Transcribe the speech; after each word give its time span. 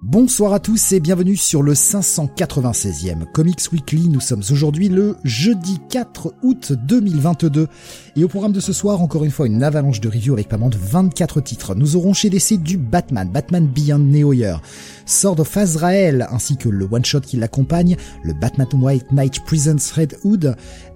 Bonsoir 0.00 0.52
à 0.52 0.60
tous 0.60 0.92
et 0.92 1.00
bienvenue 1.00 1.36
sur 1.36 1.60
le 1.60 1.74
596e 1.74 3.24
Comics 3.32 3.72
Weekly. 3.72 4.08
Nous 4.08 4.20
sommes 4.20 4.44
aujourd'hui 4.48 4.88
le 4.88 5.16
jeudi 5.24 5.80
4 5.90 6.34
août 6.44 6.72
2022 6.72 7.66
et 8.14 8.22
au 8.22 8.28
programme 8.28 8.52
de 8.52 8.60
ce 8.60 8.72
soir, 8.72 9.02
encore 9.02 9.24
une 9.24 9.32
fois, 9.32 9.48
une 9.48 9.64
avalanche 9.64 10.00
de 10.00 10.08
reviews 10.08 10.34
avec 10.34 10.48
pas 10.48 10.56
moins 10.56 10.68
de 10.68 10.78
24 10.78 11.40
titres. 11.40 11.74
Nous 11.74 11.96
aurons 11.96 12.12
chez 12.12 12.30
DC 12.30 12.62
du 12.62 12.76
Batman, 12.76 13.28
Batman 13.28 13.66
Beyond 13.66 13.98
Neo 13.98 14.32
Year, 14.32 14.62
Sword 15.04 15.40
of 15.40 15.56
Azrael 15.56 16.28
ainsi 16.30 16.56
que 16.56 16.68
le 16.68 16.86
one-shot 16.88 17.22
qui 17.22 17.36
l'accompagne, 17.36 17.96
le 18.22 18.34
Batman 18.34 18.68
White 18.74 19.10
Knight 19.10 19.44
Presents 19.46 19.94
Red 19.96 20.16
Hood, 20.22 20.54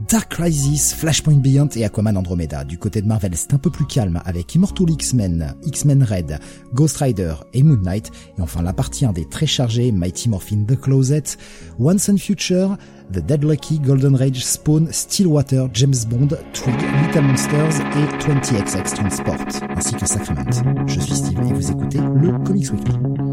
Dark 0.09 0.31
Crisis, 0.31 0.95
Flashpoint 0.95 1.41
Beyond 1.41 1.71
et 1.75 1.85
Aquaman 1.85 2.17
Andromeda. 2.17 2.63
Du 2.63 2.79
côté 2.79 3.03
de 3.03 3.09
Marvel, 3.09 3.33
c'est 3.35 3.53
un 3.53 3.59
peu 3.59 3.71
plus 3.71 3.87
calme 3.87 4.23
avec 4.25 4.55
Immortal 4.55 4.91
X-Men, 4.91 5.57
X-Men 5.67 6.05
Red, 6.05 6.39
Ghost 6.73 6.99
Rider 6.99 7.35
et 7.53 7.65
Moon 7.65 7.81
Knight 7.83 8.13
et 8.39 8.41
enfin 8.41 8.63
la 8.63 8.73
partie 8.73 8.92
des 8.93 9.25
très 9.25 9.47
chargés 9.47 9.91
Mighty 9.91 10.29
Morphin 10.29 10.65
The 10.67 10.79
Closet, 10.79 11.37
Once 11.79 12.11
and 12.11 12.19
Future, 12.19 12.77
The 13.11 13.21
Dead 13.21 13.43
Lucky, 13.43 13.79
Golden 13.79 14.15
Rage, 14.15 14.45
Spawn, 14.45 14.89
Stillwater, 14.93 15.69
James 15.73 16.05
Bond, 16.09 16.39
Trig, 16.53 16.75
Little 17.07 17.23
Monsters 17.23 17.81
et 17.81 18.23
20XX 18.23 18.95
Twin 18.95 19.11
Sport, 19.11 19.37
ainsi 19.75 19.95
que 19.95 20.07
Sacrament. 20.07 20.87
Je 20.87 21.01
suis 21.01 21.15
Steve 21.15 21.39
et 21.41 21.53
vous 21.53 21.71
écoutez 21.71 21.99
le 21.99 22.33
Comics 22.45 22.71
Weekly. 22.71 23.32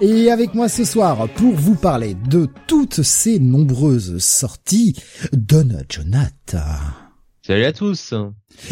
Et 0.00 0.30
avec 0.30 0.54
moi 0.54 0.68
ce 0.68 0.84
soir 0.84 1.28
pour 1.36 1.54
vous 1.54 1.74
parler 1.74 2.14
de 2.14 2.48
toutes 2.66 3.02
ces 3.02 3.38
nombreuses 3.38 4.18
sorties, 4.18 4.94
Don 5.32 5.68
Jonathan. 5.88 6.60
Salut 7.46 7.64
à 7.64 7.72
tous. 7.72 8.12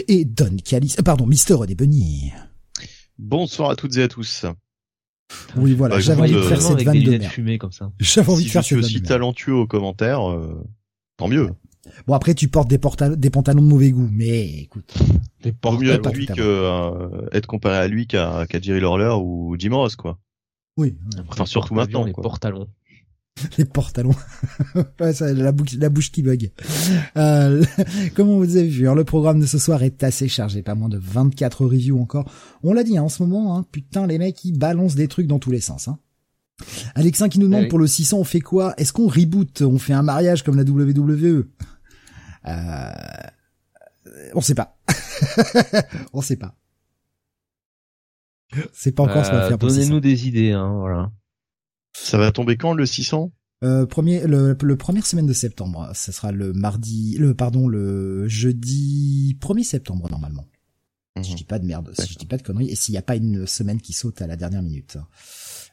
Et 0.08 0.24
Don 0.24 0.56
Calis, 0.64 0.96
euh, 0.98 1.02
pardon, 1.02 1.26
Mister 1.26 1.54
Bunny. 1.76 2.32
Bonsoir 3.18 3.70
à 3.70 3.76
toutes 3.76 3.96
et 3.96 4.02
à 4.02 4.08
tous. 4.08 4.44
Oui, 5.56 5.74
voilà, 5.74 5.96
Bah, 5.96 6.00
j'avais 6.00 6.22
envie 6.22 6.32
de 6.32 6.42
faire 6.42 6.60
cette 6.60 6.82
vanne 6.82 7.02
de 7.02 7.10
merde. 7.18 7.58
comme 7.58 7.72
ça. 7.72 7.90
J'avais 7.98 8.30
envie 8.30 8.42
si 8.42 8.48
de 8.48 8.52
faire 8.52 8.62
je 8.62 8.66
suis 8.66 8.74
cette 8.76 8.82
vanne 8.82 8.84
aussi 8.84 8.94
de 8.96 9.00
merde. 9.00 9.08
talentueux 9.08 9.54
aux 9.54 9.66
commentaires, 9.66 10.30
euh, 10.30 10.62
tant 11.16 11.28
mieux. 11.28 11.48
Bon, 12.06 12.14
après, 12.14 12.34
tu 12.34 12.48
portes 12.48 12.68
des, 12.68 12.78
porta- 12.78 13.14
des 13.14 13.30
pantalons 13.30 13.62
de 13.62 13.66
mauvais 13.66 13.90
goût, 13.92 14.08
mais 14.12 14.46
écoute. 14.62 14.92
Des 15.42 15.54
Vaut 15.62 15.78
mieux 15.78 15.98
pas 16.00 16.10
être 16.10 16.16
lui 16.16 16.26
que 16.26 16.32
euh, 16.40 17.26
être 17.32 17.46
comparé 17.46 17.76
à 17.76 17.86
lui 17.88 18.06
qu'à 18.06 18.46
qu'à 18.48 18.60
Jerry 18.60 18.80
Lawler 18.80 19.14
ou 19.22 19.54
Jim 19.58 19.74
Ross, 19.74 19.94
quoi. 19.96 20.18
Oui, 20.76 20.96
Enfin, 21.28 21.46
surtout 21.46 21.74
maintenant, 21.74 22.04
Les 22.04 22.12
quoi. 22.12 22.22
portalons. 22.22 22.68
les 23.58 23.64
pantalons. 23.64 24.14
ouais, 25.00 25.12
ça, 25.12 25.32
la, 25.32 25.50
bouche, 25.52 25.74
la 25.74 25.88
bouche 25.88 26.12
qui 26.12 26.22
bug. 26.22 26.52
Euh, 27.16 27.64
comme 28.14 28.28
on 28.28 28.38
vous 28.38 28.56
avez 28.56 28.68
vu, 28.68 28.88
hein, 28.88 28.94
le 28.94 29.04
programme 29.04 29.40
de 29.40 29.46
ce 29.46 29.58
soir 29.58 29.82
est 29.82 30.02
assez 30.04 30.28
chargé, 30.28 30.62
pas 30.62 30.74
moins 30.76 30.88
de 30.88 30.98
24 30.98 31.64
reviews 31.66 32.00
encore. 32.00 32.30
On 32.62 32.72
l'a 32.72 32.84
dit 32.84 32.96
hein, 32.96 33.02
en 33.02 33.08
ce 33.08 33.22
moment, 33.24 33.56
hein, 33.58 33.64
putain 33.72 34.06
les 34.06 34.18
mecs 34.18 34.44
ils 34.44 34.56
balancent 34.56 34.94
des 34.94 35.08
trucs 35.08 35.26
dans 35.26 35.40
tous 35.40 35.50
les 35.50 35.60
sens. 35.60 35.88
Hein. 35.88 35.98
Alexin 36.94 37.28
qui 37.28 37.40
nous 37.40 37.46
demande 37.46 37.62
Ah 37.62 37.64
oui. 37.64 37.68
pour 37.70 37.80
le 37.80 37.88
600 37.88 38.18
on 38.18 38.24
fait 38.24 38.40
quoi? 38.40 38.74
Est-ce 38.78 38.92
qu'on 38.92 39.08
reboot? 39.08 39.62
On 39.62 39.78
fait 39.78 39.94
un 39.94 40.02
mariage 40.02 40.44
comme 40.44 40.56
la 40.56 40.62
WWE 40.62 41.48
euh... 42.46 42.90
On 44.34 44.40
sait 44.40 44.54
pas. 44.54 44.76
on 46.12 46.20
sait 46.20 46.36
pas. 46.36 46.54
C'est 48.72 48.92
pas 48.92 49.02
encore 49.02 49.24
ce 49.24 49.30
qu'on 49.30 49.36
va 49.36 49.44
Euh, 49.44 49.48
faire 49.48 49.58
pour 49.58 49.68
le 49.68 49.74
600. 49.74 49.84
Donnez-nous 49.86 50.00
des 50.00 50.28
idées, 50.28 50.52
hein, 50.52 50.72
voilà. 50.78 51.12
Ça 51.96 52.18
va 52.18 52.32
tomber 52.32 52.56
quand 52.56 52.72
le 52.74 52.86
600 52.86 53.32
Euh, 53.62 53.86
premier, 53.86 54.26
le, 54.26 54.56
le 54.60 54.76
première 54.76 55.06
semaine 55.06 55.26
de 55.26 55.32
septembre, 55.32 55.90
ce 55.94 56.12
sera 56.12 56.32
le 56.32 56.52
mardi, 56.52 57.16
le 57.18 57.34
pardon, 57.34 57.66
le 57.68 58.26
jeudi 58.28 59.38
1er 59.40 59.62
septembre 59.64 60.08
normalement. 60.10 60.44
Si 61.22 61.30
je 61.30 61.36
dis 61.36 61.44
pas 61.44 61.60
de 61.60 61.64
merde, 61.66 61.92
si 61.96 62.12
je 62.12 62.18
dis 62.18 62.26
pas 62.26 62.36
de 62.36 62.42
conneries, 62.42 62.68
et 62.70 62.74
s'il 62.74 62.92
n'y 62.92 62.98
a 62.98 63.02
pas 63.02 63.14
une 63.14 63.46
semaine 63.46 63.80
qui 63.80 63.92
saute 63.92 64.20
à 64.20 64.26
la 64.26 64.34
dernière 64.36 64.62
minute. 64.62 64.98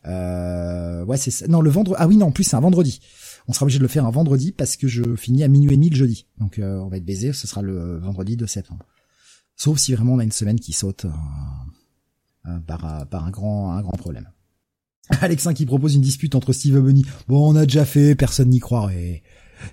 Euh, 0.05 1.03
ouais, 1.05 1.17
c'est. 1.17 1.47
Non, 1.47 1.61
le 1.61 1.69
vendredi. 1.71 1.97
Ah 1.99 2.07
oui, 2.07 2.15
non, 2.15 2.27
en 2.27 2.31
plus 2.31 2.43
c'est 2.43 2.55
un 2.55 2.59
vendredi. 2.61 2.99
On 3.47 3.53
sera 3.53 3.63
obligé 3.63 3.79
de 3.79 3.83
le 3.83 3.87
faire 3.89 4.05
un 4.05 4.11
vendredi 4.11 4.51
parce 4.51 4.77
que 4.77 4.87
je 4.87 5.15
finis 5.15 5.43
à 5.43 5.47
minuit 5.47 5.73
et 5.73 5.75
demi 5.77 5.89
le 5.89 5.95
jeudi. 5.95 6.27
Donc 6.39 6.59
euh, 6.59 6.77
on 6.77 6.89
va 6.89 6.97
être 6.97 7.05
baisé. 7.05 7.33
Ce 7.33 7.47
sera 7.47 7.63
le 7.63 7.97
vendredi 7.97 8.37
de 8.37 8.45
septembre. 8.45 8.85
Sauf 9.55 9.79
si 9.79 9.93
vraiment 9.95 10.13
on 10.13 10.19
a 10.19 10.23
une 10.23 10.31
semaine 10.31 10.59
qui 10.59 10.73
saute 10.73 11.05
euh, 11.05 11.09
par, 12.67 12.85
euh, 12.85 13.05
par 13.05 13.25
un 13.25 13.29
grand 13.31 13.71
un 13.73 13.81
grand 13.81 13.97
problème. 13.97 14.29
Alexin 15.21 15.53
qui 15.53 15.65
propose 15.65 15.95
une 15.95 16.01
dispute 16.01 16.35
entre 16.35 16.53
Steve 16.53 16.77
et 16.77 16.81
Bunny. 16.81 17.05
Bon, 17.27 17.51
on 17.51 17.55
a 17.55 17.65
déjà 17.65 17.85
fait, 17.85 18.15
personne 18.15 18.49
n'y 18.49 18.59
croirait. 18.59 19.23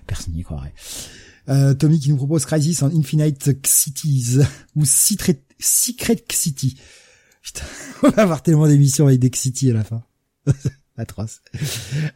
Personne 0.07 0.33
n'y 0.33 0.43
croirait. 0.43 0.73
Euh, 1.47 1.73
Tommy 1.73 1.99
qui 1.99 2.09
nous 2.09 2.17
propose 2.17 2.45
Crisis 2.45 2.83
en 2.83 2.95
Infinite 2.95 3.65
Cities 3.65 4.39
ou 4.75 4.85
Secret, 4.85 5.41
Secret 5.59 6.23
City. 6.31 6.77
Putain, 7.41 7.63
on 8.03 8.09
va 8.09 8.21
avoir 8.23 8.43
tellement 8.43 8.67
d'émissions 8.67 9.07
avec 9.07 9.19
des 9.19 9.31
City 9.33 9.71
à 9.71 9.73
la 9.73 9.83
fin. 9.83 10.03
Atroce. 10.97 11.39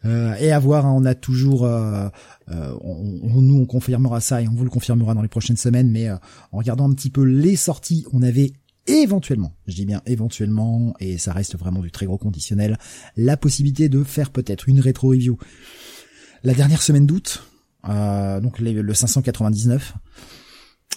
Euh, 0.04 0.36
et 0.36 0.52
à 0.52 0.60
voir, 0.60 0.86
hein, 0.86 0.92
on 0.94 1.06
a 1.06 1.16
toujours, 1.16 1.64
euh, 1.66 2.10
euh, 2.52 2.78
on, 2.82 3.20
on- 3.24 3.42
nous 3.42 3.56
on 3.62 3.66
confirmera 3.66 4.20
ça 4.20 4.42
et 4.42 4.48
on 4.50 4.54
vous 4.54 4.66
le 4.66 4.70
confirmera 4.70 5.14
dans 5.14 5.22
les 5.22 5.30
prochaines 5.30 5.56
semaines, 5.58 5.90
mais 5.90 6.10
euh, 6.10 6.18
en 6.52 6.58
regardant 6.58 6.90
un 6.90 6.94
petit 6.94 7.10
peu 7.10 7.24
les 7.24 7.56
sorties, 7.56 8.06
on 8.12 8.22
avait 8.22 8.52
éventuellement, 8.88 9.56
je 9.68 9.76
dis 9.76 9.86
bien 9.86 10.02
éventuellement, 10.06 10.94
et 11.00 11.18
ça 11.18 11.34
reste 11.34 11.58
vraiment 11.58 11.82
du 11.82 11.92
très 11.92 12.06
gros 12.06 12.18
conditionnel, 12.18 12.78
la 13.16 13.38
possibilité 13.38 13.90
de 13.90 14.04
faire 14.04 14.32
peut-être 14.32 14.68
une 14.70 14.80
rétro 14.80 15.10
review 15.10 15.38
la 16.44 16.54
dernière 16.54 16.82
semaine 16.82 17.06
d'août, 17.06 17.44
euh, 17.90 18.40
donc 18.42 18.60
les- 18.60 18.74
le 18.74 18.94
599. 18.94 19.94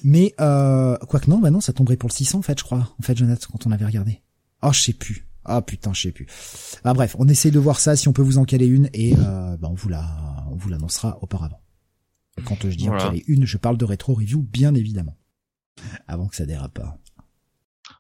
Mais 0.05 0.35
euh, 0.41 0.97
quoique 1.09 1.31
non, 1.31 1.39
bah 1.39 1.51
non, 1.51 1.61
ça 1.61 1.73
tomberait 1.73 1.97
pour 1.97 2.09
le 2.09 2.15
600 2.15 2.39
en 2.39 2.43
fait, 2.43 2.59
je 2.59 2.65
crois. 2.65 2.95
En 2.99 3.03
fait, 3.03 3.17
Jonathan, 3.17 3.49
quand 3.53 3.67
on 3.67 3.71
avait 3.73 3.87
regardé. 3.87 4.23
Oh, 4.63 4.73
je 4.73 4.81
sais 4.81 4.93
plus. 4.93 5.27
Ah 5.45 5.63
putain, 5.63 5.93
je 5.95 6.03
sais 6.03 6.13
plus. 6.13 6.27
Ah 6.85 6.93
bref, 6.93 7.15
on 7.19 7.29
essaye 7.29 7.53
de 7.53 7.59
voir 7.61 7.79
ça 7.79 7.95
si 7.97 8.09
on 8.09 8.13
peut 8.13 8.23
vous 8.23 8.37
en 8.39 8.45
caler 8.45 8.67
une 8.67 8.91
et 8.93 9.15
euh, 9.17 9.57
bah, 9.57 9.69
on 9.71 9.75
vous 9.75 9.89
la, 9.89 10.45
on 10.51 10.57
vous 10.57 10.69
l'annoncera 10.69 11.19
auparavant. 11.23 11.61
Quand 12.45 12.57
je 12.69 12.77
dis 12.77 12.89
Voilà. 12.89 13.05
en 13.05 13.09
caler 13.11 13.25
une, 13.29 13.47
je 13.47 13.57
parle 13.57 13.79
de 13.79 13.85
rétro 13.85 14.13
review, 14.15 14.43
bien 14.43 14.75
évidemment. 14.75 15.17
Avant 16.09 16.27
que 16.27 16.35
ça 16.37 16.45
dérape 16.47 16.75
pas. 16.75 16.99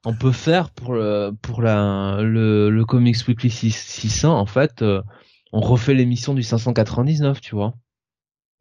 On 0.08 0.14
peut 0.14 0.30
faire 0.32 0.70
pour 0.70 0.94
le, 0.94 1.32
pour 1.42 1.62
la, 1.62 2.18
le, 2.22 2.70
le 2.70 2.84
Comics 2.84 3.26
Weekly 3.26 3.50
6 3.50 3.72
600, 3.74 4.38
en 4.38 4.46
fait, 4.46 4.80
euh, 4.82 5.02
on 5.52 5.60
refait 5.60 5.94
l'émission 5.94 6.32
du 6.32 6.42
599, 6.44 7.40
tu 7.40 7.56
vois. 7.56 7.74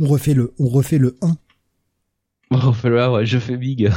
On 0.01 0.07
refait 0.07 0.33
le, 0.33 0.53
on 0.59 0.67
refait 0.67 0.97
le 0.97 1.17
1 1.21 1.37
On 2.51 2.57
refait 2.57 2.89
le, 2.89 2.99
ah 2.99 3.11
ouais, 3.11 3.25
je 3.27 3.37
fais 3.37 3.57
big. 3.57 3.91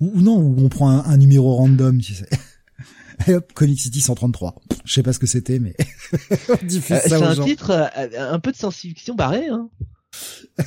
ou, 0.00 0.12
ou 0.18 0.22
non, 0.22 0.38
où 0.38 0.54
on 0.64 0.68
prend 0.68 0.88
un, 0.88 1.04
un 1.04 1.16
numéro 1.16 1.54
random, 1.56 2.00
tu 2.00 2.14
sais. 2.14 2.28
Et 3.26 3.34
hop, 3.34 3.52
Comic 3.52 3.80
City 3.80 4.00
133. 4.00 4.54
Je 4.84 4.92
sais 4.92 5.02
pas 5.02 5.12
ce 5.12 5.18
que 5.18 5.26
c'était, 5.26 5.58
mais 5.58 5.74
on 6.48 6.64
diffuse 6.64 6.96
Euh, 6.96 7.00
ça 7.00 7.08
c'est 7.18 7.22
un 7.24 7.34
gens. 7.34 7.44
titre, 7.44 7.70
euh, 7.72 8.32
un 8.32 8.38
peu 8.38 8.52
de 8.52 8.56
science-fiction 8.56 9.16
barré, 9.16 9.48
hein. 9.48 9.68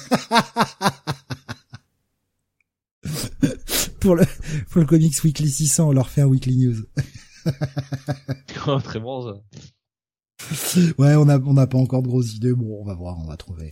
pour 4.00 4.16
le 4.16 4.26
pour 4.70 4.82
le 4.82 4.88
Comics 4.88 5.24
Weekly 5.24 5.50
600, 5.50 5.90
on 5.90 5.92
leur 5.92 6.10
fait 6.10 6.22
un 6.22 6.28
Weekly 6.28 6.58
News. 6.58 6.78
Oh, 8.68 8.80
Très 8.82 9.00
bon, 9.00 9.34
ça. 9.34 9.42
Ouais, 10.98 11.16
on 11.16 11.30
a 11.30 11.40
on 11.40 11.54
n'a 11.54 11.68
pas 11.68 11.78
encore 11.78 12.04
de 12.04 12.08
grosses 12.08 12.34
idées. 12.36 12.54
Bon, 12.54 12.82
on 12.82 12.86
va 12.86 12.94
voir, 12.94 13.18
on 13.18 13.26
va 13.26 13.38
trouver. 13.38 13.72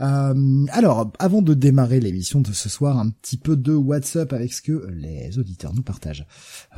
Euh, 0.00 0.66
alors, 0.70 1.12
avant 1.18 1.40
de 1.40 1.54
démarrer 1.54 2.00
l'émission 2.00 2.40
de 2.40 2.52
ce 2.52 2.68
soir, 2.68 2.98
un 2.98 3.10
petit 3.10 3.36
peu 3.36 3.56
de 3.56 3.72
WhatsApp 3.72 4.32
avec 4.32 4.52
ce 4.52 4.60
que 4.60 4.88
les 4.90 5.38
auditeurs 5.38 5.72
nous 5.72 5.82
partagent 5.82 6.26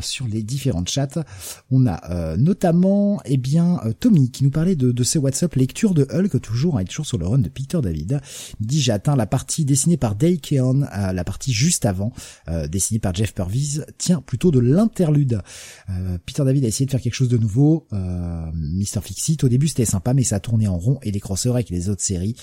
sur 0.01 0.27
les 0.27 0.43
différentes 0.43 0.89
chats. 0.89 1.25
On 1.71 1.87
a 1.87 2.11
euh, 2.11 2.37
notamment, 2.37 3.21
eh 3.25 3.39
bien, 3.39 3.81
euh, 3.85 3.93
Tommy 3.99 4.31
qui 4.31 4.45
nous 4.45 4.51
parlait 4.51 4.77
de, 4.77 4.93
de 4.93 5.03
ses 5.03 5.19
WhatsApp 5.19 5.55
lectures 5.55 5.95
de 5.95 6.07
Hulk, 6.11 6.41
toujours, 6.41 6.79
hein, 6.79 6.85
toujours 6.85 7.07
sur 7.07 7.19
le 7.19 7.27
run 7.27 7.39
de 7.39 7.49
Peter 7.49 7.81
David. 7.83 8.21
Dit 8.61 8.81
j'ai 8.81 8.93
atteint 8.93 9.17
la 9.17 9.27
partie 9.27 9.65
dessinée 9.65 9.97
par 9.97 10.15
Dale 10.15 10.39
Keon, 10.39 10.81
la 10.81 11.25
partie 11.25 11.53
juste 11.53 11.87
avant, 11.87 12.13
dessinée 12.69 13.01
par 13.01 13.15
Jeff 13.15 13.35
Purvis, 13.35 13.81
tient 13.99 14.21
plutôt 14.21 14.51
de 14.51 14.59
l'interlude. 14.59 15.41
Peter 16.27 16.45
David 16.45 16.65
a 16.65 16.69
essayé 16.69 16.87
de 16.87 16.91
faire 16.91 17.01
quelque 17.01 17.15
chose 17.15 17.29
de 17.29 17.39
nouveau. 17.39 17.87
Mr. 17.93 19.01
Fixit, 19.03 19.43
au 19.45 19.49
début 19.49 19.69
c'était 19.69 19.85
sympa, 19.85 20.15
mais 20.15 20.25
ça 20.25 20.37
a 20.37 20.41
tourné 20.41 20.69
en 20.69 20.77
rond 20.77 20.99
et 21.03 21.11
les 21.11 21.21
crossovers 21.21 21.57
avec 21.57 21.71
les 21.71 21.89
autres 21.89 22.03
séries 22.03 22.37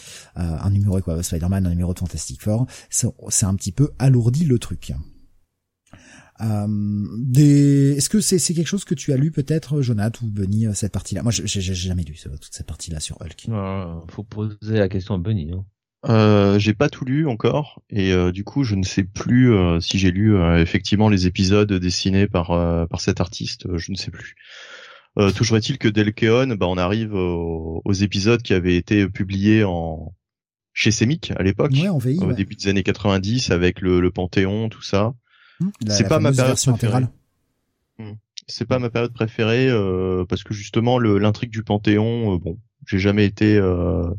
un 0.64 0.72
numéro 0.72 1.00
quoi, 1.02 1.22
Spider-Man, 1.22 1.66
un 1.66 1.70
numéro 1.70 1.94
de 1.94 2.00
Fantastic 2.00 2.42
Four, 2.42 2.66
c'est 2.90 3.46
un 3.46 3.56
petit 3.56 3.72
peu 3.72 3.92
alourdi 4.00 4.46
le 4.46 4.60
truc. 4.60 4.94
Euh, 6.42 6.68
des... 7.18 7.94
Est-ce 7.98 8.10
que 8.10 8.20
c'est 8.20 8.40
c'est 8.40 8.54
quelque 8.54 8.68
chose 8.68 8.86
que 8.86 8.96
tu 8.96 9.14
as 9.14 9.18
lu 9.18 9.32
peut-être, 9.32 9.82
Jonathan 9.82 10.26
ou 10.26 10.32
Bunny, 10.32 10.68
euh, 10.68 10.74
cette 10.74 10.92
partie-là? 10.92 11.24
Moi, 11.24 11.32
j'ai 11.32 11.62
jamais 11.62 12.04
lu 12.04 12.16
toute 12.16 12.50
cette 12.54 12.68
partie-là 12.68 13.00
sur 13.00 13.18
Hulk. 13.22 13.50
faut 14.10 14.24
poser 14.24 14.78
la 14.78 14.90
question 14.90 15.16
à 15.16 15.18
Bunny. 15.18 15.52
Hein. 15.54 15.66
Euh, 16.10 16.60
j'ai 16.60 16.74
pas 16.74 16.90
tout 16.90 17.06
lu 17.06 17.30
encore 17.30 17.82
et 17.90 18.12
euh, 18.12 18.34
du 18.34 18.44
coup 18.44 18.66
je 18.66 18.76
ne 18.76 18.84
sais 18.84 19.06
plus 19.06 19.54
si 19.80 19.98
j'ai 19.98 20.12
lu 20.12 20.38
effectivement 20.60 21.08
les 21.08 21.28
épisodes 21.28 21.72
dessinés 21.72 22.28
par 22.28 22.48
par 22.90 23.00
cet 23.00 23.22
artiste, 23.22 23.78
je 23.78 23.92
ne 23.92 23.96
sais 23.96 24.12
plus. 24.12 24.36
toujours 25.36 25.58
est-il 25.58 25.78
que 25.78 25.88
Delkeon, 25.88 26.56
bah 26.56 26.68
on 26.68 26.78
arrive 26.78 27.14
aux, 27.14 27.82
aux, 27.86 27.94
épisodes 27.94 28.42
qui 28.42 28.54
avaient 28.54 28.76
été 28.76 29.08
publiés 29.08 29.64
en 29.64 30.14
chez 30.74 30.92
Semic 30.92 31.32
à 31.38 31.44
l'époque, 31.44 31.72
au 32.22 32.34
début 32.34 32.56
des 32.56 32.68
années 32.68 32.84
90 32.84 33.52
avec 33.52 33.82
le, 33.82 34.02
le 34.02 34.12
Panthéon, 34.12 34.70
tout 34.70 34.82
ça. 34.82 35.14
Mmh, 35.60 35.70
c'est 35.88 36.08
pas 36.08 36.20
ma 36.20 36.32
période 36.32 36.58
préférée. 36.58 37.06
C'est 38.48 38.66
pas 38.66 38.80
ma 38.80 38.90
période 38.90 39.14
préférée 39.14 39.70
euh, 39.70 40.26
parce 40.26 40.44
que 40.44 40.54
justement 40.54 41.00
l'intrigue 41.00 41.52
du 41.52 41.64
Panthéon, 41.64 42.36
euh, 42.36 42.38
bon, 42.38 42.58
j'ai 42.86 43.00
jamais 43.00 43.26
été 43.26 43.56
euh, 43.58 44.10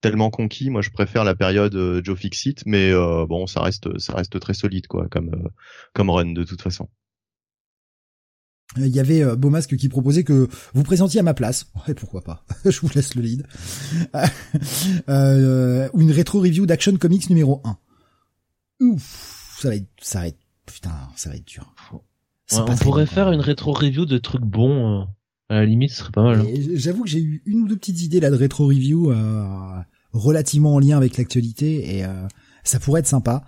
tellement 0.00 0.30
conquis. 0.30 0.68
Moi, 0.70 0.82
je 0.82 0.90
préfère 0.90 1.24
la 1.24 1.34
période 1.34 1.74
euh, 1.74 2.02
Joe 2.04 2.18
Fixit, 2.18 2.56
mais 2.66 2.90
euh, 2.90 3.24
bon, 3.26 3.46
ça 3.46 3.62
reste 3.62 3.98
ça 3.98 4.14
reste 4.14 4.38
très 4.40 4.54
solide 4.54 4.86
quoi, 4.86 5.08
comme 5.08 5.48
comme 5.94 6.10
run 6.10 6.32
de 6.32 6.44
toute 6.44 6.60
façon. 6.60 6.88
Il 8.76 8.86
y 8.86 9.00
avait 9.00 9.22
euh, 9.22 9.36
Beaumasque 9.36 9.76
qui 9.76 9.88
proposait 9.88 10.22
que 10.22 10.48
vous 10.74 10.82
présentiez 10.82 11.20
à 11.20 11.22
ma 11.22 11.34
place. 11.34 11.66
Ouais, 11.88 11.94
pourquoi 11.94 12.22
pas? 12.22 12.44
Je 12.64 12.80
vous 12.80 12.88
laisse 12.94 13.14
le 13.14 13.22
lead. 13.22 13.46
euh, 15.08 15.88
une 15.96 16.12
rétro 16.12 16.40
review 16.40 16.66
d'Action 16.66 16.96
Comics 16.96 17.28
numéro 17.30 17.60
1. 17.64 17.78
Ouf, 18.80 19.56
ça 19.60 19.68
va 19.68 19.76
être, 19.76 19.88
ça 20.00 20.20
va 20.20 20.28
être, 20.28 20.38
putain, 20.66 20.92
ça 21.16 21.30
va 21.30 21.36
être 21.36 21.46
dur. 21.46 21.74
on 22.52 22.76
pourrait 22.76 23.06
faire 23.06 23.30
une 23.30 23.40
rétro 23.40 23.72
review 23.72 24.06
de 24.06 24.18
trucs 24.18 24.44
bons. 24.44 25.02
Euh, 25.02 25.04
à 25.50 25.54
la 25.56 25.66
limite, 25.66 25.90
ce 25.90 25.96
serait 25.98 26.12
pas 26.12 26.22
mal. 26.22 26.40
Hein. 26.40 26.46
J'avoue 26.74 27.02
que 27.02 27.10
j'ai 27.10 27.20
eu 27.20 27.42
une 27.44 27.62
ou 27.62 27.68
deux 27.68 27.76
petites 27.76 28.02
idées 28.02 28.20
là 28.20 28.30
de 28.30 28.36
rétro 28.36 28.66
review 28.66 29.10
euh, 29.10 29.80
relativement 30.12 30.74
en 30.74 30.78
lien 30.78 30.96
avec 30.96 31.18
l'actualité 31.18 31.96
et 31.96 32.04
euh, 32.04 32.26
ça 32.62 32.78
pourrait 32.78 33.00
être 33.00 33.06
sympa. 33.06 33.44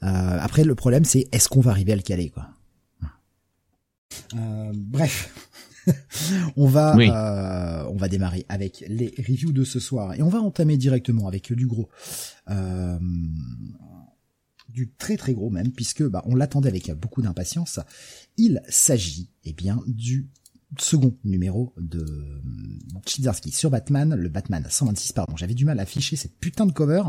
après, 0.00 0.64
le 0.64 0.74
problème 0.74 1.04
c'est 1.04 1.28
est-ce 1.32 1.48
qu'on 1.48 1.60
va 1.60 1.70
arriver 1.70 1.92
à 1.92 1.96
le 1.96 2.02
caler 2.02 2.30
quoi? 2.30 2.50
Euh, 4.34 4.72
bref. 4.74 5.32
on 6.56 6.66
va 6.66 6.96
euh, 6.96 7.88
on 7.88 7.96
va 7.96 8.08
démarrer 8.08 8.44
avec 8.48 8.84
les 8.88 9.14
reviews 9.18 9.52
de 9.52 9.62
ce 9.62 9.78
soir 9.78 10.14
et 10.14 10.22
on 10.22 10.28
va 10.28 10.40
entamer 10.40 10.76
directement 10.76 11.28
avec 11.28 11.52
du 11.52 11.66
gros. 11.66 11.88
Euh, 12.50 12.98
du 14.68 14.90
très 14.90 15.16
très 15.16 15.32
gros 15.32 15.48
même 15.48 15.70
puisque 15.70 16.02
bah, 16.02 16.22
on 16.26 16.34
l'attendait 16.34 16.68
avec 16.68 16.90
beaucoup 16.92 17.22
d'impatience. 17.22 17.78
Il 18.36 18.62
s'agit 18.68 19.30
eh 19.44 19.52
bien 19.52 19.80
du 19.86 20.28
second 20.78 21.16
numéro 21.24 21.72
de 21.78 22.04
Chizarski 23.06 23.52
sur 23.52 23.70
Batman 23.70 24.14
le 24.16 24.28
Batman 24.28 24.66
126 24.68 25.12
pardon 25.12 25.36
j'avais 25.36 25.54
du 25.54 25.64
mal 25.64 25.78
à 25.78 25.82
afficher 25.82 26.16
cette 26.16 26.36
putain 26.38 26.66
de 26.66 26.72
cover 26.72 27.02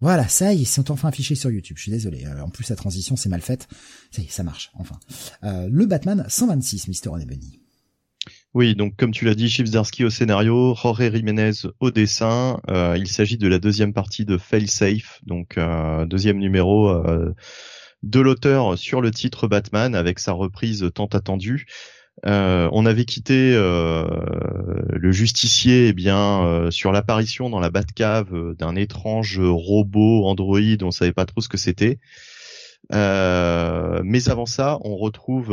voilà, 0.00 0.26
ça 0.28 0.52
y 0.52 0.56
est, 0.56 0.60
ils 0.62 0.66
sont 0.66 0.90
enfin 0.90 1.08
affichés 1.08 1.34
sur 1.34 1.50
YouTube. 1.50 1.76
Je 1.76 1.82
suis 1.82 1.92
désolé. 1.92 2.24
Euh, 2.24 2.42
en 2.42 2.48
plus, 2.48 2.68
la 2.70 2.76
transition, 2.76 3.16
c'est 3.16 3.28
mal 3.28 3.42
faite. 3.42 3.68
Ça 4.10 4.22
y 4.22 4.24
est, 4.24 4.30
ça 4.30 4.42
marche, 4.42 4.70
enfin. 4.74 4.98
Euh, 5.44 5.68
le 5.70 5.86
Batman 5.86 6.24
126, 6.26 6.88
Mister 6.88 7.10
Bunny. 7.10 7.60
Oui, 8.52 8.74
donc 8.74 8.96
comme 8.96 9.12
tu 9.12 9.24
l'as 9.24 9.34
dit, 9.34 9.48
Chipsdarsky 9.48 10.04
au 10.04 10.10
scénario, 10.10 10.74
Jorge 10.74 11.12
Jiménez 11.14 11.52
au 11.78 11.90
dessin. 11.90 12.60
Euh, 12.68 12.96
il 12.98 13.06
s'agit 13.06 13.38
de 13.38 13.46
la 13.46 13.58
deuxième 13.58 13.92
partie 13.92 14.24
de 14.24 14.38
Fail 14.38 14.66
Safe, 14.66 15.20
donc 15.24 15.58
deuxième 16.06 16.38
numéro 16.38 16.92
de 18.02 18.20
l'auteur 18.20 18.76
sur 18.76 19.00
le 19.02 19.12
titre 19.12 19.46
Batman 19.46 19.94
avec 19.94 20.18
sa 20.18 20.32
reprise 20.32 20.90
tant 20.92 21.06
attendue. 21.06 21.66
Euh, 22.26 22.68
on 22.72 22.84
avait 22.84 23.06
quitté 23.06 23.52
euh, 23.54 24.06
le 24.90 25.10
justicier 25.10 25.88
eh 25.88 25.92
bien 25.94 26.44
euh, 26.44 26.70
sur 26.70 26.92
l'apparition 26.92 27.48
dans 27.48 27.60
la 27.60 27.70
Batcave 27.70 28.54
d'un 28.58 28.76
étrange 28.76 29.40
robot 29.40 30.26
Android, 30.26 30.82
on 30.82 30.90
savait 30.90 31.12
pas 31.12 31.24
trop 31.24 31.40
ce 31.40 31.48
que 31.48 31.56
c'était. 31.56 31.98
mais 32.90 34.28
avant 34.28 34.46
ça, 34.46 34.78
on 34.82 34.96
retrouve 34.96 35.48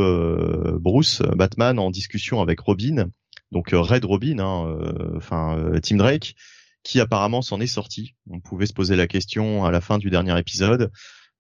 Bruce 0.80 1.22
Batman 1.36 1.80
en 1.80 1.90
discussion 1.90 2.42
avec 2.42 2.60
Robin, 2.60 3.10
donc 3.52 3.70
Red 3.72 4.04
Robin, 4.04 4.40
hein, 4.40 4.78
enfin 5.16 5.58
Tim 5.82 5.98
Drake, 5.98 6.36
qui 6.84 7.00
apparemment 7.00 7.42
s'en 7.42 7.62
est 7.62 7.68
sorti. 7.68 8.16
On 8.30 8.40
pouvait 8.40 8.66
se 8.66 8.74
poser 8.74 8.96
la 8.96 9.08
question 9.08 9.64
à 9.64 9.72
la 9.72 9.80
fin 9.80 10.00
du 10.00 10.10
dernier 10.10 10.38
épisode. 10.38 10.92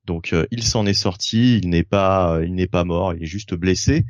Donc 0.05 0.33
il 0.51 0.63
s'en 0.63 0.85
est 0.85 0.93
sorti, 0.93 1.57
il 1.57 1.69
n'est 1.69 1.83
pas, 1.83 2.39
il 2.43 2.53
n'est 2.53 2.67
pas 2.67 2.85
mort, 2.85 3.13
il 3.13 3.23
est 3.23 3.27
juste 3.27 3.55
blessé. 3.55 4.05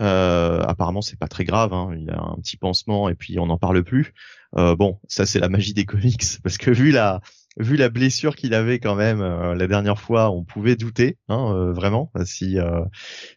Euh, 0.00 0.62
apparemment, 0.62 1.02
c'est 1.02 1.18
pas 1.18 1.28
très 1.28 1.44
grave. 1.44 1.72
Hein. 1.72 1.90
Il 2.00 2.10
a 2.10 2.20
un 2.20 2.36
petit 2.36 2.56
pansement 2.56 3.08
et 3.08 3.14
puis 3.14 3.38
on 3.38 3.46
n'en 3.46 3.58
parle 3.58 3.82
plus. 3.82 4.14
Euh, 4.56 4.76
bon, 4.76 4.98
ça 5.08 5.26
c'est 5.26 5.40
la 5.40 5.48
magie 5.48 5.74
des 5.74 5.84
comics 5.84 6.24
parce 6.42 6.58
que 6.58 6.70
vu 6.70 6.90
la 6.90 7.20
vu 7.58 7.76
la 7.76 7.88
blessure 7.88 8.36
qu'il 8.36 8.54
avait 8.54 8.78
quand 8.78 8.94
même 8.94 9.20
euh, 9.20 9.54
la 9.54 9.66
dernière 9.66 9.98
fois, 9.98 10.30
on 10.30 10.44
pouvait 10.44 10.76
douter, 10.76 11.18
hein, 11.28 11.52
euh, 11.54 11.72
vraiment, 11.72 12.12
si 12.24 12.58
euh, 12.58 12.80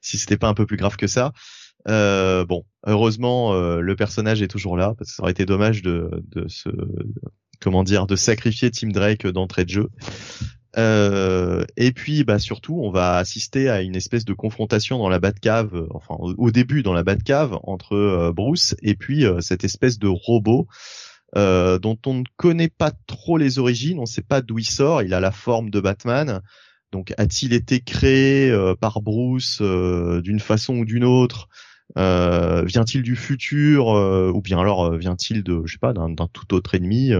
si 0.02 0.18
c'était 0.18 0.38
pas 0.38 0.48
un 0.48 0.54
peu 0.54 0.66
plus 0.66 0.78
grave 0.78 0.96
que 0.96 1.08
ça. 1.08 1.34
bon, 1.88 2.64
heureusement, 2.86 3.54
le 3.54 3.96
personnage 3.96 4.42
est 4.42 4.48
toujours 4.48 4.78
là 4.78 4.94
parce 4.98 5.10
que 5.10 5.16
ça 5.16 5.24
aurait 5.24 5.31
été 5.31 5.46
dommage 5.46 5.81
de 5.81 6.24
de 6.28 6.48
se 6.48 6.69
comment 7.60 7.84
dire 7.84 8.06
de 8.07 8.16
sacrifier 8.16 8.72
Tim 8.72 8.90
Drake 8.90 9.25
d'entrée 9.28 9.66
de 9.66 9.69
jeu. 9.69 9.90
Euh, 10.77 11.65
et 11.75 11.91
puis, 11.91 12.23
bah 12.23 12.39
surtout, 12.39 12.79
on 12.81 12.91
va 12.91 13.18
assister 13.18 13.69
à 13.69 13.81
une 13.81 13.95
espèce 13.95 14.25
de 14.25 14.33
confrontation 14.33 14.97
dans 14.97 15.09
la 15.09 15.19
Batcave, 15.19 15.75
euh, 15.75 15.88
enfin 15.94 16.15
au, 16.19 16.51
début 16.51 16.81
dans 16.81 16.94
la 16.94 17.03
Batcave 17.03 17.59
entre 17.63 17.95
euh, 17.95 18.31
Bruce 18.31 18.75
et 18.81 18.95
puis 18.95 19.25
cette 19.41 19.63
espèce 19.63 20.00
de 20.00 20.07
robot 20.07 20.68
dont 21.33 21.97
on 22.06 22.13
ne 22.15 22.23
connaît 22.35 22.69
pas 22.69 22.91
trop 23.07 23.38
les 23.38 23.57
origines, 23.57 24.00
on 24.00 24.01
ne 24.01 24.06
sait 24.06 24.21
pas 24.21 24.41
d'où 24.41 24.59
il 24.59 24.65
sort. 24.65 25.01
Il 25.01 25.13
a 25.13 25.19
la 25.21 25.31
forme 25.31 25.69
de 25.69 25.79
Batman. 25.79 26.41
Donc, 26.91 27.13
a-t-il 27.18 27.53
été 27.53 27.79
créé 27.79 28.54
par 28.81 29.01
Bruce 29.01 29.61
d'une 29.61 30.42
façon 30.42 30.80
ou 30.80 30.85
d'une 30.85 31.06
autre 31.06 31.47
Vient-il 31.95 33.01
du 33.01 33.16
futur 33.16 33.87
ou 33.87 34.42
bien 34.42 34.59
alors 34.59 34.94
vient-il 34.97 35.42
de, 35.44 35.61
je 35.63 35.71
sais 35.71 35.80
pas, 35.80 35.94
d'un 35.94 36.28
tout 36.33 36.54
autre 36.54 36.75
ennemi 36.75 37.13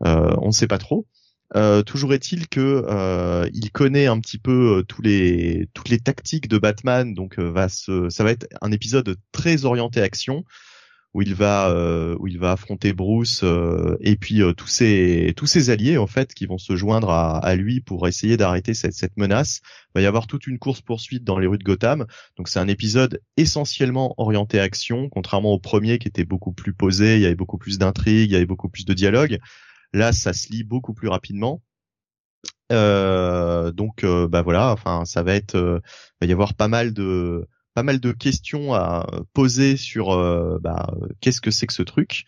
On 0.00 0.46
ne 0.46 0.52
sait 0.52 0.66
pas 0.66 0.78
trop. 0.78 1.06
Euh, 1.56 1.82
toujours 1.82 2.14
est-il 2.14 2.48
que 2.48 2.84
euh, 2.88 3.48
il 3.52 3.72
connaît 3.72 4.06
un 4.06 4.20
petit 4.20 4.38
peu 4.38 4.78
euh, 4.78 4.82
tous 4.84 5.02
les 5.02 5.68
toutes 5.74 5.88
les 5.88 5.98
tactiques 5.98 6.48
de 6.48 6.58
Batman, 6.58 7.12
donc 7.12 7.38
va 7.38 7.68
se, 7.68 8.08
ça 8.08 8.22
va 8.22 8.30
être 8.30 8.46
un 8.62 8.70
épisode 8.70 9.16
très 9.32 9.64
orienté 9.64 10.00
action 10.00 10.44
où 11.12 11.22
il 11.22 11.34
va 11.34 11.74
où 12.20 12.28
il 12.28 12.38
va 12.38 12.52
affronter 12.52 12.92
Bruce 12.92 13.44
et 14.00 14.14
puis 14.14 14.42
tous 14.56 14.68
ses 14.68 15.34
tous 15.36 15.46
ses 15.46 15.70
alliés 15.70 15.98
en 15.98 16.06
fait 16.06 16.32
qui 16.34 16.46
vont 16.46 16.58
se 16.58 16.76
joindre 16.76 17.10
à, 17.10 17.38
à 17.38 17.56
lui 17.56 17.80
pour 17.80 18.06
essayer 18.06 18.36
d'arrêter 18.36 18.74
cette, 18.74 18.94
cette 18.94 19.16
menace. 19.16 19.60
Il 19.88 19.90
va 19.96 20.02
y 20.02 20.06
avoir 20.06 20.28
toute 20.28 20.46
une 20.46 20.60
course 20.60 20.82
poursuite 20.82 21.24
dans 21.24 21.40
les 21.40 21.48
rues 21.48 21.58
de 21.58 21.64
Gotham. 21.64 22.06
Donc 22.36 22.48
c'est 22.48 22.60
un 22.60 22.68
épisode 22.68 23.20
essentiellement 23.36 24.14
orienté 24.18 24.60
action, 24.60 25.08
contrairement 25.08 25.50
au 25.50 25.58
premier 25.58 25.98
qui 25.98 26.06
était 26.06 26.24
beaucoup 26.24 26.52
plus 26.52 26.74
posé. 26.74 27.16
Il 27.16 27.22
y 27.22 27.26
avait 27.26 27.34
beaucoup 27.34 27.58
plus 27.58 27.78
d'intrigues, 27.78 28.30
il 28.30 28.34
y 28.34 28.36
avait 28.36 28.46
beaucoup 28.46 28.68
plus 28.68 28.84
de 28.84 28.94
dialogue. 28.94 29.40
Là, 29.92 30.12
ça 30.12 30.32
se 30.32 30.52
lit 30.52 30.64
beaucoup 30.64 30.94
plus 30.94 31.08
rapidement. 31.08 31.62
Euh, 32.72 33.72
donc, 33.72 34.04
euh, 34.04 34.28
bah 34.28 34.42
voilà, 34.42 34.72
enfin, 34.72 35.04
ça 35.04 35.22
va 35.22 35.34
être, 35.34 35.56
euh, 35.56 35.80
va 36.20 36.26
y 36.26 36.32
avoir 36.32 36.54
pas 36.54 36.68
mal 36.68 36.92
de, 36.92 37.48
pas 37.74 37.82
mal 37.82 38.00
de 38.00 38.12
questions 38.12 38.74
à 38.74 39.06
poser 39.32 39.76
sur, 39.76 40.16
bah, 40.60 40.92
qu'est-ce 41.20 41.40
que 41.40 41.50
c'est 41.50 41.66
que 41.66 41.72
ce 41.72 41.82
truc. 41.82 42.24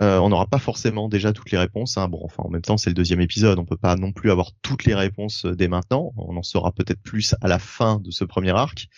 on 0.00 0.28
n'aura 0.28 0.46
pas 0.46 0.58
forcément 0.58 1.08
déjà 1.08 1.32
toutes 1.32 1.50
les 1.50 1.58
réponses. 1.58 1.96
Hein. 1.98 2.08
Bon, 2.08 2.20
enfin, 2.24 2.42
en 2.44 2.50
même 2.50 2.62
temps, 2.62 2.76
c'est 2.76 2.90
le 2.90 2.94
deuxième 2.94 3.20
épisode. 3.20 3.58
On 3.58 3.64
peut 3.64 3.76
pas 3.76 3.96
non 3.96 4.12
plus 4.12 4.30
avoir 4.30 4.50
toutes 4.62 4.84
les 4.84 4.94
réponses 4.94 5.46
dès 5.46 5.68
maintenant. 5.68 6.12
On 6.16 6.36
en 6.36 6.42
saura 6.42 6.72
peut-être 6.72 7.02
plus 7.02 7.34
à 7.40 7.48
la 7.48 7.58
fin 7.58 8.00
de 8.00 8.10
ce 8.10 8.24
premier 8.24 8.50
arc. 8.50 8.88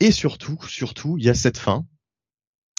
Et 0.00 0.12
surtout, 0.12 0.58
surtout, 0.68 1.16
il 1.18 1.24
y 1.24 1.30
a 1.30 1.34
cette 1.34 1.58
fin 1.58 1.86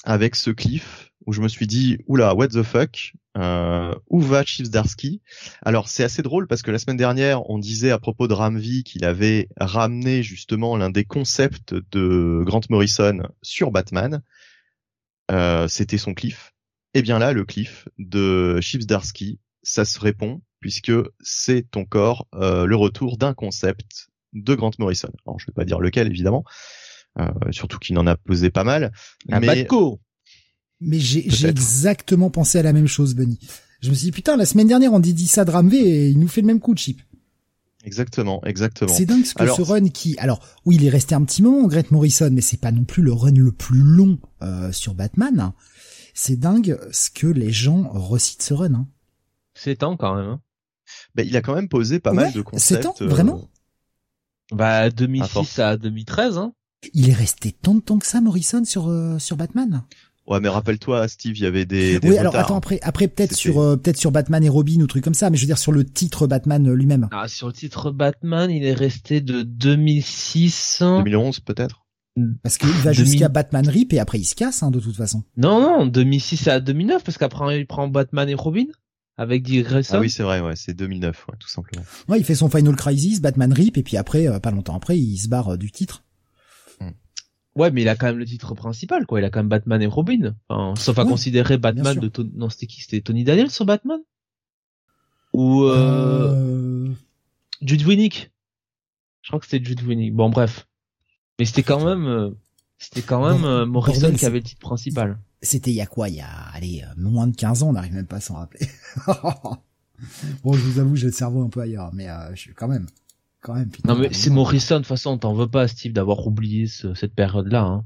avec 0.04 0.36
ce 0.36 0.51
cliff 0.51 1.12
où 1.29 1.31
je 1.31 1.41
me 1.41 1.48
suis 1.48 1.67
dit 1.67 2.00
oula 2.07 2.33
what 2.33 2.48
the 2.48 2.63
fuck 2.63 3.13
euh, 3.38 3.93
où 4.09 4.19
va 4.19 4.43
Chief 4.43 4.67
Darsky 4.67 5.21
Alors 5.62 5.88
c'est 5.88 6.03
assez 6.03 6.24
drôle 6.24 6.48
parce 6.48 6.63
que 6.63 6.71
la 6.71 6.79
semaine 6.79 6.98
dernière 6.98 7.48
on 7.51 7.59
disait 7.59 7.91
à 7.91 8.00
propos 8.00 8.27
de 8.27 8.33
Ramvi 8.33 8.83
qu'il 8.83 9.05
avait 9.05 9.48
ramené 9.59 10.24
justement 10.24 10.75
l'un 10.75 10.89
des 10.89 11.05
concepts 11.05 11.75
de 11.91 12.41
Grant 12.43 12.62
Morrison 12.71 13.19
sur 13.43 13.69
Batman. 13.69 14.24
Euh, 15.29 15.67
C'était 15.67 16.00
son 16.00 16.15
cliff. 16.15 16.55
Et 16.95 17.00
eh 17.00 17.01
bien 17.03 17.19
là 17.19 17.31
le 17.31 17.45
cliff 17.45 17.88
de 18.00 18.59
Chief 18.59 18.88
Darsky, 18.88 19.39
ça 19.62 19.86
se 19.86 20.00
répond 20.00 20.41
puisque 20.59 20.91
c'est 21.21 21.77
encore 21.77 22.25
euh, 22.33 22.65
le 22.65 22.75
retour 22.75 23.19
d'un 23.19 23.36
concept 23.36 24.09
de 24.33 24.55
Grant 24.55 24.71
Morrison. 24.79 25.12
Alors 25.27 25.39
je 25.39 25.45
vais 25.45 25.53
pas 25.53 25.65
dire 25.65 25.79
lequel 25.79 26.07
évidemment, 26.07 26.43
euh, 27.19 27.29
surtout 27.51 27.77
qu'il 27.77 28.00
en 28.00 28.07
a 28.07 28.17
posé 28.17 28.50
pas 28.50 28.63
mal. 28.63 28.91
Un 29.29 29.41
mais... 29.41 29.67
Mais 30.81 31.00
j'ai 31.00 31.27
exactement 31.48 32.29
pensé 32.29 32.57
à 32.57 32.63
la 32.63 32.74
même 32.74 32.88
chose, 32.88 33.15
Bunny. 33.15 33.39
Je 33.81 33.89
me 33.89 33.95
suis 33.95 34.05
dit, 34.05 34.12
putain, 34.12 34.38
la 34.38 34.45
semaine 34.45 34.67
dernière, 34.67 34.93
on 34.93 35.00
dit 35.00 35.27
ça 35.27 35.45
de 35.45 35.51
Ramvé 35.51 35.77
et 35.77 36.09
il 36.09 36.19
nous 36.19 36.27
fait 36.27 36.41
le 36.41 36.48
même 36.48 36.59
coup 36.59 36.74
de 36.74 36.79
chip. 36.79 37.01
Exactement, 37.86 38.43
exactement. 38.43 38.93
C'est 38.93 39.05
dingue 39.05 39.25
ce 39.25 39.33
que 39.33 39.48
ce 39.48 39.62
run 39.62 39.88
qui, 39.88 40.17
alors 40.17 40.41
oui, 40.65 40.75
il 40.75 40.86
est 40.86 40.89
resté 40.89 41.15
un 41.15 41.24
petit 41.24 41.41
moment, 41.41 41.65
Grant 41.67 41.83
Morrison, 41.91 42.29
mais 42.31 42.41
c'est 42.41 42.59
pas 42.59 42.71
non 42.71 42.83
plus 42.83 43.01
le 43.01 43.13
run 43.13 43.31
le 43.31 43.53
plus 43.53 43.79
long 43.79 44.19
euh, 44.41 44.71
sur 44.74 44.93
Batman. 44.93 45.53
C'est 46.13 46.36
dingue 46.36 46.77
ce 46.91 47.09
que 47.09 47.27
les 47.27 47.51
gens 47.51 47.89
recitent 47.93 48.43
ce 48.43 48.53
run. 48.53 48.74
Hein. 48.74 48.88
C'est 49.53 49.77
temps 49.77 49.95
quand 49.95 50.15
même. 50.15 50.25
Hein. 50.25 50.41
Ben, 51.15 51.25
il 51.25 51.38
a 51.38 51.41
quand 51.41 51.55
même 51.55 51.69
posé 51.69 52.00
pas 52.00 52.12
mal 52.12 52.33
de 52.33 52.41
concepts. 52.41 52.81
C'est 52.81 52.81
temps, 52.81 52.95
vraiment. 53.00 53.50
Euh, 54.51 54.55
bah 54.55 54.89
2006 54.89 55.59
à 55.59 55.77
2013. 55.77 56.38
Hein. 56.38 56.53
Il 56.93 57.09
est 57.09 57.13
resté 57.13 57.53
tant 57.53 57.75
de 57.75 57.79
temps 57.79 58.00
que 58.00 58.07
ça, 58.07 58.19
Morrison, 58.19 58.65
sur 58.65 58.89
euh, 58.89 59.19
sur 59.19 59.38
Batman? 59.38 59.83
Ouais, 60.29 60.39
mais 60.39 60.48
rappelle-toi, 60.48 61.07
Steve, 61.07 61.38
il 61.38 61.43
y 61.43 61.48
avait 61.48 61.65
des. 61.65 62.00
des 62.00 62.07
oui, 62.07 62.17
alors 62.17 62.36
attends, 62.36 62.55
après, 62.55 62.79
après 62.83 63.07
peut-être 63.07 63.33
sur 63.33 63.59
euh, 63.59 63.77
peut-être 63.77 63.98
sur 63.98 64.12
Batman 64.12 64.43
et 64.43 64.50
Robin 64.50 64.79
ou 64.79 64.86
trucs 64.86 65.03
comme 65.03 65.15
ça, 65.15 65.31
mais 65.31 65.38
je 65.38 65.41
veux 65.41 65.48
dire 65.48 65.57
sur 65.57 65.71
le 65.71 65.83
titre 65.83 66.27
Batman 66.27 66.67
euh, 66.67 66.75
lui-même. 66.75 67.09
Ah, 67.12 67.27
sur 67.27 67.48
le 67.48 67.53
titre 67.53 67.89
Batman, 67.89 68.51
il 68.51 68.63
est 68.63 68.74
resté 68.74 69.21
de 69.21 69.41
2006. 69.41 70.83
2011 71.03 71.39
peut-être. 71.39 71.88
Parce 72.43 72.57
qu'il 72.57 72.69
va 72.69 72.91
jusqu'à 72.91 73.27
Batman 73.27 73.67
Rip 73.67 73.93
et 73.93 74.00
après 74.00 74.19
il 74.19 74.25
se 74.25 74.36
casse, 74.36 74.62
hein, 74.62 74.69
de 74.69 74.79
toute 74.79 74.95
façon. 74.95 75.24
Non, 75.36 75.62
non, 75.62 75.86
2006 75.88 76.48
à 76.48 76.59
2009, 76.59 77.03
parce 77.03 77.17
qu'après 77.17 77.59
il 77.59 77.65
prend 77.65 77.88
Batman 77.88 78.29
et 78.29 78.36
Robin 78.36 78.65
avec 79.17 79.43
Dick 79.43 79.65
Grayson. 79.65 79.95
Ah 79.98 80.00
oui, 80.00 80.12
c'est 80.12 80.24
vrai, 80.24 80.41
ouais, 80.41 80.55
c'est 80.55 80.74
2009, 80.74 81.25
ouais, 81.27 81.36
tout 81.39 81.50
simplement. 81.50 81.83
Ouais, 82.07 82.19
il 82.19 82.24
fait 82.24 82.36
son 82.36 82.50
Final 82.50 82.75
Crisis, 82.75 83.19
Batman 83.19 83.51
Rip, 83.51 83.77
et 83.77 83.83
puis 83.83 83.98
après, 83.98 84.27
euh, 84.27 84.39
pas 84.39 84.51
longtemps 84.51 84.75
après, 84.75 84.98
il 84.98 85.17
se 85.17 85.27
barre 85.27 85.57
du 85.57 85.71
titre. 85.71 86.03
Ouais, 87.60 87.72
mais 87.72 87.82
il 87.82 87.89
a 87.89 87.98
quand 87.98 88.06
même 88.06 88.18
le 88.18 88.25
titre 88.25 88.56
principal, 88.56 89.06
quoi. 89.06 89.20
Il 89.20 89.25
a 89.25 89.30
quand 89.30 89.39
même 89.39 89.50
Batman 89.50 89.82
et 89.82 89.86
Robin. 89.86 90.34
Enfin, 90.48 90.82
sauf 90.82 90.98
à 90.98 91.04
considérer 91.04 91.58
Batman 91.58 92.00
de 92.00 92.10
non, 92.34 92.50
c'était 92.50 92.68
qui? 92.68 92.82
C'était 92.82 93.01
Tony 93.01 93.25
Daniel 93.25 93.51
sur 93.51 93.66
Batman? 93.66 94.00
Ou 95.34 95.66
euh... 95.66 95.75
euh... 95.75 96.89
Jude 97.62 97.86
Winnick 97.86 98.32
Je 99.24 99.28
crois 99.28 99.42
que 99.42 99.46
c'était 99.46 99.66
Jude 99.66 99.82
Winnick. 99.82 100.16
Bon, 100.16 100.30
bref. 100.30 100.70
Mais 101.38 101.44
c'était 101.44 101.63
quand 101.63 101.84
même, 101.84 102.08
euh, 102.08 102.30
c'était 102.78 103.01
quand 103.01 103.28
même 103.28 103.44
euh, 103.44 103.66
Morrison 103.66 104.13
qui 104.13 104.25
avait 104.25 104.39
le 104.39 104.46
titre 104.46 104.62
principal. 104.62 105.20
C'était 105.42 105.72
il 105.72 105.75
y 105.75 105.82
a 105.82 105.86
quoi? 105.86 106.08
Il 106.08 106.16
y 106.16 106.22
a, 106.22 106.30
allez, 106.54 106.86
moins 106.96 107.28
de 107.28 107.36
15 107.36 107.63
ans, 107.63 107.70
on 107.70 107.74
n'arrive 107.74 107.94
même 107.94 108.08
pas 108.08 108.18
à 108.18 108.22
s'en 108.22 108.36
rappeler. 108.36 108.70
bon, 110.44 110.54
je 110.54 110.62
vous 110.62 110.80
avoue, 110.80 110.96
j'ai 110.96 111.08
le 111.08 111.12
cerveau 111.12 111.44
un 111.44 111.50
peu 111.50 111.60
ailleurs, 111.60 111.94
mais 111.94 112.08
je 112.32 112.39
suis 112.39 112.54
quand 112.54 112.70
même 112.70 112.88
quand 113.41 113.53
même. 113.53 113.69
non 113.86 113.96
mais 113.96 114.10
c'est 114.12 114.29
Morrison, 114.29 114.75
de 114.75 114.79
toute 114.79 114.88
façon, 114.88 115.17
t'en 115.17 115.34
veux 115.34 115.48
pas, 115.48 115.67
Steve, 115.67 115.93
d'avoir 115.93 116.25
oublié 116.27 116.67
cette 116.67 117.13
période-là. 117.13 117.63
Hein. 117.63 117.86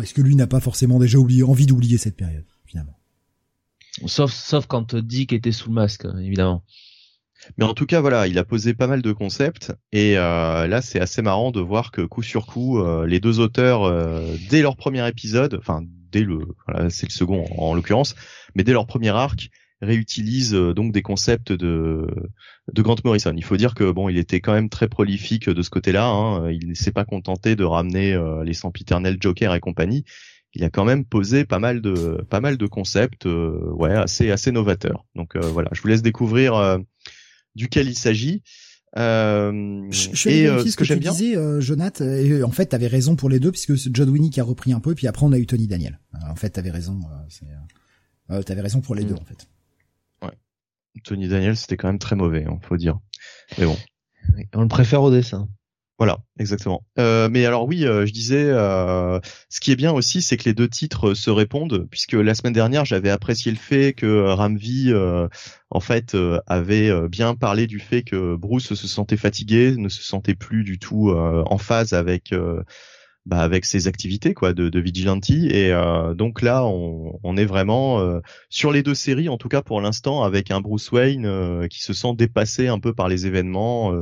Est-ce 0.00 0.14
que 0.14 0.22
lui 0.22 0.36
n'a 0.36 0.46
pas 0.46 0.60
forcément 0.60 0.98
déjà 0.98 1.18
oublié, 1.18 1.42
envie 1.42 1.66
d'oublier 1.66 1.98
cette 1.98 2.16
période, 2.16 2.46
finalement? 2.64 2.98
Sauf, 4.06 4.32
sauf 4.32 4.66
quand 4.66 4.94
Dick 4.94 5.32
était 5.32 5.52
sous 5.52 5.68
le 5.68 5.74
masque, 5.74 6.04
hein, 6.04 6.18
évidemment. 6.18 6.64
Mais 7.56 7.64
en 7.64 7.74
tout 7.74 7.86
cas, 7.86 8.00
voilà, 8.00 8.26
il 8.26 8.38
a 8.38 8.44
posé 8.44 8.74
pas 8.74 8.86
mal 8.86 9.02
de 9.02 9.12
concepts 9.12 9.72
et 9.92 10.18
euh, 10.18 10.66
là, 10.66 10.82
c'est 10.82 11.00
assez 11.00 11.22
marrant 11.22 11.50
de 11.50 11.60
voir 11.60 11.90
que 11.90 12.02
coup 12.02 12.22
sur 12.22 12.46
coup, 12.46 12.78
euh, 12.78 13.06
les 13.06 13.20
deux 13.20 13.40
auteurs, 13.40 13.84
euh, 13.84 14.36
dès 14.50 14.62
leur 14.62 14.76
premier 14.76 15.06
épisode, 15.08 15.56
enfin 15.58 15.82
dès 16.12 16.22
le, 16.22 16.40
voilà, 16.66 16.90
c'est 16.90 17.06
le 17.06 17.12
second 17.12 17.46
en 17.56 17.74
l'occurrence, 17.74 18.14
mais 18.54 18.64
dès 18.64 18.72
leur 18.72 18.86
premier 18.86 19.10
arc, 19.10 19.48
réutilise 19.82 20.54
euh, 20.54 20.74
donc 20.74 20.92
des 20.92 21.02
concepts 21.02 21.52
de 21.52 22.06
de 22.72 22.82
Grant 22.82 22.96
Morrison. 23.04 23.32
Il 23.36 23.44
faut 23.44 23.56
dire 23.56 23.74
que 23.74 23.90
bon, 23.90 24.08
il 24.08 24.18
était 24.18 24.40
quand 24.40 24.52
même 24.52 24.68
très 24.68 24.88
prolifique 24.88 25.48
de 25.48 25.62
ce 25.62 25.70
côté-là. 25.70 26.06
Hein. 26.06 26.50
Il 26.50 26.68
ne 26.68 26.74
s'est 26.74 26.92
pas 26.92 27.04
contenté 27.04 27.56
de 27.56 27.64
ramener 27.64 28.12
euh, 28.12 28.44
les 28.44 28.54
sempiternels 28.54 29.16
Joker 29.20 29.54
et 29.54 29.60
compagnie. 29.60 30.04
Il 30.54 30.64
a 30.64 30.70
quand 30.70 30.84
même 30.84 31.04
posé 31.04 31.44
pas 31.44 31.58
mal 31.58 31.80
de 31.80 32.24
pas 32.28 32.40
mal 32.40 32.56
de 32.56 32.66
concepts, 32.66 33.26
euh, 33.26 33.70
ouais, 33.72 33.94
assez 33.94 34.30
assez 34.30 34.50
novateurs. 34.50 35.06
Donc 35.14 35.36
voilà, 35.36 35.70
je 35.72 35.80
vous 35.80 35.88
laisse 35.88 36.02
découvrir 36.02 36.78
duquel 37.54 37.88
il 37.88 37.96
s'agit. 37.96 38.42
Euh, 38.96 39.86
je, 39.90 40.10
je 40.12 40.28
et 40.28 40.70
ce 40.70 40.76
que, 40.76 40.84
j'aime 40.84 40.98
bien. 40.98 41.12
disais, 41.12 41.36
euh, 41.36 41.60
Jonathan, 41.60 42.04
et 42.04 42.42
en 42.42 42.50
fait, 42.50 42.66
t'avais 42.66 42.88
raison 42.88 43.14
pour 43.14 43.28
les 43.28 43.38
deux, 43.38 43.52
puisque 43.52 43.74
John 43.94 44.08
Winnie 44.10 44.30
qui 44.30 44.40
a 44.40 44.44
repris 44.44 44.72
un 44.72 44.80
peu, 44.80 44.94
puis 44.94 45.06
après 45.06 45.24
on 45.24 45.32
a 45.32 45.38
eu 45.38 45.46
Tony 45.46 45.66
Daniel. 45.66 46.00
en 46.28 46.34
fait, 46.34 46.50
t'avais 46.50 46.70
raison. 46.70 47.00
Euh, 48.30 48.42
t'avais 48.42 48.60
raison 48.60 48.80
pour 48.80 48.94
les 48.94 49.04
mm. 49.04 49.08
deux, 49.08 49.14
en 49.14 49.24
fait. 49.24 49.48
Tony 51.04 51.28
Daniel, 51.28 51.56
c'était 51.56 51.76
quand 51.76 51.88
même 51.88 51.98
très 51.98 52.16
mauvais, 52.16 52.44
hein, 52.44 52.58
faut 52.62 52.76
dire. 52.76 52.98
Mais 53.58 53.66
bon. 53.66 53.76
On 54.54 54.62
le 54.62 54.68
préfère 54.68 55.02
au 55.02 55.10
dessin. 55.10 55.48
Voilà, 56.00 56.20
exactement. 56.38 56.82
Euh, 56.98 57.28
mais 57.30 57.44
alors 57.44 57.66
oui, 57.66 57.84
euh, 57.84 58.06
je 58.06 58.12
disais, 58.12 58.46
euh, 58.46 59.20
ce 59.50 59.60
qui 59.60 59.70
est 59.70 59.76
bien 59.76 59.92
aussi, 59.92 60.22
c'est 60.22 60.38
que 60.38 60.44
les 60.44 60.54
deux 60.54 60.66
titres 60.66 61.12
se 61.12 61.28
répondent, 61.28 61.86
puisque 61.90 62.14
la 62.14 62.34
semaine 62.34 62.54
dernière, 62.54 62.86
j'avais 62.86 63.10
apprécié 63.10 63.52
le 63.52 63.58
fait 63.58 63.92
que 63.92 64.30
Ramvi, 64.30 64.94
en 65.68 65.80
fait, 65.80 66.16
avait 66.46 66.90
bien 67.08 67.34
parlé 67.34 67.66
du 67.66 67.80
fait 67.80 68.02
que 68.02 68.34
Bruce 68.34 68.72
se 68.72 68.88
sentait 68.88 69.18
fatigué, 69.18 69.74
ne 69.76 69.90
se 69.90 70.02
sentait 70.02 70.34
plus 70.34 70.64
du 70.64 70.78
tout 70.78 71.10
en 71.10 71.58
phase 71.58 71.92
avec 71.92 72.32
bah, 73.26 73.40
avec 73.40 73.66
ses 73.66 73.86
activités 73.86 74.32
quoi 74.32 74.54
de, 74.54 74.70
de 74.70 74.80
vigilante. 74.80 75.28
Et 75.28 75.72
euh, 75.72 76.14
donc 76.14 76.40
là 76.40 76.64
on, 76.64 77.20
on 77.22 77.36
est 77.36 77.44
vraiment 77.44 78.00
euh, 78.00 78.20
sur 78.48 78.72
les 78.72 78.82
deux 78.82 78.94
séries 78.94 79.28
en 79.28 79.36
tout 79.36 79.48
cas 79.48 79.60
pour 79.60 79.82
l'instant 79.82 80.22
avec 80.22 80.50
un 80.50 80.62
Bruce 80.62 80.90
Wayne 80.90 81.26
euh, 81.26 81.68
qui 81.68 81.82
se 81.82 81.92
sent 81.92 82.14
dépassé 82.16 82.68
un 82.68 82.78
peu 82.78 82.94
par 82.94 83.08
les 83.08 83.26
événements 83.26 83.92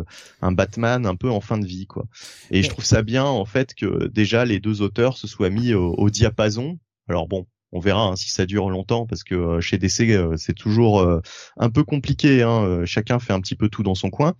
un 0.40 0.52
Batman 0.52 1.04
un 1.04 1.16
peu 1.16 1.30
en 1.30 1.40
fin 1.40 1.58
de 1.58 1.66
vie 1.66 1.86
quoi. 1.86 2.04
Et 2.52 2.62
je 2.62 2.68
trouve 2.68 2.84
ça 2.84 3.02
bien 3.02 3.24
en 3.24 3.44
fait 3.44 3.74
que 3.74 4.06
déjà 4.06 4.44
les 4.44 4.60
deux 4.60 4.82
auteurs 4.82 5.18
se 5.18 5.26
soient 5.26 5.50
mis 5.50 5.74
au, 5.74 6.10
diapason. 6.10 6.78
Alors 7.08 7.26
bon 7.26 7.46
on 7.72 7.80
verra 7.80 8.04
hein, 8.04 8.16
si 8.16 8.30
ça 8.30 8.46
dure 8.46 8.70
longtemps 8.70 9.04
parce 9.04 9.24
que 9.24 9.60
chez 9.60 9.78
DC 9.78 10.36
c'est 10.36 10.54
toujours 10.54 11.20
un 11.56 11.70
peu 11.70 11.82
compliqué 11.82 12.42
hein, 12.42 12.84
chacun 12.84 13.18
fait 13.18 13.32
un 13.32 13.40
petit 13.40 13.56
peu 13.56 13.68
tout 13.68 13.82
dans 13.82 13.96
son 13.96 14.10
coin. 14.10 14.34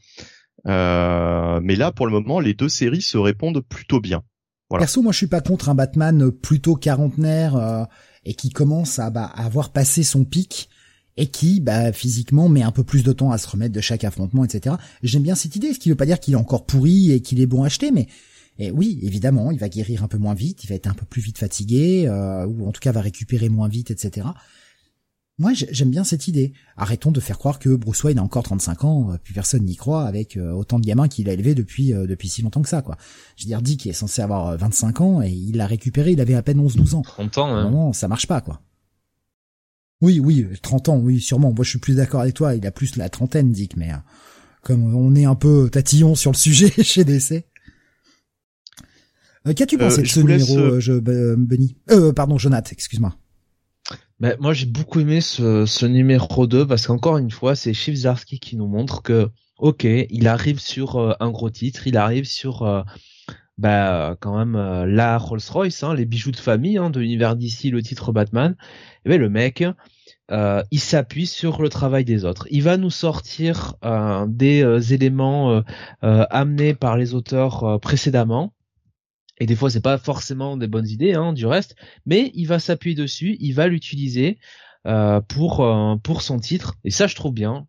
Mais 0.65 1.77
là 1.77 1.91
pour 1.91 2.07
le 2.07 2.13
moment 2.13 2.39
les 2.39 2.55
deux 2.55 2.69
séries 2.69 3.03
se 3.03 3.19
répondent 3.19 3.61
plutôt 3.69 4.01
bien 4.01 4.23
Perso, 4.71 5.03
moi, 5.03 5.13
je 5.13 5.19
suis 5.19 5.27
pas 5.27 5.41
contre 5.41 5.69
un 5.69 5.75
Batman 5.75 6.31
plutôt 6.31 6.77
quarantenaire 6.77 7.57
euh, 7.57 7.85
et 8.25 8.35
qui 8.35 8.51
commence 8.51 8.99
à, 8.99 9.11
bah, 9.11 9.25
avoir 9.25 9.71
passé 9.71 10.03
son 10.03 10.25
pic 10.25 10.69
et 11.17 11.27
qui, 11.27 11.61
bah, 11.61 11.93
physiquement, 11.93 12.49
met 12.49 12.63
un 12.63 12.71
peu 12.71 12.85
plus 12.85 13.03
de 13.03 13.13
temps 13.13 13.33
à 13.33 13.39
se 13.39 13.49
remettre 13.49 13.75
de 13.75 13.81
chaque 13.81 14.05
affrontement, 14.05 14.45
etc. 14.45 14.77
J'aime 15.03 15.23
bien 15.23 15.35
cette 15.35 15.57
idée, 15.57 15.73
ce 15.73 15.79
qui 15.79 15.89
veut 15.89 15.97
pas 15.97 16.07
dire 16.07 16.21
qu'il 16.21 16.35
est 16.35 16.39
encore 16.39 16.67
pourri 16.67 17.13
et 17.13 17.21
qu'il 17.21 17.41
est 17.41 17.47
bon 17.47 17.63
à 17.63 17.67
acheter, 17.67 17.91
mais 17.91 18.07
et 18.59 18.71
oui, 18.73 18.99
évidemment, 19.03 19.53
il 19.53 19.59
va 19.59 19.69
guérir 19.69 20.03
un 20.03 20.09
peu 20.09 20.19
moins 20.19 20.35
vite, 20.35 20.65
il 20.65 20.67
va 20.67 20.75
être 20.75 20.89
un 20.89 20.95
peu 20.95 21.07
plus 21.07 21.23
vite 21.23 21.39
fatigué, 21.39 22.07
euh, 22.09 22.45
ou 22.47 22.67
en 22.67 22.73
tout 22.73 22.81
cas 22.81 22.91
va 22.91 23.01
récupérer 23.01 23.49
moins 23.49 23.69
vite, 23.69 23.91
etc. 23.91 24.27
Moi, 25.41 25.53
j'aime 25.55 25.91
bien 25.91 26.03
cette 26.03 26.27
idée. 26.27 26.53
Arrêtons 26.77 27.13
de 27.13 27.21
faire 27.21 27.39
croire 27.39 27.61
que 27.61 27.69
Bruce 27.77 28.03
Wayne 28.03 28.19
a 28.19 28.23
encore 28.23 28.43
35 28.43 28.85
ans, 28.85 29.13
euh, 29.13 29.17
puis 29.23 29.33
personne 29.33 29.65
n'y 29.65 29.77
croit 29.77 30.03
avec 30.05 30.37
euh, 30.37 30.51
autant 30.51 30.81
de 30.81 30.85
gamins 30.85 31.07
qu'il 31.07 31.29
a 31.29 31.33
élevés 31.33 31.55
depuis 31.55 31.95
euh, 31.95 32.09
depuis 32.09 32.29
si 32.29 32.43
longtemps 32.43 32.63
que 32.63 32.69
ça, 32.69 32.83
quoi. 32.83 32.97
Je 33.37 33.45
veux 33.45 33.49
dire, 33.49 33.63
Dick 33.63 33.87
est 33.87 33.93
censé 33.93 34.21
avoir 34.21 34.57
25 34.57 35.01
ans 35.01 35.23
et 35.23 35.31
il 35.31 35.57
l'a 35.57 35.69
récupéré, 35.69 36.11
il 36.13 36.21
avait 36.21 36.35
à 36.35 36.43
peine 36.43 36.61
11-12 36.61 36.97
ans. 36.97 37.03
30 37.03 37.39
ans, 37.39 37.47
hein. 37.55 37.71
Non, 37.71 37.93
ça 37.93 38.09
marche 38.09 38.27
pas, 38.27 38.41
quoi. 38.41 38.61
Oui, 40.01 40.19
oui, 40.19 40.47
30 40.61 40.89
ans, 40.89 40.99
oui, 40.99 41.21
sûrement. 41.21 41.53
Moi, 41.53 41.65
je 41.65 41.71
suis 41.71 41.79
plus 41.79 41.97
d'accord 41.97 42.21
avec 42.21 42.35
toi. 42.35 42.57
Il 42.57 42.67
a 42.67 42.73
plus 42.73 42.97
la 42.97 43.09
trentaine, 43.09 43.53
Dick, 43.53 43.77
mais 43.77 43.93
comme 44.63 44.95
on 44.95 45.15
est 45.15 45.25
un 45.25 45.35
peu 45.37 45.71
tatillon 45.71 46.17
sur 46.17 46.33
le 46.33 46.37
sujet 46.37 46.71
chez 46.83 47.05
DC. 47.05 47.45
Qu'as-tu 49.57 49.79
pensé 49.79 50.03
de 50.03 50.07
ce 50.07 50.21
numéro, 50.21 50.81
je, 50.81 50.99
Benny? 50.99 51.77
Euh, 51.91 52.13
pardon, 52.13 52.39
Jonathan, 52.39 52.71
excuse-moi. 52.73 53.17
Ben, 54.21 54.37
moi, 54.41 54.53
j'ai 54.53 54.67
beaucoup 54.67 54.99
aimé 54.99 55.21
ce, 55.21 55.87
numéro 55.87 56.49
2 56.49 56.67
parce 56.67 56.89
qu'encore 56.89 57.19
une 57.19 57.31
fois, 57.31 57.55
c'est 57.55 57.73
Chief 57.73 57.95
Zarsky 57.95 58.41
qui 58.41 58.57
nous 58.57 58.67
montre 58.67 59.01
que, 59.03 59.31
ok, 59.59 59.85
il 59.85 60.27
arrive 60.27 60.59
sur 60.59 60.97
euh, 60.97 61.13
un 61.21 61.31
gros 61.31 61.51
titre, 61.51 61.87
il 61.87 61.97
arrive 61.97 62.25
sur, 62.25 62.63
euh, 62.65 62.83
bah, 63.59 64.17
quand 64.19 64.37
même, 64.37 64.57
euh, 64.57 64.87
la 64.87 65.19
Rolls-Royce, 65.19 65.85
hein, 65.85 65.95
les 65.95 66.05
bijoux 66.05 66.33
de 66.33 66.37
famille 66.37 66.79
hein, 66.79 66.91
de 66.91 66.99
l'univers 66.99 67.37
d'ici, 67.37 67.71
le 67.71 67.81
titre 67.81 68.11
Batman. 68.11 68.57
Et 69.05 69.09
ben, 69.11 69.21
le 69.21 69.31
mec, 69.31 69.65
il 70.31 70.81
s'appuie 70.81 71.27
sur 71.27 71.63
le 71.63 71.69
travail 71.69 72.05
des 72.05 72.25
autres. 72.25 72.49
Il 72.51 72.65
va 72.65 72.77
nous 72.77 72.91
sortir 72.91 73.77
des 74.27 74.93
éléments 74.93 75.63
amenés 76.03 76.75
par 76.75 76.99
les 76.99 77.15
auteurs 77.15 77.81
précédemment 77.81 78.53
et 79.41 79.47
des 79.47 79.57
fois 79.57 79.71
c'est 79.71 79.81
pas 79.81 79.99
forcément 79.99 80.57
des 80.57 80.67
bonnes 80.67 80.89
idées 80.89 81.15
hein, 81.15 81.33
du 81.33 81.47
reste, 81.47 81.77
mais 82.07 82.31
il 82.35 82.47
va 82.47 82.59
s'appuyer 82.59 82.97
dessus, 82.97 83.37
il 83.41 83.53
va 83.53 83.69
l'utiliser 83.69 84.39
euh, 84.87 85.21
pour 85.21 85.61
euh, 85.61 85.97
pour 85.97 86.23
son 86.23 86.39
titre 86.39 86.75
et 86.85 86.91
ça 86.91 87.07
je 87.07 87.15
trouve 87.15 87.35
bien. 87.35 87.67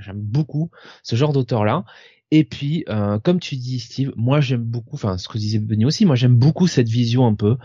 J'aime 0.00 0.20
beaucoup 0.20 0.70
ce 1.02 1.16
genre 1.16 1.32
d'auteur 1.32 1.64
là. 1.64 1.84
Et 2.30 2.44
puis, 2.44 2.84
euh, 2.88 3.18
comme 3.20 3.38
tu 3.38 3.56
dis, 3.56 3.78
Steve, 3.78 4.12
moi 4.16 4.40
j'aime 4.40 4.64
beaucoup, 4.64 4.96
enfin 4.96 5.18
ce 5.18 5.28
que 5.28 5.38
disait 5.38 5.60
Benny 5.60 5.84
aussi, 5.84 6.04
moi 6.04 6.16
j'aime 6.16 6.36
beaucoup 6.36 6.66
cette 6.66 6.88
vision 6.88 7.26
un 7.26 7.34
peu 7.34 7.56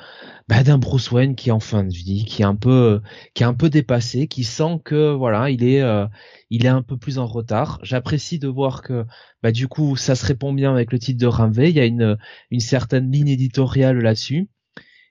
bah, 0.47 0.63
d'un 0.63 0.77
Bruce 0.77 1.11
Wayne 1.11 1.35
qui 1.35 1.49
est 1.49 1.51
en 1.51 1.59
fin 1.59 1.83
de 1.83 1.93
vie, 1.93 2.25
qui 2.25 2.43
est 2.43 2.45
un 2.45 2.55
peu, 2.55 3.01
qui 3.33 3.43
est 3.43 3.45
un 3.47 3.53
peu 3.53 3.69
dépassé, 3.69 4.27
qui 4.27 4.43
sent 4.43 4.79
que 4.85 5.13
voilà, 5.13 5.49
il 5.49 5.63
est, 5.63 5.81
euh, 5.81 6.05
il 6.49 6.65
est 6.65 6.69
un 6.69 6.83
peu 6.83 6.97
plus 6.97 7.17
en 7.19 7.25
retard. 7.27 7.79
J'apprécie 7.83 8.39
de 8.39 8.47
voir 8.47 8.81
que, 8.83 9.05
bah 9.43 9.51
du 9.51 9.67
coup, 9.67 9.95
ça 9.95 10.15
se 10.15 10.25
répond 10.25 10.53
bien 10.53 10.71
avec 10.71 10.91
le 10.91 10.99
titre 10.99 11.19
de 11.19 11.27
Ramvé. 11.27 11.69
Il 11.69 11.75
y 11.75 11.79
a 11.79 11.85
une, 11.85 12.17
une 12.51 12.59
certaine 12.59 13.11
ligne 13.11 13.29
éditoriale 13.29 13.99
là-dessus. 13.99 14.49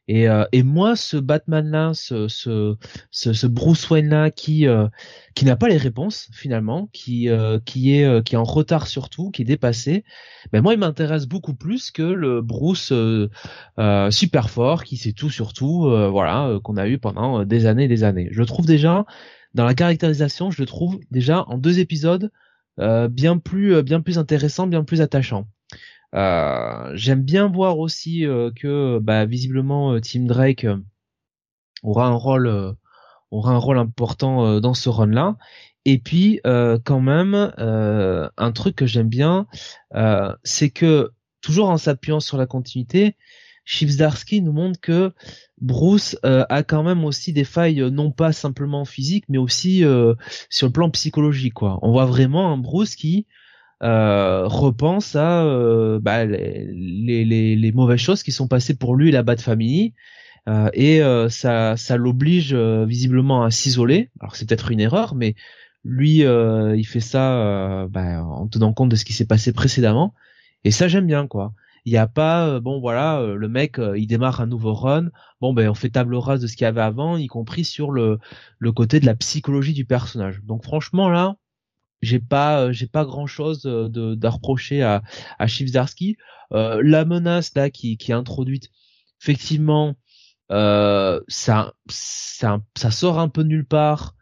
Et, 0.08 0.26
euh, 0.26 0.44
et 0.52 0.62
moi, 0.62 0.96
ce 0.96 1.18
Batman-là, 1.18 1.92
ce, 1.92 2.28
ce, 2.28 2.76
ce, 3.10 3.46
Bruce 3.46 3.88
Wayne-là, 3.90 4.30
qui 4.30 4.66
euh, 4.66 4.88
qui 5.34 5.44
n'a 5.44 5.54
pas 5.54 5.68
les 5.68 5.76
réponses 5.76 6.30
finalement, 6.32 6.88
qui 6.94 7.28
euh, 7.28 7.58
qui 7.64 7.92
est 7.92 8.34
en 8.34 8.44
retard 8.44 8.86
surtout, 8.86 9.30
qui 9.30 9.42
est 9.42 9.44
dépassé, 9.44 10.04
ben 10.50 10.62
moi, 10.62 10.72
il 10.72 10.80
m'intéresse 10.80 11.26
beaucoup 11.26 11.54
plus 11.54 11.90
que 11.90 12.02
le 12.02 12.40
Bruce 12.40 12.92
super 14.10 14.50
fort, 14.50 14.84
qui 14.84 14.96
sait 14.96 15.12
tout 15.12 15.30
sur 15.30 15.52
tout, 15.52 15.82
voilà, 16.10 16.58
qu'on 16.64 16.78
a 16.78 16.88
eu 16.88 16.98
pendant 16.98 17.44
des 17.44 17.66
années 17.66 17.84
et 17.84 17.88
des 17.88 18.02
années. 18.02 18.28
Je 18.32 18.42
trouve 18.42 18.66
déjà 18.66 19.04
dans 19.54 19.64
la 19.66 19.74
caractérisation, 19.74 20.50
je 20.50 20.62
le 20.62 20.66
trouve 20.66 20.98
déjà 21.10 21.44
en 21.48 21.58
deux 21.58 21.80
épisodes 21.80 22.30
bien 22.78 23.38
plus 23.38 23.82
bien 23.82 24.00
plus 24.00 24.18
intéressant, 24.18 24.66
bien 24.66 24.84
plus 24.84 25.02
attachant. 25.02 25.46
Euh, 26.14 26.90
j'aime 26.94 27.22
bien 27.22 27.48
voir 27.48 27.78
aussi 27.78 28.24
euh, 28.24 28.50
que 28.54 28.98
bah, 28.98 29.26
visiblement 29.26 29.92
euh, 29.92 30.00
Tim 30.00 30.24
Drake 30.24 30.66
aura 31.82 32.06
un 32.06 32.14
rôle 32.14 32.76
aura 33.30 33.52
un 33.52 33.58
rôle 33.58 33.78
important 33.78 34.58
dans 34.60 34.74
ce 34.74 34.88
run 34.88 35.08
là. 35.08 35.36
Et 35.84 35.98
puis 35.98 36.40
quand 36.44 37.00
même 37.00 37.52
un 37.56 38.52
truc 38.52 38.76
que 38.76 38.86
j'aime 38.86 39.08
bien, 39.08 39.46
c'est 40.42 40.70
que 40.70 41.12
toujours 41.40 41.68
en 41.68 41.76
s'appuyant 41.76 42.20
sur 42.20 42.36
la 42.36 42.46
continuité, 42.46 43.16
Chivsdarsky 43.64 44.40
nous 44.42 44.52
montre 44.52 44.80
que 44.80 45.12
Bruce 45.60 46.16
a 46.24 46.62
quand 46.62 46.82
même 46.82 47.04
aussi 47.04 47.32
des 47.32 47.44
failles 47.44 47.90
non 47.92 48.10
pas 48.10 48.32
simplement 48.32 48.84
physiques 48.84 49.26
mais 49.28 49.38
aussi 49.38 49.84
sur 50.50 50.66
le 50.66 50.72
plan 50.72 50.90
psychologique 50.90 51.54
quoi. 51.54 51.78
On 51.82 51.92
voit 51.92 52.06
vraiment 52.06 52.52
un 52.52 52.56
Bruce 52.56 52.96
qui 52.96 53.26
euh, 53.82 54.46
repense 54.46 55.14
à 55.14 55.44
euh, 55.44 56.00
bah, 56.00 56.24
les, 56.24 57.24
les, 57.24 57.56
les, 57.56 57.72
mauvaises 57.72 58.00
choses 58.00 58.22
qui 58.22 58.32
sont 58.32 58.48
passées 58.48 58.74
pour 58.76 58.96
lui 58.96 59.08
et 59.08 59.12
la 59.12 59.22
Bat 59.22 59.36
Family. 59.36 59.94
Euh, 60.48 60.70
et 60.72 61.02
euh, 61.02 61.28
ça, 61.28 61.76
ça 61.76 61.96
l'oblige 61.96 62.54
visiblement 62.54 63.44
à 63.44 63.50
s'isoler. 63.50 64.10
Alors 64.20 64.36
c'est 64.36 64.48
peut-être 64.48 64.70
une 64.70 64.80
erreur, 64.80 65.14
mais 65.14 65.34
lui, 65.84 66.18
il 66.20 66.86
fait 66.86 67.00
ça 67.00 67.86
bah, 67.90 68.24
en 68.24 68.48
tenant 68.48 68.72
compte 68.72 68.90
de 68.90 68.96
ce 68.96 69.04
qui 69.04 69.12
s'est 69.12 69.26
passé 69.26 69.52
précédemment. 69.52 70.14
Et 70.64 70.70
ça, 70.70 70.88
j'aime 70.88 71.06
bien, 71.06 71.26
quoi. 71.26 71.52
Il 71.84 71.92
n'y 71.92 71.98
a 71.98 72.08
pas, 72.08 72.60
bon 72.60 72.80
voilà, 72.80 73.24
le 73.24 73.48
mec, 73.48 73.80
il 73.96 74.06
démarre 74.06 74.40
un 74.40 74.46
nouveau 74.46 74.74
run. 74.74 75.08
Bon 75.40 75.54
ben, 75.54 75.68
on 75.70 75.74
fait 75.74 75.88
table 75.88 76.16
rase 76.16 76.40
de 76.40 76.46
ce 76.46 76.56
qu'il 76.56 76.64
y 76.64 76.68
avait 76.68 76.80
avant, 76.82 77.16
y 77.16 77.28
compris 77.28 77.64
sur 77.64 77.92
le 77.92 78.18
le 78.58 78.72
côté 78.72 79.00
de 79.00 79.06
la 79.06 79.14
psychologie 79.14 79.72
du 79.72 79.84
personnage. 79.86 80.42
Donc 80.44 80.64
franchement 80.64 81.08
là, 81.08 81.36
j'ai 82.02 82.20
pas 82.20 82.62
euh, 82.62 82.72
j'ai 82.72 82.86
pas 82.86 83.04
grand 83.04 83.26
chose 83.26 83.66
euh, 83.66 83.88
de, 83.88 84.26
reprocher 84.26 84.82
à 84.82 85.02
à 85.38 85.46
Chivzarsky. 85.46 86.16
Euh, 86.52 86.80
la 86.84 87.04
menace 87.04 87.54
là 87.54 87.70
qui 87.70 87.96
qui 87.98 88.12
est 88.12 88.14
introduite 88.14 88.70
effectivement 89.20 89.96
euh, 90.50 91.20
ça, 91.28 91.74
ça 91.88 92.60
ça 92.76 92.90
sort 92.90 93.18
un 93.18 93.28
peu 93.28 93.42
nulle 93.42 93.66
part. 93.66 94.14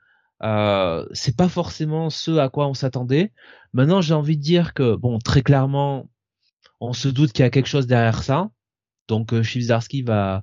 Euh, 0.43 1.07
c'est 1.13 1.37
pas 1.37 1.49
forcément 1.49 2.11
ce 2.11 2.37
à 2.39 2.49
quoi 2.49 2.67
on 2.69 2.75
s'attendait. 2.75 3.33
Maintenant 3.73 4.01
j'ai 4.01 4.15
envie 4.15 4.37
de 4.37 4.43
dire 4.43 4.75
que 4.75 4.97
bon 4.97 5.19
très 5.19 5.43
clairement 5.43 6.11
on 6.81 6.93
se 6.93 7.09
doute 7.09 7.33
qu'il 7.33 7.43
y 7.43 7.47
a 7.47 7.51
quelque 7.51 7.69
chose 7.69 7.87
derrière 7.87 8.23
ça. 8.23 8.51
Donc 9.09 9.33
euh, 9.33 9.43
va 10.05 10.43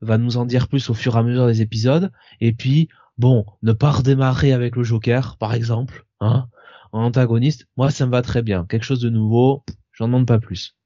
va 0.00 0.18
nous 0.18 0.36
en 0.36 0.44
dire 0.46 0.68
plus 0.68 0.90
au 0.90 0.94
fur 0.94 1.16
et 1.16 1.18
à 1.18 1.22
mesure 1.22 1.46
des 1.46 1.62
épisodes. 1.62 2.12
Et 2.40 2.52
puis 2.52 2.88
bon 3.18 3.46
ne 3.62 3.72
pas 3.72 3.90
redémarrer 3.90 4.52
avec 4.52 4.76
le 4.76 4.82
Joker 4.82 5.36
par 5.38 5.54
exemple 5.54 6.06
hein 6.20 6.48
en 6.92 7.04
antagoniste, 7.04 7.66
moi 7.76 7.90
ça 7.90 8.06
me 8.06 8.10
va 8.10 8.22
très 8.22 8.42
bien. 8.42 8.66
Quelque 8.68 8.84
chose 8.84 9.00
de 9.00 9.10
nouveau, 9.10 9.64
j'en 9.92 10.06
demande 10.06 10.26
pas 10.26 10.38
plus. 10.38 10.76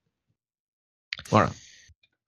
Voilà. 1.31 1.51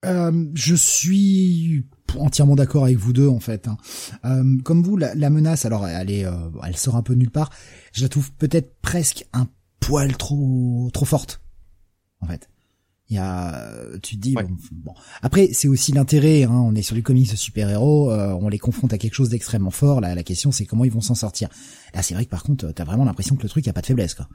Euh, 0.05 0.45
je 0.53 0.75
suis 0.75 1.85
entièrement 2.17 2.55
d'accord 2.55 2.85
avec 2.85 2.97
vous 2.97 3.13
deux 3.13 3.27
en 3.27 3.39
fait. 3.39 3.67
Hein. 3.67 3.77
Euh, 4.25 4.57
comme 4.63 4.83
vous, 4.83 4.97
la, 4.97 5.29
menace, 5.29 5.65
alors 5.65 5.87
elle 5.87 6.11
est, 6.11 6.25
euh, 6.25 6.49
elle 6.65 6.77
sort 6.77 6.95
un 6.95 7.03
peu 7.03 7.13
nulle 7.13 7.31
part. 7.31 7.49
Je 7.93 8.01
la 8.01 8.09
trouve 8.09 8.31
peut-être 8.33 8.79
presque 8.81 9.25
un 9.33 9.47
poil 9.79 10.15
trop, 10.17 10.89
trop 10.93 11.05
forte 11.05 11.41
en 12.21 12.27
fait. 12.27 12.49
Il 13.09 13.15
y 13.15 13.19
a, 13.19 13.73
tu 14.03 14.17
te 14.17 14.21
dis, 14.21 14.35
bon, 14.71 14.93
Après, 15.23 15.49
c'est 15.51 15.67
aussi 15.67 15.91
l'intérêt. 15.91 16.43
Hein, 16.43 16.51
on 16.51 16.75
est 16.75 16.83
sur 16.83 16.95
du 16.95 17.01
comics 17.01 17.31
de 17.31 17.35
super-héros, 17.35 18.11
euh, 18.11 18.37
on 18.39 18.49
les 18.49 18.59
confronte 18.59 18.93
à 18.93 18.99
quelque 18.99 19.15
chose 19.15 19.29
d'extrêmement 19.29 19.71
fort. 19.71 19.99
Là, 19.99 20.13
la 20.13 20.23
question, 20.23 20.51
c'est 20.51 20.65
comment 20.65 20.85
ils 20.85 20.91
vont 20.91 21.01
s'en 21.01 21.15
sortir. 21.15 21.49
Là, 21.95 22.03
c'est 22.03 22.13
vrai 22.13 22.25
que 22.25 22.29
par 22.29 22.43
contre, 22.43 22.71
t'as 22.71 22.83
vraiment 22.83 23.05
l'impression 23.05 23.35
que 23.35 23.43
le 23.43 23.49
truc 23.49 23.67
a 23.67 23.73
pas 23.73 23.81
de 23.81 23.87
faiblesse, 23.87 24.13
quoi. 24.13 24.27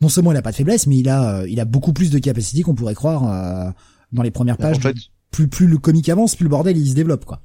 Non 0.00 0.08
seulement 0.08 0.32
il 0.32 0.36
a 0.36 0.42
pas 0.42 0.50
de 0.50 0.56
faiblesse, 0.56 0.88
mais 0.88 0.98
il 0.98 1.08
a, 1.08 1.42
euh, 1.42 1.48
il 1.48 1.60
a 1.60 1.64
beaucoup 1.64 1.92
plus 1.92 2.10
de 2.10 2.18
capacité 2.18 2.62
qu'on 2.62 2.74
pourrait 2.74 2.96
croire 2.96 3.30
euh, 3.30 3.70
dans 4.10 4.22
les 4.22 4.32
premières 4.32 4.56
pages. 4.56 4.80
plus, 5.30 5.46
plus 5.46 5.68
le 5.68 5.78
comic 5.78 6.08
avance, 6.08 6.34
plus 6.34 6.42
le 6.42 6.50
bordel 6.50 6.76
il 6.76 6.88
se 6.88 6.94
développe, 6.94 7.24
quoi. 7.24 7.40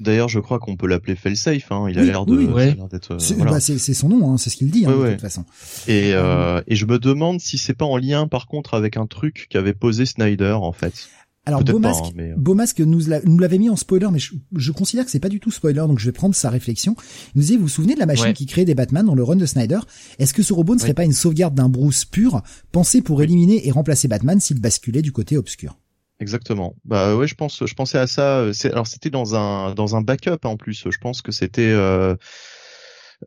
D'ailleurs, 0.00 0.28
je 0.28 0.40
crois 0.40 0.58
qu'on 0.58 0.76
peut 0.76 0.86
l'appeler 0.86 1.14
Felsafe. 1.14 1.70
Hein. 1.70 1.86
Il 1.90 1.98
a 1.98 2.02
l'air 2.02 2.24
de, 2.24 2.34
oui, 2.34 2.74
d'être. 2.90 3.12
Euh, 3.12 3.44
bah, 3.44 3.60
c'est 3.60 3.78
son 3.78 4.08
nom, 4.08 4.32
hein, 4.32 4.38
c'est 4.38 4.48
ce 4.48 4.56
qu'il 4.56 4.70
dit 4.70 4.86
hein, 4.86 4.96
de 4.96 5.10
toute 5.12 5.20
façon. 5.20 5.44
Et, 5.86 6.12
euh, 6.14 6.62
et 6.66 6.74
je 6.74 6.86
me 6.86 6.98
demande 6.98 7.40
si 7.40 7.58
c'est 7.58 7.74
pas 7.74 7.84
en 7.84 7.98
lien, 7.98 8.26
par 8.26 8.46
contre, 8.46 8.74
avec 8.74 8.96
un 8.96 9.06
truc 9.06 9.46
qu'avait 9.50 9.74
posé 9.74 10.06
Snyder, 10.06 10.56
en 10.60 10.72
fait. 10.72 11.08
Alors 11.46 11.64
Beaumasque, 11.64 12.04
hein, 12.04 12.12
mais... 12.14 12.32
Beaumasque 12.36 12.80
nous, 12.80 13.04
nous 13.24 13.38
l'avait 13.38 13.58
mis 13.58 13.70
en 13.70 13.76
spoiler, 13.76 14.08
mais 14.12 14.18
je, 14.18 14.72
considère 14.72 15.04
que 15.04 15.10
c'est 15.10 15.20
pas 15.20 15.30
du 15.30 15.40
tout 15.40 15.50
spoiler, 15.50 15.80
donc 15.80 15.98
je 15.98 16.04
vais 16.04 16.12
prendre 16.12 16.34
sa 16.34 16.50
réflexion. 16.50 16.94
Il 17.34 17.38
nous 17.38 17.42
disait, 17.42 17.56
vous 17.56 17.62
vous 17.62 17.68
souvenez 17.68 17.94
de 17.94 17.98
la 17.98 18.06
machine 18.06 18.32
qui 18.34 18.46
crée 18.46 18.64
des 18.64 18.74
Batman 18.74 19.06
dans 19.06 19.14
le 19.14 19.22
run 19.22 19.36
de 19.36 19.46
Snyder? 19.46 19.80
Est-ce 20.18 20.34
que 20.34 20.42
ce 20.42 20.52
robot 20.52 20.74
ne 20.74 20.80
serait 20.80 20.94
pas 20.94 21.04
une 21.04 21.12
sauvegarde 21.12 21.54
d'un 21.54 21.68
Bruce 21.68 22.04
pur, 22.04 22.42
pensé 22.72 23.00
pour 23.00 23.22
éliminer 23.22 23.66
et 23.66 23.70
remplacer 23.70 24.06
Batman 24.06 24.38
s'il 24.38 24.60
basculait 24.60 25.02
du 25.02 25.12
côté 25.12 25.38
obscur? 25.38 25.79
Exactement. 26.20 26.76
Bah 26.84 27.16
ouais, 27.16 27.26
je 27.26 27.34
pense, 27.34 27.64
je 27.64 27.74
pensais 27.74 27.98
à 27.98 28.06
ça. 28.06 28.44
Alors 28.64 28.86
c'était 28.86 29.10
dans 29.10 29.34
un 29.34 29.74
dans 29.74 29.96
un 29.96 30.02
backup 30.02 30.30
hein, 30.44 30.50
en 30.50 30.56
plus. 30.56 30.86
Je 30.90 30.98
pense 30.98 31.22
que 31.22 31.32
c'était 31.32 31.70
euh, 31.70 32.14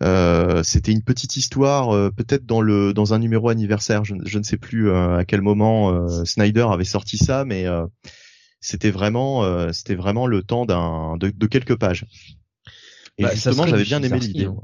euh, 0.02 0.64
c'était 0.64 0.92
une 0.92 1.04
petite 1.04 1.36
histoire, 1.36 1.94
euh, 1.94 2.12
peut-être 2.12 2.46
dans 2.46 2.62
le 2.62 2.94
dans 2.94 3.14
un 3.14 3.20
numéro 3.20 3.50
anniversaire. 3.50 4.06
Je, 4.06 4.16
je 4.24 4.38
ne 4.38 4.44
sais 4.44 4.58
plus 4.58 4.90
euh, 4.90 5.18
à 5.18 5.26
quel 5.26 5.42
moment 5.42 5.92
euh, 5.92 6.24
Snyder 6.24 6.68
avait 6.72 6.84
sorti 6.84 7.18
ça, 7.18 7.46
mais 7.46 7.66
c'était 8.62 8.92
vraiment 8.92 9.72
c'était 9.74 9.96
vraiment 9.96 10.28
le 10.28 10.44
temps 10.44 10.66
d'un 10.66 11.18
de, 11.18 11.32
de, 11.32 11.48
quelques 11.48 11.78
pages. 11.78 12.06
Et 13.18 13.24
bah, 13.24 13.34
justement, 13.34 13.68
j'avais 13.68 13.84
bien 13.84 14.02
aimé 14.04 14.20
l'idée. 14.20 14.46
Hein. 14.46 14.56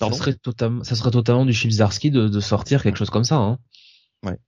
Ça 0.00 0.10
serait 0.10 0.34
totalement 0.34 0.82
ça 0.82 0.96
serait 0.96 1.12
totalement 1.12 1.46
du 1.46 1.52
Chibzarsky 1.52 2.10
de, 2.10 2.26
de 2.26 2.40
sortir 2.40 2.82
quelque 2.82 2.96
chose 2.98 3.10
comme 3.10 3.24
ça. 3.24 3.36
Hein. 3.36 3.58
Ouais. 4.24 4.38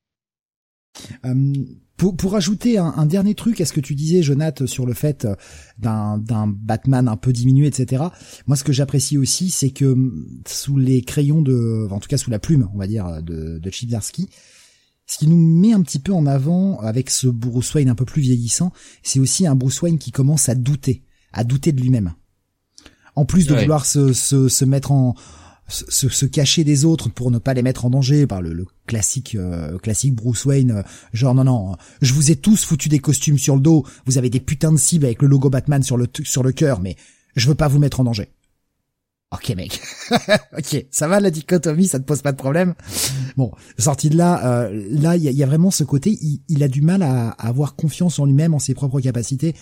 Pour, 1.97 2.15
pour 2.15 2.37
ajouter 2.37 2.77
un, 2.77 3.07
dernier 3.07 3.35
truc 3.35 3.61
à 3.61 3.65
ce 3.65 3.73
que 3.73 3.81
tu 3.81 3.95
disais, 3.95 4.23
Jonath, 4.23 4.67
sur 4.67 4.85
le 4.85 4.93
fait 4.93 5.25
euh, 5.25 5.35
d'un, 5.79 6.19
d'un 6.19 6.47
Batman 6.47 7.09
un 7.09 7.17
peu 7.17 7.33
diminué, 7.33 7.67
etc. 7.67 8.05
Moi, 8.47 8.57
ce 8.57 8.65
que 8.65 8.73
j'apprécie 8.73 9.17
aussi, 9.17 9.49
c'est 9.49 9.71
que 9.71 9.87
mm, 9.87 10.43
sous 10.47 10.77
les 10.77 11.01
crayons 11.01 11.41
de, 11.41 11.89
en 11.91 11.99
tout 11.99 12.09
cas 12.09 12.19
sous 12.19 12.31
la 12.31 12.39
plume, 12.39 12.69
on 12.75 12.79
va 12.79 12.87
dire, 12.87 13.23
de, 13.23 13.59
de 13.59 13.71
Chibzarsky, 13.71 14.29
ce 15.07 15.19
qui 15.19 15.27
nous 15.27 15.37
met 15.37 15.73
un 15.73 15.83
petit 15.83 15.99
peu 15.99 16.13
en 16.13 16.27
avant 16.27 16.81
avec 16.81 17.11
ce 17.11 17.29
Bruce 17.29 17.73
Wayne 17.75 17.89
un 17.89 17.95
peu 17.95 18.05
plus 18.05 18.23
vieillissant, 18.23 18.73
c'est 19.03 19.21
aussi 19.21 19.47
un 19.47 19.55
Bruce 19.55 19.81
Wayne 19.81 19.99
qui 19.99 20.11
commence 20.11 20.49
à 20.49 20.55
douter, 20.55 21.05
à 21.33 21.45
douter 21.45 21.73
de 21.73 21.81
lui-même. 21.81 22.13
En 23.15 23.25
plus 23.25 23.47
de 23.47 23.55
vouloir 23.55 23.87
se, 23.87 24.13
se, 24.13 24.49
se 24.49 24.65
mettre 24.67 24.93
en, 24.93 25.15
se, 25.69 26.09
se, 26.09 26.27
cacher 26.27 26.65
des 26.65 26.85
autres 26.85 27.09
pour 27.09 27.31
ne 27.31 27.39
pas 27.39 27.55
les 27.55 27.63
mettre 27.63 27.85
en 27.85 27.91
danger 27.91 28.27
par 28.27 28.41
le, 28.41 28.67
classique 28.87 29.35
euh, 29.35 29.79
classique 29.79 30.15
Bruce 30.15 30.45
Wayne 30.45 30.71
euh, 30.71 30.83
genre 31.13 31.35
non 31.35 31.45
non 31.45 31.77
je 32.01 32.13
vous 32.13 32.31
ai 32.31 32.37
tous 32.37 32.65
foutu 32.65 32.89
des 32.89 33.01
costumes 33.01 33.39
sur 33.39 33.57
le 33.57 33.61
dos 33.61 33.85
vous 34.07 34.19
avez 34.19 34.31
des 34.31 34.41
putains 34.41 34.73
de 34.73 34.79
cibles 34.79 35.07
avec 35.07 35.23
le 35.23 35.29
logo 35.29 35.51
Batman 35.51 35.83
sur 35.83 35.97
le 35.97 36.07
sur 36.23 36.43
le 36.43 36.53
cœur 36.53 36.81
mais 36.81 36.97
je 37.35 37.49
veux 37.49 37.55
pas 37.55 37.69
vous 37.69 37.79
mettre 37.79 38.01
en 38.01 38.05
danger 38.05 38.29
Ok 39.33 39.53
mec, 39.57 39.81
ok, 40.57 40.87
ça 40.93 41.09
va 41.09 41.19
la 41.19 41.33
dichotomie, 41.33 41.89
ça 41.89 41.99
te 41.99 42.05
pose 42.05 42.23
pas 42.23 42.31
de 42.31 42.37
problème. 42.37 42.75
Bon, 43.37 43.51
sorti 43.77 44.09
de 44.09 44.17
là, 44.17 44.47
euh, 44.47 44.87
là 44.89 45.17
il 45.17 45.25
y 45.25 45.43
a, 45.43 45.47
vraiment 45.47 45.73
ce 45.73 45.83
côté, 45.83 46.17
il, 46.49 46.63
a 46.63 46.69
du 46.69 46.81
mal 46.81 47.03
à, 47.03 47.31
avoir 47.31 47.75
confiance 47.75 48.21
en 48.21 48.25
lui-même, 48.25 48.55
en 48.55 48.61
ses 48.61 48.73
propres 48.73 49.01
capacités. 49.01 49.57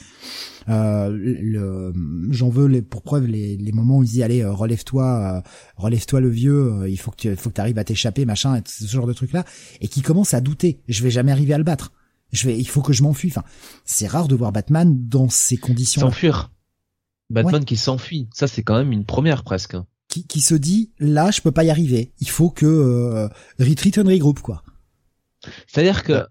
Euh, 0.69 1.93
J'en 2.29 2.51
veux 2.51 2.67
les, 2.67 2.83
pour 2.83 3.01
preuve 3.01 3.27
les, 3.27 3.57
les, 3.57 3.73
moments 3.73 3.99
où 3.99 4.03
il 4.03 4.11
dit 4.11 4.23
allez 4.23 4.43
euh, 4.43 4.53
relève-toi, 4.53 5.05
euh, 5.37 5.49
relève-toi 5.77 6.21
le 6.21 6.29
vieux, 6.29 6.85
il 6.87 6.99
faut 6.99 7.11
que 7.11 7.17
tu 7.17 7.35
faut 7.35 7.49
que 7.49 7.59
arrives 7.59 7.79
à 7.79 7.85
t'échapper 7.85 8.27
machin, 8.27 8.57
et 8.57 8.63
ce 8.67 8.87
genre 8.87 9.07
de 9.07 9.15
trucs 9.15 9.33
là, 9.33 9.47
et 9.81 9.89
qui 9.89 10.03
commence 10.03 10.35
à 10.35 10.43
douter. 10.43 10.83
Je 10.89 11.03
vais 11.03 11.11
jamais 11.11 11.33
arriver 11.33 11.55
à 11.55 11.59
le 11.59 11.65
battre 11.65 11.93
Je 12.33 12.47
vais, 12.47 12.59
il 12.59 12.69
faut 12.69 12.83
que 12.83 12.93
je 12.93 13.03
m'enfuis. 13.03 13.31
Enfin, 13.31 13.45
c'est 13.87 14.09
rare 14.09 14.29
de 14.29 14.35
voir 14.35 14.53
Batman 14.53 14.95
dans 15.09 15.31
ces 15.31 15.57
conditions. 15.57 16.03
S'enfuir. 16.03 16.51
Batman 17.35 17.65
qui 17.65 17.77
s'enfuit, 17.77 18.29
ça 18.33 18.47
c'est 18.47 18.63
quand 18.63 18.77
même 18.77 18.93
une 18.93 19.05
première 19.05 19.43
presque. 19.45 19.77
Qui, 20.09 20.27
qui 20.27 20.41
se 20.41 20.55
dit 20.55 20.93
là, 20.99 21.31
je 21.31 21.41
peux 21.41 21.51
pas 21.51 21.65
y 21.65 21.71
arriver. 21.71 22.13
Il 22.21 22.29
faut 22.29 22.51
que 22.51 22.67
euh, 22.67 23.29
retreat 23.59 23.99
and 23.99 24.09
regroup 24.09 24.41
quoi. 24.41 24.63
C'est-à-dire 25.67 26.05
que 26.05 26.27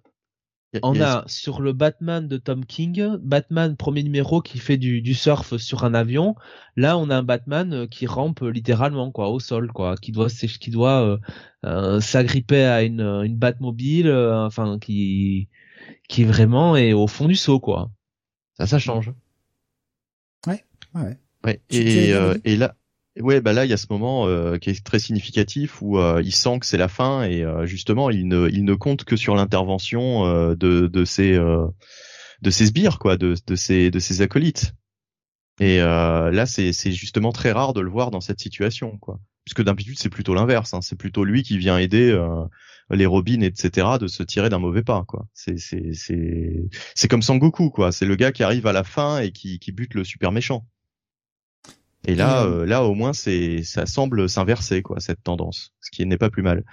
on 0.81 0.99
a 0.99 1.23
sur 1.27 1.61
le 1.61 1.73
Batman 1.73 2.27
de 2.27 2.37
Tom 2.37 2.65
King, 2.65 3.17
Batman 3.21 3.75
premier 3.75 4.01
numéro 4.01 4.41
qui 4.41 4.57
fait 4.57 4.77
du, 4.77 5.01
du, 5.01 5.13
surf 5.13 5.57
sur 5.57 5.83
un 5.83 5.93
avion. 5.93 6.35
Là, 6.75 6.97
on 6.97 7.09
a 7.09 7.17
un 7.17 7.23
Batman 7.23 7.73
euh, 7.73 7.87
qui 7.87 8.07
rampe 8.07 8.41
littéralement 8.41 9.11
quoi 9.11 9.29
au 9.29 9.39
sol 9.39 9.71
quoi, 9.71 9.95
qui 9.97 10.11
doit 10.11 10.29
qui 10.29 10.71
doit 10.71 11.03
euh, 11.03 11.17
euh, 11.65 11.99
s'agripper 11.99 12.63
à 12.63 12.81
une 12.83 13.01
une 13.01 13.37
Batmobile, 13.37 14.11
enfin 14.11 14.79
qui 14.79 15.49
qui 16.09 16.23
vraiment 16.23 16.75
est 16.75 16.93
au 16.93 17.07
fond 17.07 17.27
du 17.27 17.35
seau 17.35 17.59
quoi. 17.59 17.91
Ça, 18.57 18.65
ça 18.65 18.79
change. 18.79 19.13
Ouais, 20.93 21.17
ouais. 21.45 21.61
Et, 21.69 22.13
et 22.43 22.57
là, 22.57 22.75
Ouais, 23.19 23.41
bah 23.41 23.53
là 23.53 23.63
il 23.63 23.69
y 23.69 23.73
a 23.73 23.77
ce 23.77 23.85
moment 23.91 24.27
euh, 24.27 24.57
qui 24.57 24.71
est 24.71 24.83
très 24.83 24.97
significatif 24.97 25.83
où 25.83 25.99
euh, 25.99 26.19
il 26.25 26.33
sent 26.33 26.57
que 26.59 26.65
c'est 26.65 26.77
la 26.77 26.87
fin 26.87 27.23
et 27.23 27.43
euh, 27.43 27.67
justement 27.67 28.09
il 28.09 28.27
ne 28.27 28.49
il 28.49 28.65
ne 28.65 28.73
compte 28.73 29.03
que 29.03 29.15
sur 29.15 29.35
l'intervention 29.35 30.25
de 30.55 30.87
de 30.87 31.05
ses 31.05 31.37
de 31.37 32.49
ses 32.49 32.65
sbires 32.65 32.97
quoi, 32.97 33.15
de 33.15 33.35
de 33.45 33.55
ses 33.55 33.91
de 33.91 33.99
ses 33.99 34.21
acolytes. 34.21 34.73
Et 35.59 35.77
là 35.77 36.45
c'est 36.47 36.73
c'est 36.73 36.91
justement 36.91 37.31
très 37.31 37.51
rare 37.51 37.73
de 37.73 37.81
le 37.81 37.89
voir 37.89 38.09
dans 38.09 38.21
cette 38.21 38.39
situation 38.39 38.97
quoi, 38.97 39.19
puisque 39.45 39.63
d'habitude 39.63 39.99
c'est 39.99 40.09
plutôt 40.09 40.33
l'inverse, 40.33 40.73
hein. 40.73 40.81
c'est 40.81 40.97
plutôt 40.97 41.23
lui 41.23 41.43
qui 41.43 41.59
vient 41.59 41.77
aider 41.77 42.19
les 42.89 43.05
Robins 43.05 43.41
etc 43.41 43.87
de 44.01 44.07
se 44.07 44.23
tirer 44.23 44.49
d'un 44.49 44.57
mauvais 44.57 44.81
pas 44.81 45.05
quoi. 45.07 45.27
C'est 45.35 45.59
c'est 45.59 45.93
c'est 45.93 46.67
c'est 46.95 47.07
comme 47.07 47.21
Sangoku 47.21 47.69
quoi, 47.69 47.91
c'est 47.91 48.07
le 48.07 48.15
gars 48.15 48.31
qui 48.31 48.41
arrive 48.41 48.65
à 48.65 48.73
la 48.73 48.83
fin 48.83 49.19
et 49.19 49.31
qui 49.31 49.59
qui 49.59 49.71
bute 49.71 49.93
le 49.93 50.03
super 50.03 50.31
méchant. 50.31 50.65
Et 52.05 52.15
là, 52.15 52.43
euh, 52.43 52.65
là 52.65 52.83
au 52.83 52.93
moins, 52.93 53.13
c'est, 53.13 53.63
ça 53.63 53.85
semble 53.85 54.27
s'inverser 54.29 54.81
quoi, 54.81 54.99
cette 54.99 55.23
tendance, 55.23 55.73
ce 55.81 55.91
qui 55.91 56.05
n'est 56.05 56.17
pas 56.17 56.29
plus 56.29 56.43
mal. 56.43 56.63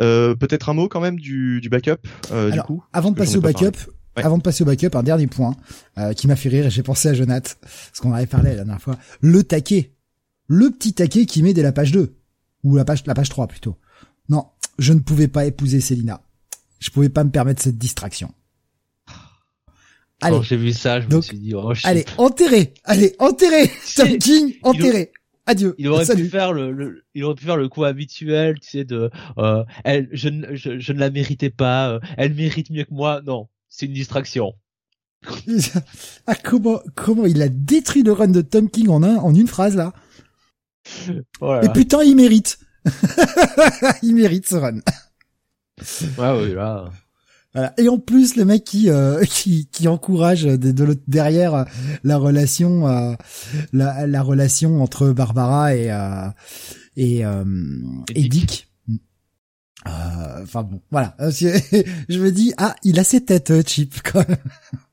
Euh, 0.00 0.34
peut-être 0.34 0.68
un 0.68 0.74
mot 0.74 0.88
quand 0.88 1.00
même 1.00 1.18
du, 1.18 1.60
du 1.60 1.68
backup. 1.68 2.06
Euh, 2.30 2.50
du 2.50 2.60
coup, 2.62 2.82
avant 2.92 3.10
de 3.10 3.16
passer 3.16 3.36
au 3.36 3.40
backup, 3.40 3.76
avant 4.16 4.38
de 4.38 4.42
passer 4.42 4.62
au 4.62 4.66
backup, 4.66 4.94
un 4.94 5.02
dernier 5.02 5.26
point 5.26 5.56
euh, 5.98 6.12
qui 6.12 6.26
m'a 6.26 6.36
fait 6.36 6.48
rire 6.48 6.66
et 6.66 6.70
j'ai 6.70 6.82
pensé 6.82 7.08
à 7.08 7.14
Jonath, 7.14 7.58
parce 7.60 8.00
qu'on 8.00 8.12
avait 8.12 8.26
parlé 8.26 8.50
la 8.50 8.56
dernière 8.56 8.80
fois. 8.80 8.96
Le 9.20 9.42
taquet, 9.42 9.92
le 10.48 10.70
petit 10.70 10.94
taquet 10.94 11.26
qui 11.26 11.42
met 11.42 11.54
dès 11.54 11.62
la 11.62 11.72
page 11.72 11.92
2 11.92 12.14
ou 12.64 12.76
la 12.76 12.84
page 12.84 13.04
la 13.06 13.14
page 13.14 13.28
3 13.28 13.46
plutôt. 13.48 13.76
Non, 14.28 14.46
je 14.78 14.92
ne 14.92 15.00
pouvais 15.00 15.28
pas 15.28 15.44
épouser 15.44 15.80
Célina. 15.80 16.22
Je 16.78 16.90
pouvais 16.90 17.08
pas 17.08 17.24
me 17.24 17.30
permettre 17.30 17.62
cette 17.62 17.78
distraction. 17.78 18.32
Allez. 20.22 20.42
j'ai 20.42 20.56
vu 20.56 20.72
ça, 20.72 21.00
je 21.00 21.08
me 21.08 21.20
suis 21.20 21.38
dit, 21.38 21.54
oh, 21.54 21.72
Allez, 21.84 22.04
enterré. 22.18 22.74
Allez, 22.84 23.14
enterré. 23.18 23.70
Tom 23.96 24.18
King, 24.18 24.54
enterré. 24.62 25.12
Adieu. 25.46 25.74
Il 25.78 25.88
aurait 25.88 26.06
pu 26.06 26.28
faire 26.28 26.52
le, 26.52 27.04
il 27.14 27.24
aurait 27.24 27.34
pu 27.34 27.44
faire 27.44 27.56
le 27.56 27.68
coup 27.68 27.84
habituel, 27.84 28.60
tu 28.60 28.70
sais, 28.70 28.84
de, 28.84 29.10
euh, 29.38 29.64
elle, 29.84 30.08
je, 30.12 30.28
je, 30.52 30.78
je, 30.78 30.92
ne 30.92 30.98
la 30.98 31.10
méritais 31.10 31.50
pas, 31.50 31.90
euh, 31.90 32.00
elle 32.16 32.34
mérite 32.34 32.70
mieux 32.70 32.84
que 32.84 32.94
moi. 32.94 33.20
Non, 33.26 33.48
c'est 33.68 33.86
une 33.86 33.92
distraction. 33.92 34.54
ah, 36.26 36.34
comment, 36.34 36.80
comment 36.94 37.26
il 37.26 37.42
a 37.42 37.48
détruit 37.48 38.02
le 38.02 38.12
run 38.12 38.28
de 38.28 38.40
Tom 38.40 38.70
King 38.70 38.88
en 38.88 39.02
un, 39.02 39.16
en 39.16 39.34
une 39.34 39.48
phrase, 39.48 39.76
là. 39.76 39.92
Et 41.62 41.68
putain, 41.74 42.02
il 42.02 42.16
mérite. 42.16 42.58
il 44.02 44.14
mérite 44.14 44.46
ce 44.46 44.56
run. 44.56 44.80
Ouais, 46.18 46.40
oui, 46.40 46.54
là. 46.54 46.90
Et 47.76 47.88
en 47.88 47.98
plus, 47.98 48.36
le 48.36 48.44
mec 48.44 48.64
qui 48.64 48.88
euh, 48.88 49.22
qui, 49.28 49.68
qui 49.70 49.88
encourage 49.88 50.44
de, 50.44 50.56
de 50.56 50.98
derrière 51.06 51.54
euh, 51.54 51.64
la 52.02 52.16
relation 52.16 52.88
euh, 52.88 53.14
la, 53.72 54.06
la 54.06 54.22
relation 54.22 54.82
entre 54.82 55.10
Barbara 55.10 55.74
et 55.74 55.90
et, 56.96 57.22
et 58.14 58.28
Dick. 58.28 58.68
Enfin 59.84 60.62
bon, 60.62 60.80
voilà. 60.90 61.16
Je 61.20 62.18
me 62.18 62.30
dis 62.30 62.52
ah, 62.56 62.74
il 62.84 62.98
a 62.98 63.04
ses 63.04 63.24
têtes, 63.24 63.66
Chip 63.68 63.94
quand 64.02 64.26
même. 64.28 64.38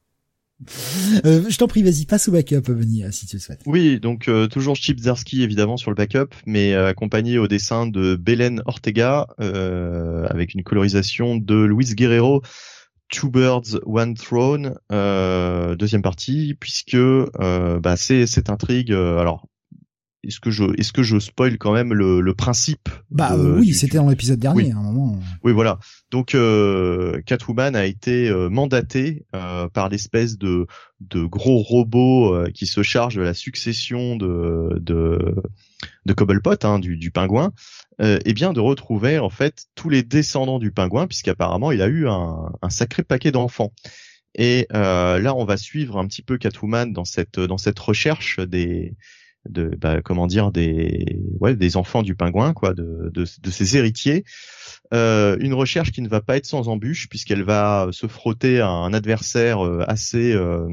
Euh, 1.26 1.50
je 1.50 1.58
t'en 1.58 1.68
prie, 1.68 1.84
vas-y, 1.84 2.06
passe 2.06 2.28
au 2.28 2.32
backup, 2.32 2.72
Benny, 2.72 3.04
si 3.12 3.26
tu 3.26 3.38
le 3.38 3.42
souhaites. 3.42 3.62
Oui, 3.66 4.00
donc 4.00 4.28
euh, 4.28 4.48
toujours 4.48 4.76
Chip 4.76 5.00
Zarsky 5.00 5.42
évidemment 5.42 5.78
sur 5.78 5.92
le 5.92 5.96
backup, 5.96 6.36
mais 6.46 6.74
euh, 6.74 6.88
accompagné 6.88 7.38
au 7.38 7.48
dessin 7.48 7.88
de 7.88 8.16
Belen 8.16 8.62
Ortega, 8.66 9.28
avec 9.38 10.54
une 10.54 10.64
colorisation 10.64 11.38
de 11.38 11.64
Luis 11.64 11.96
Guerrero, 11.96 12.42
Two 13.10 13.30
Birds, 13.30 13.80
One 13.86 14.16
Throne, 14.16 14.76
deuxième 15.78 16.02
partie, 16.02 16.56
puisque 16.60 16.98
bah, 16.98 17.96
c'est 17.96 18.28
cette 18.28 18.50
intrigue. 18.50 18.92
alors 18.92 19.48
est-ce 20.24 20.40
que 20.40 20.52
je 20.52 20.66
est-ce 20.78 20.92
que 20.92 21.04
je 21.04 21.18
spoil 21.18 21.58
quand 21.58 21.72
même 21.72 21.94
le, 21.94 22.20
le 22.20 22.34
principe 22.34 22.90
Bah 23.10 23.38
oui, 23.38 23.74
c'était 23.74 23.98
dans 23.98 24.10
l'épisode 24.10 24.40
dernier 24.40 24.64
oui. 24.64 24.72
à 24.72 24.78
un 24.78 24.82
moment. 24.82 25.18
Oui, 25.44 25.54
voilà. 25.54 25.80
Donc 26.12 26.36
euh, 26.36 27.22
Catwoman 27.26 27.76
a 27.76 27.86
été 27.86 28.28
euh, 28.28 28.50
mandatée 28.50 29.26
euh, 29.34 29.70
par 29.70 29.88
l'espèce 29.88 30.38
de 30.38 30.68
de 31.00 31.24
gros 31.24 31.60
robot 31.60 32.36
euh, 32.36 32.50
qui 32.54 32.66
se 32.66 32.84
charge 32.84 33.16
de 33.16 33.22
la 33.22 33.34
succession 33.34 34.18
de 34.18 34.78
de 34.82 35.36
de 36.06 36.14
Cobblepot, 36.14 36.66
hein, 36.66 36.80
du, 36.80 36.98
du 36.98 37.12
pingouin, 37.12 37.54
et 38.02 38.20
eh 38.26 38.34
bien 38.34 38.52
de 38.52 38.60
retrouver 38.60 39.20
en 39.20 39.30
fait 39.30 39.68
tous 39.76 39.88
les 39.90 40.04
descendants 40.04 40.60
du 40.60 40.72
pingouin, 40.72 41.08
puisqu'apparemment 41.08 41.72
il 41.72 41.82
a 41.82 41.88
eu 41.88 42.10
un, 42.10 42.52
un 42.62 42.70
sacré 42.70 43.04
paquet 43.04 43.32
d'enfants. 43.32 43.72
Et 44.36 44.68
là, 44.72 45.34
on 45.36 45.46
va 45.46 45.58
suivre 45.58 45.98
un 45.98 46.06
petit 46.08 46.22
peu 46.22 46.38
Catwoman 46.38 46.92
dans 46.92 47.06
cette 47.06 47.40
dans 47.40 47.58
cette 47.58 47.80
recherche 47.80 48.40
des 48.40 48.96
de 49.48 49.76
bah, 49.78 50.02
comment 50.02 50.28
dire 50.28 50.52
des 50.52 51.20
des 51.42 51.78
enfants 51.78 52.04
du 52.04 52.16
pingouin 52.16 52.54
quoi 52.54 52.74
de 52.74 53.12
de, 53.14 53.26
ses 53.26 53.78
héritiers. 53.78 54.26
Euh, 54.94 55.38
une 55.40 55.54
recherche 55.54 55.92
qui 55.92 56.02
ne 56.02 56.10
va 56.10 56.22
pas 56.22 56.38
être 56.38 56.46
sans 56.46 56.68
embûche 56.68 57.10
puisqu'elle 57.10 57.44
va 57.44 57.88
se 57.92 58.08
frotter 58.08 58.60
à 58.60 58.70
un 58.70 58.94
adversaire 58.94 59.66
euh, 59.66 59.84
assez 59.88 60.34
euh, 60.34 60.68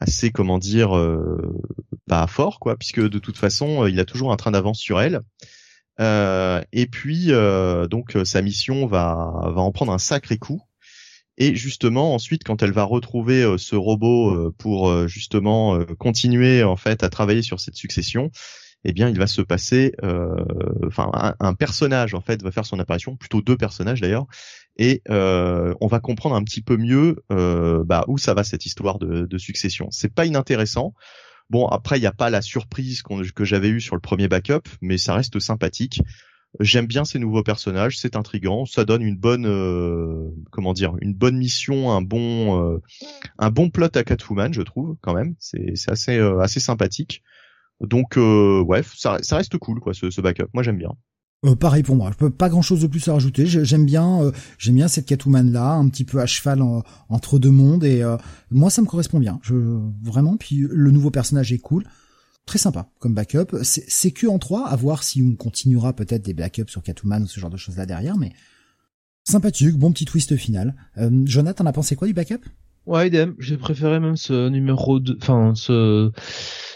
assez 0.00 0.30
comment 0.30 0.58
dire 0.58 0.90
pas 2.06 2.26
fort 2.26 2.60
quoi 2.60 2.76
puisque 2.76 3.00
de 3.00 3.18
toute 3.18 3.36
façon 3.36 3.86
il 3.86 3.98
a 3.98 4.04
toujours 4.04 4.32
un 4.32 4.36
train 4.36 4.52
d'avance 4.52 4.78
sur 4.78 5.00
elle. 5.00 5.20
Et 5.98 6.86
puis 6.86 7.30
donc 7.90 8.16
sa 8.24 8.42
mission 8.42 8.86
va 8.86 9.50
va 9.52 9.60
en 9.60 9.72
prendre 9.72 9.92
un 9.92 9.98
sacré 9.98 10.38
coup 10.38 10.62
et 11.42 11.54
justement, 11.56 12.14
ensuite, 12.14 12.44
quand 12.44 12.62
elle 12.62 12.70
va 12.70 12.84
retrouver 12.84 13.42
euh, 13.42 13.56
ce 13.56 13.74
robot 13.74 14.30
euh, 14.30 14.54
pour 14.58 14.90
euh, 14.90 15.08
justement 15.08 15.82
continuer 15.98 16.62
en 16.62 16.76
fait 16.76 17.02
à 17.02 17.08
travailler 17.08 17.40
sur 17.40 17.60
cette 17.60 17.76
succession, 17.76 18.30
eh 18.84 18.92
bien, 18.92 19.08
il 19.08 19.18
va 19.18 19.26
se 19.26 19.42
passer, 19.42 19.92
enfin, 20.86 21.34
un, 21.38 21.54
personnage 21.54 22.14
en 22.14 22.22
fait 22.22 22.42
va 22.42 22.50
faire 22.50 22.64
son 22.64 22.78
apparition, 22.78 23.14
plutôt 23.14 23.42
deux 23.42 23.58
personnages 23.58 24.00
d'ailleurs, 24.00 24.24
et 24.78 25.02
on 25.10 25.86
va 25.86 26.00
comprendre 26.00 26.34
un 26.34 26.42
petit 26.42 26.62
peu 26.62 26.78
mieux 26.78 27.16
bah, 27.28 28.06
où 28.08 28.16
ça 28.16 28.32
va 28.32 28.42
cette 28.42 28.64
histoire 28.64 28.98
de, 28.98 29.26
de 29.26 29.38
succession. 29.38 29.88
C'est 29.90 30.14
pas 30.14 30.24
inintéressant. 30.24 30.94
Bon, 31.50 31.66
après, 31.66 31.98
il 31.98 32.00
n'y 32.00 32.06
a 32.06 32.12
pas 32.12 32.30
la 32.30 32.40
surprise 32.40 33.02
que 33.02 33.44
j'avais 33.44 33.68
eue 33.68 33.82
sur 33.82 33.96
le 33.96 34.00
premier 34.00 34.28
backup, 34.28 34.66
mais 34.80 34.96
ça 34.96 35.12
reste 35.12 35.38
sympathique. 35.40 36.00
J'aime 36.58 36.86
bien 36.86 37.04
ces 37.04 37.20
nouveaux 37.20 37.44
personnages, 37.44 37.98
c'est 37.98 38.16
intrigant, 38.16 38.66
ça 38.66 38.84
donne 38.84 39.02
une 39.02 39.16
bonne, 39.16 39.46
euh, 39.46 40.30
comment 40.50 40.72
dire, 40.72 40.96
une 41.00 41.14
bonne 41.14 41.36
mission, 41.36 41.92
un 41.92 42.02
bon, 42.02 42.74
euh, 42.74 42.78
un 43.38 43.50
bon 43.50 43.70
plot 43.70 43.86
à 43.94 44.02
Catwoman, 44.02 44.52
je 44.52 44.62
trouve 44.62 44.96
quand 45.00 45.14
même. 45.14 45.36
C'est, 45.38 45.74
assez, 45.86 46.18
euh, 46.18 46.40
assez 46.40 46.58
sympathique. 46.58 47.22
Donc, 47.80 48.16
ouais, 48.16 48.82
ça, 48.96 49.18
reste 49.30 49.56
cool 49.58 49.78
quoi, 49.80 49.94
ce, 49.94 50.20
backup. 50.20 50.48
Moi, 50.52 50.64
j'aime 50.64 50.76
bien. 50.76 50.90
pareil 51.60 51.84
pour 51.84 51.94
moi, 51.94 52.10
je 52.10 52.16
peux 52.16 52.30
pas 52.30 52.48
grand 52.48 52.62
chose 52.62 52.82
de 52.82 52.88
plus 52.88 53.06
à 53.08 53.12
rajouter. 53.12 53.46
J'aime 53.46 53.86
bien, 53.86 54.32
j'aime 54.58 54.74
bien 54.74 54.88
cette 54.88 55.06
Catwoman 55.06 55.52
là, 55.52 55.74
un 55.74 55.88
petit 55.88 56.04
peu 56.04 56.20
à 56.20 56.26
cheval 56.26 56.60
entre 57.08 57.38
deux 57.38 57.52
mondes 57.52 57.84
et 57.84 58.02
moi 58.50 58.68
ça 58.68 58.82
me 58.82 58.86
correspond 58.86 59.20
bien. 59.20 59.38
Je 59.42 59.54
vraiment. 60.02 60.36
Puis 60.36 60.66
le 60.68 60.90
nouveau 60.90 61.10
personnage 61.10 61.52
est 61.52 61.58
cool 61.58 61.84
très 62.50 62.58
sympa 62.58 62.88
comme 62.98 63.14
backup. 63.14 63.56
C'est 63.62 64.10
que 64.10 64.26
en 64.26 64.40
3, 64.40 64.66
à 64.66 64.74
voir 64.74 65.04
si 65.04 65.22
on 65.22 65.36
continuera 65.36 65.92
peut-être 65.92 66.22
des 66.22 66.34
backups 66.34 66.68
sur 66.68 66.82
Catwoman 66.82 67.22
ou 67.22 67.28
ce 67.28 67.38
genre 67.38 67.48
de 67.48 67.56
choses 67.56 67.76
là 67.76 67.86
derrière, 67.86 68.16
mais 68.16 68.32
sympathique, 69.22 69.78
bon 69.78 69.92
petit 69.92 70.04
twist 70.04 70.36
final. 70.36 70.74
Euh, 70.98 71.10
Jonathan, 71.26 71.64
as 71.66 71.72
pensé 71.72 71.94
quoi 71.94 72.08
du 72.08 72.12
backup? 72.12 72.40
Ouais, 72.86 73.06
idem. 73.06 73.36
J'ai 73.38 73.56
préféré 73.56 74.00
même 74.00 74.16
ce 74.16 74.48
numéro 74.48 74.98
2, 74.98 75.16
enfin 75.22 75.52
ce 75.54 76.10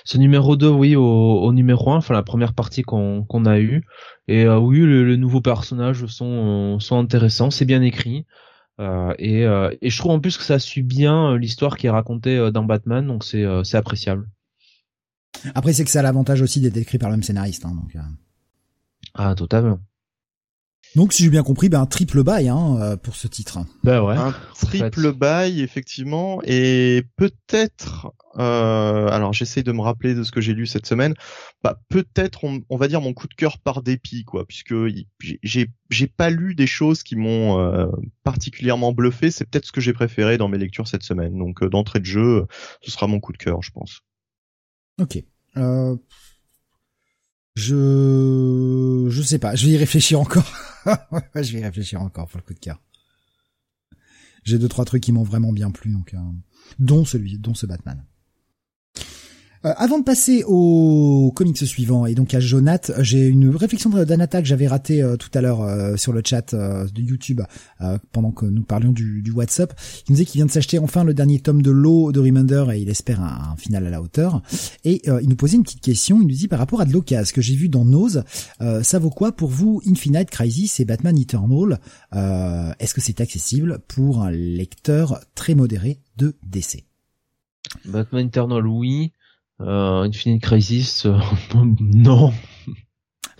ce 0.04 0.16
numéro 0.16 0.54
2, 0.54 0.68
oui, 0.68 0.94
au, 0.94 1.52
numéro 1.52 1.90
1, 1.90 1.96
enfin 1.96 2.14
la 2.14 2.22
première 2.22 2.54
partie 2.54 2.82
qu'on 2.82 3.44
a 3.44 3.58
eu. 3.58 3.84
Et 4.28 4.44
euh, 4.44 4.58
oui, 4.60 4.78
les, 4.86 5.16
nouveaux 5.16 5.40
personnages 5.40 6.06
sont 6.06 6.78
sont 6.78 6.98
intéressants, 6.98 7.50
c'est 7.50 7.64
bien 7.64 7.82
écrit. 7.82 8.26
Euh, 8.78 9.12
et, 9.18 9.44
euh, 9.44 9.74
et 9.82 9.90
je 9.90 9.98
trouve 9.98 10.12
en 10.12 10.20
plus 10.20 10.36
que 10.36 10.44
ça 10.44 10.60
suit 10.60 10.82
bien 10.84 11.36
l'histoire 11.36 11.76
qui 11.76 11.88
est 11.88 11.90
racontée 11.90 12.50
dans 12.52 12.62
Batman, 12.62 13.04
donc 13.04 13.24
c'est 13.24 13.74
appréciable. 13.74 14.28
Après, 15.54 15.72
c'est 15.72 15.84
que 15.84 15.90
ça 15.90 16.00
a 16.00 16.02
l'avantage 16.02 16.42
aussi 16.42 16.60
d'être 16.60 16.76
écrit 16.76 16.98
par 16.98 17.10
le 17.10 17.16
même 17.16 17.22
scénariste. 17.22 17.64
Hein, 17.64 17.74
donc, 17.74 17.94
euh. 17.96 18.00
Ah, 19.14 19.34
totalement. 19.34 19.78
Donc, 20.96 21.12
si 21.12 21.24
j'ai 21.24 21.30
bien 21.30 21.42
compris, 21.42 21.68
ben 21.68 21.80
un 21.80 21.86
triple 21.86 22.22
bail 22.22 22.48
hein, 22.48 22.76
euh, 22.78 22.96
pour 22.96 23.16
ce 23.16 23.26
titre. 23.26 23.58
Ben 23.82 24.00
ouais. 24.00 24.16
Un 24.16 24.32
triple 24.54 25.12
bail, 25.12 25.60
effectivement, 25.60 26.40
et 26.44 27.04
peut-être. 27.16 28.12
Euh, 28.38 29.08
alors, 29.08 29.32
j'essaie 29.32 29.64
de 29.64 29.72
me 29.72 29.80
rappeler 29.80 30.14
de 30.14 30.22
ce 30.22 30.30
que 30.30 30.40
j'ai 30.40 30.54
lu 30.54 30.66
cette 30.66 30.86
semaine. 30.86 31.14
Bah, 31.64 31.80
peut-être, 31.88 32.44
on, 32.44 32.76
va 32.76 32.86
dire 32.86 33.00
mon 33.00 33.12
coup 33.12 33.26
de 33.26 33.34
cœur 33.34 33.58
par 33.58 33.82
dépit, 33.82 34.24
quoi, 34.24 34.46
puisque 34.46 34.74
j'ai 35.42 35.68
j'ai 35.90 36.06
pas 36.06 36.30
lu 36.30 36.54
des 36.54 36.66
choses 36.66 37.02
qui 37.02 37.16
m'ont 37.16 37.58
euh, 37.58 37.86
particulièrement 38.22 38.92
bluffé. 38.92 39.32
C'est 39.32 39.48
peut-être 39.48 39.66
ce 39.66 39.72
que 39.72 39.80
j'ai 39.80 39.92
préféré 39.92 40.38
dans 40.38 40.48
mes 40.48 40.58
lectures 40.58 40.86
cette 40.86 41.02
semaine. 41.02 41.36
Donc, 41.36 41.62
euh, 41.62 41.68
d'entrée 41.68 42.00
de 42.00 42.04
jeu, 42.04 42.46
ce 42.82 42.90
sera 42.92 43.08
mon 43.08 43.18
coup 43.18 43.32
de 43.32 43.38
cœur, 43.38 43.62
je 43.62 43.72
pense. 43.72 44.02
Ok. 44.98 45.22
Euh, 45.56 45.96
je 47.54 49.06
je 49.10 49.22
sais 49.22 49.38
pas, 49.38 49.54
je 49.54 49.66
vais 49.66 49.72
y 49.72 49.76
réfléchir 49.76 50.20
encore. 50.20 50.50
je 51.34 51.52
vais 51.52 51.60
y 51.60 51.64
réfléchir 51.64 52.02
encore 52.02 52.28
pour 52.28 52.38
le 52.38 52.44
coup 52.44 52.54
de 52.54 52.58
cœur. 52.58 52.80
J'ai 54.44 54.58
deux 54.58 54.68
trois 54.68 54.84
trucs 54.84 55.02
qui 55.02 55.12
m'ont 55.12 55.22
vraiment 55.22 55.52
bien 55.52 55.70
plu 55.70 55.90
donc 55.90 56.14
euh, 56.14 56.18
dont 56.78 57.04
celui 57.04 57.38
dont 57.38 57.54
ce 57.54 57.66
Batman. 57.66 58.04
Euh, 59.64 59.72
avant 59.76 59.98
de 59.98 60.04
passer 60.04 60.44
au 60.46 61.32
comics 61.34 61.56
suivant 61.56 62.06
et 62.06 62.14
donc 62.14 62.34
à 62.34 62.40
Jonath, 62.40 62.92
j'ai 62.98 63.26
une 63.26 63.48
réflexion 63.48 63.88
d'Anata 63.90 64.42
que 64.42 64.48
j'avais 64.48 64.66
ratée 64.66 65.02
euh, 65.02 65.16
tout 65.16 65.30
à 65.32 65.40
l'heure 65.40 65.62
euh, 65.62 65.96
sur 65.96 66.12
le 66.12 66.22
chat 66.24 66.54
de 66.54 67.00
YouTube 67.00 67.40
pendant 68.12 68.30
que 68.30 68.46
nous 68.46 68.62
parlions 68.62 68.92
du, 68.92 69.22
du 69.22 69.30
WhatsApp. 69.30 69.74
Il 70.06 70.12
nous 70.12 70.16
disait 70.16 70.24
qu'il 70.26 70.38
vient 70.38 70.46
de 70.46 70.50
s'acheter 70.50 70.78
enfin 70.78 71.04
le 71.04 71.14
dernier 71.14 71.40
tome 71.40 71.62
de 71.62 71.70
l'eau 71.70 72.12
de 72.12 72.20
Remender 72.20 72.64
et 72.72 72.78
il 72.78 72.88
espère 72.88 73.22
un, 73.22 73.56
final 73.56 73.86
à 73.86 73.90
la 73.90 74.02
hauteur. 74.02 74.42
Et 74.84 75.02
il 75.06 75.28
nous 75.28 75.36
posait 75.36 75.56
une 75.56 75.62
petite 75.62 75.80
question. 75.80 76.20
Il 76.20 76.26
nous 76.26 76.34
dit 76.34 76.48
par 76.48 76.58
rapport 76.58 76.80
à 76.80 76.84
de 76.84 76.92
l'occasion 76.92 77.32
que 77.34 77.40
j'ai 77.40 77.54
vu 77.54 77.68
dans 77.68 77.84
Nose, 77.84 78.24
ça 78.82 78.98
vaut 78.98 79.10
quoi 79.10 79.32
pour 79.32 79.50
vous 79.50 79.80
Infinite 79.86 80.30
Crisis 80.30 80.80
et 80.80 80.84
Batman 80.84 81.16
Eternal? 81.18 81.80
Est-ce 82.12 82.94
que 82.94 83.00
c'est 83.00 83.20
accessible 83.20 83.80
pour 83.88 84.22
un 84.22 84.30
lecteur 84.30 85.20
très 85.34 85.54
modéré 85.54 86.00
de 86.16 86.34
DC 86.44 86.84
Batman 87.84 88.26
Eternal, 88.26 88.66
oui. 88.66 89.12
Euh, 89.60 90.02
Infinite 90.02 90.42
Crisis, 90.42 91.06
euh, 91.06 91.18
non. 91.80 92.32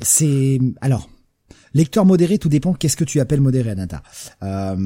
C'est 0.02 0.58
alors 0.80 1.08
lecteur 1.74 2.04
modéré, 2.04 2.38
tout 2.38 2.48
dépend. 2.48 2.72
Qu'est-ce 2.72 2.96
que 2.96 3.04
tu 3.04 3.20
appelles 3.20 3.40
modéré, 3.40 3.70
Anata? 3.70 4.02
Euh, 4.42 4.76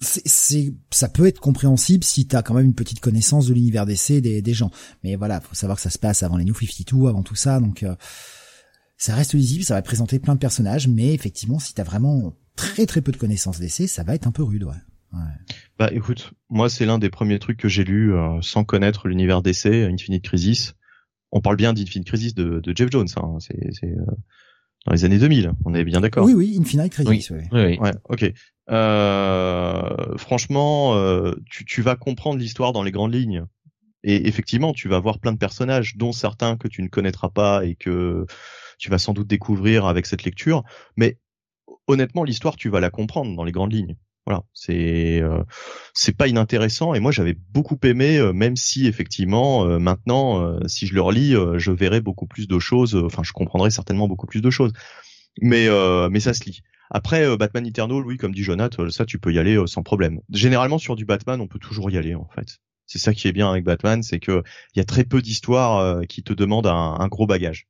c'est, 0.00 0.74
ça 0.90 1.08
peut 1.08 1.26
être 1.26 1.40
compréhensible 1.40 2.04
si 2.04 2.26
t'as 2.26 2.42
quand 2.42 2.54
même 2.54 2.66
une 2.66 2.74
petite 2.74 3.00
connaissance 3.00 3.46
de 3.46 3.54
l'univers 3.54 3.86
d'essai 3.86 4.20
des, 4.20 4.42
des 4.42 4.54
gens. 4.54 4.70
Mais 5.02 5.16
voilà, 5.16 5.40
faut 5.40 5.54
savoir 5.54 5.76
que 5.76 5.82
ça 5.82 5.90
se 5.90 5.98
passe 5.98 6.22
avant 6.22 6.36
les 6.36 6.44
New 6.44 6.54
52, 6.54 7.08
avant 7.08 7.22
tout 7.22 7.34
ça, 7.34 7.60
donc 7.60 7.82
euh, 7.82 7.94
ça 8.96 9.14
reste 9.14 9.34
lisible, 9.34 9.64
ça 9.64 9.74
va 9.74 9.82
présenter 9.82 10.18
plein 10.18 10.34
de 10.34 10.40
personnages, 10.40 10.88
mais 10.88 11.14
effectivement, 11.14 11.58
si 11.58 11.74
t'as 11.74 11.84
vraiment 11.84 12.34
très 12.56 12.86
très 12.86 13.00
peu 13.00 13.12
de 13.12 13.16
connaissances 13.16 13.58
d'essai, 13.58 13.86
ça 13.86 14.02
va 14.02 14.14
être 14.14 14.26
un 14.26 14.32
peu 14.32 14.42
rude, 14.42 14.64
ouais. 14.64 14.74
Bah 15.78 15.88
écoute, 15.92 16.32
moi 16.50 16.68
c'est 16.68 16.86
l'un 16.86 16.98
des 16.98 17.10
premiers 17.10 17.38
trucs 17.38 17.58
que 17.58 17.68
j'ai 17.68 17.84
lu 17.84 18.14
euh, 18.14 18.40
sans 18.42 18.64
connaître 18.64 19.08
l'univers 19.08 19.42
d'essai, 19.42 19.84
Infinite 19.84 20.24
Crisis. 20.24 20.74
On 21.32 21.40
parle 21.40 21.56
bien 21.56 21.72
d'Infinite 21.72 22.06
Crisis 22.06 22.34
de, 22.34 22.60
de 22.60 22.76
Jeff 22.76 22.90
Jones, 22.90 23.08
hein. 23.16 23.36
c'est 23.40 23.84
euh, 23.84 24.04
dans 24.86 24.92
les 24.92 25.04
années 25.04 25.18
2000, 25.18 25.52
on 25.64 25.74
est 25.74 25.84
bien 25.84 26.00
d'accord. 26.00 26.26
Oui, 26.26 26.34
oui, 26.34 26.58
Infinite 26.60 26.92
Crisis. 26.92 27.30
Oui, 27.30 27.42
oui. 27.52 27.78
Ouais, 27.78 27.92
ok. 28.08 28.32
Euh, 28.70 30.18
franchement, 30.18 30.94
euh, 30.96 31.34
tu, 31.50 31.64
tu 31.64 31.80
vas 31.80 31.96
comprendre 31.96 32.38
l'histoire 32.38 32.72
dans 32.72 32.82
les 32.82 32.92
grandes 32.92 33.14
lignes. 33.14 33.46
Et 34.02 34.28
effectivement, 34.28 34.74
tu 34.74 34.88
vas 34.88 35.00
voir 35.00 35.18
plein 35.18 35.32
de 35.32 35.38
personnages, 35.38 35.96
dont 35.96 36.12
certains 36.12 36.58
que 36.58 36.68
tu 36.68 36.82
ne 36.82 36.88
connaîtras 36.88 37.30
pas 37.30 37.64
et 37.64 37.74
que 37.74 38.26
tu 38.78 38.90
vas 38.90 38.98
sans 38.98 39.14
doute 39.14 39.26
découvrir 39.26 39.86
avec 39.86 40.04
cette 40.04 40.24
lecture. 40.24 40.62
Mais 40.96 41.18
honnêtement, 41.86 42.22
l'histoire, 42.22 42.56
tu 42.56 42.68
vas 42.68 42.80
la 42.80 42.90
comprendre 42.90 43.34
dans 43.34 43.44
les 43.44 43.52
grandes 43.52 43.72
lignes. 43.72 43.96
Voilà, 44.26 44.42
c'est 44.54 45.20
euh, 45.20 45.42
c'est 45.92 46.16
pas 46.16 46.28
inintéressant 46.28 46.94
et 46.94 47.00
moi 47.00 47.12
j'avais 47.12 47.36
beaucoup 47.52 47.78
aimé, 47.82 48.16
euh, 48.16 48.32
même 48.32 48.56
si 48.56 48.86
effectivement 48.86 49.66
euh, 49.66 49.78
maintenant, 49.78 50.58
si 50.66 50.86
je 50.86 50.94
le 50.94 51.02
relis, 51.02 51.34
je 51.56 51.70
verrai 51.70 52.00
beaucoup 52.00 52.26
plus 52.26 52.48
de 52.48 52.58
choses. 52.58 52.94
Enfin, 52.94 53.22
je 53.22 53.32
comprendrai 53.32 53.70
certainement 53.70 54.08
beaucoup 54.08 54.26
plus 54.26 54.40
de 54.40 54.50
choses. 54.50 54.72
Mais 55.42 55.68
mais 56.10 56.20
ça 56.20 56.32
se 56.32 56.44
lit. 56.44 56.62
Après 56.90 57.36
Batman 57.36 57.66
Eternal, 57.66 58.04
oui, 58.06 58.16
comme 58.16 58.32
dit 58.32 58.42
Jonathan, 58.42 58.88
ça 58.90 59.04
tu 59.04 59.18
peux 59.18 59.32
y 59.32 59.38
aller 59.38 59.62
sans 59.66 59.82
problème. 59.82 60.20
Généralement 60.30 60.78
sur 60.78 60.96
du 60.96 61.04
Batman, 61.04 61.40
on 61.40 61.48
peut 61.48 61.58
toujours 61.58 61.90
y 61.90 61.98
aller 61.98 62.14
en 62.14 62.28
fait. 62.34 62.60
C'est 62.86 62.98
ça 62.98 63.12
qui 63.14 63.28
est 63.28 63.32
bien 63.32 63.50
avec 63.50 63.64
Batman, 63.64 64.02
c'est 64.02 64.20
que 64.20 64.42
il 64.74 64.78
y 64.78 64.80
a 64.80 64.84
très 64.84 65.04
peu 65.04 65.20
d'histoires 65.20 66.06
qui 66.06 66.22
te 66.22 66.32
demandent 66.32 66.66
un, 66.66 66.96
un 66.98 67.08
gros 67.08 67.26
bagage. 67.26 67.66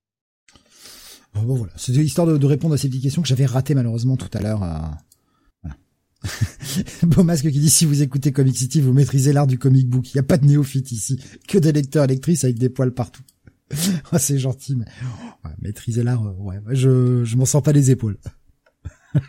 Bon, 1.35 1.57
voilà, 1.57 1.73
c'était 1.77 1.99
l'histoire 1.99 2.29
de, 2.29 2.37
de, 2.37 2.47
répondre 2.47 2.75
à 2.75 2.79
ces 2.79 2.89
petites 2.89 3.03
questions 3.03 3.23
que 3.23 3.27
j'avais 3.27 3.47
ratées 3.47 3.75
malheureusement 3.75 4.17
tout 4.17 4.31
à 4.35 4.41
l'heure. 4.41 4.63
Beau 7.03 7.23
masque 7.23 7.51
qui 7.51 7.61
dit 7.61 7.71
si 7.71 7.85
vous 7.85 8.03
écoutez 8.03 8.33
Comic 8.33 8.57
City, 8.57 8.81
vous 8.81 8.93
maîtrisez 8.93 9.33
l'art 9.33 9.47
du 9.47 9.59
comic 9.59 9.89
book. 9.89 10.13
Il 10.13 10.17
n'y 10.17 10.21
a 10.21 10.25
pas 10.25 10.39
de 10.39 10.47
néophyte 10.47 10.93
ici, 10.93 11.21
que 11.49 11.59
des 11.59 11.73
lecteurs 11.73 12.07
lectrices 12.07 12.45
avec 12.45 12.59
des 12.59 12.69
poils 12.69 12.93
partout. 12.93 13.23
oh, 14.13 14.19
c'est 14.19 14.39
gentil, 14.39 14.77
mais 14.77 14.87
ouais, 15.45 15.51
maîtriser 15.61 16.03
l'art, 16.03 16.25
euh, 16.27 16.35
ouais, 16.39 16.61
je 16.71 17.25
je 17.25 17.37
m'en 17.37 17.47
sens 17.47 17.63
pas 17.63 17.73
les 17.73 17.91
épaules. 17.91 18.19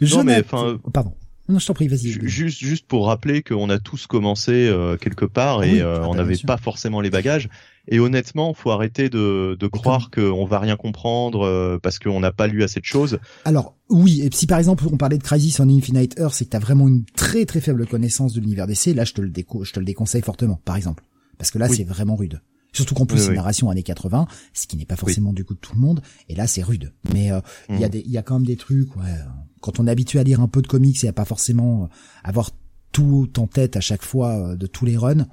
non 0.00 0.24
mais 0.24 0.40
enfin, 0.40 0.78
pardon. 0.92 1.14
Non, 1.48 1.60
je 1.60 1.66
t'en 1.66 1.74
prie, 1.74 1.86
vas-y. 1.86 2.10
Juste, 2.26 2.58
juste 2.58 2.86
pour 2.88 3.06
rappeler 3.06 3.42
qu'on 3.42 3.70
a 3.70 3.78
tous 3.78 4.08
commencé 4.08 4.66
euh, 4.66 4.96
quelque 4.96 5.24
part 5.24 5.62
et 5.62 5.80
euh, 5.80 6.00
ah, 6.00 6.08
on 6.08 6.10
bah, 6.10 6.16
n'avait 6.18 6.36
pas 6.38 6.56
forcément 6.56 7.00
les 7.00 7.10
bagages. 7.10 7.48
Et 7.88 8.00
honnêtement, 8.00 8.52
faut 8.52 8.70
arrêter 8.70 9.08
de, 9.08 9.56
de 9.58 9.66
croire 9.68 10.10
qu'on 10.10 10.44
va 10.44 10.58
rien 10.58 10.76
comprendre 10.76 11.46
euh, 11.46 11.78
parce 11.80 11.98
qu'on 11.98 12.20
n'a 12.20 12.32
pas 12.32 12.46
lu 12.46 12.62
assez 12.62 12.80
de 12.80 12.84
choses. 12.84 13.18
Alors 13.44 13.76
oui, 13.88 14.22
et 14.22 14.30
si 14.32 14.46
par 14.46 14.58
exemple 14.58 14.84
on 14.90 14.96
parlait 14.96 15.18
de 15.18 15.22
Crisis 15.22 15.60
on 15.60 15.68
Infinite 15.68 16.18
Earth, 16.18 16.34
c'est 16.34 16.46
que 16.46 16.50
t'as 16.50 16.58
vraiment 16.58 16.88
une 16.88 17.04
très 17.04 17.46
très 17.46 17.60
faible 17.60 17.86
connaissance 17.86 18.32
de 18.32 18.40
l'univers 18.40 18.66
d'essai, 18.66 18.94
là 18.94 19.04
je 19.04 19.12
te 19.12 19.20
le 19.20 19.30
déco 19.30 19.62
je 19.62 19.72
te 19.72 19.78
le 19.78 19.86
déconseille 19.86 20.22
fortement, 20.22 20.60
par 20.64 20.76
exemple, 20.76 21.04
parce 21.38 21.50
que 21.50 21.58
là 21.58 21.68
c'est 21.68 21.84
vraiment 21.84 22.16
rude. 22.16 22.40
Surtout 22.72 22.94
qu'en 22.94 23.06
plus 23.06 23.18
c'est 23.18 23.28
une 23.28 23.34
narration 23.34 23.70
années 23.70 23.84
80, 23.84 24.26
ce 24.52 24.66
qui 24.66 24.76
n'est 24.76 24.84
pas 24.84 24.96
forcément 24.96 25.32
du 25.32 25.44
coup 25.44 25.54
de 25.54 25.60
tout 25.60 25.74
le 25.74 25.80
monde, 25.80 26.02
et 26.28 26.34
là 26.34 26.46
c'est 26.46 26.62
rude. 26.62 26.92
Mais 27.14 27.30
euh, 27.30 27.40
il 27.68 27.78
y 27.78 27.84
a 27.84 27.88
mm. 27.88 27.90
des, 27.90 28.00
il 28.00 28.10
y 28.10 28.18
a 28.18 28.22
quand 28.22 28.34
même 28.34 28.46
des 28.46 28.56
trucs, 28.56 28.94
ouais. 28.96 29.14
Quand 29.60 29.80
on 29.80 29.86
est 29.86 29.90
habitué 29.90 30.18
à 30.18 30.24
lire 30.24 30.40
un 30.40 30.48
peu 30.48 30.62
de 30.62 30.66
comics 30.66 31.02
et 31.02 31.08
à 31.08 31.12
pas 31.12 31.24
forcément 31.24 31.84
euh, 31.84 31.86
avoir 32.24 32.50
tout 32.92 33.30
en 33.38 33.46
tête 33.46 33.76
à 33.76 33.80
chaque 33.80 34.02
fois 34.02 34.56
de 34.56 34.66
tous 34.66 34.84
les 34.84 34.96
runs, 34.96 35.26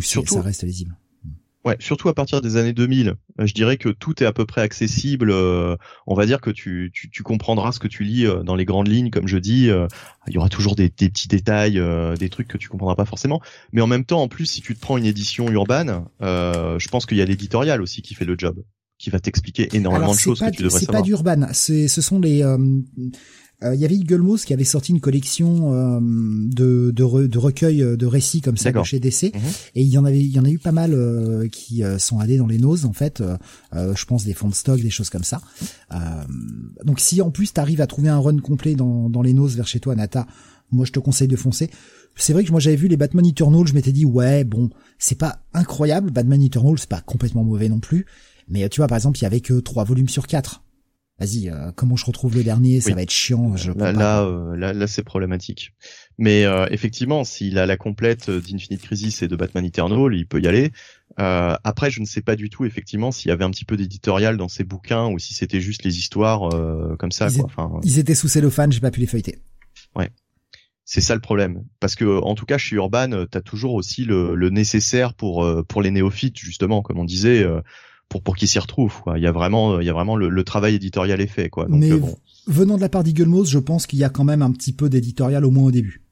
surtout, 0.00 0.34
ça 0.34 0.42
reste 0.42 0.62
lisible. 0.62 0.96
Ouais, 1.64 1.76
surtout 1.78 2.08
à 2.08 2.14
partir 2.14 2.40
des 2.40 2.56
années 2.56 2.72
2000, 2.72 3.08
euh, 3.08 3.46
je 3.46 3.52
dirais 3.52 3.76
que 3.76 3.90
tout 3.90 4.22
est 4.22 4.26
à 4.26 4.32
peu 4.32 4.46
près 4.46 4.62
accessible. 4.62 5.30
Euh, 5.30 5.76
on 6.06 6.14
va 6.14 6.24
dire 6.24 6.40
que 6.40 6.50
tu, 6.50 6.90
tu, 6.94 7.10
tu, 7.10 7.22
comprendras 7.22 7.72
ce 7.72 7.78
que 7.78 7.88
tu 7.88 8.02
lis 8.02 8.26
euh, 8.26 8.42
dans 8.42 8.56
les 8.56 8.64
grandes 8.64 8.88
lignes, 8.88 9.10
comme 9.10 9.28
je 9.28 9.36
dis. 9.36 9.68
il 10.26 10.34
y 10.34 10.38
aura 10.38 10.48
toujours 10.48 10.74
des, 10.74 10.88
des 10.88 11.10
petits 11.10 11.28
détails, 11.28 11.80
des 12.18 12.28
trucs 12.30 12.48
que 12.48 12.56
tu 12.56 12.68
comprendras 12.68 12.94
pas 12.94 13.04
forcément. 13.04 13.42
Mais 13.72 13.82
en 13.82 13.86
même 13.86 14.04
temps, 14.06 14.22
en 14.22 14.28
plus, 14.28 14.46
si 14.46 14.62
tu 14.62 14.74
te 14.74 14.80
prends 14.80 14.96
une 14.96 15.04
édition 15.04 15.50
urbaine, 15.50 16.04
je 16.20 16.88
pense 16.88 17.04
qu'il 17.04 17.18
y 17.18 17.22
a 17.22 17.26
l'éditorial 17.26 17.82
aussi 17.82 18.00
qui 18.00 18.14
fait 18.14 18.24
le 18.24 18.36
job, 18.38 18.62
qui 18.98 19.10
va 19.10 19.20
t'expliquer 19.20 19.68
énormément 19.74 20.14
de 20.14 20.18
choses 20.18 20.40
que 20.40 20.50
tu 20.50 20.62
devrais 20.62 20.80
savoir. 20.80 20.96
C'est 20.96 21.02
pas 21.02 21.02
d'urban, 21.02 21.48
c'est 21.52 21.88
ce 21.88 22.00
sont 22.00 22.20
les 22.20 22.42
euh, 23.62 23.74
il 23.74 23.80
y 23.80 23.84
avait 23.84 23.98
qui 23.98 24.52
avait 24.54 24.64
sorti 24.64 24.92
une 24.92 25.00
collection 25.00 25.74
euh, 25.74 26.00
de, 26.00 26.90
de, 26.90 27.26
de 27.26 27.38
recueils 27.38 27.82
euh, 27.82 27.96
de 27.96 28.06
récits 28.06 28.40
comme 28.40 28.56
ça 28.56 28.70
chez 28.84 29.00
DC, 29.00 29.24
mhm. 29.24 29.40
et 29.74 29.82
il 29.82 29.88
y 29.88 29.98
en 29.98 30.04
avait, 30.04 30.20
il 30.20 30.30
y 30.34 30.38
en 30.38 30.44
a 30.44 30.50
eu 30.50 30.58
pas 30.58 30.72
mal 30.72 30.96
qui 31.52 31.82
sont 31.98 32.18
allés 32.18 32.38
dans 32.38 32.46
les 32.46 32.58
noses 32.58 32.84
en 32.84 32.92
fait. 32.92 33.22
je 33.72 34.04
pense 34.04 34.24
des 34.24 34.34
fonds 34.34 34.48
de 34.48 34.54
stock, 34.54 34.80
des 34.80 34.90
choses 34.90 35.10
comme 35.10 35.24
ça. 35.24 35.40
donc 36.84 37.00
si 37.00 37.20
en 37.20 37.30
plus 37.30 37.52
t'arrives 37.52 37.80
à 37.80 37.86
trouver 37.86 38.08
un 38.08 38.18
run 38.18 38.38
complet 38.38 38.74
dans, 38.74 39.08
dans 39.10 39.22
les 39.22 39.32
noses 39.32 39.56
vers 39.56 39.66
chez 39.66 39.80
toi, 39.80 39.94
Nata, 39.94 40.26
moi 40.72 40.84
je 40.84 40.92
te 40.92 40.98
conseille 40.98 41.28
de 41.28 41.36
foncer. 41.36 41.70
C'est 42.16 42.32
vrai 42.32 42.44
que 42.44 42.50
moi 42.50 42.60
j'avais 42.60 42.76
vu 42.76 42.88
les 42.88 42.96
Batman 42.96 43.24
Eternal, 43.24 43.66
je 43.66 43.74
m'étais 43.74 43.92
dit 43.92 44.04
ouais 44.04 44.44
bon 44.44 44.70
c'est 44.98 45.18
pas 45.18 45.40
incroyable, 45.52 46.10
Batman 46.10 46.42
Eternal 46.42 46.74
c'est 46.78 46.88
pas 46.88 47.00
complètement 47.00 47.44
mauvais 47.44 47.68
non 47.68 47.80
plus, 47.80 48.06
mais 48.48 48.68
tu 48.68 48.80
vois 48.80 48.88
par 48.88 48.96
exemple 48.96 49.18
il 49.18 49.22
y 49.22 49.26
avait 49.26 49.40
que 49.40 49.60
trois 49.60 49.84
volumes 49.84 50.08
sur 50.08 50.26
quatre 50.26 50.62
vas-y, 51.20 51.50
euh, 51.50 51.70
comment 51.76 51.96
je 51.96 52.06
retrouve 52.06 52.34
le 52.34 52.42
dernier? 52.42 52.80
Ça 52.80 52.94
va 52.94 53.02
être 53.02 53.10
chiant. 53.10 53.56
Je 53.56 53.72
là, 53.72 53.92
là, 53.92 54.22
euh, 54.22 54.56
là, 54.56 54.72
là, 54.72 54.86
c'est 54.86 55.04
problématique. 55.04 55.72
Mais 56.18 56.44
euh, 56.44 56.66
effectivement, 56.70 57.24
s'il 57.24 57.58
a 57.58 57.66
la 57.66 57.76
complète 57.76 58.30
d'Infinite 58.30 58.80
Crisis 58.80 59.22
et 59.22 59.28
de 59.28 59.36
Batman 59.36 59.64
Eternal, 59.64 60.14
il 60.14 60.26
peut 60.26 60.40
y 60.40 60.48
aller. 60.48 60.72
après, 61.16 61.90
je 61.90 62.00
ne 62.00 62.06
sais 62.06 62.22
pas 62.22 62.36
du 62.36 62.48
tout, 62.48 62.64
effectivement, 62.64 63.12
s'il 63.12 63.28
y 63.28 63.32
avait 63.32 63.44
un 63.44 63.50
petit 63.50 63.66
peu 63.66 63.76
d'éditorial 63.76 64.38
dans 64.38 64.48
ces 64.48 64.64
bouquins 64.64 65.08
ou 65.08 65.18
si 65.18 65.34
c'était 65.34 65.60
juste 65.60 65.84
les 65.84 65.98
histoires 65.98 66.48
comme 66.98 67.12
ça. 67.12 67.28
Ils, 67.28 67.38
quoi. 67.38 67.44
Enfin, 67.44 67.80
ils 67.84 67.98
étaient 67.98 68.14
sous 68.14 68.28
cellophane, 68.28 68.72
j'ai 68.72 68.80
pas 68.80 68.90
pu 68.90 69.00
les 69.00 69.06
feuilleter. 69.06 69.38
Ouais. 69.94 70.10
C'est 70.86 71.02
ça 71.02 71.14
le 71.14 71.20
problème, 71.20 71.62
parce 71.78 71.94
que 71.94 72.20
en 72.20 72.34
tout 72.34 72.46
cas 72.46 72.58
chez 72.58 72.74
Urban, 72.74 73.24
t'as 73.30 73.42
toujours 73.42 73.74
aussi 73.74 74.04
le, 74.04 74.34
le 74.34 74.50
nécessaire 74.50 75.14
pour 75.14 75.46
pour 75.68 75.82
les 75.82 75.92
néophytes 75.92 76.36
justement, 76.36 76.82
comme 76.82 76.98
on 76.98 77.04
disait 77.04 77.46
pour 78.10 78.22
pour 78.22 78.36
qu'ils 78.36 78.48
s'y 78.48 78.58
retrouvent. 78.58 79.00
Quoi. 79.00 79.18
Il 79.18 79.22
y 79.22 79.26
a 79.26 79.32
vraiment 79.32 79.80
il 79.80 79.86
y 79.86 79.88
a 79.88 79.94
vraiment 79.94 80.16
le, 80.16 80.44
travail 80.44 80.74
éditorial 80.74 81.22
est 81.22 81.26
fait. 81.26 81.48
Quoi. 81.48 81.66
Donc, 81.66 81.80
Mais 81.80 81.92
euh, 81.92 81.98
bon. 81.98 82.18
venant 82.46 82.76
de 82.76 82.82
la 82.82 82.90
part 82.90 83.02
d'Eagle 83.02 83.26
Mouse, 83.26 83.48
je 83.48 83.58
pense 83.58 83.86
qu'il 83.86 83.98
y 83.98 84.04
a 84.04 84.10
quand 84.10 84.24
même 84.24 84.42
un 84.42 84.52
petit 84.52 84.74
peu 84.74 84.90
d'éditorial 84.90 85.46
au 85.46 85.50
moins 85.50 85.64
au 85.64 85.70
début. 85.70 86.02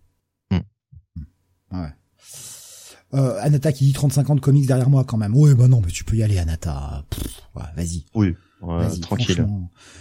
Hmm. 0.50 1.76
Ouais. 1.76 1.88
Euh, 3.14 3.70
qui 3.72 3.84
dit 3.84 3.92
35 3.92 4.30
ans 4.30 4.34
de 4.34 4.40
comics 4.40 4.66
derrière 4.66 4.88
moi 4.88 5.04
quand 5.04 5.16
même. 5.18 5.34
Ouais 5.36 5.54
bah 5.54 5.68
non 5.68 5.82
mais 5.84 5.90
tu 5.90 6.04
peux 6.04 6.16
y 6.16 6.22
aller 6.22 6.38
Anata. 6.38 7.04
ouais, 7.56 7.62
vas-y. 7.76 8.04
Oui. 8.14 8.34
tranquille. 9.02 9.46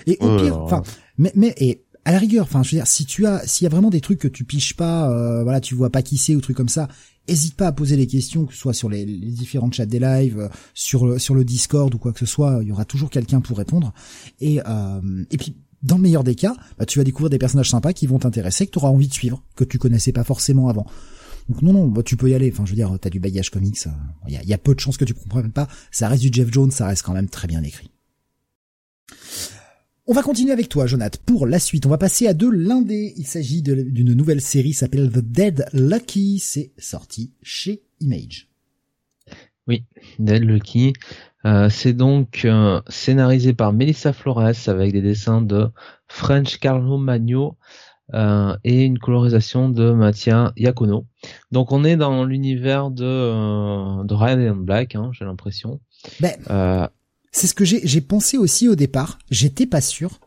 Et 0.05 0.17
au 0.21 0.37
pire, 0.37 0.59
enfin, 0.59 0.83
mais 1.17 1.31
mais 1.35 1.53
et 1.57 1.83
à 2.05 2.11
la 2.13 2.19
rigueur, 2.19 2.45
enfin, 2.45 2.63
je 2.63 2.71
veux 2.71 2.77
dire, 2.77 2.87
si 2.87 3.05
tu 3.05 3.25
as, 3.25 3.45
s'il 3.45 3.65
y 3.65 3.67
a 3.67 3.69
vraiment 3.69 3.89
des 3.89 3.99
trucs 3.99 4.19
que 4.19 4.29
tu 4.29 4.45
piches 4.45 4.77
pas, 4.77 5.11
euh, 5.11 5.43
voilà, 5.43 5.59
tu 5.59 5.75
vois 5.75 5.89
pas 5.89 6.01
qui 6.01 6.15
c'est 6.15 6.37
ou 6.37 6.41
trucs 6.41 6.55
comme 6.55 6.69
ça, 6.69 6.87
hésite 7.27 7.55
pas 7.55 7.67
à 7.67 7.71
poser 7.71 7.95
les 7.95 8.07
questions, 8.07 8.45
que 8.45 8.53
ce 8.53 8.59
soit 8.59 8.73
sur 8.73 8.89
les, 8.89 9.05
les 9.05 9.31
différents 9.31 9.71
chats 9.71 9.85
des 9.85 9.99
lives, 9.99 10.39
euh, 10.39 10.49
sur 10.73 11.05
le, 11.05 11.19
sur 11.19 11.35
le 11.35 11.43
Discord 11.43 11.93
ou 11.93 11.97
quoi 11.97 12.13
que 12.13 12.19
ce 12.19 12.25
soit, 12.25 12.59
il 12.61 12.67
y 12.67 12.71
aura 12.71 12.85
toujours 12.85 13.09
quelqu'un 13.09 13.41
pour 13.41 13.57
répondre. 13.57 13.93
Et 14.39 14.61
euh, 14.65 15.23
et 15.31 15.37
puis 15.37 15.55
dans 15.83 15.97
le 15.97 16.01
meilleur 16.01 16.23
des 16.23 16.35
cas, 16.35 16.55
bah, 16.77 16.85
tu 16.85 16.99
vas 16.99 17.03
découvrir 17.03 17.29
des 17.29 17.37
personnages 17.37 17.69
sympas 17.69 17.93
qui 17.93 18.07
vont 18.07 18.19
t'intéresser, 18.19 18.65
que 18.65 18.71
tu 18.71 18.79
auras 18.79 18.89
envie 18.89 19.07
de 19.07 19.13
suivre, 19.13 19.43
que 19.55 19.63
tu 19.63 19.77
connaissais 19.77 20.11
pas 20.11 20.23
forcément 20.23 20.69
avant. 20.69 20.85
Donc 21.49 21.61
non, 21.61 21.71
non, 21.71 21.87
bah, 21.87 22.03
tu 22.03 22.17
peux 22.17 22.29
y 22.29 22.33
aller. 22.33 22.51
Enfin, 22.51 22.65
je 22.65 22.71
veux 22.71 22.75
dire, 22.75 22.97
t'as 22.99 23.09
du 23.09 23.19
bagage 23.19 23.51
comics. 23.51 23.77
Il 24.27 24.33
y, 24.33 24.37
a, 24.37 24.43
y, 24.43 24.53
a, 24.53 24.57
peu 24.57 24.75
de 24.75 24.79
chances 24.79 24.97
que 24.97 25.05
tu 25.05 25.13
comprennes 25.13 25.51
pas. 25.51 25.67
Ça 25.91 26.07
reste 26.09 26.23
du 26.23 26.29
Jeff 26.31 26.51
Jones, 26.51 26.71
ça 26.71 26.87
reste 26.87 27.03
quand 27.03 27.13
même 27.13 27.29
très 27.29 27.47
bien 27.47 27.63
écrit. 27.63 27.89
On 30.09 30.13
va 30.13 30.23
continuer 30.23 30.53
avec 30.53 30.69
toi, 30.69 30.87
Jonathan. 30.87 31.19
Pour 31.25 31.45
la 31.45 31.59
suite, 31.59 31.85
on 31.85 31.89
va 31.89 31.97
passer 31.97 32.27
à 32.27 32.33
de 32.33 32.47
l'indé. 32.47 33.13
Il 33.17 33.27
s'agit 33.27 33.61
d'une 33.61 34.13
nouvelle 34.13 34.39
série 34.39 34.71
s'appelle 34.71 35.11
The 35.11 35.19
Dead 35.19 35.65
Lucky. 35.73 36.39
C'est 36.39 36.71
sorti 36.77 37.33
chez 37.43 37.83
Image. 37.99 38.47
Oui, 39.67 39.83
Dead 40.17 40.45
Lucky. 40.45 40.93
Euh, 41.43 41.67
c'est 41.67 41.91
donc 41.91 42.45
euh, 42.45 42.81
scénarisé 42.87 43.53
par 43.53 43.73
Melissa 43.73 44.13
Flores 44.13 44.53
avec 44.67 44.93
des 44.93 45.01
dessins 45.01 45.41
de 45.41 45.67
French 46.07 46.57
Carlo 46.57 46.97
Magno 46.97 47.57
euh, 48.13 48.55
et 48.63 48.85
une 48.85 48.99
colorisation 48.99 49.67
de 49.67 49.91
Mattia 49.91 50.53
Iacono. 50.55 51.05
Donc 51.51 51.73
on 51.73 51.83
est 51.83 51.97
dans 51.97 52.23
l'univers 52.23 52.91
de, 52.91 54.05
de 54.05 54.13
Ryan 54.13 54.53
and 54.53 54.61
Black, 54.61 54.95
hein, 54.95 55.09
j'ai 55.11 55.25
l'impression. 55.25 55.81
Ben, 56.21 56.89
c'est 57.37 57.47
ce 57.47 57.53
que 57.53 57.65
j'ai 57.65 58.01
pensé 58.01 58.37
aussi 58.37 58.67
au 58.67 58.75
départ. 58.75 59.19
J'étais 59.29 59.67
pas 59.67 59.81
sûr. 59.81 60.19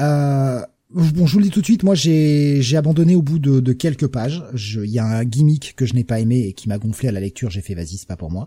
Euh, 0.00 0.60
bon, 0.90 1.26
je 1.26 1.32
vous 1.32 1.38
le 1.38 1.44
dis 1.44 1.50
tout 1.50 1.60
de 1.60 1.64
suite. 1.64 1.84
Moi, 1.84 1.94
j'ai 1.94 2.76
abandonné 2.76 3.16
au 3.16 3.22
bout 3.22 3.38
de, 3.38 3.72
quelques 3.72 4.06
pages. 4.06 4.44
Il 4.54 4.90
y 4.90 4.98
a 4.98 5.06
un 5.06 5.24
gimmick 5.24 5.74
que 5.74 5.86
je 5.86 5.94
n'ai 5.94 6.04
pas 6.04 6.20
aimé 6.20 6.40
et 6.48 6.52
qui 6.52 6.68
m'a 6.68 6.78
gonflé 6.78 7.08
à 7.08 7.12
la 7.12 7.20
lecture. 7.20 7.50
J'ai 7.50 7.62
fait 7.62 7.74
vas-y, 7.74 7.96
c'est 7.96 8.08
pas 8.08 8.16
pour 8.16 8.30
moi. 8.30 8.46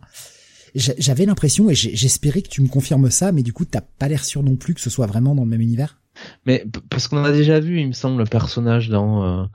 J'avais 0.76 1.26
l'impression 1.26 1.72
et 1.72 1.76
j'espérais 1.76 2.44
que 2.44 2.50
tu 2.50 2.62
me 2.62 2.68
confirmes 2.68 3.10
ça, 3.10 3.32
mais 3.32 3.42
du 3.42 3.52
coup, 3.52 3.66
t'as 3.66 3.82
pas 3.82 4.08
l'air 4.08 4.24
sûr 4.24 4.44
non 4.44 4.56
plus 4.56 4.76
que 4.76 4.82
ce 4.82 4.92
soit 4.92 5.08
vraiment 5.08 5.34
dans 5.34 5.44
le 5.44 5.50
même 5.50 5.62
univers? 5.62 6.00
Mais 6.46 6.66
parce 6.90 7.08
qu'on 7.08 7.24
a 7.24 7.32
déjà 7.32 7.60
vu, 7.60 7.80
il 7.80 7.88
me 7.88 7.94
semble, 7.94 8.20
le 8.20 8.26
personnage 8.26 8.90
dans 8.90 9.24
euh, 9.24 9.46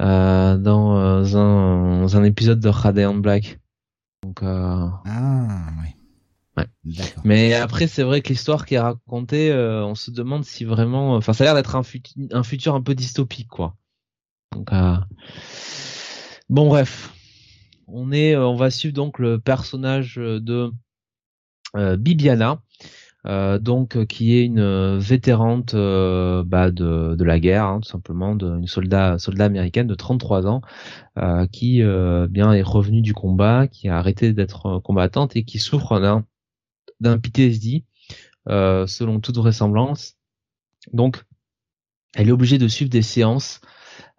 euh 0.00 0.58
dans 0.58 0.98
euh, 0.98 1.36
un, 1.36 2.14
un 2.14 2.24
épisode 2.24 2.60
de 2.60 2.68
Radiant 2.68 3.14
Black. 3.14 3.60
Donc, 4.22 4.42
euh... 4.42 4.86
Ah, 5.06 5.70
ouais. 6.56 6.66
Mais 7.24 7.54
après, 7.54 7.86
c'est 7.86 8.02
vrai 8.02 8.20
que 8.20 8.28
l'histoire 8.28 8.66
qui 8.66 8.74
est 8.74 8.80
racontée, 8.80 9.50
euh, 9.50 9.84
on 9.84 9.94
se 9.94 10.10
demande 10.10 10.44
si 10.44 10.64
vraiment, 10.64 11.16
enfin, 11.16 11.32
ça 11.32 11.44
a 11.44 11.46
l'air 11.46 11.54
d'être 11.54 11.76
un, 11.76 11.82
un, 12.32 12.42
futur 12.42 12.74
un 12.74 12.82
peu 12.82 12.94
dystopique, 12.94 13.48
quoi. 13.48 13.76
Donc, 14.52 14.72
euh... 14.72 14.96
bon, 16.48 16.68
bref, 16.68 17.12
on 17.92 18.12
est, 18.12 18.34
euh, 18.34 18.46
on 18.46 18.54
va 18.54 18.70
suivre 18.70 18.94
donc 18.94 19.18
le 19.18 19.38
personnage 19.38 20.16
de 20.16 20.70
euh, 21.76 21.96
Bibiana, 21.96 22.62
euh, 23.26 23.58
donc 23.58 24.06
qui 24.06 24.36
est 24.36 24.44
une 24.44 24.98
vétérante 24.98 25.74
bah, 25.74 26.70
de, 26.70 27.14
de 27.14 27.24
la 27.24 27.38
guerre, 27.38 27.64
hein, 27.64 27.80
tout 27.80 27.88
simplement, 27.88 28.34
de, 28.34 28.56
une 28.58 28.66
soldat, 28.66 29.18
soldat 29.18 29.44
américaine 29.44 29.86
de 29.86 29.94
33 29.94 30.46
ans, 30.46 30.62
qui 31.52 31.82
bien 32.30 32.52
est 32.52 32.62
revenue 32.62 33.02
du 33.02 33.14
combat, 33.14 33.68
qui 33.68 33.88
a 33.88 33.98
arrêté 33.98 34.32
d'être 34.32 34.78
combattante 34.80 35.36
et 35.36 35.44
qui 35.44 35.58
souffre 35.58 36.00
d'un 36.00 36.24
d'un 37.00 37.18
PTSD, 37.18 37.84
euh, 38.48 38.86
selon 38.86 39.20
toute 39.20 39.36
vraisemblance. 39.36 40.16
Donc, 40.92 41.24
elle 42.14 42.28
est 42.28 42.32
obligée 42.32 42.58
de 42.58 42.68
suivre 42.68 42.90
des 42.90 43.02
séances 43.02 43.60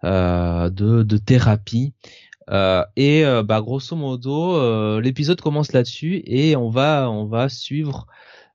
euh, 0.04 0.70
de, 0.70 1.16
thérapie. 1.18 1.94
Euh, 2.50 2.84
et 2.96 3.24
bah, 3.44 3.60
grosso 3.60 3.96
modo, 3.96 5.00
l'épisode 5.00 5.40
commence 5.40 5.72
là-dessus 5.72 6.22
et 6.24 6.56
on 6.56 6.70
va 6.70 7.10
on 7.10 7.26
va 7.26 7.48
suivre 7.48 8.06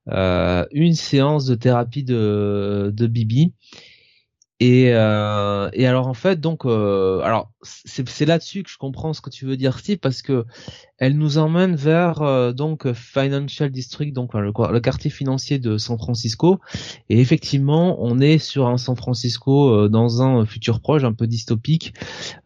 une 0.09 0.93
séance 0.93 1.45
de 1.45 1.55
thérapie 1.55 2.03
de, 2.03 2.91
de 2.93 3.07
Bibi 3.07 3.53
et, 4.59 4.89
euh, 4.91 5.69
et 5.73 5.85
alors 5.85 6.07
en 6.07 6.15
fait 6.15 6.39
donc 6.41 6.65
euh, 6.65 7.19
alors 7.19 7.51
c'est 7.61 8.25
là-dessus 8.25 8.63
que 8.63 8.69
je 8.71 8.77
comprends 8.77 9.13
ce 9.13 9.21
que 9.21 9.29
tu 9.29 9.45
veux 9.45 9.55
dire 9.55 9.77
Steve 9.77 9.97
parce 9.99 10.23
que 10.23 10.45
elle 10.97 11.15
nous 11.15 11.37
emmène 11.37 11.75
vers 11.75 12.23
euh, 12.23 12.53
donc 12.53 12.91
Financial 12.93 13.69
District 13.69 14.13
donc 14.13 14.33
le, 14.33 14.79
quartier 14.79 15.11
financier 15.11 15.59
de 15.59 15.77
San 15.77 15.97
Francisco. 15.99 16.59
Et 17.09 17.19
effectivement 17.19 17.97
on 17.99 18.19
est 18.19 18.39
sur 18.39 18.67
un 18.67 18.77
San 18.77 18.95
Francisco 18.95 19.69
euh, 19.69 19.89
dans 19.89 20.23
un 20.23 20.43
futur 20.47 20.81
proche 20.81 21.03
un 21.03 21.13
peu 21.13 21.27
dystopique 21.27 21.93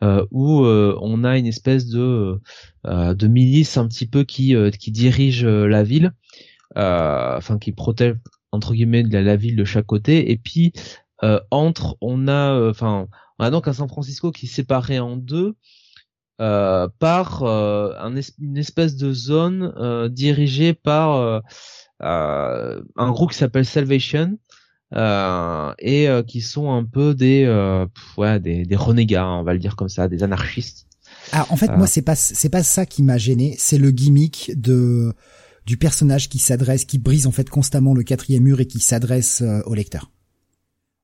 euh, 0.03 0.25
où 0.31 0.65
on 0.65 1.23
a 1.23 1.37
une 1.37 1.47
espèce 1.47 1.87
de 1.87 2.41
de 2.83 3.27
milice 3.27 3.77
un 3.77 3.87
petit 3.87 4.07
peu 4.07 4.23
qui 4.25 4.53
qui 4.79 4.91
dirige 4.91 5.45
la 5.45 5.83
ville 5.83 6.11
enfin 6.75 7.57
qui 7.57 7.71
protège 7.71 8.15
entre 8.51 8.73
guillemets 8.73 9.03
la, 9.03 9.21
la, 9.21 9.37
ville 9.37 9.55
de 9.55 9.63
chaque 9.63 9.85
côté. 9.85 10.31
Et 10.31 10.37
puis 10.37 10.73
euh, 10.73 11.10
entre, 11.51 11.97
on 12.01 12.27
a, 12.27 12.53
euh, 12.53 12.71
enfin, 12.71 13.07
on 13.39 13.45
a 13.45 13.49
donc 13.51 13.67
un 13.67 13.73
San 13.73 13.87
Francisco 13.87 14.31
qui 14.31 14.45
est 14.45 14.49
séparé 14.49 14.99
en 14.99 15.17
deux 15.17 15.55
euh, 16.39 16.87
par 16.99 17.43
un 17.43 18.15
une 18.39 18.57
espèce 18.57 18.95
de 18.95 19.13
zone 19.13 20.09
dirigée 20.09 20.73
par 20.73 21.41
un 21.99 23.11
groupe 23.11 23.31
qui 23.31 23.37
s'appelle 23.37 23.65
Salvation. 23.65 24.37
et 24.93 26.07
qui 26.27 26.41
sont 26.41 26.71
un 26.71 26.83
peu 26.83 27.13
des 27.13 27.47
ouais 28.17 28.39
des, 28.39 28.65
des 28.65 28.75
renégats 28.75 29.27
on 29.27 29.43
va 29.43 29.53
le 29.53 29.59
dire 29.59 29.75
comme 29.75 29.89
ça 29.89 30.07
des 30.07 30.23
anarchistes 30.23 30.87
alors 31.31 31.51
en 31.51 31.57
fait 31.57 31.69
moi 31.77 31.85
c'est 31.85 32.01
pas 32.01 32.15
c'est 32.15 32.49
pas 32.49 32.63
ça 32.63 32.87
qui 32.87 33.03
m'a 33.03 33.17
gêné 33.17 33.55
c'est 33.59 33.77
le 33.77 33.91
gimmick 33.91 34.51
de 34.55 35.13
du 35.67 35.77
personnage 35.77 36.27
qui 36.27 36.39
s'adresse 36.39 36.85
qui 36.85 36.97
brise 36.97 37.27
en 37.27 37.31
fait 37.31 37.49
constamment 37.49 37.93
le 37.93 38.01
quatrième 38.01 38.43
mur 38.43 38.59
et 38.59 38.65
qui 38.65 38.79
s'adresse 38.79 39.43
au 39.65 39.75
lecteur 39.75 40.09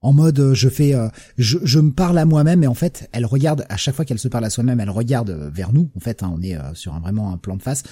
en 0.02 0.14
mode 0.14 0.40
euh, 0.40 0.54
je 0.54 0.70
fais 0.70 0.94
euh, 0.94 1.10
je, 1.38 1.58
je, 1.64 1.80
me 1.80 1.92
parle 1.92 2.18
à 2.18 2.26
moi-même 2.26 2.64
et 2.64 2.68
en 2.68 2.74
fait 2.74 3.10
elle 3.14 3.26
regarde 3.26 3.66
à 3.70 3.78
chaque 3.78 3.96
fois 3.96 4.06
qu'elle 4.06 4.20
se 4.20 4.28
parle 4.28 4.46
à 4.46 4.50
soi-même 4.50 4.80
elle 4.80 4.90
regarde 4.90 5.30
euh, 5.30 5.50
vers 5.52 5.74
nous. 5.74 5.90
En 5.96 6.00
fait 6.00 6.24
hein, 6.24 6.32
on 6.36 6.42
est 6.42 6.58
sur 6.74 6.94
un 6.94 7.00
vraiment 7.00 7.32
un 7.32 7.38
plan 7.38 7.58
de 7.58 7.62
face 7.62 7.84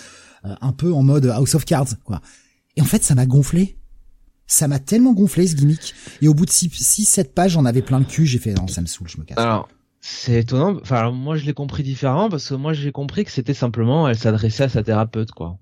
un 0.43 0.71
peu 0.71 0.93
en 0.93 1.01
mode 1.01 1.25
House 1.25 1.55
of 1.55 1.65
Cards 1.65 1.97
quoi. 2.03 2.21
Et 2.75 2.81
en 2.81 2.85
fait 2.85 3.03
ça 3.03 3.15
m'a 3.15 3.25
gonflé. 3.25 3.77
Ça 4.47 4.67
m'a 4.67 4.77
tellement 4.77 5.13
gonflé 5.13 5.47
ce 5.47 5.55
gimmick. 5.55 5.95
Et 6.21 6.27
au 6.27 6.35
bout 6.35 6.45
de 6.45 6.51
6 6.51 6.69
six 6.69 7.05
7 7.05 7.33
pages 7.33 7.53
j'en 7.53 7.65
avais 7.65 7.81
plein 7.81 7.99
le 7.99 8.05
cul 8.05 8.25
j'ai 8.27 8.39
fait 8.39 8.53
non 8.53 8.67
ça 8.67 8.81
me 8.81 8.85
saoule 8.85 9.07
je 9.09 9.17
me 9.17 9.23
casse. 9.23 9.37
Alors 9.37 9.67
c'est 10.01 10.41
étonnant. 10.41 10.77
Enfin 10.81 11.09
moi 11.11 11.35
je 11.35 11.45
l'ai 11.45 11.53
compris 11.53 11.81
différemment 11.81 12.29
parce 12.29 12.47
que 12.47 12.53
moi 12.53 12.73
j'ai 12.73 12.91
compris 12.91 13.25
que 13.25 13.31
c'était 13.31 13.55
simplement 13.55 14.07
elle 14.07 14.17
s'adressait 14.17 14.65
à 14.65 14.69
sa 14.69 14.83
thérapeute 14.83 15.31
quoi 15.31 15.57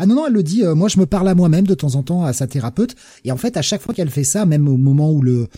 ah 0.00 0.06
non, 0.06 0.14
non, 0.14 0.26
elle 0.28 0.32
le 0.32 0.44
dit, 0.44 0.64
euh, 0.64 0.76
moi 0.76 0.88
je 0.88 0.98
me 1.00 1.06
parle 1.06 1.28
à 1.28 1.34
moi-même 1.34 1.66
de 1.66 1.74
temps 1.74 1.96
en 1.96 2.04
temps 2.04 2.24
à 2.24 2.32
sa 2.32 2.46
thérapeute, 2.46 2.94
et 3.24 3.32
en 3.32 3.36
fait 3.36 3.56
à 3.56 3.62
chaque 3.62 3.82
fois 3.82 3.94
qu'elle 3.94 4.10
fait 4.10 4.24
ça, 4.24 4.46
même 4.46 4.68
au 4.68 4.76
moment 4.76 5.10
où 5.10 5.22
le, 5.22 5.48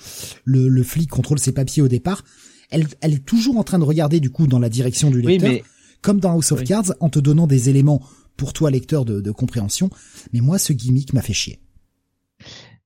le, 0.45 0.69
le, 0.69 0.83
flic 0.83 1.11
contrôle 1.11 1.39
ses 1.39 1.53
papiers 1.53 1.83
au 1.83 1.89
départ, 1.89 2.25
elle, 2.71 2.87
elle 3.03 3.13
est 3.13 3.25
toujours 3.25 3.59
en 3.59 3.65
train 3.65 3.79
de 3.79 3.85
regarder 3.85 4.19
du 4.19 4.31
coup 4.31 4.47
dans 4.47 4.59
la 4.59 4.71
direction 4.71 5.11
du 5.11 5.21
lecteur, 5.21 5.53
comme 6.01 6.21
dans 6.21 6.33
House 6.33 6.53
of 6.53 6.65
Cards, 6.65 6.95
en 7.01 7.11
te 7.11 7.19
donnant 7.19 7.47
des 7.47 7.69
éléments 7.69 8.01
pour 8.39 8.55
toi 8.55 8.71
lecteur 8.71 9.05
de, 9.05 9.21
de 9.21 9.31
compréhension, 9.31 9.91
mais 10.33 10.41
moi 10.41 10.59
ce 10.59 10.73
gimmick 10.73 11.13
m'a 11.13 11.21
fait 11.21 11.35
chier. 11.35 11.61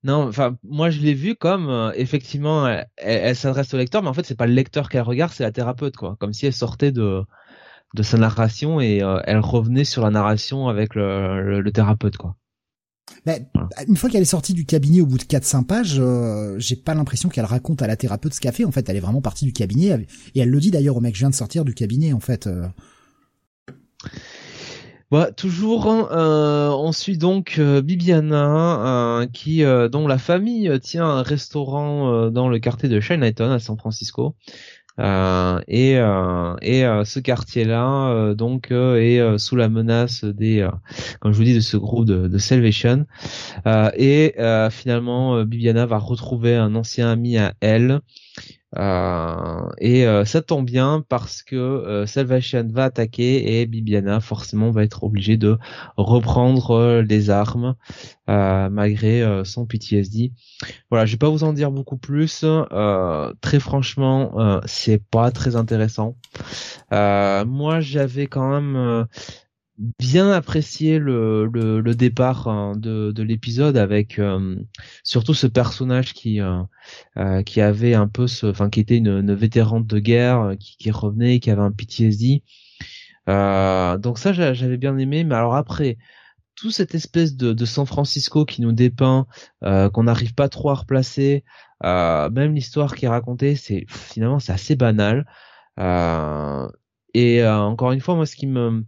Non, 0.03 0.27
enfin 0.27 0.59
moi 0.65 0.91
je 0.91 1.01
l'ai 1.01 1.15
vu 1.15 1.37
comme 1.37 1.69
euh, 1.69 1.93
effectivement 1.95 2.67
elle, 2.67 2.87
elle 2.97 3.37
s'adresse 3.37 3.73
au 3.73 3.77
lecteur, 3.77 4.03
mais 4.03 4.09
en 4.09 4.13
fait 4.13 4.27
c'est 4.27 4.37
pas 4.37 4.49
le 4.49 4.55
lecteur 4.55 4.89
qu'elle 4.89 5.03
regarde, 5.03 5.33
c'est 5.33 5.45
la 5.45 5.53
thérapeute 5.53 5.97
quoi, 5.97 6.17
comme 6.19 6.33
si 6.33 6.47
elle 6.47 6.53
sortait 6.53 6.91
de 6.91 7.23
de 7.95 8.03
sa 8.03 8.19
narration 8.19 8.81
et 8.81 9.03
euh, 9.03 9.21
elle 9.25 9.39
revenait 9.39 9.85
sur 9.85 10.03
la 10.03 10.11
narration 10.11 10.69
avec 10.69 10.95
le, 10.95 11.61
le, 11.61 11.73
thérapeute 11.73 12.17
quoi. 12.17 12.37
Ben, 13.25 13.47
Une 13.87 13.97
fois 13.97 14.11
qu'elle 14.11 14.23
est 14.23 14.27
sortie 14.27 14.53
du 14.53 14.67
cabinet 14.67 15.01
au 15.01 15.07
bout 15.07 15.19
de 15.19 15.23
4-5 15.23 15.65
pages, 15.65 15.97
euh, 15.99 16.59
j'ai 16.59 16.77
pas 16.77 16.95
l'impression 16.95 17.29
qu'elle 17.29 17.45
raconte 17.45 17.81
à 17.83 17.87
la 17.87 17.97
thérapeute 17.97 18.35
ce 18.35 18.41
qu'elle 18.41 18.53
fait. 18.53 18.65
En 18.65 18.73
fait, 18.73 18.89
elle 18.89 18.97
est 18.97 19.01
vraiment 19.01 19.23
partie 19.23 19.45
du 19.45 19.53
cabinet 19.53 20.07
et 20.35 20.41
elle 20.41 20.51
le 20.51 20.61
dit 20.61 20.71
d'ailleurs 20.71 20.97
au 20.97 21.01
mec, 21.01 21.15
je 21.15 21.21
viens 21.21 21.31
de 21.31 21.35
sortir 21.35 21.65
du 21.65 21.75
cabinet 21.75 22.13
en 22.13 22.21
fait. 22.21 22.47
Euh. 22.47 22.67
Bah, 25.11 25.31
toujours, 25.31 25.87
hein, 25.87 26.09
euh, 26.11 26.71
on 26.71 26.91
suit 26.91 27.19
donc 27.19 27.61
Bibiana, 27.61 29.27
qui 29.33 29.63
dont 29.63 30.09
la 30.09 30.19
famille 30.19 30.71
tient 30.81 31.07
un 31.07 31.23
restaurant 31.23 32.31
dans 32.31 32.49
le 32.49 32.59
quartier 32.59 32.89
de 32.89 32.99
Chinatown 32.99 33.53
à 33.53 33.61
San 33.61 33.79
Francisco. 33.79 34.35
Euh, 35.01 35.61
et 35.67 35.99
euh, 35.99 36.55
et 36.63 36.85
euh, 36.85 37.05
ce 37.05 37.19
quartier-là 37.19 38.35
donc 38.35 38.71
est 38.71 39.39
sous 39.39 39.57
la 39.57 39.69
menace 39.69 40.25
des, 40.25 40.69
comme 41.21 41.33
je 41.33 41.39
vous 41.39 41.45
dis, 41.45 41.55
de 41.55 41.61
ce 41.61 41.77
groupe 41.77 42.05
de, 42.05 42.29
de 42.29 42.39
Salvation. 42.39 43.07
et 43.97 44.35
finalement, 44.71 45.45
Bibiana 45.45 45.87
va 45.87 45.99
retrouver 45.99 46.57
un 46.57 46.75
ancien 46.75 47.11
ami 47.11 47.39
à 47.39 47.55
elle. 47.61 48.01
Euh, 48.77 49.69
et 49.79 50.07
euh, 50.07 50.25
ça 50.25 50.43
tombe 50.43 50.67
bien 50.67 51.05
parce 51.09 51.43
que 51.43 51.55
euh, 51.57 52.07
Salvation 52.07 52.67
va 52.73 52.85
attaquer 52.85 53.61
et 53.61 53.67
Bibiana 53.67 54.21
forcément 54.21 54.71
va 54.71 54.83
être 54.83 55.05
obligée 55.05 55.37
de 55.37 55.59
reprendre 55.97 57.01
les 57.01 57.31
armes 57.31 57.75
malgré 58.27 59.43
son 59.45 59.67
PTSD. 59.67 60.33
Voilà, 60.91 61.05
je 61.05 61.13
vais 61.13 61.19
pas 61.19 61.29
vous 61.29 61.45
en 61.45 61.53
dire 61.53 61.71
beaucoup 61.71 61.99
plus. 61.99 62.45
très 63.41 63.61
franchement, 63.61 64.61
c'est 64.65 65.03
pas 65.03 65.31
très 65.31 65.57
intéressant. 65.57 66.17
moi, 66.91 67.81
j'avais 67.81 68.27
quand 68.27 68.49
même 68.49 69.07
bien 69.79 70.31
apprécié 70.31 70.99
le, 70.99 71.47
le, 71.47 71.81
le 71.81 71.95
départ 71.95 72.47
hein, 72.47 72.75
de, 72.77 73.11
de 73.11 73.23
l'épisode 73.23 73.77
avec 73.77 74.19
euh, 74.21 74.57
surtout 75.03 75.35
ce 75.35 75.49
personnage 75.49 76.15
qui 76.15 76.41
euh, 76.41 76.63
euh, 77.17 77.43
qui 77.43 77.61
avait 77.61 77.95
un 77.95 78.07
peu 78.07 78.29
ce 78.29 78.47
enfin 78.47 78.71
qui 78.71 78.81
était 78.81 78.97
une, 78.97 79.09
une 79.09 79.35
vétérante 79.35 79.87
de 79.87 79.99
guerre 79.99 80.53
qui, 80.61 80.77
qui 80.77 80.91
revenait 80.93 81.41
qui 81.41 81.51
avait 81.51 81.63
un 81.63 81.73
PTSD 81.73 82.45
donc 83.27 84.19
ça 84.19 84.33
j'avais 84.33 84.77
bien 84.77 84.97
aimé 84.97 85.25
mais 85.25 85.35
alors 85.35 85.57
après 85.57 85.99
tout 86.55 86.71
cette 86.71 86.95
espèce 86.95 87.35
de, 87.35 87.53
de 87.53 87.65
San 87.65 87.85
Francisco 87.85 88.45
qui 88.45 88.63
nous 88.63 88.73
dépeint 88.73 89.27
qu'on 89.61 90.05
n'arrive 90.05 90.35
pas 90.35 90.49
trop 90.49 90.71
à 90.71 90.75
replacer 90.75 91.43
même 91.83 92.55
l'histoire 92.55 92.95
qui 92.95 93.07
est 93.07 93.09
racontée 93.09 93.57
c'est 93.57 93.87
finalement 93.89 94.39
c'est 94.39 94.53
assez 94.53 94.77
banal. 94.77 95.27
Et 97.15 97.45
encore 97.45 97.93
une 97.93 98.01
fois 98.01 98.15
moi 98.15 98.27
ce 98.27 98.37
qui 98.37 98.47
me 98.47 98.85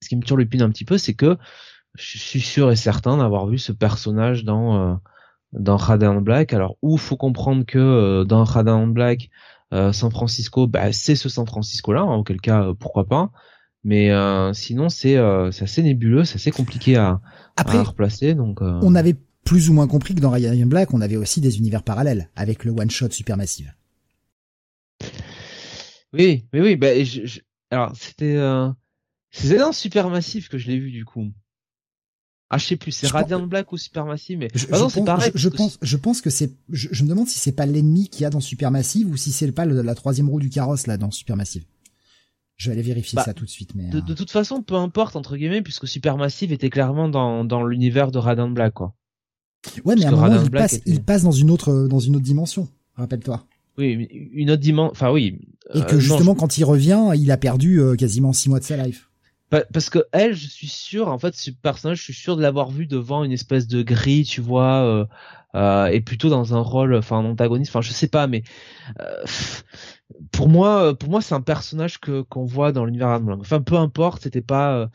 ce 0.00 0.08
qui 0.08 0.16
me 0.16 0.22
turlupine 0.22 0.62
un 0.62 0.70
petit 0.70 0.84
peu, 0.84 0.98
c'est 0.98 1.14
que 1.14 1.36
je 1.94 2.18
suis 2.18 2.40
sûr 2.40 2.70
et 2.70 2.76
certain 2.76 3.16
d'avoir 3.16 3.46
vu 3.46 3.58
ce 3.58 3.72
personnage 3.72 4.44
dans 4.44 4.92
euh, 4.92 4.94
dans 5.52 5.76
Radiant 5.76 6.20
Black. 6.20 6.52
Alors, 6.52 6.76
où 6.82 6.96
faut 6.96 7.16
comprendre 7.16 7.64
que 7.64 7.78
euh, 7.78 8.24
dans 8.24 8.44
Radiant 8.44 8.86
Black, 8.86 9.30
euh, 9.72 9.92
San 9.92 10.10
Francisco, 10.10 10.66
bah, 10.66 10.92
c'est 10.92 11.14
ce 11.14 11.28
San 11.28 11.46
Francisco-là, 11.46 12.02
hein, 12.02 12.16
auquel 12.16 12.40
cas, 12.40 12.64
euh, 12.64 12.74
pourquoi 12.74 13.06
pas. 13.06 13.30
Mais 13.84 14.10
sinon, 14.54 14.88
c'est 14.88 15.16
c'est 15.52 15.62
assez 15.62 15.82
nébuleux, 15.82 16.24
c'est 16.24 16.34
assez 16.34 16.50
compliqué 16.50 16.96
à, 16.96 17.20
Après, 17.56 17.78
à 17.78 17.84
replacer. 17.84 18.34
Donc, 18.34 18.60
on 18.60 18.94
avait 18.94 19.16
plus 19.44 19.70
ou 19.70 19.72
moins 19.72 19.86
compris 19.86 20.14
que 20.14 20.20
dans 20.20 20.30
Radiant 20.30 20.66
Black, 20.66 20.92
on 20.92 21.00
avait 21.00 21.16
aussi 21.16 21.40
des 21.40 21.58
univers 21.58 21.84
parallèles 21.84 22.28
avec 22.34 22.64
le 22.64 22.72
one 22.72 22.90
shot 22.90 23.10
Supermassive. 23.10 23.72
Oui, 26.12 26.44
mais 26.52 26.60
oui, 26.60 26.76
bah, 26.76 27.02
je, 27.02 27.40
alors 27.70 27.92
c'était 27.94 28.36
c'est 29.30 29.58
dans 29.58 29.72
Supermassive 29.72 30.48
que 30.48 30.58
je 30.58 30.68
l'ai 30.68 30.78
vu 30.78 30.90
du 30.90 31.04
coup. 31.04 31.30
Ah, 32.50 32.56
je 32.56 32.64
sais 32.64 32.76
plus, 32.76 32.92
c'est 32.92 33.08
Radiant 33.08 33.46
Black 33.46 33.72
ou 33.72 33.76
Supermassive, 33.76 34.38
mais 34.38 34.48
je, 34.54 34.66
ah 34.72 34.78
non, 34.78 34.88
c'est 34.88 35.04
pareil. 35.04 35.30
Je, 35.34 35.50
pense, 35.50 35.78
je 35.82 35.96
pense 35.98 36.22
que 36.22 36.30
c'est, 36.30 36.50
je, 36.70 37.04
me 37.04 37.10
demande 37.10 37.28
si 37.28 37.38
c'est 37.38 37.52
pas 37.52 37.66
l'ennemi 37.66 38.08
qu'il 38.08 38.22
y 38.22 38.24
a 38.24 38.30
dans 38.30 38.40
Supermassive 38.40 39.10
ou 39.10 39.18
si 39.18 39.32
c'est 39.32 39.52
pas 39.52 39.66
la 39.66 39.94
troisième 39.94 40.30
roue 40.30 40.40
du 40.40 40.48
carrosse 40.48 40.86
là 40.86 40.96
dans 40.96 41.10
Supermassive. 41.10 41.64
Je 42.56 42.70
vais 42.70 42.72
aller 42.72 42.82
vérifier 42.82 43.16
bah, 43.16 43.24
ça 43.24 43.34
tout 43.34 43.44
de 43.44 43.50
suite, 43.50 43.74
mais. 43.74 43.90
De, 43.90 43.98
euh. 43.98 44.14
toute 44.14 44.30
façon, 44.30 44.62
peu 44.62 44.74
importe 44.74 45.14
entre 45.14 45.36
guillemets, 45.36 45.62
puisque 45.62 45.86
Supermassive 45.86 46.50
était 46.52 46.70
clairement 46.70 47.08
dans 47.08 47.44
dans 47.44 47.64
l'univers 47.64 48.10
de 48.10 48.18
Radiant 48.18 48.50
Black, 48.50 48.74
quoi. 48.74 48.94
Ouais, 49.84 49.94
mais 49.96 50.06
à 50.06 50.08
un 50.08 50.12
moment, 50.12 50.42
il 50.42 50.50
passe, 50.50 50.80
il 50.86 51.02
passe 51.02 51.22
dans 51.22 51.32
une 51.32 51.50
autre 51.50 51.86
dans 51.86 52.00
une 52.00 52.16
autre 52.16 52.24
dimension. 52.24 52.66
Rappelle-toi. 52.94 53.44
Oui, 53.76 54.08
une 54.32 54.50
autre 54.50 54.62
dimension. 54.62 54.90
Enfin 54.90 55.12
oui. 55.12 55.38
Et 55.74 55.82
que 55.82 55.96
euh, 55.96 56.00
justement, 56.00 56.34
quand 56.34 56.58
il 56.58 56.64
revient, 56.64 57.12
il 57.14 57.30
a 57.30 57.36
perdu 57.36 57.80
euh, 57.80 57.94
quasiment 57.94 58.32
six 58.32 58.48
mois 58.48 58.58
de 58.58 58.64
sa 58.64 58.82
life. 58.82 59.07
Parce 59.50 59.88
que 59.88 60.00
elle, 60.12 60.34
je 60.34 60.46
suis 60.46 60.68
sûr, 60.68 61.08
en 61.08 61.18
fait, 61.18 61.34
ce 61.34 61.50
personnage, 61.50 61.98
je 61.98 62.02
suis 62.04 62.14
sûr 62.14 62.36
de 62.36 62.42
l'avoir 62.42 62.70
vu 62.70 62.86
devant 62.86 63.24
une 63.24 63.32
espèce 63.32 63.66
de 63.66 63.82
grille, 63.82 64.24
tu 64.24 64.42
vois, 64.42 64.84
euh, 64.84 65.06
euh, 65.54 65.86
et 65.86 66.00
plutôt 66.02 66.28
dans 66.28 66.54
un 66.54 66.60
rôle, 66.60 66.94
enfin, 66.94 67.18
un 67.18 67.24
antagoniste, 67.24 67.70
enfin, 67.70 67.80
je 67.80 67.92
sais 67.92 68.08
pas, 68.08 68.26
mais 68.26 68.42
euh, 69.00 69.24
pour 70.32 70.48
moi, 70.50 70.94
pour 70.94 71.08
moi, 71.08 71.22
c'est 71.22 71.34
un 71.34 71.40
personnage 71.40 71.98
que 71.98 72.20
qu'on 72.22 72.44
voit 72.44 72.72
dans 72.72 72.84
l'univers 72.84 73.20
Enfin, 73.40 73.62
peu 73.62 73.76
importe, 73.76 74.24
c'était 74.24 74.42
pas, 74.42 74.90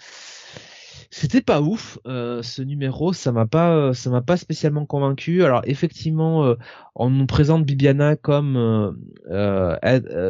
c'était 1.10 1.42
pas 1.42 1.60
ouf, 1.62 1.98
ce 2.06 2.62
numéro, 2.62 3.12
ça 3.14 3.32
m'a 3.32 3.48
pas, 3.48 3.94
ça 3.96 4.12
m'a 4.12 4.22
pas 4.22 4.38
spécialement 4.38 4.86
convaincu. 4.86 5.44
Alors, 5.44 5.62
effectivement, 5.66 6.56
on 6.96 7.10
nous 7.10 7.26
présente 7.26 7.66
Bibiana 7.66 8.16
comme 8.18 8.96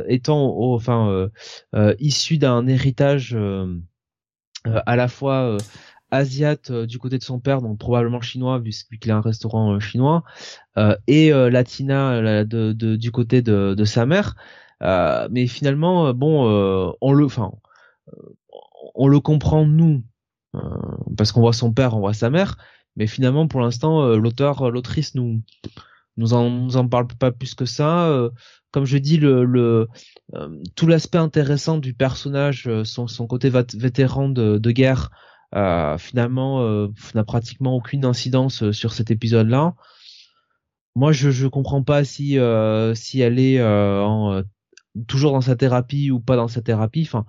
étant, 0.08 0.74
enfin, 0.74 1.30
issu 2.00 2.38
d'un 2.38 2.68
héritage 2.68 3.36
euh, 3.36 3.68
à 4.66 4.96
la 4.96 5.08
fois 5.08 5.42
euh, 5.44 5.58
asiate 6.12 6.72
euh, 6.72 6.86
du 6.86 7.00
côté 7.00 7.18
de 7.18 7.24
son 7.24 7.40
père, 7.40 7.62
donc 7.62 7.78
probablement 7.80 8.22
chinois 8.22 8.60
vu, 8.60 8.72
qu'il 9.00 9.12
a 9.12 9.18
un 9.18 9.22
restaurant 9.22 9.80
chinois, 9.80 10.24
et 11.08 11.32
latina 11.32 12.44
de, 12.46 12.74
de, 12.74 12.96
du 12.96 13.12
côté 13.12 13.42
de, 13.42 13.74
de 13.76 13.86
sa 13.86 14.06
mère. 14.06 14.36
mais 14.82 15.48
finalement, 15.48 16.14
bon, 16.14 16.96
on 17.02 17.14
le, 17.14 17.26
enfin, 17.26 17.52
on 18.96 19.08
le 19.08 19.20
comprend 19.20 19.66
nous 19.66 20.04
parce 21.18 21.32
qu'on 21.32 21.42
voit 21.42 21.54
son 21.54 21.74
père, 21.74 21.96
on 21.96 22.00
voit 22.00 22.14
sa 22.14 22.30
mère, 22.30 22.58
mais 22.96 23.08
finalement 23.08 23.48
pour 23.48 23.62
l'instant 23.62 24.16
l'auteur, 24.16 24.72
l'autrice 24.72 25.16
nous 25.16 25.42
nous 26.18 26.34
en 26.34 26.50
nous 26.50 26.78
en 26.78 26.88
parle 26.88 27.08
pas 27.08 27.32
plus 27.32 27.56
que 27.56 27.66
ça. 27.66 28.30
comme 28.72 28.86
je 28.86 28.98
dis, 28.98 29.18
le, 29.18 29.46
le 29.46 29.88
euh, 30.36 30.50
tout 30.76 30.88
l'aspect 30.88 31.18
intéressant 31.20 31.78
du 31.78 31.94
personnage, 31.94 32.68
euh, 32.68 32.84
son, 32.84 33.08
son 33.08 33.28
côté 33.28 33.50
vétéran 33.50 34.30
de, 34.30 34.58
de 34.58 34.72
guerre, 34.72 35.12
euh, 35.54 35.98
finalement 36.00 36.88
n'a 37.14 37.24
pratiquement 37.24 37.76
aucune 37.76 38.06
incidence 38.06 38.72
sur 38.72 38.94
cet 38.94 39.12
épisode-là. 39.12 39.76
Moi, 40.96 41.12
je 41.12 41.30
je 41.30 41.48
comprends 41.48 41.84
pas 41.84 42.04
si 42.04 42.38
si 42.96 43.22
elle 43.22 43.40
est 43.40 43.64
en, 43.64 44.42
toujours 45.08 45.34
dans 45.34 45.42
sa 45.42 45.56
thérapie 45.56 46.10
ou 46.10 46.20
pas 46.20 46.36
dans 46.36 46.48
sa 46.48 46.62
thérapie. 46.62 47.04
Enfin, 47.06 47.26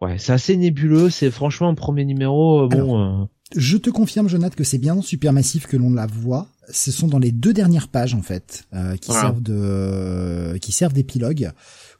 ouais, 0.00 0.18
c'est 0.18 0.32
assez 0.32 0.56
nébuleux. 0.56 1.10
C'est 1.10 1.30
franchement 1.30 1.68
un 1.68 1.74
premier 1.74 2.04
numéro. 2.04 2.68
bon. 2.68 3.28
je 3.54 3.76
te 3.76 3.90
confirme, 3.90 4.28
Jonathan, 4.28 4.56
que 4.56 4.64
c'est 4.64 4.78
bien 4.78 4.96
dans 4.96 5.02
Supermassif 5.02 5.68
que 5.68 5.76
l'on 5.76 5.92
la 5.92 6.06
voit. 6.06 6.48
Ce 6.70 6.92
sont 6.92 7.08
dans 7.08 7.18
les 7.18 7.32
deux 7.32 7.52
dernières 7.52 7.88
pages 7.88 8.14
en 8.14 8.22
fait 8.22 8.66
qui 9.00 9.12
servent 9.12 9.42
de 9.42 10.56
qui 10.60 10.72
servent 10.72 10.92
d'épilogue 10.92 11.52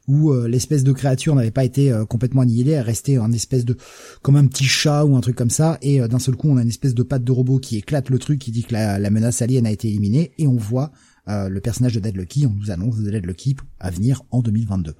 où 0.07 0.31
euh, 0.31 0.47
l'espèce 0.47 0.83
de 0.83 0.91
créature 0.91 1.35
n'avait 1.35 1.51
pas 1.51 1.63
été 1.63 1.91
euh, 1.91 2.05
complètement 2.05 2.41
annihilée, 2.41 2.71
elle 2.71 2.85
restait 2.85 3.17
un 3.17 3.31
espèce 3.31 3.65
de 3.65 3.75
comme 4.21 4.35
un 4.35 4.45
petit 4.47 4.65
chat 4.65 5.05
ou 5.05 5.15
un 5.15 5.21
truc 5.21 5.35
comme 5.35 5.49
ça, 5.49 5.77
et 5.81 6.01
euh, 6.01 6.07
d'un 6.07 6.19
seul 6.19 6.35
coup 6.35 6.49
on 6.49 6.57
a 6.57 6.61
une 6.61 6.69
espèce 6.69 6.93
de 6.93 7.03
patte 7.03 7.23
de 7.23 7.31
robot 7.31 7.59
qui 7.59 7.77
éclate 7.77 8.09
le 8.09 8.19
truc, 8.19 8.39
qui 8.39 8.51
dit 8.51 8.63
que 8.63 8.73
la, 8.73 9.09
menace 9.09 9.41
alien 9.41 9.65
a 9.65 9.71
été 9.71 9.87
éliminée, 9.87 10.33
et 10.37 10.47
on 10.47 10.55
voit 10.55 10.91
le 11.27 11.59
personnage 11.59 11.95
de 11.95 11.99
Dead 11.99 12.15
Lucky, 12.15 12.45
on 12.45 12.53
nous 12.53 12.69
annonce 12.69 12.97
de 12.97 13.09
Dead 13.09 13.25
Lucky 13.25 13.55
à 13.79 13.89
venir 13.89 14.21
en 14.29 14.43
2022. 14.43 14.91
Donc 14.91 14.97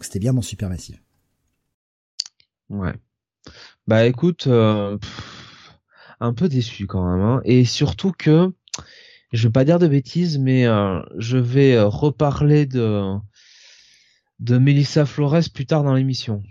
c'était 0.00 0.18
bien 0.18 0.32
dans 0.32 0.40
Supermassive. 0.40 0.98
Ouais. 2.70 2.94
Bah 3.86 4.06
écoute, 4.06 4.46
un 4.46 4.98
peu 6.34 6.48
déçu 6.48 6.86
quand 6.86 7.04
même, 7.04 7.20
hein. 7.20 7.42
et 7.44 7.66
surtout 7.66 8.12
que 8.16 8.50
je 9.32 9.48
vais 9.48 9.52
pas 9.52 9.64
dire 9.64 9.78
de 9.78 9.88
bêtises, 9.88 10.38
mais 10.38 10.64
je 11.18 11.36
vais 11.36 11.80
reparler 11.80 12.66
de 12.66 13.18
de 14.38 14.58
Melissa 14.58 15.04
Flores 15.04 15.50
plus 15.52 15.66
tard 15.66 15.82
dans 15.82 15.94
l'émission. 15.94 16.42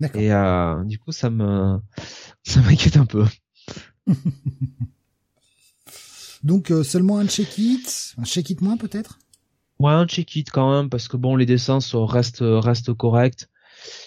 D'accord. 0.00 0.20
Et 0.20 0.32
euh, 0.32 0.84
du 0.84 0.98
coup, 0.98 1.12
ça 1.12 1.30
me 1.30 1.78
ça 2.44 2.60
m'inquiète 2.60 2.96
un 2.96 3.06
peu. 3.06 3.24
Donc 6.44 6.70
euh, 6.70 6.84
seulement 6.84 7.18
un 7.18 7.26
check-it, 7.26 8.14
un 8.16 8.24
check-it 8.24 8.60
moins 8.60 8.76
peut-être? 8.76 9.18
Ouais, 9.80 9.90
un 9.92 10.06
check-it 10.06 10.48
quand 10.50 10.72
même 10.72 10.88
parce 10.88 11.08
que 11.08 11.16
bon, 11.16 11.34
les 11.36 11.46
dessins 11.46 11.80
restent 11.92 12.44
restent 12.44 12.92
corrects. 12.92 13.48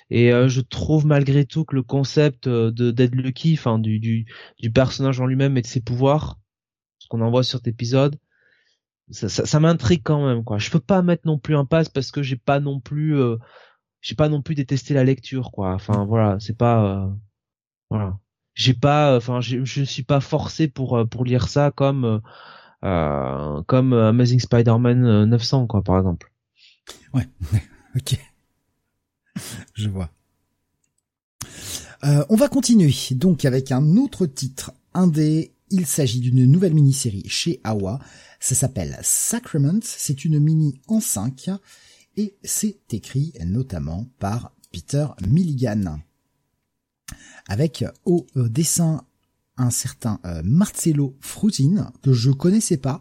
Et 0.09 0.31
euh, 0.31 0.47
je 0.47 0.61
trouve 0.61 1.05
malgré 1.05 1.45
tout 1.45 1.65
que 1.65 1.75
le 1.75 1.83
concept 1.83 2.47
de 2.47 2.91
Dead 2.91 3.15
Lucky, 3.15 3.55
enfin 3.57 3.79
du, 3.79 3.99
du, 3.99 4.25
du 4.59 4.71
personnage 4.71 5.19
en 5.19 5.25
lui-même 5.25 5.57
et 5.57 5.61
de 5.61 5.67
ses 5.67 5.81
pouvoirs, 5.81 6.39
qu'on 7.11 7.21
en 7.21 7.29
voit 7.29 7.43
sur 7.43 7.59
cet 7.59 7.67
épisode, 7.67 8.17
ça, 9.11 9.59
m'intrigue 9.59 10.01
quand 10.03 10.25
même 10.25 10.43
quoi. 10.45 10.57
Je 10.57 10.71
peux 10.71 10.79
pas 10.79 11.01
mettre 11.01 11.23
non 11.27 11.37
plus 11.37 11.57
un 11.57 11.65
pass 11.65 11.89
parce 11.89 12.11
que 12.11 12.23
j'ai 12.23 12.37
pas 12.37 12.61
non 12.61 12.79
plus 12.79 13.19
euh, 13.19 13.35
j'ai 13.99 14.15
pas 14.15 14.29
non 14.29 14.41
plus 14.41 14.55
détesté 14.55 14.93
la 14.93 15.03
lecture 15.03 15.51
quoi. 15.51 15.73
Enfin 15.73 16.05
voilà, 16.05 16.37
c'est 16.39 16.57
pas 16.57 16.85
euh, 16.85 17.09
voilà. 17.89 18.17
J'ai 18.53 18.73
pas 18.73 19.17
enfin 19.17 19.41
je 19.41 19.57
ne 19.57 19.85
suis 19.85 20.03
pas 20.03 20.21
forcé 20.21 20.69
pour 20.69 20.97
euh, 20.97 21.05
pour 21.05 21.25
lire 21.25 21.49
ça 21.49 21.71
comme 21.71 22.21
euh, 22.85 23.61
comme 23.63 23.91
Amazing 23.93 24.39
Spider-Man 24.39 25.25
900 25.25 25.67
quoi 25.67 25.83
par 25.83 25.97
exemple. 25.97 26.31
Ouais. 27.13 27.27
OK. 27.97 28.17
je 29.73 29.89
vois. 29.89 30.09
Euh, 32.03 32.25
on 32.29 32.35
va 32.35 32.47
continuer 32.47 32.93
donc 33.11 33.45
avec 33.45 33.71
un 33.71 33.97
autre 33.97 34.25
titre 34.25 34.71
indé. 34.93 35.50
Il 35.71 35.85
s'agit 35.85 36.19
d'une 36.19 36.45
nouvelle 36.45 36.73
mini-série 36.73 37.27
chez 37.29 37.61
Awa. 37.63 37.99
Ça 38.41 38.55
s'appelle 38.55 38.99
Sacrament, 39.03 39.79
c'est 39.83 40.25
une 40.25 40.37
mini 40.37 40.81
en 40.87 40.99
5 40.99 41.49
et 42.17 42.35
c'est 42.43 42.77
écrit 42.91 43.33
notamment 43.45 44.05
par 44.19 44.53
Peter 44.73 45.07
Milligan. 45.25 45.99
Avec 47.47 47.85
au 48.03 48.27
euh, 48.35 48.49
dessin 48.49 49.05
un 49.55 49.69
certain 49.69 50.19
euh, 50.25 50.41
Marcello 50.43 51.15
Frusin 51.21 51.93
que 52.01 52.11
je 52.11 52.31
connaissais 52.31 52.77
pas 52.77 52.99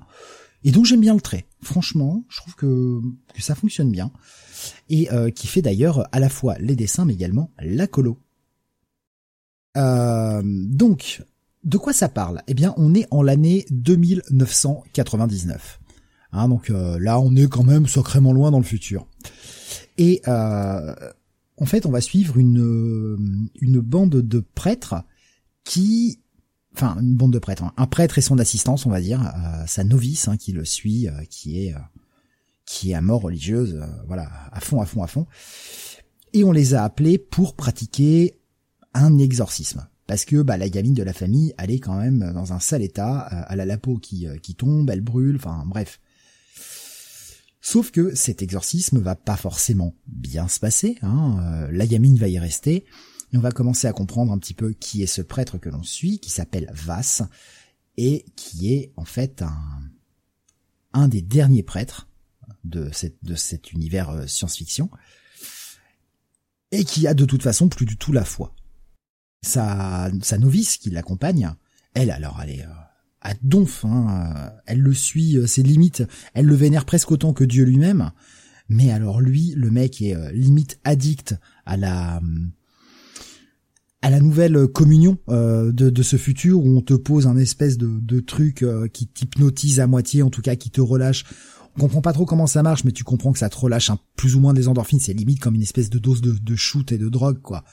et 0.63 0.71
dont 0.71 0.85
j'aime 0.85 1.01
bien 1.01 1.15
le 1.15 1.21
trait. 1.21 1.47
Franchement, 1.63 2.25
je 2.29 2.37
trouve 2.37 2.55
que, 2.55 3.01
que 3.35 3.43
ça 3.43 3.57
fonctionne 3.57 3.91
bien. 3.91 4.13
Et 4.91 5.09
qui 5.35 5.47
fait 5.47 5.63
d'ailleurs 5.63 6.07
à 6.13 6.21
la 6.21 6.29
fois 6.29 6.59
les 6.59 6.77
dessins 6.77 7.07
mais 7.07 7.15
également 7.15 7.51
la 7.59 7.87
colo. 7.87 8.19
donc, 9.75 11.23
de 11.65 11.77
quoi 11.77 11.93
ça 11.93 12.09
parle? 12.09 12.43
Eh 12.47 12.55
bien, 12.55 12.73
on 12.77 12.95
est 12.95 13.07
en 13.11 13.23
l'année 13.23 13.67
2999. 13.71 15.81
Hein, 16.33 16.49
donc 16.49 16.71
euh, 16.71 16.99
là, 17.01 17.21
on 17.21 17.35
est 17.37 17.49
quand 17.49 17.65
même 17.65 17.87
sacrément 17.87 18.33
loin 18.33 18.51
dans 18.51 18.59
le 18.59 18.65
futur. 18.65 19.07
Et 19.99 20.23
euh, 20.29 20.95
en 21.59 21.67
fait, 21.67 21.87
on 21.87 21.91
va 21.91 22.01
suivre 22.01 22.39
une 22.39 23.49
une 23.61 23.81
bande 23.81 24.17
de 24.17 24.41
prêtres 24.41 24.95
qui, 25.65 26.21
enfin, 26.75 26.97
une 27.01 27.17
bande 27.17 27.33
de 27.33 27.39
prêtres, 27.39 27.65
hein. 27.65 27.73
un 27.77 27.87
prêtre 27.87 28.19
et 28.19 28.23
son 28.23 28.39
assistance, 28.39 28.87
on 28.87 28.91
va 28.91 29.01
dire, 29.01 29.21
euh, 29.21 29.65
sa 29.67 29.85
novice 29.85 30.29
hein, 30.29 30.37
qui 30.37 30.53
le 30.53 30.65
suit, 30.65 31.09
qui 31.29 31.67
est 31.67 31.75
qui 32.65 32.93
est 32.93 32.95
à 32.95 33.01
mort 33.01 33.23
religieuse, 33.23 33.83
voilà, 34.07 34.31
à 34.53 34.61
fond, 34.61 34.81
à 34.81 34.87
fond, 34.87 35.03
à 35.03 35.09
fond. 35.09 35.27
Et 36.33 36.45
on 36.45 36.53
les 36.53 36.75
a 36.75 36.85
appelés 36.85 37.19
pour 37.19 37.57
pratiquer 37.57 38.39
un 38.95 39.19
exorcisme 39.19 39.89
parce 40.11 40.25
que 40.25 40.43
bah, 40.43 40.57
la 40.57 40.69
gamine 40.69 40.95
de 40.95 41.05
la 41.05 41.13
famille, 41.13 41.55
elle 41.57 41.71
est 41.71 41.79
quand 41.79 41.95
même 41.95 42.33
dans 42.33 42.53
un 42.53 42.59
sale 42.59 42.83
état, 42.83 43.47
elle 43.49 43.61
a 43.61 43.65
la 43.65 43.79
peau 43.79 43.97
qui, 43.97 44.27
qui 44.43 44.57
tombe, 44.57 44.91
elle 44.91 45.03
brûle, 45.03 45.37
enfin 45.37 45.63
bref. 45.65 46.01
Sauf 47.61 47.93
que 47.93 48.13
cet 48.17 48.43
exorcisme 48.43 48.99
va 48.99 49.15
pas 49.15 49.37
forcément 49.37 49.95
bien 50.09 50.49
se 50.49 50.59
passer, 50.59 50.99
hein, 51.03 51.39
euh, 51.45 51.69
la 51.71 51.87
gamine 51.87 52.17
va 52.17 52.27
y 52.27 52.41
rester, 52.41 52.87
et 53.33 53.37
on 53.37 53.41
va 53.41 53.53
commencer 53.53 53.87
à 53.87 53.93
comprendre 53.93 54.33
un 54.33 54.39
petit 54.39 54.53
peu 54.53 54.73
qui 54.73 55.05
est 55.05 55.07
ce 55.07 55.23
prêtre 55.23 55.59
que 55.59 55.69
l'on 55.69 55.85
suit, 55.85 56.19
qui 56.19 56.31
s'appelle 56.31 56.73
Vas, 56.75 57.29
et 57.97 58.25
qui 58.35 58.73
est 58.73 58.93
en 58.97 59.05
fait 59.05 59.43
un, 59.43 59.81
un 60.93 61.07
des 61.07 61.23
derniers 61.23 61.63
prêtres 61.63 62.09
de, 62.65 62.91
cette, 62.93 63.23
de 63.23 63.37
cet 63.37 63.71
univers 63.71 64.11
euh, 64.11 64.27
science-fiction, 64.27 64.91
et 66.73 66.83
qui 66.83 67.07
a 67.07 67.15
de 67.15 67.25
toute 67.25 67.45
façon 67.45 67.69
plus 67.69 67.87
du 67.87 67.97
tout 67.97 68.11
la 68.11 68.25
foi 68.25 68.57
sa, 69.43 70.11
sa 70.23 70.39
novice 70.39 70.77
qui 70.77 70.91
l'accompagne, 70.91 71.51
elle 71.95 72.11
alors 72.11 72.41
elle 72.43 72.51
est 72.51 72.63
euh, 72.63 72.71
à 73.21 73.35
donf, 73.43 73.85
hein, 73.85 74.53
elle 74.67 74.81
le 74.81 74.95
suit 74.95 75.37
euh, 75.37 75.47
ses 75.47 75.63
limites, 75.63 76.03
elle 76.35 76.47
le 76.47 76.55
vénère 76.55 76.85
presque 76.85 77.11
autant 77.11 77.33
que 77.33 77.45
Dieu 77.45 77.65
lui-même, 77.65 78.11
mais 78.69 78.91
alors 78.91 79.21
lui, 79.21 79.55
le 79.57 79.71
mec 79.71 80.01
est 80.03 80.15
euh, 80.15 80.31
limite 80.33 80.79
addict 80.85 81.35
à 81.65 81.77
la 81.77 82.21
nouvelle 84.21 84.67
communion 84.69 85.19
de, 85.29 85.71
de 85.71 86.03
ce 86.03 86.17
futur 86.17 86.65
où 86.65 86.77
on 86.77 86.81
te 86.81 86.95
pose 86.95 87.27
un 87.27 87.37
espèce 87.37 87.79
de, 87.79 87.89
de 88.01 88.21
truc 88.21 88.65
qui 88.93 89.07
t'hypnotise 89.07 89.79
à 89.79 89.87
moitié, 89.87 90.23
en 90.23 90.31
tout 90.31 90.43
cas 90.43 90.57
qui 90.57 90.71
te 90.71 90.81
relâche. 90.81 91.25
On 91.77 91.81
comprend 91.81 92.01
pas 92.01 92.13
trop 92.13 92.27
comment 92.27 92.49
ça 92.49 92.63
marche, 92.65 92.83
mais 92.83 92.91
tu 92.91 93.05
comprends 93.05 93.33
que 93.33 93.39
ça 93.39 93.49
te 93.49 93.57
relâche 93.57 93.91
un, 93.91 93.99
plus 94.17 94.35
ou 94.35 94.41
moins 94.41 94.55
des 94.55 94.67
endorphines. 94.67 94.99
C'est 94.99 95.13
limite 95.13 95.39
comme 95.39 95.55
une 95.55 95.63
espèce 95.63 95.91
de 95.91 96.01
dose 96.01 96.21
de, 96.21 96.33
de 96.33 96.57
shoot 96.57 96.91
et 96.91 96.99
de 96.99 97.09
drogue, 97.09 97.41
quoi 97.41 97.65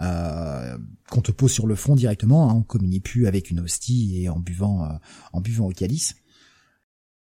euh, 0.00 0.78
qu'on 1.10 1.20
te 1.20 1.32
pose 1.32 1.52
sur 1.52 1.66
le 1.66 1.74
front 1.74 1.94
directement, 1.94 2.50
hein, 2.50 2.54
on 2.54 2.62
communie 2.62 3.00
plus 3.00 3.26
avec 3.26 3.50
une 3.50 3.60
hostie 3.60 4.22
et 4.22 4.28
en 4.28 4.38
buvant 4.38 4.84
euh, 4.84 4.88
en 5.32 5.40
buvant 5.40 5.66
au 5.66 5.72
calice. 5.72 6.14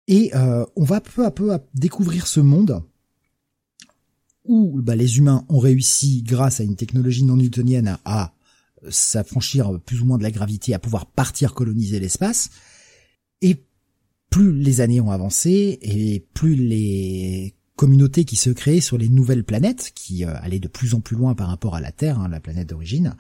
Et 0.08 0.32
euh, 0.36 0.66
on 0.76 0.84
va 0.84 1.02
peu 1.02 1.26
à 1.26 1.32
peu 1.32 1.58
découvrir 1.74 2.28
ce 2.28 2.40
monde 2.40 2.84
où 4.46 4.82
bah, 4.82 4.96
les 4.96 5.18
humains 5.18 5.46
ont 5.50 5.60
réussi, 5.60 6.24
grâce 6.24 6.60
à 6.60 6.64
une 6.64 6.76
technologie 6.76 7.24
non 7.24 7.38
newtonienne, 7.38 7.98
à 8.06 8.34
s'affranchir 8.90 9.80
plus 9.86 10.02
ou 10.02 10.06
moins 10.06 10.18
de 10.18 10.24
la 10.24 10.32
gravité, 10.32 10.74
à 10.74 10.80
pouvoir 10.80 11.06
partir 11.06 11.54
coloniser 11.54 12.00
l'espace. 12.00 12.50
Et 13.42 13.64
plus 14.30 14.54
les 14.54 14.82
années 14.82 15.02
ont 15.02 15.12
avancé, 15.12 15.78
et 15.82 16.26
plus 16.34 16.56
les 16.56 17.54
communauté 17.82 18.26
qui 18.26 18.36
se 18.36 18.52
créait 18.52 18.80
sur 18.80 19.00
les 19.00 19.10
nouvelles 19.10 19.44
planètes, 19.44 19.92
qui 19.96 20.24
euh, 20.24 20.36
allaient 20.44 20.60
de 20.60 20.68
plus 20.68 20.94
en 20.94 21.00
plus 21.00 21.16
loin 21.16 21.34
par 21.34 21.48
rapport 21.48 21.74
à 21.74 21.82
la 21.82 21.92
Terre, 21.92 22.20
hein, 22.20 22.28
la 22.30 22.40
planète 22.40 22.70
d'origine, 22.70 23.16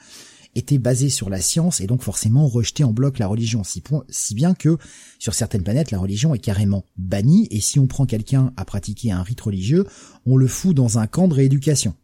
était 0.54 0.78
basée 0.78 1.10
sur 1.10 1.32
la 1.32 1.42
science 1.42 1.82
et 1.82 1.88
donc 1.88 2.04
forcément 2.04 2.48
rejetait 2.48 2.84
en 2.84 2.94
bloc 2.94 3.18
la 3.18 3.26
religion, 3.26 3.64
si, 3.64 4.36
bien 4.36 4.54
que 4.54 4.78
sur 5.18 5.34
certaines 5.34 5.64
planètes 5.64 5.90
la 5.90 5.98
religion 5.98 6.36
est 6.36 6.40
carrément 6.40 6.86
bannie 6.96 7.48
et 7.50 7.60
si 7.60 7.80
on 7.80 7.88
prend 7.88 8.06
quelqu'un 8.06 8.54
à 8.56 8.64
pratiquer 8.64 9.12
un 9.12 9.24
rite 9.24 9.42
religieux, 9.42 9.88
on 10.28 10.38
le 10.38 10.46
fout 10.46 10.76
dans 10.76 11.00
un 11.00 11.08
camp 11.08 11.28
de 11.28 11.34
rééducation 11.34 11.96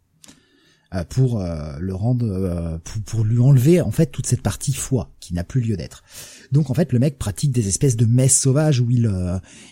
euh, 0.96 1.04
pour 1.08 1.40
euh, 1.40 1.78
le 1.80 1.94
rendre, 1.94 2.80
pour, 3.06 3.24
lui 3.24 3.38
enlever 3.38 3.82
en 3.82 3.92
fait 3.92 4.08
toute 4.08 4.26
cette 4.26 4.42
partie 4.42 4.74
foi 4.74 5.12
qui 5.20 5.36
n'a 5.36 5.44
plus 5.44 5.62
lieu 5.62 5.78
d'être. 5.78 6.04
Donc 6.52 6.72
en 6.72 6.74
fait 6.74 6.92
le 6.92 6.98
mec 6.98 7.20
pratique 7.20 7.52
des 7.52 7.68
espèces 7.68 7.98
de 7.98 8.08
messes 8.08 8.40
sauvages 8.40 8.80
où 8.80 8.90
il 8.90 9.12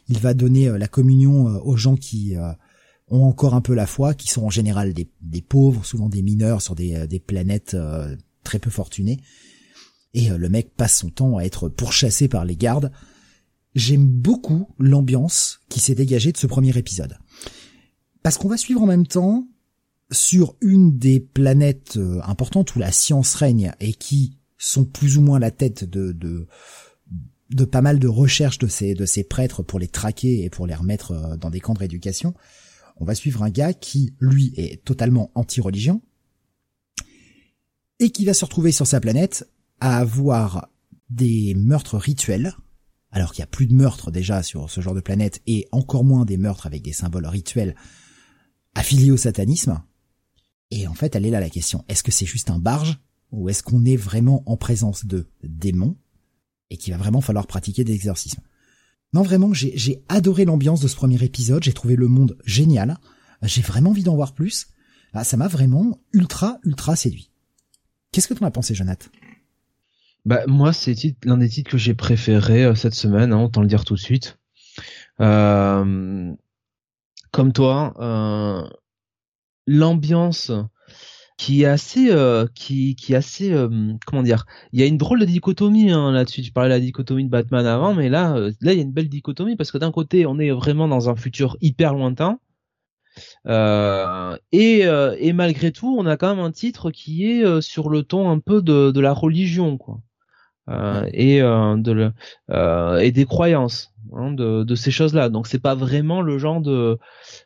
il 0.07 0.19
va 0.19 0.35
donner 0.35 0.69
la 0.77 0.87
communion 0.87 1.45
aux 1.65 1.77
gens 1.77 1.95
qui 1.95 2.35
ont 3.09 3.23
encore 3.23 3.53
un 3.53 3.61
peu 3.61 3.73
la 3.73 3.85
foi, 3.85 4.13
qui 4.13 4.29
sont 4.29 4.43
en 4.43 4.49
général 4.49 4.93
des, 4.93 5.41
pauvres, 5.41 5.85
souvent 5.85 6.09
des 6.09 6.21
mineurs 6.21 6.61
sur 6.61 6.75
des, 6.75 6.95
euh, 6.95 7.19
planètes 7.25 7.75
euh, 7.75 8.15
très 8.43 8.59
peu 8.59 8.69
fortunées. 8.69 9.19
Et 10.13 10.31
euh, 10.31 10.37
le 10.37 10.49
mec 10.49 10.75
passe 10.75 10.97
son 10.97 11.09
temps 11.09 11.37
à 11.37 11.43
être 11.43 11.69
pourchassé 11.69 12.27
par 12.27 12.45
les 12.45 12.55
gardes. 12.55 12.91
J'aime 13.75 14.07
beaucoup 14.07 14.69
l'ambiance 14.79 15.59
qui 15.69 15.79
s'est 15.79 15.95
dégagée 15.95 16.31
de 16.31 16.37
ce 16.37 16.47
premier 16.47 16.75
épisode. 16.77 17.17
Parce 18.23 18.37
qu'on 18.37 18.47
va 18.47 18.57
suivre 18.57 18.81
en 18.81 18.87
même 18.87 19.05
temps 19.05 19.47
sur 20.11 20.55
une 20.61 20.97
des 20.97 21.19
planètes 21.19 21.99
importantes 22.23 22.75
où 22.75 22.79
la 22.79 22.91
science 22.91 23.35
règne 23.35 23.73
et 23.79 23.93
qui 23.93 24.37
sont 24.57 24.85
plus 24.85 25.17
ou 25.17 25.21
moins 25.21 25.39
la 25.39 25.51
tête 25.51 25.83
de, 25.83 26.11
de, 26.11 26.47
de 27.49 27.65
pas 27.65 27.81
mal 27.81 27.99
de 27.99 28.07
recherches 28.07 28.57
de 28.57 28.67
ces, 28.67 28.93
de 28.93 29.05
ces 29.05 29.23
prêtres 29.23 29.61
pour 29.61 29.77
les 29.77 29.87
traquer 29.87 30.43
et 30.43 30.49
pour 30.49 30.67
les 30.67 30.75
remettre 30.75 31.37
dans 31.37 31.49
des 31.49 31.59
camps 31.59 31.73
de 31.73 31.79
rééducation 31.79 32.33
on 32.97 33.05
va 33.05 33.15
suivre 33.15 33.43
un 33.43 33.49
gars 33.49 33.73
qui, 33.73 34.15
lui, 34.19 34.53
est 34.55 34.83
totalement 34.83 35.31
anti-religion, 35.35 36.01
et 37.99 38.09
qui 38.09 38.25
va 38.25 38.33
se 38.33 38.45
retrouver 38.45 38.71
sur 38.71 38.87
sa 38.87 38.99
planète 38.99 39.49
à 39.79 39.97
avoir 39.97 40.69
des 41.09 41.53
meurtres 41.55 41.97
rituels, 41.97 42.55
alors 43.11 43.31
qu'il 43.31 43.41
y 43.41 43.43
a 43.43 43.47
plus 43.47 43.67
de 43.67 43.73
meurtres 43.73 44.11
déjà 44.11 44.43
sur 44.43 44.69
ce 44.69 44.81
genre 44.81 44.95
de 44.95 45.01
planète, 45.01 45.41
et 45.47 45.67
encore 45.71 46.03
moins 46.03 46.25
des 46.25 46.37
meurtres 46.37 46.65
avec 46.65 46.81
des 46.81 46.93
symboles 46.93 47.27
rituels 47.27 47.75
affiliés 48.73 49.11
au 49.11 49.17
satanisme. 49.17 49.81
Et 50.71 50.87
en 50.87 50.93
fait, 50.93 51.15
elle 51.15 51.25
est 51.25 51.31
là 51.31 51.39
la 51.39 51.49
question. 51.49 51.85
Est-ce 51.87 52.03
que 52.03 52.11
c'est 52.11 52.25
juste 52.25 52.49
un 52.49 52.59
barge, 52.59 52.99
ou 53.31 53.49
est-ce 53.49 53.63
qu'on 53.63 53.85
est 53.85 53.95
vraiment 53.95 54.43
en 54.45 54.57
présence 54.57 55.05
de 55.05 55.27
démons, 55.43 55.97
et 56.69 56.77
qu'il 56.77 56.93
va 56.93 56.99
vraiment 56.99 57.21
falloir 57.21 57.47
pratiquer 57.47 57.83
des 57.83 57.93
exorcismes? 57.93 58.41
Non, 59.15 59.21
vraiment, 59.21 59.53
j'ai 59.53 60.03
adoré 60.09 60.43
l'ambiance 60.43 60.81
de 60.81 60.89
ce 60.89 60.95
premier 60.97 61.23
épisode, 61.23 61.63
j'ai 61.63 61.71
trouvé 61.71 61.95
le 61.95 62.09
monde 62.09 62.37
génial, 62.43 62.97
j'ai 63.43 63.61
vraiment 63.61 63.91
envie 63.91 64.03
d'en 64.03 64.13
voir 64.13 64.33
plus. 64.33 64.67
Ah, 65.13 65.23
ça 65.23 65.37
m'a 65.37 65.47
vraiment 65.47 66.01
ultra, 66.11 66.59
ultra 66.65 66.97
séduit. 66.97 67.31
Qu'est-ce 68.11 68.27
que 68.27 68.33
tu 68.33 68.43
en 68.43 68.47
as 68.47 68.51
pensé, 68.51 68.75
Jonathan? 68.75 69.07
Bah, 70.25 70.41
moi, 70.47 70.73
c'est 70.73 70.93
l'un 71.23 71.37
des 71.37 71.47
titres 71.47 71.71
que 71.71 71.77
j'ai 71.77 71.93
préféré 71.93 72.65
euh, 72.65 72.75
cette 72.75 72.93
semaine, 72.93 73.31
hein, 73.31 73.41
autant 73.41 73.61
le 73.61 73.67
dire 73.67 73.85
tout 73.85 73.93
de 73.93 73.99
suite. 74.01 74.37
Euh, 75.21 76.33
comme 77.31 77.53
toi, 77.53 77.93
euh, 78.01 78.69
l'ambiance 79.65 80.51
qui 81.37 81.63
est 81.63 81.65
assez 81.65 82.11
euh, 82.11 82.47
qui 82.55 82.95
qui 82.95 83.13
est 83.13 83.17
assez 83.17 83.51
euh, 83.51 83.69
comment 84.05 84.23
dire 84.23 84.45
il 84.71 84.79
y 84.79 84.83
a 84.83 84.85
une 84.85 84.97
drôle 84.97 85.19
de 85.19 85.25
dichotomie 85.25 85.91
hein, 85.91 86.11
là-dessus 86.11 86.41
tu 86.41 86.51
parlais 86.51 86.69
de 86.69 86.75
la 86.75 86.79
dichotomie 86.79 87.25
de 87.25 87.29
Batman 87.29 87.65
avant 87.65 87.93
mais 87.93 88.09
là 88.09 88.35
euh, 88.35 88.51
là 88.61 88.71
il 88.71 88.77
y 88.77 88.79
a 88.79 88.83
une 88.83 88.93
belle 88.93 89.09
dichotomie 89.09 89.55
parce 89.57 89.71
que 89.71 89.77
d'un 89.77 89.91
côté 89.91 90.25
on 90.25 90.39
est 90.39 90.51
vraiment 90.51 90.87
dans 90.87 91.09
un 91.09 91.15
futur 91.15 91.57
hyper 91.61 91.93
lointain 91.93 92.39
et 94.51 94.81
et 94.81 95.33
malgré 95.33 95.71
tout 95.71 95.95
on 95.97 96.05
a 96.05 96.17
quand 96.17 96.35
même 96.35 96.43
un 96.43 96.51
titre 96.51 96.91
qui 96.91 97.29
est 97.29 97.61
sur 97.61 97.89
le 97.89 98.03
ton 98.03 98.29
un 98.29 98.39
peu 98.39 98.61
de 98.61 98.91
de 98.91 98.99
la 98.99 99.13
religion 99.13 99.77
quoi 99.77 99.99
et 101.13 101.39
de 101.39 101.91
le, 101.91 102.13
et 103.01 103.11
des 103.11 103.25
croyances 103.25 103.93
hein, 104.13 104.31
de, 104.31 104.63
de 104.63 104.75
ces 104.75 104.91
choses-là. 104.91 105.29
Donc 105.29 105.47
c'est 105.47 105.61
pas 105.61 105.75
vraiment 105.75 106.21
le 106.21 106.37
genre 106.37 106.59
de 106.59 106.97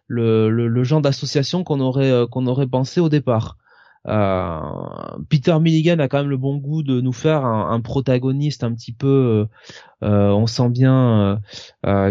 le, 0.08 0.50
le, 0.50 0.68
le 0.68 0.84
genre 0.84 1.02
d'association 1.02 1.64
qu'on 1.64 1.82
aurait 1.82 2.26
qu'on 2.32 2.48
aurait 2.48 2.66
pensé 2.66 3.00
au 3.00 3.10
départ. 3.10 3.58
Euh, 4.08 4.60
Peter 5.30 5.58
Milligan 5.60 6.00
a 6.00 6.08
quand 6.08 6.20
même 6.20 6.30
le 6.30 6.38
bon 6.38 6.58
goût 6.58 6.84
de 6.84 7.02
nous 7.02 7.12
faire 7.12 7.46
un, 7.46 7.82
protagoniste 7.82 8.64
un 8.64 8.74
petit 8.74 8.94
peu, 8.94 9.48
euh, 10.04 10.08
euh, 10.08 10.30
on 10.30 10.48
sent 10.48 10.70
bien, 10.70 11.40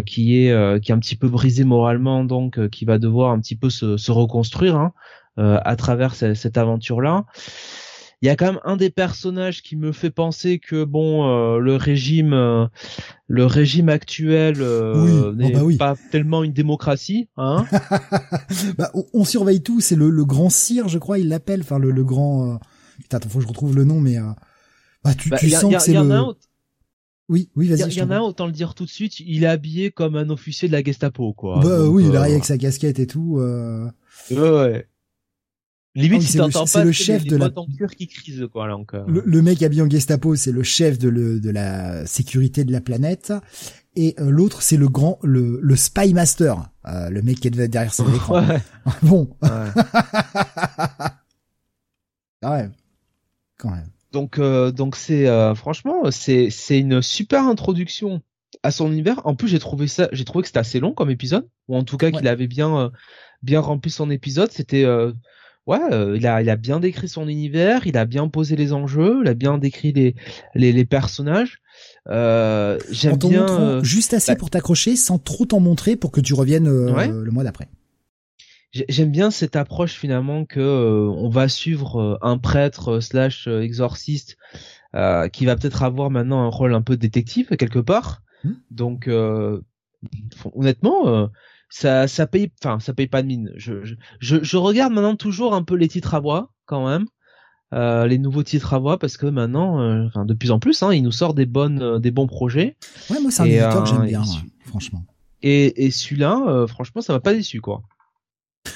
qui 0.06 0.36
est 0.36 0.80
qui 0.82 0.92
est 0.92 0.94
un 0.94 0.98
petit 0.98 1.16
peu 1.16 1.28
brisé 1.28 1.64
moralement, 1.64 2.24
donc 2.24 2.68
qui 2.68 2.84
va 2.84 2.98
devoir 2.98 3.32
un 3.32 3.40
petit 3.40 3.56
peu 3.56 3.70
se, 3.70 4.10
reconstruire 4.10 4.76
hein, 4.76 4.92
à 5.36 5.76
travers 5.76 6.14
cette 6.14 6.58
aventure-là. 6.58 7.24
Il 8.20 8.26
y 8.26 8.30
a 8.30 8.36
quand 8.36 8.46
même 8.46 8.60
un 8.64 8.76
des 8.76 8.90
personnages 8.90 9.62
qui 9.62 9.76
me 9.76 9.92
fait 9.92 10.10
penser 10.10 10.58
que 10.58 10.82
bon, 10.82 11.28
euh, 11.28 11.58
le 11.58 11.76
régime, 11.76 12.32
euh, 12.32 12.66
le 13.28 13.46
régime 13.46 13.88
actuel 13.88 14.56
euh, 14.58 15.32
n'est 15.34 15.52
bah 15.52 15.62
pas 15.78 15.96
tellement 16.10 16.42
une 16.42 16.52
démocratie. 16.52 17.28
Hein 17.36 17.64
bah, 18.78 18.90
on, 19.14 19.24
surveille 19.24 19.62
tout. 19.62 19.80
C'est 19.80 19.94
le, 19.94 20.24
grand 20.24 20.50
sire, 20.50 20.88
je 20.88 20.98
crois, 20.98 21.20
il 21.20 21.28
l'appelle. 21.28 21.60
Enfin, 21.60 21.78
le, 21.78 21.92
le 21.92 22.02
grand. 22.02 22.58
Putain, 23.00 23.18
attends, 23.18 23.28
faut 23.28 23.38
que 23.38 23.44
je 23.44 23.48
retrouve 23.48 23.76
le 23.76 23.84
nom, 23.84 24.00
mais 24.00 24.16
bah, 25.04 25.14
tu, 25.14 25.28
bah, 25.28 25.38
tu 25.38 25.50
sens 25.50 25.72
que 25.72 25.80
c'est 25.80 25.92
le. 25.92 26.34
Oui, 27.28 27.50
oui, 27.54 27.68
vas-y. 27.68 27.90
Il 27.90 27.98
y, 27.98 28.02
en 28.02 28.10
a 28.10 28.16
un, 28.16 28.20
autant 28.20 28.46
le 28.46 28.52
dire 28.52 28.74
tout 28.74 28.86
de 28.86 28.90
suite, 28.90 29.20
il 29.20 29.44
est 29.44 29.48
habillé 29.48 29.90
comme 29.90 30.16
un 30.16 30.30
officier 30.30 30.66
de 30.66 30.72
la 30.72 30.82
Gestapo, 30.82 31.34
quoi. 31.34 31.60
Bah 31.60 31.86
oui, 31.86 32.06
il 32.08 32.16
arrive 32.16 32.32
avec 32.32 32.44
sa 32.46 32.56
casquette 32.56 32.98
et 32.98 33.06
tout. 33.06 33.36
Euh... 33.38 33.86
Ouais, 34.30 34.50
ouais. 34.50 34.88
Limite, 35.94 36.22
si 36.22 36.36
t'entends 36.36 36.66
pas, 36.66 36.84
le 36.84 36.92
chef 36.92 37.24
de 37.24 37.36
la 37.36 37.50
qui 37.96 38.06
crise, 38.06 38.46
quoi. 38.52 38.68
Le, 39.06 39.42
mec 39.42 39.62
habillé 39.62 39.82
en 39.82 39.90
Gestapo, 39.90 40.36
c'est 40.36 40.52
le 40.52 40.62
chef 40.62 40.98
de, 40.98 41.08
le, 41.08 41.40
de 41.40 41.50
la 41.50 42.06
sécurité 42.06 42.64
de 42.64 42.72
la 42.72 42.80
planète, 42.80 43.32
et 43.96 44.14
euh, 44.20 44.30
l'autre, 44.30 44.62
c'est 44.62 44.76
le 44.76 44.88
grand, 44.88 45.18
le, 45.24 45.58
le 45.60 45.76
spy 45.76 46.14
master, 46.14 46.70
euh, 46.86 47.10
le 47.10 47.20
mec 47.22 47.40
qui 47.40 47.48
est 47.48 47.68
derrière 47.68 47.92
son 47.92 48.06
écran. 48.14 48.46
Ouais. 48.46 48.62
bon. 49.02 49.36
Ouais. 52.40 52.40
quand 52.40 52.52
même. 52.52 52.72
Quand 53.58 53.70
même. 53.70 53.90
Donc, 54.12 54.38
euh, 54.38 54.70
donc 54.70 54.94
c'est 54.94 55.26
euh, 55.26 55.56
franchement, 55.56 56.12
c'est 56.12 56.50
c'est 56.50 56.78
une 56.78 57.02
super 57.02 57.42
introduction 57.42 58.22
à 58.62 58.70
son 58.70 58.92
univers. 58.92 59.20
En 59.26 59.34
plus, 59.34 59.48
j'ai 59.48 59.58
trouvé 59.58 59.88
ça, 59.88 60.08
j'ai 60.12 60.24
trouvé 60.24 60.42
que 60.42 60.46
c'était 60.46 60.60
assez 60.60 60.78
long 60.78 60.92
comme 60.92 61.10
épisode, 61.10 61.48
ou 61.66 61.76
en 61.76 61.82
tout 61.82 61.96
cas 61.96 62.12
qu'il 62.12 62.28
avait 62.28 62.46
bien 62.46 62.92
bien 63.42 63.58
rempli 63.58 63.90
son 63.90 64.08
épisode. 64.10 64.52
C'était 64.52 64.86
ouais, 65.68 65.78
euh, 65.92 66.16
il 66.16 66.26
a 66.26 66.42
il 66.42 66.50
a 66.50 66.56
bien 66.56 66.80
décrit 66.80 67.08
son 67.08 67.28
univers, 67.28 67.86
il 67.86 67.96
a 67.96 68.06
bien 68.06 68.26
posé 68.28 68.56
les 68.56 68.72
enjeux, 68.72 69.20
il 69.22 69.28
a 69.28 69.34
bien 69.34 69.58
décrit 69.58 69.92
les 69.92 70.16
les, 70.54 70.72
les 70.72 70.84
personnages. 70.84 71.60
Euh, 72.08 72.78
J'aime 72.90 73.18
bien 73.18 73.46
euh, 73.48 73.84
juste 73.84 74.14
assez 74.14 74.32
bah 74.32 74.38
pour 74.38 74.50
t'accrocher, 74.50 74.96
sans 74.96 75.18
trop 75.18 75.44
t'en 75.44 75.60
montrer 75.60 75.94
pour 75.94 76.10
que 76.10 76.20
tu 76.20 76.34
reviennes 76.34 76.66
euh, 76.66 77.22
le 77.22 77.30
mois 77.30 77.44
d'après. 77.44 77.68
J'aime 78.72 79.10
bien 79.10 79.30
cette 79.30 79.56
approche 79.56 79.94
finalement 79.94 80.44
que 80.44 80.60
on 80.60 81.28
va 81.30 81.48
suivre 81.48 82.18
un 82.20 82.36
prêtre 82.36 83.00
slash 83.00 83.46
exorciste 83.46 84.36
qui 85.32 85.46
va 85.46 85.56
peut-être 85.56 85.82
avoir 85.82 86.10
maintenant 86.10 86.42
un 86.42 86.48
rôle 86.48 86.74
un 86.74 86.82
peu 86.82 86.98
détective 86.98 87.48
quelque 87.56 87.78
part. 87.78 88.22
Mmh. 88.44 88.52
Donc 88.70 89.10
honnêtement 90.54 91.30
ça 91.68 92.08
ça 92.08 92.26
paye 92.26 92.50
enfin 92.62 92.80
ça 92.80 92.94
paye 92.94 93.06
pas 93.06 93.22
de 93.22 93.26
mine. 93.26 93.52
Je, 93.56 93.84
je 94.20 94.36
je 94.42 94.56
regarde 94.56 94.92
maintenant 94.92 95.16
toujours 95.16 95.54
un 95.54 95.62
peu 95.62 95.74
les 95.74 95.88
titres 95.88 96.14
à 96.14 96.20
voix 96.20 96.52
quand 96.66 96.86
même. 96.86 97.06
Euh, 97.74 98.06
les 98.06 98.16
nouveaux 98.16 98.42
titres 98.42 98.72
à 98.72 98.78
voix 98.78 98.98
parce 98.98 99.18
que 99.18 99.26
maintenant 99.26 99.80
euh, 99.80 100.06
enfin 100.06 100.24
de 100.24 100.32
plus 100.32 100.50
en 100.52 100.58
plus 100.58 100.82
hein, 100.82 100.94
il 100.94 101.02
nous 101.02 101.12
sort 101.12 101.34
des 101.34 101.44
bonnes 101.44 101.82
euh, 101.82 101.98
des 101.98 102.10
bons 102.10 102.26
projets. 102.26 102.76
Ouais 103.10 103.20
moi 103.20 103.30
c'est 103.30 103.42
un 103.42 103.44
éditeur 103.44 103.82
que 103.82 103.90
j'aime 103.90 104.06
bien 104.06 104.24
franchement. 104.64 105.04
et 105.42 105.84
et 105.84 105.90
celui-là 105.90 106.66
franchement 106.66 107.02
ça 107.02 107.12
m'a 107.12 107.20
pas 107.20 107.34
déçu 107.34 107.60
quoi. 107.60 107.82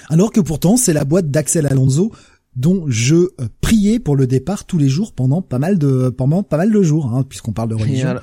Alors 0.09 0.31
que 0.31 0.41
pourtant 0.41 0.77
c'est 0.77 0.93
la 0.93 1.05
boîte 1.05 1.31
d'Axel 1.31 1.67
Alonso 1.67 2.13
dont 2.55 2.85
je 2.87 3.31
priais 3.63 3.99
pour 3.99 4.15
le 4.15 4.27
départ 4.27 4.67
tous 4.67 4.77
les 4.77 4.91
jours 4.91 5.15
pendant 5.15 5.41
pas 5.41 5.59
mal 5.59 5.79
de 5.79 6.11
pendant 6.11 6.43
pas 6.43 6.59
mal 6.59 6.71
de 6.71 6.83
jours 6.83 7.15
hein, 7.15 7.23
puisqu'on 7.23 7.53
parle 7.53 7.71
de 7.71 7.75
religion 7.75 8.17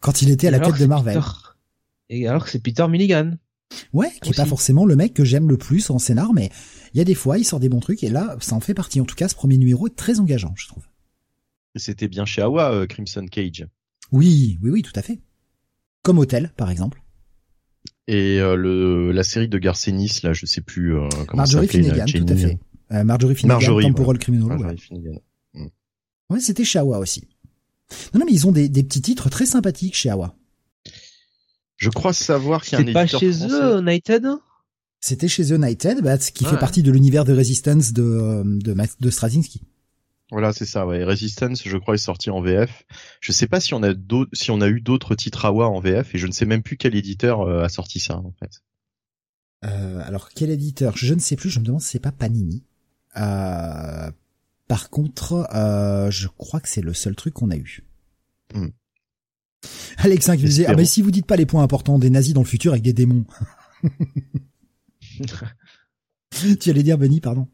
quand 0.00 0.20
il 0.20 0.30
était 0.30 0.48
à 0.48 0.50
la 0.50 0.58
tête 0.58 0.80
de 0.80 0.86
Marvel. 0.86 1.20
Et 2.08 2.26
alors 2.26 2.44
que 2.44 2.50
c'est 2.50 2.62
Peter 2.62 2.88
Milligan 2.88 3.34
Ouais, 3.92 4.10
qui 4.22 4.30
est 4.30 4.36
pas 4.36 4.46
forcément 4.46 4.84
le 4.84 4.96
mec 4.96 5.14
que 5.14 5.24
j'aime 5.24 5.48
le 5.48 5.56
plus 5.56 5.90
en 5.90 5.98
scénar, 5.98 6.32
mais 6.32 6.50
il 6.94 6.98
y 6.98 7.00
a 7.00 7.04
des 7.04 7.14
fois, 7.14 7.38
il 7.38 7.44
sort 7.44 7.60
des 7.60 7.68
bons 7.68 7.80
trucs, 7.80 8.02
et 8.02 8.10
là, 8.10 8.36
ça 8.40 8.54
en 8.54 8.60
fait 8.60 8.74
partie. 8.74 9.00
En 9.00 9.04
tout 9.04 9.14
cas, 9.14 9.28
ce 9.28 9.34
premier 9.34 9.58
numéro 9.58 9.86
est 9.86 9.96
très 9.96 10.20
engageant, 10.20 10.54
je 10.56 10.68
trouve. 10.68 10.84
C'était 11.76 12.08
bien 12.08 12.24
chez 12.24 12.42
Awa, 12.42 12.72
euh, 12.72 12.86
Crimson 12.86 13.26
Cage. 13.30 13.66
Oui, 14.10 14.58
oui, 14.62 14.70
oui, 14.70 14.82
tout 14.82 14.92
à 14.94 15.02
fait. 15.02 15.20
Comme 16.02 16.18
Hôtel, 16.18 16.52
par 16.56 16.70
exemple. 16.70 17.02
Et 18.06 18.40
euh, 18.40 18.56
le 18.56 19.12
la 19.12 19.22
série 19.22 19.48
de 19.48 19.58
Garcenis, 19.58 20.20
là, 20.22 20.32
je 20.32 20.46
sais 20.46 20.62
plus 20.62 20.96
euh, 20.96 21.08
comment 21.26 21.42
Marjorie 21.42 21.68
Finnegan, 21.68 22.06
tout 22.06 22.26
à 22.32 22.36
fait. 22.36 22.58
Marjorie 23.04 23.34
Finnegan, 23.34 23.56
Marjorie, 23.56 23.84
Temporal 23.84 24.18
Criminal. 24.18 24.48
Marjorie 24.48 24.78
Finnegan. 24.78 25.20
Mm. 25.52 25.66
Ouais, 26.30 26.40
c'était 26.40 26.64
chez 26.64 26.78
Awa 26.78 26.98
aussi. 26.98 27.28
Non, 28.14 28.20
non, 28.20 28.26
mais 28.26 28.32
ils 28.32 28.46
ont 28.46 28.52
des, 28.52 28.68
des 28.68 28.82
petits 28.82 29.02
titres 29.02 29.28
très 29.28 29.46
sympathiques 29.46 29.94
chez 29.94 30.08
Awa. 30.08 30.37
Je 31.78 31.88
crois 31.90 32.12
savoir 32.12 32.62
qu'il 32.62 32.72
y 32.72 32.76
a 32.76 32.78
un 32.78 32.82
éditeur 32.82 33.02
pas 33.02 33.06
chez 33.06 33.46
eux, 33.46 33.80
United 33.80 34.26
C'était 35.00 35.28
chez 35.28 35.52
United, 35.52 36.02
bah, 36.02 36.18
qui 36.18 36.44
fait 36.44 36.58
partie 36.58 36.82
de 36.82 36.92
l'univers 36.92 37.24
de 37.24 37.32
Resistance 37.32 37.92
de, 37.92 38.42
de, 38.44 38.76
de 39.00 39.10
Straczynski. 39.10 39.62
Voilà, 40.30 40.52
c'est 40.52 40.66
ça, 40.66 40.86
ouais. 40.86 41.04
Resistance, 41.04 41.62
je 41.64 41.76
crois, 41.78 41.94
est 41.94 41.98
sorti 41.98 42.28
en 42.28 42.42
VF. 42.42 42.84
Je 43.20 43.32
sais 43.32 43.46
pas 43.46 43.60
si 43.60 43.72
on 43.72 43.82
a 43.82 43.94
d'autres, 43.94 44.30
si 44.34 44.50
on 44.50 44.60
a 44.60 44.68
eu 44.68 44.80
d'autres 44.80 45.14
titres 45.14 45.46
AWA 45.46 45.68
en 45.68 45.80
VF, 45.80 46.14
et 46.14 46.18
je 46.18 46.26
ne 46.26 46.32
sais 46.32 46.44
même 46.44 46.62
plus 46.62 46.76
quel 46.76 46.94
éditeur 46.94 47.40
euh, 47.40 47.62
a 47.62 47.68
sorti 47.70 47.98
ça, 47.98 48.18
en 48.18 48.34
fait. 48.38 48.62
Euh, 49.64 50.02
alors, 50.04 50.28
quel 50.30 50.50
éditeur? 50.50 50.96
Je 50.96 51.14
ne 51.14 51.20
sais 51.20 51.36
plus, 51.36 51.48
je 51.48 51.60
me 51.60 51.64
demande 51.64 51.80
si 51.80 51.88
c'est 51.88 51.98
pas 51.98 52.12
Panini. 52.12 52.62
Euh, 53.16 54.10
par 54.68 54.90
contre, 54.90 55.48
euh, 55.54 56.10
je 56.10 56.28
crois 56.28 56.60
que 56.60 56.68
c'est 56.68 56.82
le 56.82 56.92
seul 56.92 57.16
truc 57.16 57.34
qu'on 57.34 57.50
a 57.50 57.56
eu. 57.56 57.84
Hmm. 58.54 58.68
Alex 59.98 60.30
qui 60.30 60.36
disait, 60.44 60.66
ah 60.66 60.74
mais 60.74 60.84
si 60.84 61.02
vous 61.02 61.10
dites 61.10 61.26
pas 61.26 61.36
les 61.36 61.46
points 61.46 61.62
importants 61.62 61.98
des 61.98 62.10
nazis 62.10 62.34
dans 62.34 62.42
le 62.42 62.46
futur 62.46 62.72
avec 62.72 62.82
des 62.82 62.92
démons. 62.92 63.24
tu 66.60 66.70
allais 66.70 66.82
dire 66.82 66.98
Benny, 66.98 67.20
pardon. 67.20 67.48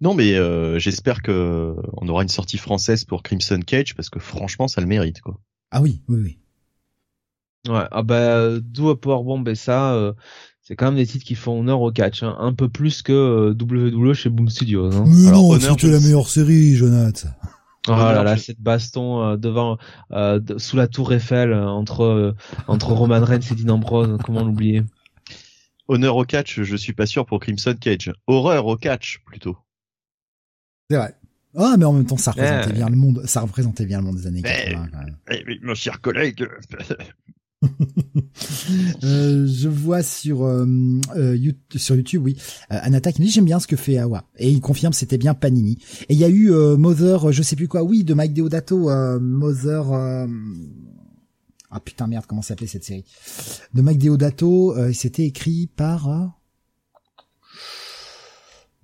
Non, 0.00 0.14
mais 0.14 0.34
euh, 0.34 0.78
j'espère 0.78 1.22
que 1.22 1.76
on 1.94 2.08
aura 2.08 2.22
une 2.22 2.28
sortie 2.28 2.58
française 2.58 3.04
pour 3.04 3.22
Crimson 3.22 3.60
Cage 3.64 3.94
parce 3.94 4.08
que 4.08 4.18
franchement, 4.18 4.66
ça 4.68 4.80
le 4.80 4.86
mérite, 4.86 5.20
quoi. 5.20 5.38
Ah 5.70 5.82
oui, 5.82 6.00
oui, 6.08 6.20
oui. 6.22 6.38
Ouais, 7.68 7.84
ah 7.90 8.02
bah 8.02 8.58
d'où 8.58 8.94
Powerbomb 8.96 9.44
et 9.44 9.54
ça, 9.54 9.92
euh, 9.92 10.14
c'est 10.62 10.76
quand 10.76 10.86
même 10.86 10.96
des 10.96 11.06
titres 11.06 11.26
qui 11.26 11.34
font 11.34 11.60
honneur 11.60 11.82
au 11.82 11.92
catch, 11.92 12.22
hein. 12.22 12.34
un 12.38 12.54
peu 12.54 12.70
plus 12.70 13.02
que 13.02 13.12
euh, 13.12 13.52
WWE 13.52 14.14
chez 14.14 14.30
Boom 14.30 14.48
Studios. 14.48 14.90
Hein. 14.90 15.04
non, 15.06 15.60
c'était 15.60 15.90
la 15.90 16.00
meilleure 16.00 16.28
série, 16.28 16.74
Jonathan. 16.74 17.28
Oh 17.88 17.92
là 17.92 18.22
là, 18.22 18.36
cette 18.36 18.60
baston 18.60 19.22
euh, 19.22 19.36
devant 19.36 19.78
euh, 20.12 20.40
sous 20.58 20.76
la 20.76 20.86
tour 20.86 21.12
Eiffel 21.12 21.52
euh, 21.52 21.66
entre 21.66 22.34
entre 22.66 22.92
Roman 22.92 23.24
Reigns 23.24 23.40
et 23.50 23.54
Dean 23.54 23.74
Ambrose, 23.74 24.18
comment 24.24 24.44
l'oublier? 24.44 24.82
Honneur 25.88 26.16
au 26.16 26.24
catch, 26.24 26.60
je 26.60 26.76
suis 26.76 26.92
pas 26.92 27.06
sûr 27.06 27.24
pour 27.24 27.40
Crimson 27.40 27.74
Cage. 27.80 28.12
Horreur 28.26 28.66
au 28.66 28.76
catch 28.76 29.20
plutôt. 29.24 29.56
C'est 30.90 30.96
vrai. 30.96 31.16
Ah, 31.56 31.74
mais 31.78 31.84
en 31.84 31.92
même 31.92 32.06
temps, 32.06 32.16
ça 32.16 32.30
représentait 32.30 32.72
bien 32.72 32.88
le 32.88 32.96
monde, 32.96 33.22
ça 33.24 33.40
représentait 33.40 33.86
bien 33.86 33.98
le 33.98 34.04
monde 34.04 34.16
des 34.16 34.26
années 34.26 34.42
80 34.42 34.88
quand 34.92 34.98
même. 34.98 35.16
Eh, 35.30 35.58
mon 35.62 35.74
cher 35.74 36.00
collègue, 36.00 36.46
euh, 39.04 39.46
je 39.46 39.68
vois 39.68 40.02
sur 40.02 40.44
euh, 40.44 40.66
euh 41.16 41.36
YouTube, 41.36 42.22
oui, 42.24 42.36
euh, 42.72 42.78
Anata 42.80 43.12
qui 43.12 43.20
me 43.20 43.26
dit 43.26 43.32
j'aime 43.32 43.44
bien 43.44 43.60
ce 43.60 43.66
que 43.66 43.76
fait 43.76 43.98
Awa 43.98 44.24
et 44.38 44.50
il 44.50 44.60
confirme 44.60 44.92
c'était 44.92 45.18
bien 45.18 45.34
Panini. 45.34 45.78
Et 46.08 46.14
il 46.14 46.18
y 46.18 46.24
a 46.24 46.28
eu 46.28 46.50
Mother, 46.50 47.32
je 47.32 47.42
sais 47.42 47.56
plus 47.56 47.68
quoi, 47.68 47.82
oui, 47.82 48.04
de 48.04 48.14
Mike 48.14 48.32
Deodato, 48.34 48.90
Mother. 49.20 50.26
Ah 51.72 51.80
putain 51.80 52.06
merde, 52.06 52.24
comment 52.26 52.42
s'appelait 52.42 52.66
cette 52.66 52.84
série? 52.84 53.04
De 53.74 53.82
Mike 53.82 53.98
Deodato, 53.98 54.74
c'était 54.92 55.26
écrit 55.26 55.68
par 55.68 56.39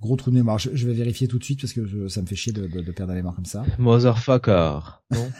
Gros 0.00 0.16
trou 0.16 0.30
de 0.30 0.36
mémoire. 0.36 0.58
Je, 0.58 0.86
vais 0.86 0.92
vérifier 0.92 1.26
tout 1.26 1.38
de 1.38 1.44
suite 1.44 1.60
parce 1.60 1.72
que 1.72 2.08
ça 2.08 2.20
me 2.20 2.26
fait 2.26 2.36
chier 2.36 2.52
de, 2.52 2.66
de, 2.66 2.82
de 2.82 2.92
perdre 2.92 3.12
la 3.12 3.16
mémoire 3.16 3.34
comme 3.34 3.46
ça. 3.46 3.64
Motherfucker. 3.78 5.00
Non 5.10 5.30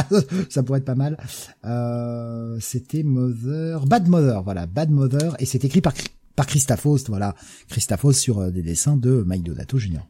ça 0.48 0.62
pourrait 0.64 0.80
être 0.80 0.84
pas 0.84 0.96
mal. 0.96 1.16
Euh, 1.64 2.56
c'était 2.60 3.04
Mother, 3.04 3.86
Bad 3.86 4.08
Mother, 4.08 4.42
voilà, 4.42 4.66
Bad 4.66 4.90
Mother, 4.90 5.36
et 5.38 5.46
c'est 5.46 5.64
écrit 5.64 5.80
par 5.80 5.94
par 6.36 6.46
Christaphos, 6.46 7.04
voilà, 7.08 7.34
Christaphos 7.68 8.14
sur 8.14 8.38
euh, 8.38 8.50
des 8.50 8.62
dessins 8.62 8.96
de 8.96 9.22
Mike 9.26 9.42
Dodato 9.44 9.78
Jr. 9.78 10.00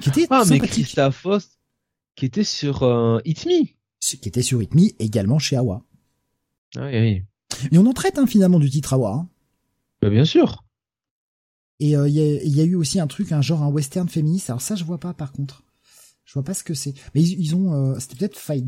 Qui 0.00 0.10
était 0.10 0.26
ah 0.30 0.44
mais 0.48 0.60
Christaphos, 0.60 1.40
qui 2.16 2.26
était 2.26 2.44
sur 2.44 2.82
euh, 2.82 3.18
It 3.24 3.46
Me. 3.46 3.66
Qui 4.00 4.28
était 4.28 4.42
sur 4.42 4.62
It 4.62 4.74
Me, 4.74 4.90
également 4.98 5.38
chez 5.38 5.56
Awa. 5.56 5.82
Ah 6.76 6.86
oui, 6.86 7.00
oui. 7.00 7.22
Et 7.72 7.78
on 7.78 7.86
en 7.86 7.92
traite 7.92 8.18
hein, 8.18 8.26
finalement 8.26 8.58
du 8.58 8.70
titre 8.70 8.92
Awa. 8.92 9.12
Hein. 9.12 9.28
Bah, 10.02 10.10
bien 10.10 10.24
sûr. 10.24 10.64
Et 11.80 11.96
euh, 11.96 12.06
il 12.06 12.14
y, 12.14 12.60
a, 12.60 12.64
eu 12.64 12.74
aussi 12.74 13.00
un 13.00 13.06
truc, 13.06 13.32
un 13.32 13.40
genre 13.40 13.62
un 13.62 13.68
western 13.68 14.06
féministe. 14.06 14.50
Alors 14.50 14.60
ça, 14.60 14.74
je 14.74 14.84
vois 14.84 14.98
pas 14.98 15.14
par 15.14 15.32
contre. 15.32 15.62
Je 16.26 16.34
vois 16.34 16.44
pas 16.44 16.52
ce 16.52 16.62
que 16.62 16.74
c'est. 16.74 16.92
Mais 17.14 17.22
ils, 17.22 17.56
ont, 17.56 17.72
euh, 17.72 17.98
c'était 17.98 18.16
peut-être 18.16 18.38
Fight. 18.38 18.66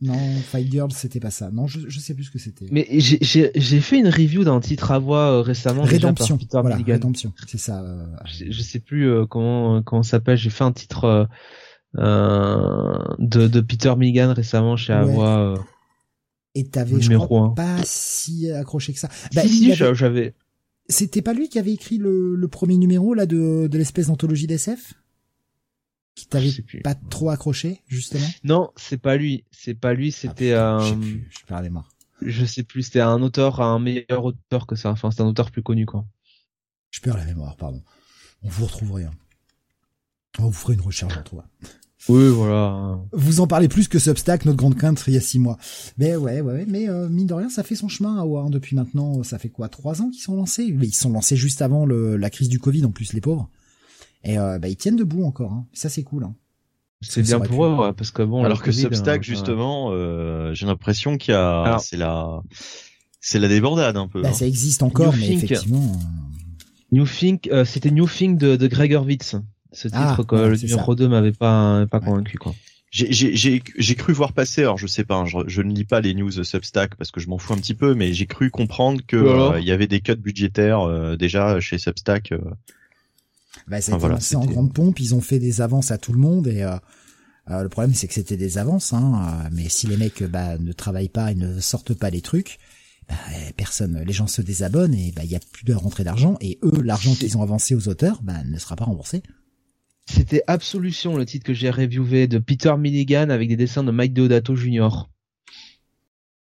Non, 0.00 0.14
Fight 0.44 0.70
Girl, 0.70 0.92
c'était 0.92 1.18
pas 1.18 1.32
ça. 1.32 1.50
Non, 1.50 1.66
je, 1.66 1.80
je 1.88 1.98
sais 1.98 2.14
plus 2.14 2.24
ce 2.24 2.30
que 2.30 2.38
c'était. 2.38 2.66
Mais 2.70 2.86
j'ai 3.00 3.80
fait 3.80 3.98
une 3.98 4.06
review 4.06 4.44
d'un 4.44 4.60
titre 4.60 4.92
à 4.92 5.00
voix 5.00 5.32
euh, 5.32 5.40
récemment. 5.40 5.82
Rédemption. 5.82 6.38
voilà, 6.52 6.76
Rédemption, 6.76 7.32
c'est 7.48 7.58
ça. 7.58 7.84
Je, 8.24 8.52
je, 8.52 8.62
sais 8.62 8.78
plus 8.78 9.26
comment 9.26 9.82
comment 9.82 10.04
s'appelle. 10.04 10.36
J'ai 10.36 10.50
fait 10.50 10.62
un 10.62 10.72
titre 10.72 11.28
de, 11.96 13.48
de 13.48 13.60
Peter 13.60 13.94
Milligan 13.96 14.32
récemment 14.32 14.76
chez 14.76 14.92
ouais. 14.92 15.00
Avoix. 15.00 15.66
Et 16.54 16.68
t'avais, 16.68 17.00
je 17.00 17.16
crois, 17.16 17.52
pas 17.56 17.78
si 17.84 18.50
accroché 18.52 18.92
que 18.92 19.00
ça. 19.00 19.08
Bah, 19.34 19.42
si, 19.42 19.48
si 19.48 19.74
j'avais. 19.74 20.34
C'était 20.88 21.22
pas 21.22 21.34
lui 21.34 21.48
qui 21.48 21.58
avait 21.58 21.72
écrit 21.72 21.98
le, 21.98 22.34
le 22.34 22.48
premier 22.48 22.76
numéro 22.76 23.14
là 23.14 23.26
de, 23.26 23.68
de 23.70 23.78
l'espèce 23.78 24.06
d'anthologie 24.06 24.46
d'SF 24.46 24.94
Qui 26.14 26.26
t'avait 26.26 26.50
pas 26.82 26.94
trop 26.94 27.30
accroché 27.30 27.82
justement? 27.86 28.26
Non, 28.44 28.70
c'est 28.76 28.96
pas 28.96 29.16
lui. 29.16 29.44
C'est 29.50 29.74
pas 29.74 29.92
lui. 29.92 30.08
Ah, 30.14 30.18
c'était 30.18 30.52
un. 30.54 30.80
je, 30.80 30.88
sais 30.88 30.96
plus, 30.96 31.28
je 31.30 31.46
perds 31.46 31.62
les 31.62 31.70
morts. 31.70 31.88
Je 32.22 32.44
sais 32.44 32.62
plus. 32.62 32.82
C'était 32.82 33.00
un 33.00 33.20
auteur, 33.22 33.60
un 33.60 33.78
meilleur 33.78 34.24
auteur 34.24 34.66
que 34.66 34.76
ça. 34.76 34.90
Enfin, 34.90 35.10
c'est 35.10 35.20
un 35.20 35.26
auteur 35.26 35.50
plus 35.50 35.62
connu 35.62 35.84
quoi. 35.84 36.06
Je 36.90 37.00
perds 37.00 37.16
la 37.18 37.24
mémoire, 37.24 37.56
pardon. 37.56 37.82
On 38.42 38.48
vous 38.48 38.64
retrouverait. 38.64 39.04
Hein. 39.04 39.14
On 40.38 40.44
vous 40.44 40.52
ferait 40.52 40.74
une 40.74 40.80
recherche, 40.80 41.14
on 41.32 41.42
Oui, 42.08 42.28
voilà. 42.28 43.00
Vous 43.12 43.40
en 43.40 43.46
parlez 43.46 43.68
plus 43.68 43.88
que 43.88 43.98
Substack, 43.98 44.44
notre 44.44 44.56
grande 44.56 44.76
quinte, 44.76 45.02
il 45.08 45.14
y 45.14 45.16
a 45.16 45.20
six 45.20 45.38
mois. 45.38 45.58
Mais 45.98 46.16
ouais, 46.16 46.40
ouais, 46.40 46.64
mais 46.68 46.88
euh, 46.88 47.08
mine 47.08 47.26
de 47.26 47.34
rien, 47.34 47.50
ça 47.50 47.62
fait 47.62 47.74
son 47.74 47.88
chemin 47.88 48.20
à 48.20 48.24
voir 48.24 48.50
depuis 48.50 48.76
maintenant. 48.76 49.22
Ça 49.24 49.38
fait 49.38 49.48
quoi, 49.48 49.68
trois 49.68 50.00
ans 50.00 50.08
qu'ils 50.08 50.22
sont 50.22 50.36
lancés? 50.36 50.72
Mais 50.72 50.86
ils 50.86 50.94
sont 50.94 51.10
lancés 51.10 51.36
juste 51.36 51.60
avant 51.60 51.86
le, 51.86 52.16
la 52.16 52.30
crise 52.30 52.48
du 52.48 52.60
Covid, 52.60 52.84
en 52.84 52.92
plus, 52.92 53.12
les 53.12 53.20
pauvres. 53.20 53.50
Et 54.24 54.38
euh, 54.38 54.58
bah, 54.58 54.68
ils 54.68 54.76
tiennent 54.76 54.96
debout 54.96 55.24
encore. 55.24 55.52
Hein. 55.52 55.66
Ça, 55.72 55.88
c'est 55.88 56.02
cool. 56.04 56.24
Hein. 56.24 56.34
C'est 57.00 57.22
bien 57.22 57.40
pour 57.40 57.64
eux, 57.64 57.74
ouais, 57.74 57.92
parce 57.92 58.10
que 58.10 58.22
bon. 58.22 58.44
Alors 58.44 58.62
que 58.62 58.72
Substack, 58.72 59.20
hein, 59.20 59.22
justement, 59.22 59.90
euh, 59.92 60.54
j'ai 60.54 60.66
l'impression 60.66 61.16
qu'il 61.16 61.32
y 61.32 61.36
a, 61.36 61.78
c'est 61.80 61.96
la, 61.96 62.42
c'est 63.20 63.38
la 63.38 63.48
débordade 63.48 63.96
un 63.96 64.08
peu. 64.08 64.22
Bah, 64.22 64.30
hein. 64.30 64.32
Ça 64.32 64.46
existe 64.46 64.82
encore, 64.82 65.14
mais 65.16 65.32
effectivement. 65.32 65.92
New 66.90 67.06
Think, 67.06 67.48
euh, 67.52 67.64
c'était 67.64 67.90
New 67.90 68.08
Think 68.08 68.38
de, 68.38 68.56
de 68.56 68.66
Greg. 68.66 68.96
Ce 69.72 69.88
ah, 69.92 70.08
titre 70.08 70.22
que 70.24 70.36
le 70.36 70.56
numéro 70.56 70.94
2 70.94 71.08
m'avait 71.08 71.32
pas 71.32 71.86
pas 71.86 72.00
convaincu 72.00 72.38
quoi. 72.38 72.54
J'ai 72.90 73.94
cru 73.96 74.12
voir 74.14 74.32
passer, 74.32 74.62
alors 74.62 74.78
je 74.78 74.86
sais 74.86 75.04
pas, 75.04 75.16
hein, 75.16 75.26
je, 75.26 75.60
ne 75.60 75.72
lis 75.72 75.84
pas 75.84 76.00
les 76.00 76.14
news 76.14 76.42
Substack 76.42 76.94
parce 76.94 77.10
que 77.10 77.20
je 77.20 77.28
m'en 77.28 77.36
fous 77.36 77.52
un 77.52 77.58
petit 77.58 77.74
peu, 77.74 77.94
mais 77.94 78.14
j'ai 78.14 78.26
cru 78.26 78.50
comprendre 78.50 79.02
que 79.06 79.16
euh, 79.16 79.60
il 79.60 79.66
y 79.66 79.72
avait 79.72 79.86
des 79.86 80.00
cuts 80.00 80.16
budgétaires 80.16 80.80
euh, 80.80 81.16
déjà 81.16 81.60
chez 81.60 81.76
Substack. 81.76 82.32
Euh. 82.32 82.38
Bah, 83.66 83.82
c'est 83.82 83.92
en 84.36 84.46
grande 84.46 84.72
pompe, 84.72 85.00
ils 85.00 85.14
ont 85.14 85.20
fait 85.20 85.38
des 85.38 85.60
avances 85.60 85.90
à 85.90 85.98
tout 85.98 86.12
le 86.12 86.18
monde 86.18 86.46
et 86.46 86.64
le 87.46 87.68
problème 87.68 87.94
c'est 87.94 88.08
que 88.08 88.14
c'était 88.14 88.38
des 88.38 88.56
avances, 88.56 88.94
hein, 88.94 89.48
mais 89.52 89.68
si 89.68 89.86
les 89.86 89.98
mecs 89.98 90.22
bah, 90.22 90.56
ne 90.58 90.72
travaillent 90.72 91.10
pas 91.10 91.32
et 91.32 91.34
ne 91.34 91.60
sortent 91.60 91.94
pas 91.94 92.08
les 92.08 92.22
trucs, 92.22 92.58
bah, 93.06 93.16
personne, 93.56 94.02
les 94.02 94.12
gens 94.14 94.26
se 94.26 94.40
désabonnent 94.40 94.94
et 94.94 95.12
bah 95.12 95.24
il 95.24 95.30
y 95.30 95.36
a 95.36 95.40
plus 95.52 95.64
de 95.64 95.74
rentrée 95.74 96.04
d'argent 96.04 96.36
et 96.40 96.58
eux 96.62 96.80
l'argent 96.82 97.14
qu'ils 97.14 97.36
ont 97.36 97.42
avancé 97.42 97.74
aux 97.74 97.88
auteurs 97.88 98.20
bah, 98.22 98.44
ne 98.44 98.58
sera 98.58 98.76
pas 98.76 98.84
remboursé. 98.84 99.22
C'était 100.10 100.42
Absolution, 100.46 101.18
le 101.18 101.26
titre 101.26 101.44
que 101.44 101.52
j'ai 101.52 101.68
reviewé 101.68 102.26
de 102.28 102.38
Peter 102.38 102.74
Milligan 102.78 103.28
avec 103.28 103.50
des 103.50 103.56
dessins 103.56 103.84
de 103.84 103.90
Mike 103.90 104.14
Deodato 104.14 104.56
Jr. 104.56 104.88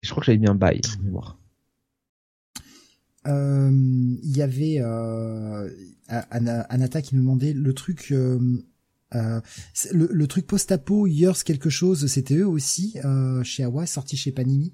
Je 0.02 0.10
crois 0.10 0.20
que 0.20 0.26
j'avais 0.26 0.38
mis 0.38 0.48
un 0.48 0.54
bail, 0.54 0.82
euh, 3.26 3.70
Il 4.22 4.36
y 4.36 4.42
avait 4.42 4.80
euh, 4.80 5.70
Anata 6.08 7.00
qui 7.00 7.14
me 7.14 7.22
demandait 7.22 7.54
le 7.54 7.72
truc, 7.72 8.12
euh, 8.12 8.38
euh, 9.14 9.40
le, 9.92 10.26
truc 10.26 10.46
post-apo 10.46 11.06
Years 11.06 11.42
quelque 11.42 11.70
chose, 11.70 12.06
c'était 12.06 12.36
eux 12.36 12.46
aussi 12.46 12.98
chez 13.44 13.64
Awa, 13.64 13.86
sorti 13.86 14.18
chez 14.18 14.30
Panini. 14.30 14.72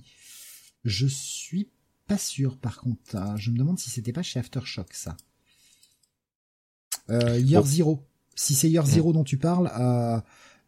Je 0.84 1.06
suis 1.06 1.70
pas 2.08 2.18
sûr 2.18 2.58
par 2.58 2.78
contre. 2.78 3.14
Hein. 3.14 3.36
je 3.36 3.52
me 3.52 3.56
demande 3.56 3.78
si 3.78 3.88
c'était 3.88 4.12
pas 4.12 4.22
chez 4.22 4.40
Aftershock 4.40 4.92
ça. 4.94 5.16
Year 7.08 7.64
Zero. 7.64 8.09
Si 8.34 8.54
c'est 8.54 8.70
Year 8.70 8.84
mm. 8.84 8.90
Zero 8.90 9.12
dont 9.12 9.24
tu 9.24 9.36
parles, 9.36 9.70
euh, 9.78 10.20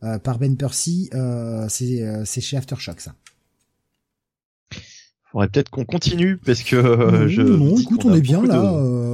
euh, 0.03 0.19
par 0.19 0.39
Ben 0.39 0.57
Percy, 0.57 1.09
euh, 1.15 1.67
c'est 1.69 2.41
chez 2.41 2.57
Aftershock 2.57 3.01
ça. 3.01 3.15
Faudrait 5.33 5.49
peut-être 5.49 5.70
qu'on 5.70 5.87
continue 5.87 6.37
parce 6.37 6.62
que 6.62 6.76
non, 6.76 7.26
je. 7.26 7.41
Non, 7.41 7.78
écoute, 7.78 8.05
on, 8.05 8.12
est 8.12 8.20
bien 8.20 8.43
là. 8.43 8.62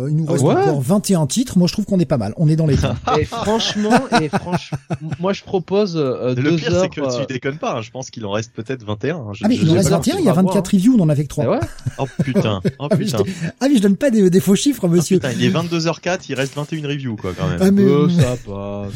il 0.08 0.16
nous 0.16 0.26
reste 0.26 0.42
encore 0.42 0.80
21 0.80 1.28
titres. 1.28 1.56
Moi, 1.56 1.68
je 1.68 1.72
trouve 1.72 1.84
qu'on 1.84 2.00
est 2.00 2.06
pas 2.06 2.16
mal. 2.16 2.34
On 2.36 2.48
est 2.48 2.56
dans 2.56 2.66
les 2.66 2.76
temps. 2.76 2.96
et 3.16 3.24
franchement, 3.24 4.00
et 4.20 4.28
franchement, 4.28 4.78
moi, 5.20 5.32
je 5.32 5.44
propose 5.44 5.96
euh, 5.96 6.34
Le 6.34 6.56
pire, 6.56 6.80
c'est 6.80 6.88
que 6.88 7.20
tu 7.20 7.26
déconnes 7.32 7.58
pas. 7.58 7.76
Hein. 7.76 7.82
Je 7.82 7.92
pense 7.92 8.10
qu'il 8.10 8.26
en 8.26 8.32
reste 8.32 8.52
peut-être 8.52 8.84
21. 8.84 9.16
Hein. 9.16 9.32
ah 9.44 9.48
mais 9.48 9.54
il 9.54 9.70
en 9.70 9.74
reste 9.74 9.90
21. 9.90 10.16
Il 10.18 10.24
y 10.24 10.28
a 10.28 10.32
24 10.32 10.72
reviews. 10.72 10.96
On 10.98 11.02
en 11.04 11.08
avait 11.08 11.22
que 11.22 11.28
3. 11.28 11.44
Ah 11.44 11.50
ouais 11.50 11.60
oh 11.98 12.06
putain. 12.24 12.60
Oh 12.80 12.88
putain. 12.88 13.18
ah 13.60 13.68
mais 13.68 13.76
je 13.76 13.82
donne 13.82 13.96
pas 13.96 14.10
des, 14.10 14.40
faux 14.40 14.56
chiffres, 14.56 14.88
monsieur. 14.88 15.18
putain, 15.18 15.30
il 15.30 15.44
est 15.44 15.50
22h04. 15.50 16.22
Il 16.28 16.34
reste 16.34 16.56
21 16.56 16.88
reviews, 16.88 17.14
quoi, 17.14 17.32
quand 17.38 17.48
même. 17.48 17.58
Ah, 17.60 17.70
mais... 17.70 17.84
Oh, 17.84 18.08
ça 18.08 18.36
passe. 18.44 18.92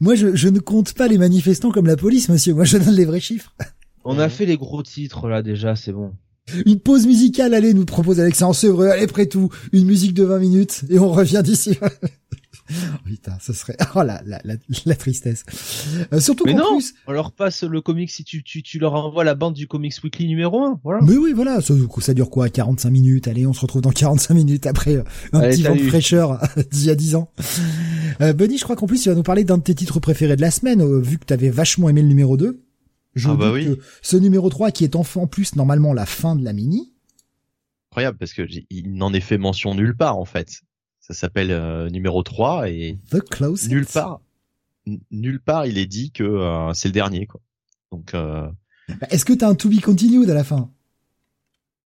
Moi, 0.00 0.16
je, 0.16 0.34
je 0.34 0.48
ne 0.48 0.58
compte 0.58 0.94
pas 0.94 1.06
les 1.06 1.18
manifestants 1.18 1.70
comme 1.70 1.86
la 1.86 1.96
police, 1.96 2.28
monsieur. 2.28 2.54
Moi, 2.54 2.64
je 2.64 2.78
donne 2.78 2.96
les 2.96 3.04
vrais 3.04 3.20
chiffres. 3.20 3.54
On 4.04 4.18
a 4.18 4.28
fait 4.28 4.46
les 4.46 4.56
gros 4.56 4.82
titres 4.82 5.28
là 5.28 5.42
déjà. 5.42 5.76
C'est 5.76 5.92
bon. 5.92 6.14
Une 6.66 6.78
pause 6.78 7.06
musicale, 7.06 7.54
allez, 7.54 7.74
nous 7.74 7.84
propose 7.84 8.20
Alexandre 8.20 8.54
Sevreux. 8.54 8.88
Allez, 8.88 9.06
près 9.06 9.26
tout, 9.26 9.50
une 9.72 9.86
musique 9.86 10.14
de 10.14 10.24
20 10.24 10.38
minutes 10.38 10.84
et 10.88 10.98
on 10.98 11.10
revient 11.10 11.42
d'ici. 11.44 11.78
oh, 12.70 12.74
putain, 13.04 13.32
ce 13.40 13.52
serait 13.52 13.76
oh 13.94 14.02
la 14.02 14.22
la 14.26 14.40
la, 14.84 14.94
tristesse. 14.94 15.44
Euh, 16.12 16.20
surtout 16.20 16.44
non, 16.46 16.76
plus... 16.76 16.94
on 17.06 17.12
leur 17.12 17.32
passe 17.32 17.62
le 17.62 17.80
comics 17.80 18.10
si 18.10 18.24
tu 18.24 18.42
tu 18.42 18.62
tu 18.62 18.78
leur 18.78 18.94
envoies 18.94 19.24
la 19.24 19.34
bande 19.34 19.54
du 19.54 19.66
Comics 19.66 19.94
Weekly 20.02 20.26
numéro 20.28 20.62
1, 20.62 20.80
voilà. 20.82 21.00
Mais 21.02 21.16
oui, 21.16 21.32
voilà, 21.32 21.60
ça, 21.60 21.74
ça 22.00 22.14
dure 22.14 22.30
quoi 22.30 22.48
45 22.48 22.90
minutes? 22.90 23.28
Allez, 23.28 23.46
on 23.46 23.52
se 23.52 23.60
retrouve 23.60 23.82
dans 23.82 23.90
45 23.90 24.34
minutes 24.34 24.66
après 24.66 24.96
euh, 24.96 25.04
un 25.32 25.40
petit 25.40 25.62
vent 25.62 25.74
de 25.74 25.82
fraîcheur 25.82 26.40
d'il 26.70 26.86
y 26.86 26.90
a 26.90 26.94
10 26.94 27.14
ans. 27.16 27.30
Euh, 28.20 28.32
Bunny, 28.32 28.58
je 28.58 28.64
crois 28.64 28.76
qu'en 28.76 28.86
plus, 28.86 29.04
il 29.04 29.08
va 29.08 29.14
nous 29.14 29.22
parler 29.22 29.44
d'un 29.44 29.58
de 29.58 29.62
tes 29.62 29.74
titres 29.74 30.00
préférés 30.00 30.36
de 30.36 30.40
la 30.40 30.50
semaine, 30.50 30.80
euh, 30.80 31.00
vu 31.00 31.18
que 31.18 31.24
t'avais 31.24 31.50
vachement 31.50 31.88
aimé 31.88 32.02
le 32.02 32.08
numéro 32.08 32.36
2. 32.36 32.60
Je 33.18 33.30
ah 33.30 33.34
bah 33.34 33.50
oui. 33.52 33.64
que 33.64 33.82
ce 34.00 34.16
numéro 34.16 34.48
3 34.48 34.70
qui 34.70 34.84
est 34.84 34.94
en 34.94 35.02
plus 35.26 35.56
normalement 35.56 35.92
la 35.92 36.06
fin 36.06 36.36
de 36.36 36.44
la 36.44 36.52
mini. 36.52 36.92
Incroyable 37.90 38.16
parce 38.16 38.32
que 38.32 38.42
il 38.70 38.94
n'en 38.94 39.12
est 39.12 39.20
fait 39.20 39.38
mention 39.38 39.74
nulle 39.74 39.96
part 39.96 40.18
en 40.18 40.24
fait. 40.24 40.62
Ça 41.00 41.14
s'appelle 41.14 41.50
euh, 41.50 41.90
numéro 41.90 42.22
3 42.22 42.70
et 42.70 42.98
The 43.10 43.68
nulle 43.68 43.86
part 43.86 44.20
nulle 45.10 45.40
part 45.40 45.66
il 45.66 45.78
est 45.78 45.86
dit 45.86 46.12
que 46.12 46.22
euh, 46.22 46.72
c'est 46.74 46.88
le 46.88 46.92
dernier 46.92 47.26
quoi. 47.26 47.40
Donc 47.90 48.14
euh... 48.14 48.48
Bah, 48.88 49.06
est-ce 49.10 49.24
que 49.24 49.32
t'as 49.32 49.48
un 49.48 49.54
to 49.54 49.68
be 49.68 49.80
continued 49.80 50.30
à 50.30 50.34
la 50.34 50.44
fin? 50.44 50.70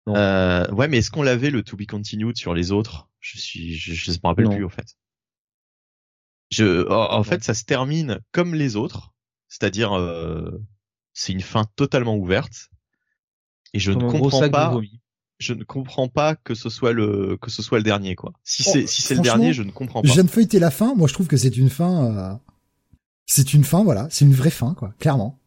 Euh, 0.09 0.69
ouais 0.71 0.89
mais 0.89 0.97
est-ce 0.97 1.11
qu'on 1.11 1.23
l'avait 1.23 1.49
le 1.49 1.63
to 1.63 1.77
be 1.77 1.85
continued 1.85 2.35
sur 2.35 2.53
les 2.53 2.73
autres? 2.73 3.07
Je 3.21 3.37
suis 3.39 3.75
je, 3.75 3.93
je 3.93 4.11
me 4.11 4.17
rappelle 4.23 4.49
plus 4.49 4.65
en 4.65 4.69
fait. 4.69 4.97
Je 6.49 6.89
en, 6.91 7.23
fait 7.23 7.41
ça 7.43 7.53
se 7.53 7.63
termine 7.63 8.19
comme 8.33 8.53
les 8.53 8.75
autres, 8.75 9.13
c'est-à-dire 9.47 9.93
c'est 11.13 11.33
une 11.33 11.41
fin 11.41 11.65
totalement 11.75 12.15
ouverte 12.15 12.69
et 13.73 13.79
je 13.79 13.91
ne 13.91 14.09
comprends 14.09 14.49
pas 14.49 14.73
je 15.41 15.53
ne 15.53 15.63
comprends 15.63 16.07
pas 16.07 16.35
que 16.35 16.53
ce 16.53 16.69
soit 16.69 16.93
le 16.93 17.37
que 17.41 17.49
ce 17.49 17.61
soit 17.61 17.79
le 17.79 17.83
dernier 17.83 18.15
quoi. 18.15 18.31
Si 18.43 18.63
c'est 18.63 18.85
si 18.85 19.01
c'est 19.01 19.15
le 19.15 19.21
dernier, 19.21 19.53
je 19.53 19.63
ne 19.63 19.71
comprends 19.71 20.01
pas. 20.01 20.07
Je 20.07 20.13
viens 20.13 20.23
de 20.23 20.29
feuilleter 20.29 20.59
la 20.59 20.71
fin, 20.71 20.93
moi 20.95 21.07
je 21.07 21.13
trouve 21.13 21.27
que 21.27 21.35
c'est 21.35 21.57
une 21.57 21.69
fin 21.69 22.05
euh... 22.05 22.35
c'est 23.25 23.53
une 23.53 23.63
fin 23.63 23.83
voilà, 23.83 24.07
c'est 24.11 24.23
une 24.23 24.33
vraie 24.33 24.51
fin 24.51 24.75
quoi, 24.75 24.93
clairement. 24.99 25.39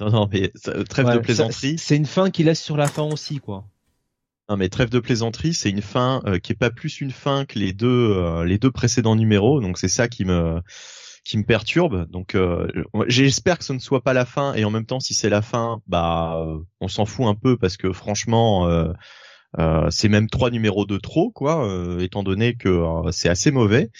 Non 0.00 0.10
non 0.10 0.28
mais 0.32 0.50
trêve 0.88 1.12
de 1.12 1.18
plaisanterie. 1.18 1.76
C'est 1.78 1.96
une 1.96 2.06
fin 2.06 2.30
qui 2.30 2.42
laisse 2.42 2.62
sur 2.62 2.76
la 2.76 2.88
fin 2.88 3.02
aussi 3.02 3.38
quoi. 3.38 3.68
Non 4.48 4.56
mais 4.56 4.70
trêve 4.70 4.88
de 4.88 5.00
plaisanterie, 5.00 5.52
c'est 5.52 5.70
une 5.70 5.82
fin 5.82 6.22
euh, 6.24 6.38
qui 6.38 6.52
est 6.52 6.56
pas 6.56 6.70
plus 6.70 7.00
une 7.00 7.10
fin 7.10 7.44
que 7.44 7.58
les 7.58 7.74
deux 7.74 8.14
euh, 8.16 8.44
les 8.44 8.58
deux 8.58 8.70
précédents 8.70 9.16
numéros, 9.16 9.60
donc 9.60 9.76
c'est 9.76 9.88
ça 9.88 10.08
qui 10.08 10.24
me 10.24 10.62
qui 11.26 11.38
me 11.38 11.42
perturbe. 11.42 12.08
Donc 12.10 12.34
euh, 12.34 12.68
j'espère 13.08 13.58
que 13.58 13.64
ce 13.64 13.72
ne 13.72 13.80
soit 13.80 14.02
pas 14.02 14.12
la 14.12 14.24
fin 14.24 14.54
et 14.54 14.64
en 14.64 14.70
même 14.70 14.86
temps 14.86 15.00
si 15.00 15.12
c'est 15.12 15.28
la 15.28 15.42
fin, 15.42 15.82
bah 15.88 16.40
euh, 16.40 16.58
on 16.80 16.88
s'en 16.88 17.04
fout 17.04 17.26
un 17.26 17.34
peu 17.34 17.56
parce 17.56 17.76
que 17.76 17.92
franchement 17.92 18.68
euh, 18.68 18.92
c'est 19.90 20.08
même 20.08 20.28
trois 20.28 20.50
numéros 20.50 20.86
de 20.86 20.98
trop 20.98 21.30
quoi, 21.30 21.68
étant 22.00 22.22
donné 22.22 22.54
que 22.54 22.84
c'est 23.10 23.28
assez 23.28 23.50
mauvais. 23.50 23.90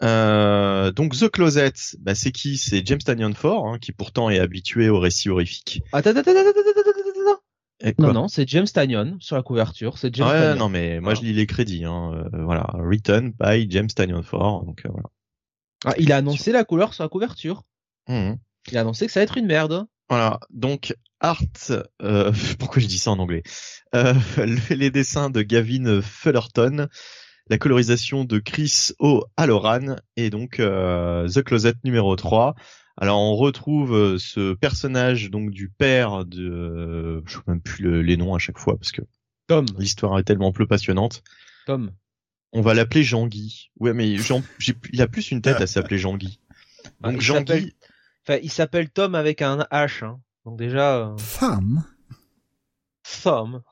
donc 0.00 1.16
The 1.18 1.28
Closet, 1.28 1.72
bah, 2.00 2.14
c'est 2.14 2.32
qui? 2.32 2.56
C'est 2.56 2.86
James 2.86 3.00
Tanyon 3.00 3.34
Ford, 3.34 3.66
hein, 3.66 3.78
qui 3.78 3.92
pourtant 3.92 4.30
est 4.30 4.38
habitué 4.38 4.88
aux 4.88 5.00
récits 5.00 5.28
horrifiques. 5.28 5.82
Attends, 5.92 6.10
attends, 6.10 6.20
attends, 6.20 6.30
attends, 6.30 7.40
attends, 7.80 8.02
Non, 8.02 8.12
non, 8.12 8.28
c'est 8.28 8.48
James 8.48 8.68
Tanyon 8.72 9.16
sur 9.18 9.36
la 9.36 9.42
couverture. 9.42 9.98
C'est 9.98 10.14
James. 10.14 10.28
Ouais, 10.28 10.54
non, 10.54 10.68
mais 10.68 11.00
moi 11.00 11.14
je 11.14 11.22
lis 11.22 11.32
les 11.32 11.46
crédits. 11.46 11.84
Hein, 11.84 12.24
voilà, 12.32 12.70
written 12.74 13.32
by 13.38 13.66
James 13.68 13.88
Tanyon 13.88 14.22
Ford. 14.22 14.64
Donc 14.64 14.82
voilà. 14.88 15.08
Ah, 15.84 15.94
il 15.98 16.12
a 16.12 16.16
annoncé 16.16 16.52
la 16.52 16.64
couleur 16.64 16.94
sur 16.94 17.04
la 17.04 17.08
couverture. 17.08 17.62
Mmh. 18.08 18.34
Il 18.70 18.76
a 18.76 18.80
annoncé 18.80 19.06
que 19.06 19.12
ça 19.12 19.20
va 19.20 19.24
être 19.24 19.36
une 19.36 19.46
merde. 19.46 19.86
Voilà, 20.08 20.40
donc 20.50 20.94
Art, 21.20 21.42
euh, 22.02 22.32
pourquoi 22.58 22.82
je 22.82 22.86
dis 22.86 22.98
ça 22.98 23.10
en 23.10 23.18
anglais? 23.18 23.42
Euh, 23.94 24.14
Les 24.70 24.90
dessins 24.90 25.30
de 25.30 25.42
Gavin 25.42 26.02
Fullerton, 26.02 26.88
la 27.48 27.58
colorisation 27.58 28.24
de 28.24 28.38
Chris 28.38 28.90
O. 28.98 29.24
Halloran 29.36 29.96
et 30.16 30.30
donc 30.30 30.60
euh, 30.60 31.28
The 31.28 31.42
Closet 31.42 31.74
numéro 31.84 32.14
3. 32.14 32.54
Alors 32.96 33.20
on 33.20 33.36
retrouve 33.36 33.94
euh, 33.94 34.18
ce 34.18 34.52
personnage 34.54 35.30
donc 35.30 35.50
du 35.50 35.70
père 35.70 36.24
de, 36.24 37.22
je 37.24 37.34
sais 37.34 37.42
même 37.46 37.62
plus 37.62 38.02
les 38.02 38.16
noms 38.16 38.34
à 38.34 38.38
chaque 38.38 38.58
fois 38.58 38.76
parce 38.76 38.92
que 38.92 39.02
Tom. 39.46 39.66
L'histoire 39.78 40.18
est 40.18 40.24
tellement 40.24 40.52
plus 40.52 40.66
passionnante. 40.66 41.22
Tom. 41.66 41.92
On 42.52 42.60
va 42.60 42.74
l'appeler 42.74 43.02
Jean-Guy. 43.02 43.70
Ouais, 43.80 43.94
mais 43.94 44.16
Jean, 44.16 44.42
il 44.92 45.00
a 45.00 45.08
plus 45.08 45.30
une 45.30 45.40
tête 45.40 45.60
à 45.60 45.66
s'appeler 45.66 45.98
Jean-Guy. 45.98 46.38
Donc 47.00 47.20
Jean-Guy. 47.20 47.74
Enfin, 48.26 48.38
il 48.42 48.50
s'appelle 48.50 48.90
Tom 48.90 49.14
avec 49.14 49.42
un 49.42 49.66
H. 49.72 50.04
Hein. 50.04 50.20
Donc 50.44 50.58
déjà. 50.58 50.96
Euh... 50.96 51.16
Femme. 51.18 51.84
Femme. 53.02 53.62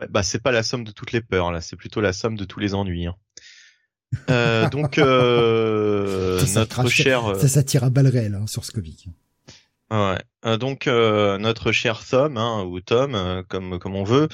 Ouais, 0.00 0.06
bah 0.08 0.22
c'est 0.22 0.42
pas 0.42 0.52
la 0.52 0.62
somme 0.62 0.84
de 0.84 0.92
toutes 0.92 1.12
les 1.12 1.20
peurs 1.20 1.52
là, 1.52 1.60
c'est 1.60 1.76
plutôt 1.76 2.00
la 2.00 2.12
somme 2.12 2.36
de 2.36 2.44
tous 2.44 2.58
les 2.58 2.74
ennuis. 2.74 3.06
Hein. 3.06 3.16
Euh, 4.30 4.68
donc 4.70 4.98
euh, 4.98 6.40
notre 6.54 6.88
cher. 6.88 7.26
Euh, 7.26 7.38
ça 7.38 7.48
s'attire 7.48 7.84
à 7.84 7.90
balles 7.90 8.08
réelles 8.08 8.34
hein, 8.34 8.46
sur 8.46 8.64
ce 8.64 8.72
comic. 8.72 9.08
Ouais. 9.90 10.56
Donc 10.58 10.86
euh, 10.86 11.36
notre 11.38 11.72
cher 11.72 12.00
Tom 12.08 12.36
hein, 12.36 12.62
ou 12.62 12.80
Tom 12.80 13.44
comme 13.48 13.78
comme 13.78 13.96
on 13.96 14.04
veut 14.04 14.28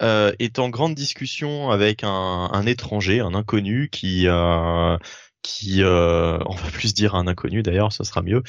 euh, 0.00 0.32
est 0.38 0.58
en 0.58 0.70
grande 0.70 0.94
discussion 0.94 1.70
avec 1.70 2.02
un, 2.04 2.08
un, 2.52 2.66
étranger, 2.66 3.20
un 3.20 3.34
inconnu 3.34 3.88
qui 3.90 4.26
euh, 4.26 4.96
qui, 5.42 5.82
euh, 5.82 6.38
on 6.46 6.54
va 6.54 6.70
plus 6.72 6.94
dire 6.94 7.14
un 7.14 7.26
inconnu 7.26 7.62
d'ailleurs, 7.62 7.92
ce 7.92 8.04
sera 8.04 8.22
mieux 8.22 8.42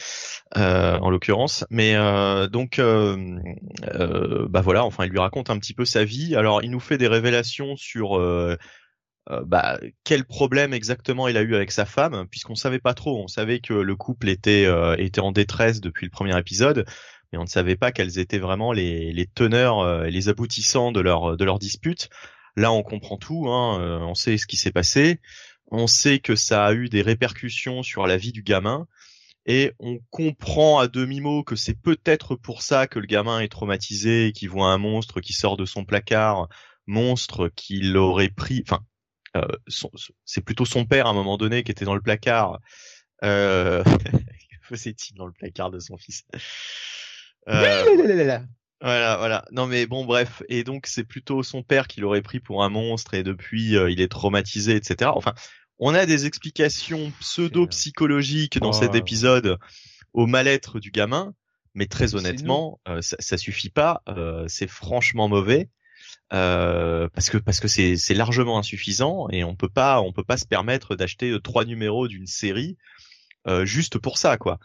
euh, 0.58 0.98
en 1.00 1.10
l'occurrence. 1.10 1.66
Mais 1.70 1.96
euh, 1.96 2.48
donc, 2.48 2.80
euh, 2.80 3.38
bah 4.50 4.62
voilà, 4.62 4.86
enfin, 4.86 5.06
il 5.06 5.12
lui 5.12 5.20
raconte 5.20 5.50
un 5.50 5.58
petit 5.60 5.74
peu 5.74 5.86
sa 5.86 6.06
vie. 6.06 6.36
Alors, 6.36 6.64
il 6.64 6.72
nous 6.72 6.80
fait 6.80 6.98
des 6.98 7.08
révélations 7.08 7.76
sur 7.76 8.20
bah, 9.46 9.80
quel 10.04 10.26
problème 10.26 10.74
exactement 10.74 11.28
il 11.28 11.38
a 11.38 11.42
eu 11.42 11.56
avec 11.56 11.72
sa 11.72 11.86
femme, 11.86 12.28
puisqu'on 12.30 12.56
savait 12.56 12.80
pas 12.80 12.94
trop. 12.94 13.24
On 13.24 13.28
savait 13.28 13.60
que 13.60 13.74
le 13.74 13.96
couple 13.96 14.30
était 14.30 14.68
était 14.98 15.22
en 15.22 15.32
détresse 15.32 15.82
depuis 15.82 16.06
le 16.06 16.12
premier 16.12 16.38
épisode, 16.38 16.86
mais 17.34 17.40
on 17.40 17.44
ne 17.44 17.48
savait 17.48 17.76
pas 17.76 17.92
quels 17.92 18.20
étaient 18.20 18.40
vraiment 18.40 18.72
les, 18.72 19.12
les 19.12 19.26
teneurs 19.26 20.06
et 20.06 20.12
les 20.12 20.30
aboutissants 20.30 20.94
de 20.94 21.02
leur 21.02 21.36
de 21.36 21.44
leur 21.44 21.60
dispute. 21.60 22.10
Là, 22.56 22.72
on 22.72 22.84
comprend 22.84 23.18
tout. 23.18 23.50
Hein, 23.50 24.00
on 24.04 24.14
sait 24.14 24.38
ce 24.38 24.48
qui 24.48 24.56
s'est 24.56 24.72
passé. 24.72 25.20
On 25.72 25.88
sait 25.88 26.20
que 26.20 26.36
ça 26.36 26.66
a 26.66 26.74
eu 26.74 26.88
des 26.88 27.02
répercussions 27.02 27.84
sur 27.84 28.08
la 28.08 28.16
vie 28.16 28.32
du 28.32 28.44
gamin. 28.44 28.88
Et 29.46 29.74
on 29.80 30.00
comprend 30.10 30.80
à 30.80 30.88
demi-mot 30.88 31.44
que 31.44 31.56
c'est 31.56 31.74
peut-être 31.74 32.36
pour 32.36 32.62
ça 32.62 32.88
que 32.88 33.00
le 33.00 33.08
gamin 33.08 33.42
est 33.42 33.52
traumatisé 33.52 34.28
et 34.28 34.32
qu'il 34.32 34.50
voit 34.50 34.72
un 34.72 34.78
monstre 34.78 35.20
qui 35.20 35.34
sort 35.34 35.58
de 35.58 35.66
son 35.66 35.84
placard, 35.84 36.48
monstre 36.88 37.50
qu'il 37.50 37.98
aurait 37.98 38.30
pris, 38.30 38.64
enfin, 38.66 38.86
euh, 39.36 39.48
c'est 40.26 40.42
plutôt 40.42 40.66
son 40.66 40.86
père 40.86 41.08
à 41.08 41.10
un 41.10 41.14
moment 41.14 41.38
donné 41.38 41.64
qui 41.64 41.72
était 41.72 41.86
dans 41.86 41.96
le 41.96 42.02
placard. 42.02 42.60
Euh... 43.24 43.84
que 43.84 44.58
faisait-il 44.62 45.16
dans 45.16 45.26
le 45.26 45.34
placard 45.34 45.72
de 45.72 45.80
son 45.80 45.98
fils? 45.98 46.24
euh... 46.34 46.40
Voilà, 48.82 49.16
voilà. 49.18 49.46
Non 49.52 49.66
mais 49.66 49.86
bon, 49.86 50.04
bref. 50.04 50.44
Et 50.50 50.66
donc 50.66 50.88
c'est 50.88 51.06
plutôt 51.06 51.42
son 51.42 51.64
père 51.64 51.88
qui 51.88 52.02
l'aurait 52.02 52.22
pris 52.22 52.42
pour 52.42 52.64
un 52.64 52.70
monstre 52.70 53.14
et 53.14 53.24
depuis 53.24 53.78
euh, 53.78 53.90
il 53.90 54.02
est 54.02 54.12
traumatisé, 54.12 54.76
etc. 54.76 55.12
Enfin, 55.16 55.34
on 55.80 55.94
a 55.94 56.06
des 56.06 56.26
explications 56.26 57.12
pseudo-psychologiques 57.20 58.60
dans 58.60 58.74
cet 58.74 58.96
épisode 58.96 59.58
au 60.14 60.28
mal-être 60.28 60.80
du 60.80 60.92
gamin, 60.92 61.34
mais 61.74 61.88
très 61.88 62.16
honnêtement, 62.16 62.80
euh, 62.88 63.02
ça, 63.02 63.18
ça, 63.20 63.38
suffit 63.38 63.70
pas. 63.70 64.02
Euh, 64.08 64.46
c'est 64.48 64.68
franchement 64.68 65.28
mauvais. 65.28 65.70
Euh, 66.32 67.10
parce 67.14 67.30
que 67.30 67.38
parce 67.38 67.60
que 67.60 67.68
c'est 67.68 67.96
c'est 67.96 68.14
largement 68.14 68.58
insuffisant 68.58 69.28
et 69.30 69.44
on 69.44 69.56
peut 69.56 69.70
pas 69.70 70.02
on 70.02 70.12
peut 70.12 70.24
pas 70.24 70.38
se 70.38 70.46
permettre 70.46 70.96
d'acheter 70.96 71.36
trois 71.44 71.64
numéros 71.66 72.08
d'une 72.08 72.28
série 72.28 72.78
juste 73.64 74.00
pour 74.00 74.18
ça 74.18 74.38
quoi. 74.38 74.58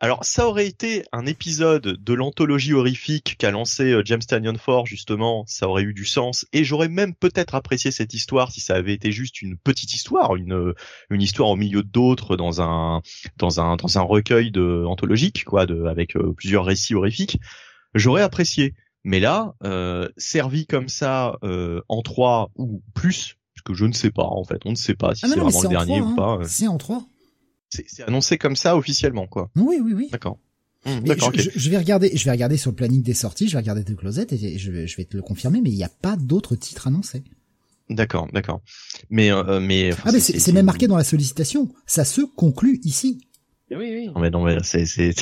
Alors 0.00 0.24
ça 0.24 0.46
aurait 0.46 0.68
été 0.68 1.04
un 1.10 1.26
épisode 1.26 1.82
de 1.82 2.14
l'anthologie 2.14 2.72
horrifique 2.72 3.34
qu'a 3.36 3.50
lancé 3.50 3.90
euh, 3.90 4.02
James 4.04 4.22
Tanyon 4.22 4.56
Ford 4.56 4.86
justement, 4.86 5.42
ça 5.48 5.68
aurait 5.68 5.82
eu 5.82 5.92
du 5.92 6.04
sens 6.04 6.46
et 6.52 6.62
j'aurais 6.62 6.88
même 6.88 7.16
peut-être 7.16 7.56
apprécié 7.56 7.90
cette 7.90 8.14
histoire 8.14 8.52
si 8.52 8.60
ça 8.60 8.76
avait 8.76 8.94
été 8.94 9.10
juste 9.10 9.42
une 9.42 9.56
petite 9.56 9.92
histoire, 9.94 10.36
une 10.36 10.54
euh, 10.54 10.74
une 11.10 11.20
histoire 11.20 11.48
au 11.48 11.56
milieu 11.56 11.82
d'autres 11.82 12.36
dans 12.36 12.62
un 12.62 13.02
dans 13.38 13.60
un 13.60 13.74
dans 13.74 13.98
un 13.98 14.02
recueil 14.02 14.52
de 14.52 14.84
anthologique 14.86 15.44
quoi, 15.44 15.66
de 15.66 15.86
avec 15.86 16.14
euh, 16.14 16.32
plusieurs 16.32 16.64
récits 16.64 16.94
horrifiques. 16.94 17.40
J'aurais 17.92 18.22
apprécié, 18.22 18.74
mais 19.02 19.18
là 19.18 19.54
servi 20.16 20.66
comme 20.66 20.88
ça 20.88 21.38
en 21.88 22.02
trois 22.02 22.50
ou 22.54 22.82
plus, 22.94 23.36
parce 23.54 23.64
que 23.64 23.74
je 23.74 23.86
ne 23.86 23.92
sais 23.92 24.10
pas 24.10 24.26
en 24.26 24.44
fait, 24.44 24.60
on 24.64 24.70
ne 24.70 24.76
sait 24.76 24.94
pas 24.94 25.16
si 25.16 25.24
ah 25.24 25.28
c'est 25.28 25.40
vraiment 25.40 25.62
le 25.62 25.68
dernier 25.68 26.00
ou 26.00 26.14
pas. 26.14 26.38
Hein. 26.40 26.44
C'est 26.44 26.68
en 26.68 26.78
trois. 26.78 27.02
C'est 27.68 28.02
annoncé 28.02 28.38
comme 28.38 28.56
ça 28.56 28.76
officiellement, 28.76 29.26
quoi. 29.26 29.50
Oui, 29.56 29.78
oui, 29.82 29.92
oui. 29.94 30.08
D'accord. 30.10 30.38
Mmh, 30.86 31.00
je, 31.34 31.50
je, 31.56 31.70
vais 31.70 31.76
regarder, 31.76 32.10
je 32.14 32.24
vais 32.24 32.30
regarder 32.30 32.56
sur 32.56 32.70
le 32.70 32.76
planning 32.76 33.02
des 33.02 33.12
sorties, 33.12 33.48
je 33.48 33.52
vais 33.52 33.58
regarder 33.58 33.84
The 33.84 33.96
Closet 33.96 34.28
et 34.30 34.58
je 34.58 34.70
vais, 34.70 34.86
je 34.86 34.96
vais 34.96 35.04
te 35.04 35.16
le 35.16 35.22
confirmer, 35.22 35.60
mais 35.60 35.70
il 35.70 35.76
n'y 35.76 35.84
a 35.84 35.88
pas 35.88 36.16
d'autres 36.16 36.54
titres 36.54 36.86
annoncés. 36.86 37.24
D'accord, 37.90 38.28
d'accord. 38.32 38.62
Mais, 39.10 39.32
euh, 39.32 39.60
mais. 39.60 39.90
ah, 40.04 40.12
mais 40.12 40.20
c'est 40.20 40.52
même 40.52 40.66
marqué 40.66 40.86
dans 40.86 40.96
la 40.96 41.04
sollicitation. 41.04 41.68
Ça 41.86 42.04
se 42.04 42.20
conclut 42.20 42.80
ici. 42.84 43.20
Oui, 43.70 43.90
oui. 43.92 44.06
Non, 44.14 44.20
mais 44.20 44.30
non, 44.30 44.44
mais 44.44 44.58
c'est, 44.62 44.86
c'est, 44.86 45.14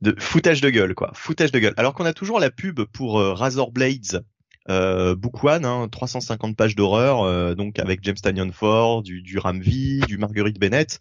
de 0.00 0.14
foutage 0.18 0.60
de 0.60 0.70
gueule, 0.70 0.94
quoi. 0.94 1.10
Foutage 1.14 1.52
de 1.52 1.58
gueule. 1.58 1.74
Alors 1.76 1.94
qu'on 1.94 2.04
a 2.04 2.12
toujours 2.12 2.40
la 2.40 2.50
pub 2.50 2.82
pour 2.84 3.18
euh, 3.18 3.34
Razor 3.34 3.72
Blades, 3.72 4.24
euh, 4.68 5.14
Book 5.14 5.42
One, 5.44 5.64
hein, 5.64 5.88
350 5.90 6.56
pages 6.56 6.76
d'horreur, 6.76 7.22
euh, 7.22 7.54
donc 7.54 7.78
avec 7.78 8.00
James 8.02 8.16
Tanyon 8.16 8.52
Ford, 8.52 9.02
du, 9.02 9.22
du 9.22 9.38
Ramvi, 9.38 10.00
du 10.06 10.18
Marguerite 10.18 10.58
Bennett 10.58 10.98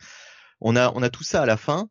on 0.61 0.75
a 0.75 0.91
on 0.95 1.03
a 1.03 1.09
tout 1.09 1.23
ça 1.23 1.41
à 1.41 1.45
la 1.45 1.57
fin. 1.57 1.89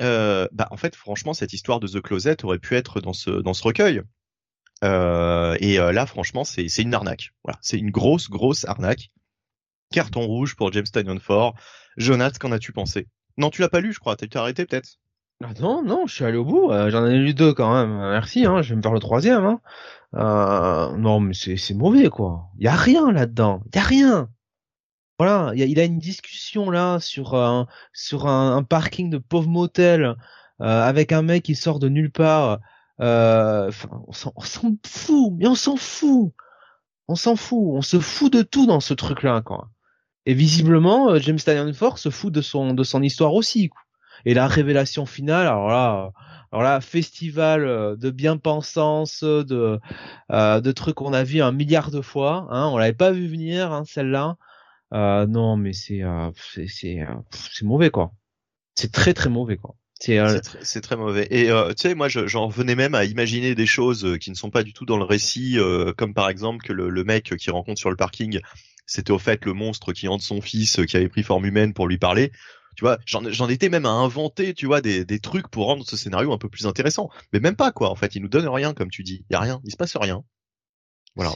Euh, 0.00 0.48
bah 0.52 0.66
en 0.70 0.78
fait 0.78 0.96
franchement 0.96 1.34
cette 1.34 1.52
histoire 1.52 1.78
de 1.78 1.86
The 1.86 2.00
Closet 2.00 2.44
aurait 2.44 2.58
pu 2.58 2.74
être 2.74 3.00
dans 3.00 3.12
ce 3.12 3.30
dans 3.30 3.54
ce 3.54 3.62
recueil. 3.62 4.02
Euh, 4.82 5.56
et 5.60 5.78
euh, 5.78 5.92
là 5.92 6.06
franchement 6.06 6.44
c'est 6.44 6.66
une 6.78 6.94
arnaque. 6.94 7.32
Voilà, 7.44 7.58
c'est 7.62 7.78
une 7.78 7.90
grosse 7.90 8.30
grosse 8.30 8.64
arnaque. 8.64 9.10
Carton 9.92 10.22
rouge 10.26 10.56
pour 10.56 10.72
James 10.72 10.84
Tynion 10.84 11.18
Ford. 11.18 11.54
Jonas, 11.96 12.32
qu'en 12.40 12.52
as-tu 12.52 12.72
pensé? 12.72 13.08
Non, 13.36 13.50
tu 13.50 13.60
l'as 13.60 13.68
pas 13.68 13.80
lu, 13.80 13.92
je 13.92 13.98
crois. 13.98 14.16
T'as 14.16 14.40
arrêté 14.40 14.64
peut-être? 14.64 14.98
Ah 15.42 15.52
non, 15.60 15.82
non, 15.82 16.06
je 16.06 16.14
suis 16.14 16.24
allé 16.24 16.36
au 16.36 16.44
bout. 16.44 16.70
J'en 16.70 17.06
ai 17.06 17.18
lu 17.18 17.34
deux 17.34 17.52
quand 17.52 17.74
même. 17.74 17.96
Merci, 17.98 18.46
hein, 18.46 18.62
je 18.62 18.70
vais 18.70 18.76
me 18.76 18.82
faire 18.82 18.92
le 18.92 19.00
troisième. 19.00 19.44
Hein. 19.44 20.96
non, 20.96 21.20
mais 21.20 21.34
c'est 21.34 21.56
c'est 21.56 21.74
mauvais 21.74 22.08
quoi. 22.08 22.48
Y 22.58 22.68
a 22.68 22.76
rien 22.76 23.10
là-dedans. 23.10 23.62
Y 23.74 23.78
a 23.78 23.82
rien 23.82 24.30
voilà, 25.20 25.52
il 25.54 25.78
a, 25.78 25.84
une 25.84 25.98
discussion 25.98 26.70
là 26.70 26.98
sur 26.98 27.34
un 27.34 27.66
sur 27.92 28.26
un, 28.26 28.62
parking 28.62 29.10
de 29.10 29.18
pauvre 29.18 29.50
motel 29.50 30.16
euh, 30.62 30.82
avec 30.82 31.12
un 31.12 31.20
mec 31.20 31.42
qui 31.42 31.54
sort 31.54 31.78
de 31.78 31.90
nulle 31.90 32.10
part. 32.10 32.58
Euh, 33.02 33.70
on 34.06 34.12
s'en 34.14 34.32
fout, 34.86 35.34
mais 35.36 35.46
on 35.46 35.54
s'en 35.54 35.76
fout, 35.76 36.32
on 37.06 37.16
s'en 37.16 37.36
fout, 37.36 37.60
on 37.74 37.82
se 37.82 38.00
fout 38.00 38.32
de 38.32 38.40
tout 38.40 38.64
dans 38.64 38.80
ce 38.80 38.94
truc-là, 38.94 39.42
quoi. 39.42 39.68
Et 40.24 40.32
visiblement, 40.32 41.10
euh, 41.10 41.18
James 41.18 41.36
Tynion 41.36 41.70
se 41.96 42.08
fout 42.08 42.32
de 42.32 42.40
son 42.40 42.72
de 42.72 42.82
son 42.82 43.02
histoire 43.02 43.34
aussi. 43.34 43.68
Et 44.24 44.32
la 44.32 44.46
révélation 44.48 45.04
finale, 45.04 45.46
alors 45.46 45.68
là, 45.68 46.12
alors 46.50 46.62
là, 46.62 46.80
festival 46.80 47.98
de 47.98 48.10
bien-pensance, 48.10 49.22
de 49.22 49.80
de 50.30 50.72
trucs 50.72 50.94
qu'on 50.94 51.12
a 51.12 51.24
vu 51.24 51.42
un 51.42 51.52
milliard 51.52 51.90
de 51.90 52.00
fois. 52.00 52.46
Hein, 52.48 52.68
on 52.72 52.78
l'avait 52.78 52.94
pas 52.94 53.10
vu 53.10 53.28
venir, 53.28 53.70
hein, 53.70 53.82
celle-là. 53.84 54.38
Euh, 54.92 55.26
non, 55.26 55.56
mais 55.56 55.72
c'est 55.72 56.02
euh, 56.02 56.30
c'est 56.66 57.00
euh, 57.00 57.14
c'est 57.30 57.64
mauvais 57.64 57.90
quoi. 57.90 58.12
C'est 58.74 58.92
très 58.92 59.14
très 59.14 59.30
mauvais 59.30 59.56
quoi. 59.56 59.76
C'est 60.00 60.18
c'est 60.62 60.80
très 60.80 60.96
mauvais. 60.96 61.28
Et 61.30 61.48
tu 61.48 61.74
sais, 61.76 61.94
moi, 61.94 62.08
j'en 62.08 62.48
venais 62.48 62.74
même 62.74 62.94
à 62.94 63.04
imaginer 63.04 63.54
des 63.54 63.66
choses 63.66 64.16
qui 64.18 64.30
ne 64.30 64.34
sont 64.34 64.50
pas 64.50 64.62
du 64.62 64.72
tout 64.72 64.86
dans 64.86 64.96
le 64.96 65.04
récit, 65.04 65.58
comme 65.98 66.14
par 66.14 66.30
exemple 66.30 66.64
que 66.64 66.72
le, 66.72 66.88
le 66.88 67.04
mec 67.04 67.36
qui 67.36 67.50
rencontre 67.50 67.78
sur 67.78 67.90
le 67.90 67.96
parking, 67.96 68.40
c'était 68.86 69.10
au 69.10 69.18
fait 69.18 69.44
le 69.44 69.52
monstre 69.52 69.92
qui 69.92 70.08
hante 70.08 70.22
son 70.22 70.40
fils, 70.40 70.80
qui 70.86 70.96
avait 70.96 71.10
pris 71.10 71.22
forme 71.22 71.44
humaine 71.44 71.74
pour 71.74 71.86
lui 71.86 71.98
parler. 71.98 72.32
Tu 72.76 72.84
vois, 72.84 72.98
j'en 73.04 73.48
étais 73.48 73.68
même 73.68 73.84
à 73.84 73.90
inventer, 73.90 74.54
tu 74.54 74.64
vois, 74.64 74.80
des, 74.80 75.04
des 75.04 75.18
trucs 75.18 75.48
pour 75.48 75.66
rendre 75.66 75.84
ce 75.86 75.98
scénario 75.98 76.32
un 76.32 76.38
peu 76.38 76.48
plus 76.48 76.66
intéressant. 76.66 77.10
Mais 77.34 77.40
même 77.40 77.56
pas 77.56 77.70
quoi. 77.70 77.90
En 77.90 77.94
fait, 77.96 78.14
il 78.14 78.22
nous 78.22 78.28
donne 78.28 78.48
rien, 78.48 78.72
comme 78.72 78.90
tu 78.90 79.02
dis. 79.02 79.26
Il 79.28 79.34
y 79.34 79.36
a 79.36 79.40
rien, 79.40 79.60
il 79.64 79.70
se 79.70 79.76
passe 79.76 79.96
rien. 79.96 80.24
Voilà. 81.14 81.30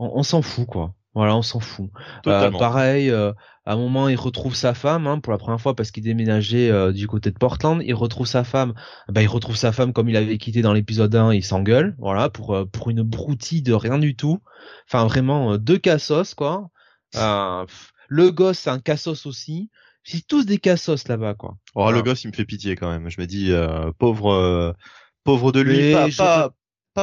On 0.00 0.24
s'en 0.24 0.42
fout 0.42 0.66
quoi. 0.66 0.94
Voilà, 1.16 1.34
on 1.34 1.40
s'en 1.40 1.60
fout. 1.60 1.88
Euh, 2.26 2.50
pareil, 2.50 3.08
euh, 3.08 3.32
à 3.64 3.72
un 3.72 3.76
moment, 3.76 4.10
il 4.10 4.16
retrouve 4.16 4.54
sa 4.54 4.74
femme 4.74 5.06
hein, 5.06 5.18
pour 5.18 5.32
la 5.32 5.38
première 5.38 5.58
fois 5.58 5.74
parce 5.74 5.90
qu'il 5.90 6.02
déménageait 6.02 6.70
euh, 6.70 6.92
du 6.92 7.06
côté 7.08 7.30
de 7.30 7.38
Portland. 7.38 7.82
Il 7.82 7.94
retrouve 7.94 8.26
sa 8.26 8.44
femme. 8.44 8.74
Bah, 9.08 9.22
il 9.22 9.26
retrouve 9.26 9.56
sa 9.56 9.72
femme 9.72 9.94
comme 9.94 10.10
il 10.10 10.16
avait 10.18 10.36
quitté 10.36 10.60
dans 10.60 10.74
l'épisode 10.74 11.14
1. 11.14 11.32
Il 11.32 11.42
s'engueule, 11.42 11.96
voilà, 11.98 12.28
pour 12.28 12.68
pour 12.70 12.90
une 12.90 13.00
broutille 13.00 13.62
de 13.62 13.72
rien 13.72 13.98
du 13.98 14.14
tout. 14.14 14.42
Enfin, 14.86 15.06
vraiment 15.06 15.56
deux 15.56 15.78
cassos 15.78 16.34
quoi. 16.34 16.68
le 17.14 18.30
gosse, 18.30 18.58
c'est 18.58 18.70
un 18.70 18.78
cassos 18.78 19.24
aussi. 19.24 19.70
C'est 20.04 20.26
tous 20.26 20.44
des 20.44 20.58
cassos 20.58 21.08
là-bas 21.08 21.32
quoi. 21.32 21.56
Oh, 21.74 21.90
le 21.90 22.02
gosse, 22.02 22.24
il 22.24 22.28
me 22.28 22.34
fait 22.34 22.44
pitié 22.44 22.76
quand 22.76 22.90
même. 22.90 23.08
Je 23.08 23.18
me 23.18 23.26
dis, 23.26 23.54
pauvre, 23.98 24.76
pauvre 25.24 25.50
de 25.50 25.60
lui. 25.60 25.94
pas, 25.94 26.10
pas 26.10 26.50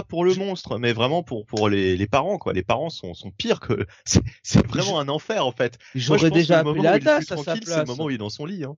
pour 0.02 0.26
le 0.26 0.34
monstre, 0.34 0.80
mais 0.80 0.94
vraiment 0.94 1.22
pour 1.22 1.46
pour 1.46 1.70
les, 1.70 1.96
les 1.96 2.08
parents 2.08 2.40
quoi. 2.40 2.54
Les 2.54 2.64
parents 2.64 2.90
sont 2.90 3.14
sont 3.14 3.30
pires 3.30 3.60
que 3.60 3.86
c'est 4.44 4.66
vraiment 4.66 5.00
un 5.00 5.10
enfer 5.10 5.46
en 5.46 5.52
fait. 5.52 5.78
J'aurais 5.94 6.32
déjà 6.32 6.60
appelé 6.60 6.82
la 6.82 6.98
DAS 6.98 7.32
à 7.32 7.38
sa 7.38 7.56
place. 7.56 7.60
C'est 7.66 7.80
le 7.82 7.86
moment 7.86 8.06
où 8.06 8.10
il 8.10 8.16
est 8.16 8.18
dans 8.18 8.32
son 8.32 8.46
lit. 8.46 8.64
Hein. 8.64 8.76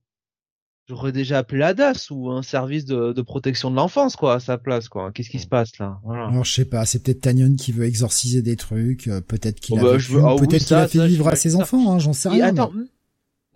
J'aurais 0.87 1.11
déjà 1.11 1.39
appelé 1.39 1.59
la 1.59 1.73
DAS 1.73 2.11
ou 2.11 2.29
un 2.29 2.43
service 2.43 2.85
de, 2.85 3.13
de 3.13 3.21
protection 3.21 3.71
de 3.71 3.75
l'enfance 3.75 4.15
quoi 4.15 4.35
à 4.35 4.39
sa 4.39 4.57
place 4.57 4.89
quoi. 4.89 5.11
Qu'est-ce 5.11 5.29
qui 5.29 5.39
se 5.39 5.47
passe 5.47 5.77
là? 5.79 5.99
Voilà. 6.03 6.27
Alors 6.27 6.43
je 6.43 6.51
sais 6.51 6.65
pas, 6.65 6.85
c'est 6.85 7.01
peut-être 7.01 7.21
Tanyon 7.21 7.55
qui 7.55 7.71
veut 7.71 7.85
exorciser 7.85 8.41
des 8.41 8.55
trucs, 8.57 9.07
euh, 9.07 9.21
peut-être 9.21 9.59
qu'il 9.59 9.75
oh, 9.75 9.87
a, 9.87 9.97
bah, 9.97 10.03
ah 10.23 10.35
peut-être 10.37 10.65
qu'il 10.65 10.75
a 10.75 10.87
fait 10.87 11.07
vivre 11.07 11.27
à 11.29 11.35
ses 11.35 11.55
enfants, 11.55 11.93
hein, 11.93 11.99
j'en 11.99 12.13
sais 12.13 12.29
rien. 12.29 12.47
Attends, 12.47 12.71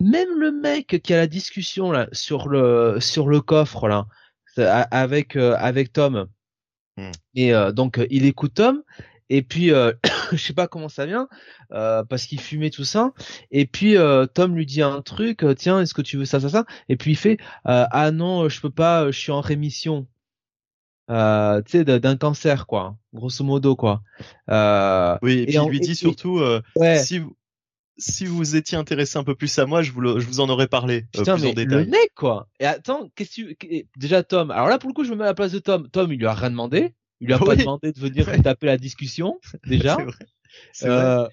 même 0.00 0.28
le 0.38 0.50
mec 0.50 1.00
qui 1.02 1.12
a 1.12 1.18
la 1.18 1.26
discussion 1.26 1.92
là 1.92 2.08
sur 2.12 2.48
le 2.48 2.96
sur 3.00 3.28
le 3.28 3.40
coffre 3.40 3.86
là 3.86 4.06
avec 4.56 5.36
euh, 5.36 5.54
avec 5.58 5.92
Tom 5.92 6.26
Hmm. 7.00 7.10
Et 7.34 7.54
euh, 7.54 7.72
donc 7.72 7.98
euh, 7.98 8.06
il 8.10 8.26
écoute 8.26 8.54
Tom. 8.54 8.82
Et 9.32 9.42
puis 9.42 9.72
euh, 9.72 9.92
je 10.32 10.36
sais 10.36 10.52
pas 10.52 10.66
comment 10.66 10.88
ça 10.88 11.06
vient 11.06 11.28
parce 11.70 12.24
qu'il 12.24 12.40
fumait 12.40 12.70
tout 12.70 12.84
ça. 12.84 13.12
Et 13.50 13.66
puis 13.66 13.96
Tom 14.34 14.56
lui 14.56 14.66
dit 14.66 14.82
un 14.82 15.02
truc 15.02 15.44
tiens 15.56 15.80
est-ce 15.80 15.94
que 15.94 16.02
tu 16.02 16.16
veux 16.16 16.24
ça 16.24 16.40
ça 16.40 16.48
ça? 16.48 16.64
Et 16.88 16.96
puis 16.96 17.12
il 17.12 17.16
fait 17.16 17.38
ah 17.64 18.10
non 18.10 18.48
je 18.48 18.60
peux 18.60 18.70
pas 18.70 19.10
je 19.10 19.18
suis 19.18 19.32
en 19.32 19.40
rémission. 19.40 20.06
Tu 21.08 21.14
sais 21.66 21.84
d'un 21.84 22.16
cancer 22.16 22.66
quoi 22.66 22.96
grosso 23.12 23.44
modo 23.44 23.76
quoi. 23.76 24.02
Oui 25.22 25.38
et 25.38 25.46
puis 25.46 25.54
il 25.54 25.68
lui 25.68 25.80
dit 25.80 25.94
surtout 25.94 26.40
si 26.96 27.20
vous 27.20 27.36
si 28.00 28.26
vous 28.26 28.56
étiez 28.56 28.76
intéressé 28.76 29.18
un 29.18 29.24
peu 29.24 29.34
plus 29.34 29.58
à 29.58 29.66
moi, 29.66 29.82
je 29.82 29.92
vous, 29.92 30.18
je 30.18 30.26
vous 30.26 30.40
en 30.40 30.48
aurais 30.48 30.66
parlé 30.66 31.04
euh, 31.16 31.18
Putain, 31.18 31.36
mais 31.36 31.52
Le 31.52 31.84
mec, 31.84 32.12
quoi. 32.14 32.48
Et 32.58 32.66
attends, 32.66 33.08
qu'est-ce 33.14 33.54
que 33.54 33.84
déjà 33.96 34.22
Tom. 34.22 34.50
Alors 34.50 34.68
là, 34.68 34.78
pour 34.78 34.88
le 34.88 34.94
coup, 34.94 35.04
je 35.04 35.10
me 35.10 35.16
mets 35.16 35.24
à 35.24 35.28
la 35.28 35.34
place 35.34 35.52
de 35.52 35.58
Tom. 35.58 35.88
Tom, 35.90 36.12
il 36.12 36.18
lui 36.18 36.26
a 36.26 36.34
rien 36.34 36.50
demandé. 36.50 36.94
Il 37.20 37.28
lui 37.28 37.34
a 37.34 37.38
pas 37.38 37.56
demandé 37.56 37.92
de 37.92 38.00
venir 38.00 38.26
taper 38.42 38.66
la 38.66 38.78
discussion, 38.78 39.38
déjà. 39.66 39.96
C'est 40.72 40.88
vrai. 40.88 41.04
Euh, 41.04 41.28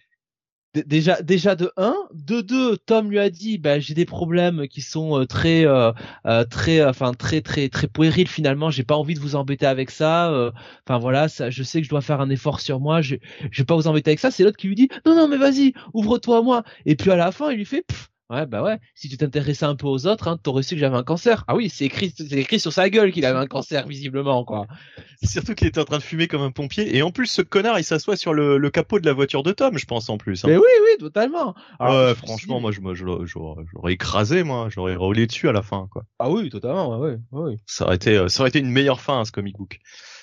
déjà 0.86 1.21
déjà 1.21 1.55
de 1.55 1.71
1 1.78 1.95
de 2.13 2.41
2 2.41 2.78
Tom 2.78 3.09
lui 3.09 3.19
a 3.19 3.30
dit 3.30 3.57
bah 3.57 3.80
j'ai 3.80 3.93
des 3.93 4.05
problèmes 4.05 4.67
qui 4.67 4.82
sont 4.82 5.19
euh, 5.19 5.25
très 5.25 5.65
euh, 5.65 5.91
euh, 6.25 6.43
très 6.45 6.84
enfin 6.86 7.13
très 7.13 7.41
très 7.41 7.69
très 7.69 7.88
puérils 7.88 8.28
finalement. 8.28 8.69
J'ai 8.69 8.84
pas 8.84 8.95
envie 8.95 9.13
de 9.13 9.19
vous 9.19 9.36
embêter 9.36 9.65
avec 9.65 9.91
ça 9.91 10.51
enfin 10.88 10.97
voilà 10.99 11.28
ça 11.28 11.49
je 11.49 11.63
sais 11.63 11.80
que 11.80 11.86
je 11.86 11.89
dois 11.89 12.01
faire 12.01 12.21
un 12.21 12.30
effort 12.30 12.59
sur 12.59 12.80
moi. 12.80 13.01
Je 13.01 13.15
je 13.51 13.61
vais 13.61 13.65
pas 13.65 13.75
vous 13.75 13.88
embêter 13.88 14.11
avec 14.11 14.19
ça. 14.19 14.32
C'est 14.32 14.43
l'autre 14.43 14.57
qui 14.57 14.67
lui 14.67 14.75
dit 14.75 14.89
non 15.05 15.15
non 15.15 15.28
mais 15.28 15.38
vas-y 15.38 15.73
ouvre-toi 15.93 16.39
à 16.39 16.41
moi. 16.41 16.63
Et 16.86 16.95
puis 16.95 17.11
à 17.11 17.15
la 17.15 17.32
fin 17.32 17.51
il 17.51 17.57
lui 17.57 17.65
fait 17.65 17.86
Ouais, 18.30 18.45
bah 18.45 18.61
ouais. 18.61 18.78
Si 18.93 19.07
tu 19.07 19.15
t'intéressais 19.15 19.65
un 19.65 19.75
peu 19.75 19.88
aux 19.88 20.05
autres, 20.05 20.28
hein, 20.28 20.38
t'aurais 20.41 20.61
su 20.61 20.75
que 20.75 20.82
j'avais 20.82 20.97
un 20.97 21.03
cancer. 21.03 21.45
Ah 21.47 21.55
oui, 21.55 21.69
c'est 21.69 21.86
écrit, 21.86 22.13
c'est 22.15 22.30
écrit 22.34 22.59
sur 22.59 22.73
sa 22.73 22.89
gueule 22.89 23.13
qu'il 23.13 23.25
avait 23.25 23.39
un 23.39 23.47
cancer, 23.47 23.88
visiblement, 23.88 24.43
quoi. 24.43 24.67
Surtout 25.23 25.55
qu'il 25.55 25.67
était 25.67 25.80
en 25.80 25.86
train 25.86 25.97
de 25.97 26.03
fumer 26.03 26.28
comme 26.28 26.41
un 26.41 26.51
pompier. 26.51 26.97
Et 26.97 27.01
en 27.01 27.11
plus, 27.11 27.28
ce 27.28 27.41
connard, 27.41 27.80
il 27.80 27.86
s'assoit 27.86 28.17
sur 28.17 28.34
le, 28.34 28.57
le, 28.57 28.69
capot 28.69 28.99
de 28.99 29.05
la 29.05 29.13
voiture 29.13 29.43
de 29.43 29.53
Tom, 29.53 29.78
je 29.78 29.86
pense, 29.86 30.09
en 30.09 30.17
plus. 30.17 30.43
Hein. 30.43 30.49
Mais 30.49 30.57
oui, 30.57 30.63
oui, 30.63 30.97
totalement. 30.99 31.55
ouais, 31.80 32.15
franchement, 32.15 32.59
moi, 32.59 32.71
je, 32.71 32.82
moi, 32.82 32.93
j'aurais 32.93 33.93
écrasé, 33.93 34.43
moi. 34.43 34.67
J'aurais 34.69 34.95
roulé 34.95 35.25
dessus 35.25 35.47
à 35.47 35.53
la 35.53 35.61
fin, 35.61 35.88
quoi. 35.89 36.03
Ah 36.19 36.30
oui, 36.30 36.49
totalement, 36.49 36.99
ouais, 36.99 37.17
ouais. 37.32 37.55
Ça 37.65 37.86
aurait 37.86 37.95
été, 37.95 38.17
euh, 38.17 38.28
ça 38.28 38.41
aurait 38.41 38.49
été 38.49 38.59
une 38.59 38.71
meilleure 38.71 38.99
fin, 38.99 39.21
à 39.21 39.25
ce 39.25 39.32
comic 39.32 39.55
book. 39.55 39.80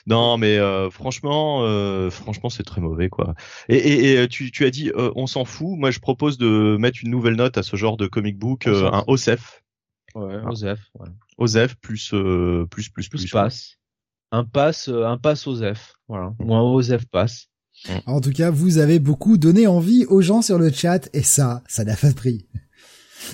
Non, 0.07 0.36
mais 0.36 0.59
euh, 0.59 0.90
franchement, 0.90 1.64
euh, 1.64 2.11
franchement, 2.11 2.50
c'est 2.50 2.62
très 2.62 2.80
mauvais, 2.80 3.09
quoi. 3.09 3.34
Et, 3.68 3.76
et, 3.76 4.22
et 4.22 4.28
tu, 4.28 4.50
tu, 4.50 4.64
as 4.64 4.70
dit, 4.70 4.90
euh, 4.90 5.11
on 5.16 5.26
s'en 5.26 5.44
fout. 5.44 5.78
Moi, 5.78 5.90
je 5.90 5.98
propose 5.98 6.36
de 6.36 6.76
mettre 6.78 6.98
une 7.02 7.11
nouvelle 7.11 7.36
note 7.36 7.57
à 7.57 7.62
ce 7.62 7.76
genre 7.76 7.96
de 7.96 8.07
comic 8.07 8.38
book, 8.38 8.66
un 8.66 9.05
OSEF. 9.07 9.62
Ouais, 10.14 10.36
OSEF. 10.46 10.78
Ouais. 10.98 11.09
OSEF 11.38 11.74
plus 11.76 12.14
plus 12.70 12.88
plus 12.90 13.09
plus. 13.09 13.30
passe. 13.30 13.78
Un 14.30 14.44
pass, 14.44 14.88
un 14.88 15.16
pass 15.16 15.46
OSEF. 15.46 15.94
Voilà. 16.09 16.34
Ou 16.38 16.55
un 16.55 16.61
OSEF 16.61 17.07
pass. 17.07 17.48
Mm. 17.88 17.92
En 18.07 18.20
tout 18.20 18.32
cas, 18.32 18.50
vous 18.50 18.78
avez 18.78 18.98
beaucoup 18.98 19.38
donné 19.38 19.66
envie 19.66 20.05
aux 20.07 20.20
gens 20.20 20.42
sur 20.42 20.59
le 20.59 20.70
chat, 20.70 21.09
et 21.12 21.22
ça, 21.22 21.62
ça 21.66 21.84
n'a 21.84 21.96
pas 21.96 22.11
de 22.11 22.14
prix. 22.14 22.46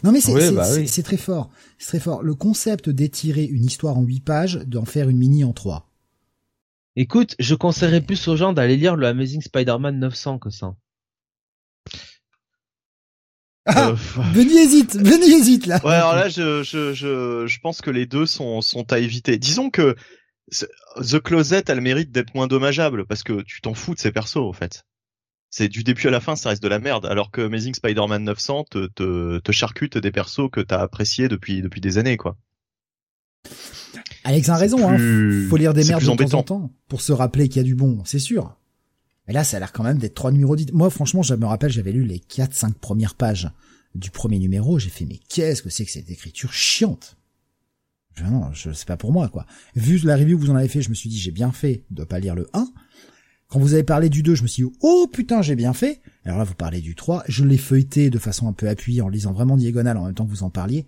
Non 0.05 0.13
mais 0.13 0.21
c'est 0.21 0.53
bah 0.53 0.65
c'est 0.87 1.03
très 1.03 1.17
fort, 1.17 1.51
c'est 1.79 1.89
très 1.89 2.01
fort. 2.01 2.23
Le 2.23 2.37
concept 2.37 2.89
d'étirer 2.89 3.45
une 3.45 3.65
histoire 3.65 3.99
en 3.99 4.03
8 4.03 4.21
pages, 4.21 4.61
d'en 4.67 4.85
faire 4.85 5.09
une 5.09 5.19
mini 5.19 5.43
en 5.43 5.53
3. 5.53 5.90
Écoute, 6.97 7.37
je 7.39 7.55
conseillerais 7.55 8.01
plus 8.01 8.29
aux 8.29 8.37
gens 8.37 8.53
d'aller 8.53 8.77
lire 8.77 8.97
le 8.97 9.07
Amazing 9.07 9.43
Spider-Man 9.43 9.99
900 9.99 10.39
que 10.39 10.51
ça. 10.51 10.75
Ah, 13.67 13.91
euh, 13.91 14.35
hésite, 14.35 14.97
Benny 14.97 15.33
hésite 15.33 15.67
là. 15.67 15.81
Ouais, 15.85 15.95
alors 15.95 16.15
là, 16.15 16.29
je, 16.29 16.63
je, 16.63 16.93
je, 16.93 17.47
je 17.47 17.61
pense 17.61 17.81
que 17.81 17.91
les 17.91 18.07
deux 18.07 18.27
sont, 18.27 18.61
sont 18.61 18.93
à 18.93 18.99
éviter. 18.99 19.39
Disons 19.39 19.71
que 19.71 19.95
The 20.51 21.21
Closet 21.21 21.71
a 21.71 21.75
le 21.75 21.81
mérite 21.81 22.11
d'être 22.11 22.35
moins 22.35 22.49
dommageable 22.49 23.07
parce 23.07 23.23
que 23.23 23.43
tu 23.43 23.61
t'en 23.61 23.75
fous 23.75 23.95
de 23.95 24.01
ces 24.01 24.11
persos 24.13 24.37
en 24.37 24.53
fait. 24.53 24.85
C'est 25.51 25.69
du 25.69 25.83
début 25.83 26.07
à 26.07 26.11
la 26.11 26.21
fin, 26.21 26.37
ça 26.37 26.51
reste 26.51 26.63
de 26.63 26.69
la 26.69 26.79
merde. 26.79 27.07
Alors 27.07 27.31
que 27.31 27.43
Amazing 27.43 27.75
Spider-Man 27.75 28.25
900 28.25 28.65
te, 28.71 28.87
te, 28.87 29.39
te 29.39 29.53
charcute 29.53 29.99
des 29.99 30.13
persos 30.13 30.51
que 30.51 30.61
t'as 30.61 30.81
appréciés 30.81 31.29
depuis, 31.29 31.63
depuis 31.63 31.81
des 31.81 31.99
années 31.99 32.17
quoi. 32.17 32.37
Alex 34.25 34.49
a 34.49 34.57
raison, 34.57 34.89
hein. 34.89 34.99
Faut 35.49 35.57
lire 35.57 35.75
des 35.75 35.85
merdes 35.85 36.03
de 36.03 36.25
temps 36.25 36.39
en 36.39 36.43
temps 36.43 36.71
pour 36.89 37.01
se 37.01 37.13
rappeler 37.13 37.49
qu'il 37.49 37.59
y 37.59 37.61
a 37.61 37.65
du 37.65 37.75
bon, 37.75 38.03
c'est 38.05 38.19
sûr. 38.19 38.57
Mais 39.27 39.35
là, 39.35 39.45
ça 39.45 39.57
a 39.57 39.61
l'air 39.61 39.73
quand 39.73 39.85
même 39.85 39.99
d'être 39.99 40.15
trois 40.15 40.33
numéros 40.33 40.57
dits. 40.57 40.67
Moi, 40.73 40.91
franchement, 40.91 41.23
je 41.23 41.35
me 41.35 41.47
rappelle, 41.47 41.71
j'avais 41.71 41.93
lu 41.93 42.05
les 42.05 42.19
quatre, 42.19 42.55
cinq 42.55 42.75
premières 42.75 43.15
pages 43.15 43.51
du 43.95 44.11
premier 44.11 44.39
numéro. 44.39 44.79
J'ai 44.79 44.91
fait, 44.91 45.07
mais 45.07 45.21
qu'est-ce 45.29 45.63
que 45.63 45.71
c'est 45.71 45.85
que 45.85 45.91
cette 45.91 46.11
écriture 46.11 46.53
chiante? 46.53 47.17
Non, 48.23 48.53
je, 48.53 48.73
c'est 48.73 48.87
pas 48.87 48.97
pour 48.97 49.13
moi, 49.13 49.29
quoi. 49.29 49.47
Vu 49.77 49.99
la 49.99 50.17
review 50.17 50.37
que 50.37 50.45
vous 50.45 50.51
en 50.51 50.57
avez 50.57 50.69
fait, 50.69 50.83
je 50.83 50.91
me 50.91 50.95
suis 50.95 51.09
dit, 51.09 51.19
j'ai 51.19 51.31
bien 51.31 51.53
fait 51.53 51.85
de 51.91 52.05
pas 52.05 52.19
lire 52.19 52.35
le 52.35 52.49
1. 52.53 52.69
Quand 53.49 53.59
vous 53.59 53.73
avez 53.73 53.83
parlé 53.83 54.11
du 54.11 54.23
2, 54.23 54.35
je 54.35 54.43
me 54.43 54.49
suis 54.49 54.65
dit, 54.65 54.73
oh 54.83 55.09
putain, 55.11 55.43
j'ai 55.43 55.57
bien 55.57 55.73
fait. 55.73 56.01
Alors 56.25 56.39
là, 56.39 56.45
vous 56.45 56.55
parlez 56.55 56.81
du 56.81 56.95
3. 56.95 57.25
Je 57.29 57.45
l'ai 57.45 57.57
feuilleté 57.57 58.11
de 58.11 58.19
façon 58.19 58.47
un 58.49 58.53
peu 58.53 58.69
appuyée 58.69 59.01
en 59.01 59.09
lisant 59.09 59.33
vraiment 59.33 59.57
diagonale 59.57 59.97
en 59.97 60.05
même 60.05 60.15
temps 60.15 60.27
que 60.27 60.31
vous 60.31 60.43
en 60.43 60.51
parliez. 60.51 60.87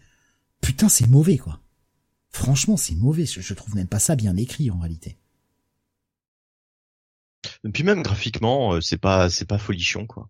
Putain, 0.60 0.88
c'est 0.88 1.08
mauvais, 1.08 1.38
quoi. 1.38 1.61
Franchement, 2.32 2.76
c'est 2.76 2.94
mauvais. 2.94 3.26
Je, 3.26 3.54
trouve 3.54 3.76
même 3.76 3.86
pas 3.86 3.98
ça 3.98 4.16
bien 4.16 4.36
écrit 4.36 4.70
en 4.70 4.78
réalité. 4.78 5.18
Et 7.64 7.70
puis 7.70 7.82
même 7.82 8.02
graphiquement, 8.02 8.74
euh, 8.74 8.80
c'est 8.80 8.98
pas 8.98 9.28
c'est 9.28 9.44
pas 9.44 9.58
folichon 9.58 10.06
quoi. 10.06 10.28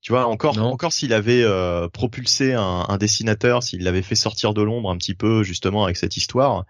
Tu 0.00 0.12
vois, 0.12 0.26
encore 0.26 0.58
encore 0.58 0.92
s'il 0.92 1.12
avait 1.12 1.42
euh, 1.42 1.88
propulsé 1.88 2.54
un, 2.54 2.96
dessinateur, 2.98 3.62
s'il 3.62 3.82
l'avait 3.82 4.02
fait 4.02 4.14
sortir 4.14 4.54
de 4.54 4.62
l'ombre 4.62 4.90
un 4.90 4.96
petit 4.96 5.14
peu 5.14 5.42
justement 5.42 5.84
avec 5.84 5.98
cette 5.98 6.16
histoire, 6.16 6.64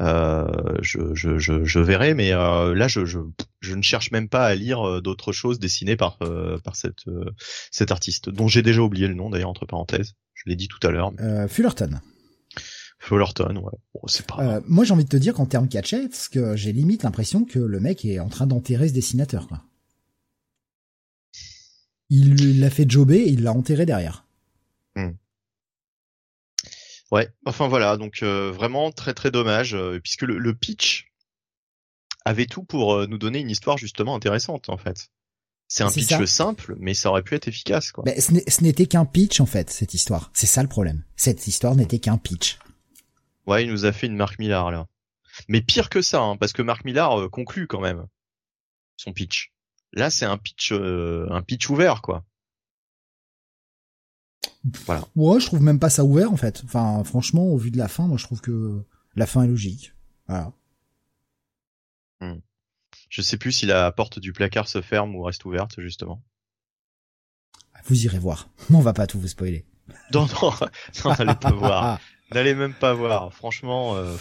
euh, 0.00 0.46
je, 0.80 1.14
je, 1.14 1.38
je, 1.38 1.78
verrais. 1.78 2.14
Mais 2.14 2.30
là, 2.30 2.88
je, 2.88 3.04
je, 3.04 3.18
je 3.60 3.74
ne 3.74 3.82
cherche 3.82 4.10
même 4.12 4.30
pas 4.30 4.46
à 4.46 4.54
lire 4.54 5.02
d'autres 5.02 5.32
choses 5.32 5.58
dessinées 5.58 5.96
par 5.96 6.18
par 6.64 6.74
cette 6.74 7.04
cet 7.70 7.92
artiste 7.92 8.30
dont 8.30 8.48
j'ai 8.48 8.62
déjà 8.62 8.80
oublié 8.80 9.08
le 9.08 9.14
nom 9.14 9.28
d'ailleurs 9.28 9.50
entre 9.50 9.66
parenthèses. 9.66 10.14
Je 10.32 10.44
l'ai 10.46 10.56
dit 10.56 10.68
tout 10.68 10.84
à 10.86 10.90
l'heure. 10.90 11.12
Fullerton. 11.48 12.00
Fullerton, 13.04 13.56
ouais. 13.56 14.00
c'est 14.06 14.26
pas. 14.26 14.38
Euh, 14.40 14.60
moi, 14.66 14.84
j'ai 14.84 14.94
envie 14.94 15.04
de 15.04 15.10
te 15.10 15.16
dire 15.18 15.34
qu'en 15.34 15.44
termes 15.44 15.68
catchet, 15.68 16.08
parce 16.08 16.28
que 16.28 16.56
j'ai 16.56 16.72
limite 16.72 17.02
l'impression 17.02 17.44
que 17.44 17.58
le 17.58 17.78
mec 17.78 18.02
est 18.06 18.18
en 18.18 18.30
train 18.30 18.46
d'enterrer 18.46 18.88
ce 18.88 18.94
dessinateur, 18.94 19.46
quoi. 19.46 19.62
Il 22.08 22.60
l'a 22.60 22.70
fait 22.70 22.90
jobber 22.90 23.18
et 23.18 23.28
il 23.28 23.42
l'a 23.42 23.52
enterré 23.52 23.84
derrière. 23.84 24.24
Hmm. 24.96 25.10
Ouais. 27.10 27.28
Enfin 27.44 27.68
voilà, 27.68 27.98
donc 27.98 28.22
euh, 28.22 28.50
vraiment 28.50 28.90
très 28.90 29.12
très 29.12 29.30
dommage, 29.30 29.74
euh, 29.74 30.00
puisque 30.00 30.22
le, 30.22 30.54
pitch 30.54 31.12
avait 32.24 32.46
tout 32.46 32.62
pour 32.62 33.06
nous 33.06 33.18
donner 33.18 33.40
une 33.40 33.50
histoire 33.50 33.76
justement 33.76 34.14
intéressante 34.14 34.70
en 34.70 34.78
fait. 34.78 35.10
C'est 35.68 35.82
un 35.82 35.90
pitch 35.90 36.24
simple, 36.24 36.74
mais 36.78 36.94
ça 36.94 37.10
aurait 37.10 37.22
pu 37.22 37.34
être 37.34 37.48
efficace, 37.48 37.92
quoi. 37.92 38.04
Mais 38.06 38.18
ce 38.20 38.62
n'était 38.62 38.86
qu'un 38.86 39.04
pitch 39.04 39.40
en 39.40 39.46
fait, 39.46 39.68
cette 39.68 39.92
histoire. 39.92 40.30
C'est 40.32 40.46
ça 40.46 40.62
le 40.62 40.68
problème. 40.68 41.02
Cette 41.16 41.46
histoire 41.46 41.74
n'était 41.74 41.98
qu'un 41.98 42.16
pitch. 42.16 42.58
Ouais, 43.46 43.64
il 43.64 43.70
nous 43.70 43.84
a 43.84 43.92
fait 43.92 44.06
une 44.06 44.16
Marc 44.16 44.38
Millar 44.38 44.70
là. 44.70 44.86
Mais 45.48 45.60
pire 45.60 45.90
que 45.90 46.02
ça, 46.02 46.20
hein, 46.20 46.36
parce 46.36 46.52
que 46.52 46.62
Marc 46.62 46.84
Millar 46.84 47.20
euh, 47.20 47.28
conclut 47.28 47.66
quand 47.66 47.80
même 47.80 48.06
son 48.96 49.12
pitch. 49.12 49.52
Là, 49.92 50.10
c'est 50.10 50.24
un 50.24 50.38
pitch, 50.38 50.72
euh, 50.72 51.26
un 51.30 51.42
pitch 51.42 51.68
ouvert, 51.68 52.02
quoi. 52.02 52.24
Voilà. 54.86 55.04
Ouais, 55.14 55.40
je 55.40 55.46
trouve 55.46 55.62
même 55.62 55.78
pas 55.78 55.90
ça 55.90 56.04
ouvert 56.04 56.32
en 56.32 56.36
fait. 56.36 56.62
Enfin, 56.64 57.04
franchement, 57.04 57.44
au 57.44 57.56
vu 57.56 57.70
de 57.70 57.78
la 57.78 57.88
fin, 57.88 58.06
moi, 58.06 58.16
je 58.16 58.24
trouve 58.24 58.40
que 58.40 58.82
la 59.14 59.26
fin 59.26 59.42
est 59.42 59.48
logique. 59.48 59.92
Voilà. 60.26 60.52
Hmm. 62.20 62.38
Je 63.10 63.22
sais 63.22 63.36
plus 63.36 63.52
si 63.52 63.66
la 63.66 63.92
porte 63.92 64.18
du 64.18 64.32
placard 64.32 64.68
se 64.68 64.80
ferme 64.80 65.14
ou 65.14 65.22
reste 65.22 65.44
ouverte, 65.44 65.80
justement. 65.80 66.22
Vous 67.84 68.04
irez 68.06 68.18
voir. 68.18 68.48
On 68.72 68.80
va 68.80 68.92
pas 68.92 69.06
tout 69.06 69.20
vous 69.20 69.28
spoiler. 69.28 69.66
Non, 70.12 70.26
non, 70.26 70.52
non 71.04 71.10
allez 71.10 71.34
pas 71.34 71.52
voir. 71.52 72.00
N'allez 72.32 72.54
même 72.54 72.74
pas 72.74 72.94
voir. 72.94 73.32
Franchement. 73.32 73.96
Euh, 73.96 74.14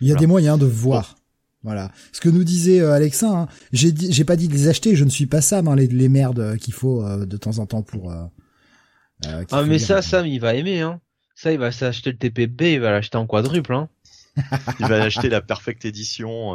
il 0.00 0.08
y 0.08 0.12
a 0.12 0.16
des 0.16 0.26
moyens 0.26 0.58
de 0.58 0.66
voir. 0.66 1.16
Voilà. 1.62 1.90
Ce 2.12 2.20
que 2.20 2.28
nous 2.28 2.44
disait 2.44 2.80
euh, 2.80 2.92
Alexa, 2.92 3.28
hein, 3.28 3.48
j'ai 3.72 3.92
dit, 3.92 4.10
j'ai 4.10 4.24
pas 4.24 4.36
dit 4.36 4.48
de 4.48 4.54
les 4.54 4.68
acheter. 4.68 4.96
Je 4.96 5.04
ne 5.04 5.10
suis 5.10 5.26
pas 5.26 5.40
Sam, 5.40 5.68
hein, 5.68 5.76
les, 5.76 5.86
les 5.86 6.08
merdes 6.08 6.56
qu'il 6.56 6.72
faut 6.72 7.04
euh, 7.04 7.26
de 7.26 7.36
temps 7.36 7.58
en 7.58 7.66
temps 7.66 7.82
pour. 7.82 8.12
ah 8.12 9.62
mais 9.64 9.78
ça, 9.78 10.02
Sam, 10.02 10.26
il 10.26 10.40
va 10.40 10.54
aimer. 10.54 10.80
Hein. 10.80 11.00
Ça, 11.34 11.52
il 11.52 11.58
va 11.58 11.72
s'acheter 11.72 12.12
le 12.12 12.18
TPB, 12.18 12.74
il 12.74 12.80
va 12.80 12.90
l'acheter 12.90 13.16
en 13.16 13.26
quadruple. 13.26 13.74
Hein. 13.74 13.88
il 14.78 14.86
va 14.86 15.02
acheter 15.02 15.28
la 15.28 15.40
Perfect 15.40 15.84
Edition, 15.84 16.54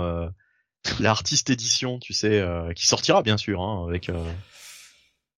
l'artiste 1.00 1.50
édition, 1.50 2.00
tu 2.00 2.14
sais, 2.14 2.44
qui 2.76 2.88
sortira 2.88 3.22
bien 3.22 3.38
sûr, 3.38 3.62
hein, 3.62 3.86
avec 3.88 4.10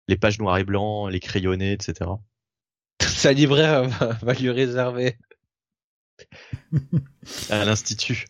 les 0.07 0.15
pages 0.15 0.39
noires 0.39 0.57
et 0.57 0.63
blancs, 0.63 1.11
les 1.11 1.19
crayonnés, 1.19 1.73
etc. 1.73 2.09
Sa 3.01 3.33
libraire 3.33 3.87
va 4.21 4.33
lui 4.33 4.49
réserver 4.49 5.17
à 7.49 7.65
l'institut. 7.65 8.25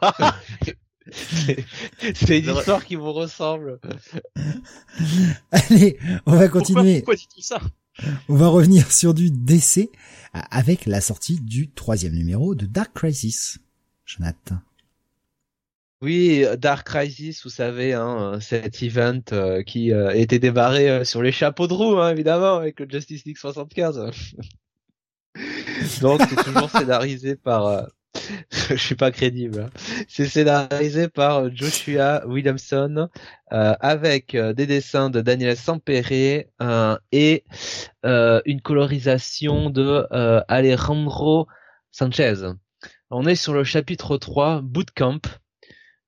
c'est 1.12 2.38
une 2.38 2.56
histoire 2.56 2.84
qui 2.84 2.96
vous 2.96 3.12
ressemble. 3.12 3.80
Allez, 5.50 5.98
on 6.26 6.36
va 6.36 6.48
continuer. 6.48 6.96
Pourquoi, 6.96 7.16
dis-tu 7.16 7.42
ça? 7.42 7.60
On 8.28 8.36
va 8.36 8.48
revenir 8.48 8.90
sur 8.90 9.14
du 9.14 9.30
décès 9.30 9.90
avec 10.32 10.86
la 10.86 11.00
sortie 11.00 11.40
du 11.40 11.70
troisième 11.70 12.14
numéro 12.14 12.54
de 12.54 12.66
Dark 12.66 12.92
Crisis. 12.94 13.58
Jonathan. 14.04 14.58
Oui, 16.02 16.44
Dark 16.58 16.84
Crisis, 16.84 17.44
vous 17.44 17.50
savez, 17.50 17.92
hein, 17.92 18.40
cet 18.40 18.82
event 18.82 19.20
euh, 19.30 19.62
qui 19.62 19.92
euh, 19.92 20.10
était 20.10 20.40
débarré 20.40 20.90
euh, 20.90 21.04
sur 21.04 21.22
les 21.22 21.30
chapeaux 21.30 21.68
de 21.68 21.74
roue, 21.74 22.00
hein, 22.00 22.10
évidemment, 22.10 22.56
avec 22.56 22.80
le 22.80 22.88
Justice 22.90 23.24
League 23.24 23.38
75. 23.38 24.10
Donc, 26.00 26.20
c'est 26.28 26.44
toujours 26.44 26.70
scénarisé 26.70 27.36
par 27.36 27.86
je 28.50 28.76
suis 28.76 28.94
pas 28.94 29.10
crédible. 29.10 29.62
Hein. 29.62 29.70
C'est 30.08 30.26
scénarisé 30.26 31.08
par 31.08 31.54
Joshua 31.54 32.26
Williamson 32.26 33.08
euh, 33.52 33.74
avec 33.80 34.34
euh, 34.34 34.52
des 34.52 34.66
dessins 34.66 35.10
de 35.10 35.20
Daniel 35.20 35.56
Sampere 35.56 36.44
euh, 36.60 36.96
et 37.10 37.44
une 38.04 38.60
colorisation 38.60 39.70
de 39.70 40.06
Alejandro 40.48 41.46
Sanchez. 41.90 42.34
On 43.10 43.26
est 43.26 43.36
sur 43.36 43.52
le 43.52 43.64
chapitre 43.64 44.16
3, 44.16 44.60
Bootcamp. 44.62 45.20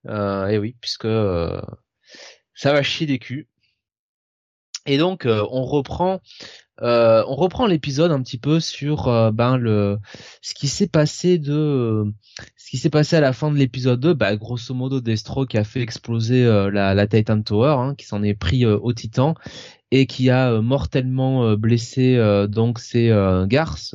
et 0.08 0.58
oui, 0.58 0.76
puisque 0.80 1.08
ça 2.54 2.72
va 2.72 2.82
chier 2.82 3.06
des 3.06 3.18
culs. 3.18 3.46
Et 4.86 4.98
donc 4.98 5.26
on 5.26 5.64
reprend 5.64 6.20
euh, 6.82 7.22
on 7.28 7.36
reprend 7.36 7.66
l'épisode 7.66 8.10
un 8.10 8.20
petit 8.20 8.38
peu 8.38 8.58
sur 8.58 9.06
euh, 9.06 9.30
ben 9.30 9.56
le 9.56 9.98
ce 10.42 10.54
qui 10.54 10.66
s'est 10.66 10.88
passé 10.88 11.38
de 11.38 12.04
ce 12.56 12.70
qui 12.70 12.78
s'est 12.78 12.90
passé 12.90 13.14
à 13.14 13.20
la 13.20 13.32
fin 13.32 13.52
de 13.52 13.56
l'épisode 13.56 14.00
2 14.00 14.14
bah 14.14 14.34
grosso 14.34 14.74
modo 14.74 15.00
Destro 15.00 15.46
qui 15.46 15.56
a 15.56 15.62
fait 15.62 15.80
exploser 15.80 16.44
euh, 16.44 16.72
la, 16.72 16.92
la, 16.94 17.06
Titan 17.06 17.40
Tower 17.42 17.76
hein, 17.78 17.94
qui 17.94 18.06
s'en 18.06 18.24
est 18.24 18.34
pris 18.34 18.66
au 18.66 18.92
Titan 18.92 19.36
et 19.92 20.06
qui 20.06 20.30
a 20.30 20.60
mortellement 20.60 21.54
blessé 21.56 22.18
donc 22.48 22.80
ses 22.80 23.08
garces 23.46 23.94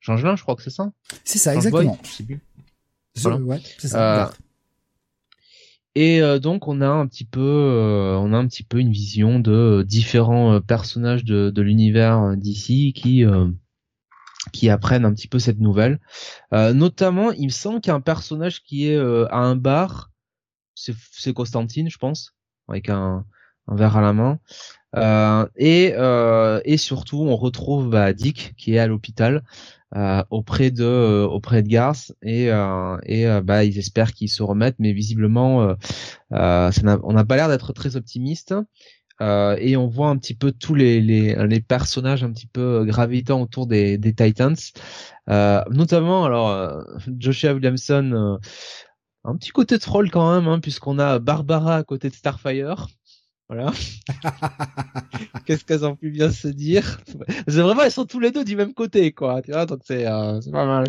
Changelin 0.00 0.36
je 0.36 0.42
crois 0.42 0.54
que 0.54 0.62
c'est 0.62 0.70
ça? 0.70 0.92
C'est 1.24 1.38
ça 1.38 1.54
exactement. 1.54 1.98
ouais, 3.24 3.62
c'est 3.78 3.88
ça 3.88 4.30
et 5.96 6.20
euh, 6.20 6.38
donc 6.38 6.68
on 6.68 6.82
a 6.82 6.88
un 6.88 7.06
petit 7.06 7.24
peu, 7.24 7.40
euh, 7.40 8.18
on 8.18 8.34
a 8.34 8.36
un 8.36 8.46
petit 8.46 8.62
peu 8.62 8.78
une 8.80 8.92
vision 8.92 9.40
de 9.40 9.50
euh, 9.50 9.82
différents 9.82 10.60
personnages 10.60 11.24
de, 11.24 11.48
de 11.48 11.62
l'univers 11.62 12.36
d'ici 12.36 12.92
qui 12.92 13.24
qui 14.52 14.68
apprennent 14.68 15.06
un 15.06 15.14
petit 15.14 15.26
peu 15.26 15.38
cette 15.38 15.58
nouvelle. 15.58 15.98
notamment, 16.52 17.32
il 17.32 17.46
me 17.46 17.50
semble 17.50 17.80
qu'il 17.80 17.90
y 17.90 17.92
a 17.92 17.96
un 17.96 18.00
personnage 18.02 18.62
qui 18.62 18.88
est 18.88 18.96
à 18.98 19.38
un 19.38 19.56
bar, 19.56 20.12
c'est 20.74 21.32
Constantine, 21.32 21.88
je 21.90 21.98
pense, 21.98 22.34
avec 22.68 22.90
un, 22.90 23.24
un 23.66 23.74
verre 23.74 23.96
à 23.96 24.02
la 24.02 24.12
main. 24.12 24.38
et 25.56 25.94
et 26.64 26.76
surtout, 26.76 27.22
on 27.22 27.36
retrouve 27.36 27.88
bah, 27.88 28.12
Dick 28.12 28.54
qui 28.56 28.74
est 28.74 28.78
à 28.78 28.86
l'hôpital 28.86 29.42
euh, 29.96 30.22
auprès 30.28 30.70
de 30.70 30.84
euh, 30.84 31.26
auprès 31.26 31.62
de 31.62 31.68
Garth 31.68 32.12
et 32.20 32.50
euh, 32.50 32.98
et 33.04 33.26
bah 33.40 33.64
ils 33.64 33.78
espèrent 33.78 34.12
qu'ils 34.12 34.28
se 34.28 34.42
remettent 34.42 34.76
mais 34.78 34.92
visiblement 34.92 35.74
ça 36.30 36.70
on 37.02 37.12
n'a 37.14 37.24
pas 37.24 37.36
l'air 37.36 37.48
d'être 37.48 37.72
très 37.72 37.96
optimiste 37.96 38.54
et 39.20 39.76
on 39.76 39.86
voit 39.86 40.08
un 40.08 40.18
petit 40.18 40.34
peu 40.34 40.52
tous 40.52 40.74
les, 40.74 41.00
les, 41.00 41.34
les 41.46 41.60
personnages 41.60 42.22
un 42.22 42.32
petit 42.32 42.46
peu 42.46 42.84
gravitant 42.84 43.40
autour 43.40 43.66
des, 43.66 43.96
des 43.96 44.12
Titans 44.12 44.56
notamment 45.28 46.26
alors 46.26 46.84
Joshua 47.18 47.54
Williamson 47.54 48.38
un 49.24 49.36
petit 49.36 49.50
côté 49.50 49.78
troll 49.78 50.10
quand 50.10 50.34
même 50.34 50.46
hein, 50.46 50.60
puisqu'on 50.60 50.98
a 50.98 51.18
Barbara 51.20 51.76
à 51.76 51.84
côté 51.84 52.10
de 52.10 52.14
Starfire 52.14 52.88
voilà. 53.48 53.72
Qu'est-ce 55.44 55.64
qu'elles 55.64 55.84
ont 55.84 55.94
pu 55.94 56.10
bien 56.10 56.30
se 56.30 56.48
dire? 56.48 57.00
C'est 57.46 57.60
vraiment, 57.60 57.82
elles 57.82 57.92
sont 57.92 58.04
tous 58.04 58.18
les 58.18 58.32
deux 58.32 58.44
du 58.44 58.56
même 58.56 58.74
côté, 58.74 59.12
quoi. 59.12 59.40
Tu 59.42 59.52
vois, 59.52 59.66
donc 59.66 59.80
c'est 59.84 60.06
euh, 60.06 60.40
pas 60.50 60.66
mal. 60.66 60.86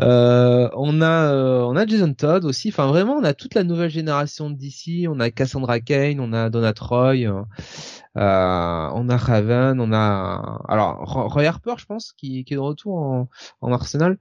Euh, 0.00 0.68
on 0.74 1.00
a 1.00 1.32
euh, 1.32 1.62
on 1.62 1.76
a 1.76 1.86
Jason 1.86 2.12
Todd 2.12 2.44
aussi. 2.44 2.68
Enfin, 2.68 2.86
vraiment, 2.86 3.14
on 3.14 3.24
a 3.24 3.32
toute 3.32 3.54
la 3.54 3.64
nouvelle 3.64 3.90
génération 3.90 4.50
d'ici. 4.50 5.06
On 5.08 5.20
a 5.20 5.30
Cassandra 5.30 5.80
Kane, 5.80 6.20
on 6.20 6.32
a 6.34 6.50
Donna 6.50 6.74
Troy, 6.74 7.24
euh, 7.24 7.42
on 8.14 9.08
a 9.08 9.16
Raven, 9.16 9.80
on 9.80 9.92
a 9.92 10.60
alors 10.68 10.98
Roy 11.32 11.44
Harper, 11.44 11.74
je 11.78 11.86
pense, 11.86 12.12
qui, 12.12 12.44
qui 12.44 12.54
est 12.54 12.56
de 12.56 12.60
retour 12.60 12.96
en, 12.96 13.28
en 13.62 13.72
Arsenal. 13.72 14.18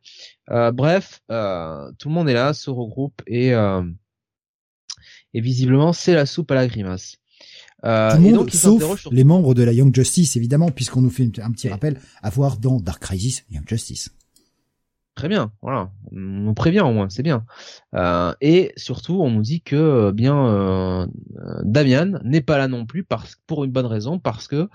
bref, 0.47 1.21
tout 1.27 2.09
le 2.09 2.13
monde 2.13 2.29
est 2.29 2.33
là, 2.33 2.53
se 2.53 2.69
regroupe 2.69 3.21
et 3.27 3.53
et 5.35 5.41
visiblement 5.41 5.93
c'est 5.93 6.13
la 6.13 6.25
soupe 6.25 6.51
à 6.51 6.55
la 6.55 6.67
grimace. 6.67 7.17
Euh, 7.85 8.17
et 8.17 8.31
donc, 8.31 8.51
sauf 8.51 9.07
les 9.11 9.23
membres 9.23 9.53
de 9.53 9.63
la 9.63 9.73
Young 9.73 9.93
Justice, 9.93 10.35
évidemment, 10.37 10.69
puisqu'on 10.69 11.01
nous 11.01 11.09
fait 11.09 11.29
un 11.39 11.51
petit 11.51 11.69
rappel 11.69 11.99
à 12.21 12.29
voir 12.29 12.57
dans 12.57 12.79
Dark 12.79 13.01
Crisis 13.01 13.45
Young 13.51 13.67
Justice. 13.67 14.09
Très 15.15 15.27
bien, 15.27 15.51
voilà, 15.61 15.91
on 16.11 16.17
nous 16.17 16.53
prévient 16.55 16.79
au 16.79 16.91
moins, 16.91 17.07
c'est 17.07 17.21
bien. 17.21 17.45
Euh, 17.93 18.33
et 18.41 18.73
surtout, 18.77 19.21
on 19.21 19.29
nous 19.29 19.43
dit 19.43 19.61
que 19.61 19.75
euh, 19.75 20.11
bien 20.11 20.47
euh, 20.47 21.05
Damian 21.63 22.19
n'est 22.23 22.41
pas 22.41 22.57
là 22.57 22.67
non 22.67 22.87
plus 22.87 23.03
parce, 23.03 23.35
pour 23.45 23.63
une 23.63 23.71
bonne 23.71 23.85
raison, 23.85 24.17
parce 24.17 24.47
que 24.47 24.69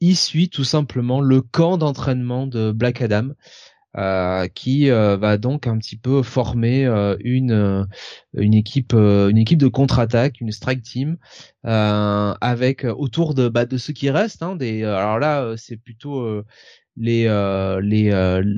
il 0.00 0.16
suit 0.16 0.48
tout 0.48 0.64
simplement 0.64 1.20
le 1.20 1.42
camp 1.42 1.78
d'entraînement 1.78 2.48
de 2.48 2.72
Black 2.72 3.02
Adam. 3.02 3.28
Euh, 3.96 4.48
qui 4.48 4.90
euh, 4.90 5.16
va 5.16 5.38
donc 5.38 5.66
un 5.66 5.78
petit 5.78 5.96
peu 5.96 6.22
former 6.22 6.84
euh, 6.84 7.16
une 7.20 7.86
une 8.34 8.52
équipe 8.52 8.92
une 8.92 9.38
équipe 9.38 9.58
de 9.58 9.68
contre-attaque, 9.68 10.42
une 10.42 10.52
strike 10.52 10.82
team 10.82 11.16
avec 11.64 12.84
autour 12.84 13.34
de 13.34 13.48
bah, 13.48 13.64
de 13.64 13.78
ceux 13.78 13.94
qui 13.94 14.10
restent. 14.10 14.42
Hein, 14.42 14.56
des 14.56 14.84
alors 14.84 15.18
là 15.18 15.54
c'est 15.56 15.78
plutôt 15.78 16.44
les 16.96 17.24
les 17.82 18.10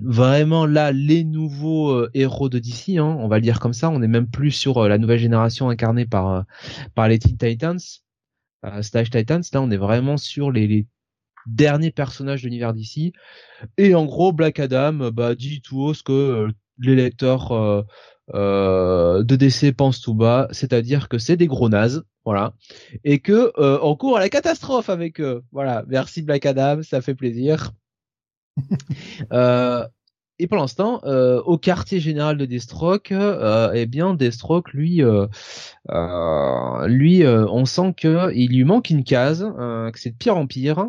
vraiment 0.05 0.67
là 0.67 0.91
les 0.91 1.23
nouveaux 1.23 2.09
héros 2.13 2.49
de 2.49 2.59
DC 2.59 2.99
hein, 2.99 3.17
on 3.21 3.29
va 3.29 3.37
le 3.37 3.43
dire 3.43 3.61
comme 3.61 3.73
ça 3.73 3.89
on 3.89 4.03
est 4.03 4.09
même 4.09 4.29
plus 4.29 4.51
sur 4.51 4.89
la 4.89 4.99
nouvelle 4.99 5.21
génération 5.21 5.69
incarnée 5.71 6.07
par 6.07 6.45
par 6.97 7.09
les 7.09 7.21
Teen 7.21 7.37
Titans 7.39 7.79
Slash 8.83 9.11
Titans 9.11 9.43
là 9.53 9.63
on 9.63 9.71
est 9.71 9.77
vraiment 9.77 10.17
sur 10.17 10.51
les, 10.51 10.67
les 10.67 10.87
dernier 11.47 11.91
personnage 11.91 12.43
de 12.43 12.47
l'univers 12.47 12.73
d'ici. 12.73 13.13
Et 13.79 13.95
en 13.95 14.05
gros, 14.05 14.33
Black 14.33 14.61
Adam 14.61 15.11
bah, 15.11 15.35
dit 15.35 15.61
tout 15.61 15.81
haut 15.81 15.95
ce 15.95 16.03
que 16.03 16.13
euh, 16.13 16.49
les 16.79 16.95
lecteurs 16.95 17.53
euh, 17.53 17.83
euh, 18.35 19.23
de 19.23 19.37
DC 19.37 19.75
pensent 19.77 20.01
tout 20.01 20.15
bas, 20.15 20.49
c'est-à-dire 20.51 21.09
que 21.09 21.19
c'est 21.19 21.37
des 21.37 21.47
gros 21.47 21.69
nazes, 21.69 22.05
voilà, 22.25 22.55
et 23.05 23.19
que 23.19 23.53
on 23.83 23.97
court 23.97 24.17
à 24.17 24.21
la 24.21 24.29
catastrophe 24.29 24.89
avec 24.89 25.21
eux. 25.21 25.43
Voilà, 25.53 25.85
merci 25.89 26.23
Black 26.23 26.47
Adam, 26.47 26.83
ça 26.83 27.01
fait 27.01 27.15
plaisir. 27.15 27.73
et 30.41 30.47
pour 30.47 30.57
l'instant, 30.57 31.03
euh, 31.05 31.43
au 31.43 31.59
quartier 31.59 32.01
général 32.01 32.39
de 32.39 32.47
Deathstroke, 32.47 33.13
euh, 33.13 33.73
eh 33.75 33.85
bien 33.85 34.15
Deathstroke, 34.15 34.73
lui, 34.73 35.03
euh, 35.03 35.27
euh 35.91 36.87
lui, 36.87 37.23
euh, 37.25 37.47
on 37.51 37.67
sent 37.67 37.95
que 37.95 38.33
il 38.35 38.57
lui 38.57 38.65
manque 38.65 38.89
une 38.89 39.05
case, 39.05 39.41
que 39.43 39.99
c'est 40.01 40.11
de 40.11 40.17
pire 40.17 40.39
en 40.39 40.47
pire, 40.47 40.87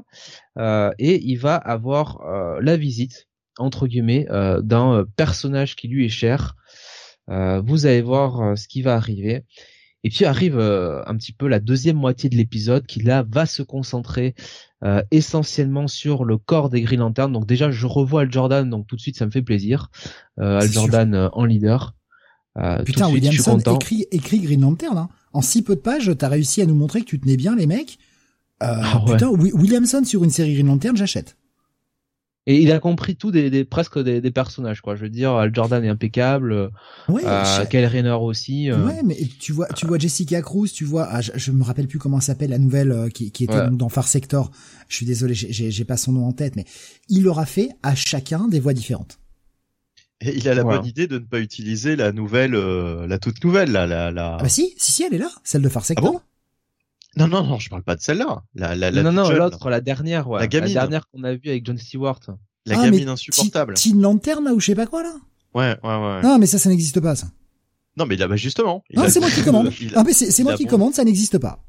et 0.57 1.21
il 1.23 1.35
va 1.35 1.55
avoir 1.55 2.21
la 2.61 2.77
visite 2.77 3.27
entre 3.57 3.87
guillemets 3.87 4.25
d'un 4.63 5.05
personnage 5.17 5.75
qui 5.75 5.89
lui 5.89 6.05
est 6.05 6.09
cher. 6.09 6.55
vous 7.27 7.85
allez 7.85 8.01
voir 8.01 8.57
ce 8.57 8.67
qui 8.69 8.81
va 8.81 8.95
arriver. 8.95 9.43
Et 10.03 10.09
puis 10.09 10.25
arrive 10.25 10.59
un 10.59 11.15
petit 11.15 11.31
peu 11.31 11.47
la 11.47 11.59
deuxième 11.59 11.97
moitié 11.97 12.29
de 12.29 12.35
l'épisode 12.35 12.87
qui 12.87 13.03
là 13.03 13.23
va 13.29 13.45
se 13.45 13.61
concentrer 13.61 14.33
euh, 14.83 15.03
essentiellement 15.11 15.87
sur 15.87 16.25
le 16.25 16.39
corps 16.39 16.69
des 16.69 16.81
Green 16.81 17.01
Lantern. 17.01 17.31
Donc 17.31 17.45
déjà, 17.45 17.69
je 17.69 17.85
revois 17.85 18.21
Al 18.21 18.31
Jordan, 18.31 18.67
donc 18.67 18.87
tout 18.87 18.95
de 18.95 19.01
suite, 19.01 19.15
ça 19.15 19.27
me 19.27 19.31
fait 19.31 19.43
plaisir. 19.43 19.91
Euh, 20.39 20.59
Al 20.59 20.71
Jordan 20.71 21.13
euh, 21.13 21.29
en 21.33 21.45
leader. 21.45 21.95
Euh, 22.57 22.83
Putain, 22.83 23.05
suite, 23.05 23.23
Williamson 23.23 23.59
écrit, 23.59 24.07
écrit 24.11 24.39
Green 24.39 24.61
Lantern. 24.61 24.97
Hein. 24.97 25.09
En 25.33 25.41
si 25.41 25.61
peu 25.61 25.75
de 25.75 25.81
pages, 25.81 26.11
t'as 26.17 26.29
réussi 26.29 26.63
à 26.63 26.65
nous 26.65 26.73
montrer 26.73 27.01
que 27.01 27.05
tu 27.05 27.19
tenais 27.19 27.37
bien 27.37 27.55
les 27.55 27.67
mecs. 27.67 27.99
Ah 28.59 29.03
putain, 29.05 29.29
Williamson 29.29 30.03
sur 30.03 30.23
une 30.23 30.31
série 30.31 30.53
Green 30.55 30.67
Lantern, 30.67 30.97
j'achète. 30.97 31.37
Et 32.47 32.59
il 32.59 32.71
a 32.71 32.79
compris 32.79 33.15
tout 33.15 33.29
des, 33.29 33.51
des 33.51 33.63
presque 33.63 33.99
des, 33.99 34.19
des, 34.19 34.31
personnages 34.31 34.81
quoi. 34.81 34.95
Je 34.95 35.03
veux 35.03 35.09
dire, 35.09 35.33
Al 35.33 35.53
Jordan 35.53 35.83
est 35.83 35.89
impeccable. 35.89 36.71
Ouais, 37.07 37.21
euh, 37.23 37.65
Kyle 37.65 37.85
Rayner 37.85 38.17
aussi. 38.19 38.71
Euh. 38.71 38.83
Ouais, 38.83 39.01
mais 39.03 39.15
tu 39.39 39.51
vois, 39.51 39.67
tu 39.67 39.85
vois 39.85 39.99
Jessica 39.99 40.41
Cruz, 40.41 40.69
tu 40.73 40.83
vois, 40.83 41.07
ah, 41.11 41.21
je, 41.21 41.51
me 41.51 41.63
rappelle 41.63 41.87
plus 41.87 41.99
comment 41.99 42.19
s'appelle 42.19 42.49
la 42.49 42.57
nouvelle 42.57 42.91
euh, 42.91 43.09
qui, 43.09 43.31
qui 43.31 43.43
était 43.43 43.69
dans 43.71 43.89
Far 43.89 44.07
Sector. 44.07 44.49
Je 44.87 44.95
suis 44.95 45.05
désolé, 45.05 45.35
j'ai 45.35 45.85
pas 45.85 45.97
son 45.97 46.13
nom 46.13 46.25
en 46.25 46.31
tête, 46.31 46.55
mais 46.55 46.65
il 47.09 47.27
aura 47.27 47.45
fait 47.45 47.69
à 47.83 47.93
chacun 47.93 48.47
des 48.47 48.59
voix 48.59 48.73
différentes. 48.73 49.19
Et 50.21 50.37
il 50.37 50.47
a 50.47 50.53
la 50.53 50.63
bonne 50.63 50.85
idée 50.85 51.07
de 51.07 51.15
ne 51.15 51.25
pas 51.25 51.39
utiliser 51.39 51.95
la 51.95 52.11
nouvelle, 52.11 52.53
euh, 52.53 53.07
la 53.07 53.17
toute 53.17 53.43
nouvelle, 53.43 53.71
là, 53.71 53.87
la, 53.87 54.11
la. 54.11 54.35
Ah 54.35 54.43
bah 54.43 54.49
si, 54.49 54.73
si, 54.77 54.91
si, 54.91 55.03
elle 55.03 55.15
est 55.15 55.19
là, 55.19 55.31
celle 55.43 55.63
de 55.63 55.69
Far 55.69 55.83
Sector. 55.83 56.07
Ah 56.07 56.11
bon? 56.11 56.21
Non, 57.17 57.27
non, 57.27 57.43
non, 57.43 57.59
je 57.59 57.69
parle 57.69 57.83
pas 57.83 57.95
de 57.95 58.01
celle-là. 58.01 58.43
La, 58.55 58.75
la, 58.75 58.89
la 58.89 59.03
non, 59.03 59.11
non, 59.11 59.29
l'autre, 59.29 59.69
la 59.69 59.81
dernière, 59.81 60.29
ouais. 60.29 60.39
La, 60.39 60.47
gamine. 60.47 60.73
la 60.73 60.81
dernière 60.81 61.09
qu'on 61.09 61.23
a 61.23 61.33
vue 61.33 61.49
avec 61.49 61.65
John 61.65 61.77
Stewart. 61.77 62.19
La 62.65 62.79
ah, 62.79 62.85
gamine 62.85 63.09
insupportable. 63.09 63.73
Teen 63.73 64.01
Lantern, 64.01 64.43
là, 64.43 64.53
ou 64.53 64.59
je 64.59 64.67
sais 64.67 64.75
pas 64.75 64.85
quoi, 64.85 65.03
là? 65.03 65.15
Ouais, 65.53 65.77
ouais, 65.83 65.89
ouais. 65.89 66.21
Non, 66.21 66.37
mais 66.37 66.45
ça, 66.45 66.57
ça 66.57 66.69
n'existe 66.69 67.01
pas, 67.01 67.15
ça. 67.15 67.27
Non, 67.97 68.05
mais 68.05 68.15
là, 68.15 68.27
bah, 68.27 68.37
justement. 68.37 68.83
Non, 68.93 69.09
c'est 69.09 69.19
moi 69.19 69.29
qui 69.29 69.43
commande. 69.43 69.71
Ah, 69.95 70.03
mais 70.05 70.13
c'est 70.13 70.43
moi 70.43 70.55
qui 70.55 70.65
commande, 70.65 70.93
ça 70.93 71.03
n'existe 71.03 71.37
pas. 71.37 71.63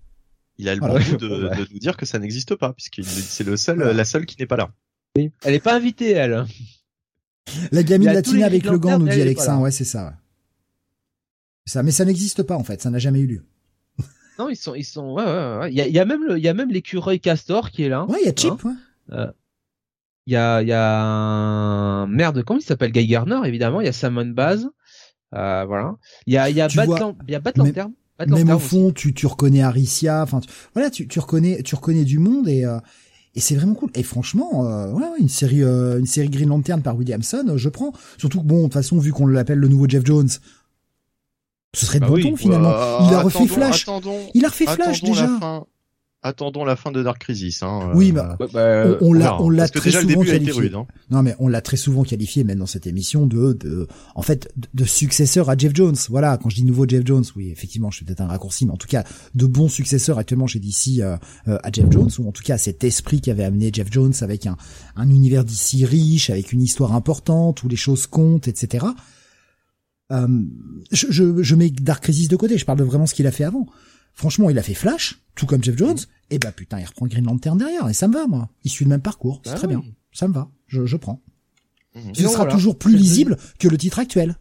Il 0.59 0.69
a 0.69 0.75
le 0.75 0.81
bon 0.81 0.99
goût 0.99 1.17
de, 1.17 1.29
de, 1.29 1.73
nous 1.73 1.79
dire 1.79 1.97
que 1.97 2.07
ça 2.07 2.19
n'existe 2.19 2.55
pas, 2.55 2.73
puisque 2.75 3.03
c'est 3.05 3.45
le 3.45 3.57
seul, 3.57 3.79
la 3.79 4.05
seule 4.05 4.27
qui 4.27 4.37
n'est 4.39 4.47
pas 4.47 4.57
là. 4.57 4.71
Oui. 5.17 5.31
Elle 5.43 5.55
est 5.55 5.61
pas 5.61 5.75
invitée, 5.75 6.11
elle. 6.13 6.47
La 7.73 7.83
gamine 7.83 8.13
latine 8.13 8.43
avec 8.45 8.65
le 8.65 8.79
gant, 8.79 8.99
nous 8.99 9.09
dit 9.09 9.21
Alexin, 9.21 9.59
ouais, 9.59 9.71
c'est 9.71 9.85
ça, 9.85 10.05
ouais. 10.05 10.13
Ça, 11.65 11.83
mais 11.83 11.91
ça 11.91 12.05
n'existe 12.05 12.43
pas, 12.43 12.57
en 12.57 12.65
fait, 12.65 12.83
ça 12.83 12.91
n'a 12.91 12.99
jamais 12.99 13.21
eu 13.21 13.27
lieu. 13.27 13.45
Non, 14.39 14.49
ils 14.49 14.57
sont, 14.57 14.75
ils 14.75 14.85
sont, 14.85 15.13
ouais, 15.13 15.25
ouais, 15.25 15.59
ouais. 15.61 15.71
Il 15.71 15.77
y 15.77 15.81
a, 15.81 15.87
il 15.87 15.95
y 15.95 15.99
a 15.99 16.05
même 16.05 16.25
le, 16.25 16.39
il 16.39 16.45
y 16.45 16.49
a 16.49 16.55
même 16.55 16.71
l'écureuil 16.71 17.21
castor 17.21 17.71
qui 17.71 17.85
est 17.85 17.89
là. 17.89 18.05
Ouais, 18.07 18.19
il 18.23 18.27
y 18.27 18.29
a 18.29 18.35
Chip, 18.35 18.53
hein 18.65 18.77
ouais. 19.11 19.17
Euh, 19.17 19.33
Il 20.27 20.33
y 20.33 20.37
a, 20.37 20.63
il 20.63 20.69
y 20.69 20.73
a 20.73 21.03
un... 21.03 22.07
merde, 22.07 22.45
comment 22.45 22.61
il 22.61 22.63
s'appelle? 22.63 22.93
Guy 22.93 23.07
Garner 23.07 23.41
évidemment. 23.45 23.81
Il 23.81 23.87
y 23.87 23.89
a 23.89 23.93
Simon 23.93 24.27
Baz, 24.27 24.69
euh, 25.35 25.65
voilà. 25.67 25.97
Il 26.27 26.33
y 26.33 26.39
a, 26.39 26.49
il 26.49 26.57
y 26.57 26.61
a 26.61 26.69
Bat, 26.69 27.15
il 27.27 27.33
y 27.33 27.35
a 27.35 27.41
Bat 27.41 27.53
Lantern. 27.57 27.93
Même 28.29 28.51
au 28.51 28.59
fond, 28.61 28.93
tu, 28.93 29.15
tu 29.15 29.27
reconnais 29.27 29.63
Aricia. 29.63 30.23
Enfin, 30.23 30.41
voilà, 30.75 30.91
tu, 30.91 31.09
tu 31.09 31.19
reconnais, 31.19 31.63
tu 31.65 31.75
reconnais 31.75 32.05
du 32.05 32.19
monde 32.21 32.49
et 32.49 32.65
euh, 32.65 32.79
et 33.35 33.41
c'est 33.41 33.57
vraiment 33.57 33.75
cool. 33.75 33.91
Et 33.95 34.05
franchement, 34.05 34.65
euh, 34.67 34.93
ouais, 34.93 35.07
une 35.19 35.29
série, 35.29 35.65
euh, 35.65 35.99
une 35.99 36.07
série 36.07 36.29
Green 36.29 36.51
Lantern 36.51 36.83
par 36.83 36.97
Williamson, 36.97 37.55
je 37.57 37.69
prends. 37.69 37.93
Surtout 38.19 38.41
que 38.43 38.47
bon, 38.47 38.59
de 38.59 38.63
toute 38.65 38.75
façon, 38.75 38.99
vu 38.99 39.11
qu'on 39.11 39.27
l'appelle 39.27 39.59
le 39.59 39.69
nouveau 39.69 39.89
Jeff 39.89 40.05
Jones, 40.05 40.29
ce 41.75 41.87
serait 41.87 42.01
de 42.01 42.05
bah 42.05 42.11
bon 42.11 42.21
ton 42.21 42.37
finalement. 42.37 42.71
il 43.09 43.15
a 43.15 43.23
refait 43.23 43.47
Flash. 43.47 43.87
il 44.35 44.45
a 44.45 44.49
refait 44.49 44.67
Flash 44.67 45.03
déjà 45.03 45.29
attendons 46.23 46.65
la 46.65 46.77
fin 46.77 46.93
de 46.93 47.03
Dark 47.03 47.19
Crisis. 47.21 47.63
Hein, 47.63 47.91
oui, 47.95 48.13
bah, 48.13 48.37
bah 48.39 48.97
on, 49.01 49.13
l'a, 49.13 49.41
on 49.41 49.51
l'a 49.51 49.69
très 49.69 49.91
souvent 49.91 50.23
qualifié. 50.23 50.71
Hein. 50.75 50.87
Non, 51.11 51.23
mais 51.23 51.35
on 51.39 51.49
l'a 51.49 51.61
très 51.61 51.77
souvent 51.77 52.05
qualifié, 52.05 52.45
même 52.45 52.59
dans 52.59 52.67
cette 52.67 52.87
émission, 52.87 53.27
de, 53.27 53.53
de, 53.53 53.89
en 54.15 54.23
fait, 54.23 54.53
de, 54.75 54.85
successeur 54.85 55.51
à 55.51 55.57
Jeff 55.57 55.75
Jones. 55.75 55.97
Voilà, 56.09 56.37
quand 56.37 56.49
je 56.49 56.57
dis 56.57 56.65
nouveau 56.65 56.87
Jeff 56.89 57.05
Jones, 57.05 57.25
oui, 57.37 57.51
effectivement, 57.51 57.91
je 57.91 57.99
fais 57.99 58.05
peut-être 58.05 58.21
un 58.21 58.29
raccourci, 58.29 58.67
mais 58.67 58.73
en 58.73 58.77
tout 58.77 58.89
cas, 58.89 59.05
de 59.35 59.47
bons 59.47 59.69
successeurs 59.69 60.19
actuellement 60.19 60.47
chez 60.47 60.61
DC 60.61 61.01
euh, 61.01 61.17
euh, 61.49 61.59
à 61.63 61.71
Jeff 61.73 61.91
Jones, 61.91 62.11
ou 62.19 62.29
en 62.29 62.33
tout 62.33 62.43
cas 62.43 62.59
cet 62.59 62.85
esprit 62.85 63.21
qui 63.21 63.31
avait 63.31 63.45
amené 63.45 63.71
Jeff 63.73 63.89
Jones 63.91 64.15
avec 64.21 64.47
un, 64.47 64.57
un 64.97 65.11
univers 65.11 65.45
d'ici 65.45 65.85
riche, 65.85 66.31
avec 66.31 66.53
une 66.53 66.63
histoire 66.63 66.95
importante, 66.95 67.63
où 67.65 67.69
les 67.69 67.77
choses 67.77 68.07
comptent, 68.07 68.49
etc. 68.49 68.87
Euh, 70.13 70.29
je, 70.91 71.07
je, 71.11 71.43
je 71.43 71.55
mets 71.55 71.71
Dark 71.71 72.03
Crisis 72.03 72.29
de 72.29 72.37
côté. 72.37 72.59
Je 72.59 72.65
parle 72.65 72.79
de 72.79 72.85
vraiment 72.85 73.07
ce 73.07 73.15
qu'il 73.15 73.27
a 73.27 73.33
fait 73.33 73.45
avant. 73.45 73.67
Franchement, 74.15 74.51
il 74.51 74.59
a 74.59 74.63
fait 74.63 74.75
Flash, 74.75 75.21
tout 75.35 75.47
comme 75.47 75.65
Jeff 75.65 75.77
Jones, 75.77 75.99
et 76.31 76.39
bah 76.39 76.53
putain, 76.53 76.79
il 76.79 76.85
reprend 76.85 77.07
Green 77.07 77.25
Lantern 77.25 77.57
derrière, 77.57 77.89
et 77.89 77.95
ça 77.95 78.09
me 78.09 78.13
va, 78.13 78.27
moi. 78.27 78.51
Il 78.63 78.71
suit 78.71 78.85
le 78.85 78.91
même 78.91 79.01
parcours, 79.01 79.41
c'est 79.45 79.53
bah 79.53 79.57
très 79.57 79.69
bien. 79.69 79.83
Ça 80.13 80.29
me 80.29 80.35
va, 80.35 80.51
je, 80.67 80.85
je 80.85 80.97
prends. 80.97 81.23
Mmh. 81.95 82.01
Ce 82.15 82.29
sera 82.29 82.47
toujours 82.47 82.79
plus 82.79 82.95
lisible 82.95 83.39
que 83.59 83.69
le 83.69 83.79
titre 83.79 83.99
actuel. 83.99 84.37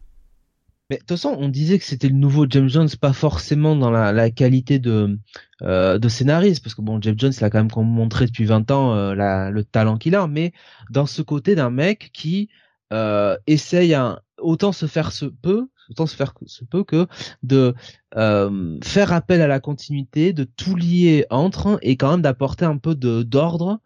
Mais 0.90 0.98
de 0.98 1.00
toute 1.04 1.12
façon, 1.12 1.38
on 1.40 1.48
disait 1.48 1.80
que 1.80 1.86
c'était 1.86 2.10
le 2.10 2.16
nouveau 2.16 2.46
James 2.50 2.68
Jones, 2.68 2.90
pas 3.00 3.14
forcément 3.14 3.78
dans 3.78 3.92
la, 3.92 4.12
la 4.12 4.30
qualité 4.30 4.78
de 4.78 5.18
euh, 5.62 5.98
de 5.98 6.10
scénariste, 6.10 6.62
parce 6.62 6.76
que 6.76 6.82
bon, 6.82 7.00
James 7.02 7.16
Jones, 7.18 7.32
il 7.36 7.44
a 7.46 7.50
quand 7.50 7.64
même 7.64 7.88
montré 7.88 8.26
depuis 8.26 8.44
20 8.44 8.72
ans 8.72 8.94
euh, 8.94 9.16
la, 9.16 9.52
le 9.52 9.64
talent 9.64 9.98
qu'il 9.98 10.16
a, 10.16 10.28
mais 10.28 10.52
dans 10.90 11.06
ce 11.06 11.22
côté 11.22 11.56
d'un 11.56 11.70
mec 11.70 12.10
qui 12.14 12.50
euh, 12.92 13.38
essaye 13.48 13.94
un, 13.94 14.20
autant 14.42 14.72
se 14.72 14.86
faire 14.86 15.12
ce 15.12 15.26
peu, 15.26 15.68
autant 15.90 16.08
se 16.08 16.16
faire 16.16 16.34
ce 16.46 16.64
peu 16.66 16.84
que 16.84 17.08
de 17.44 17.74
euh, 18.18 18.78
faire 18.84 19.14
appel 19.14 19.42
à 19.42 19.48
la 19.48 19.60
continuité, 19.60 20.34
de 20.34 20.44
tout 20.44 20.76
lier 20.76 21.26
entre 21.30 21.80
et 21.82 21.98
quand 21.98 22.12
même 22.12 22.22
d'apporter 22.22 22.66
un 22.66 22.78
peu 22.78 22.96
de 22.96 23.24
d'ordre 23.24 23.80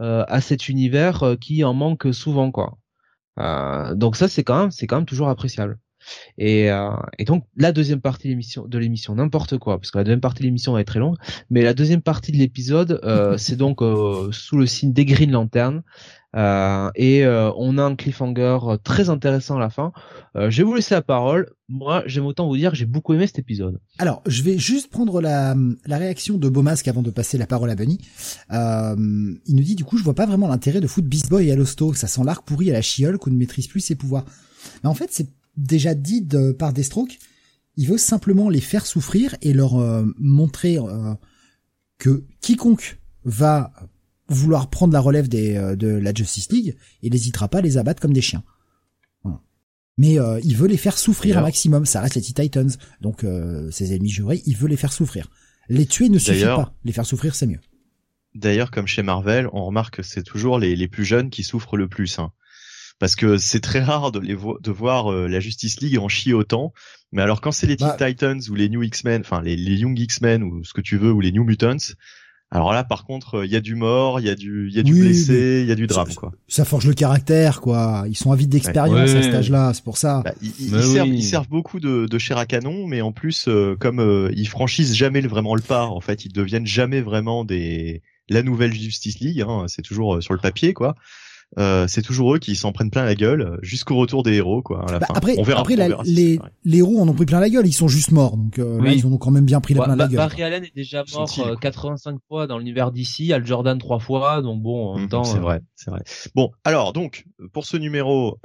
euh, 0.00 0.24
à 0.28 0.40
cet 0.40 0.68
univers 0.68 1.22
euh, 1.22 1.36
qui 1.36 1.64
en 1.64 1.74
manque 1.74 2.12
souvent 2.12 2.50
quoi. 2.50 2.78
Donc 3.94 4.16
ça 4.16 4.28
c'est 4.28 4.44
quand 4.44 4.60
même 4.60 4.70
c'est 4.70 4.86
quand 4.86 4.96
même 4.96 5.06
toujours 5.06 5.28
appréciable. 5.28 5.78
Et, 6.36 6.68
donc 7.26 7.44
la 7.56 7.70
deuxième 7.70 8.00
partie 8.00 8.28
de 8.28 8.78
l'émission, 8.78 9.14
n'importe 9.14 9.56
quoi, 9.58 9.78
parce 9.78 9.92
que 9.92 9.98
la 9.98 10.04
deuxième 10.04 10.20
partie 10.20 10.42
de 10.42 10.46
l'émission 10.48 10.76
être 10.76 10.88
très 10.88 10.98
longue, 10.98 11.16
mais 11.48 11.62
la 11.62 11.74
deuxième 11.74 12.02
partie 12.02 12.32
de 12.32 12.38
l'épisode, 12.38 13.00
c'est 13.38 13.56
donc 13.56 13.80
sous 14.32 14.56
le 14.58 14.66
signe 14.66 14.92
des 14.92 15.04
Green 15.04 15.30
Lantern, 15.30 15.82
euh, 16.34 16.90
et 16.94 17.24
euh, 17.24 17.52
on 17.56 17.76
a 17.78 17.82
un 17.82 17.94
cliffhanger 17.94 18.58
très 18.82 19.10
intéressant 19.10 19.56
à 19.56 19.60
la 19.60 19.70
fin. 19.70 19.92
Euh, 20.36 20.50
je 20.50 20.58
vais 20.58 20.62
vous 20.62 20.74
laisser 20.74 20.94
la 20.94 21.02
parole. 21.02 21.50
Moi, 21.68 22.02
j'aime 22.06 22.26
autant 22.26 22.46
vous 22.48 22.56
dire 22.56 22.70
que 22.70 22.76
j'ai 22.76 22.86
beaucoup 22.86 23.12
aimé 23.12 23.26
cet 23.26 23.38
épisode. 23.38 23.80
Alors, 23.98 24.22
je 24.26 24.42
vais 24.42 24.58
juste 24.58 24.90
prendre 24.90 25.20
la, 25.20 25.54
la 25.86 25.98
réaction 25.98 26.38
de 26.38 26.48
Beaumasque 26.48 26.88
avant 26.88 27.02
de 27.02 27.10
passer 27.10 27.38
la 27.38 27.46
parole 27.46 27.70
à 27.70 27.74
Bunny. 27.74 27.98
il 28.50 29.54
nous 29.56 29.62
dit 29.62 29.74
du 29.74 29.84
coup, 29.84 29.98
je 29.98 30.04
vois 30.04 30.14
pas 30.14 30.26
vraiment 30.26 30.48
l'intérêt 30.48 30.80
de 30.80 30.86
foutre 30.86 31.08
Beast 31.08 31.28
Boy 31.28 31.50
à 31.50 31.56
l'hosto. 31.56 31.92
Ça 31.94 32.06
sent 32.06 32.22
l'arc 32.24 32.44
pourri 32.46 32.70
à 32.70 32.72
la 32.72 32.82
chiole 32.82 33.18
qu'on 33.18 33.30
ne 33.30 33.36
maîtrise 33.36 33.68
plus 33.68 33.80
ses 33.80 33.94
pouvoirs. 33.94 34.24
Mais 34.82 34.88
en 34.88 34.94
fait, 34.94 35.08
c'est 35.10 35.28
déjà 35.56 35.94
dit 35.94 36.22
de, 36.22 36.52
par 36.52 36.72
Deathstroke. 36.72 37.18
Il 37.76 37.88
veut 37.88 37.98
simplement 37.98 38.48
les 38.48 38.60
faire 38.60 38.86
souffrir 38.86 39.34
et 39.40 39.54
leur 39.54 39.76
montrer 40.18 40.78
que 41.98 42.24
quiconque 42.42 43.00
va 43.24 43.72
vouloir 44.32 44.68
prendre 44.70 44.92
la 44.92 45.00
relève 45.00 45.28
des, 45.28 45.56
euh, 45.56 45.76
de 45.76 45.88
la 45.88 46.12
Justice 46.12 46.50
League, 46.50 46.76
il 47.02 47.12
n'hésitera 47.12 47.48
pas 47.48 47.58
à 47.58 47.60
les 47.60 47.78
abattre 47.78 48.00
comme 48.00 48.12
des 48.12 48.22
chiens. 48.22 48.42
Mais 49.98 50.18
euh, 50.18 50.40
il 50.42 50.56
veut 50.56 50.68
les 50.68 50.78
faire 50.78 50.96
souffrir 50.96 51.36
un 51.36 51.42
maximum. 51.42 51.84
Ça 51.84 52.00
reste 52.00 52.14
les 52.14 52.22
T-Titans, 52.22 52.70
donc 53.02 53.24
euh, 53.24 53.70
ses 53.70 53.94
ennemis 53.94 54.08
jurés, 54.08 54.42
il 54.46 54.56
veut 54.56 54.66
les 54.66 54.78
faire 54.78 54.92
souffrir. 54.92 55.28
Les 55.68 55.84
tuer 55.84 56.08
ne 56.08 56.18
suffit 56.18 56.44
pas. 56.44 56.74
Les 56.84 56.92
faire 56.92 57.04
souffrir, 57.04 57.34
c'est 57.34 57.46
mieux. 57.46 57.60
D'ailleurs, 58.34 58.70
comme 58.70 58.86
chez 58.86 59.02
Marvel, 59.02 59.48
on 59.52 59.66
remarque 59.66 59.96
que 59.96 60.02
c'est 60.02 60.22
toujours 60.22 60.58
les, 60.58 60.76
les 60.76 60.88
plus 60.88 61.04
jeunes 61.04 61.28
qui 61.28 61.44
souffrent 61.44 61.76
le 61.76 61.88
plus. 61.88 62.18
Hein. 62.18 62.32
Parce 62.98 63.16
que 63.16 63.36
c'est 63.36 63.60
très 63.60 63.82
rare 63.82 64.12
de, 64.12 64.18
les 64.18 64.34
de 64.34 64.70
voir 64.70 65.12
la 65.12 65.40
Justice 65.40 65.80
League 65.80 65.98
en 65.98 66.08
chier 66.08 66.32
autant. 66.32 66.72
Mais 67.12 67.20
alors 67.20 67.42
quand 67.42 67.52
c'est 67.52 67.66
les 67.66 67.76
bah, 67.76 67.94
Titans 67.98 68.40
ou 68.48 68.54
les 68.54 68.70
New 68.70 68.82
X-Men, 68.82 69.20
enfin 69.20 69.42
les, 69.42 69.56
les 69.56 69.76
Young 69.76 69.98
X-Men 69.98 70.42
ou 70.42 70.64
ce 70.64 70.72
que 70.72 70.80
tu 70.80 70.96
veux, 70.96 71.12
ou 71.12 71.20
les 71.20 71.32
New 71.32 71.44
Mutants, 71.44 71.94
alors 72.54 72.74
là, 72.74 72.84
par 72.84 73.06
contre, 73.06 73.46
il 73.46 73.50
y 73.50 73.56
a 73.56 73.60
du 73.60 73.74
mort, 73.74 74.20
il 74.20 74.26
y 74.26 74.28
a 74.28 74.34
du, 74.34 74.68
il 74.68 74.74
y 74.74 74.78
a 74.78 74.82
du 74.82 74.92
blessé, 74.92 75.62
il 75.62 75.68
y 75.68 75.72
a 75.72 75.74
du 75.74 75.86
drame, 75.86 76.12
quoi. 76.14 76.32
Ça 76.48 76.66
forge 76.66 76.86
le 76.86 76.92
caractère, 76.92 77.62
quoi. 77.62 78.04
Ils 78.10 78.14
sont 78.14 78.30
avides 78.30 78.50
d'expérience 78.50 79.08
à 79.08 79.22
cet 79.22 79.34
âge-là, 79.34 79.72
c'est 79.72 79.82
pour 79.82 79.96
ça. 79.96 80.20
Bah, 80.22 80.34
ils, 80.42 81.22
servent, 81.22 81.48
beaucoup 81.48 81.80
de, 81.80 82.06
de 82.06 82.18
chair 82.18 82.36
à 82.36 82.44
canon, 82.44 82.86
mais 82.86 83.00
en 83.00 83.10
plus, 83.10 83.48
euh, 83.48 83.74
comme 83.80 84.00
euh, 84.00 84.30
ils 84.36 84.48
franchissent 84.48 84.94
jamais 84.94 85.22
vraiment 85.22 85.54
le 85.54 85.62
pas, 85.62 85.86
en 85.86 86.02
fait, 86.02 86.26
ils 86.26 86.32
deviennent 86.32 86.66
jamais 86.66 87.00
vraiment 87.00 87.46
des 87.46 88.02
la 88.28 88.42
nouvelle 88.42 88.74
Justice 88.74 89.20
League. 89.20 89.40
Hein, 89.40 89.64
c'est 89.68 89.82
toujours 89.82 90.16
euh, 90.16 90.20
sur 90.20 90.34
le 90.34 90.40
papier, 90.40 90.74
quoi. 90.74 90.94
Euh, 91.58 91.86
c'est 91.86 92.00
toujours 92.00 92.34
eux 92.34 92.38
qui 92.38 92.56
s'en 92.56 92.72
prennent 92.72 92.90
plein 92.90 93.04
la 93.04 93.14
gueule 93.14 93.58
jusqu'au 93.60 93.96
retour 93.96 94.22
des 94.22 94.34
héros 94.34 94.62
quoi 94.62 94.88
à 94.88 94.92
la 94.92 94.98
bah, 95.00 95.06
fin. 95.06 95.14
Après, 95.14 95.34
on 95.36 95.42
verra, 95.42 95.60
après 95.60 95.76
les, 96.04 96.40
les 96.64 96.78
héros 96.78 96.98
en 96.98 97.08
ont 97.08 97.12
pris 97.12 97.26
plein 97.26 97.40
la 97.40 97.50
gueule, 97.50 97.66
ils 97.66 97.74
sont 97.74 97.88
juste 97.88 98.10
morts 98.10 98.38
donc 98.38 98.58
euh, 98.58 98.82
là 98.82 98.92
ils 98.92 99.06
en 99.06 99.12
ont 99.12 99.18
quand 99.18 99.30
même 99.30 99.44
bien 99.44 99.60
pris 99.60 99.74
la 99.74 99.84
plein 99.84 99.96
la 99.96 100.08
gueule. 100.08 100.16
Barry 100.16 100.42
Allen 100.42 100.64
est 100.64 100.74
déjà 100.74 101.04
mort 101.12 101.28
85 101.60 102.14
euh, 102.14 102.18
fois 102.26 102.46
dans 102.46 102.56
l'univers 102.56 102.90
d'ici, 102.90 103.34
Al 103.34 103.46
Jordan 103.46 103.76
trois 103.78 103.98
fois 103.98 104.40
donc 104.40 104.62
bon 104.62 104.92
en 104.92 104.94
même 104.94 105.04
mhm, 105.04 105.10
temps 105.10 105.24
c'est 105.24 105.38
vrai, 105.38 105.60
c'est 105.74 105.90
vrai. 105.90 106.00
Bon, 106.34 106.52
alors 106.64 106.94
donc 106.94 107.26
pour 107.52 107.66
ce 107.66 107.76
numéro 107.76 108.38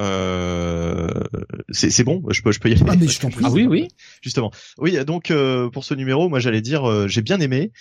c'est 1.70 2.04
bon, 2.04 2.24
je 2.30 2.42
peux 2.42 2.52
je 2.52 2.60
peux 2.60 2.70
y 2.70 2.74
aller. 2.74 2.84
Ah 2.90 2.96
mais 3.00 3.08
je 3.08 3.20
t'en 3.22 3.30
prie. 3.30 3.46
Ah 3.48 3.52
oui 3.52 3.68
oui. 3.68 3.88
Justement. 4.22 4.52
Oui, 4.80 4.98
donc 5.06 5.32
pour 5.72 5.86
ce 5.86 5.94
numéro, 5.94 6.28
moi 6.28 6.40
j'allais 6.40 6.62
dire 6.62 7.08
j'ai 7.08 7.22
bien 7.22 7.40
aimé 7.40 7.72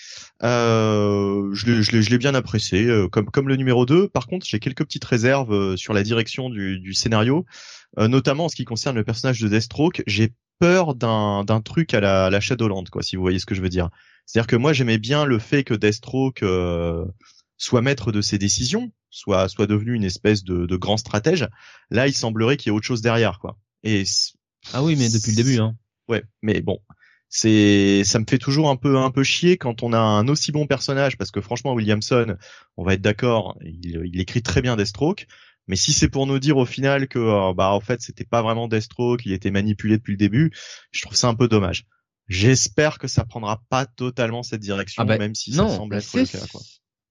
je 0.40 1.66
l'ai 1.66 1.82
je 1.82 2.10
l'ai 2.10 2.18
bien 2.18 2.34
apprécié 2.34 2.88
comme 3.10 3.26
comme 3.26 3.48
le 3.48 3.56
numéro 3.56 3.86
2. 3.86 4.08
Par 4.08 4.28
contre, 4.28 4.46
j'ai 4.48 4.60
quelques 4.60 4.84
petites 4.84 5.04
réserve 5.04 5.15
euh, 5.24 5.76
sur 5.76 5.92
la 5.92 6.02
direction 6.02 6.50
du, 6.50 6.94
scénario, 6.94 7.44
euh, 7.98 8.08
notamment 8.08 8.46
en 8.46 8.48
ce 8.48 8.56
qui 8.56 8.64
concerne 8.64 8.96
le 8.96 9.04
personnage 9.04 9.40
de 9.40 9.48
Deathstroke. 9.48 10.02
J'ai 10.06 10.32
peur 10.58 10.94
d'un 10.94 11.60
truc 11.64 11.94
à 11.94 12.00
la, 12.00 12.30
la, 12.30 12.40
Shadowland, 12.40 12.84
quoi, 12.90 13.02
si 13.02 13.16
vous 13.16 13.22
voyez 13.22 13.38
ce 13.38 13.46
que 13.46 13.54
je 13.54 13.62
veux 13.62 13.68
dire. 13.68 13.90
C'est-à-dire 14.24 14.46
que 14.46 14.56
moi 14.56 14.72
j'aimais 14.72 14.98
bien 14.98 15.24
le 15.24 15.38
fait 15.38 15.64
que 15.64 15.74
Deathstroke 15.74 16.42
euh, 16.42 17.04
soit 17.56 17.82
maître 17.82 18.10
de 18.10 18.20
ses 18.20 18.38
décisions, 18.38 18.90
soit 19.10 19.48
soit 19.48 19.66
devenu 19.66 19.94
une 19.94 20.04
espèce 20.04 20.44
de, 20.44 20.66
de 20.66 20.76
grand 20.76 20.96
stratège. 20.96 21.48
Là, 21.90 22.08
il 22.08 22.14
semblerait 22.14 22.56
qu'il 22.56 22.70
y 22.70 22.74
ait 22.74 22.76
autre 22.76 22.86
chose 22.86 23.02
derrière, 23.02 23.38
quoi. 23.38 23.58
Et 23.82 24.04
ah 24.72 24.82
oui, 24.82 24.96
mais 24.96 25.08
depuis 25.08 25.30
le 25.30 25.36
début, 25.36 25.58
hein. 25.58 25.76
Ouais, 26.08 26.24
mais 26.42 26.60
bon, 26.60 26.78
c'est 27.28 28.02
ça 28.04 28.18
me 28.18 28.24
fait 28.28 28.38
toujours 28.38 28.70
un 28.70 28.76
peu 28.76 28.98
un 28.98 29.10
peu 29.10 29.22
chier 29.22 29.56
quand 29.56 29.82
on 29.82 29.92
a 29.92 29.98
un 29.98 30.28
aussi 30.28 30.52
bon 30.52 30.66
personnage 30.66 31.16
parce 31.16 31.30
que 31.30 31.40
franchement 31.40 31.74
Williamson 31.74 32.36
on 32.76 32.84
va 32.84 32.94
être 32.94 33.00
d'accord 33.02 33.58
il, 33.62 34.00
il, 34.04 34.20
écrit 34.20 34.42
très 34.42 34.62
bien 34.62 34.76
Deathstroke 34.76 35.26
mais 35.68 35.76
si 35.76 35.92
c'est 35.92 36.08
pour 36.08 36.26
nous 36.26 36.38
dire 36.38 36.56
au 36.56 36.66
final 36.66 37.08
que 37.08 37.18
euh, 37.18 37.52
bah 37.52 37.70
en 37.70 37.80
fait 37.80 38.00
c'était 38.00 38.24
pas 38.24 38.42
vraiment 38.42 38.68
Deathstroke 38.68 39.26
il 39.26 39.32
était 39.32 39.50
manipulé 39.50 39.98
depuis 39.98 40.12
le 40.12 40.18
début 40.18 40.52
je 40.92 41.02
trouve 41.02 41.16
ça 41.16 41.28
un 41.28 41.34
peu 41.34 41.48
dommage. 41.48 41.84
J'espère 42.28 42.98
que 42.98 43.06
ça 43.06 43.24
prendra 43.24 43.62
pas 43.68 43.86
totalement 43.86 44.42
cette 44.42 44.60
direction 44.60 45.02
ah 45.02 45.06
bah, 45.06 45.16
même 45.16 45.36
si 45.36 45.52
ça 45.52 45.68
semble 45.68 45.94
être 45.94 46.12
le 46.12 46.24
cas 46.24 46.44
quoi 46.50 46.60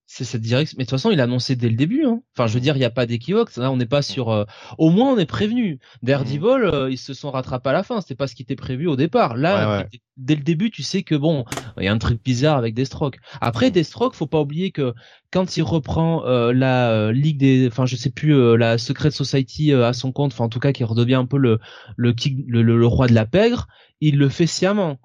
c'est 0.07 0.23
cette 0.23 0.41
direction. 0.41 0.75
Mais 0.77 0.83
de 0.83 0.89
toute 0.89 0.97
façon, 0.97 1.11
il 1.11 1.19
a 1.19 1.23
annoncé 1.23 1.55
dès 1.55 1.69
le 1.69 1.75
début. 1.75 2.05
Hein. 2.05 2.21
Enfin, 2.35 2.47
je 2.47 2.53
veux 2.53 2.59
dire, 2.59 2.75
il 2.75 2.79
n'y 2.79 2.85
a 2.85 2.91
pas 2.91 3.05
d'équivoque. 3.05 3.55
Là, 3.57 3.71
on 3.71 3.77
n'est 3.77 3.85
pas 3.87 4.01
sur. 4.01 4.29
Euh, 4.29 4.45
au 4.77 4.91
moins, 4.91 5.13
on 5.13 5.17
est 5.17 5.25
prévenu. 5.25 5.79
Daredevil, 6.03 6.63
euh, 6.63 6.91
ils 6.91 6.97
se 6.97 7.13
sont 7.13 7.31
rattrapés 7.31 7.69
à 7.69 7.73
la 7.73 7.83
fin. 7.83 8.01
C'était 8.01 8.15
pas 8.15 8.27
ce 8.27 8.35
qui 8.35 8.43
était 8.43 8.55
prévu 8.55 8.87
au 8.87 8.95
départ. 8.95 9.35
Là, 9.35 9.85
dès 10.17 10.35
le 10.35 10.43
début, 10.43 10.69
tu 10.69 10.83
sais 10.83 11.03
que 11.03 11.15
bon, 11.15 11.45
il 11.77 11.83
y 11.83 11.87
a 11.87 11.91
un 11.91 11.97
truc 11.97 12.23
bizarre 12.23 12.57
avec 12.57 12.75
Deathstroke. 12.75 13.17
Après, 13.41 13.71
Deathstroke, 13.71 14.13
faut 14.13 14.27
pas 14.27 14.39
oublier 14.39 14.71
que 14.71 14.93
quand 15.31 15.57
il 15.57 15.63
reprend 15.63 16.25
euh, 16.25 16.53
la 16.53 17.11
ligue 17.11 17.39
des, 17.39 17.67
enfin, 17.67 17.85
je 17.85 17.95
sais 17.95 18.11
plus, 18.11 18.57
la 18.57 18.77
Secret 18.77 19.11
Society 19.11 19.73
à 19.73 19.93
son 19.93 20.11
compte. 20.11 20.33
Enfin, 20.33 20.45
en 20.45 20.49
tout 20.49 20.59
cas, 20.59 20.71
qui 20.71 20.83
redevient 20.83 21.15
un 21.15 21.25
peu 21.25 21.37
le 21.37 21.59
le, 21.97 22.13
le, 22.47 22.61
le 22.61 22.87
roi 22.87 23.07
de 23.07 23.13
la 23.13 23.25
pègre. 23.25 23.67
Il 24.01 24.17
le 24.17 24.29
fait 24.29 24.47
sciemment 24.47 24.99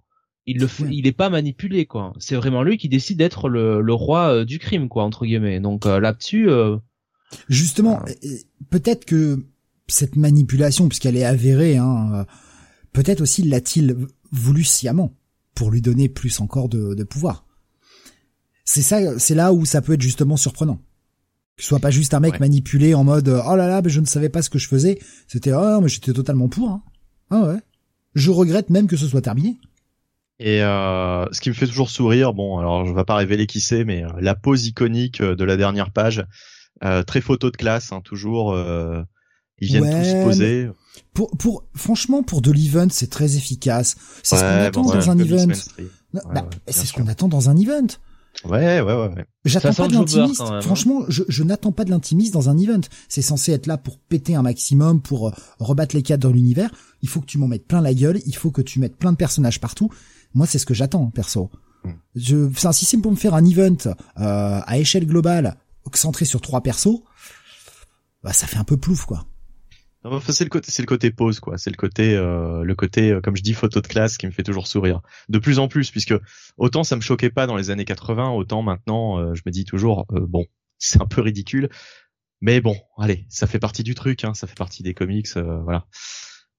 il 0.47 0.59
le 0.59 0.69
il 0.91 1.07
est 1.07 1.12
pas 1.12 1.31
manipulé 1.31 1.87
quoi. 1.87 2.12
C'est 2.19 2.37
vraiment 2.37 2.62
lui 2.62 2.79
qui 2.79 2.89
décide 2.89 3.19
d'être 3.19 3.49
le, 3.49 3.81
le, 3.81 3.95
roi 3.95 4.35
euh, 4.35 4.45
du 4.45 4.59
crime 4.59 4.89
quoi 4.89 5.05
entre 5.05 5.25
guillemets. 5.25 5.61
Donc 5.61 5.87
euh, 5.87 6.01
là-dessus. 6.01 6.51
Euh, 6.51 6.77
Justement, 7.49 8.03
peut-être 8.71 9.05
que 9.05 9.47
cette 9.87 10.17
manipulation, 10.17 10.89
puisqu'elle 10.89 11.17
est 11.17 11.25
avérée, 11.25 11.77
hein, 11.77 12.27
peut-être 12.93 13.21
aussi 13.21 13.45
l'a-t-il 13.45 13.97
voulu 14.33 14.65
sciemment 14.65 15.15
pour 15.55 15.71
lui 15.71 15.81
donner 15.81 16.09
plus 16.09 16.41
encore 16.41 16.69
de, 16.69 16.95
de 16.95 17.05
pouvoir. 17.05 17.47
C'est 18.65 18.83
ça, 18.83 19.17
c'est 19.21 19.37
là 19.37 19.53
où 19.53 19.65
ça 19.65 19.81
peut 19.81 19.93
être 19.93 20.03
justement 20.03 20.37
surprenant. 20.37 20.81
Que 21.57 21.62
ce 21.62 21.69
soit 21.69 21.79
pas 21.79 21.91
juste 21.91 22.15
un 22.15 22.21
mec 22.21 22.41
manipulé 22.41 22.95
en 22.95 23.05
mode 23.05 23.29
oh 23.29 23.55
là 23.55 23.69
là, 23.69 23.81
mais 23.81 23.91
je 23.91 24.01
ne 24.01 24.07
savais 24.07 24.29
pas 24.29 24.43
ce 24.43 24.51
que 24.51 24.59
je 24.59 24.67
faisais. 24.67 24.99
C'était 25.29 25.53
oh 25.53 25.81
mais 25.81 25.89
j'étais 25.89 26.12
totalement 26.12 26.49
pour. 26.49 26.69
Hein. 26.69 26.83
Ah 27.31 27.43
ouais. 27.47 27.61
Je 28.15 28.31
regrette 28.31 28.71
même 28.71 28.89
que 28.89 28.97
ce 28.97 29.07
soit 29.07 29.23
terminé. 29.23 29.61
Et 30.43 30.62
euh, 30.62 31.27
ce 31.33 31.41
qui 31.43 31.51
me 31.51 31.55
fait 31.55 31.67
toujours 31.67 31.91
sourire, 31.91 32.33
bon, 32.33 32.59
alors 32.59 32.87
je 32.87 32.95
vais 32.95 33.05
pas 33.05 33.17
révéler 33.17 33.47
qui 33.47 33.61
c'est, 33.61 33.85
mais 33.85 34.03
euh, 34.05 34.09
la 34.21 34.35
pose 34.35 34.67
iconique 34.67 35.21
euh, 35.21 35.37
de 35.37 35.45
la 35.45 35.59
dernière 35.59 35.91
page, 35.91 36.25
euh, 36.83 37.03
très 37.03 37.21
photo 37.21 37.51
de 37.51 37.57
classe, 37.59 37.93
hein, 37.93 38.01
toujours. 38.03 38.55
Euh, 38.55 39.03
ils 39.61 39.69
viennent 39.69 40.03
tous 40.03 40.25
poser. 40.25 40.71
Pour, 41.12 41.31
pour, 41.37 41.65
franchement, 41.75 42.23
pour 42.23 42.41
de 42.41 42.51
l'event, 42.51 42.89
c'est 42.91 43.11
très 43.11 43.37
efficace. 43.37 43.97
C'est 44.23 44.37
ce 44.37 44.41
qu'on 44.41 44.65
attend 44.65 44.83
dans 44.83 45.11
un 45.11 45.19
event. 45.19 45.53
Bah, 46.15 46.49
c'est 46.69 46.87
ce 46.87 46.95
qu'on 46.95 47.07
attend 47.07 47.29
dans 47.29 47.51
un 47.51 47.57
event. 47.59 47.87
Ouais, 48.45 48.81
ouais, 48.81 48.95
ouais. 48.95 49.27
J'attends 49.45 49.75
pas 49.75 49.89
de 49.89 49.93
l'intimiste. 49.93 50.41
Hein. 50.41 50.62
Franchement, 50.62 51.03
je, 51.09 51.25
je 51.29 51.43
n'attends 51.43 51.73
pas 51.73 51.85
de 51.85 51.91
l'intimiste 51.91 52.33
dans 52.33 52.49
un 52.49 52.57
event. 52.57 52.81
C'est 53.09 53.21
censé 53.21 53.53
être 53.53 53.67
là 53.67 53.77
pour 53.77 53.99
péter 53.99 54.35
un 54.35 54.43
maximum, 54.43 55.03
pour 55.03 55.29
euh, 55.29 55.33
rebattre 55.59 55.95
les 55.95 56.03
cadres 56.03 56.29
dans 56.29 56.33
l'univers. 56.33 56.71
Il 57.03 57.09
faut 57.11 57.21
que 57.21 57.27
tu 57.27 57.37
m'en 57.37 57.49
mettes 57.49 57.67
plein 57.67 57.83
la 57.83 57.93
gueule. 57.93 58.21
Il 58.25 58.37
faut 58.37 58.51
que 58.51 58.62
tu 58.62 58.79
mettes 58.79 58.97
plein 58.97 59.12
de 59.12 59.17
personnages 59.17 59.61
partout. 59.61 59.91
Moi, 60.35 60.47
c'est 60.47 60.59
ce 60.59 60.66
que 60.66 60.74
j'attends, 60.74 61.11
perso. 61.11 61.51
Mm. 61.85 61.90
Je, 62.16 62.48
enfin, 62.48 62.73
si 62.73 62.85
c'est 62.85 62.98
pour 62.98 63.11
me 63.11 63.16
faire 63.16 63.35
un 63.35 63.44
event 63.44 63.77
euh, 64.19 64.61
à 64.65 64.78
échelle 64.78 65.07
globale, 65.07 65.57
centré 65.97 66.24
sur 66.24 66.40
trois 66.40 66.62
persos, 66.62 67.02
bah 68.23 68.32
ça 68.32 68.47
fait 68.47 68.59
un 68.59 68.65
peu 68.65 68.77
plouf, 68.77 69.07
quoi. 69.07 69.27
c'est 70.28 70.44
le 70.44 70.51
côté, 70.51 70.70
c'est 70.70 70.82
le 70.82 70.86
côté 70.86 71.11
pause, 71.11 71.40
quoi. 71.40 71.59
C'est 71.59 71.70
le 71.70 71.77
côté, 71.77 72.15
euh, 72.15 72.62
le 72.62 72.74
côté, 72.74 73.11
euh, 73.11 73.20
comme 73.20 73.36
je 73.36 73.43
dis, 73.43 73.55
photo 73.55 73.81
de 73.81 73.86
classe 73.86 74.19
qui 74.19 74.27
me 74.27 74.32
fait 74.32 74.43
toujours 74.43 74.66
sourire. 74.66 75.01
De 75.28 75.39
plus 75.39 75.59
en 75.59 75.69
plus, 75.69 75.90
puisque 75.90 76.15
autant 76.57 76.85
ça 76.85 76.97
me 76.97 77.01
choquait 77.01 77.31
pas 77.31 77.47
dans 77.47 77.57
les 77.57 77.70
années 77.70 77.85
80, 77.85 78.31
autant 78.31 78.62
maintenant, 78.62 79.19
euh, 79.19 79.35
je 79.35 79.43
me 79.47 79.51
dis 79.51 79.65
toujours, 79.65 80.07
bon, 80.11 80.47
c'est 80.78 81.01
un 81.01 81.07
peu 81.07 81.20
ridicule, 81.20 81.69
mais 82.40 82.61
bon, 82.61 82.77
allez, 82.98 83.27
ça 83.28 83.47
fait 83.47 83.59
partie 83.59 83.82
du 83.82 83.94
truc, 83.94 84.24
hein, 84.24 84.35
ça 84.35 84.47
fait 84.47 84.57
partie 84.57 84.82
des 84.82 84.94
comics, 84.94 85.28
voilà 85.35 85.86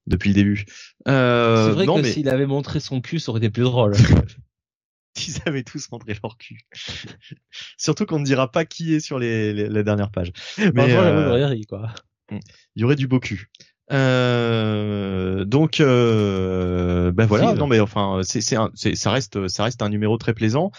depuis 0.06 0.28
le 0.30 0.34
début. 0.34 0.64
Euh, 1.08 1.68
c'est 1.68 1.84
vrai 1.84 2.02
que 2.02 2.08
s'il 2.08 2.28
avait 2.28 2.46
montré 2.46 2.80
son 2.80 3.00
cul, 3.00 3.20
ça 3.20 3.30
aurait 3.30 3.38
été 3.38 3.50
plus 3.50 3.62
drôle. 3.62 3.94
S'ils 5.14 5.42
avaient 5.44 5.62
tous 5.62 5.90
montré 5.92 6.16
leur 6.22 6.38
cul. 6.38 6.60
Surtout 7.76 8.06
qu'on 8.06 8.18
ne 8.18 8.24
dira 8.24 8.50
pas 8.50 8.64
qui 8.64 8.94
est 8.94 9.00
sur 9.00 9.18
les, 9.18 9.52
les, 9.52 9.84
dernières 9.84 10.10
pages. 10.10 10.32
Mais 10.74 10.94
euh, 10.96 11.60
quoi. 11.68 11.90
Hmm. 12.30 12.38
Il 12.74 12.82
y 12.82 12.84
aurait 12.84 12.96
du 12.96 13.06
beau 13.06 13.20
cul. 13.20 13.50
Euh, 13.90 15.44
donc 15.44 15.80
euh, 15.80 17.12
ben 17.12 17.26
voilà 17.26 17.52
non 17.52 17.66
mais 17.66 17.80
enfin 17.80 18.20
c'est 18.22 18.40
c'est 18.40 18.94
ça 18.94 19.10
reste 19.10 19.48
ça 19.48 19.64
reste 19.64 19.82
un 19.82 19.90
numéro 19.90 20.16
très 20.16 20.32
plaisant 20.32 20.70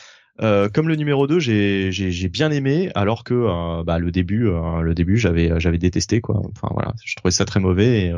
euh, 0.42 0.68
comme 0.68 0.88
le 0.88 0.96
numéro 0.96 1.28
2, 1.28 1.40
j'ai 1.40 2.30
bien 2.30 2.52
aimé, 2.52 2.92
alors 2.96 3.24
que 3.24 3.34
euh, 3.34 3.84
bah, 3.84 4.00
le 4.00 4.12
début, 4.12 4.48
euh, 4.48 4.82
le 4.82 4.96
début, 4.96 5.18
j'avais 5.18 5.78
détesté 5.78 6.22
quoi. 6.22 6.42
Enfin 6.56 6.70
voilà, 6.72 6.94
je 7.06 7.16
trouvais 7.16 7.32
ça 7.32 7.46
très 7.46 7.60
mauvais. 7.60 8.12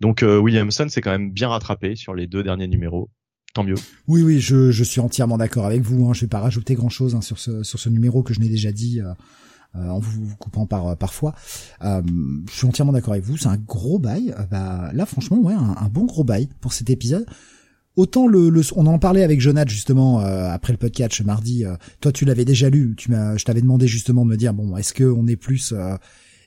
Donc 0.00 0.22
Williamson 0.22 0.88
s'est 0.88 1.00
quand 1.00 1.10
même 1.10 1.30
bien 1.30 1.48
rattrapé 1.48 1.96
sur 1.96 2.14
les 2.14 2.26
deux 2.26 2.42
derniers 2.42 2.68
numéros. 2.68 3.10
Tant 3.54 3.64
mieux. 3.64 3.74
Oui 4.06 4.22
oui, 4.22 4.40
je, 4.40 4.82
suis 4.82 5.00
entièrement 5.00 5.36
d'accord 5.36 5.66
avec 5.66 5.82
vous. 5.82 6.08
Hein. 6.08 6.14
Je 6.14 6.22
vais 6.22 6.26
pas 6.26 6.40
rajouter 6.40 6.74
grand 6.74 6.88
chose 6.88 7.14
hein, 7.14 7.20
sur 7.20 7.38
ce 7.38 7.88
numéro 7.88 8.22
que 8.22 8.32
je 8.32 8.40
n'ai 8.40 8.48
déjà 8.48 8.72
dit. 8.72 9.00
en 9.74 9.98
vous, 9.98 10.34
coupant 10.36 10.66
par 10.66 10.96
parfois. 10.98 11.34
Je 11.82 12.02
suis 12.52 12.66
entièrement 12.66 12.92
d'accord 12.92 13.14
avec 13.14 13.24
vous, 13.24 13.38
c'est 13.38 13.48
un 13.48 13.56
gros 13.56 13.98
bail. 13.98 14.34
bah 14.50 14.90
là 14.92 15.06
franchement 15.06 15.38
ouais, 15.38 15.54
un, 15.54 15.76
un, 15.78 15.88
bon 15.88 16.04
gros 16.04 16.24
bail 16.24 16.48
pour 16.60 16.74
cet 16.74 16.90
épisode. 16.90 17.26
Autant 17.94 18.26
le, 18.26 18.48
le, 18.48 18.62
on 18.74 18.86
en 18.86 18.98
parlait 18.98 19.22
avec 19.22 19.40
Jonathan 19.40 19.68
justement 19.68 20.20
euh, 20.22 20.48
après 20.48 20.72
le 20.72 20.78
podcast 20.78 21.20
mardi. 21.22 21.64
Euh, 21.64 21.76
toi, 22.00 22.10
tu 22.10 22.24
l'avais 22.24 22.46
déjà 22.46 22.70
lu. 22.70 22.94
Tu 22.96 23.10
m'as, 23.10 23.36
je 23.36 23.44
t'avais 23.44 23.60
demandé 23.60 23.86
justement 23.86 24.24
de 24.24 24.30
me 24.30 24.36
dire 24.36 24.54
bon, 24.54 24.76
est-ce 24.76 24.94
que 24.94 25.04
on 25.04 25.26
est 25.26 25.36
plus, 25.36 25.72
euh, 25.72 25.96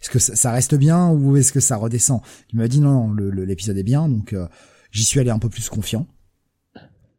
est-ce 0.01 0.09
que 0.09 0.17
ça, 0.17 0.51
reste 0.51 0.73
bien 0.73 1.09
ou 1.09 1.37
est-ce 1.37 1.53
que 1.53 1.59
ça 1.59 1.77
redescend? 1.77 2.21
Tu 2.47 2.55
m'as 2.55 2.67
dit 2.67 2.79
non, 2.79 3.09
non, 3.09 3.31
l'épisode 3.31 3.77
est 3.77 3.83
bien, 3.83 4.09
donc 4.09 4.35
j'y 4.91 5.03
suis 5.03 5.19
allé 5.19 5.29
un 5.29 5.37
peu 5.37 5.49
plus 5.49 5.69
confiant. 5.69 6.07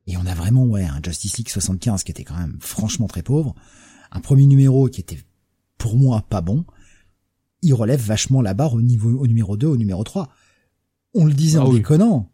Et 0.08 0.16
on 0.16 0.26
a 0.26 0.34
vraiment 0.34 0.64
ouais 0.64 0.84
un 0.84 1.00
Justice 1.04 1.38
League 1.38 1.48
75 1.48 2.02
qui 2.02 2.10
était 2.12 2.24
quand 2.24 2.36
même 2.36 2.56
franchement 2.60 3.06
très 3.06 3.22
pauvre, 3.22 3.54
un 4.10 4.20
premier 4.20 4.46
numéro 4.46 4.88
qui 4.88 5.00
était 5.00 5.18
pour 5.78 5.96
moi 5.96 6.24
pas 6.28 6.40
bon. 6.40 6.64
Il 7.62 7.74
relève 7.74 8.00
vachement 8.00 8.42
la 8.42 8.54
barre 8.54 8.74
au 8.74 8.82
niveau 8.82 9.10
au 9.18 9.26
numéro 9.26 9.56
2, 9.56 9.68
au 9.68 9.76
numéro 9.76 10.02
3. 10.02 10.28
On 11.14 11.24
le 11.24 11.32
disait 11.32 11.58
ah 11.58 11.64
en 11.64 11.72
déconnant 11.72 12.30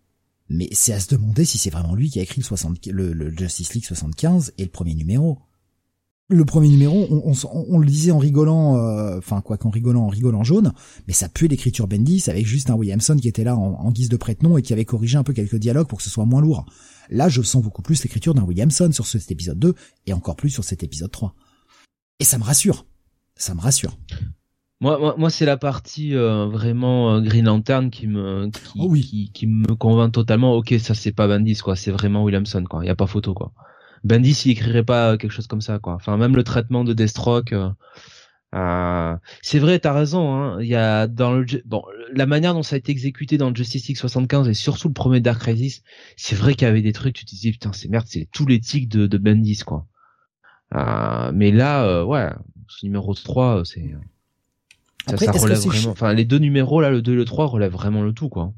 mais 0.52 0.68
c'est 0.72 0.92
à 0.92 1.00
se 1.00 1.08
demander 1.08 1.44
si 1.44 1.56
c'est 1.56 1.70
vraiment 1.70 1.94
lui 1.94 2.10
qui 2.10 2.18
a 2.18 2.22
écrit 2.22 2.42
le, 2.90 3.36
Justice 3.36 3.74
League 3.74 3.84
75 3.84 4.52
et 4.58 4.64
le 4.64 4.70
premier 4.70 4.94
numéro. 4.94 5.38
Le 6.28 6.44
premier 6.44 6.68
numéro, 6.68 7.06
on, 7.10 7.78
le 7.78 7.86
disait 7.86 8.10
en 8.10 8.18
rigolant, 8.18 8.78
euh, 8.78 9.18
enfin 9.18 9.40
quoi 9.40 9.58
qu'en 9.58 9.70
rigolant, 9.70 10.04
en 10.04 10.08
rigolant 10.08 10.44
jaune, 10.44 10.72
mais 11.06 11.12
ça 11.12 11.28
puait 11.28 11.48
l'écriture 11.48 11.88
Bendis 11.88 12.24
avec 12.28 12.46
juste 12.46 12.70
un 12.70 12.74
Williamson 12.74 13.16
qui 13.16 13.28
était 13.28 13.44
là 13.44 13.56
en, 13.56 13.90
guise 13.90 14.08
de 14.08 14.16
prête-nom 14.16 14.56
et 14.56 14.62
qui 14.62 14.72
avait 14.72 14.84
corrigé 14.84 15.18
un 15.18 15.24
peu 15.24 15.32
quelques 15.32 15.56
dialogues 15.56 15.88
pour 15.88 15.98
que 15.98 16.04
ce 16.04 16.10
soit 16.10 16.24
moins 16.24 16.40
lourd. 16.40 16.64
Là, 17.10 17.28
je 17.28 17.42
sens 17.42 17.62
beaucoup 17.62 17.82
plus 17.82 18.02
l'écriture 18.02 18.34
d'un 18.34 18.44
Williamson 18.44 18.90
sur 18.92 19.06
cet 19.06 19.30
épisode 19.30 19.58
2 19.58 19.74
et 20.06 20.12
encore 20.12 20.36
plus 20.36 20.50
sur 20.50 20.64
cet 20.64 20.82
épisode 20.82 21.10
3. 21.10 21.34
Et 22.20 22.24
ça 22.24 22.38
me 22.38 22.44
rassure. 22.44 22.86
Ça 23.36 23.54
me 23.54 23.60
rassure. 23.60 23.98
Moi, 24.82 25.14
moi, 25.16 25.30
c'est 25.30 25.46
la 25.46 25.56
partie 25.56 26.16
euh, 26.16 26.46
vraiment 26.46 27.14
euh, 27.14 27.20
Green 27.20 27.44
Lantern 27.44 27.88
qui 27.88 28.08
me 28.08 28.50
qui, 28.50 28.80
oh 28.80 28.92
qui, 28.94 29.30
qui, 29.32 29.46
me 29.46 29.76
convainc 29.76 30.10
totalement. 30.10 30.54
Ok, 30.56 30.74
ça 30.80 30.92
c'est 30.94 31.12
pas 31.12 31.28
Bendis 31.28 31.58
quoi, 31.58 31.76
c'est 31.76 31.92
vraiment 31.92 32.24
Williamson 32.24 32.64
quoi. 32.64 32.84
Il 32.84 32.88
y 32.88 32.90
a 32.90 32.96
pas 32.96 33.06
photo 33.06 33.32
quoi. 33.32 33.52
Bendis 34.02 34.42
il 34.46 34.50
écrirait 34.50 34.82
pas 34.82 35.16
quelque 35.16 35.30
chose 35.30 35.46
comme 35.46 35.60
ça 35.60 35.78
quoi. 35.78 35.94
Enfin 35.94 36.16
même 36.16 36.34
le 36.34 36.42
traitement 36.42 36.82
de 36.82 36.94
Deathstroke. 36.94 37.52
Euh, 37.52 37.70
euh 38.56 39.16
c'est 39.40 39.60
vrai, 39.60 39.78
t'as 39.78 39.92
raison. 39.92 40.34
Hein. 40.34 40.60
Il 40.60 40.66
y 40.66 40.74
a 40.74 41.06
dans 41.06 41.32
le 41.32 41.46
bon 41.64 41.84
la 42.12 42.26
manière 42.26 42.52
dont 42.52 42.64
ça 42.64 42.74
a 42.74 42.78
été 42.78 42.90
exécuté 42.90 43.38
dans 43.38 43.50
le 43.50 43.54
Justice 43.54 43.86
League 43.86 43.98
75 43.98 44.48
et 44.48 44.54
surtout 44.54 44.88
le 44.88 44.94
premier 44.94 45.20
Dark 45.20 45.40
Crisis, 45.40 45.84
c'est 46.16 46.34
vrai 46.34 46.54
qu'il 46.54 46.66
y 46.66 46.70
avait 46.70 46.82
des 46.82 46.92
trucs. 46.92 47.14
Tu 47.14 47.24
te 47.24 47.30
disais 47.30 47.52
putain 47.52 47.72
c'est 47.72 47.88
merde, 47.88 48.06
c'est 48.08 48.28
tous 48.32 48.46
les 48.46 48.58
tics 48.58 48.88
de, 48.88 49.06
de 49.06 49.18
Bendis 49.18 49.60
quoi. 49.64 49.86
Euh, 50.74 51.30
mais 51.32 51.52
là, 51.52 52.04
ouais, 52.04 52.30
ce 52.68 52.86
numéro 52.86 53.14
3, 53.14 53.62
c'est 53.64 53.94
ça, 55.06 55.32
relève 55.32 55.58
vraiment. 55.58 55.90
Enfin, 55.90 56.12
les 56.12 56.24
deux 56.24 56.38
numéros 56.38 56.80
là, 56.80 56.90
le 56.90 57.02
2 57.02 57.12
et 57.12 57.16
le 57.16 57.24
3 57.24 57.46
relèvent 57.46 57.72
vraiment 57.72 58.02
le 58.02 58.12
tout, 58.12 58.28
quoi. 58.28 58.52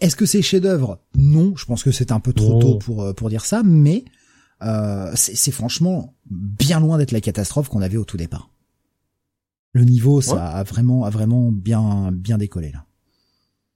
Est-ce 0.00 0.16
que 0.16 0.26
c'est 0.26 0.42
chef-d'œuvre? 0.42 0.98
Non, 1.14 1.54
je 1.56 1.64
pense 1.64 1.84
que 1.84 1.92
c'est 1.92 2.10
un 2.10 2.20
peu 2.20 2.32
trop 2.32 2.58
tôt 2.60 2.78
pour 2.78 3.02
euh, 3.02 3.12
pour 3.12 3.28
dire 3.28 3.44
ça, 3.44 3.62
mais 3.64 4.04
euh, 4.62 5.10
c'est 5.14 5.52
franchement 5.52 6.14
bien 6.28 6.80
loin 6.80 6.98
d'être 6.98 7.12
la 7.12 7.20
catastrophe 7.20 7.68
qu'on 7.68 7.82
avait 7.82 7.96
au 7.96 8.04
tout 8.04 8.16
départ. 8.16 8.50
Le 9.72 9.84
niveau, 9.84 10.20
ça 10.20 10.46
a 10.46 10.62
vraiment 10.64 11.04
a 11.04 11.10
vraiment 11.10 11.52
bien 11.52 12.10
bien 12.12 12.38
décollé 12.38 12.72
là. 12.72 12.84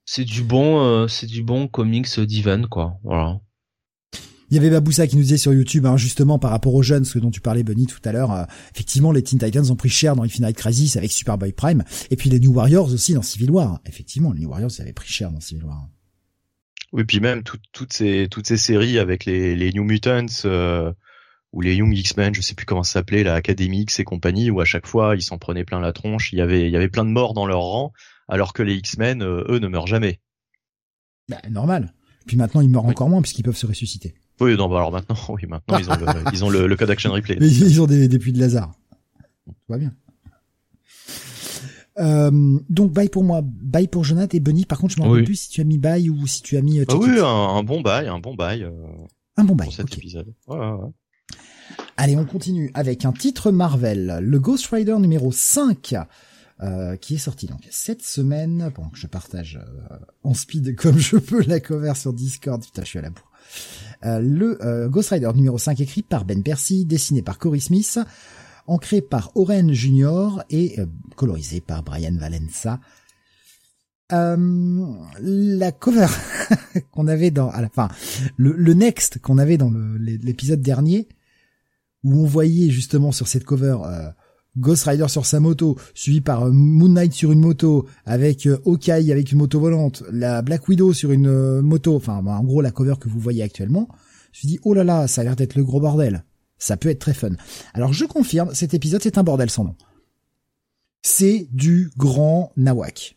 C'est 0.04 0.24
du 0.24 0.42
bon, 0.42 0.80
euh, 0.80 1.06
c'est 1.06 1.26
du 1.26 1.44
bon 1.44 1.68
comics 1.68 2.18
d'Ivan, 2.18 2.62
quoi. 2.68 2.98
Voilà. 3.04 3.40
Il 4.50 4.56
y 4.56 4.58
avait 4.58 4.70
Baboussa 4.70 5.06
qui 5.06 5.16
nous 5.16 5.22
disait 5.22 5.36
sur 5.36 5.52
YouTube, 5.52 5.86
hein, 5.86 5.96
justement 5.96 6.38
par 6.40 6.50
rapport 6.50 6.74
aux 6.74 6.82
jeunes, 6.82 7.04
ce 7.04 7.18
dont 7.20 7.30
tu 7.30 7.40
parlais 7.40 7.62
Bunny 7.62 7.86
tout 7.86 8.00
à 8.04 8.10
l'heure, 8.10 8.32
euh, 8.32 8.44
effectivement 8.74 9.12
les 9.12 9.22
Teen 9.22 9.38
Titans 9.38 9.70
ont 9.70 9.76
pris 9.76 9.88
cher 9.88 10.16
dans 10.16 10.24
Infinite 10.24 10.56
Crisis 10.56 10.96
avec 10.96 11.12
Superboy 11.12 11.52
Prime, 11.52 11.84
et 12.10 12.16
puis 12.16 12.30
les 12.30 12.40
New 12.40 12.52
Warriors 12.52 12.92
aussi 12.92 13.14
dans 13.14 13.22
Civil 13.22 13.50
War. 13.52 13.80
Effectivement, 13.86 14.32
les 14.32 14.40
New 14.40 14.48
Warriors 14.48 14.72
avaient 14.80 14.92
pris 14.92 15.08
cher 15.08 15.30
dans 15.30 15.40
Civil 15.40 15.64
War. 15.64 15.88
Oui, 16.92 17.04
puis 17.04 17.20
même 17.20 17.44
toutes 17.44 17.92
ces 17.92 18.26
toutes 18.28 18.48
ces 18.48 18.56
séries 18.56 18.98
avec 18.98 19.24
les, 19.24 19.54
les 19.54 19.72
New 19.72 19.84
Mutants 19.84 20.26
euh, 20.44 20.92
ou 21.52 21.60
les 21.60 21.76
Young 21.76 21.96
X-Men, 21.96 22.34
je 22.34 22.40
sais 22.40 22.54
plus 22.54 22.66
comment 22.66 22.82
ça 22.82 22.94
s'appelait, 22.94 23.22
la 23.22 23.34
Academy 23.34 23.82
X 23.82 24.00
et 24.00 24.04
compagnie, 24.04 24.50
où 24.50 24.60
à 24.60 24.64
chaque 24.64 24.88
fois 24.88 25.14
ils 25.14 25.22
s'en 25.22 25.38
prenaient 25.38 25.64
plein 25.64 25.78
la 25.78 25.92
tronche. 25.92 26.32
Il 26.32 26.40
y 26.40 26.42
avait 26.42 26.66
il 26.66 26.72
y 26.72 26.76
avait 26.76 26.88
plein 26.88 27.04
de 27.04 27.10
morts 27.10 27.34
dans 27.34 27.46
leur 27.46 27.60
rang, 27.60 27.92
alors 28.28 28.52
que 28.52 28.64
les 28.64 28.74
X-Men, 28.74 29.22
euh, 29.22 29.44
eux, 29.48 29.60
ne 29.60 29.68
meurent 29.68 29.86
jamais. 29.86 30.20
Bah, 31.28 31.40
normal. 31.48 31.94
Puis 32.26 32.36
maintenant 32.36 32.60
ils 32.60 32.68
meurent 32.68 32.86
encore 32.86 33.08
moins 33.08 33.22
puisqu'ils 33.22 33.44
peuvent 33.44 33.56
se 33.56 33.66
ressusciter. 33.66 34.14
Oui, 34.40 34.56
non, 34.56 34.68
bah 34.68 34.76
alors 34.76 34.92
maintenant, 34.92 35.16
oui, 35.28 35.42
maintenant 35.46 35.78
ils 35.78 35.90
ont 35.90 35.96
le, 35.96 36.06
ils 36.32 36.44
ont 36.44 36.50
le, 36.50 36.66
le 36.66 36.76
code 36.76 36.90
action 36.90 37.12
replay. 37.12 37.36
Ils 37.40 37.80
ont 37.80 37.86
des, 37.86 38.08
des 38.08 38.18
puits 38.18 38.32
de 38.32 38.40
Lazare. 38.40 38.72
Tout 39.46 39.54
va 39.68 39.78
bien. 39.78 39.92
Euh, 41.98 42.58
donc 42.70 42.92
bye 42.92 43.08
pour 43.08 43.24
moi, 43.24 43.42
bye 43.44 43.88
pour 43.88 44.04
Jonathan 44.04 44.36
et 44.36 44.40
Bunny. 44.40 44.64
Par 44.64 44.78
contre, 44.78 44.94
je 44.94 45.00
m'en 45.00 45.08
rappelle 45.08 45.24
plus 45.24 45.36
si 45.36 45.50
tu 45.50 45.60
as 45.60 45.64
mis 45.64 45.78
bye 45.78 46.08
ou 46.08 46.26
si 46.26 46.42
tu 46.42 46.56
as 46.56 46.62
mis. 46.62 46.80
Euh, 46.80 46.84
ah 46.88 46.96
oui, 46.96 47.18
un, 47.20 47.62
bon 47.62 47.80
bye, 47.80 48.08
un 48.08 48.18
bon 48.18 48.34
bye. 48.34 48.62
Euh, 48.62 48.70
un 49.36 49.44
bon 49.44 49.54
bye. 49.54 49.66
Pour 49.66 49.74
cet 49.74 49.96
épisode. 49.96 50.32
Ouais, 50.46 50.56
ouais. 50.56 50.90
Allez, 51.96 52.16
on 52.16 52.24
continue 52.24 52.70
avec 52.74 53.04
un 53.04 53.12
titre 53.12 53.50
Marvel, 53.50 54.18
le 54.22 54.38
Ghost 54.38 54.66
Rider 54.68 54.96
numéro 54.98 55.30
5. 55.32 55.94
Euh, 56.62 56.96
qui 56.96 57.14
est 57.14 57.18
sorti 57.18 57.46
donc 57.46 57.66
cette 57.70 58.02
semaine. 58.02 58.70
Bon, 58.76 58.84
je 58.92 59.06
partage 59.06 59.58
en 60.24 60.34
speed 60.34 60.76
comme 60.76 60.98
je 60.98 61.16
peux 61.16 61.42
la 61.46 61.58
cover 61.58 61.94
sur 61.94 62.12
Discord. 62.12 62.62
Putain, 62.62 62.82
je 62.82 62.86
suis 62.88 62.98
à 62.98 63.02
la 63.02 63.08
bourre. 63.08 63.30
Euh, 64.04 64.18
le 64.20 64.64
euh, 64.64 64.88
Ghost 64.88 65.10
Rider 65.10 65.30
numéro 65.34 65.58
5 65.58 65.80
écrit 65.80 66.02
par 66.02 66.24
Ben 66.24 66.42
Percy, 66.42 66.84
dessiné 66.84 67.22
par 67.22 67.38
Cory 67.38 67.60
Smith, 67.60 67.98
ancré 68.66 69.00
par 69.02 69.32
Oren 69.34 69.72
Jr. 69.72 70.42
et 70.48 70.80
euh, 70.80 70.86
colorisé 71.16 71.60
par 71.60 71.82
Brian 71.82 72.16
Valenza. 72.16 72.80
la 74.10 75.72
cover 75.72 76.06
qu'on 76.92 77.06
avait 77.06 77.30
dans 77.30 77.50
à 77.50 77.60
la 77.60 77.68
fin, 77.68 77.88
le, 78.36 78.52
le 78.52 78.74
next 78.74 79.20
qu'on 79.20 79.38
avait 79.38 79.58
dans 79.58 79.72
l'épisode 79.98 80.62
dernier, 80.62 81.08
où 82.02 82.14
on 82.14 82.26
voyait 82.26 82.70
justement 82.70 83.12
sur 83.12 83.28
cette 83.28 83.44
cover 83.44 83.76
Ghost 84.58 84.84
Rider 84.84 85.08
sur 85.08 85.26
sa 85.26 85.40
moto, 85.40 85.76
suivi 85.94 86.20
par 86.20 86.44
euh, 86.44 86.50
Moon 86.50 86.88
Knight 86.88 87.12
sur 87.12 87.32
une 87.32 87.40
moto, 87.40 87.86
avec 88.04 88.46
euh, 88.46 88.60
Hawkeye 88.66 89.12
avec 89.12 89.32
une 89.32 89.38
moto 89.38 89.60
volante, 89.60 90.02
la 90.10 90.42
Black 90.42 90.68
Widow 90.68 90.92
sur 90.92 91.12
une 91.12 91.28
euh, 91.28 91.62
moto, 91.62 91.96
enfin 91.96 92.24
en 92.24 92.44
gros 92.44 92.60
la 92.60 92.70
cover 92.70 92.94
que 93.00 93.08
vous 93.08 93.20
voyez 93.20 93.42
actuellement, 93.42 93.88
je 94.32 94.38
me 94.38 94.40
suis 94.40 94.48
dit 94.48 94.60
oh 94.64 94.74
là 94.74 94.84
là, 94.84 95.06
ça 95.06 95.20
a 95.20 95.24
l'air 95.24 95.36
d'être 95.36 95.54
le 95.54 95.64
gros 95.64 95.80
bordel. 95.80 96.24
Ça 96.58 96.76
peut 96.76 96.90
être 96.90 96.98
très 96.98 97.14
fun. 97.14 97.30
Alors 97.72 97.92
je 97.92 98.04
confirme, 98.04 98.52
cet 98.54 98.74
épisode 98.74 99.02
c'est 99.02 99.18
un 99.18 99.22
bordel 99.22 99.50
sans 99.50 99.64
nom. 99.64 99.76
C'est 101.02 101.48
du 101.52 101.90
grand 101.96 102.52
nawak. 102.56 103.16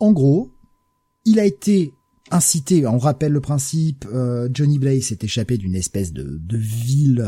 En 0.00 0.12
gros, 0.12 0.50
il 1.24 1.38
a 1.38 1.44
été 1.44 1.92
incité, 2.32 2.84
on 2.86 2.98
rappelle 2.98 3.30
le 3.30 3.40
principe, 3.40 4.04
Johnny 4.52 4.80
Blaze 4.80 5.04
s'est 5.04 5.18
échappé 5.22 5.56
d'une 5.58 5.76
espèce 5.76 6.12
de, 6.12 6.40
de 6.42 6.56
ville 6.56 7.24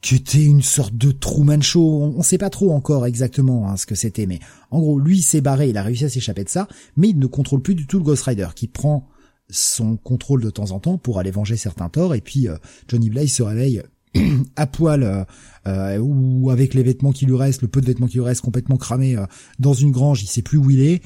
qui 0.00 0.14
était 0.16 0.44
une 0.44 0.62
sorte 0.62 0.96
de 0.96 1.10
Truman 1.10 1.60
Show. 1.60 2.12
On, 2.16 2.22
sait 2.22 2.38
pas 2.38 2.50
trop 2.50 2.72
encore 2.72 3.06
exactement 3.06 3.68
hein, 3.68 3.76
ce 3.76 3.86
que 3.86 3.94
c'était, 3.94 4.26
mais 4.26 4.38
en 4.70 4.80
gros, 4.80 4.98
lui 4.98 5.22
s'est 5.22 5.40
barré, 5.40 5.70
il 5.70 5.76
a 5.76 5.82
réussi 5.82 6.04
à 6.04 6.08
s'échapper 6.08 6.44
de 6.44 6.48
ça, 6.48 6.68
mais 6.96 7.08
il 7.08 7.18
ne 7.18 7.26
contrôle 7.26 7.62
plus 7.62 7.74
du 7.74 7.86
tout 7.86 7.98
le 7.98 8.04
Ghost 8.04 8.24
Rider, 8.24 8.48
qui 8.54 8.68
prend 8.68 9.08
son 9.50 9.96
contrôle 9.96 10.42
de 10.42 10.50
temps 10.50 10.72
en 10.72 10.78
temps 10.78 10.98
pour 10.98 11.18
aller 11.18 11.30
venger 11.30 11.56
certains 11.56 11.88
torts, 11.88 12.14
et 12.14 12.20
puis 12.20 12.48
euh, 12.48 12.56
Johnny 12.86 13.10
Blaze 13.10 13.32
se 13.32 13.42
réveille 13.42 13.82
à 14.56 14.66
poil 14.66 15.02
euh, 15.02 15.24
euh, 15.66 15.98
ou 15.98 16.50
avec 16.50 16.74
les 16.74 16.82
vêtements 16.82 17.12
qui 17.12 17.26
lui 17.26 17.36
restent, 17.36 17.62
le 17.62 17.68
peu 17.68 17.80
de 17.80 17.86
vêtements 17.86 18.06
qui 18.06 18.18
lui 18.18 18.24
restent 18.24 18.42
complètement 18.42 18.76
cramés 18.76 19.16
dans 19.58 19.74
une 19.74 19.90
grange, 19.90 20.22
il 20.22 20.28
sait 20.28 20.42
plus 20.42 20.58
où 20.58 20.70
il 20.70 20.80
est, 20.80 21.02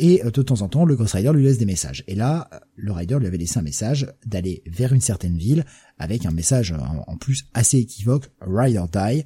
et 0.00 0.22
de 0.24 0.42
temps 0.42 0.62
en 0.62 0.68
temps, 0.68 0.86
le 0.86 0.96
Ghost 0.96 1.12
Rider 1.12 1.32
lui 1.34 1.44
laisse 1.44 1.58
des 1.58 1.66
messages. 1.66 2.04
Et 2.06 2.14
là, 2.14 2.48
le 2.74 2.90
Rider 2.90 3.18
lui 3.18 3.26
avait 3.26 3.36
laissé 3.36 3.58
un 3.58 3.62
message 3.62 4.08
d'aller 4.24 4.62
vers 4.66 4.94
une 4.94 5.02
certaine 5.02 5.36
ville 5.36 5.66
avec 5.98 6.24
un 6.24 6.30
message 6.30 6.74
en 7.06 7.16
plus 7.16 7.44
assez 7.52 7.78
équivoque, 7.78 8.30
Rider 8.40 8.84
Die. 8.92 9.24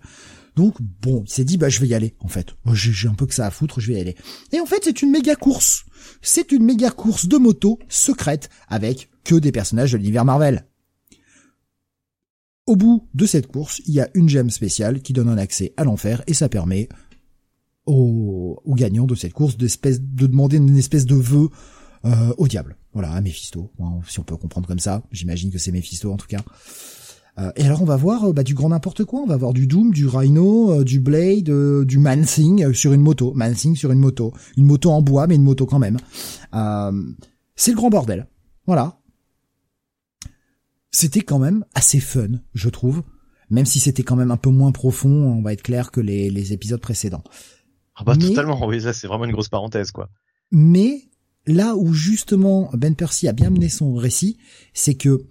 Donc 0.56 0.74
bon, 0.80 1.22
il 1.26 1.30
s'est 1.30 1.44
dit 1.44 1.56
bah 1.56 1.68
je 1.68 1.80
vais 1.80 1.86
y 1.86 1.94
aller 1.94 2.14
en 2.20 2.28
fait. 2.28 2.54
J'ai 2.72 3.08
un 3.08 3.14
peu 3.14 3.26
que 3.26 3.34
ça 3.34 3.46
à 3.46 3.50
foutre, 3.50 3.80
je 3.80 3.92
vais 3.92 3.98
y 3.98 4.00
aller. 4.00 4.16
Et 4.52 4.60
en 4.60 4.66
fait, 4.66 4.82
c'est 4.82 5.02
une 5.02 5.10
méga 5.10 5.36
course. 5.36 5.84
C'est 6.22 6.50
une 6.52 6.64
méga 6.64 6.90
course 6.90 7.26
de 7.26 7.36
moto 7.36 7.78
secrète 7.88 8.50
avec 8.68 9.10
que 9.22 9.36
des 9.36 9.52
personnages 9.52 9.92
de 9.92 9.98
l'univers 9.98 10.24
Marvel. 10.24 10.66
Au 12.66 12.76
bout 12.76 13.08
de 13.12 13.26
cette 13.26 13.46
course, 13.46 13.82
il 13.86 13.94
y 13.94 14.00
a 14.00 14.08
une 14.14 14.28
gemme 14.28 14.50
spéciale 14.50 15.02
qui 15.02 15.12
donne 15.12 15.28
un 15.28 15.36
accès 15.36 15.74
à 15.76 15.84
l'enfer 15.84 16.22
et 16.26 16.34
ça 16.34 16.48
permet 16.48 16.88
aux, 17.86 18.62
gagnants 18.68 19.06
de 19.06 19.14
cette 19.14 19.32
course 19.32 19.56
d'espèce 19.56 20.00
de 20.00 20.26
demander 20.26 20.56
une 20.56 20.76
espèce 20.76 21.06
de 21.06 21.14
vœu 21.14 21.48
euh, 22.04 22.34
au 22.38 22.48
diable. 22.48 22.76
Voilà, 22.92 23.12
à 23.12 23.20
Mephisto, 23.20 23.70
si 24.06 24.20
on 24.20 24.24
peut 24.24 24.36
comprendre 24.36 24.68
comme 24.68 24.78
ça. 24.78 25.02
J'imagine 25.10 25.50
que 25.50 25.58
c'est 25.58 25.72
Mephisto 25.72 26.12
en 26.12 26.16
tout 26.16 26.26
cas. 26.26 26.42
Euh, 27.38 27.50
et 27.56 27.64
alors 27.64 27.82
on 27.82 27.84
va 27.84 27.96
voir 27.96 28.24
euh, 28.24 28.32
bah, 28.32 28.44
du 28.44 28.54
grand 28.54 28.68
n'importe 28.68 29.04
quoi. 29.04 29.20
On 29.20 29.26
va 29.26 29.36
voir 29.36 29.52
du 29.52 29.66
Doom, 29.66 29.90
du 29.92 30.06
Rhino, 30.06 30.84
du 30.84 31.00
Blade, 31.00 31.50
du 31.84 31.98
Mansing 31.98 32.72
sur 32.72 32.92
une 32.92 33.00
moto. 33.00 33.32
Mansing 33.34 33.74
sur 33.74 33.90
une 33.90 33.98
moto. 33.98 34.32
Une 34.56 34.66
moto 34.66 34.90
en 34.90 35.02
bois, 35.02 35.26
mais 35.26 35.34
une 35.34 35.42
moto 35.42 35.66
quand 35.66 35.78
même. 35.78 35.98
c'est 37.56 37.70
le 37.70 37.76
grand 37.76 37.90
bordel. 37.90 38.28
Voilà. 38.66 38.98
C'était 40.90 41.22
quand 41.22 41.40
même 41.40 41.64
assez 41.74 41.98
fun, 41.98 42.40
je 42.54 42.68
trouve. 42.68 43.02
Même 43.50 43.66
si 43.66 43.80
c'était 43.80 44.04
quand 44.04 44.16
même 44.16 44.30
un 44.30 44.36
peu 44.36 44.50
moins 44.50 44.72
profond, 44.72 45.10
on 45.10 45.42
va 45.42 45.52
être 45.52 45.62
clair 45.62 45.90
que 45.90 46.00
les, 46.00 46.30
les 46.30 46.52
épisodes 46.52 46.80
précédents. 46.80 47.24
Ah 47.96 48.04
bah 48.04 48.16
totalement, 48.16 48.64
oui, 48.66 48.80
ça 48.82 48.92
c'est 48.92 49.06
vraiment 49.06 49.24
une 49.24 49.32
grosse 49.32 49.48
parenthèse 49.48 49.90
quoi. 49.90 50.08
Mais 50.50 51.04
là 51.46 51.74
où 51.76 51.92
justement 51.92 52.70
Ben 52.72 52.94
Percy 52.94 53.28
a 53.28 53.32
bien 53.32 53.50
mené 53.50 53.68
son 53.68 53.94
récit, 53.94 54.38
c'est 54.72 54.94
que 54.94 55.24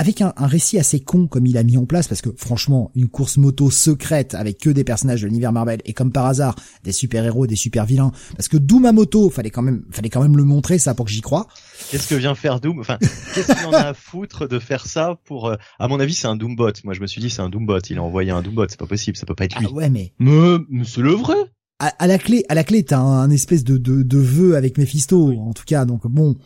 avec 0.00 0.22
un, 0.22 0.32
récit 0.38 0.78
assez 0.78 1.00
con 1.00 1.26
comme 1.26 1.44
il 1.44 1.58
a 1.58 1.62
mis 1.62 1.76
en 1.76 1.84
place, 1.84 2.08
parce 2.08 2.22
que 2.22 2.30
franchement, 2.34 2.90
une 2.94 3.08
course 3.08 3.36
moto 3.36 3.70
secrète 3.70 4.34
avec 4.34 4.56
que 4.56 4.70
des 4.70 4.82
personnages 4.82 5.20
de 5.20 5.26
l'univers 5.26 5.52
Marvel 5.52 5.82
et 5.84 5.92
comme 5.92 6.10
par 6.10 6.24
hasard 6.24 6.54
des 6.84 6.92
super 6.92 7.22
héros, 7.22 7.46
des 7.46 7.54
super 7.54 7.84
vilains, 7.84 8.10
parce 8.34 8.48
que 8.48 8.56
Doom 8.56 8.86
à 8.86 8.92
moto, 8.92 9.28
fallait 9.28 9.50
quand 9.50 9.60
même, 9.60 9.84
fallait 9.90 10.08
quand 10.08 10.22
même 10.22 10.38
le 10.38 10.44
montrer 10.44 10.78
ça 10.78 10.94
pour 10.94 11.04
que 11.04 11.12
j'y 11.12 11.20
croie. 11.20 11.48
Qu'est-ce 11.90 12.08
que 12.08 12.14
vient 12.14 12.34
faire 12.34 12.60
Doom? 12.60 12.80
Enfin, 12.80 12.96
qu'est-ce 13.34 13.52
qu'il 13.52 13.66
en 13.66 13.72
a 13.72 13.88
à 13.88 13.94
foutre 13.94 14.48
de 14.48 14.58
faire 14.58 14.86
ça 14.86 15.18
pour 15.26 15.48
euh, 15.48 15.56
À 15.78 15.86
mon 15.86 16.00
avis, 16.00 16.14
c'est 16.14 16.28
un 16.28 16.36
Doombot. 16.36 16.72
Moi, 16.84 16.94
je 16.94 17.00
me 17.02 17.06
suis 17.06 17.20
dit, 17.20 17.28
c'est 17.28 17.42
un 17.42 17.50
Doombot. 17.50 17.80
Il 17.90 17.98
a 17.98 18.02
envoyé 18.02 18.30
un 18.30 18.40
Doombot. 18.40 18.68
C'est 18.70 18.80
pas 18.80 18.86
possible. 18.86 19.18
Ça 19.18 19.26
peut 19.26 19.34
pas 19.34 19.44
être 19.44 19.58
lui. 19.58 19.66
Ah 19.68 19.74
ouais, 19.74 19.90
mais. 19.90 20.14
Mais, 20.18 20.56
mais 20.70 20.84
c'est 20.84 21.02
le 21.02 21.12
vrai 21.12 21.36
à, 21.80 22.06
la 22.06 22.18
clé, 22.18 22.44
à 22.50 22.54
la 22.54 22.62
clé, 22.62 22.82
t'as 22.82 22.98
un, 22.98 23.30
espèce 23.30 23.64
de, 23.64 23.78
de, 23.78 24.02
de 24.02 24.18
vœu 24.18 24.54
avec 24.54 24.76
Mephisto, 24.76 25.32
en 25.32 25.54
tout 25.54 25.64
cas. 25.66 25.86
Donc 25.86 26.06
bon, 26.06 26.36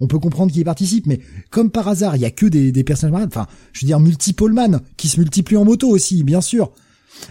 on 0.00 0.08
peut 0.08 0.18
comprendre 0.18 0.50
qu'il 0.50 0.60
y 0.60 0.64
participe, 0.64 1.06
mais 1.06 1.20
comme 1.50 1.70
par 1.70 1.86
hasard, 1.86 2.16
il 2.16 2.22
y 2.22 2.24
a 2.24 2.30
que 2.30 2.46
des, 2.46 2.72
des 2.72 2.84
personnages 2.84 3.26
Enfin, 3.26 3.46
je 3.72 3.82
veux 3.82 3.86
dire, 3.86 4.00
multipolman 4.00 4.80
qui 4.96 5.08
se 5.08 5.20
multiplient 5.20 5.56
en 5.56 5.64
moto 5.64 5.88
aussi, 5.88 6.24
bien 6.24 6.40
sûr. 6.40 6.72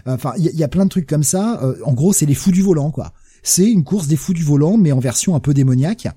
Enfin, 0.06 0.34
il 0.38 0.46
y, 0.46 0.64
a 0.64 0.68
plein 0.70 0.86
de 0.86 0.90
trucs 0.90 1.08
comme 1.08 1.24
ça. 1.24 1.62
Euh, 1.62 1.76
en 1.84 1.94
gros, 1.94 2.14
c'est 2.14 2.26
les 2.26 2.36
fous 2.36 2.52
du 2.52 2.62
volant, 2.62 2.92
quoi. 2.92 3.14
C'est 3.44 3.70
une 3.70 3.84
course 3.84 4.08
des 4.08 4.16
fous 4.16 4.34
du 4.34 4.44
volant, 4.44 4.78
mais 4.78 4.94
en 4.94 5.00
version 5.00 5.36
un 5.36 5.42
peu 5.42 5.54
démoniaque. 5.54 6.08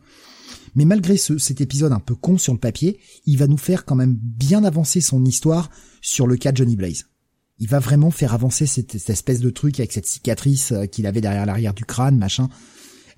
Mais 0.76 0.84
malgré 0.84 1.16
ce, 1.16 1.38
cet 1.38 1.60
épisode 1.60 1.92
un 1.92 1.98
peu 1.98 2.14
con 2.14 2.38
sur 2.38 2.52
le 2.52 2.60
papier, 2.60 3.00
il 3.24 3.38
va 3.38 3.48
nous 3.48 3.56
faire 3.56 3.84
quand 3.84 3.96
même 3.96 4.16
bien 4.16 4.62
avancer 4.62 5.00
son 5.00 5.24
histoire 5.24 5.70
sur 6.00 6.28
le 6.28 6.36
cas 6.36 6.52
de 6.52 6.58
Johnny 6.58 6.76
Blaze 6.76 7.06
il 7.58 7.68
va 7.68 7.78
vraiment 7.78 8.10
faire 8.10 8.34
avancer 8.34 8.66
cette, 8.66 8.94
espèce 8.94 9.40
de 9.40 9.50
truc 9.50 9.80
avec 9.80 9.92
cette 9.92 10.06
cicatrice 10.06 10.72
euh, 10.72 10.86
qu'il 10.86 11.06
avait 11.06 11.20
derrière 11.20 11.46
l'arrière 11.46 11.74
du 11.74 11.84
crâne, 11.84 12.18
machin. 12.18 12.48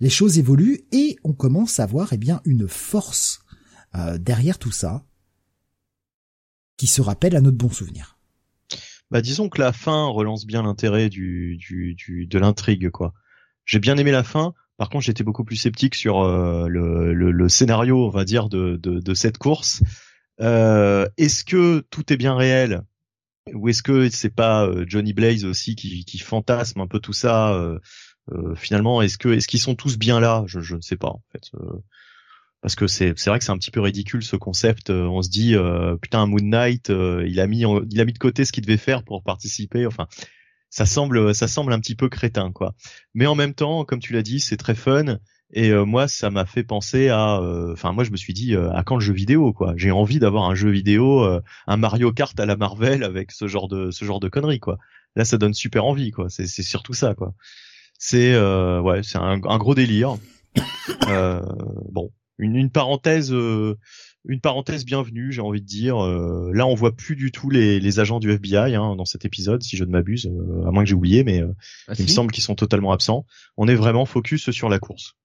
Les 0.01 0.10
choses 0.10 0.39
évoluent 0.39 0.82
et 0.93 1.16
on 1.24 1.32
commence 1.32 1.81
à 1.81 1.86
voir 1.86 2.12
eh 2.12 2.19
bien 2.19 2.40
une 2.44 2.69
force 2.69 3.40
euh, 3.97 4.16
derrière 4.19 4.59
tout 4.59 4.70
ça 4.70 5.05
qui 6.77 6.86
se 6.86 7.01
rappelle 7.01 7.35
à 7.35 7.40
notre 7.40 7.56
bon 7.56 7.70
souvenir. 7.70 8.16
Bah 9.10 9.23
disons 9.23 9.48
que 9.48 9.60
la 9.60 9.73
fin 9.73 10.06
relance 10.06 10.47
bien 10.47 10.62
l'intérêt 10.62 11.09
du, 11.09 11.56
du, 11.56 12.27
de 12.27 12.39
l'intrigue 12.39 12.90
quoi. 12.90 13.15
J'ai 13.65 13.81
bien 13.81 13.97
aimé 13.97 14.12
la 14.12 14.23
fin. 14.23 14.55
Par 14.77 14.89
contre, 14.89 15.05
j'étais 15.05 15.24
beaucoup 15.24 15.44
plus 15.44 15.56
sceptique 15.56 15.97
sur 15.97 16.20
euh, 16.20 16.69
le, 16.69 17.12
le, 17.12 17.48
scénario, 17.48 18.06
on 18.06 18.10
va 18.10 18.24
dire, 18.24 18.48
de, 18.48 18.77
de, 18.77 19.15
cette 19.15 19.36
course. 19.36 19.82
Est-ce 20.39 21.44
que 21.44 21.81
tout 21.90 22.12
est 22.12 22.16
bien 22.16 22.36
réel? 22.36 22.82
Ou 23.55 23.69
est-ce 23.69 23.83
que 23.83 24.09
c'est 24.11 24.35
pas 24.35 24.66
euh, 24.66 24.85
Johnny 24.87 25.12
Blaze 25.12 25.45
aussi 25.45 25.77
qui, 25.77 26.05
qui 26.05 26.19
fantasme 26.19 26.81
un 26.81 26.87
peu 26.87 27.01
tout 27.01 27.12
ça 27.12 27.55
euh, 27.55 27.79
euh, 28.33 28.55
Finalement, 28.55 29.03
est-ce 29.03 29.19
que 29.19 29.29
est-ce 29.29 29.49
qu'ils 29.49 29.61
sont 29.61 29.75
tous 29.75 29.99
bien 29.99 30.20
là? 30.20 30.45
Je, 30.47 30.61
je 30.61 30.77
ne 30.77 30.81
sais 30.81 30.97
pas 30.97 31.09
en 31.09 31.23
fait. 31.33 31.51
parce 32.61 32.75
que 32.75 32.87
c'est 32.87 33.15
c'est 33.16 33.31
vrai 33.31 33.39
que 33.39 33.45
c'est 33.45 33.53
un 33.53 33.59
petit 33.59 33.70
peu 33.70 33.81
ridicule 33.81 34.23
ce 34.23 34.37
concept. 34.37 34.91
on 34.91 35.23
se 35.23 35.31
dit 35.31 35.55
putain 36.01 36.27
Moon 36.27 36.43
Knight, 36.43 36.91
il 36.91 37.41
a 37.41 37.47
mis 37.47 37.65
il 37.91 38.01
a 38.01 38.05
mis 38.05 38.12
de 38.12 38.19
côté 38.19 38.45
ce 38.45 38.53
qu'il 38.53 38.65
devait 38.65 38.77
faire 38.77 39.03
pour 39.05 39.23
participer. 39.23 39.87
Enfin, 39.87 40.07
ça 40.70 40.87
semble 40.87 41.35
ça 41.35 41.49
semble 41.49 41.73
un 41.73 41.81
petit 41.81 41.95
peu 41.95 42.09
crétin 42.09 42.53
quoi. 42.53 42.75
Mais 43.15 43.27
en 43.27 43.35
même 43.35 43.55
temps, 43.55 43.85
comme 43.85 44.01
tu 44.01 44.12
l'as 44.12 44.23
dit, 44.23 44.41
c'est 44.41 44.57
très 44.59 44.75
fun. 44.75 45.19
Et 45.53 45.70
euh, 45.70 45.85
moi, 45.85 46.09
ça 46.09 46.31
m'a 46.31 46.45
fait 46.45 46.62
penser 46.62 47.09
à, 47.09 47.39
euh, 47.39 47.73
enfin 47.73 47.93
moi 47.93 48.05
je 48.05 48.11
me 48.11 48.16
suis 48.16 48.35
dit 48.35 48.55
euh, 48.55 48.70
à 48.73 48.83
quand 48.83 48.97
le 48.97 49.01
jeu 49.01 49.15
vidéo 49.15 49.53
quoi. 49.53 49.73
J'ai 49.77 49.91
envie 49.91 50.19
d'avoir 50.19 50.45
un 50.45 50.55
jeu 50.55 50.70
vidéo, 50.70 51.27
un 51.66 51.77
Mario 51.77 52.12
Kart 52.12 52.39
à 52.39 52.47
la 52.47 52.57
Marvel 52.57 53.03
avec 53.03 53.33
ce 53.33 53.47
genre 53.49 53.69
de 53.69 53.91
ce 53.91 54.05
genre 54.05 54.20
de 54.20 54.29
conneries 54.29 54.61
quoi. 54.61 54.79
Là, 55.16 55.25
ça 55.25 55.39
donne 55.39 55.55
super 55.55 55.85
envie 55.87 56.11
quoi. 56.11 56.29
C'est 56.29 56.47
c'est 56.47 56.62
surtout 56.62 56.93
ça 56.93 57.15
quoi. 57.15 57.35
C'est 57.99 58.39
ouais, 58.81 59.03
c'est 59.03 59.19
un, 59.19 59.41
un, 59.43 59.59
gros 59.59 59.75
délire. 59.75 60.16
bon, 61.91 62.12
une, 62.39 62.55
une 62.55 62.70
parenthèse. 62.70 63.33
une 63.33 64.41
parenthèse 64.43 64.85
bienvenue, 64.85 65.33
j'ai 65.33 65.41
envie 65.41 65.62
de 65.62 65.66
dire. 65.66 65.97
là, 65.97 66.66
on 66.66 66.75
voit 66.75 66.95
plus 66.95 67.16
du 67.16 67.33
tout 67.33 67.49
les, 67.49 67.81
les 67.81 68.01
agents 68.01 68.20
du 68.20 68.31
FBI 68.31 68.75
hein, 68.75 68.97
dans 68.97 69.07
cet 69.07 69.25
épisode, 69.25 69.62
si 69.62 69.79
je 69.79 69.85
ne 69.85 69.91
m'abuse, 69.91 70.31
à 70.66 70.70
moins 70.70 70.85
que 70.85 70.91
j'ai 70.91 70.95
oublié, 70.95 71.25
mais 71.25 71.43
ah, 71.89 71.95
il 71.99 72.03
me 72.03 72.09
semble 72.09 72.33
qu'ils 72.33 72.45
sont 72.45 72.55
totalement 72.55 72.93
absents. 72.93 73.25
On 73.57 73.66
est 73.66 73.75
vraiment 73.75 74.05
focus 74.05 74.51
sur 74.51 74.69
la 74.69 74.79
course. 74.79 75.16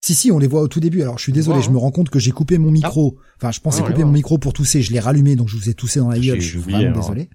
Si 0.00 0.14
si, 0.14 0.32
on 0.32 0.38
les 0.38 0.46
voit 0.46 0.62
au 0.62 0.68
tout 0.68 0.80
début. 0.80 1.02
Alors 1.02 1.18
je 1.18 1.24
suis 1.24 1.32
désolé, 1.32 1.60
je 1.60 1.70
me 1.70 1.76
rends 1.76 1.90
compte 1.90 2.08
que 2.08 2.18
j'ai 2.18 2.30
coupé 2.30 2.56
mon 2.56 2.70
micro. 2.70 3.18
Ah. 3.18 3.24
Enfin, 3.36 3.52
je 3.52 3.60
pensais 3.60 3.82
couper 3.82 4.04
mon 4.04 4.12
micro 4.12 4.38
pour 4.38 4.52
tousser. 4.52 4.82
Je 4.82 4.92
l'ai 4.92 5.00
rallumé, 5.00 5.36
donc 5.36 5.48
je 5.48 5.56
vous 5.56 5.68
ai 5.68 5.74
toussé 5.74 6.00
dans 6.00 6.08
la 6.08 6.18
gueule. 6.18 6.40
Je 6.40 6.48
suis 6.48 6.58
vraiment 6.58 6.98
désolé. 6.98 7.28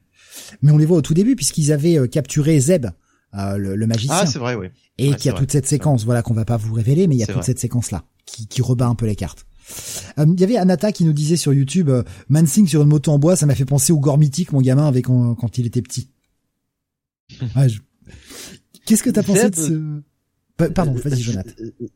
Mais 0.61 0.71
on 0.71 0.77
les 0.77 0.85
voit 0.85 0.97
au 0.97 1.01
tout 1.01 1.13
début 1.13 1.35
puisqu'ils 1.35 1.71
avaient 1.71 1.97
euh, 1.97 2.07
capturé 2.07 2.59
Zeb, 2.59 2.87
euh, 3.35 3.57
le, 3.57 3.87
magicien. 3.87 4.15
Ah, 4.19 4.25
c'est 4.25 4.39
vrai, 4.39 4.55
oui. 4.55 4.67
Et 4.97 5.13
qu'il 5.15 5.31
y 5.31 5.33
a 5.33 5.37
toute 5.37 5.51
cette 5.51 5.67
séquence, 5.67 6.05
voilà, 6.05 6.21
qu'on 6.21 6.33
va 6.33 6.45
pas 6.45 6.57
vous 6.57 6.73
révéler, 6.73 7.07
mais 7.07 7.15
il 7.15 7.19
y 7.19 7.23
a 7.23 7.27
toute 7.27 7.43
cette 7.43 7.59
séquence 7.59 7.91
là 7.91 8.03
qui, 8.25 8.47
qui 8.47 8.61
rebat 8.61 8.87
un 8.87 8.95
peu 8.95 9.05
les 9.05 9.15
cartes. 9.15 9.45
Euh, 10.19 10.25
il 10.27 10.39
y 10.39 10.43
avait 10.43 10.57
Anata 10.57 10.91
qui 10.91 11.05
nous 11.05 11.13
disait 11.13 11.37
sur 11.37 11.53
YouTube, 11.53 11.91
Mansing 12.29 12.67
sur 12.67 12.81
une 12.81 12.89
moto 12.89 13.11
en 13.11 13.19
bois, 13.19 13.35
ça 13.35 13.45
m'a 13.45 13.55
fait 13.55 13.65
penser 13.65 13.93
au 13.93 13.99
gore 13.99 14.17
mythique, 14.17 14.51
mon 14.51 14.61
gamin, 14.61 14.87
avec 14.87 15.05
quand 15.05 15.57
il 15.57 15.67
était 15.67 15.81
petit. 15.81 16.09
Qu'est-ce 18.85 19.03
que 19.03 19.09
t'as 19.09 19.23
pensé 19.23 19.49
de 19.49 19.55
ce 19.55 20.01
Pardon, 20.57 20.93
vas-y 20.93 21.21
Jonathan. 21.21 21.51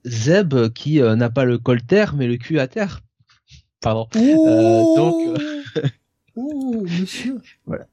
Zeb 0.05 0.69
qui 0.69 1.01
euh, 1.01 1.15
n'a 1.15 1.29
pas 1.29 1.45
le 1.45 1.57
col 1.57 1.81
terre 1.81 2.15
mais 2.15 2.27
le 2.27 2.37
cul 2.37 2.59
à 2.59 2.67
terre. 2.67 3.01
Pardon. 3.81 4.07
Oh 4.15 4.47
euh, 4.47 4.95
donc. 4.95 5.41
oh, 6.35 6.85
monsieur. 6.99 7.39
Voilà. 7.65 7.85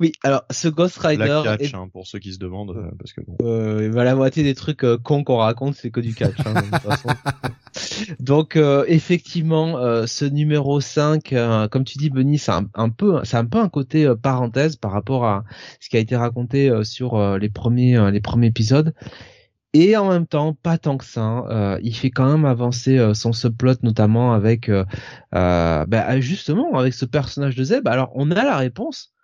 Oui, 0.00 0.12
alors 0.22 0.44
ce 0.50 0.68
Ghost 0.68 0.98
Rider. 0.98 1.42
La 1.44 1.56
catch, 1.56 1.74
hein, 1.74 1.88
pour 1.92 2.06
ceux 2.06 2.18
qui 2.18 2.32
se 2.32 2.38
demandent, 2.38 2.76
euh, 2.76 2.90
parce 2.98 3.12
que 3.12 3.20
bon. 3.22 3.36
Euh, 3.42 3.88
bah, 3.90 4.04
la 4.04 4.14
moitié 4.14 4.42
des 4.42 4.54
trucs 4.54 4.84
euh, 4.84 4.98
cons 4.98 5.24
qu'on 5.24 5.36
raconte, 5.36 5.74
c'est 5.74 5.90
que 5.90 6.00
du 6.00 6.14
catch. 6.14 6.34
Hein, 6.44 6.54
de 6.54 6.60
toute 6.60 6.76
façon. 6.76 7.08
Donc 8.20 8.56
euh, 8.56 8.84
effectivement, 8.88 9.78
euh, 9.78 10.06
ce 10.06 10.24
numéro 10.24 10.80
5, 10.80 11.34
comme 11.70 11.84
tu 11.84 11.98
dis, 11.98 12.10
Benny, 12.10 12.38
c'est 12.38 12.52
un, 12.52 12.66
un, 12.74 12.90
peu, 12.90 13.20
c'est 13.24 13.36
un 13.36 13.46
peu 13.46 13.58
un 13.58 13.68
côté 13.68 14.12
parenthèse 14.20 14.76
par 14.76 14.92
rapport 14.92 15.24
à 15.24 15.44
ce 15.80 15.88
qui 15.88 15.96
a 15.96 16.00
été 16.00 16.16
raconté 16.16 16.70
sur 16.84 17.38
les 17.38 17.48
premiers, 17.48 18.10
les 18.10 18.20
premiers 18.20 18.48
épisodes. 18.48 18.94
Et 19.74 19.96
en 19.96 20.08
même 20.08 20.26
temps, 20.26 20.54
pas 20.54 20.78
tant 20.78 20.96
que 20.96 21.04
ça. 21.04 21.20
Hein. 21.20 21.78
il 21.82 21.94
fait 21.94 22.10
quand 22.10 22.30
même 22.30 22.44
avancer 22.44 23.12
son 23.14 23.32
subplot, 23.32 23.74
notamment 23.82 24.32
avec, 24.32 24.70
bah, 25.32 26.20
justement, 26.20 26.78
avec 26.78 26.94
ce 26.94 27.04
personnage 27.04 27.56
de 27.56 27.64
Zeb. 27.64 27.88
Alors, 27.88 28.10
on 28.14 28.30
a 28.30 28.44
la 28.44 28.56
réponse 28.56 29.14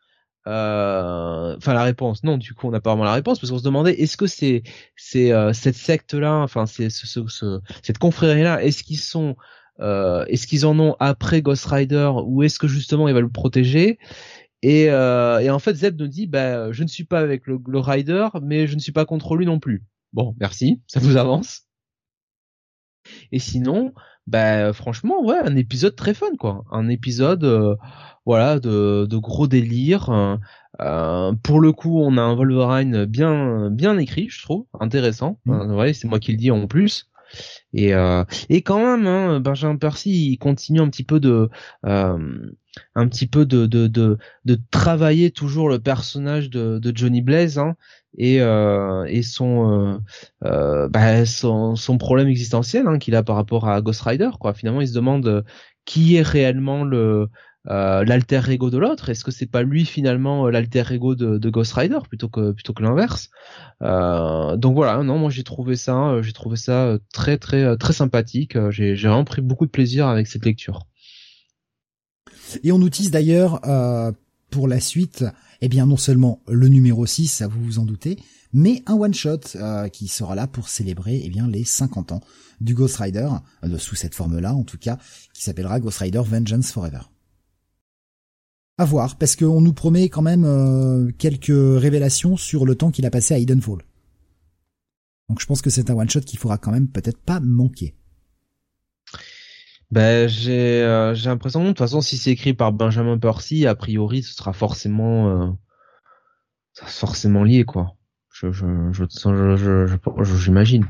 euh, 0.47 1.55
enfin 1.59 1.75
la 1.75 1.83
réponse 1.83 2.25
non 2.25 2.39
du 2.39 2.55
coup 2.55 2.67
on 2.67 2.71
n'a 2.71 2.81
pas 2.81 2.91
vraiment 2.91 3.05
la 3.05 3.13
réponse 3.13 3.39
parce 3.39 3.51
qu'on 3.51 3.59
se 3.59 3.63
demandait 3.63 3.93
est-ce 4.01 4.17
que 4.17 4.27
c'est 4.27 4.63
c'est 4.97 5.33
euh, 5.33 5.53
cette 5.53 5.75
secte 5.75 6.15
là 6.15 6.37
enfin 6.37 6.65
c'est 6.65 6.89
ce, 6.89 7.07
ce, 7.07 7.61
cette 7.83 7.99
confrérie 7.99 8.43
là 8.43 8.63
est-ce 8.65 8.83
qu'ils 8.83 8.99
sont 8.99 9.37
euh, 9.81 10.25
est-ce 10.29 10.47
qu'ils 10.47 10.65
en 10.65 10.79
ont 10.81 10.97
après 10.99 11.43
Ghost 11.43 11.67
Rider 11.67 12.11
ou 12.25 12.43
est-ce 12.43 12.59
que 12.59 12.69
justement 12.69 13.07
il 13.09 13.15
va 13.15 13.21
le 13.21 13.29
protéger? 13.29 13.99
Et, 14.63 14.85
et 14.85 15.51
en 15.51 15.59
fait 15.59 15.75
Zeb 15.75 15.99
nous 16.01 16.09
dit 16.09 16.27
bah 16.27 16.73
je 16.73 16.83
ne 16.83 16.89
suis 16.89 17.05
pas 17.05 17.21
avec 17.21 17.47
le, 17.47 17.59
le 17.67 17.79
Rider 17.79 18.29
mais 18.43 18.67
je 18.67 18.75
ne 18.75 18.81
suis 18.81 18.93
pas 18.93 19.05
contre 19.05 19.37
lui 19.37 19.47
non 19.47 19.59
plus 19.59 19.85
bon 20.13 20.35
merci 20.41 20.81
ça 20.87 21.01
vous 21.01 21.17
avance. 21.17 21.63
Et 23.33 23.39
sinon 23.39 23.93
bah 24.27 24.73
franchement 24.73 25.23
ouais 25.25 25.39
un 25.39 25.57
épisode 25.57 25.97
très 25.97 26.15
fun 26.15 26.37
quoi. 26.39 26.65
Un 26.71 26.89
épisode 26.89 27.45
euh, 27.45 27.77
voilà 28.27 28.61
de, 28.61 29.07
de 29.09 29.17
gros 29.17 29.47
délire 29.49 30.39
euh, 30.81 31.33
pour 31.43 31.61
le 31.61 31.73
coup 31.73 32.01
on 32.01 32.17
a 32.17 32.23
un 32.23 32.35
Wolverine 32.35 33.05
bien 33.05 33.71
bien 33.71 33.99
écrit 33.99 34.29
je 34.29 34.43
trouve 34.43 34.67
intéressant. 34.79 35.41
Mmh. 35.47 35.75
ouais, 35.75 35.93
c'est 35.95 36.09
moi 36.09 36.21
qui 36.21 36.33
le 36.33 36.39
dis 36.39 36.51
en 36.51 36.67
plus 36.67 37.10
et 37.73 37.95
euh, 37.95 38.25
et 38.49 38.63
quand 38.63 38.79
même 38.79 39.07
hein, 39.07 39.41
Benjamin 39.41 39.77
Percy 39.77 40.37
continue 40.39 40.81
un 40.81 40.89
petit 40.89 41.05
peu 41.05 41.21
de 41.21 41.49
euh, 41.87 42.51
un 42.95 43.09
petit 43.09 43.27
peu 43.27 43.47
de, 43.47 43.67
de 43.67 44.59
travailler 44.71 45.31
toujours 45.31 45.69
le 45.69 45.79
personnage 45.79 46.51
de, 46.51 46.93
Johnny 46.95 47.21
Blaze 47.23 47.59
hein, 47.59 47.77
et 48.17 48.41
euh, 48.41 49.05
et 49.09 49.23
son 49.23 50.01
bah, 50.41 51.27
son 51.27 51.77
son 51.77 51.99
problème 51.99 52.29
existentiel 52.29 52.87
hein, 52.87 52.99
qu'il 52.99 53.15
a 53.15 53.23
par 53.23 53.37
rapport 53.37 53.69
à 53.69 53.81
Ghost 53.81 54.03
Rider 54.03 54.31
finalement 54.55 54.81
il 54.81 54.89
se 54.89 54.95
demande 54.95 55.45
qui 55.85 56.17
est 56.17 56.23
réellement 56.23 56.85
le 56.85 57.29
euh, 57.69 58.05
l'alter 58.05 58.41
ego 58.49 58.71
de 58.71 58.79
l'autre 58.79 59.11
Est-ce 59.11 59.23
que 59.25 59.31
c'est 59.31 59.47
pas 59.47 59.63
lui 59.63 59.85
finalement 59.85 60.49
l'alter 60.49 60.85
ego 60.93 61.15
de, 61.15 61.37
de, 61.37 61.51
Ghost 61.51 61.75
Rider 61.75 61.99
plutôt 62.09 62.29
que 62.29 62.53
plutôt 62.53 62.73
que 62.73 62.83
l'inverse? 62.83 63.31
Euh, 63.83 64.57
Donc 64.57 64.75
voilà, 64.75 65.03
non, 65.03 65.19
moi 65.19 65.31
j'ai 65.31 65.45
trouvé 65.45 65.77
ça, 65.77 66.23
j'ai 66.23 66.33
trouvé 66.33 66.57
ça 66.57 66.99
très 67.13 67.39
très 67.39 67.77
très 67.77 67.93
sympathique. 67.93 68.57
J'ai 68.71 68.95
vraiment 68.95 69.25
pris 69.25 69.43
beaucoup 69.43 69.67
de 69.67 69.71
plaisir 69.71 70.09
avec 70.09 70.27
cette 70.27 70.45
lecture. 70.45 70.87
Et 72.63 72.73
on 72.73 72.85
utilise 72.85 73.11
d'ailleurs 73.11 73.61
euh, 73.69 74.13
pour 74.51 74.69
la 74.69 74.81
suite, 74.81 75.25
eh 75.61 75.69
bien 75.69 75.87
non 75.87 75.97
seulement 75.97 76.43
le 76.49 76.69
numéro 76.69 77.07
6, 77.07 77.29
ça 77.29 77.47
vous 77.47 77.63
vous 77.63 77.79
en 77.79 77.85
doutez, 77.85 78.19
mais 78.53 78.83
un 78.87 78.95
one 78.95 79.15
shot 79.15 79.41
euh, 79.57 79.89
qui 79.89 80.09
sera 80.09 80.35
là 80.35 80.47
pour 80.47 80.69
célébrer 80.69 81.23
eh 81.25 81.29
bien 81.29 81.47
les 81.47 81.65
50 81.65 82.13
ans 82.13 82.21
du 82.61 82.75
Ghost 82.75 82.97
Rider 82.97 83.29
euh, 83.65 83.79
sous 83.79 83.95
cette 83.95 84.15
forme-là 84.15 84.55
en 84.55 84.65
tout 84.65 84.79
cas, 84.79 84.99
qui 85.33 85.43
s'appellera 85.43 85.81
Ghost 85.81 85.99
Rider 85.99 86.23
Vengeance 86.25 86.73
Forever. 86.73 87.01
À 88.81 88.87
voir, 88.87 89.17
parce 89.17 89.37
qu'on 89.37 89.61
nous 89.61 89.75
promet 89.75 90.09
quand 90.09 90.23
même 90.23 90.47
euh, 90.47 91.13
quelques 91.19 91.53
révélations 91.53 92.39
sur 92.39 92.65
le 92.65 92.75
temps 92.75 92.91
qu'il 92.91 93.05
a 93.05 93.11
passé 93.11 93.35
à 93.35 93.39
Edenfall. 93.39 93.83
Donc 95.29 95.39
je 95.39 95.45
pense 95.45 95.61
que 95.61 95.69
c'est 95.69 95.91
un 95.91 95.95
one 95.95 96.09
shot 96.09 96.21
qu'il 96.21 96.39
faudra 96.39 96.57
quand 96.57 96.73
même 96.73 96.89
peut-être 96.89 97.19
pas 97.19 97.41
manquer. 97.41 97.95
Ben 99.91 100.27
j'ai 100.31 100.83
euh, 100.83 101.15
j'ai 101.15 101.29
l'impression 101.29 101.63
de 101.63 101.69
toute 101.69 101.79
façon 101.79 102.01
si 102.01 102.17
c'est 102.17 102.31
écrit 102.31 102.55
par 102.55 102.73
Benjamin 102.73 103.19
Percy 103.19 103.67
a 103.67 103.75
priori 103.75 104.23
ce 104.23 104.33
sera 104.33 104.55
forcément 104.55 105.29
euh, 105.29 105.51
forcément 106.73 107.45
lié 107.45 107.65
quoi. 107.65 107.97
Je 108.33 108.51
je 108.51 108.65
je 108.93 109.05
je 110.25 110.37
j'imagine. 110.39 110.87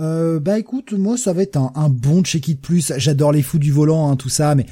Euh, 0.00 0.40
bah 0.40 0.58
écoute, 0.58 0.94
moi 0.94 1.18
ça 1.18 1.34
va 1.34 1.42
être 1.42 1.58
un, 1.58 1.70
un 1.74 1.90
bon 1.90 2.22
check-it 2.22 2.58
plus. 2.58 2.94
J'adore 2.96 3.32
les 3.32 3.42
fous 3.42 3.58
du 3.58 3.72
volant, 3.72 4.10
hein, 4.10 4.16
tout 4.16 4.30
ça, 4.30 4.54
mais 4.54 4.64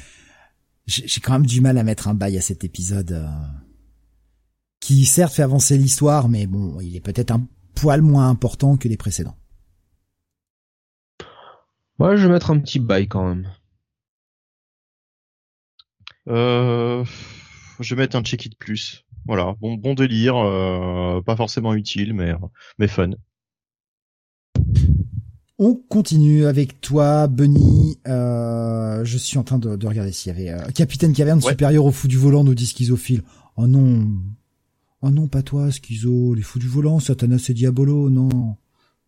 j'ai 0.91 1.21
quand 1.21 1.33
même 1.33 1.45
du 1.45 1.61
mal 1.61 1.77
à 1.77 1.83
mettre 1.83 2.07
un 2.07 2.13
bail 2.13 2.37
à 2.37 2.41
cet 2.41 2.63
épisode 2.63 3.11
euh, 3.13 3.27
qui 4.79 5.05
certes 5.05 5.33
fait 5.33 5.43
avancer 5.43 5.77
l'histoire, 5.77 6.27
mais 6.27 6.47
bon, 6.47 6.79
il 6.81 6.95
est 6.95 7.01
peut-être 7.01 7.31
un 7.31 7.47
poil 7.75 8.01
moins 8.01 8.29
important 8.29 8.77
que 8.77 8.87
les 8.87 8.97
précédents. 8.97 9.37
Ouais, 11.99 12.17
je 12.17 12.25
vais 12.25 12.33
mettre 12.33 12.51
un 12.51 12.59
petit 12.59 12.79
bail 12.79 13.07
quand 13.07 13.27
même. 13.27 13.47
Euh, 16.27 17.05
je 17.79 17.95
vais 17.95 18.01
mettre 18.01 18.17
un 18.17 18.23
check-it 18.23 18.57
plus. 18.57 19.05
Voilà, 19.25 19.55
bon, 19.61 19.75
bon 19.75 19.93
délire, 19.93 20.35
euh, 20.37 21.21
pas 21.21 21.35
forcément 21.35 21.73
utile, 21.73 22.13
mais, 22.13 22.33
mais 22.79 22.87
fun. 22.87 23.11
On 25.63 25.75
continue 25.75 26.45
avec 26.45 26.81
toi, 26.81 27.27
Bunny. 27.27 27.99
Euh, 28.07 29.05
je 29.05 29.17
suis 29.19 29.37
en 29.37 29.43
train 29.43 29.59
de, 29.59 29.85
regarder 29.85 30.11
s'il 30.11 30.33
y 30.33 30.35
avait 30.35 30.49
euh, 30.49 30.71
Capitaine 30.71 31.13
Caverne 31.13 31.39
supérieur 31.39 31.85
au 31.85 31.91
fou 31.91 32.07
du 32.07 32.17
volant, 32.17 32.43
nous 32.43 32.55
dit 32.55 32.65
Schizophile. 32.65 33.21
Oh 33.57 33.67
non, 33.67 34.07
oh 35.03 35.11
non, 35.11 35.27
pas 35.27 35.43
toi, 35.43 35.69
Schizo, 35.69 36.33
les 36.33 36.41
fous 36.41 36.57
du 36.57 36.67
volant, 36.67 36.99
Satanas 36.99 37.45
et 37.49 37.53
Diabolo, 37.53 38.09
non. 38.09 38.57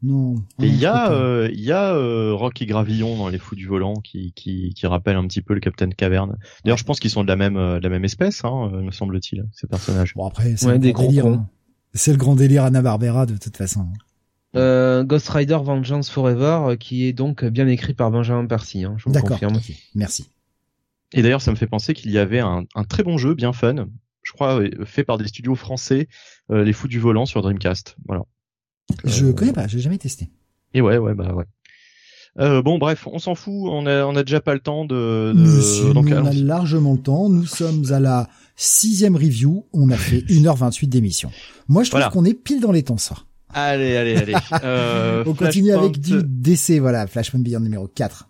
Non. 0.03 0.35
Et 0.59 0.67
il 0.67 0.75
y 0.75 0.85
a, 0.85 1.11
euh, 1.11 1.49
il 1.51 1.61
y 1.61 1.71
a 1.71 1.95
euh, 1.95 2.35
Rock 2.35 2.61
Gravillon 2.61 3.17
dans 3.17 3.29
Les 3.29 3.39
Fous 3.39 3.55
du 3.55 3.65
Volant 3.65 3.95
qui, 3.95 4.33
qui, 4.33 4.75
qui 4.75 4.85
rappelle 4.85 5.15
un 5.15 5.25
petit 5.25 5.41
peu 5.41 5.55
le 5.55 5.59
Capitaine 5.59 5.95
Caverne. 5.95 6.37
D'ailleurs, 6.63 6.77
je 6.77 6.83
pense 6.83 6.99
qu'ils 6.99 7.09
sont 7.09 7.23
de 7.23 7.29
la 7.29 7.35
même, 7.35 7.57
euh, 7.57 7.79
de 7.79 7.83
la 7.83 7.89
même 7.89 8.05
espèce, 8.05 8.45
hein, 8.45 8.69
me 8.69 8.91
semble-t-il, 8.91 9.47
ces 9.53 9.65
personnages. 9.65 10.13
Bon 10.13 10.27
après, 10.27 10.55
c'est 10.55 10.77
le 10.77 10.91
grand 10.91 11.07
délire. 11.07 11.25
Hein. 11.25 11.47
C'est 11.95 12.11
le 12.11 12.17
grand 12.17 12.35
délire 12.35 12.63
Anna 12.63 12.83
Barbera 12.83 13.25
de 13.25 13.37
toute 13.37 13.57
façon. 13.57 13.87
Euh, 14.55 15.03
Ghost 15.03 15.29
Rider 15.29 15.57
Vengeance 15.61 16.09
Forever, 16.09 16.77
qui 16.79 17.05
est 17.05 17.13
donc 17.13 17.43
bien 17.43 17.67
écrit 17.67 17.93
par 17.93 18.11
Benjamin 18.11 18.45
Percy. 18.45 18.83
Hein, 18.83 18.95
je 18.97 19.09
vous 19.09 19.19
confirme. 19.19 19.59
Merci. 19.95 20.29
Et 21.11 21.21
d'ailleurs, 21.21 21.41
ça 21.41 21.51
me 21.51 21.55
fait 21.55 21.67
penser 21.67 21.93
qu'il 21.93 22.11
y 22.11 22.17
avait 22.17 22.39
un, 22.39 22.63
un, 22.75 22.83
très 22.83 23.03
bon 23.03 23.17
jeu, 23.17 23.33
bien 23.35 23.53
fun, 23.53 23.87
je 24.23 24.31
crois, 24.31 24.61
fait 24.85 25.03
par 25.03 25.17
des 25.17 25.27
studios 25.27 25.55
français, 25.55 26.07
Les 26.49 26.73
Fous 26.73 26.87
du 26.87 26.99
Volant 26.99 27.25
sur 27.25 27.41
Dreamcast. 27.41 27.97
Voilà. 28.07 28.23
Je 29.03 29.25
euh, 29.25 29.33
connais 29.33 29.53
pas, 29.53 29.67
j'ai 29.67 29.79
jamais 29.79 29.97
testé. 29.97 30.29
Et 30.73 30.81
ouais, 30.81 30.97
ouais, 30.97 31.13
bah 31.13 31.33
ouais. 31.33 31.45
Euh, 32.39 32.63
bon, 32.63 32.79
bref, 32.79 33.07
on 33.11 33.19
s'en 33.19 33.35
fout. 33.35 33.53
On 33.53 33.85
a, 33.85 34.05
on 34.05 34.15
a 34.15 34.23
déjà 34.23 34.41
pas 34.41 34.55
le 34.55 34.59
temps 34.59 34.85
de. 34.85 35.33
de... 35.35 35.93
Donc, 35.93 36.07
on 36.07 36.25
a 36.25 36.33
largement 36.33 36.93
le 36.93 36.99
temps. 36.99 37.29
Nous 37.29 37.45
sommes 37.45 37.91
à 37.91 37.99
la 37.99 38.27
sixième 38.55 39.15
review. 39.15 39.67
On 39.71 39.91
a 39.91 39.97
fait 39.97 40.19
1h28 40.29 40.87
d'émission. 40.87 41.31
Moi, 41.67 41.83
je 41.83 41.91
trouve 41.91 42.09
qu'on 42.09 42.25
est 42.25 42.33
pile 42.33 42.59
dans 42.59 42.71
les 42.71 42.83
temps, 42.83 42.97
ça. 42.97 43.15
Allez, 43.53 43.95
allez, 43.97 44.15
allez. 44.17 44.33
Euh, 44.63 45.23
on 45.25 45.33
continue 45.33 45.71
avec 45.71 45.99
du 45.99 46.21
DC, 46.23 46.79
voilà, 46.79 47.07
Flashpoint 47.07 47.41
Beyond 47.41 47.61
numéro 47.61 47.87
4. 47.87 48.29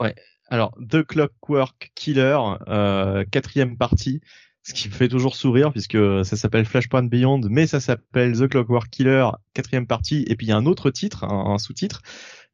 Ouais. 0.00 0.14
Alors, 0.48 0.76
The 0.90 1.02
Clockwork 1.02 1.92
Killer, 1.94 2.38
euh, 2.68 3.24
quatrième 3.30 3.76
partie 3.76 4.20
ce 4.62 4.74
qui 4.74 4.88
me 4.88 4.94
fait 4.94 5.08
toujours 5.08 5.34
sourire 5.34 5.72
puisque 5.72 5.98
ça 6.24 6.36
s'appelle 6.36 6.64
Flashpoint 6.64 7.02
Beyond, 7.02 7.40
mais 7.50 7.66
ça 7.66 7.80
s'appelle 7.80 8.38
The 8.38 8.48
Clockwork 8.48 8.90
Killer, 8.90 9.28
quatrième 9.54 9.86
partie, 9.86 10.24
et 10.28 10.36
puis 10.36 10.46
il 10.46 10.50
y 10.50 10.52
a 10.52 10.56
un 10.56 10.66
autre 10.66 10.90
titre, 10.90 11.24
un, 11.24 11.58
sous-titre, 11.58 12.02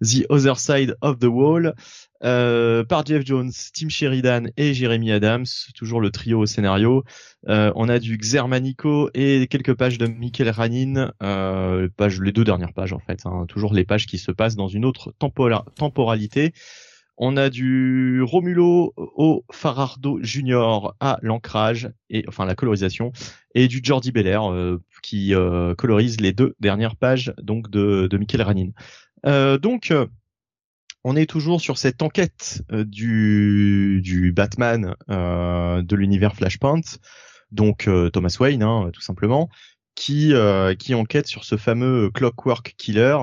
The 0.03 0.25
Other 0.31 0.59
Side 0.59 0.97
of 1.03 1.19
the 1.19 1.27
Wall, 1.27 1.75
euh, 2.24 2.85
par 2.85 3.05
Jeff 3.07 3.24
Jones, 3.24 3.53
Tim 3.74 3.89
Sheridan 3.89 4.45
et 4.57 4.74
Jeremy 4.74 5.12
Adams, 5.12 5.47
toujours 5.74 6.01
le 6.01 6.11
trio 6.11 6.40
au 6.40 6.47
scénario. 6.47 7.05
Euh, 7.49 7.73
on 7.77 7.89
a 7.89 7.99
du 7.99 8.16
Xermanico 8.16 9.11
et 9.15 9.47
quelques 9.49 9.74
pages 9.74 9.99
de 9.99 10.07
Michael 10.07 10.51
Ranin, 10.51 11.12
euh, 11.23 11.89
page, 11.97 12.20
les 12.20 12.32
deux 12.32 12.45
dernières 12.45 12.73
pages 12.73 12.93
en 12.93 12.99
fait, 12.99 13.20
hein, 13.24 13.47
toujours 13.49 13.73
les 13.73 13.85
pages 13.85 14.07
qui 14.07 14.19
se 14.19 14.32
passent 14.32 14.57
dans 14.57 14.69
une 14.69 14.85
autre 14.85 15.15
temporalité. 15.19 16.53
On 17.20 17.36
a 17.36 17.51
du 17.51 18.23
Romulo 18.23 18.95
au 18.97 19.45
Farardo 19.51 20.20
Junior 20.23 20.95
à 21.01 21.19
l'ancrage 21.20 21.90
et 22.11 22.24
enfin 22.28 22.47
la 22.47 22.55
colorisation 22.55 23.11
et 23.57 23.66
du 23.66 23.81
Jordi 23.82 24.12
Belair 24.12 24.53
euh, 24.53 24.81
qui 25.03 25.35
euh, 25.35 25.74
colorise 25.74 26.20
les 26.20 26.32
deux 26.32 26.55
dernières 26.61 26.95
pages 26.95 27.35
donc 27.43 27.70
de, 27.70 28.07
de 28.09 28.19
Michael 28.19 28.43
Ranin. 28.43 28.70
Euh, 29.27 29.59
donc 29.59 29.93
on 31.05 31.16
est 31.16 31.27
toujours 31.27 31.61
sur 31.61 31.79
cette 31.79 32.03
enquête 32.03 32.62
du, 32.70 34.01
du 34.03 34.33
Batman 34.33 34.95
de 35.09 35.97
l'univers 35.97 36.35
Flashpoint, 36.35 36.81
donc 37.51 37.89
Thomas 38.12 38.37
Wayne 38.41 38.62
hein, 38.62 38.91
tout 38.93 39.01
simplement, 39.01 39.49
qui 39.95 40.33
qui 40.79 40.95
enquête 40.95 41.27
sur 41.27 41.45
ce 41.45 41.57
fameux 41.57 42.11
Clockwork 42.11 42.75
Killer. 42.77 43.16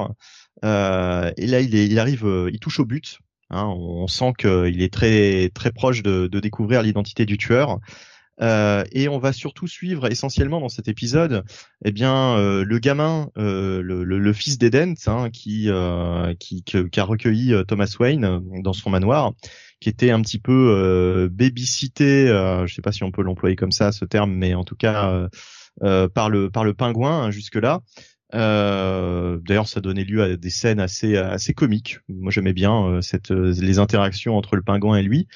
et 0.63 0.67
là 0.67 1.61
il, 1.61 1.99
arrive, 1.99 2.49
il 2.51 2.59
touche 2.59 2.79
au 2.79 2.85
but 2.85 3.19
Hein, 3.51 3.65
on 3.67 4.07
sent 4.07 4.33
qu'il 4.39 4.81
est 4.81 4.91
très 4.91 5.49
très 5.53 5.71
proche 5.71 6.01
de 6.01 6.27
découvrir 6.39 6.81
l'identité 6.81 7.25
du 7.25 7.37
tueur. 7.37 7.79
Euh, 8.41 8.83
et 8.91 9.07
on 9.07 9.17
va 9.17 9.31
surtout 9.31 9.67
suivre 9.67 10.11
essentiellement 10.11 10.59
dans 10.59 10.69
cet 10.69 10.87
épisode, 10.87 11.43
eh 11.83 11.91
bien, 11.91 12.37
euh, 12.37 12.65
le 12.65 12.79
gamin, 12.79 13.29
euh, 13.37 13.81
le, 13.81 14.03
le, 14.03 14.19
le, 14.19 14.33
fils 14.33 14.57
d'Eden, 14.57 14.95
hein, 15.07 15.29
qui, 15.29 15.69
qui, 16.39 16.63
qui, 16.63 16.99
a 16.99 17.03
recueilli 17.03 17.53
Thomas 17.67 17.95
Wayne 17.99 18.41
dans 18.61 18.73
son 18.73 18.89
manoir, 18.89 19.33
qui 19.79 19.89
était 19.89 20.11
un 20.11 20.21
petit 20.21 20.39
peu 20.39 21.29
babysité, 21.31 22.27
je 22.27 22.73
sais 22.73 22.81
pas 22.81 22.91
si 22.91 23.03
on 23.03 23.11
peut 23.11 23.23
l'employer 23.23 23.55
comme 23.55 23.71
ça 23.71 23.91
ce 23.91 24.05
terme, 24.05 24.33
mais 24.33 24.53
en 24.53 24.63
tout 24.63 24.75
cas 24.75 25.27
par 25.79 26.29
le 26.29 26.49
par 26.49 26.63
le 26.63 26.73
pingouin 26.73 27.23
hein, 27.23 27.31
jusque 27.31 27.55
là. 27.55 27.81
Euh, 28.35 29.39
D'ailleurs, 29.45 29.67
ça 29.67 29.81
donnait 29.81 30.03
lieu 30.03 30.21
à 30.21 30.35
des 30.35 30.49
scènes 30.49 30.79
assez 30.79 31.17
assez 31.17 31.53
comiques. 31.53 31.99
Moi, 32.09 32.31
j'aimais 32.31 32.53
bien 32.53 32.85
euh, 32.85 33.01
cette 33.01 33.31
euh, 33.31 33.53
les 33.59 33.79
interactions 33.79 34.35
entre 34.37 34.55
le 34.55 34.61
pingouin 34.61 34.97
et 34.97 35.03
lui. 35.03 35.27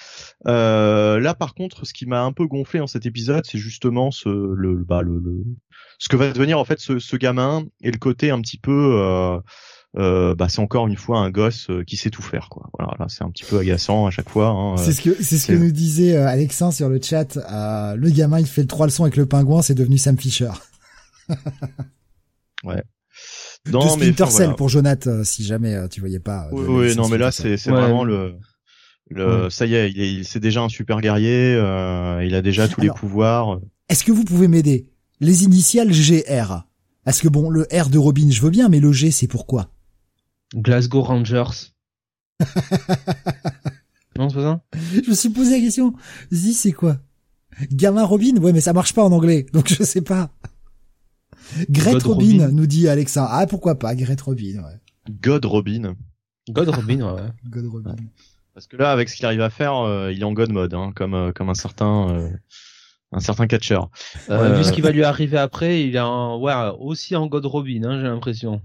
Euh, 0.48 1.20
là, 1.20 1.34
par 1.34 1.54
contre, 1.54 1.86
ce 1.86 1.94
qui 1.94 2.06
m'a 2.06 2.22
un 2.22 2.32
peu 2.32 2.46
gonflé 2.46 2.80
dans 2.80 2.88
cet 2.88 3.06
épisode, 3.06 3.46
c'est 3.46 3.58
justement 3.58 4.12
ce 4.12 4.30
le, 4.30 4.84
bah, 4.84 5.02
le, 5.02 5.20
le, 5.20 5.44
ce 5.98 6.10
que 6.10 6.16
va 6.16 6.32
devenir 6.32 6.60
en 6.60 6.66
fait 6.66 6.80
ce, 6.80 7.00
ce 7.00 7.16
gamin 7.16 7.66
et 7.82 7.92
le 7.92 7.98
côté 7.98 8.32
un 8.32 8.42
petit 8.42 8.58
peu 8.58 9.42
euh, 9.98 10.36
bah 10.36 10.50
c'est 10.50 10.60
encore 10.60 10.88
une 10.88 10.96
fois 10.96 11.20
un 11.20 11.32
gosse 11.32 11.68
qui 11.88 11.98
sait 11.98 12.12
tout 12.12 12.22
faire 12.22 12.48
quoi. 12.50 12.70
Voilà, 12.78 12.94
là 13.00 13.06
c'est 13.10 13.24
un 13.24 13.32
petit 13.32 13.44
peu 13.44 13.58
agaçant 13.58 14.06
à 14.06 14.12
chaque 14.12 14.30
fois. 14.30 14.50
Hein. 14.50 14.78
C'est 14.78 14.94
ce 14.94 15.02
que 15.02 15.24
c'est 15.24 15.38
ce 15.38 15.48
que 15.48 15.54
nous 15.54 15.72
disait 15.72 16.16
Alexin 16.16 16.72
sur 16.72 16.90
le 16.90 17.00
chat. 17.02 17.36
le 17.36 18.10
gamin 18.10 18.40
il 18.40 18.46
fait 18.46 18.62
le 18.62 18.68
trois 18.68 18.86
leçons 18.86 19.04
avec 19.04 19.18
le 19.18 19.26
pingouin, 19.26 19.62
c'est 19.62 19.76
devenu 19.76 19.98
Sam 19.98 20.18
Fisher. 20.18 20.52
Ouais. 22.64 22.84
Non, 23.72 23.84
de 23.84 23.90
Splinter 23.90 24.30
Cell 24.32 24.56
pour 24.56 24.70
Jonathan, 24.70 25.10
euh, 25.12 25.24
si 25.24 25.44
jamais 25.44 25.76
euh, 25.76 25.88
tu 25.88 26.00
voyais 26.00 26.20
pas. 26.20 26.48
Euh, 26.48 26.50
oui, 26.54 26.66
oui 26.68 26.96
non, 26.96 27.10
mais 27.10 27.18
là 27.18 27.32
c'est 27.32 27.58
c'est 27.58 27.72
vraiment 27.72 28.04
le 28.04 28.36
le 29.10 29.50
ça 29.50 29.66
y 29.66 29.76
est, 29.76 29.92
il 29.92 30.02
est 30.02 30.24
c'est 30.24 30.40
déjà 30.40 30.62
un 30.62 30.70
super 30.70 31.02
guerrier, 31.02 31.56
euh, 31.56 32.24
il 32.26 32.36
a 32.36 32.42
déjà 32.42 32.68
tous 32.68 32.82
les 32.82 32.90
pouvoirs. 32.90 33.60
Est-ce 33.90 34.04
que 34.04 34.12
vous 34.12 34.24
pouvez 34.24 34.48
m'aider? 34.48 34.90
Les 35.20 35.44
initiales 35.44 35.92
GR. 35.92 36.64
Est-ce 37.06 37.24
que 37.24 37.28
bon, 37.28 37.50
le 37.50 37.68
R 37.74 37.90
de 37.90 37.98
Robin, 37.98 38.30
je 38.30 38.42
veux 38.42 38.52
bien, 38.52 38.70
mais 38.70 38.80
le 38.80 38.92
G, 38.92 39.10
c'est 39.10 39.28
pourquoi? 39.28 39.72
Glasgow 40.56 41.02
Rangers. 41.02 41.74
non, 44.18 44.30
c'est 44.30 44.36
pas 44.36 44.42
ça? 44.42 44.62
Je 44.94 45.10
me 45.10 45.16
suis 45.16 45.30
posé 45.30 45.52
la 45.52 45.60
question. 45.60 45.94
Dis, 46.32 46.54
c'est 46.54 46.72
quoi? 46.72 46.98
Gamin 47.72 48.06
Robin? 48.06 48.38
Ouais, 48.38 48.54
mais 48.54 48.62
ça 48.62 48.74
marche 48.74 48.94
pas 48.94 49.04
en 49.04 49.12
anglais, 49.12 49.48
donc 49.54 49.68
je 49.68 49.84
sais 49.84 50.02
pas. 50.02 50.32
Gret 51.70 52.04
Robin, 52.04 52.50
nous 52.52 52.68
dit 52.68 52.88
Alexa. 52.88 53.28
Ah, 53.30 53.48
pourquoi 53.48 53.78
pas, 53.78 53.96
Gret 53.96 54.18
Robin, 54.24 54.64
ouais. 54.64 54.80
God 55.22 55.46
Robin. 55.46 55.96
God 56.50 56.70
Robin, 56.70 57.02
ouais. 57.02 57.22
God 57.50 57.66
Robin. 57.68 57.96
Parce 58.54 58.68
que 58.68 58.78
là, 58.78 58.92
avec 58.92 59.10
ce 59.10 59.16
qu'il 59.16 59.26
arrive 59.26 59.42
à 59.42 59.50
faire, 59.50 59.76
euh, 59.76 60.12
il 60.12 60.22
est 60.22 60.26
en 60.26 60.34
God 60.34 60.52
mode, 60.52 60.74
hein, 60.74 60.92
comme 60.96 61.14
euh, 61.14 61.32
comme 61.32 61.50
un 61.50 61.54
certain 61.54 62.10
euh, 62.14 62.30
un 63.12 63.20
certain 63.20 63.48
catcher. 63.48 63.80
Ouais, 64.28 64.58
vu 64.58 64.64
ce 64.64 64.72
qui 64.72 64.82
va 64.82 64.92
lui 64.92 65.04
arriver 65.04 65.38
après, 65.38 65.84
il 65.84 65.96
est 65.96 66.00
en, 66.00 66.40
ouais, 66.40 66.54
aussi 66.80 67.16
en 67.16 67.28
God 67.28 67.46
Robin, 67.46 67.84
hein, 67.84 68.00
j'ai 68.00 68.08
l'impression. 68.08 68.62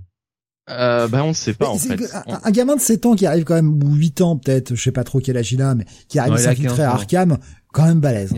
Euh, 0.71 1.09
ben 1.09 1.23
on 1.23 1.29
ne 1.29 1.33
sait 1.35 1.53
pas 1.53 1.69
en 1.69 1.77
fait. 1.77 2.01
Un, 2.27 2.51
gamin 2.51 2.77
de 2.77 2.81
7 2.81 3.05
ans 3.05 3.15
qui 3.15 3.27
arrive 3.27 3.45
quand 3.45 3.55
même, 3.55 3.83
ou 3.83 3.95
8 3.95 4.23
ans 4.23 4.37
peut-être, 4.37 4.75
je 4.75 4.83
sais 4.83 4.93
pas 4.93 5.05
trop 5.05 5.21
quel 5.21 5.37
âge 5.37 5.53
il 5.53 5.61
a, 5.61 5.75
mais 5.75 5.85
qui 6.09 6.19
arrive 6.19 6.35
à 6.35 6.39
s'infiltrer 6.39 6.83
à 6.83 6.93
Arkham, 6.93 7.37
quand 7.73 7.85
même 7.85 8.01
balèze. 8.01 8.35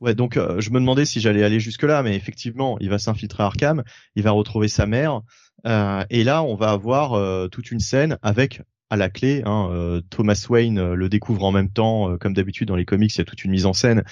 Ouais, 0.00 0.14
donc 0.14 0.36
euh, 0.36 0.60
je 0.60 0.70
me 0.70 0.78
demandais 0.78 1.04
si 1.04 1.20
j'allais 1.20 1.42
aller 1.42 1.58
jusque 1.58 1.82
là, 1.82 2.02
mais 2.02 2.14
effectivement, 2.14 2.78
il 2.80 2.88
va 2.88 2.98
s'infiltrer 2.98 3.42
à 3.42 3.46
Arkham, 3.46 3.82
il 4.14 4.22
va 4.22 4.30
retrouver 4.30 4.68
sa 4.68 4.86
mère, 4.86 5.22
euh, 5.66 6.04
et 6.08 6.22
là, 6.22 6.44
on 6.44 6.54
va 6.54 6.70
avoir 6.70 7.14
euh, 7.14 7.48
toute 7.48 7.72
une 7.72 7.80
scène 7.80 8.16
avec 8.22 8.62
à 8.90 8.96
la 8.96 9.10
clé, 9.10 9.42
hein, 9.44 10.00
Thomas 10.08 10.46
Wayne 10.48 10.94
le 10.94 11.08
découvre 11.10 11.44
en 11.44 11.52
même 11.52 11.68
temps, 11.68 12.16
comme 12.16 12.32
d'habitude 12.32 12.68
dans 12.68 12.74
les 12.74 12.86
comics, 12.86 13.14
il 13.14 13.18
y 13.18 13.20
a 13.20 13.24
toute 13.26 13.44
une 13.44 13.50
mise 13.50 13.66
en 13.66 13.74
scène 13.74 14.02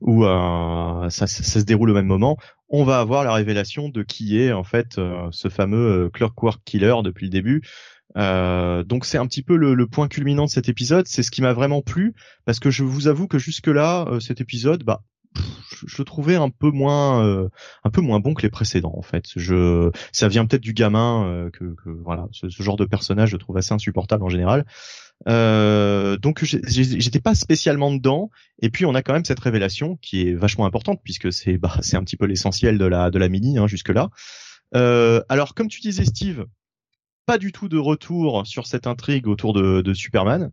où 0.00 0.24
ça, 0.24 1.08
ça, 1.08 1.28
se 1.28 1.64
déroule 1.64 1.90
au 1.90 1.94
même 1.94 2.08
moment. 2.08 2.36
On 2.68 2.82
va 2.82 2.98
avoir 2.98 3.22
la 3.22 3.32
révélation 3.32 3.90
de 3.90 4.02
qui 4.02 4.40
est 4.40 4.50
en 4.50 4.64
fait 4.64 5.00
ce 5.30 5.48
fameux 5.48 6.10
Clockwork 6.12 6.60
Killer 6.64 6.96
depuis 7.04 7.26
le 7.26 7.30
début. 7.30 7.62
Euh, 8.16 8.82
donc 8.82 9.04
c'est 9.04 9.18
un 9.18 9.26
petit 9.28 9.44
peu 9.44 9.54
le, 9.56 9.74
le, 9.74 9.86
point 9.86 10.08
culminant 10.08 10.46
de 10.46 10.50
cet 10.50 10.68
épisode. 10.68 11.06
C'est 11.06 11.22
ce 11.22 11.30
qui 11.30 11.40
m'a 11.40 11.52
vraiment 11.52 11.80
plu 11.80 12.12
parce 12.44 12.58
que 12.58 12.70
je 12.70 12.82
vous 12.82 13.06
avoue 13.06 13.28
que 13.28 13.38
jusque 13.38 13.68
là, 13.68 14.04
cet 14.18 14.40
épisode, 14.40 14.82
bah 14.82 15.04
je, 15.86 15.96
le 15.98 16.04
trouvais 16.04 16.36
un 16.36 16.50
peu 16.50 16.70
moins 16.70 17.24
euh, 17.24 17.48
un 17.84 17.90
peu 17.90 18.00
moins 18.00 18.20
bon 18.20 18.34
que 18.34 18.42
les 18.42 18.50
précédents 18.50 18.94
en 18.96 19.02
fait. 19.02 19.24
Je 19.36 19.90
ça 20.12 20.28
vient 20.28 20.46
peut-être 20.46 20.62
du 20.62 20.72
gamin 20.72 21.26
euh, 21.26 21.50
que, 21.50 21.74
que, 21.74 21.90
voilà 21.90 22.28
ce, 22.32 22.48
genre 22.48 22.76
de 22.76 22.84
personnage 22.84 23.30
je 23.30 23.36
trouve 23.36 23.56
assez 23.56 23.72
insupportable 23.72 24.24
en 24.24 24.28
général. 24.28 24.64
Euh, 25.28 26.16
donc 26.16 26.44
j'étais 26.44 27.20
pas 27.20 27.34
spécialement 27.34 27.92
dedans 27.92 28.30
et 28.60 28.70
puis 28.70 28.84
on 28.84 28.94
a 28.94 29.02
quand 29.02 29.12
même 29.12 29.24
cette 29.24 29.40
révélation 29.40 29.96
qui 30.02 30.28
est 30.28 30.34
vachement 30.34 30.66
importante 30.66 31.00
puisque 31.04 31.32
c'est 31.32 31.56
bah, 31.56 31.76
c'est 31.82 31.96
un 31.96 32.04
petit 32.04 32.16
peu 32.16 32.26
l'essentiel 32.26 32.78
de 32.78 32.84
la 32.84 33.10
de 33.10 33.18
la 33.18 33.28
mini 33.28 33.58
hein, 33.58 33.66
jusque 33.66 33.90
là. 33.90 34.10
Euh, 34.74 35.22
alors 35.28 35.54
comme 35.54 35.68
tu 35.68 35.80
disais 35.80 36.04
Steve, 36.04 36.46
pas 37.26 37.38
du 37.38 37.52
tout 37.52 37.68
de 37.68 37.78
retour 37.78 38.46
sur 38.46 38.66
cette 38.66 38.86
intrigue 38.86 39.28
autour 39.28 39.52
de, 39.52 39.80
de 39.80 39.94
Superman, 39.94 40.50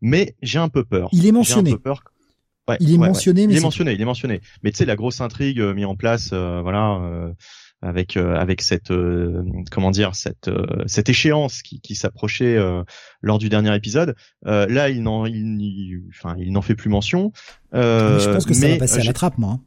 mais 0.00 0.36
j'ai 0.42 0.58
un 0.58 0.68
peu 0.68 0.84
peur. 0.84 1.10
Il 1.12 1.26
est 1.26 1.32
mentionné. 1.32 1.70
J'ai 1.70 1.74
un 1.74 1.76
peu 1.76 1.82
peur 1.82 2.02
il 2.80 2.94
est 2.94 2.98
mentionné, 2.98 3.46
mais 3.46 3.54
il 3.54 3.56
est 3.58 3.62
mentionné, 3.62 3.92
il 3.92 4.00
est 4.00 4.04
mentionné. 4.04 4.40
Mais 4.62 4.70
tu 4.70 4.78
sais, 4.78 4.84
la 4.84 4.96
grosse 4.96 5.20
intrigue 5.20 5.60
euh, 5.60 5.74
mise 5.74 5.86
en 5.86 5.96
place, 5.96 6.30
euh, 6.32 6.60
voilà, 6.62 7.00
euh, 7.02 7.32
avec 7.80 8.16
avec 8.16 8.60
cette 8.60 8.92
comment 9.70 9.92
dire 9.92 10.16
cette 10.16 10.50
cette 10.86 11.08
échéance 11.08 11.62
qui, 11.62 11.80
qui 11.80 11.94
s'approchait 11.94 12.58
lors 13.22 13.38
du 13.38 13.48
dernier 13.48 13.72
épisode. 13.76 14.16
là, 14.42 14.88
il 14.88 15.04
n'en 15.04 15.26
il, 15.26 16.02
enfin 16.10 16.34
il 16.40 16.52
n'en 16.52 16.62
fait 16.62 16.74
plus 16.74 16.90
mention. 16.90 17.30
je 17.72 18.32
pense 18.32 18.46
que 18.46 18.54
ça 18.54 18.68
va 18.68 18.78
passer 18.78 19.00
à 19.00 19.04
la 19.04 19.12
trappe, 19.12 19.38
moi. 19.38 19.52
Hein 19.52 19.60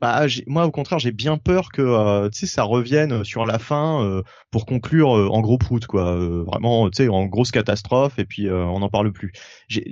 bah, 0.00 0.26
moi 0.46 0.66
au 0.66 0.70
contraire 0.70 0.98
j'ai 0.98 1.12
bien 1.12 1.36
peur 1.36 1.70
que 1.72 1.82
euh, 1.82 2.28
tu 2.30 2.40
sais 2.40 2.46
ça 2.46 2.62
revienne 2.62 3.24
sur 3.24 3.46
la 3.46 3.58
fin 3.58 4.04
euh, 4.04 4.22
pour 4.50 4.66
conclure 4.66 5.16
euh, 5.16 5.28
en 5.28 5.40
gros 5.40 5.58
prout 5.58 5.86
quoi. 5.86 6.16
Vraiment 6.44 6.90
tu 6.90 7.04
sais 7.04 7.08
en 7.08 7.26
grosse 7.26 7.50
catastrophe 7.50 8.18
et 8.18 8.24
puis 8.24 8.50
on 8.50 8.80
n'en 8.80 8.88
parle 8.88 9.12
plus. 9.12 9.32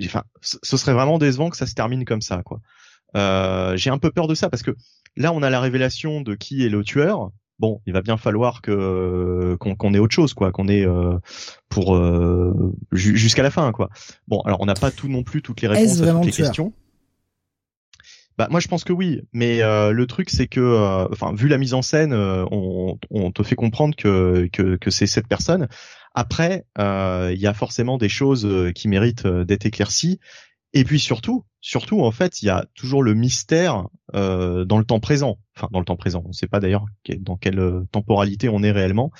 Enfin 0.05 0.23
ce 0.41 0.77
serait 0.77 0.93
vraiment 0.93 1.17
décevant 1.17 1.49
que 1.49 1.57
ça 1.57 1.67
se 1.67 1.73
termine 1.73 2.05
comme 2.05 2.21
ça 2.21 2.43
quoi. 2.43 2.59
J'ai 3.75 3.89
un 3.89 3.97
peu 3.97 4.11
peur 4.11 4.27
de 4.27 4.35
ça 4.35 4.49
parce 4.49 4.63
que 4.63 4.75
là 5.15 5.33
on 5.33 5.41
a 5.43 5.49
la 5.49 5.59
révélation 5.59 6.21
de 6.21 6.35
qui 6.35 6.65
est 6.65 6.69
le 6.69 6.83
tueur. 6.83 7.31
Bon 7.59 7.81
il 7.85 7.93
va 7.93 8.01
bien 8.01 8.17
falloir 8.17 8.61
que 8.61 9.55
qu'on 9.59 9.93
ait 9.93 9.99
autre 9.99 10.15
chose 10.15 10.33
quoi 10.33 10.51
qu'on 10.51 10.67
ait 10.67 10.85
pour 11.69 12.01
jusqu'à 12.91 13.43
la 13.43 13.51
fin 13.51 13.71
quoi. 13.71 13.89
Bon 14.27 14.41
alors 14.41 14.61
on 14.61 14.65
n'a 14.65 14.73
pas 14.73 14.91
tout 14.91 15.07
non 15.07 15.23
plus 15.23 15.41
toutes 15.41 15.61
les 15.61 15.67
réponses 15.67 16.01
à 16.01 16.11
toutes 16.13 16.25
les 16.25 16.31
questions 16.31 16.73
bah 18.41 18.47
moi 18.49 18.59
je 18.59 18.67
pense 18.67 18.83
que 18.83 18.91
oui, 18.91 19.21
mais 19.33 19.61
euh, 19.61 19.91
le 19.91 20.07
truc 20.07 20.31
c'est 20.31 20.47
que, 20.47 20.59
euh, 20.59 21.07
enfin 21.11 21.31
vu 21.31 21.47
la 21.47 21.59
mise 21.59 21.75
en 21.75 21.83
scène, 21.83 22.11
euh, 22.11 22.43
on, 22.49 22.97
on, 23.11 23.31
te 23.31 23.43
fait 23.43 23.53
comprendre 23.53 23.95
que 23.95 24.49
que, 24.51 24.77
que 24.77 24.89
c'est 24.89 25.05
cette 25.05 25.27
personne. 25.27 25.67
Après, 26.15 26.65
il 26.79 27.37
y 27.37 27.45
a 27.45 27.53
forcément 27.53 27.99
des 27.99 28.09
choses 28.09 28.49
qui 28.73 28.87
méritent 28.87 29.27
d'être 29.27 29.67
éclaircies. 29.67 30.19
Et 30.73 30.83
puis 30.83 30.99
surtout, 30.99 31.45
surtout 31.61 32.01
en 32.01 32.11
fait, 32.11 32.41
il 32.41 32.47
y 32.47 32.49
a 32.49 32.65
toujours 32.73 33.03
le 33.03 33.13
mystère 33.13 33.87
dans 34.11 34.77
le 34.77 34.83
temps 34.83 34.99
présent. 34.99 35.37
Enfin 35.55 35.67
dans 35.71 35.79
le 35.79 35.85
temps 35.85 35.97
présent, 35.97 36.23
on 36.25 36.29
ne 36.29 36.33
sait 36.33 36.47
pas 36.47 36.59
d'ailleurs 36.59 36.85
dans 37.19 37.37
quelle 37.37 37.85
temporalité 37.91 38.49
on 38.49 38.63
est 38.63 38.71
réellement. 38.71 39.11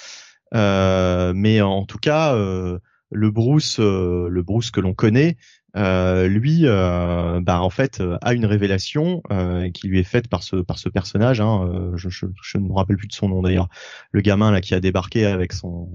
mais 0.51 1.61
en 1.61 1.85
tout 1.85 1.99
cas, 1.99 2.35
le 2.35 3.31
Bruce, 3.31 3.79
le 3.79 4.41
Bruce 4.41 4.71
que 4.71 4.81
l'on 4.81 4.95
connaît, 4.95 5.37
euh, 5.77 6.27
lui, 6.27 6.61
euh, 6.63 7.39
bah 7.41 7.61
en 7.61 7.69
fait, 7.69 8.01
euh, 8.01 8.17
a 8.21 8.33
une 8.33 8.45
révélation 8.45 9.21
qui 9.73 9.87
lui 9.87 9.99
est 9.99 10.03
faite 10.03 10.27
par 10.27 10.43
ce 10.43 10.57
par 10.57 10.77
ce 10.77 10.89
personnage. 10.89 11.41
Hein, 11.41 11.91
je, 11.95 12.09
je, 12.09 12.25
je, 12.41 12.57
ne 12.57 12.67
me 12.67 12.73
rappelle 12.73 12.97
plus 12.97 13.07
de 13.07 13.13
son 13.13 13.29
nom 13.29 13.41
d'ailleurs. 13.41 13.69
Le 14.11 14.21
gamin 14.21 14.51
là 14.51 14.61
qui 14.61 14.73
a 14.73 14.79
débarqué 14.79 15.25
avec 15.25 15.53
son 15.53 15.89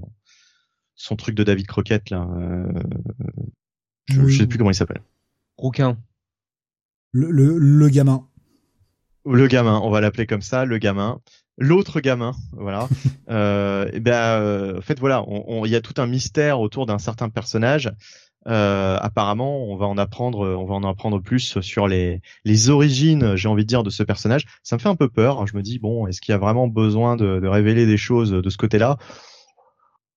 son 0.95 1.15
truc 1.15 1.35
de 1.35 1.43
David 1.43 1.67
Croquette 1.67 2.09
là. 2.09 2.27
je, 4.09 4.27
je 4.27 4.37
sais 4.37 4.47
plus 4.47 4.57
comment 4.57 4.71
il 4.71 4.75
s'appelle. 4.75 5.01
Rouquin. 5.57 5.97
Le, 7.11 7.31
le, 7.31 7.57
le 7.57 7.89
gamin. 7.89 8.27
Le 9.25 9.47
gamin, 9.47 9.79
on 9.83 9.89
va 9.89 10.01
l'appeler 10.01 10.25
comme 10.25 10.41
ça, 10.41 10.65
le 10.65 10.77
gamin 10.77 11.19
l'autre 11.57 11.99
gamin, 11.99 12.33
voilà. 12.51 12.87
euh, 13.29 13.89
et 13.91 13.99
ben, 13.99 14.77
en 14.77 14.81
fait, 14.81 14.99
voilà, 14.99 15.25
il 15.65 15.71
y 15.71 15.75
a 15.75 15.81
tout 15.81 15.99
un 15.99 16.07
mystère 16.07 16.59
autour 16.59 16.85
d'un 16.85 16.99
certain 16.99 17.29
personnage 17.29 17.91
euh, 18.47 18.97
apparemment, 19.01 19.65
on 19.65 19.75
va 19.75 19.87
en 19.87 19.97
apprendre, 19.97 20.47
on 20.57 20.65
va 20.65 20.75
en 20.75 20.83
apprendre 20.83 21.21
plus 21.21 21.59
sur 21.59 21.87
les, 21.87 22.21
les 22.45 22.69
origines, 22.69 23.35
j'ai 23.35 23.49
envie 23.49 23.63
de 23.63 23.67
dire, 23.67 23.83
de 23.83 23.89
ce 23.89 24.03
personnage. 24.03 24.45
Ça 24.63 24.75
me 24.75 24.81
fait 24.81 24.89
un 24.89 24.95
peu 24.95 25.09
peur. 25.09 25.45
Je 25.47 25.55
me 25.55 25.61
dis 25.61 25.79
bon, 25.79 26.07
est-ce 26.07 26.21
qu'il 26.21 26.31
y 26.31 26.35
a 26.35 26.37
vraiment 26.37 26.67
besoin 26.67 27.15
de, 27.15 27.39
de 27.39 27.47
révéler 27.47 27.85
des 27.85 27.97
choses 27.97 28.31
de 28.31 28.49
ce 28.49 28.57
côté-là? 28.57 28.97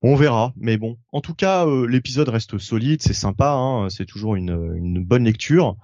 On 0.02 0.15
verra, 0.15 0.55
mais 0.57 0.78
bon. 0.78 0.97
En 1.12 1.20
tout 1.20 1.35
cas, 1.35 1.66
euh, 1.66 1.86
l'épisode 1.86 2.28
reste 2.28 2.57
solide, 2.57 3.02
c'est 3.02 3.12
sympa, 3.12 3.51
hein, 3.51 3.90
c'est 3.90 4.07
toujours 4.07 4.35
une, 4.35 4.74
une, 4.77 5.05
bonne 5.05 5.24
lecture. 5.24 5.77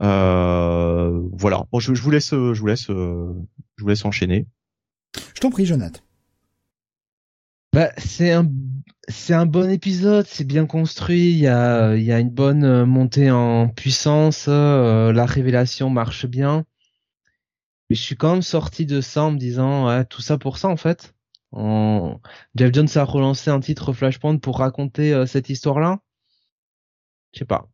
Euh, 0.00 1.20
voilà. 1.32 1.64
Bon, 1.72 1.80
je, 1.80 1.92
je, 1.92 2.02
vous 2.02 2.10
laisse, 2.10 2.30
je 2.30 2.60
vous 2.60 2.66
laisse, 2.66 2.86
je 2.86 3.82
vous 3.82 3.88
laisse 3.88 4.04
enchaîner. 4.04 4.46
Je 5.34 5.40
t'en 5.40 5.50
prie, 5.50 5.66
Jonathan. 5.66 6.00
Bah, 7.78 7.92
c'est 7.96 8.32
un 8.32 8.50
c'est 9.06 9.34
un 9.34 9.46
bon 9.46 9.70
épisode, 9.70 10.26
c'est 10.26 10.44
bien 10.44 10.66
construit, 10.66 11.30
il 11.30 11.38
y 11.38 11.46
a 11.46 11.94
y 11.94 12.10
a 12.10 12.18
une 12.18 12.28
bonne 12.28 12.64
euh, 12.64 12.84
montée 12.84 13.30
en 13.30 13.68
puissance, 13.68 14.46
euh, 14.48 15.12
la 15.12 15.24
révélation 15.26 15.88
marche 15.88 16.26
bien. 16.26 16.64
Mais 17.88 17.94
je 17.94 18.02
suis 18.02 18.16
quand 18.16 18.32
même 18.32 18.42
sorti 18.42 18.84
de 18.84 19.00
ça 19.00 19.22
en 19.22 19.30
me 19.30 19.38
disant 19.38 19.86
ouais, 19.86 20.04
tout 20.06 20.22
ça 20.22 20.38
pour 20.38 20.58
ça 20.58 20.66
en 20.68 20.76
fait. 20.76 21.14
Jeff 22.56 22.74
Jones 22.74 22.88
a 22.96 23.04
relancé 23.04 23.50
un 23.50 23.60
titre 23.60 23.92
Flashpoint 23.92 24.38
pour 24.38 24.58
raconter 24.58 25.14
euh, 25.14 25.26
cette 25.26 25.48
histoire-là. 25.48 26.00
Je 27.32 27.38
sais 27.38 27.44
pas. 27.44 27.68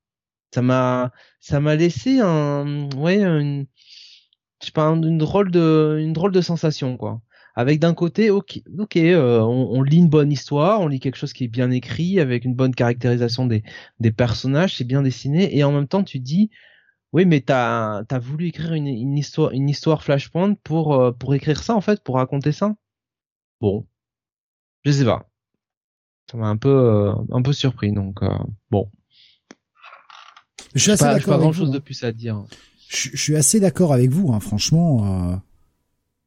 Ça 0.54 0.60
m'a 0.60 1.12
ça 1.40 1.60
m'a 1.60 1.76
laissé 1.76 2.20
un 2.20 2.90
ouais 2.96 3.22
une 3.22 3.66
je 4.60 4.66
sais 4.66 4.72
pas 4.72 4.88
une 4.88 5.18
drôle 5.18 5.50
de 5.50 5.98
une 6.00 6.12
drôle 6.12 6.32
de 6.32 6.42
sensation 6.42 6.98
quoi 6.98 7.22
avec 7.54 7.78
d'un 7.78 7.94
côté, 7.94 8.30
ok, 8.30 8.60
ok, 8.78 8.96
euh, 8.96 9.40
on, 9.40 9.82
lit 9.82 9.98
une 9.98 10.08
bonne 10.08 10.32
histoire, 10.32 10.80
on 10.80 10.88
lit 10.88 10.98
quelque 10.98 11.16
chose 11.16 11.32
qui 11.32 11.44
est 11.44 11.48
bien 11.48 11.70
écrit, 11.70 12.18
avec 12.18 12.44
une 12.44 12.54
bonne 12.54 12.74
caractérisation 12.74 13.46
des, 13.46 13.62
des 14.00 14.10
personnages, 14.10 14.76
c'est 14.76 14.84
bien 14.84 15.02
dessiné, 15.02 15.56
et 15.56 15.62
en 15.62 15.70
même 15.70 15.86
temps 15.86 16.02
tu 16.02 16.18
dis, 16.18 16.50
oui, 17.12 17.26
mais 17.26 17.40
t'as 17.40 18.02
as 18.10 18.18
voulu 18.18 18.48
écrire 18.48 18.74
une, 18.74 18.88
une, 18.88 19.16
histoire, 19.16 19.52
une 19.52 19.68
histoire 19.68 20.02
Flashpoint 20.02 20.54
pour 20.64 20.94
euh, 20.94 21.12
pour 21.12 21.32
écrire 21.34 21.62
ça 21.62 21.76
en 21.76 21.80
fait, 21.80 22.02
pour 22.02 22.16
raconter 22.16 22.50
ça? 22.50 22.74
Bon, 23.60 23.86
je 24.84 24.90
sais 24.90 25.04
pas, 25.04 25.28
ça 26.30 26.36
m'a 26.36 26.48
un 26.48 26.56
peu 26.56 26.68
euh, 26.68 27.14
un 27.30 27.42
peu 27.42 27.52
surpris, 27.52 27.92
donc 27.92 28.18
bon. 28.70 28.90
Je 30.74 30.80
suis 30.80 30.90
assez 30.90 31.04
d'accord. 31.04 31.34
Pas 31.34 31.38
grand 31.38 31.52
chose 31.52 31.70
de 31.70 31.78
plus 31.78 32.02
à 32.02 32.10
dire. 32.10 32.44
Je, 32.88 33.10
je 33.12 33.16
suis 33.16 33.36
assez 33.36 33.60
d'accord 33.60 33.92
avec 33.92 34.10
vous, 34.10 34.32
hein, 34.32 34.40
franchement 34.40 35.40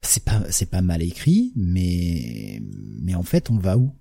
c'est 0.02 0.24
pas 0.24 0.44
c'est 0.50 0.70
pas 0.70 0.82
mal 0.82 1.02
écrit, 1.02 1.54
mais 1.56 2.62
mais 3.02 3.16
en 3.16 3.24
fait 3.24 3.50
on 3.50 3.58
va 3.58 3.78
où? 3.78 3.92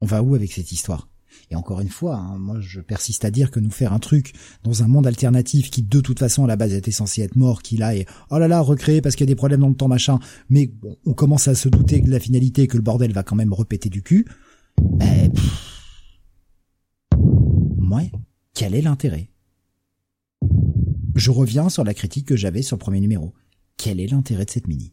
On 0.00 0.06
va 0.06 0.22
où 0.22 0.34
avec 0.34 0.52
cette 0.52 0.72
histoire? 0.72 1.08
Et 1.50 1.56
encore 1.56 1.80
une 1.80 1.88
fois, 1.88 2.16
hein, 2.16 2.38
moi 2.38 2.60
je 2.60 2.80
persiste 2.80 3.24
à 3.24 3.30
dire 3.30 3.50
que 3.50 3.60
nous 3.60 3.70
faire 3.70 3.92
un 3.92 3.98
truc 3.98 4.32
dans 4.64 4.82
un 4.82 4.88
monde 4.88 5.06
alternatif 5.06 5.70
qui 5.70 5.82
de 5.82 6.00
toute 6.00 6.18
façon 6.18 6.44
à 6.44 6.46
la 6.46 6.56
base 6.56 6.74
était 6.74 6.90
censé 6.90 7.22
être 7.22 7.36
mort, 7.36 7.62
qui 7.62 7.76
là 7.76 7.96
est 7.96 8.06
oh 8.30 8.38
là 8.38 8.48
là 8.48 8.60
recréé 8.60 9.00
parce 9.00 9.16
qu'il 9.16 9.24
y 9.24 9.30
a 9.30 9.32
des 9.32 9.36
problèmes 9.36 9.60
dans 9.60 9.68
le 9.68 9.74
temps 9.74 9.88
machin, 9.88 10.18
mais 10.50 10.66
bon, 10.66 10.96
on 11.06 11.14
commence 11.14 11.48
à 11.48 11.54
se 11.54 11.68
douter 11.68 12.00
de 12.00 12.10
la 12.10 12.20
finalité 12.20 12.66
que 12.66 12.76
le 12.76 12.82
bordel 12.82 13.12
va 13.12 13.22
quand 13.22 13.36
même 13.36 13.52
repéter 13.52 13.88
du 13.88 14.02
cul. 14.02 14.26
Ben, 14.80 15.32
moi, 17.78 18.02
quel 18.54 18.74
est 18.74 18.82
l'intérêt? 18.82 19.30
Je 21.14 21.30
reviens 21.30 21.68
sur 21.68 21.84
la 21.84 21.94
critique 21.94 22.26
que 22.26 22.36
j'avais 22.36 22.62
sur 22.62 22.76
le 22.76 22.80
premier 22.80 23.00
numéro 23.00 23.34
quel 23.76 24.00
est 24.00 24.06
l'intérêt 24.06 24.44
de 24.44 24.50
cette 24.50 24.68
mini? 24.68 24.92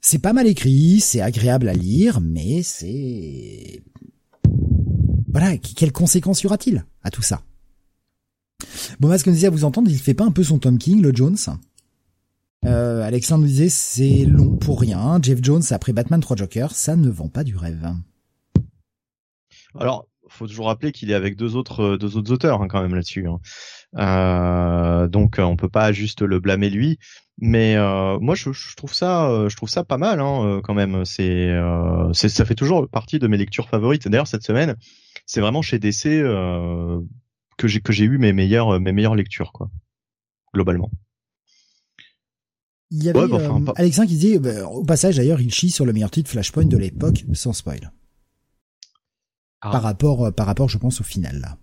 C'est 0.00 0.20
pas 0.20 0.32
mal 0.32 0.46
écrit, 0.46 1.00
c'est 1.00 1.20
agréable 1.20 1.68
à 1.68 1.74
lire, 1.74 2.20
mais 2.20 2.62
c'est... 2.62 3.82
Voilà, 5.28 5.58
quelles 5.58 5.92
conséquences 5.92 6.42
y 6.42 6.46
aura-t-il 6.46 6.84
à 7.02 7.10
tout 7.10 7.22
ça? 7.22 7.42
Bon, 9.00 9.16
ce 9.16 9.22
qu'on 9.22 9.30
disait 9.30 9.48
à 9.48 9.50
vous 9.50 9.64
entendre, 9.64 9.90
il 9.90 9.98
fait 9.98 10.14
pas 10.14 10.24
un 10.24 10.30
peu 10.30 10.42
son 10.42 10.58
Tom 10.58 10.78
King, 10.78 11.02
le 11.02 11.14
Jones? 11.14 11.36
Euh, 12.64 13.02
Alexandre 13.02 13.42
nous 13.42 13.48
disait 13.48 13.68
c'est 13.68 14.24
long 14.24 14.56
pour 14.56 14.80
rien. 14.80 15.20
Jeff 15.22 15.38
Jones 15.42 15.62
après 15.70 15.92
Batman 15.92 16.20
3 16.20 16.36
Jokers, 16.36 16.72
ça 16.72 16.96
ne 16.96 17.08
vend 17.08 17.28
pas 17.28 17.44
du 17.44 17.56
rêve. 17.56 17.94
Alors, 19.78 20.08
faut 20.28 20.46
toujours 20.46 20.66
rappeler 20.66 20.92
qu'il 20.92 21.10
est 21.10 21.14
avec 21.14 21.36
deux 21.36 21.56
autres 21.56 21.98
autres 22.02 22.32
auteurs 22.32 22.62
hein, 22.62 22.68
quand 22.68 22.82
même 22.82 22.94
là-dessus. 22.94 23.26
Hein. 23.28 23.38
Euh, 23.96 25.08
donc 25.08 25.36
on 25.38 25.56
peut 25.56 25.68
pas 25.68 25.92
juste 25.92 26.22
le 26.22 26.40
blâmer 26.40 26.70
lui. 26.70 26.98
Mais 27.40 27.76
euh, 27.76 28.18
moi 28.20 28.34
je, 28.34 28.52
je, 28.52 28.74
trouve 28.76 28.92
ça 28.92 29.46
je 29.48 29.56
trouve 29.56 29.68
ça 29.68 29.84
pas 29.84 29.96
mal 29.96 30.20
hein, 30.20 30.60
quand 30.64 30.74
même. 30.74 31.04
C'est 31.04 31.50
ça 32.12 32.44
fait 32.44 32.54
toujours 32.54 32.88
partie 32.88 33.18
de 33.18 33.26
mes 33.28 33.36
lectures 33.36 33.68
favorites. 33.68 34.08
D'ailleurs 34.08 34.26
cette 34.26 34.44
semaine 34.44 34.76
c'est 35.26 35.40
vraiment 35.40 35.62
chez 35.62 35.78
DC 35.78 36.22
que 37.56 37.68
j'ai 37.68 37.80
que 37.80 37.92
j'ai 37.92 38.04
eu 38.04 38.18
mes 38.18 38.32
meilleures 38.32 38.80
mes 38.80 38.92
meilleures 38.92 39.14
lectures 39.14 39.52
quoi 39.52 39.70
globalement. 40.54 40.90
Il 42.90 43.04
y 43.04 43.10
avait 43.10 43.20
Alexandre 43.76 44.08
qui 44.08 44.16
dit 44.16 44.38
bah, 44.38 44.66
au 44.66 44.84
passage 44.84 45.16
d'ailleurs 45.16 45.40
il 45.40 45.52
chie 45.52 45.70
sur 45.70 45.84
le 45.84 45.92
meilleur 45.92 46.10
titre 46.10 46.30
Flashpoint 46.30 46.64
de 46.64 46.76
l'époque 46.76 47.24
sans 47.34 47.52
spoil. 47.52 47.92
Ah. 49.60 49.70
Par 49.70 49.82
rapport, 49.82 50.26
euh, 50.26 50.30
par 50.30 50.46
rapport, 50.46 50.68
je 50.68 50.78
pense 50.78 51.00
au 51.00 51.04
final 51.04 51.40
là. 51.40 51.58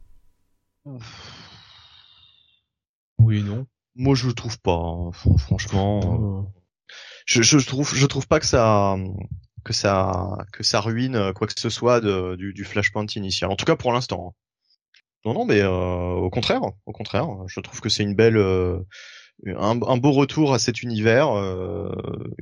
Oui 3.26 3.39
et 3.39 3.43
non. 3.43 3.65
Moi, 3.95 4.15
je 4.15 4.27
le 4.27 4.34
trouve 4.34 4.60
pas. 4.60 4.77
Hein. 4.77 5.11
Franchement, 5.38 6.45
euh, 6.45 6.61
je, 7.26 7.41
je 7.41 7.57
trouve, 7.65 7.93
je 7.95 8.06
trouve 8.06 8.27
pas 8.27 8.39
que 8.39 8.45
ça, 8.45 8.97
que 9.64 9.73
ça, 9.73 10.38
que 10.52 10.64
ça 10.64 10.80
ruine 10.80 11.34
quoi 11.34 11.47
que 11.47 11.60
ce 11.60 11.69
soit 11.69 12.02
de, 12.02 12.35
du, 12.35 12.53
du 12.53 12.64
Flashpoint 12.64 13.07
initial. 13.15 13.52
En 13.52 13.56
tout 13.56 13.65
cas, 13.65 13.76
pour 13.76 13.91
l'instant. 13.91 14.30
Hein. 14.30 14.34
Non, 15.26 15.34
non, 15.34 15.45
mais 15.45 15.61
euh, 15.61 16.11
au 16.11 16.30
contraire, 16.30 16.61
au 16.85 16.91
contraire, 16.91 17.27
je 17.47 17.60
trouve 17.60 17.81
que 17.81 17.89
c'est 17.89 18.03
une 18.03 18.14
belle, 18.15 18.38
un, 19.47 19.81
un, 19.81 19.97
beau 19.97 20.11
retour 20.11 20.53
à 20.53 20.60
cet 20.60 20.81
univers 20.81 21.31
euh, 21.31 21.91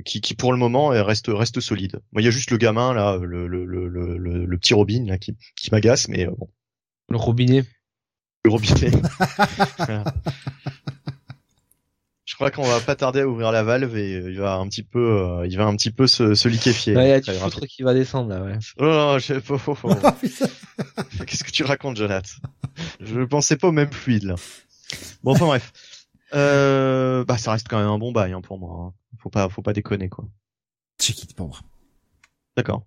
qui, 0.05 0.21
qui, 0.21 0.35
pour 0.35 0.51
le 0.51 0.57
moment 0.57 0.89
reste 0.89 1.27
reste 1.27 1.59
solide. 1.59 2.01
Moi, 2.11 2.21
il 2.21 2.25
y 2.25 2.27
a 2.27 2.31
juste 2.31 2.51
le 2.51 2.57
gamin 2.57 2.93
là, 2.93 3.17
le, 3.17 3.47
le, 3.47 3.65
le, 3.65 3.87
le, 3.87 4.17
le 4.17 4.57
petit 4.57 4.73
Robin 4.73 5.05
là 5.07 5.17
qui, 5.17 5.35
qui 5.55 5.71
m'agace, 5.71 6.07
mais 6.07 6.27
euh, 6.27 6.31
bon. 6.37 6.49
Le 7.09 7.17
robinet. 7.17 7.63
Je 12.25 12.35
crois 12.35 12.51
qu'on 12.51 12.63
va 12.63 12.79
pas 12.79 12.95
tarder 12.95 13.21
à 13.21 13.27
ouvrir 13.27 13.51
la 13.51 13.63
valve 13.63 13.95
et 13.95 14.15
euh, 14.15 14.31
il 14.31 14.39
va 14.39 14.55
un 14.55 14.67
petit 14.67 14.83
peu, 14.83 15.43
il 15.45 15.55
va 15.57 15.65
un 15.65 15.75
petit 15.75 15.91
peu 15.91 16.07
se, 16.07 16.33
se 16.35 16.47
liquéfier. 16.47 16.93
Il 16.93 17.07
y 17.07 17.11
a 17.11 17.19
du 17.19 17.31
truc 17.51 17.69
qui 17.69 17.83
va 17.83 17.93
descendre 17.93 18.29
là, 18.29 18.41
ouais. 18.41 18.57
Oh 18.77 18.85
non, 18.85 19.19
je... 19.19 19.35
oh, 19.49 19.59
oh, 19.67 19.77
oh. 19.83 19.93
Qu'est-ce 21.25 21.43
que 21.43 21.51
tu 21.51 21.63
racontes, 21.63 21.97
Jonathan? 21.97 22.27
Je 22.99 23.21
pensais 23.21 23.57
pas 23.57 23.67
au 23.67 23.71
même 23.71 23.91
fluide 23.91 24.23
là. 24.23 24.35
Bon, 25.23 25.33
enfin 25.33 25.45
bref. 25.45 25.71
Euh, 26.33 27.23
bah 27.25 27.37
ça 27.37 27.51
reste 27.51 27.67
quand 27.67 27.77
même 27.77 27.87
un 27.87 27.99
bon 27.99 28.11
bail 28.11 28.33
hein, 28.33 28.41
pour 28.41 28.57
moi. 28.57 28.87
Hein. 28.87 28.93
Faut 29.19 29.29
pas, 29.29 29.49
faut 29.49 29.61
pas 29.61 29.73
déconner 29.73 30.09
quoi. 30.09 30.25
Check 30.99 31.23
it 31.23 31.35
pour 31.35 31.47
moi. 31.49 31.59
D'accord. 32.57 32.85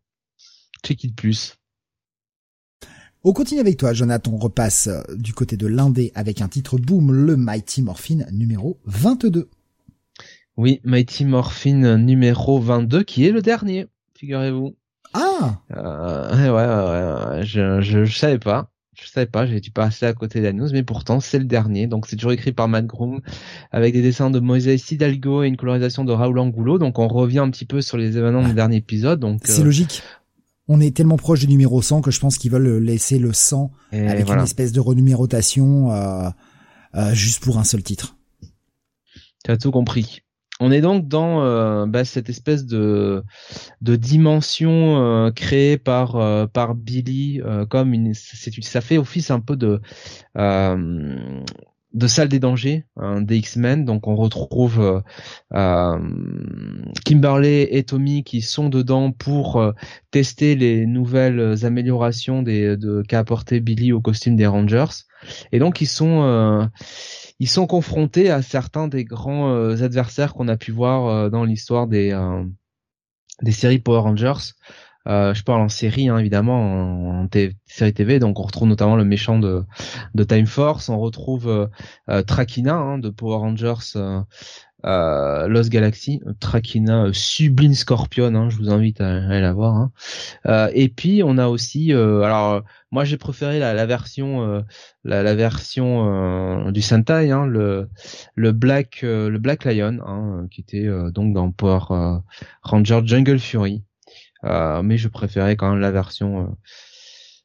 Check 0.85 1.05
it 1.05 1.15
plus. 1.15 1.57
On 3.25 3.33
continue 3.33 3.61
avec 3.61 3.77
toi, 3.77 3.93
Jonathan. 3.93 4.33
On 4.35 4.39
repasse 4.39 4.89
euh, 4.89 5.03
du 5.17 5.33
côté 5.33 5.57
de 5.57 5.67
l'Indé 5.67 6.13
avec 6.15 6.41
un 6.41 6.49
titre 6.49 6.79
boom, 6.79 7.13
le 7.13 7.37
Mighty 7.37 7.83
Morphine 7.83 8.27
numéro 8.33 8.79
22. 8.87 9.49
Oui, 10.57 10.81
Mighty 10.85 11.25
Morphine 11.25 11.97
numéro 11.97 12.61
22 12.61 13.03
qui 13.03 13.27
est 13.27 13.33
le 13.33 13.43
dernier, 13.43 13.89
figurez-vous. 14.15 14.75
Ah 15.13 15.61
euh, 15.77 16.31
ouais, 16.31 16.51
ouais, 16.51 17.37
ouais, 17.39 17.45
je, 17.45 17.81
je, 17.81 18.05
je 18.05 18.19
savais 18.19 18.39
pas. 18.39 18.71
Je 18.95 19.07
savais 19.07 19.27
pas, 19.27 19.45
j'ai 19.45 19.61
dû 19.61 19.71
passer 19.71 20.07
à 20.07 20.15
côté 20.15 20.41
de 20.41 20.45
la 20.45 20.55
news, 20.55 20.69
mais 20.73 20.83
pourtant 20.83 21.21
c'est 21.21 21.39
le 21.39 21.45
dernier. 21.45 21.87
Donc 21.87 22.07
c'est 22.07 22.17
toujours 22.17 22.33
écrit 22.33 22.53
par 22.53 22.67
Matt 22.67 22.87
Groom 22.87 23.21
avec 23.71 23.93
des 23.93 24.01
dessins 24.01 24.31
de 24.31 24.41
Moïse 24.41 24.67
Hidalgo 24.91 25.43
et 25.43 25.49
une 25.49 25.59
colorisation 25.59 26.05
de 26.05 26.13
Raoul 26.13 26.39
Angulo. 26.39 26.79
Donc 26.79 26.99
on 26.99 27.07
revient 27.07 27.41
un 27.41 27.51
petit 27.51 27.67
peu 27.67 27.83
sur 27.83 27.99
les 27.99 28.17
événements 28.17 28.47
du 28.47 28.55
dernier 28.55 28.77
épisode. 28.77 29.21
Donc 29.21 29.41
c'est 29.45 29.61
euh, 29.61 29.65
logique. 29.65 30.03
On 30.69 30.81
est 30.81 30.97
tellement 30.97 31.17
proche 31.17 31.41
du 31.41 31.49
numéro 31.49 31.81
100 31.81 32.01
que 32.01 32.11
je 32.11 32.19
pense 32.21 32.39
qu'ils 32.39 32.51
veulent 32.51 32.83
laisser 32.83 33.19
le 33.19 33.33
100 33.33 33.71
avec 33.93 34.29
une 34.29 34.41
espèce 34.41 34.73
de 34.73 34.81
renumérotation 34.81 35.93
euh, 35.93 36.29
euh, 36.97 37.15
juste 37.15 37.43
pour 37.43 37.59
un 37.59 37.65
seul 37.65 37.83
titre. 37.83 38.17
Tu 39.45 39.51
as 39.51 39.57
tout 39.57 39.71
compris. 39.71 40.23
On 40.59 40.73
est 40.73 40.81
donc 40.81 41.07
dans 41.07 41.43
euh, 41.43 41.87
bah, 41.87 42.05
cette 42.05 42.31
espèce 42.31 42.65
de, 42.65 43.23
de 43.83 43.97
dimension 43.97 45.03
euh, 45.03 45.31
créée 45.31 45.77
par 45.77 46.17
euh, 46.17 46.47
par 46.47 46.75
Billy 46.75 47.41
comme 47.69 47.93
une 47.93 48.15
ça 48.15 48.81
fait 48.81 48.97
office 48.97 49.31
un 49.31 49.41
peu 49.41 49.57
de 49.57 49.81
de 51.97 52.07
salle 52.07 52.29
des 52.29 52.39
dangers 52.39 52.85
hein, 52.97 53.21
des 53.21 53.39
X-Men 53.39 53.85
donc 53.85 54.07
on 54.07 54.15
retrouve 54.15 55.03
Kimberly 57.05 57.63
et 57.71 57.83
Tommy 57.85 58.23
qui 58.23 58.43
sont 58.43 58.69
dedans 58.69 59.11
pour 59.11 59.73
tester 60.11 60.55
les 60.55 60.87
nouvelles 60.87 61.65
améliorations 61.65 62.43
des 62.43 62.77
de 62.77 63.03
qu'a 63.03 63.19
apporté 63.19 63.61
Billy 63.61 63.93
au 63.93 64.01
costume 64.01 64.37
des 64.37 64.47
Rangers 64.47 65.05
et 65.53 65.59
donc 65.59 65.81
ils 65.81 65.89
sont 65.89 66.69
ils 67.39 67.49
sont 67.49 67.67
confrontés 67.67 68.31
à 68.31 68.43
certains 68.43 68.89
des 68.89 69.05
grands 69.05 69.51
euh, 69.51 69.83
adversaires 69.83 70.35
qu'on 70.35 70.49
a 70.49 70.57
pu 70.57 70.73
voir 70.73 71.07
euh, 71.07 71.31
dans 71.31 71.45
l'histoire 71.45 71.87
des 71.87 72.13
euh, 72.13 72.45
des 73.43 73.53
séries 73.53 73.79
Power 73.79 74.01
Rangers. 74.01 74.55
Je 75.07 75.43
parle 75.43 75.63
en 75.63 75.69
série 75.69 76.09
hein, 76.09 76.19
évidemment 76.19 77.21
en, 77.21 77.29
série 77.67 77.95
TV 77.95 78.19
donc 78.19 78.41
on 78.41 78.43
retrouve 78.43 78.69
notamment 78.69 78.97
le 78.97 79.05
méchant 79.05 79.39
de, 79.39 79.65
Time 80.29 80.47
Force 80.47 80.89
on 80.89 80.99
retrouve 80.99 81.71
Trakina 82.27 82.75
hein, 82.75 82.99
de 82.99 83.11
Power 83.11 83.39
Rangers 83.39 83.97
euh, 84.87 85.49
Lost 85.49 85.71
Galaxy, 85.71 86.21
Trakina, 86.39 87.09
Sublime 87.13 87.75
Scorpion, 87.75 88.35
hein, 88.35 88.51
je 88.51 88.57
vous 88.57 88.71
invite 88.71 89.01
à, 89.01 89.09
aller 89.09 89.41
la 89.41 89.53
voir. 89.53 89.75
Hein. 89.75 89.93
Euh, 90.47 90.71
et 90.75 90.89
puis 90.89 91.23
on 91.25 91.39
a 91.39 91.49
aussi, 91.49 91.93
euh, 91.93 92.23
alors 92.23 92.63
moi 92.93 93.05
j'ai 93.05 93.17
préféré 93.17 93.59
la, 93.59 93.87
version, 93.87 94.65
la, 95.05 95.35
version 95.35 96.71
du 96.71 96.83
Sentai, 96.83 97.31
hein, 97.31 97.47
le 97.47 98.53
Black 98.53 99.05
Black 99.05 99.65
Lion, 99.65 100.47
qui 100.51 100.61
était 100.61 100.89
donc 101.11 101.35
dans 101.35 101.51
Power 101.51 102.21
Ranger 102.63 103.01
Jungle 103.05 103.39
Fury. 103.39 103.83
Mais 104.83 104.99
je 104.99 105.09
préférais 105.09 105.57
quand 105.57 105.71
même 105.71 105.81
la 105.81 105.91
version 105.91 106.57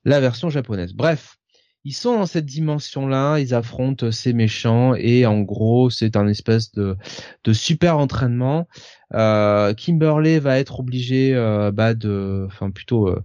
la 0.06 0.20
version 0.20 0.50
japonaise. 0.50 0.94
Bref, 0.94 1.38
ils 1.84 1.94
sont 1.94 2.14
dans 2.18 2.26
cette 2.28 2.46
dimension-là, 2.46 3.40
ils 3.40 3.56
affrontent 3.56 4.12
ces 4.12 4.34
méchants 4.34 4.94
et 4.96 5.26
en 5.26 5.42
gros 5.42 5.90
c'est 5.90 6.16
un 6.16 6.28
espèce 6.28 6.72
de, 6.74 6.96
de 7.44 7.54
super 7.54 7.98
entraînement. 7.98 8.68
Euh, 9.14 9.74
Kimberly 9.74 10.40
va 10.40 10.60
être 10.60 10.80
obligé 10.80 11.34
euh, 11.36 11.72
bah 11.72 11.94
de, 11.96 12.46
enfin 12.48 12.70
plutôt 12.70 13.10
euh, 13.10 13.22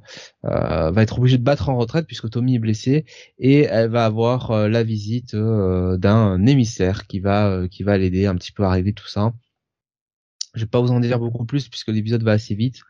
euh, 0.47 0.91
va 0.91 1.03
être 1.03 1.19
obligé 1.19 1.39
de 1.39 1.43
battre 1.45 1.69
en 1.69 1.77
retraite 1.77 2.07
puisque 2.07 2.31
Tommy 2.31 2.57
est 2.57 2.59
blessé 2.59 3.05
et 3.39 3.61
elle 3.63 3.91
va 3.91 4.07
avoir 4.07 4.51
euh, 4.51 4.69
la 4.69 4.83
visite 4.83 5.37
d'un 5.37 6.47
émissaire 6.47 7.07
qui 7.07 7.21
va 7.21 7.69
qui 7.71 7.83
va 7.83 7.99
l'aider 7.99 8.27
un 8.27 8.35
petit 8.37 8.53
peu 8.53 8.65
à 8.65 8.71
régler 8.71 8.95
tout 8.95 9.09
ça. 9.09 9.33
Je 10.55 10.63
vais 10.63 10.67
pas 10.67 10.81
vous 10.81 10.93
en 10.93 11.01
dire 11.01 11.19
beaucoup 11.19 11.45
plus 11.45 11.69
puisque 11.69 11.89
l'épisode 11.89 12.23
va 12.23 12.33
assez 12.33 12.55
vite. 12.55 12.81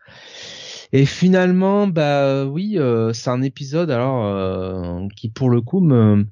Et 0.93 1.07
finalement, 1.07 1.87
bah 1.87 2.45
oui, 2.45 2.79
euh, 2.79 3.13
c'est 3.13 3.31
un 3.31 3.43
épisode 3.43 3.91
alors 3.91 4.25
euh, 4.25 5.07
qui 5.17 5.29
pour 5.29 5.51
le 5.51 5.61
coup 5.61 5.81
me 5.81 6.27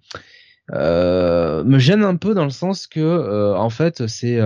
euh, 0.73 1.65
me 1.65 1.79
gêne 1.79 2.05
un 2.05 2.17
peu 2.17 2.35
dans 2.35 2.45
le 2.45 2.51
sens 2.51 2.87
que 2.87 3.55
en 3.55 3.71
fait 3.71 4.07
c'est 4.07 4.39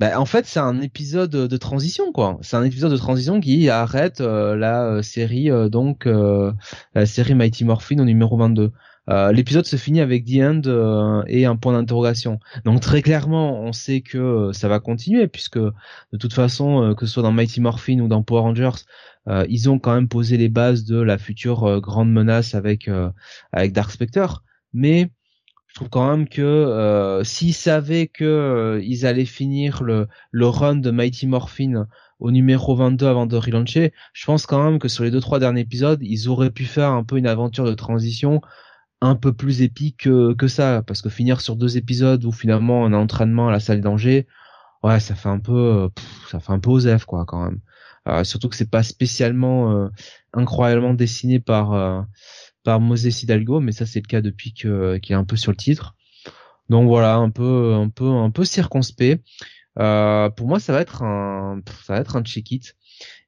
bah, 0.00 0.20
en 0.20 0.26
fait 0.26 0.46
c'est 0.46 0.60
un 0.60 0.80
épisode 0.80 1.30
de 1.30 1.56
transition 1.56 2.12
quoi. 2.12 2.38
C'est 2.42 2.56
un 2.56 2.64
épisode 2.64 2.92
de 2.92 2.96
transition 2.96 3.40
qui 3.40 3.68
arrête 3.68 4.20
la 4.20 5.02
série 5.02 5.50
donc 5.70 6.06
la 6.06 7.06
série 7.06 7.34
Mighty 7.34 7.64
Morphin 7.64 7.98
au 7.98 8.04
numéro 8.04 8.36
22. 8.36 8.72
Euh, 9.08 9.32
l'épisode 9.32 9.64
se 9.64 9.76
finit 9.76 10.00
avec 10.00 10.24
The 10.26 10.42
End 10.42 10.62
euh, 10.66 11.22
et 11.26 11.46
un 11.46 11.56
point 11.56 11.72
d'interrogation. 11.72 12.40
Donc 12.64 12.80
très 12.80 13.00
clairement, 13.00 13.60
on 13.60 13.72
sait 13.72 14.02
que 14.02 14.18
euh, 14.18 14.52
ça 14.52 14.68
va 14.68 14.80
continuer 14.80 15.28
puisque 15.28 15.58
de 15.58 15.72
toute 16.18 16.34
façon, 16.34 16.94
que 16.96 17.06
ce 17.06 17.12
soit 17.12 17.22
dans 17.22 17.32
Mighty 17.32 17.60
Morphin 17.60 18.00
ou 18.00 18.08
dans 18.08 18.22
Power 18.22 18.42
Rangers, 18.42 18.84
ils 19.48 19.68
ont 19.68 19.78
quand 19.78 19.94
même 19.94 20.08
posé 20.08 20.38
les 20.38 20.48
bases 20.48 20.84
de 20.84 20.98
la 20.98 21.18
future 21.18 21.82
grande 21.82 22.10
menace 22.10 22.54
avec 22.54 22.88
avec 23.52 23.72
Dark 23.72 23.90
Spectre. 23.90 24.42
Mais 24.72 25.10
je 25.66 25.74
trouve 25.74 25.90
quand 25.90 26.10
même 26.10 26.28
que 26.28 27.20
s'ils 27.24 27.52
savaient 27.52 28.06
que 28.06 28.80
ils 28.82 29.04
allaient 29.04 29.26
finir 29.26 29.82
le 29.82 30.08
le 30.30 30.46
run 30.46 30.76
de 30.76 30.90
Mighty 30.90 31.26
Morphin 31.26 31.86
au 32.20 32.30
numéro 32.30 32.74
22 32.74 33.06
avant 33.06 33.26
de 33.26 33.36
relancer, 33.36 33.92
je 34.14 34.24
pense 34.24 34.46
quand 34.46 34.64
même 34.64 34.78
que 34.78 34.88
sur 34.88 35.04
les 35.04 35.10
deux 35.10 35.20
trois 35.20 35.38
derniers 35.38 35.60
épisodes, 35.60 36.00
ils 36.02 36.28
auraient 36.28 36.50
pu 36.50 36.64
faire 36.64 36.92
un 36.92 37.04
peu 37.04 37.18
une 37.18 37.26
aventure 37.26 37.66
de 37.66 37.74
transition 37.74 38.40
un 39.00 39.14
peu 39.14 39.32
plus 39.32 39.62
épique 39.62 39.98
que, 40.04 40.34
que, 40.34 40.48
ça 40.48 40.82
parce 40.86 41.02
que 41.02 41.08
finir 41.08 41.40
sur 41.40 41.56
deux 41.56 41.76
épisodes 41.76 42.24
où 42.24 42.32
finalement 42.32 42.82
on 42.82 42.92
a 42.92 42.96
entraînement 42.96 43.48
à 43.48 43.52
la 43.52 43.60
salle 43.60 43.80
d'Angers 43.80 44.26
ouais 44.82 45.00
ça 45.00 45.14
fait 45.14 45.28
un 45.28 45.38
peu 45.38 45.88
ça 46.30 46.40
fait 46.40 46.52
un 46.52 46.58
peu 46.58 46.70
osef 46.70 47.04
quoi 47.04 47.24
quand 47.24 47.44
même. 47.44 47.60
Euh, 48.08 48.24
surtout 48.24 48.48
que 48.48 48.56
c'est 48.56 48.70
pas 48.70 48.82
spécialement 48.82 49.72
euh, 49.72 49.88
incroyablement 50.32 50.94
dessiné 50.94 51.40
par 51.40 51.72
euh, 51.74 52.00
par 52.64 52.80
Moses 52.80 53.22
Hidalgo 53.22 53.60
mais 53.60 53.72
ça 53.72 53.86
c'est 53.86 54.00
le 54.00 54.06
cas 54.06 54.20
depuis 54.22 54.54
que 54.54 54.96
qu'il 54.98 55.12
est 55.14 55.16
un 55.16 55.24
peu 55.24 55.36
sur 55.36 55.52
le 55.52 55.56
titre. 55.56 55.94
Donc 56.70 56.88
voilà 56.88 57.16
un 57.16 57.30
peu 57.30 57.74
un 57.74 57.88
peu 57.88 58.08
un 58.08 58.30
peu 58.30 58.44
circonspect. 58.44 59.24
Euh, 59.78 60.30
pour 60.30 60.48
moi 60.48 60.60
ça 60.60 60.72
va 60.72 60.80
être 60.80 61.02
un 61.02 61.60
ça 61.84 61.94
va 61.94 62.00
être 62.00 62.16
un 62.16 62.22
check 62.24 62.50
it 62.50 62.76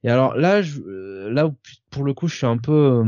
et 0.03 0.09
alors 0.09 0.35
là 0.35 0.61
je, 0.61 0.81
là 1.29 1.49
pour 1.91 2.03
le 2.03 2.13
coup 2.13 2.27
je 2.27 2.35
suis 2.35 2.45
un 2.45 2.57
peu 2.57 3.05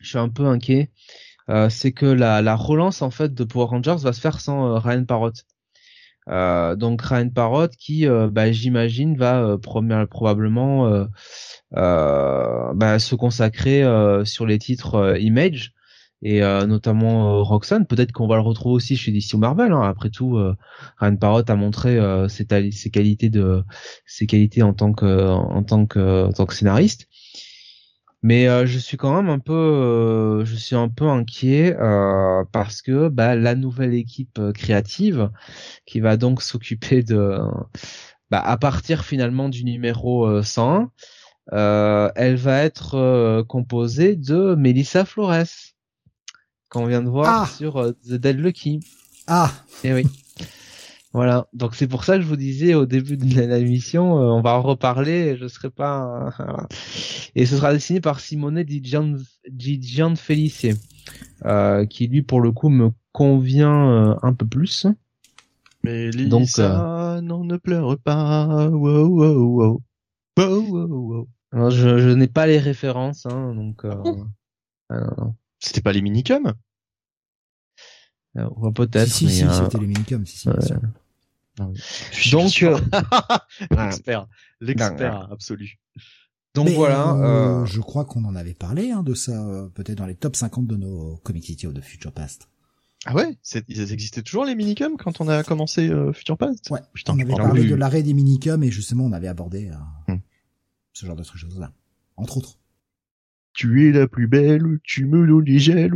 je 0.00 0.08
suis 0.10 0.18
un 0.18 0.28
peu 0.28 0.44
inquiet 0.44 0.90
euh, 0.90 1.27
c'est 1.70 1.92
que 1.92 2.06
la, 2.06 2.42
la, 2.42 2.56
relance 2.56 3.02
en 3.02 3.10
fait 3.10 3.34
de 3.34 3.44
Power 3.44 3.66
Rangers 3.66 3.96
va 4.00 4.12
se 4.12 4.20
faire 4.20 4.40
sans 4.40 4.66
euh, 4.66 4.78
Ryan 4.78 5.04
Parrott. 5.04 5.44
Euh, 6.28 6.76
donc 6.76 7.00
Ryan 7.02 7.30
Parrott 7.30 7.72
qui, 7.76 8.06
bah, 8.06 8.52
j'imagine, 8.52 9.16
va 9.16 9.56
probablement 9.58 11.06
bah, 11.72 12.98
se 12.98 13.14
consacrer 13.14 13.82
sur 14.24 14.44
les 14.44 14.58
titres 14.58 15.16
Image 15.18 15.72
et 16.20 16.40
notamment 16.40 17.42
Roxanne. 17.44 17.86
Peut-être 17.86 18.12
qu'on 18.12 18.26
va 18.26 18.36
le 18.36 18.42
retrouver 18.42 18.74
aussi 18.74 18.96
chez 18.96 19.10
DC 19.10 19.34
Marvel. 19.34 19.72
Hein. 19.72 19.80
Après 19.88 20.10
tout, 20.10 20.38
Ryan 20.98 21.16
Parrott 21.16 21.48
a 21.48 21.56
montré 21.56 21.98
ses, 22.28 22.46
ses, 22.72 22.90
qualités 22.90 23.30
de 23.30 23.64
ses 24.04 24.26
qualités 24.26 24.62
en 24.62 24.74
tant 24.74 24.92
que 24.92 25.30
en 25.30 25.62
tant 25.62 25.86
que 25.86 26.26
en 26.26 26.32
tant 26.32 26.44
que 26.44 26.54
scénariste. 26.54 27.08
Mais 28.22 28.48
euh, 28.48 28.66
je 28.66 28.78
suis 28.78 28.96
quand 28.96 29.14
même 29.14 29.28
un 29.28 29.38
peu, 29.38 29.52
euh, 29.52 30.44
je 30.44 30.56
suis 30.56 30.74
un 30.74 30.88
peu 30.88 31.06
inquiet 31.06 31.76
euh, 31.78 32.42
parce 32.50 32.82
que 32.82 33.08
bah, 33.08 33.36
la 33.36 33.54
nouvelle 33.54 33.94
équipe 33.94 34.40
créative 34.54 35.30
qui 35.86 36.00
va 36.00 36.16
donc 36.16 36.42
s'occuper 36.42 37.02
de, 37.02 37.38
bah, 38.30 38.40
à 38.40 38.56
partir 38.56 39.04
finalement 39.04 39.48
du 39.48 39.64
numéro 39.64 40.42
100, 40.42 40.88
elle 41.52 42.36
va 42.36 42.62
être 42.62 43.42
composée 43.48 44.16
de 44.16 44.54
Melissa 44.56 45.04
Flores 45.04 45.46
qu'on 46.68 46.86
vient 46.86 47.02
de 47.02 47.08
voir 47.08 47.44
ah 47.44 47.46
sur 47.46 47.94
The 48.06 48.14
Dead 48.14 48.38
Lucky. 48.38 48.80
Ah. 49.26 49.50
Et 49.84 49.88
eh 49.88 49.94
oui. 49.94 50.06
Voilà, 51.14 51.48
donc 51.54 51.74
c'est 51.74 51.88
pour 51.88 52.04
ça 52.04 52.16
que 52.16 52.22
je 52.22 52.26
vous 52.26 52.36
disais 52.36 52.74
au 52.74 52.84
début 52.84 53.16
de 53.16 53.24
l'émission, 53.24 54.18
euh, 54.18 54.26
on 54.26 54.42
va 54.42 54.54
en 54.54 54.62
reparler, 54.62 55.38
je 55.38 55.48
serai 55.48 55.70
pas... 55.70 56.34
et 57.34 57.46
ce 57.46 57.56
sera 57.56 57.72
dessiné 57.72 58.00
par 58.02 58.20
Simone 58.20 58.62
Di, 58.62 58.82
Gian, 58.84 60.16
Felice, 60.16 60.66
euh, 61.46 61.86
qui 61.86 62.08
lui 62.08 62.20
pour 62.20 62.42
le 62.42 62.52
coup 62.52 62.68
me 62.68 62.90
convient 63.12 63.90
euh, 63.90 64.14
un 64.22 64.34
peu 64.34 64.46
plus. 64.46 64.86
Mais 65.82 66.10
Lisa, 66.10 67.16
donc, 67.16 67.24
non 67.24 67.44
ne 67.44 67.56
pleure 67.56 67.98
pas, 67.98 68.68
wow 68.68 69.06
wow 69.06 69.80
wow. 70.36 71.28
Alors, 71.50 71.70
je, 71.70 71.98
je 71.98 72.10
n'ai 72.10 72.28
pas 72.28 72.46
les 72.46 72.58
références, 72.58 73.24
hein, 73.24 73.54
donc... 73.54 73.86
Ah 74.90 75.08
C'était 75.58 75.80
pas 75.80 75.92
les 75.92 76.02
minicums? 76.02 76.52
Euh, 78.38 78.70
peut-être. 78.70 79.08
Si, 79.08 79.28
si, 79.28 79.44
c'était 79.52 79.78
les 79.78 79.86
minicums. 79.86 80.26
Si, 80.26 80.48
si, 82.12 82.30
Donc, 82.30 82.62
euh, 82.62 82.78
l'expert, 83.70 84.26
l'expert 84.60 85.28
absolu. 85.30 85.78
Donc 86.54 86.68
voilà. 86.70 87.12
Euh, 87.14 87.66
je 87.66 87.80
crois 87.80 88.04
qu'on 88.04 88.24
en 88.24 88.34
avait 88.34 88.54
parlé 88.54 88.90
hein, 88.90 89.02
de 89.02 89.14
ça, 89.14 89.68
peut-être 89.74 89.98
dans 89.98 90.06
les 90.06 90.14
top 90.14 90.36
50 90.36 90.66
de 90.66 90.76
nos 90.76 91.16
Comic 91.18 91.44
City 91.44 91.66
of 91.66 91.74
the 91.74 91.82
Future 91.82 92.12
Past. 92.12 92.48
Ah 93.06 93.14
ouais, 93.14 93.38
ils 93.68 93.92
existaient 93.92 94.22
toujours 94.22 94.44
les 94.44 94.56
minicums 94.56 94.96
quand 94.96 95.20
on 95.20 95.28
a 95.28 95.44
commencé 95.44 95.88
Future 96.12 96.36
Past? 96.36 96.68
Ouais. 96.70 96.80
Putain, 96.92 97.14
on 97.14 97.20
avait 97.20 97.34
parlé 97.34 97.64
de 97.64 97.74
l'arrêt 97.76 98.02
des 98.02 98.12
minicums 98.12 98.62
et 98.64 98.70
justement 98.70 99.04
on 99.04 99.12
avait 99.12 99.28
abordé 99.28 99.70
hmm. 100.08 100.16
ce 100.92 101.06
genre 101.06 101.14
de 101.14 101.22
choses-là, 101.22 101.72
entre 102.16 102.38
autres. 102.38 102.58
Tu 103.52 103.88
es 103.88 103.92
la 103.92 104.08
plus 104.08 104.26
belle, 104.26 104.78
tu 104.82 105.06
me 105.06 105.26
donnes 105.26 105.44
des 105.44 105.58
gels. 105.58 105.94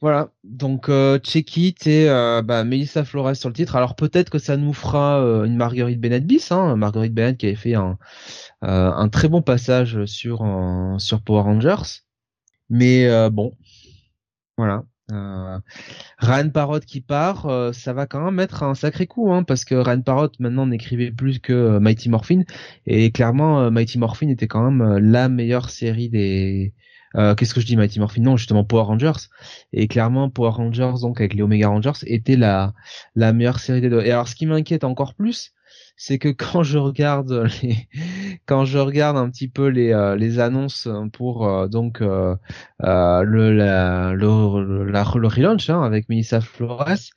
Voilà, 0.00 0.30
donc 0.42 0.88
euh, 0.88 1.18
Check 1.18 1.56
It 1.56 1.86
et 1.86 2.10
euh, 2.10 2.42
bah, 2.42 2.64
Melissa 2.64 3.04
Flores 3.04 3.36
sur 3.36 3.48
le 3.48 3.54
titre. 3.54 3.76
Alors 3.76 3.96
peut-être 3.96 4.28
que 4.28 4.38
ça 4.38 4.56
nous 4.56 4.72
fera 4.72 5.20
euh, 5.22 5.44
une 5.44 5.56
Marguerite 5.56 6.00
Bennett 6.00 6.26
bis, 6.26 6.52
hein, 6.52 6.76
Marguerite 6.76 7.14
Bennett 7.14 7.38
qui 7.38 7.46
avait 7.46 7.54
fait 7.54 7.74
un, 7.74 7.98
euh, 8.64 9.08
très 9.08 9.28
bon 9.28 9.40
passage 9.40 10.04
sur 10.04 10.44
sur 10.98 11.22
Power 11.22 11.42
Rangers. 11.42 12.02
Mais 12.68 13.30
bon, 13.30 13.56
voilà. 14.58 14.84
Ryan 16.18 16.50
Parrot 16.50 16.80
qui 16.80 17.00
part, 17.00 17.72
ça 17.72 17.92
va 17.92 18.06
quand 18.06 18.24
même 18.24 18.34
mettre 18.34 18.62
un 18.62 18.74
sacré 18.74 19.06
coup, 19.06 19.32
hein, 19.32 19.42
parce 19.42 19.64
que 19.64 19.74
Ryan 19.74 20.00
Parrot 20.02 20.30
maintenant 20.38 20.66
n'écrivait 20.66 21.12
plus 21.12 21.38
que 21.38 21.78
Mighty 21.78 22.08
Morphin 22.08 22.42
et 22.86 23.10
clairement 23.10 23.70
Mighty 23.70 23.98
Morphin 23.98 24.28
était 24.28 24.48
quand 24.48 24.70
même 24.70 24.98
la 24.98 25.28
meilleure 25.28 25.70
série 25.70 26.08
des 26.08 26.74
euh, 27.16 27.34
qu'est-ce 27.34 27.54
que 27.54 27.60
je 27.60 27.66
dis 27.66 27.76
Mighty 27.76 28.00
Morphin? 28.00 28.22
Non, 28.22 28.36
justement 28.36 28.64
Power 28.64 28.84
Rangers. 28.84 29.28
Et 29.72 29.88
clairement 29.88 30.30
Power 30.30 30.50
Rangers 30.50 30.94
donc 31.00 31.20
avec 31.20 31.34
les 31.34 31.42
Omega 31.42 31.68
Rangers 31.68 31.92
était 32.06 32.36
la 32.36 32.74
la 33.14 33.32
meilleure 33.32 33.58
série 33.60 33.80
des 33.80 33.90
deux. 33.90 34.02
Et 34.02 34.10
alors 34.12 34.28
ce 34.28 34.34
qui 34.34 34.46
m'inquiète 34.46 34.84
encore 34.84 35.14
plus, 35.14 35.52
c'est 35.96 36.18
que 36.18 36.28
quand 36.30 36.62
je 36.62 36.78
regarde 36.78 37.48
les 37.62 37.88
quand 38.46 38.64
je 38.64 38.78
regarde 38.78 39.16
un 39.16 39.30
petit 39.30 39.48
peu 39.48 39.68
les 39.68 39.92
euh, 39.92 40.16
les 40.16 40.38
annonces 40.38 40.88
pour 41.12 41.46
euh, 41.46 41.68
donc 41.68 42.00
le 42.00 42.36
la, 42.80 43.22
le, 43.24 43.52
la, 43.52 44.12
le 44.14 45.26
relaunch 45.28 45.70
hein, 45.70 45.82
avec 45.82 46.08
Melissa 46.08 46.40
Flores 46.40 47.10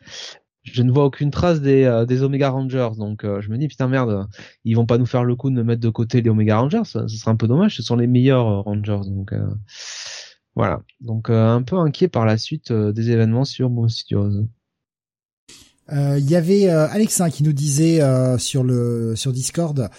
je 0.71 0.83
ne 0.83 0.91
vois 0.91 1.05
aucune 1.05 1.31
trace 1.31 1.61
des, 1.61 1.83
euh, 1.83 2.05
des 2.05 2.23
Omega 2.23 2.49
Rangers. 2.49 2.89
Donc 2.97 3.23
euh, 3.23 3.41
je 3.41 3.49
me 3.49 3.57
dis 3.57 3.67
putain 3.67 3.87
merde, 3.87 4.27
ils 4.63 4.75
vont 4.75 4.85
pas 4.85 4.97
nous 4.97 5.05
faire 5.05 5.23
le 5.23 5.35
coup 5.35 5.49
de 5.49 5.61
mettre 5.63 5.81
de 5.81 5.89
côté 5.89 6.21
les 6.21 6.29
Omega 6.29 6.57
Rangers. 6.59 6.83
Ce 6.85 7.07
serait 7.07 7.31
un 7.31 7.35
peu 7.35 7.47
dommage. 7.47 7.75
Ce 7.75 7.83
sont 7.83 7.95
les 7.95 8.07
meilleurs 8.07 8.47
euh, 8.47 8.59
Rangers. 8.61 9.01
Donc 9.05 9.33
voilà. 10.55 10.81
Donc 11.01 11.29
un 11.29 11.61
peu 11.61 11.77
inquiet 11.77 12.07
par 12.07 12.25
la 12.25 12.37
suite 12.37 12.71
des 12.71 13.11
événements 13.11 13.45
sur 13.45 13.69
Bon 13.69 13.87
Studios. 13.87 14.47
Il 15.89 16.29
y 16.29 16.35
avait 16.35 16.67
Alexa 16.67 17.29
qui 17.29 17.43
nous 17.43 17.53
disait 17.53 18.01
sur 18.39 18.63
le 18.63 19.15
sur 19.15 19.31
Discord 19.31 19.89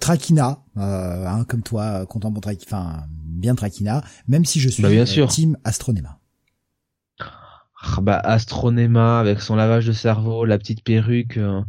Trakina, 0.00 0.62
hein, 0.76 1.44
comme 1.46 1.62
toi, 1.62 2.06
content 2.06 2.32
pour 2.32 2.40
Trakina, 2.40 2.64
enfin 2.66 3.02
bien 3.10 3.54
Trakina, 3.54 4.02
même 4.28 4.46
si 4.46 4.60
je 4.60 4.70
suis 4.70 4.82
bah, 4.82 4.88
bien 4.88 5.04
sûr. 5.04 5.28
team 5.28 5.58
Astronema. 5.64 6.20
Ah, 7.86 8.00
bah 8.00 8.18
Astronema 8.18 9.20
avec 9.20 9.40
son 9.40 9.56
lavage 9.56 9.86
de 9.86 9.92
cerveau, 9.92 10.44
la 10.44 10.58
petite 10.58 10.82
perruque 10.82 11.36
euh, 11.36 11.62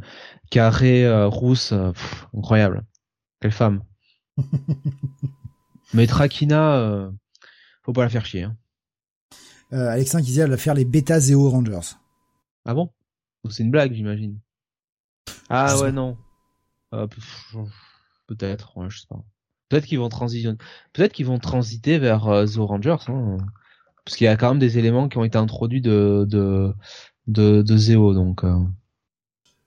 carrée 0.49 1.05
euh, 1.05 1.27
rousse, 1.27 1.71
euh, 1.71 1.91
incroyable. 2.35 2.83
Quelle 3.39 3.51
femme. 3.51 3.83
Mais 5.93 6.07
Trakina, 6.07 7.11
faut 7.83 7.93
pas 7.93 8.03
la 8.03 8.09
faire 8.09 8.25
chier. 8.25 8.43
Hein. 8.43 8.57
Alexin 9.71 10.19
qui 10.19 10.27
disait 10.27 10.41
elle 10.41 10.49
va 10.49 10.57
faire 10.57 10.73
les 10.73 10.85
bêta 10.85 11.19
Zeo 11.19 11.49
Rangers. 11.49 11.95
Ah 12.65 12.73
bon? 12.73 12.91
C'est 13.49 13.63
une 13.63 13.71
blague, 13.71 13.93
j'imagine. 13.93 14.39
Ah 15.49 15.77
ouais, 15.79 15.91
non. 15.91 16.17
Euh, 16.93 17.07
peut-être, 18.27 18.77
ouais, 18.77 18.89
je 18.89 18.99
sais 18.99 19.07
pas. 19.07 19.23
Peut-être 19.69 19.85
qu'ils 19.85 19.99
vont 19.99 20.09
transitionner. 20.09 20.57
Peut-être 20.93 21.13
qu'ils 21.13 21.25
vont 21.25 21.39
transiter 21.39 21.99
vers 21.99 22.27
euh, 22.27 22.45
The 22.45 22.57
Rangers, 22.57 22.97
hein. 23.07 23.37
Parce 24.07 24.15
qu'il 24.15 24.23
y 24.23 24.29
a 24.29 24.37
quand 24.37 24.51
même 24.51 24.59
des 24.59 24.77
éléments 24.77 25.09
qui 25.09 25.17
ont 25.17 25.25
été 25.25 25.37
introduits 25.37 25.81
de 25.81 26.25
de 26.29 26.73
de, 27.27 27.61
de 27.61 27.77
Zeo, 27.77 28.13
donc. 28.13 28.45
Euh... 28.45 28.55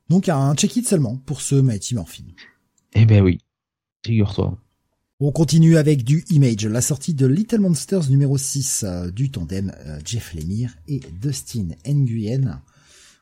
Donc 0.09 0.31
un 0.31 0.55
check-it 0.55 0.89
seulement 0.89 1.19
pour 1.27 1.43
ce 1.43 1.57
Mighty 1.57 1.95
Morphin. 1.95 2.25
Eh 2.95 3.05
ben 3.05 3.23
oui, 3.23 3.41
figure-toi. 4.03 4.57
On 5.21 5.31
continue 5.31 5.77
avec 5.77 6.05
du 6.05 6.25
Image, 6.31 6.65
la 6.65 6.81
sortie 6.81 7.13
de 7.13 7.27
Little 7.27 7.61
Monsters 7.61 8.09
numéro 8.09 8.39
6 8.39 8.85
euh, 8.85 9.11
du 9.11 9.31
tandem 9.31 9.75
euh, 9.85 9.99
Jeff 10.07 10.33
Lemire 10.33 10.75
et 10.89 11.03
Dustin 11.21 11.69
Nguyen. 11.87 12.63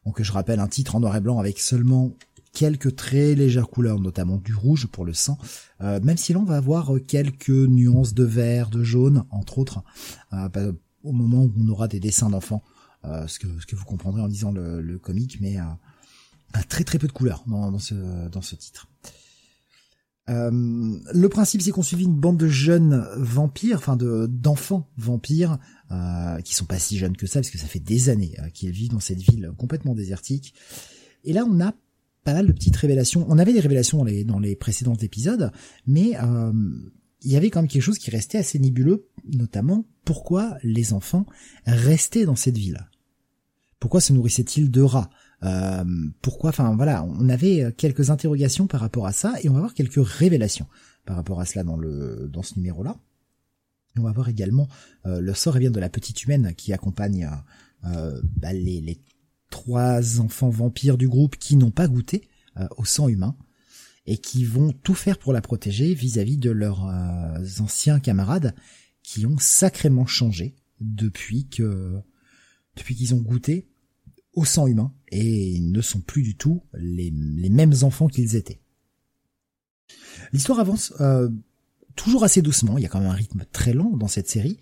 Donc 0.06 0.22
je 0.22 0.30
rappelle 0.30 0.60
un 0.60 0.68
titre 0.68 0.94
en 0.94 1.00
noir 1.00 1.16
et 1.16 1.20
blanc 1.20 1.40
avec 1.40 1.58
seulement 1.58 2.12
quelques 2.52 2.94
très 2.94 3.34
légères 3.34 3.68
couleurs, 3.68 3.98
notamment 3.98 4.36
du 4.36 4.54
rouge 4.54 4.86
pour 4.86 5.04
le 5.04 5.14
sang, 5.14 5.36
euh, 5.80 5.98
même 6.00 6.16
si 6.16 6.32
l'on 6.32 6.44
va 6.44 6.58
avoir 6.58 6.92
quelques 7.08 7.48
nuances 7.48 8.14
de 8.14 8.22
vert, 8.22 8.70
de 8.70 8.84
jaune, 8.84 9.24
entre 9.30 9.58
autres, 9.58 9.82
bah, 10.30 10.50
au 11.08 11.12
moment 11.12 11.44
où 11.44 11.52
on 11.58 11.68
aura 11.68 11.88
des 11.88 12.00
dessins 12.00 12.30
d'enfants, 12.30 12.62
ce, 13.04 13.38
que, 13.38 13.46
ce 13.60 13.66
que 13.66 13.76
vous 13.76 13.84
comprendrez 13.84 14.20
en 14.20 14.26
lisant 14.26 14.52
le, 14.52 14.80
le 14.80 14.98
comic, 14.98 15.38
mais 15.40 15.56
très 16.68 16.84
très 16.84 16.98
peu 16.98 17.06
de 17.06 17.12
couleurs 17.12 17.44
dans, 17.46 17.78
ce, 17.78 18.28
dans 18.28 18.42
ce 18.42 18.56
titre. 18.56 18.88
Euh, 20.28 20.50
le 21.14 21.28
principe, 21.28 21.62
c'est 21.62 21.70
qu'on 21.70 21.82
suit 21.82 22.02
une 22.02 22.14
bande 22.14 22.36
de 22.36 22.48
jeunes 22.48 23.06
vampires, 23.16 23.78
enfin 23.78 23.96
de 23.96 24.26
d'enfants 24.30 24.88
vampires, 24.96 25.58
euh, 25.90 26.40
qui 26.42 26.54
sont 26.54 26.66
pas 26.66 26.78
si 26.78 26.98
jeunes 26.98 27.16
que 27.16 27.26
ça, 27.26 27.40
parce 27.40 27.50
que 27.50 27.58
ça 27.58 27.66
fait 27.66 27.80
des 27.80 28.10
années 28.10 28.36
euh, 28.40 28.50
qu'ils 28.50 28.70
vivent 28.70 28.90
dans 28.90 29.00
cette 29.00 29.20
ville 29.20 29.52
complètement 29.56 29.94
désertique. 29.94 30.54
Et 31.24 31.32
là, 31.32 31.46
on 31.48 31.60
a 31.60 31.72
pas 32.24 32.34
mal 32.34 32.46
de 32.46 32.52
petites 32.52 32.76
révélations. 32.76 33.24
On 33.28 33.38
avait 33.38 33.54
des 33.54 33.60
révélations 33.60 33.98
dans 33.98 34.04
les 34.04 34.24
dans 34.24 34.38
les 34.38 34.54
précédents 34.54 34.96
épisodes, 34.96 35.50
mais 35.86 36.12
euh, 36.22 36.52
il 37.22 37.32
y 37.32 37.36
avait 37.36 37.50
quand 37.50 37.60
même 37.60 37.68
quelque 37.68 37.82
chose 37.82 37.98
qui 37.98 38.10
restait 38.10 38.38
assez 38.38 38.58
nébuleux, 38.58 39.08
notamment 39.32 39.84
pourquoi 40.04 40.56
les 40.62 40.92
enfants 40.92 41.26
restaient 41.66 42.24
dans 42.24 42.36
cette 42.36 42.56
ville. 42.56 42.88
Pourquoi 43.80 44.00
se 44.00 44.12
nourrissaient-ils 44.12 44.70
de 44.70 44.82
rats? 44.82 45.10
Euh, 45.44 45.84
pourquoi 46.20 46.50
Enfin 46.50 46.74
voilà, 46.74 47.04
on 47.04 47.28
avait 47.28 47.72
quelques 47.76 48.10
interrogations 48.10 48.66
par 48.66 48.80
rapport 48.80 49.06
à 49.06 49.12
ça 49.12 49.34
et 49.42 49.48
on 49.48 49.52
va 49.52 49.60
voir 49.60 49.74
quelques 49.74 50.04
révélations 50.04 50.66
par 51.06 51.16
rapport 51.16 51.40
à 51.40 51.44
cela 51.44 51.64
dans 51.64 51.76
le 51.76 52.28
dans 52.32 52.42
ce 52.42 52.56
numéro-là. 52.56 52.96
On 53.96 54.02
va 54.02 54.12
voir 54.12 54.28
également 54.28 54.68
euh, 55.06 55.20
le 55.20 55.34
sort 55.34 55.56
et 55.56 55.70
de 55.70 55.80
la 55.80 55.88
petite 55.88 56.22
humaine 56.24 56.54
qui 56.56 56.72
accompagne 56.72 57.28
euh, 57.84 58.20
bah, 58.36 58.52
les, 58.52 58.80
les, 58.80 59.00
trois 59.50 60.20
enfants 60.20 60.50
vampires 60.50 60.98
du 60.98 61.08
groupe 61.08 61.36
qui 61.36 61.56
n'ont 61.56 61.70
pas 61.70 61.88
goûté 61.88 62.28
au 62.76 62.84
sang 62.84 63.08
humain 63.08 63.36
et 64.08 64.18
qui 64.18 64.44
vont 64.44 64.72
tout 64.72 64.94
faire 64.94 65.18
pour 65.18 65.32
la 65.32 65.40
protéger 65.40 65.94
vis-à-vis 65.94 66.36
-vis 66.36 66.40
de 66.40 66.50
leurs 66.50 66.84
anciens 67.60 68.00
camarades 68.00 68.54
qui 69.02 69.24
ont 69.26 69.38
sacrément 69.38 70.06
changé 70.06 70.56
depuis 70.80 71.46
que 71.48 72.00
depuis 72.76 72.94
qu'ils 72.94 73.14
ont 73.14 73.20
goûté 73.20 73.68
au 74.34 74.44
sang 74.44 74.66
humain 74.66 74.92
et 75.10 75.58
ne 75.60 75.80
sont 75.80 76.00
plus 76.00 76.22
du 76.22 76.36
tout 76.36 76.62
les, 76.74 77.10
mêmes 77.10 77.74
enfants 77.82 78.08
qu'ils 78.08 78.36
étaient. 78.36 78.60
L'histoire 80.32 80.60
avance 80.60 80.92
euh, 81.00 81.28
toujours 81.96 82.22
assez 82.24 82.42
doucement, 82.42 82.78
il 82.78 82.82
y 82.82 82.86
a 82.86 82.88
quand 82.88 83.00
même 83.00 83.10
un 83.10 83.14
rythme 83.14 83.44
très 83.50 83.72
lent 83.72 83.96
dans 83.96 84.08
cette 84.08 84.28
série, 84.28 84.58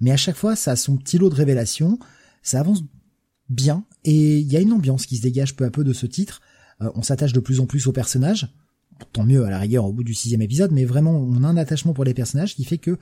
mais 0.00 0.10
à 0.10 0.16
chaque 0.16 0.36
fois 0.36 0.56
ça 0.56 0.72
a 0.72 0.76
son 0.76 0.96
petit 0.96 1.18
lot 1.18 1.30
de 1.30 1.34
révélations, 1.34 1.98
ça 2.42 2.60
avance 2.60 2.82
bien 3.48 3.84
et 4.04 4.38
il 4.38 4.50
y 4.50 4.56
a 4.56 4.60
une 4.60 4.72
ambiance 4.72 5.06
qui 5.06 5.16
se 5.16 5.22
dégage 5.22 5.54
peu 5.54 5.64
à 5.64 5.70
peu 5.70 5.84
de 5.84 5.92
ce 5.92 6.06
titre. 6.06 6.40
Euh, 6.80 6.90
on 6.94 7.02
s'attache 7.02 7.32
de 7.32 7.40
plus 7.40 7.60
en 7.60 7.66
plus 7.66 7.86
aux 7.86 7.92
personnages, 7.92 8.48
tant 9.12 9.24
mieux 9.24 9.44
à 9.44 9.50
la 9.50 9.58
rigueur 9.58 9.84
au 9.84 9.92
bout 9.92 10.04
du 10.04 10.14
sixième 10.14 10.42
épisode, 10.42 10.72
mais 10.72 10.84
vraiment 10.84 11.12
on 11.12 11.42
a 11.44 11.48
un 11.48 11.56
attachement 11.56 11.92
pour 11.92 12.04
les 12.04 12.14
personnages 12.14 12.54
qui 12.54 12.64
fait 12.64 12.78
que 12.78 12.98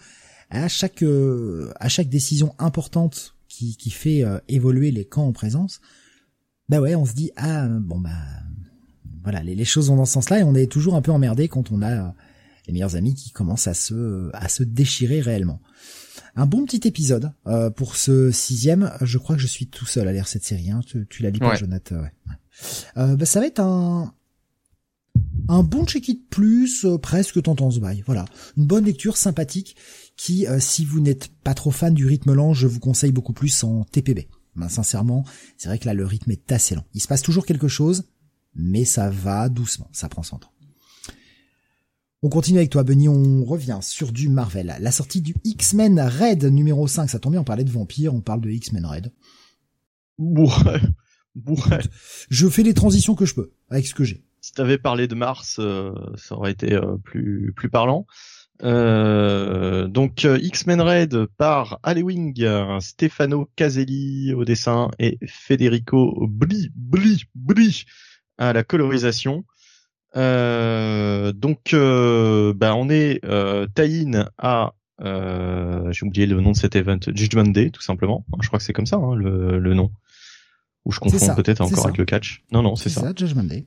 à 0.51 0.69
chaque 0.69 1.03
euh, 1.03 1.73
à 1.81 1.89
chaque 1.89 2.09
décision 2.09 2.55
importante 2.59 3.35
qui, 3.49 3.77
qui 3.77 3.91
fait 3.91 4.25
évoluer 4.49 4.91
les 4.91 5.05
camps 5.05 5.27
en 5.27 5.33
présence, 5.33 5.81
bah 6.69 6.81
ouais, 6.81 6.95
on 6.95 7.07
se 7.07 7.15
dit 7.15 7.31
ah 7.37 7.67
bon 7.69 7.99
bah 7.99 8.11
voilà, 9.31 9.43
les, 9.43 9.65
choses 9.65 9.89
vont 9.89 9.97
dans 9.97 10.07
ce 10.07 10.15
sens-là 10.15 10.39
et 10.41 10.43
on 10.43 10.55
est 10.55 10.71
toujours 10.71 10.95
un 10.95 11.03
peu 11.03 11.13
emmerdé 11.13 11.49
quand 11.49 11.71
on 11.71 11.83
a 11.83 11.91
euh, 11.91 12.09
les 12.67 12.73
meilleurs 12.73 12.97
amis 12.97 13.15
qui 13.15 13.31
commencent 13.31 13.67
à 13.67 13.75
se 13.75 14.31
à 14.33 14.49
se 14.49 14.63
déchirer 14.63 15.21
réellement. 15.21 15.61
Un 16.35 16.47
bon 16.47 16.65
petit 16.65 16.87
épisode 16.89 17.33
euh, 17.47 17.69
pour 17.69 17.97
ce 17.97 18.31
sixième. 18.31 18.91
Je 19.01 19.19
crois 19.19 19.37
que 19.37 19.43
je 19.43 19.47
suis 19.47 19.67
tout 19.67 19.87
seul 19.87 20.09
à 20.09 20.13
lire 20.13 20.29
cette 20.29 20.45
série. 20.45 20.71
Hein. 20.71 20.81
Tu, 20.87 21.07
tu 21.11 21.23
l'as 21.23 21.31
lu, 21.31 21.41
Jonathan 21.59 21.97
ouais. 21.97 22.13
Euh, 22.97 23.17
bah, 23.17 23.27
ça 23.27 23.41
va 23.41 23.47
être 23.47 23.61
un 23.61 24.15
un 25.49 25.63
bon 25.63 25.87
check-it 25.87 26.29
plus 26.29 26.87
presque 27.03 27.43
tendance 27.43 27.79
by. 27.79 28.03
Voilà, 28.07 28.25
une 28.57 28.67
bonne 28.67 28.85
lecture 28.85 29.17
sympathique 29.17 29.77
qui, 30.17 30.47
si 30.59 30.85
vous 30.85 31.01
n'êtes 31.01 31.29
pas 31.45 31.55
trop 31.55 31.71
fan 31.71 31.95
du 31.95 32.07
rythme 32.07 32.33
lent, 32.33 32.55
je 32.55 32.67
vous 32.67 32.81
conseille 32.81 33.13
beaucoup 33.13 33.33
plus 33.33 33.63
en 33.65 33.85
TPB. 33.85 34.29
Ben, 34.57 34.69
sincèrement, 34.69 35.25
c'est 35.57 35.69
vrai 35.69 35.79
que 35.79 35.87
là, 35.87 35.95
le 35.95 36.05
rythme 36.05 36.33
est 36.33 36.51
assez 36.51 36.75
lent. 36.75 36.85
Il 36.93 37.01
se 37.01 37.07
passe 37.07 37.23
toujours 37.23 37.47
quelque 37.47 37.69
chose, 37.69 38.05
mais 38.55 38.85
ça 38.85 39.09
va 39.09 39.49
doucement, 39.49 39.89
ça 39.93 40.09
prend 40.09 40.25
son 40.25 40.39
temps. 40.39 40.51
On 42.23 42.29
continue 42.29 42.59
avec 42.59 42.71
toi, 42.71 42.83
Benny, 42.83 43.09
on 43.09 43.45
revient 43.45 43.79
sur 43.81 44.11
du 44.11 44.29
Marvel. 44.29 44.77
La 44.81 44.91
sortie 44.91 45.21
du 45.21 45.37
X-Men 45.45 46.01
Red 46.01 46.45
numéro 46.47 46.89
5, 46.89 47.09
ça 47.09 47.21
tombe 47.21 47.33
bien, 47.33 47.43
on 47.43 47.45
parlait 47.45 47.63
de 47.63 47.71
vampires, 47.71 48.13
on 48.13 48.21
parle 48.21 48.41
de 48.41 48.51
X-Men 48.51 48.85
Red. 48.85 49.13
Ouais, 50.19 50.81
Je 52.29 52.49
fais 52.49 52.65
les 52.65 52.75
transitions 52.75 53.15
que 53.15 53.25
je 53.25 53.35
peux, 53.35 53.53
avec 53.71 53.87
ce 53.87 53.95
que 53.95 54.03
j'ai. 54.03 54.25
Si 54.41 54.53
t'avais 54.53 54.79
parlé 54.79 55.09
de 55.09 55.15
Mars, 55.15 55.59
euh, 55.59 55.93
ça 56.17 56.37
aurait 56.37 56.53
été 56.53 56.75
euh, 56.75 56.97
plus 57.03 57.53
plus 57.57 57.69
parlant. 57.69 58.07
Euh, 58.63 59.87
donc 59.87 60.25
euh, 60.25 60.39
X-Men 60.41 60.81
Red 60.81 61.27
par 61.37 61.79
Alewing, 61.83 62.81
Stefano 62.81 63.49
Caselli 63.57 64.35
au 64.35 64.45
dessin 64.45 64.91
et 64.99 65.19
Federico 65.27 66.27
Bli 66.29 66.71
Bli 66.75 67.25
Bli 67.35 67.85
à 68.39 68.53
la 68.53 68.65
colorisation. 68.65 69.45
Euh, 70.17 71.33
donc 71.33 71.75
euh, 71.75 72.55
bah, 72.55 72.75
on 72.75 72.89
est 72.89 73.21
euh, 73.25 73.67
tie-in 73.75 74.29
à 74.39 74.73
j'ai 75.01 76.05
oublié 76.05 76.27
le 76.27 76.41
nom 76.41 76.53
de 76.53 76.57
cet 76.57 76.75
event 76.75 76.99
Judgment 77.15 77.45
Day 77.45 77.71
tout 77.71 77.83
simplement. 77.83 78.25
Je 78.41 78.49
crois 78.49 78.59
que 78.59 78.65
c'est 78.65 78.73
comme 78.73 78.87
ça 78.87 78.97
hein, 78.97 79.15
le, 79.15 79.59
le, 79.59 79.75
nom. 79.75 79.93
Ou 80.85 80.93
je 80.93 80.99
confonds 80.99 81.35
peut-être 81.35 81.61
encore 81.61 81.85
avec 81.85 81.99
le 81.99 82.05
catch. 82.05 82.43
Non 82.51 82.63
non 82.63 82.75
c'est 82.75 82.89
ça. 82.89 83.03
ça. 83.03 83.13
Judgment 83.15 83.45
Day. 83.45 83.67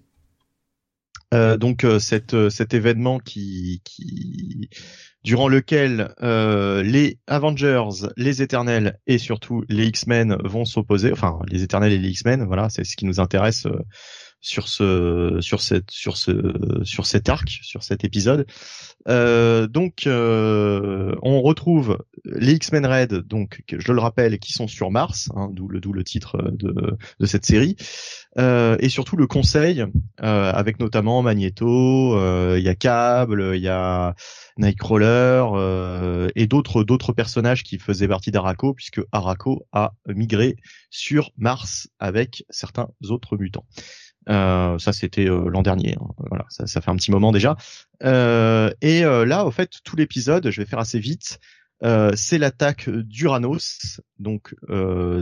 Euh, 1.33 1.57
donc 1.57 1.85
euh, 1.85 1.99
euh, 2.33 2.49
cet 2.49 2.73
événement 2.73 3.17
qui, 3.19 3.81
qui 3.85 4.69
durant 5.23 5.47
lequel 5.47 6.13
euh, 6.21 6.83
les 6.83 7.19
Avengers, 7.27 8.09
les 8.17 8.41
Éternels 8.41 8.99
et 9.07 9.17
surtout 9.17 9.63
les 9.69 9.85
X-Men 9.87 10.37
vont 10.43 10.65
s'opposer, 10.65 11.11
enfin 11.11 11.39
les 11.47 11.63
Éternels 11.63 11.93
et 11.93 11.97
les 11.97 12.09
X-Men, 12.09 12.45
voilà, 12.45 12.69
c'est 12.69 12.83
ce 12.83 12.97
qui 12.97 13.05
nous 13.05 13.19
intéresse 13.19 13.65
sur 14.41 14.67
ce 14.67 15.37
sur 15.39 15.61
cette 15.61 15.91
sur 15.91 16.17
ce 16.17 16.81
sur 16.83 17.05
cet 17.05 17.29
arc, 17.29 17.59
sur 17.61 17.83
cet 17.83 18.03
épisode. 18.03 18.45
Euh, 19.07 19.67
donc 19.67 20.05
euh, 20.05 21.15
on 21.21 21.41
retrouve 21.41 21.97
les 22.25 22.53
X-Men 22.53 22.85
Red, 22.85 23.13
donc 23.27 23.63
je 23.71 23.91
le 23.93 23.99
rappelle, 23.99 24.37
qui 24.39 24.51
sont 24.53 24.67
sur 24.67 24.91
Mars, 24.91 25.29
hein, 25.35 25.49
d'où 25.51 25.67
le 25.67 26.03
titre 26.03 26.51
de 26.51 26.97
de 27.19 27.25
cette 27.25 27.45
série, 27.45 27.75
euh, 28.39 28.77
et 28.79 28.89
surtout 28.89 29.15
le 29.15 29.27
Conseil, 29.27 29.85
avec 30.17 30.79
notamment 30.79 31.21
Magneto, 31.21 32.17
il 32.55 32.63
y 32.63 32.69
a 32.69 32.75
Cable, 32.75 33.53
il 33.55 33.61
y 33.61 33.69
a 33.69 34.15
Nightcrawler 34.57 36.31
et 36.35 36.47
d'autres 36.47 36.83
d'autres 36.83 37.13
personnages 37.13 37.63
qui 37.63 37.77
faisaient 37.77 38.07
partie 38.07 38.31
d'Araco, 38.31 38.73
puisque 38.73 39.01
Araco 39.11 39.67
a 39.71 39.93
migré 40.07 40.55
sur 40.89 41.31
Mars 41.37 41.89
avec 41.99 42.43
certains 42.49 42.87
autres 43.09 43.37
mutants. 43.37 43.65
Euh, 44.29 44.77
ça 44.77 44.93
c'était 44.93 45.27
euh, 45.27 45.49
l'an 45.49 45.63
dernier, 45.63 45.95
hein. 45.99 46.07
voilà, 46.29 46.45
ça, 46.49 46.67
ça, 46.67 46.81
fait 46.81 46.91
un 46.91 46.95
petit 46.95 47.11
moment 47.11 47.31
déjà. 47.31 47.57
Euh, 48.03 48.69
et 48.81 49.03
euh, 49.03 49.25
là, 49.25 49.45
au 49.45 49.51
fait, 49.51 49.79
tout 49.83 49.95
l'épisode, 49.95 50.49
je 50.51 50.61
vais 50.61 50.67
faire 50.67 50.79
assez 50.79 50.99
vite. 50.99 51.39
c'est 52.13 52.37
l'attaque 52.37 52.89
d'Uranos. 52.89 54.01
Donc, 54.19 54.55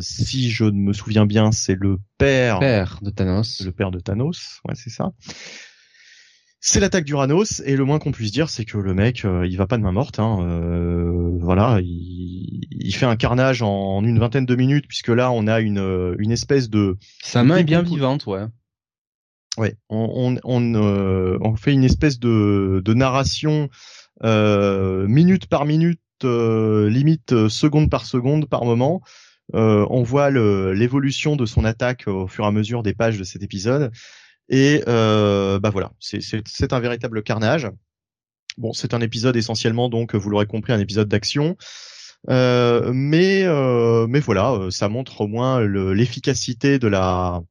si 0.02 0.52
je 0.52 0.66
me 0.66 0.94
souviens 0.94 1.26
bien, 1.26 1.52
c'est 1.52 1.76
le 1.76 1.98
père, 2.18 2.60
père 2.60 3.00
de 3.02 3.10
Thanos. 3.10 3.62
Le 3.62 3.72
père 3.72 3.92
de 3.92 4.00
Thanos, 4.00 4.60
ouais, 4.68 4.76
c'est 4.76 4.90
ça. 4.90 5.12
C'est 6.62 6.82
l'attaque 6.82 7.06
d'Uranos 7.06 7.62
et 7.66 7.78
le 7.78 7.86
moins 7.86 8.00
qu'on 8.00 8.12
puisse 8.12 8.34
dire, 8.34 8.50
c'est 8.50 8.66
que 8.66 8.78
le 8.78 8.94
mec, 8.94 9.24
il 9.24 9.56
va 9.56 9.66
pas 9.66 9.78
de 9.78 9.82
main 9.82 9.94
morte. 9.94 10.20
Hein. 10.20 11.38
voilà, 11.40 11.80
il, 11.82 12.68
il, 12.70 12.94
fait 12.94 13.06
un 13.06 13.16
carnage 13.16 13.62
en 13.62 14.04
une 14.04 14.20
vingtaine 14.20 14.46
de 14.46 14.56
minutes 14.56 14.86
puisque 14.90 15.08
là, 15.08 15.32
on 15.32 15.48
a 15.48 15.62
une 15.62 16.16
une 16.20 16.32
espèce 16.32 16.70
de. 16.70 16.98
Sa 17.24 17.46
main 17.46 17.56
est 17.56 17.64
bien 17.64 17.82
vivante, 17.82 18.26
ouais. 18.26 18.46
Ouais, 19.60 19.76
on, 19.90 21.56
fait 21.58 21.74
une 21.74 21.84
espèce 21.84 22.18
de, 22.20 22.94
narration 22.94 23.70
minute 24.24 25.48
par 25.48 25.66
minute, 25.66 26.02
limite 26.24 27.48
seconde 27.50 27.90
par 27.90 28.06
seconde 28.06 28.48
par 28.48 28.64
moment. 28.64 29.02
on 29.54 30.04
voit 30.04 30.32
l'évolution 30.32 31.36
de 31.36 31.46
son 31.46 31.66
attaque 31.66 32.08
au 32.08 32.28
fur 32.28 32.46
et 32.46 32.48
à 32.48 32.52
mesure 32.52 32.84
des 32.84 32.94
pages 32.94 33.20
de 33.20 33.26
cet 33.26 33.44
épisode. 33.44 33.92
Et 34.48 34.82
bah 34.88 35.70
voilà, 35.70 35.92
c'est 36.00 36.74
un 36.74 36.80
véritable 36.80 37.22
carnage. 37.22 37.70
Bon, 38.58 38.72
c'est 38.72 38.94
un 38.94 39.02
épisode 39.02 39.36
essentiellement, 39.36 39.90
donc 39.90 40.16
vous 40.16 40.30
l'aurez 40.30 40.48
compris, 40.48 40.72
un 40.72 40.80
épisode 40.80 41.10
d'action. 41.10 41.58
Euh, 42.30 42.92
mais 42.94 43.44
euh, 43.46 44.06
mais 44.08 44.20
voilà, 44.20 44.52
euh, 44.52 44.72
ça 44.72 44.90
montre 44.90 45.22
au 45.22 45.28
moins 45.28 45.62
l'efficacité 45.62 46.80
de 46.80 46.88
la, 46.88 47.42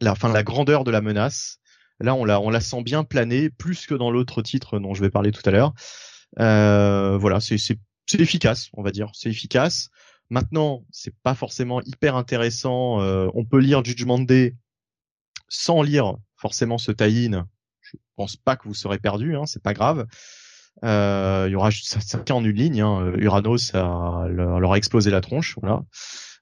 la, 0.00 0.14
fin, 0.14 0.32
la 0.32 0.42
grandeur 0.42 0.84
de 0.84 0.90
la 0.90 1.00
menace. 1.00 1.58
Là, 2.00 2.14
on 2.14 2.24
la 2.24 2.60
sent 2.60 2.82
bien 2.82 3.02
planer, 3.02 3.50
plus 3.50 3.86
que 3.86 3.94
dans 3.94 4.12
l'autre 4.12 4.40
titre 4.40 4.78
dont 4.78 4.94
je 4.94 5.00
vais 5.00 5.10
parler 5.10 5.32
tout 5.32 5.42
à 5.44 5.50
l'heure. 5.50 5.74
voilà, 6.36 7.40
c'est 7.40 7.58
efficace, 8.14 8.68
on 8.74 8.82
va 8.82 8.92
dire, 8.92 9.10
c'est 9.14 9.30
efficace. 9.30 9.90
Maintenant, 10.30 10.84
c'est 10.92 11.14
pas 11.22 11.34
forcément 11.34 11.80
hyper 11.82 12.14
intéressant. 12.14 13.00
on 13.00 13.44
peut 13.44 13.58
lire 13.58 13.84
Judgment 13.84 14.20
Day 14.20 14.54
sans 15.48 15.82
lire 15.82 16.14
forcément 16.36 16.78
ce 16.78 16.92
tie-in 16.92 17.48
je 17.92 17.98
pense 18.16 18.36
pas 18.36 18.56
que 18.56 18.64
vous 18.66 18.74
serez 18.74 18.98
perdu, 18.98 19.36
hein, 19.36 19.46
c'est 19.46 19.62
pas 19.62 19.74
grave. 19.74 20.06
Euh, 20.84 21.46
il 21.48 21.52
y 21.52 21.56
aura 21.56 21.70
ça 21.70 21.98
en 22.30 22.44
une 22.44 22.56
ligne. 22.56 22.80
Hein. 22.80 23.12
Uranos 23.16 23.74
a, 23.74 24.26
leur 24.28 24.72
a 24.72 24.76
explosé 24.76 25.10
la 25.10 25.20
tronche, 25.20 25.56
voilà. 25.60 25.82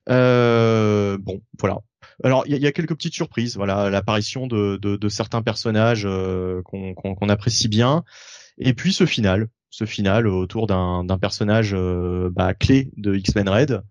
Euh, 0.09 1.19
bon, 1.19 1.41
voilà. 1.59 1.79
Alors 2.25 2.45
il 2.47 2.57
y 2.57 2.67
a, 2.67 2.73
quelques 2.73 2.95
petites 2.95 3.15
surprises, 3.15 3.57
voilà, 3.57 3.91
l'apparition 3.91 4.47
de, 4.47 4.79
de, 4.81 4.97
de, 4.97 5.09
certains 5.09 5.43
personnages 5.43 6.05
euh, 6.07 6.63
qu'on 6.63 7.29
apprécie 7.29 7.69
bien, 7.69 8.05
et 8.59 8.73
puis 8.73 8.93
ce 8.93 9.05
final, 9.05 9.49
ce 9.71 9.85
final 9.85 10.27
autour 10.27 10.67
d'un 10.67 11.19
personnage 11.21 11.75
euh, 11.75 12.31
bah, 12.33 12.55
clé 12.55 12.91
de 12.97 13.15
X-Men 13.15 13.49
Red. 13.49 13.83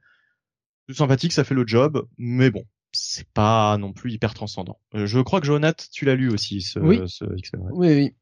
Plus 0.88 0.96
sympathique, 0.96 1.34
ça 1.34 1.44
fait 1.44 1.56
le 1.56 1.66
job, 1.66 2.08
mais 2.18 2.52
bon, 2.52 2.64
c'est 2.92 3.28
pas 3.30 3.78
non 3.78 3.92
plus 3.92 4.12
hyper 4.12 4.34
transcendant. 4.34 4.80
Euh, 4.96 5.06
je 5.06 5.20
crois 5.20 5.40
que 5.40 5.48
Jonathan, 5.48 5.84
tu 5.92 6.06
l'as 6.06 6.16
lu 6.16 6.30
aussi, 6.30 6.62
ce, 6.62 6.80
oui. 6.80 7.02
ce 7.08 7.26
Oui, 7.72 7.94
oui. 7.94 8.16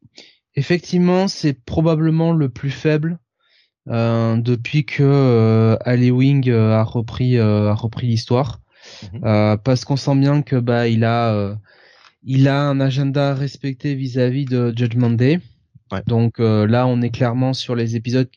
Effectivement, 0.56 1.28
c'est 1.28 1.54
probablement 1.54 2.32
le 2.32 2.50
plus 2.50 2.70
faible 2.70 3.20
euh, 3.90 4.38
depuis 4.38 4.86
que 4.86 5.04
euh, 5.04 6.12
Wing 6.12 6.50
euh, 6.50 6.72
a 6.72 6.84
repris 6.84 7.38
euh, 7.38 7.70
a 7.70 7.74
repris 7.74 8.08
l'histoire, 8.08 8.62
mhm. 9.14 9.58
parce 9.64 9.86
qu'on 9.86 9.96
sent 9.96 10.16
bien 10.16 10.42
que 10.42 10.56
bah 10.56 10.88
il 10.88 11.04
a 11.04 11.58
il 12.24 12.48
a 12.48 12.62
un 12.62 12.80
agenda 12.80 13.34
respecté 13.34 13.96
vis-à-vis 13.96 14.46
de 14.46 14.74
Judgment 14.76 15.12
Day. 15.12 15.40
Donc 16.08 16.40
là, 16.40 16.88
on 16.88 17.02
est 17.04 17.12
clairement 17.12 17.54
sur 17.54 17.76
les 17.76 17.96
épisodes. 17.96 18.30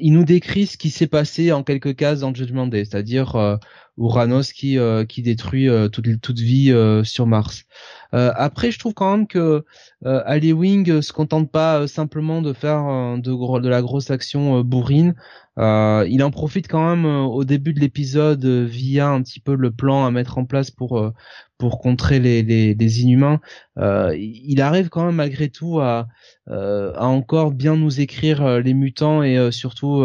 Il 0.00 0.12
nous 0.12 0.24
décrit 0.24 0.66
ce 0.66 0.76
qui 0.76 0.90
s'est 0.90 1.06
passé 1.06 1.52
en 1.52 1.62
quelques 1.62 1.94
cases 1.94 2.20
dans 2.20 2.34
Judgment 2.34 2.66
Day, 2.66 2.84
c'est-à-dire 2.84 3.58
Uranus 4.00 4.52
qui 4.52 4.78
euh, 4.78 5.04
qui 5.04 5.22
détruit 5.22 5.68
euh, 5.68 5.88
toute 5.88 6.20
toute 6.20 6.38
vie 6.38 6.72
euh, 6.72 7.04
sur 7.04 7.26
Mars. 7.26 7.64
après, 8.12 8.72
je 8.72 8.78
trouve 8.78 8.94
quand 8.94 9.16
même 9.16 9.26
que 9.28 9.64
Ali 10.04 10.52
Wing 10.52 11.00
se 11.00 11.12
contente 11.12 11.50
pas 11.50 11.86
simplement 11.86 12.42
de 12.42 12.52
faire 12.52 12.82
de 13.18 13.60
de 13.60 13.68
la 13.68 13.82
grosse 13.82 14.10
action 14.10 14.62
bourrine. 14.62 15.14
il 15.58 16.22
en 16.24 16.30
profite 16.32 16.66
quand 16.66 16.84
même 16.88 17.06
au 17.06 17.44
début 17.44 17.72
de 17.72 17.80
l'épisode 17.80 18.44
via 18.44 19.08
un 19.10 19.22
petit 19.22 19.38
peu 19.38 19.54
le 19.54 19.70
plan 19.70 20.06
à 20.06 20.10
mettre 20.10 20.38
en 20.38 20.44
place 20.44 20.72
pour 20.72 21.12
pour 21.60 21.78
contrer 21.78 22.18
les, 22.18 22.42
les, 22.42 22.74
les 22.74 23.02
inhumains. 23.02 23.40
il 23.78 24.60
arrive 24.60 24.88
quand 24.88 25.06
même 25.06 25.14
malgré 25.14 25.48
tout 25.48 25.78
à, 25.80 26.08
à 26.48 27.06
encore 27.06 27.52
bien 27.52 27.76
nous 27.76 28.00
écrire 28.00 28.60
les 28.60 28.74
mutants 28.74 29.22
et 29.22 29.52
surtout 29.52 30.04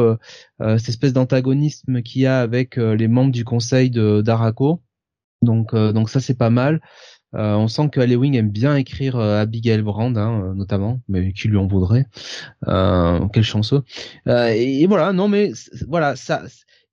cette 0.60 0.90
espèce 0.90 1.14
d'antagonisme 1.14 2.04
qu'il 2.04 2.22
y 2.22 2.26
a 2.28 2.42
avec 2.42 2.76
les 2.78 3.08
membres 3.08 3.32
du 3.32 3.44
conseil 3.46 3.90
d'Araco. 3.90 4.82
Donc 5.46 5.74
euh, 5.74 5.94
donc 5.94 6.10
ça 6.10 6.20
c'est 6.20 6.38
pas 6.38 6.50
mal. 6.50 6.82
Euh, 7.36 7.54
on 7.56 7.68
sent 7.68 7.90
que 7.90 8.00
Wing 8.00 8.36
aime 8.36 8.50
bien 8.50 8.76
écrire 8.76 9.18
euh, 9.18 9.42
Abigail 9.42 9.82
Brand, 9.82 10.18
hein, 10.18 10.54
notamment, 10.56 11.02
mais 11.10 11.34
qui 11.34 11.50
lui 11.50 11.58
en 11.58 11.68
voudrait. 11.68 12.06
quel 12.66 13.44
chanceux. 13.44 13.84
Et, 14.28 14.86
voilà, 14.88 15.12
non 15.12 15.28
mais 15.28 15.52
voilà, 15.88 16.16
ça, 16.16 16.44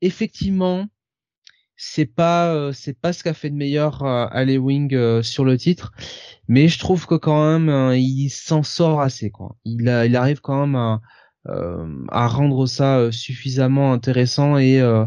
effectivement, 0.01 0.87
c'est 1.85 2.07
pas 2.07 2.73
c'est 2.73 2.99
pas 2.99 3.13
ce 3.13 3.25
qu'a 3.25 3.35
fait 3.35 3.51
de 3.51 3.57
meilleur 3.57 4.03
euh, 4.05 4.57
Wing 4.59 5.23
sur 5.23 5.45
le 5.45 5.59
titre, 5.59 5.93
mais 6.49 6.69
je 6.69 6.79
trouve 6.79 7.07
que 7.07 7.15
quand 7.17 7.59
même 7.59 7.95
il 7.95 8.31
s'en 8.31 8.63
sort 8.63 9.01
assez 9.01 9.31
quoi. 9.31 9.57
Il 9.65 9.83
il 10.07 10.17
arrive 10.17 10.41
quand 10.41 10.61
même 10.67 10.77
à 10.77 11.01
euh, 11.49 12.05
à 12.09 12.29
rendre 12.29 12.67
ça 12.67 12.99
euh, 12.99 13.11
suffisamment 13.11 13.93
intéressant 13.93 14.59
et 14.59 14.81
euh, 14.81 15.05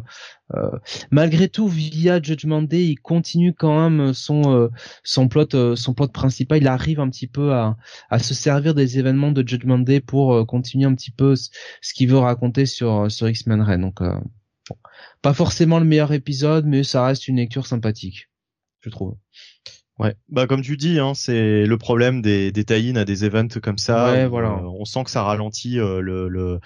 malgré 1.10 1.48
tout 1.48 1.70
via 1.70 2.22
Judgment 2.22 2.62
Day 2.64 2.84
il 2.88 2.98
continue 2.98 3.54
quand 3.54 3.90
même 3.90 4.14
son 4.14 4.70
son 5.04 5.30
plot 5.30 5.76
son 5.78 5.94
plot 5.94 6.10
principal. 6.10 6.58
Il 6.58 6.68
arrive 6.68 7.00
un 7.00 7.10
petit 7.10 7.28
peu 7.28 7.54
à, 7.54 7.78
à 8.10 8.20
se 8.20 8.34
servir 8.34 8.74
des 8.76 9.00
événements 9.00 9.32
de 9.32 9.48
Judgment 9.48 9.80
Day 9.80 10.02
pour 10.02 10.46
continuer 10.46 10.86
un 10.86 10.94
petit 10.94 11.12
peu 11.12 11.36
ce, 11.38 11.50
qu'il 11.94 12.10
veut 12.10 12.18
raconter 12.18 12.66
sur 12.66 13.10
sur 13.10 13.30
X-Men 13.30 13.62
Red 13.62 13.80
donc 13.80 14.02
pas 15.22 15.34
forcément 15.34 15.80
le 15.80 15.86
meilleur 15.86 16.12
épisode 16.14 16.66
mais 16.66 16.84
ça 16.84 17.06
reste 17.06 17.28
une 17.28 17.38
lecture 17.38 17.68
sympathique 17.68 18.30
je 18.82 18.90
trouve 18.90 19.16
Ouais, 19.98 20.14
bah 20.28 20.46
comme 20.46 20.62
tu 20.62 20.76
dis, 20.76 21.00
hein, 21.00 21.14
c'est 21.14 21.66
le 21.66 21.78
problème 21.78 22.22
des, 22.22 22.52
des 22.52 22.66
tie 22.66 22.94
à 22.98 23.06
des 23.06 23.24
events 23.24 23.60
comme 23.64 23.78
ça. 23.78 24.12
Ouais, 24.12 24.28
voilà. 24.28 24.50
Euh, 24.50 24.70
on 24.78 24.84
sent 24.84 25.06
que 25.06 25.10
ça 25.10 25.24
ralentit 25.24 25.80
euh, 25.80 26.02
le, 26.02 26.28
le, 26.28 26.60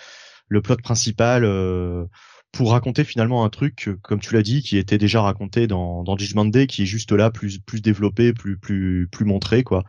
le 0.47 0.61
plot 0.63 0.77
principal 0.77 1.45
euh, 1.45 2.05
pour 2.51 2.71
raconter 2.71 3.03
finalement 3.03 3.45
un 3.45 3.49
truc, 3.49 3.89
comme 4.01 4.19
tu 4.19 4.34
l'as 4.34 4.41
dit, 4.41 4.63
qui 4.63 4.77
était 4.77 4.97
déjà 4.97 5.21
raconté 5.21 5.67
dans, 5.67 6.03
dans 6.03 6.17
Judgment 6.17 6.45
Day, 6.45 6.65
qui 6.65 6.84
est 6.84 6.88
juste 6.88 7.11
là, 7.11 7.30
plus 7.30 7.59
plus 7.59 7.81
développé, 7.81 8.34
plus 8.34 8.57
plus 8.57 9.07
plus 9.11 9.26
montré, 9.26 9.63
quoi. 9.63 9.84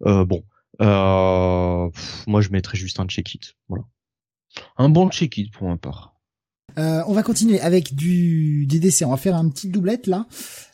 bon, 0.00 0.44
moi 0.78 1.90
je 2.42 2.50
mettrais 2.50 2.76
juste 2.76 3.00
un 3.00 3.06
check-it, 3.06 3.54
voilà. 3.68 3.84
Un 4.76 4.90
bon 4.90 5.08
check-it 5.08 5.50
pour 5.50 5.68
ma 5.68 5.78
part. 5.78 6.13
Euh, 6.78 7.02
on 7.06 7.12
va 7.12 7.22
continuer 7.22 7.60
avec 7.60 7.94
du 7.94 8.66
des 8.66 8.78
décès. 8.78 9.04
On 9.04 9.10
va 9.10 9.16
faire 9.16 9.36
un 9.36 9.48
petit 9.48 9.68
doublette 9.68 10.06
là, 10.06 10.26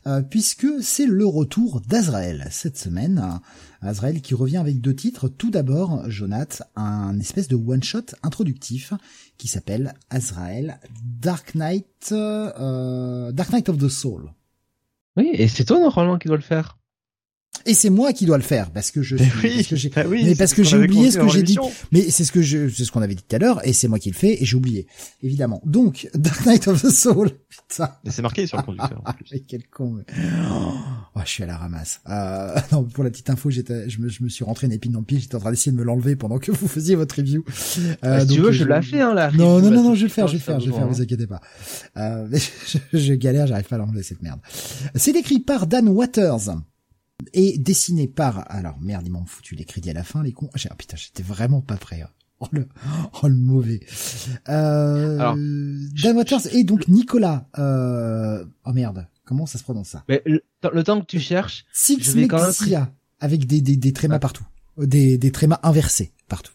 euh, 0.06 0.22
puisque 0.22 0.66
c'est 0.80 1.06
le 1.06 1.26
retour 1.26 1.80
d'Azrael 1.80 2.46
cette 2.50 2.78
semaine. 2.78 3.40
Azrael 3.82 4.20
qui 4.20 4.34
revient 4.34 4.58
avec 4.58 4.80
deux 4.80 4.94
titres. 4.94 5.28
Tout 5.28 5.50
d'abord, 5.50 6.08
Jonath, 6.10 6.62
un 6.76 7.18
espèce 7.18 7.48
de 7.48 7.56
one 7.56 7.82
shot 7.82 8.14
introductif 8.22 8.92
qui 9.38 9.48
s'appelle 9.48 9.94
Azrael 10.10 10.78
Dark 11.02 11.54
Knight, 11.54 12.10
euh, 12.12 13.32
Dark 13.32 13.52
Knight 13.52 13.68
of 13.68 13.78
the 13.78 13.88
Soul. 13.88 14.32
Oui, 15.16 15.30
et 15.32 15.48
c'est 15.48 15.64
toi 15.64 15.80
normalement 15.80 16.18
qui 16.18 16.28
dois 16.28 16.36
le 16.36 16.42
faire. 16.42 16.79
Et 17.66 17.74
c'est 17.74 17.90
moi 17.90 18.12
qui 18.12 18.26
dois 18.26 18.36
le 18.36 18.42
faire 18.42 18.70
parce 18.70 18.90
que 18.90 19.02
je 19.02 19.16
suis, 19.16 19.26
parce 19.28 19.66
que 19.66 19.76
j'ai, 19.76 19.88
bah 19.90 20.04
mais 20.08 20.34
parce 20.34 20.54
que 20.54 20.62
j'ai 20.62 20.76
oublié 20.76 21.10
ce 21.10 21.18
que 21.18 21.28
j'ai 21.28 21.42
dit. 21.42 21.58
Mais 21.92 22.10
c'est 22.10 22.24
ce 22.24 22.32
que 22.32 22.42
je, 22.42 22.68
c'est 22.68 22.84
ce 22.84 22.92
qu'on 22.92 23.02
avait 23.02 23.14
dit 23.14 23.22
tout 23.22 23.36
à 23.36 23.38
l'heure 23.38 23.66
et 23.66 23.72
c'est 23.72 23.88
moi 23.88 23.98
qui 23.98 24.10
le 24.10 24.16
fais 24.16 24.42
et 24.42 24.44
j'ai 24.44 24.56
oublié, 24.56 24.86
évidemment. 25.22 25.60
Donc, 25.64 26.08
Dark 26.14 26.44
Knight 26.46 26.68
of 26.68 26.82
the 26.82 26.90
Soul, 26.90 27.30
putain. 27.48 27.90
c'est 28.08 28.22
marqué 28.22 28.46
sur 28.46 28.56
le 28.58 28.62
conducteur. 28.62 29.02
mais 29.32 29.40
quel 29.40 29.66
con. 29.68 30.02
Oh, 31.14 31.20
je 31.24 31.28
suis 31.28 31.42
à 31.42 31.46
la 31.46 31.56
ramasse. 31.56 32.00
Euh, 32.08 32.54
non, 32.72 32.84
pour 32.84 33.04
la 33.04 33.10
petite 33.10 33.30
info, 33.30 33.50
j'étais, 33.50 33.88
je 33.88 34.00
me, 34.00 34.08
je 34.08 34.22
me 34.22 34.28
suis 34.28 34.44
rentré 34.44 34.66
une 34.66 34.72
épine 34.72 34.92
dans 34.92 35.00
le 35.00 35.04
pied, 35.04 35.18
j'étais 35.18 35.34
en 35.34 35.40
train 35.40 35.50
d'essayer 35.50 35.72
de 35.72 35.76
me 35.76 35.84
l'enlever 35.84 36.16
pendant 36.16 36.38
que 36.38 36.50
vous 36.50 36.68
faisiez 36.68 36.94
votre 36.94 37.16
review. 37.16 37.44
Euh, 37.78 37.94
bah, 38.02 38.20
si 38.20 38.28
tu 38.28 38.40
veux, 38.40 38.52
je, 38.52 38.64
l'ai 38.64 38.82
fait, 38.82 39.00
hein, 39.00 39.14
là. 39.14 39.30
Non, 39.32 39.60
non, 39.60 39.70
non, 39.70 39.82
non, 39.82 39.94
je 39.94 40.02
vais 40.02 40.08
le 40.08 40.12
faire, 40.12 40.26
je 40.26 40.32
vais 40.32 40.38
le 40.38 40.44
faire, 40.44 40.60
je 40.60 40.66
vais 40.66 40.72
le 40.72 40.76
faire, 40.76 40.88
vous 40.88 41.02
inquiétez 41.02 41.26
pas. 41.26 41.40
Euh, 41.96 42.26
je, 42.66 42.98
je 42.98 43.14
galère, 43.14 43.46
j'arrive 43.46 43.66
pas 43.66 43.76
à 43.76 43.78
l'enlever, 43.78 44.02
cette 44.02 44.22
merde. 44.22 44.40
C'est 44.94 45.14
écrit 45.16 45.40
par 45.40 45.66
Dan 45.66 45.88
Waters 45.88 46.50
et 47.32 47.58
dessiné 47.58 48.08
par 48.08 48.50
alors 48.50 48.78
merde 48.80 49.06
ils 49.06 49.12
m'ont 49.12 49.24
foutu 49.24 49.54
les 49.54 49.64
crédits 49.64 49.90
à 49.90 49.94
la 49.94 50.04
fin 50.04 50.22
les 50.22 50.32
cons. 50.32 50.50
Ah, 50.54 50.74
putain 50.74 50.96
j'étais 50.96 51.22
vraiment 51.22 51.60
pas 51.60 51.76
prêt 51.76 52.02
hein. 52.02 52.10
oh 52.40 52.48
le 52.52 52.66
oh 53.22 53.28
le 53.28 53.34
mauvais. 53.34 53.80
Euh, 54.48 55.18
alors, 55.18 55.36
Dan 55.36 56.16
Waters 56.16 56.54
et 56.54 56.64
donc 56.64 56.88
Nicolas 56.88 57.48
euh, 57.58 58.44
oh 58.64 58.72
merde 58.72 59.06
comment 59.24 59.46
ça 59.46 59.58
se 59.58 59.62
prononce 59.62 59.88
ça? 59.88 60.04
Mais 60.08 60.22
le, 60.24 60.82
temps 60.82 61.00
que 61.00 61.06
tu 61.06 61.20
cherches 61.20 61.66
Six 61.72 61.98
je 62.00 62.12
vais 62.12 62.28
quand 62.28 62.40
même... 62.40 62.86
avec 63.20 63.46
des 63.46 63.60
des, 63.60 63.76
des 63.76 63.92
trémas 63.92 64.18
partout. 64.18 64.44
Des 64.78 65.18
des 65.18 65.32
trémas 65.32 65.60
inversés 65.62 66.12
partout. 66.28 66.54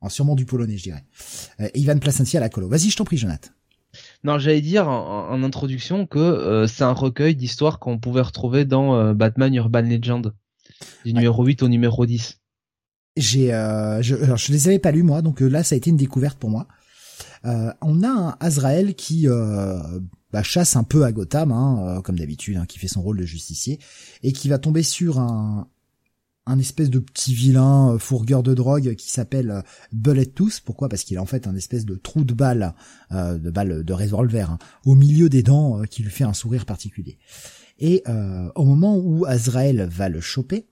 En 0.00 0.08
sûrement 0.08 0.34
du 0.34 0.44
polonais 0.44 0.76
je 0.76 0.84
dirais. 0.84 1.04
Euh, 1.60 1.68
Ivan 1.74 1.98
Placencia 1.98 2.38
à 2.38 2.42
la 2.42 2.48
colo. 2.48 2.68
Vas-y 2.68 2.90
je 2.90 2.96
t'en 2.96 3.04
prie 3.04 3.16
Jonathan 3.16 3.50
non, 4.22 4.38
j'allais 4.38 4.60
dire 4.60 4.88
en, 4.88 5.42
introduction 5.42 6.06
que 6.06 6.18
euh, 6.18 6.66
c'est 6.66 6.84
un 6.84 6.92
recueil 6.92 7.34
d'histoires 7.34 7.78
qu'on 7.78 7.98
pouvait 7.98 8.20
retrouver 8.20 8.66
dans 8.66 8.94
euh, 8.94 9.14
Batman 9.14 9.54
Urban 9.54 9.80
Legend, 9.80 10.34
du 11.04 11.14
numéro 11.14 11.44
8 11.44 11.62
au 11.62 11.68
numéro 11.68 12.04
10. 12.04 12.38
J'ai, 13.16 13.54
euh, 13.54 14.02
je, 14.02 14.16
alors 14.16 14.36
je 14.36 14.52
les 14.52 14.68
avais 14.68 14.78
pas 14.78 14.92
lus 14.92 15.02
moi, 15.02 15.22
donc 15.22 15.40
là 15.40 15.62
ça 15.64 15.74
a 15.74 15.78
été 15.78 15.88
une 15.90 15.96
découverte 15.96 16.38
pour 16.38 16.50
moi. 16.50 16.68
on 17.44 18.02
a 18.02 18.08
un 18.08 18.36
Azrael 18.40 18.94
qui 18.94 19.26
bah, 20.32 20.42
chasse 20.42 20.76
un 20.76 20.84
peu 20.84 21.04
à 21.04 21.12
Gotham, 21.12 21.50
hein, 21.50 22.02
comme 22.04 22.18
d'habitude, 22.18 22.58
hein, 22.58 22.66
qui 22.66 22.78
fait 22.78 22.88
son 22.88 23.00
rôle 23.00 23.18
de 23.18 23.24
justicier, 23.24 23.78
et 24.22 24.32
qui 24.32 24.48
va 24.50 24.58
tomber 24.58 24.82
sur 24.82 25.18
un, 25.18 25.66
un 26.50 26.58
espèce 26.58 26.90
de 26.90 26.98
petit 26.98 27.34
vilain 27.34 27.98
fourgueur 27.98 28.42
de 28.42 28.54
drogue 28.54 28.94
qui 28.96 29.10
s'appelle 29.10 29.62
Bullet 29.92 30.26
Tooth. 30.26 30.60
Pourquoi? 30.64 30.88
Parce 30.88 31.04
qu'il 31.04 31.16
a 31.18 31.22
en 31.22 31.26
fait 31.26 31.46
un 31.46 31.54
espèce 31.54 31.84
de 31.84 31.94
trou 31.94 32.24
de 32.24 32.34
balle, 32.34 32.74
de 33.10 33.50
balle 33.50 33.84
de 33.84 33.92
revolver, 33.92 34.50
hein, 34.50 34.58
au 34.84 34.94
milieu 34.94 35.28
des 35.28 35.42
dents 35.42 35.82
qui 35.88 36.02
lui 36.02 36.10
fait 36.10 36.24
un 36.24 36.34
sourire 36.34 36.66
particulier. 36.66 37.18
Et 37.78 38.02
au 38.54 38.64
moment 38.64 38.96
où 38.96 39.24
Azrael 39.26 39.88
va 39.90 40.08
le 40.08 40.20
choper, 40.20 40.66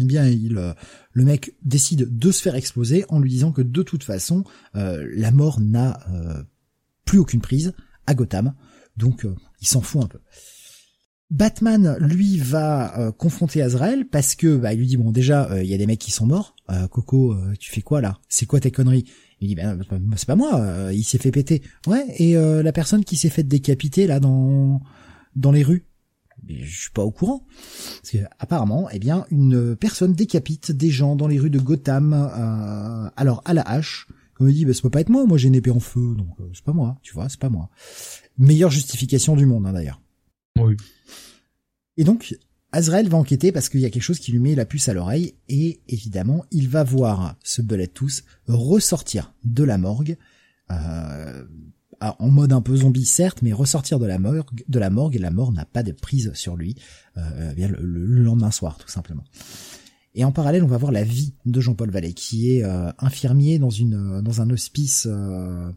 eh 0.00 0.04
bien, 0.04 0.26
il, 0.26 0.56
euh, 0.56 0.74
le 1.12 1.24
mec 1.24 1.54
décide 1.62 2.16
de 2.16 2.30
se 2.30 2.40
faire 2.40 2.54
exploser 2.54 3.04
en 3.08 3.18
lui 3.18 3.30
disant 3.30 3.52
que 3.52 3.62
de 3.62 3.82
toute 3.82 4.04
façon, 4.04 4.44
euh, 4.76 5.08
la 5.14 5.30
mort 5.30 5.60
n'a 5.60 6.00
euh, 6.10 6.42
plus 7.04 7.18
aucune 7.18 7.40
prise 7.40 7.74
à 8.06 8.14
Gotham, 8.14 8.54
donc 8.96 9.26
il 9.60 9.66
s'en 9.66 9.80
fout 9.80 10.04
un 10.04 10.06
peu. 10.06 10.18
Batman, 11.30 11.96
lui, 12.00 12.38
va 12.38 13.12
confronter 13.18 13.60
Azrael 13.60 14.06
parce 14.08 14.34
que 14.34 14.56
bah, 14.56 14.72
il 14.72 14.78
lui 14.78 14.86
dit 14.86 14.96
bon 14.96 15.12
déjà 15.12 15.62
il 15.62 15.68
y 15.68 15.74
a 15.74 15.78
des 15.78 15.86
mecs 15.86 15.98
qui 15.98 16.10
sont 16.10 16.26
morts. 16.26 16.56
Coco, 16.90 17.36
tu 17.58 17.70
fais 17.70 17.82
quoi 17.82 18.00
là? 18.00 18.18
C'est 18.28 18.46
quoi 18.46 18.60
tes 18.60 18.70
conneries? 18.70 19.04
Il 19.40 19.48
dit 19.48 19.54
ben 19.54 19.78
c'est 20.16 20.26
pas 20.26 20.36
moi. 20.36 20.90
il 20.92 21.04
s'est 21.04 21.18
fait 21.18 21.30
péter. 21.30 21.62
Ouais. 21.86 22.06
Et 22.16 22.34
la 22.34 22.72
personne 22.72 23.04
qui 23.04 23.16
s'est 23.16 23.28
fait 23.28 23.42
décapiter 23.42 24.06
là 24.06 24.20
dans 24.20 24.80
dans 25.36 25.52
les 25.52 25.62
rues 25.62 25.84
je 26.48 26.80
suis 26.80 26.90
pas 26.90 27.02
au 27.02 27.10
courant. 27.10 27.44
Parce 28.02 28.10
que 28.10 28.18
apparemment, 28.38 28.88
eh 28.92 28.98
bien, 28.98 29.26
une 29.30 29.76
personne 29.76 30.12
décapite 30.12 30.72
des 30.72 30.90
gens 30.90 31.16
dans 31.16 31.28
les 31.28 31.38
rues 31.38 31.50
de 31.50 31.58
Gotham, 31.58 32.12
euh, 32.12 33.10
alors 33.16 33.42
à 33.44 33.54
la 33.54 33.62
hache. 33.62 34.08
Comme 34.34 34.48
il 34.48 34.54
dit, 34.54 34.64
bah, 34.64 34.72
ça 34.72 34.82
peut 34.82 34.90
pas 34.90 35.00
être 35.00 35.08
moi, 35.08 35.26
moi 35.26 35.36
j'ai 35.36 35.48
une 35.48 35.56
épée 35.56 35.72
en 35.72 35.80
feu, 35.80 36.14
donc 36.16 36.28
euh, 36.40 36.48
c'est 36.54 36.64
pas 36.64 36.72
moi, 36.72 36.96
tu 37.02 37.12
vois, 37.12 37.28
c'est 37.28 37.40
pas 37.40 37.48
moi. 37.48 37.70
Meilleure 38.38 38.70
justification 38.70 39.34
du 39.34 39.46
monde, 39.46 39.66
hein, 39.66 39.72
d'ailleurs. 39.72 40.00
Et 41.96 42.04
donc, 42.04 42.36
Azrael 42.72 43.08
va 43.08 43.18
enquêter 43.18 43.50
parce 43.50 43.68
qu'il 43.68 43.80
y 43.80 43.86
a 43.86 43.90
quelque 43.90 44.02
chose 44.02 44.18
qui 44.18 44.32
lui 44.32 44.38
met 44.38 44.54
la 44.54 44.64
puce 44.64 44.88
à 44.88 44.94
l'oreille, 44.94 45.34
et 45.48 45.80
évidemment, 45.88 46.44
il 46.50 46.68
va 46.68 46.84
voir 46.84 47.36
ce 47.42 47.62
Bullet 47.62 47.86
Tooth 47.86 48.24
ressortir 48.46 49.32
de 49.44 49.64
la 49.64 49.78
morgue, 49.78 50.16
euh, 50.70 51.44
en 52.00 52.30
mode 52.30 52.52
un 52.52 52.60
peu 52.60 52.76
zombie 52.76 53.06
certes, 53.06 53.42
mais 53.42 53.52
ressortir 53.52 53.98
de 53.98 54.06
la 54.06 54.18
morgue, 54.18 54.64
de 54.68 54.78
la 54.78 54.90
morgue 54.90 55.16
et 55.16 55.18
la 55.18 55.30
mort 55.30 55.50
n'a 55.50 55.64
pas 55.64 55.82
de 55.82 55.92
prise 55.92 56.32
sur 56.34 56.56
lui, 56.56 56.76
euh, 57.16 57.52
le, 57.56 58.22
lendemain 58.22 58.50
soir 58.50 58.78
tout 58.78 58.88
simplement. 58.88 59.24
Et 60.14 60.24
en 60.24 60.32
parallèle, 60.32 60.64
on 60.64 60.68
va 60.68 60.78
voir 60.78 60.90
la 60.90 61.04
vie 61.04 61.34
de 61.44 61.60
Jean-Paul 61.60 61.90
Vallée, 61.90 62.14
qui 62.14 62.50
est 62.50 62.64
euh, 62.64 62.90
infirmier 62.98 63.58
dans 63.58 63.70
une 63.70 64.20
dans 64.20 64.40
un 64.40 64.50
hospice, 64.50 65.06
euh, 65.08 65.70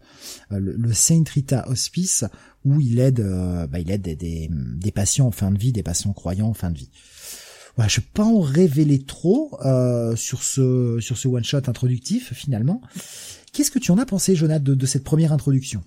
le, 0.49 0.93
Saint 0.93 1.23
Rita 1.31 1.67
Hospice, 1.67 2.25
où 2.65 2.79
il 2.79 2.99
aide 2.99 3.19
euh, 3.19 3.67
bah, 3.67 3.79
il 3.79 3.91
aide 3.91 4.01
des, 4.01 4.49
des, 4.49 4.91
patients 4.91 5.27
en 5.27 5.31
fin 5.31 5.51
de 5.51 5.59
vie, 5.59 5.71
des 5.71 5.83
patients 5.83 6.13
croyants 6.13 6.47
en 6.47 6.53
fin 6.53 6.71
de 6.71 6.77
vie. 6.77 6.89
Voilà, 7.75 7.89
je 7.89 8.01
vais 8.01 8.07
pas 8.13 8.23
en 8.23 8.39
révéler 8.39 9.03
trop 9.03 9.57
sur 10.15 10.43
ce 10.43 10.97
sur 10.99 11.17
ce 11.17 11.27
one 11.27 11.43
shot 11.43 11.67
introductif 11.67 12.33
finalement. 12.33 12.81
Qu'est-ce 13.53 13.71
que 13.71 13.79
tu 13.79 13.91
en 13.91 13.97
as 13.97 14.05
pensé, 14.05 14.35
Jonathan, 14.35 14.73
de 14.73 14.85
cette 14.85 15.03
première 15.03 15.33
introduction? 15.33 15.83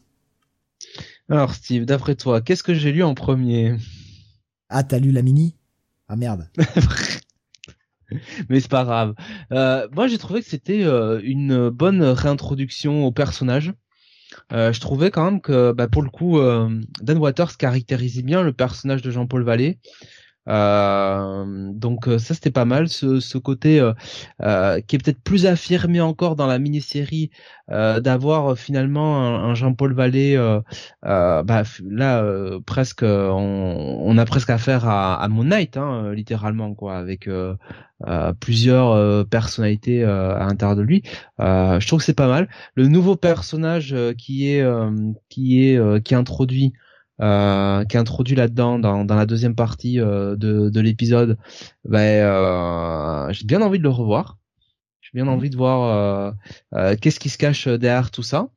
Alors 1.28 1.54
Steve, 1.54 1.86
d'après 1.86 2.14
toi, 2.14 2.40
qu'est-ce 2.42 2.62
que 2.62 2.74
j'ai 2.74 2.92
lu 2.92 3.02
en 3.02 3.14
premier? 3.14 3.76
Ah, 4.68 4.82
t'as 4.82 4.98
lu 4.98 5.10
la 5.10 5.22
mini? 5.22 5.56
Ah 6.08 6.16
merde. 6.16 6.48
Mais 8.48 8.60
c'est 8.60 8.70
pas 8.70 8.84
grave. 8.84 9.14
Euh, 9.52 9.88
moi, 9.92 10.06
j'ai 10.06 10.18
trouvé 10.18 10.40
que 10.40 10.48
c'était 10.48 10.84
euh, 10.84 11.20
une 11.22 11.70
bonne 11.70 12.02
réintroduction 12.02 13.04
au 13.04 13.12
personnage. 13.12 13.72
Euh, 14.52 14.72
je 14.72 14.80
trouvais 14.80 15.10
quand 15.10 15.24
même 15.24 15.40
que, 15.40 15.72
bah, 15.72 15.88
pour 15.88 16.02
le 16.02 16.10
coup, 16.10 16.40
Dan 17.00 17.18
Waters 17.18 17.56
caractérisait 17.56 18.22
bien 18.22 18.42
le 18.42 18.52
personnage 18.52 19.02
de 19.02 19.10
Jean-Paul 19.10 19.44
Vallée. 19.44 19.78
Euh, 20.46 21.72
donc 21.72 22.06
euh, 22.06 22.18
ça 22.18 22.34
c'était 22.34 22.50
pas 22.50 22.66
mal 22.66 22.88
ce, 22.88 23.18
ce 23.18 23.38
côté 23.38 23.80
euh, 23.80 24.80
qui 24.82 24.96
est 24.96 24.98
peut-être 25.02 25.22
plus 25.22 25.46
affirmé 25.46 26.02
encore 26.02 26.36
dans 26.36 26.46
la 26.46 26.58
mini-série 26.58 27.30
d'avoir 27.68 28.58
finalement 28.58 29.26
un, 29.26 29.54
Jean-Paul 29.54 29.94
Vallée 29.94 30.36
bah, 31.02 31.62
là 31.82 32.24
presque 32.66 33.02
on, 33.02 33.98
on, 34.04 34.18
a 34.18 34.24
presque 34.26 34.50
affaire 34.50 34.86
à, 34.86 35.14
à 35.14 35.28
Moon 35.28 35.44
Knight 35.44 35.78
hein, 35.78 36.12
littéralement 36.12 36.74
quoi 36.74 36.96
avec 36.96 37.26
plusieurs 38.38 39.26
personnalités 39.28 40.04
à 40.04 40.40
l'intérieur 40.40 40.76
de 40.76 40.82
lui. 40.82 41.02
Je 41.38 41.86
trouve 41.86 42.00
que 42.00 42.04
c'est 42.04 42.12
pas 42.12 42.28
mal. 42.28 42.50
Le 42.74 42.86
nouveau 42.86 43.16
personnage 43.16 43.96
qui 44.18 44.50
est 44.50 44.66
qui 45.30 45.64
est 45.64 46.02
qui 46.02 46.12
est 46.12 46.18
introduit 46.18 46.74
euh, 47.20 47.84
qui 47.84 47.96
est 47.96 48.00
introduit 48.00 48.34
là-dedans 48.34 48.80
dans, 48.80 49.04
dans 49.04 49.14
la 49.14 49.24
deuxième 49.24 49.54
partie 49.54 50.00
euh, 50.00 50.34
de, 50.34 50.68
de 50.68 50.80
l'épisode, 50.80 51.38
ben 51.84 52.00
euh, 52.00 53.32
j'ai 53.32 53.44
bien 53.44 53.62
envie 53.62 53.78
de 53.78 53.84
le 53.84 53.90
revoir. 53.90 54.36
J'ai 55.00 55.10
bien 55.14 55.28
envie 55.28 55.48
de 55.48 55.56
voir 55.56 56.34
qu'est-ce 57.00 57.20
qui 57.20 57.28
se 57.28 57.38
cache 57.38 57.68
derrière 57.68 58.10
tout 58.10 58.24
ça. 58.24 58.48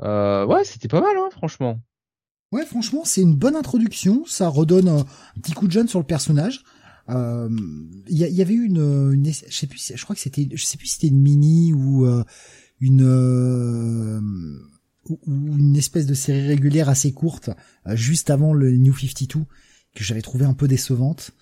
ouais, 0.00 0.64
c'était 0.64 0.88
pas 0.88 1.02
mal, 1.02 1.16
hein, 1.18 1.28
franchement. 1.30 1.78
Ouais, 2.52 2.64
franchement, 2.64 3.02
c'est 3.04 3.20
une 3.20 3.34
bonne 3.34 3.56
introduction. 3.56 4.24
Ça 4.24 4.48
redonne 4.48 4.88
un 4.88 5.04
petit 5.42 5.52
coup 5.52 5.66
de 5.66 5.72
jeune 5.72 5.88
sur 5.88 5.98
le 5.98 6.06
personnage. 6.06 6.64
Il 7.08 7.94
y, 8.08 8.24
y, 8.24 8.40
avait 8.40 8.54
une, 8.54 9.12
une, 9.12 9.26
je 9.26 9.54
sais 9.54 9.66
plus, 9.66 9.92
je 9.94 10.02
crois 10.04 10.14
que 10.14 10.22
c'était, 10.22 10.48
je 10.50 10.64
sais 10.64 10.78
plus 10.78 10.86
si 10.86 10.94
c'était 10.94 11.08
une 11.08 11.20
mini 11.20 11.74
ou 11.74 12.06
une 12.80 13.02
ou 15.08 15.18
une 15.26 15.76
espèce 15.76 16.06
de 16.06 16.14
série 16.14 16.46
régulière 16.46 16.88
assez 16.88 17.12
courte 17.12 17.50
euh, 17.86 17.96
juste 17.96 18.30
avant 18.30 18.52
le 18.52 18.76
New 18.76 18.96
52 18.96 19.44
que 19.94 20.04
j'avais 20.04 20.22
trouvé 20.22 20.44
un 20.44 20.54
peu 20.54 20.68
décevante. 20.68 21.32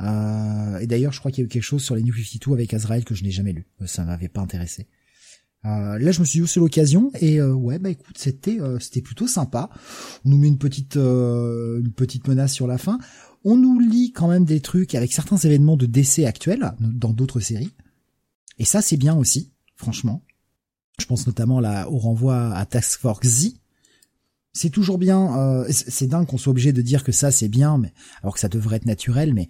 Euh, 0.00 0.78
et 0.78 0.86
d'ailleurs, 0.86 1.12
je 1.12 1.20
crois 1.20 1.30
qu'il 1.30 1.42
y 1.42 1.44
a 1.44 1.46
eu 1.46 1.48
quelque 1.48 1.62
chose 1.62 1.82
sur 1.82 1.94
les 1.94 2.02
New 2.02 2.12
52 2.12 2.52
avec 2.52 2.74
Azrael 2.74 3.04
que 3.04 3.14
je 3.14 3.22
n'ai 3.22 3.30
jamais 3.30 3.52
lu. 3.52 3.66
Euh, 3.80 3.86
ça 3.86 4.04
m'avait 4.04 4.28
pas 4.28 4.40
intéressé. 4.40 4.88
là, 5.62 6.10
je 6.10 6.20
me 6.20 6.24
suis 6.24 6.40
dit 6.40 6.48
c'est 6.48 6.60
l'occasion 6.60 7.10
et 7.20 7.40
ouais, 7.40 7.78
bah 7.78 7.88
écoute, 7.88 8.18
c'était 8.18 8.58
c'était 8.80 9.00
plutôt 9.00 9.26
sympa. 9.26 9.70
On 10.24 10.30
nous 10.30 10.38
met 10.38 10.48
une 10.48 10.58
petite 10.58 10.96
une 10.96 11.92
petite 11.96 12.28
menace 12.28 12.52
sur 12.52 12.66
la 12.66 12.76
fin. 12.76 12.98
On 13.44 13.56
nous 13.56 13.78
lit 13.78 14.12
quand 14.12 14.28
même 14.28 14.44
des 14.44 14.60
trucs 14.60 14.94
avec 14.94 15.12
certains 15.12 15.38
événements 15.38 15.76
de 15.78 15.86
décès 15.86 16.26
actuels 16.26 16.74
dans 16.80 17.14
d'autres 17.14 17.40
séries. 17.40 17.72
Et 18.58 18.64
ça, 18.64 18.82
c'est 18.82 18.98
bien 18.98 19.16
aussi, 19.16 19.52
franchement. 19.74 20.22
Je 20.98 21.06
pense 21.06 21.26
notamment 21.26 21.60
là 21.60 21.90
au 21.90 21.98
renvoi 21.98 22.54
à 22.54 22.66
Task 22.66 23.00
Force 23.00 23.26
Z. 23.26 23.54
C'est 24.52 24.70
toujours 24.70 24.98
bien. 24.98 25.36
Euh, 25.38 25.66
c'est 25.70 26.06
dingue 26.06 26.26
qu'on 26.26 26.38
soit 26.38 26.52
obligé 26.52 26.72
de 26.72 26.82
dire 26.82 27.02
que 27.02 27.12
ça 27.12 27.30
c'est 27.30 27.48
bien, 27.48 27.78
mais 27.78 27.92
alors 28.22 28.34
que 28.34 28.40
ça 28.40 28.48
devrait 28.48 28.76
être 28.76 28.86
naturel, 28.86 29.34
mais 29.34 29.48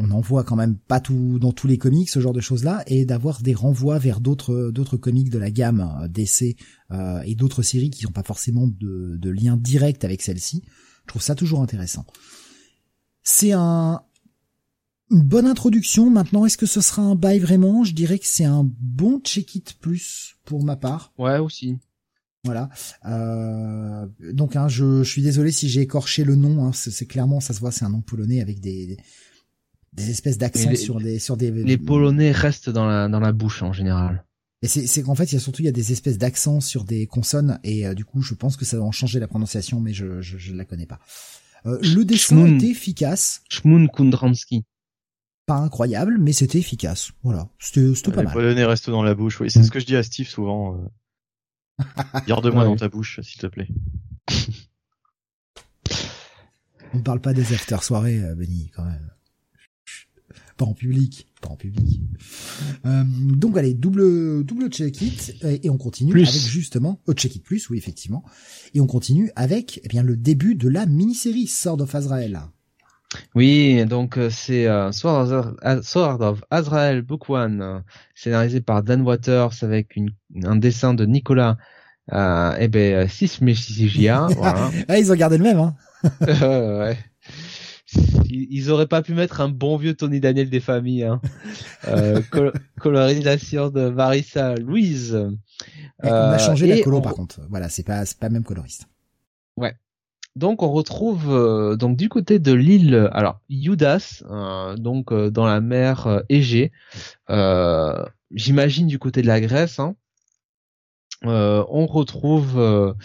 on 0.00 0.10
en 0.12 0.20
voit 0.20 0.44
quand 0.44 0.56
même 0.56 0.76
pas 0.76 0.98
tout 0.98 1.38
dans 1.38 1.52
tous 1.52 1.66
les 1.66 1.76
comics 1.76 2.08
ce 2.08 2.20
genre 2.20 2.32
de 2.32 2.40
choses 2.40 2.64
là 2.64 2.82
et 2.86 3.04
d'avoir 3.04 3.42
des 3.42 3.52
renvois 3.52 3.98
vers 3.98 4.20
d'autres 4.20 4.70
d'autres 4.70 4.96
comics 4.96 5.28
de 5.28 5.38
la 5.38 5.50
gamme 5.50 5.94
euh, 6.02 6.08
DC 6.08 6.56
euh, 6.90 7.20
et 7.24 7.34
d'autres 7.34 7.62
séries 7.62 7.90
qui 7.90 8.06
n'ont 8.06 8.12
pas 8.12 8.22
forcément 8.22 8.66
de, 8.66 9.16
de 9.18 9.30
lien 9.30 9.56
direct 9.58 10.04
avec 10.04 10.22
celle-ci 10.22 10.62
je 11.02 11.06
trouve 11.06 11.22
ça 11.22 11.34
toujours 11.34 11.60
intéressant 11.60 12.06
c'est 13.22 13.52
un 13.52 14.02
une 15.10 15.22
bonne 15.22 15.46
introduction. 15.46 16.10
Maintenant, 16.10 16.46
est-ce 16.46 16.56
que 16.56 16.66
ce 16.66 16.80
sera 16.80 17.02
un 17.02 17.14
bail 17.14 17.38
vraiment? 17.38 17.84
Je 17.84 17.92
dirais 17.92 18.18
que 18.18 18.26
c'est 18.26 18.44
un 18.44 18.68
bon 18.80 19.20
check-it 19.20 19.74
plus 19.80 20.36
pour 20.44 20.64
ma 20.64 20.76
part. 20.76 21.12
Ouais, 21.18 21.38
aussi. 21.38 21.78
Voilà. 22.44 22.70
Euh, 23.04 24.06
donc, 24.32 24.56
hein, 24.56 24.68
je, 24.68 25.02
suis 25.02 25.22
désolé 25.22 25.52
si 25.52 25.68
j'ai 25.68 25.82
écorché 25.82 26.24
le 26.24 26.36
nom. 26.36 26.64
Hein, 26.64 26.72
c'est 26.72 27.06
clairement, 27.06 27.40
ça 27.40 27.52
se 27.52 27.60
voit, 27.60 27.70
c'est 27.70 27.84
un 27.84 27.90
nom 27.90 28.00
polonais 28.00 28.40
avec 28.40 28.60
des, 28.60 28.96
des 29.92 30.10
espèces 30.10 30.38
d'accents 30.38 30.74
sur 30.74 31.00
des 31.00 31.18
sur 31.18 31.36
des. 31.36 31.50
Les 31.50 31.76
Polonais 31.76 32.32
restent 32.32 32.70
dans 32.70 32.86
la 32.86 33.08
dans 33.08 33.20
la 33.20 33.32
bouche 33.32 33.62
en 33.62 33.72
général. 33.72 34.24
Et 34.62 34.68
c'est 34.68 35.02
qu'en 35.02 35.14
fait, 35.14 35.32
il 35.32 35.34
y 35.34 35.36
a 35.36 35.40
surtout 35.40 35.62
il 35.62 35.66
y 35.66 35.68
a 35.68 35.72
des 35.72 35.90
espèces 35.90 36.18
d'accents 36.18 36.60
sur 36.60 36.84
des 36.84 37.06
consonnes 37.06 37.58
et 37.64 37.86
euh, 37.86 37.94
du 37.94 38.04
coup, 38.04 38.20
je 38.20 38.34
pense 38.34 38.58
que 38.58 38.66
ça 38.66 38.76
va 38.76 38.84
en 38.84 38.92
changer 38.92 39.18
la 39.18 39.26
prononciation, 39.26 39.80
mais 39.80 39.94
je 39.94 40.20
je, 40.20 40.36
je 40.36 40.54
la 40.54 40.66
connais 40.66 40.86
pas. 40.86 40.98
Euh, 41.66 41.78
le 41.82 42.04
dessin 42.04 42.46
était 42.46 42.68
efficace. 42.68 43.42
Shmun 43.48 43.86
Kundramski 43.88 44.64
pas 45.50 45.56
incroyable, 45.56 46.16
mais 46.20 46.32
c'était 46.32 46.60
efficace. 46.60 47.10
Voilà, 47.24 47.48
c'était 47.58 47.90
pas 48.12 48.22
mal. 48.22 48.38
Le 48.38 48.54
nez 48.54 48.64
reste 48.64 48.88
dans 48.88 49.02
la 49.02 49.16
bouche, 49.16 49.40
oui. 49.40 49.50
C'est 49.50 49.64
ce 49.64 49.72
que 49.72 49.80
je 49.80 49.84
dis 49.84 49.96
à 49.96 50.04
Steve 50.04 50.28
souvent. 50.28 50.76
Euh. 50.76 51.84
Garde-moi 52.28 52.64
dans 52.64 52.76
ta 52.76 52.88
bouche, 52.88 53.18
s'il 53.20 53.40
te 53.40 53.48
plaît. 53.48 53.66
On 56.94 56.98
ne 56.98 57.02
parle 57.02 57.20
pas 57.20 57.32
des 57.32 57.52
after 57.52 57.78
soirées, 57.82 58.22
euh, 58.22 58.36
Benny, 58.36 58.70
quand 58.76 58.84
même. 58.84 59.10
Pas 60.56 60.66
en 60.66 60.74
public, 60.74 61.26
pas 61.40 61.48
en 61.48 61.56
public. 61.56 62.00
Euh, 62.86 63.02
donc 63.04 63.56
allez, 63.56 63.74
double 63.74 64.44
double 64.44 64.68
check 64.68 65.02
it 65.02 65.34
et, 65.42 65.68
on 65.68 65.78
continue 65.78 66.12
avec 66.12 66.28
justement 66.28 67.00
oh, 67.08 67.12
check 67.12 67.34
it 67.34 67.42
plus, 67.42 67.68
oui 67.70 67.78
effectivement. 67.78 68.22
Et 68.74 68.80
on 68.80 68.86
continue 68.86 69.32
avec 69.34 69.80
eh 69.82 69.88
bien 69.88 70.04
le 70.04 70.16
début 70.16 70.54
de 70.54 70.68
la 70.68 70.86
mini-série 70.86 71.48
Sword 71.48 71.80
of 71.80 71.92
Azrael. 71.94 72.40
Oui, 73.34 73.84
donc 73.86 74.16
euh, 74.18 74.30
c'est 74.30 74.66
euh, 74.66 74.92
Sword, 74.92 75.52
of, 76.20 76.42
Azrael 76.50 77.02
Book 77.02 77.28
One, 77.28 77.60
euh, 77.60 77.78
scénarisé 78.14 78.60
par 78.60 78.82
Dan 78.82 79.02
Waters 79.02 79.52
avec 79.62 79.96
une, 79.96 80.10
un 80.44 80.56
dessin 80.56 80.94
de 80.94 81.04
Nicolas 81.06 81.56
euh, 82.12 82.54
eh 82.58 82.68
ben 82.68 83.08
6 83.08 83.40
voilà. 84.36 84.70
ah, 84.88 84.98
ils 84.98 85.12
ont 85.12 85.14
gardé 85.14 85.38
le 85.38 85.44
même 85.44 85.58
hein. 85.58 85.76
ouais. 86.20 86.98
ils 88.28 88.70
auraient 88.70 88.86
pas 88.86 89.02
pu 89.02 89.14
mettre 89.14 89.40
un 89.40 89.48
bon 89.48 89.76
vieux 89.76 89.94
Tony 89.94 90.18
Daniel 90.18 90.48
des 90.48 90.60
familles. 90.60 91.04
Hein. 91.04 91.20
Colorisation 92.80 93.70
de 93.70 93.90
Marissa 93.90 94.54
Louise. 94.54 95.16
on 96.02 96.08
a 96.08 96.38
changé 96.38 96.66
la 96.66 96.80
colo 96.80 97.00
par 97.00 97.14
contre. 97.14 97.40
Voilà, 97.48 97.68
c'est 97.68 97.84
pas 97.84 98.02
pas 98.18 98.28
même 98.28 98.44
coloriste. 98.44 98.86
Ouais. 99.56 99.74
Donc 100.40 100.62
on 100.62 100.72
retrouve 100.72 101.76
donc 101.76 101.98
du 101.98 102.08
côté 102.08 102.38
de 102.38 102.52
l'île, 102.52 103.10
alors 103.12 103.40
Judas, 103.50 104.22
donc 104.78 105.12
dans 105.12 105.46
la 105.46 105.60
mer 105.60 106.22
Égée. 106.30 106.72
J'imagine 108.32 108.86
du 108.86 108.98
côté 108.98 109.20
de 109.20 109.26
la 109.26 109.40
Grèce. 109.42 109.78
Hein. 109.78 109.96
on 111.22 111.86
retrouve 111.86 112.96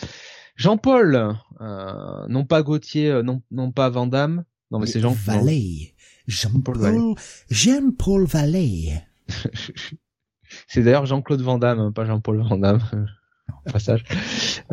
Jean-Paul, 0.56 1.36
non 1.60 2.46
pas 2.46 2.64
Gauthier, 2.64 3.22
non, 3.22 3.42
non 3.52 3.72
pas 3.74 3.90
Vandamme, 3.90 4.46
non, 4.72 4.80
mais 4.80 4.88
c'est 4.88 5.02
Jean 5.02 5.12
Vallée. 5.12 5.94
Jean-Paul, 6.28 7.16
Jean-Paul 7.50 8.26
Vallée. 8.26 8.94
c'est 10.68 10.84
d'ailleurs 10.84 11.06
Jean-Claude 11.06 11.42
Van 11.42 11.60
Damme, 11.60 11.80
hein, 11.80 11.92
pas 11.92 12.06
Jean-Paul 12.06 12.42
Van 12.42 12.58
Damme. 12.58 12.82
Passage. 13.72 14.04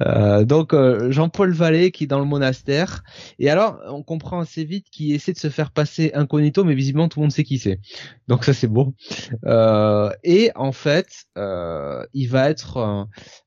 Euh, 0.01 0.45
donc 0.45 0.75
euh, 0.75 1.11
Jean-Paul 1.11 1.53
Vallée 1.53 1.91
qui 1.91 2.05
est 2.05 2.07
dans 2.07 2.19
le 2.19 2.25
monastère. 2.25 3.03
Et 3.39 3.51
alors, 3.51 3.81
on 3.89 4.03
comprend 4.03 4.41
assez 4.41 4.65
vite 4.65 4.87
qu'il 4.91 5.13
essaie 5.13 5.33
de 5.33 5.39
se 5.39 5.51
faire 5.51 5.71
passer 5.71 6.13
incognito, 6.15 6.65
mais 6.65 6.75
visiblement 6.75 7.09
tout 7.09 7.21
le 7.21 7.25
monde 7.25 7.33
sait 7.33 7.45
qui 7.45 7.59
c'est. 7.59 7.81
Donc 8.29 8.45
ça 8.45 8.53
c'est 8.53 8.69
beau. 8.69 8.95
Euh, 9.47 10.11
et 10.25 10.51
en 10.55 10.73
fait, 10.73 11.25
euh, 11.39 12.05
il 12.13 12.29
va 12.29 12.51
être 12.51 12.77
euh, 12.77 13.05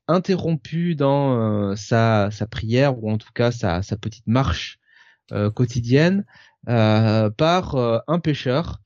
interrompu 0.08 0.94
dans 0.94 1.76
sa, 1.76 2.30
sa 2.30 2.46
prière 2.46 3.02
ou 3.02 3.10
en 3.10 3.18
tout 3.18 3.32
cas 3.34 3.50
sa, 3.50 3.82
sa 3.82 3.96
petite 3.96 4.26
marche 4.26 4.78
euh, 5.32 5.50
quotidienne 5.50 6.24
euh, 6.68 7.30
par 7.30 7.74
euh, 7.74 7.98
un 8.06 8.20
pêcheur 8.20 8.80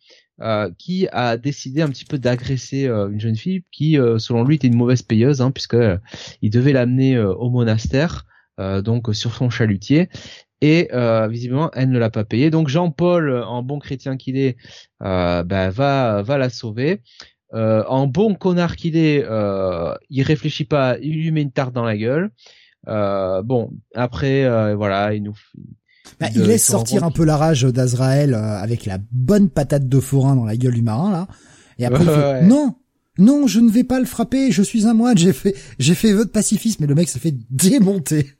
qui 0.78 1.06
a 1.12 1.36
décidé 1.36 1.82
un 1.82 1.88
petit 1.88 2.04
peu 2.04 2.18
d'agresser 2.18 2.86
une 2.86 3.20
jeune 3.20 3.36
fille 3.36 3.64
qui, 3.70 3.98
selon 4.18 4.44
lui, 4.44 4.56
était 4.56 4.68
une 4.68 4.76
mauvaise 4.76 5.02
payeuse, 5.02 5.40
hein, 5.40 5.50
puisque 5.50 5.76
il 6.42 6.50
devait 6.50 6.72
l'amener 6.72 7.18
au 7.18 7.50
monastère, 7.50 8.24
donc 8.58 9.14
sur 9.14 9.34
son 9.34 9.50
chalutier. 9.50 10.08
Et 10.62 10.88
visiblement, 11.28 11.70
elle 11.74 11.90
ne 11.90 11.98
l'a 11.98 12.10
pas 12.10 12.24
payé. 12.24 12.50
Donc 12.50 12.68
Jean-Paul, 12.68 13.42
en 13.42 13.62
bon 13.62 13.78
chrétien 13.78 14.16
qu'il 14.16 14.36
est, 14.36 14.56
bah, 15.00 15.44
va 15.44 16.22
va 16.22 16.38
la 16.38 16.50
sauver. 16.50 17.02
en 17.52 18.06
bon 18.06 18.34
connard 18.34 18.76
qu'il 18.76 18.96
est, 18.96 19.24
il 20.10 20.22
réfléchit 20.22 20.64
pas, 20.64 20.98
il 21.00 21.22
lui 21.22 21.30
met 21.32 21.42
une 21.42 21.52
tarte 21.52 21.74
dans 21.74 21.84
la 21.84 21.96
gueule. 21.96 22.30
bon, 22.86 23.72
après, 23.94 24.74
voilà, 24.74 25.14
il 25.14 25.22
nous, 25.22 25.36
bah, 26.18 26.28
il 26.34 26.42
laisse 26.42 26.64
sortir 26.64 27.04
un 27.04 27.10
peu 27.10 27.24
la 27.24 27.36
rage 27.36 27.62
d'Azraël 27.62 28.34
euh, 28.34 28.58
avec 28.58 28.86
la 28.86 28.98
bonne 29.12 29.48
patate 29.48 29.88
de 29.88 30.00
forain 30.00 30.34
dans 30.34 30.44
la 30.44 30.56
gueule 30.56 30.74
du 30.74 30.82
marin 30.82 31.10
là. 31.10 31.28
Et 31.78 31.86
après 31.86 32.04
il 32.04 32.10
fait, 32.10 32.42
non, 32.42 32.74
non, 33.18 33.46
je 33.46 33.60
ne 33.60 33.70
vais 33.70 33.84
pas 33.84 34.00
le 34.00 34.06
frapper. 34.06 34.50
Je 34.50 34.62
suis 34.62 34.86
un 34.86 34.94
moine. 34.94 35.16
J'ai 35.16 35.32
fait, 35.32 35.54
j'ai 35.78 35.94
fait 35.94 36.12
vœu 36.12 36.24
de 36.24 36.30
pacifisme. 36.30 36.78
Mais 36.80 36.86
le 36.86 36.94
mec 36.94 37.08
se 37.08 37.18
fait 37.18 37.34
démonter. 37.50 38.32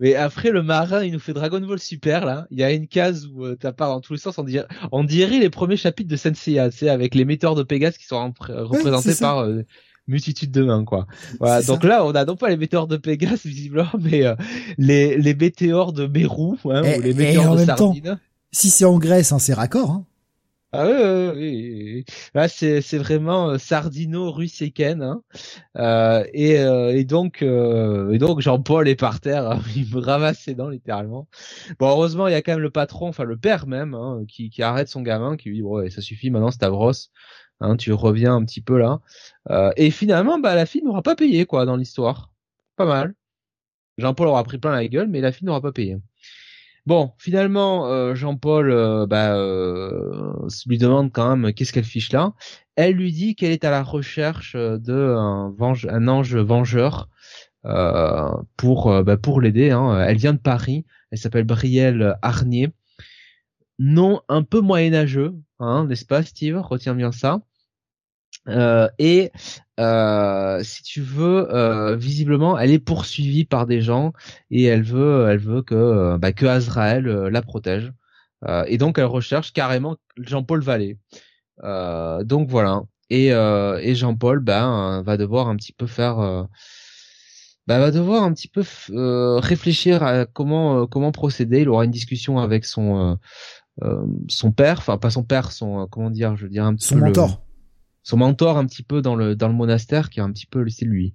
Mais 0.00 0.14
après 0.14 0.50
le 0.50 0.62
marin, 0.62 1.02
il 1.02 1.12
nous 1.12 1.18
fait 1.18 1.32
Dragon 1.32 1.60
Ball 1.60 1.80
Super 1.80 2.24
là. 2.24 2.46
Il 2.52 2.58
y 2.58 2.62
a 2.62 2.72
une 2.72 2.86
case 2.86 3.26
où 3.26 3.44
euh, 3.44 3.56
t'as 3.58 3.72
pas 3.72 3.86
dans 3.86 4.00
tous 4.00 4.12
les 4.12 4.18
sens. 4.18 4.38
On 4.38 4.44
dirait, 4.44 4.66
on 4.92 5.02
dirait 5.02 5.40
les 5.40 5.50
premiers 5.50 5.76
chapitres 5.76 6.08
de 6.08 6.16
Senseiya, 6.16 6.70
tu 6.70 6.78
sais, 6.78 6.88
avec 6.88 7.16
les 7.16 7.24
metteurs 7.24 7.56
de 7.56 7.64
Pégase 7.64 7.98
qui 7.98 8.06
sont 8.06 8.32
représentés 8.38 9.16
par 9.16 9.40
euh, 9.40 9.62
multitude 10.08 10.50
de 10.50 10.62
mains 10.62 10.84
quoi. 10.84 11.06
Voilà, 11.38 11.62
donc 11.62 11.84
là 11.84 12.04
on 12.04 12.12
a 12.12 12.24
non 12.24 12.36
pas 12.36 12.48
les 12.48 12.56
météores 12.56 12.86
de 12.88 12.96
Pégase 12.96 13.44
visiblement 13.44 13.88
mais 13.98 14.26
euh, 14.26 14.34
les 14.78 15.16
les 15.16 15.34
météores 15.34 15.92
de 15.92 16.06
Mérou 16.06 16.56
hein, 16.64 16.82
ou 16.96 17.00
les 17.00 17.14
météores 17.14 17.56
de 17.56 17.64
Sardine. 17.64 18.18
si 18.50 18.70
c'est 18.70 18.84
en 18.84 18.98
Grèce 18.98 19.32
hein, 19.32 19.38
c'est 19.38 19.54
raccord 19.54 19.90
hein. 19.90 20.04
Ah 20.70 20.86
oui, 20.86 21.32
oui, 21.34 22.04
Là, 22.34 22.46
c'est 22.46 22.82
c'est 22.82 22.98
vraiment 22.98 23.48
euh, 23.52 23.58
Sardino 23.58 24.30
Russeken 24.30 25.02
hein. 25.02 25.22
Euh, 25.78 26.24
et, 26.34 26.58
euh, 26.58 26.94
et 26.94 27.04
donc 27.04 27.40
et 27.40 28.18
donc 28.18 28.40
Jean-Paul 28.40 28.86
est 28.86 28.94
par 28.94 29.20
terre, 29.20 29.50
hein. 29.50 29.62
il 29.76 29.88
me 29.90 29.98
ramasse 29.98 30.40
ses 30.40 30.54
dents 30.54 30.68
littéralement. 30.68 31.26
Bon, 31.78 31.88
heureusement, 31.88 32.28
il 32.28 32.32
y 32.32 32.34
a 32.34 32.42
quand 32.42 32.52
même 32.52 32.60
le 32.60 32.70
patron, 32.70 33.08
enfin 33.08 33.24
le 33.24 33.38
père 33.38 33.66
même, 33.66 33.94
hein, 33.94 34.24
qui 34.28 34.50
qui 34.50 34.62
arrête 34.62 34.88
son 34.88 35.00
gamin, 35.00 35.38
qui 35.38 35.48
lui 35.48 35.56
dit 35.56 35.62
bon, 35.62 35.88
ça 35.90 36.02
suffit 36.02 36.30
maintenant, 36.30 36.50
Stavros, 36.50 36.92
Hein, 37.60 37.76
tu 37.76 37.92
reviens 37.92 38.36
un 38.36 38.44
petit 38.44 38.60
peu 38.60 38.78
là. 38.78 39.00
Euh, 39.50 39.70
et 39.76 39.90
finalement, 39.90 40.38
bah, 40.38 40.54
la 40.54 40.66
fille 40.66 40.82
n'aura 40.82 41.02
pas 41.02 41.16
payé 41.16 41.46
quoi 41.46 41.66
dans 41.66 41.76
l'histoire. 41.76 42.32
Pas 42.76 42.86
mal. 42.86 43.14
Jean-Paul 43.98 44.28
aura 44.28 44.44
pris 44.44 44.58
plein 44.58 44.72
la 44.72 44.86
gueule, 44.86 45.08
mais 45.08 45.20
la 45.20 45.32
fille 45.32 45.46
n'aura 45.46 45.60
pas 45.60 45.72
payé. 45.72 45.98
Bon, 46.86 47.12
finalement, 47.18 47.88
euh, 47.88 48.14
Jean-Paul 48.14 48.70
euh, 48.70 49.06
bah, 49.06 49.36
lui 50.66 50.78
demande 50.78 51.12
quand 51.12 51.36
même 51.36 51.52
qu'est-ce 51.52 51.72
qu'elle 51.72 51.84
fiche 51.84 52.12
là. 52.12 52.32
Elle 52.76 52.94
lui 52.94 53.12
dit 53.12 53.34
qu'elle 53.34 53.50
est 53.50 53.64
à 53.64 53.70
la 53.70 53.82
recherche 53.82 54.54
de 54.54 55.14
un, 55.16 55.54
un 55.60 56.08
ange 56.08 56.36
vengeur 56.36 57.08
pour 58.56 59.02
bah, 59.02 59.16
pour 59.16 59.40
l'aider. 59.40 59.70
Hein. 59.72 60.00
Elle 60.06 60.16
vient 60.16 60.32
de 60.32 60.38
Paris. 60.38 60.86
Elle 61.10 61.18
s'appelle 61.18 61.44
Brielle 61.44 62.16
Arnier. 62.22 62.70
Nom 63.80 64.22
un 64.28 64.42
peu 64.42 64.60
moyenâgeux, 64.60 65.34
hein, 65.60 65.86
n'est-ce 65.86 66.04
pas, 66.04 66.24
Steve? 66.24 66.58
Retiens 66.58 66.96
bien 66.96 67.12
ça. 67.12 67.42
Euh, 68.48 68.88
et 68.98 69.30
euh, 69.78 70.62
si 70.62 70.82
tu 70.82 71.00
veux, 71.00 71.54
euh, 71.54 71.96
visiblement, 71.96 72.58
elle 72.58 72.70
est 72.70 72.78
poursuivie 72.78 73.44
par 73.44 73.66
des 73.66 73.80
gens 73.80 74.12
et 74.50 74.64
elle 74.64 74.82
veut, 74.82 75.28
elle 75.28 75.38
veut 75.38 75.62
que, 75.62 76.16
bah, 76.16 76.32
que 76.32 76.46
Azrael 76.46 77.04
la 77.04 77.42
protège. 77.42 77.92
et 78.66 78.78
donc 78.78 78.98
elle 78.98 79.04
recherche 79.06 79.52
carrément 79.52 79.96
Jean-Paul 80.18 80.62
Vallée. 80.62 80.98
donc 82.24 82.48
voilà. 82.48 82.82
Et, 83.10 83.28
et 83.28 83.94
Jean-Paul, 83.94 84.40
ben, 84.40 85.02
va 85.02 85.16
devoir 85.16 85.48
un 85.48 85.56
petit 85.56 85.72
peu 85.72 85.86
faire, 85.86 86.16
bah, 87.66 87.78
va 87.78 87.90
devoir 87.90 88.22
un 88.22 88.32
petit 88.32 88.48
peu 88.48 88.62
réfléchir 89.38 90.02
à 90.02 90.26
comment 90.26 90.86
comment 90.86 91.12
procéder. 91.12 91.60
Il 91.62 91.68
aura 91.68 91.84
une 91.84 91.90
discussion 91.90 92.38
avec 92.38 92.64
son 92.64 93.18
son 94.28 94.52
père, 94.52 94.78
enfin 94.78 94.98
pas 94.98 95.10
son 95.10 95.22
père, 95.22 95.52
son 95.52 95.86
comment 95.86 96.10
dire, 96.10 96.36
je 96.36 96.44
veux 96.44 96.50
dire 96.50 96.64
un 96.64 96.74
petit 96.74 96.88
son 96.88 96.96
mentor 96.96 97.47
son 98.08 98.16
mentor 98.16 98.56
un 98.56 98.64
petit 98.64 98.82
peu 98.82 99.02
dans 99.02 99.14
le 99.14 99.36
dans 99.36 99.48
le 99.48 99.54
monastère 99.54 100.08
qui 100.08 100.18
a 100.20 100.24
un 100.24 100.32
petit 100.32 100.46
peu 100.46 100.60
laissé 100.62 100.86
lui 100.86 101.12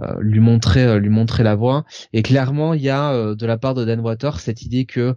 euh, 0.00 0.14
lui 0.20 0.40
montrer 0.40 0.84
euh, 0.84 0.98
lui 0.98 1.10
montrer 1.10 1.42
la 1.42 1.54
voie. 1.54 1.84
Et 2.14 2.22
clairement 2.22 2.72
il 2.72 2.80
y 2.80 2.88
a 2.88 3.12
euh, 3.12 3.34
de 3.34 3.44
la 3.44 3.58
part 3.58 3.74
de 3.74 3.84
Dan 3.84 4.00
Water 4.00 4.40
cette 4.40 4.62
idée 4.62 4.86
que 4.86 5.14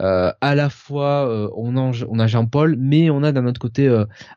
à 0.00 0.54
la 0.56 0.68
fois 0.70 1.48
on 1.56 1.76
a 1.76 1.92
on 2.08 2.18
a 2.18 2.26
Jean-Paul 2.26 2.74
mais 2.76 3.08
on 3.10 3.22
a 3.22 3.30
d'un 3.30 3.46
autre 3.46 3.60
côté 3.60 3.88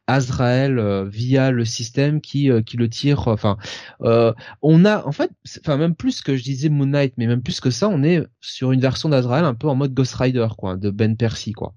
Azrael 0.05 1.07
via 1.09 1.49
le 1.49 1.65
système 1.65 2.21
qui 2.21 2.51
qui 2.63 2.77
le 2.77 2.87
tire. 2.87 3.27
Enfin 3.27 3.57
on 3.99 4.85
a 4.85 5.03
en 5.07 5.11
fait 5.11 5.31
enfin 5.61 5.77
même 5.77 5.95
plus 5.95 6.21
que 6.21 6.35
je 6.35 6.43
disais 6.43 6.69
Moon 6.69 6.85
Knight 6.85 7.15
mais 7.17 7.25
même 7.25 7.41
plus 7.41 7.59
que 7.59 7.71
ça 7.71 7.89
on 7.89 8.03
est 8.03 8.23
sur 8.39 8.71
une 8.71 8.81
version 8.81 9.09
d'Azrael 9.09 9.45
un 9.45 9.55
peu 9.55 9.67
en 9.67 9.73
mode 9.73 9.95
Ghost 9.95 10.13
Rider 10.13 10.47
quoi 10.55 10.77
de 10.77 10.91
Ben 10.91 11.17
Percy 11.17 11.53
quoi. 11.53 11.73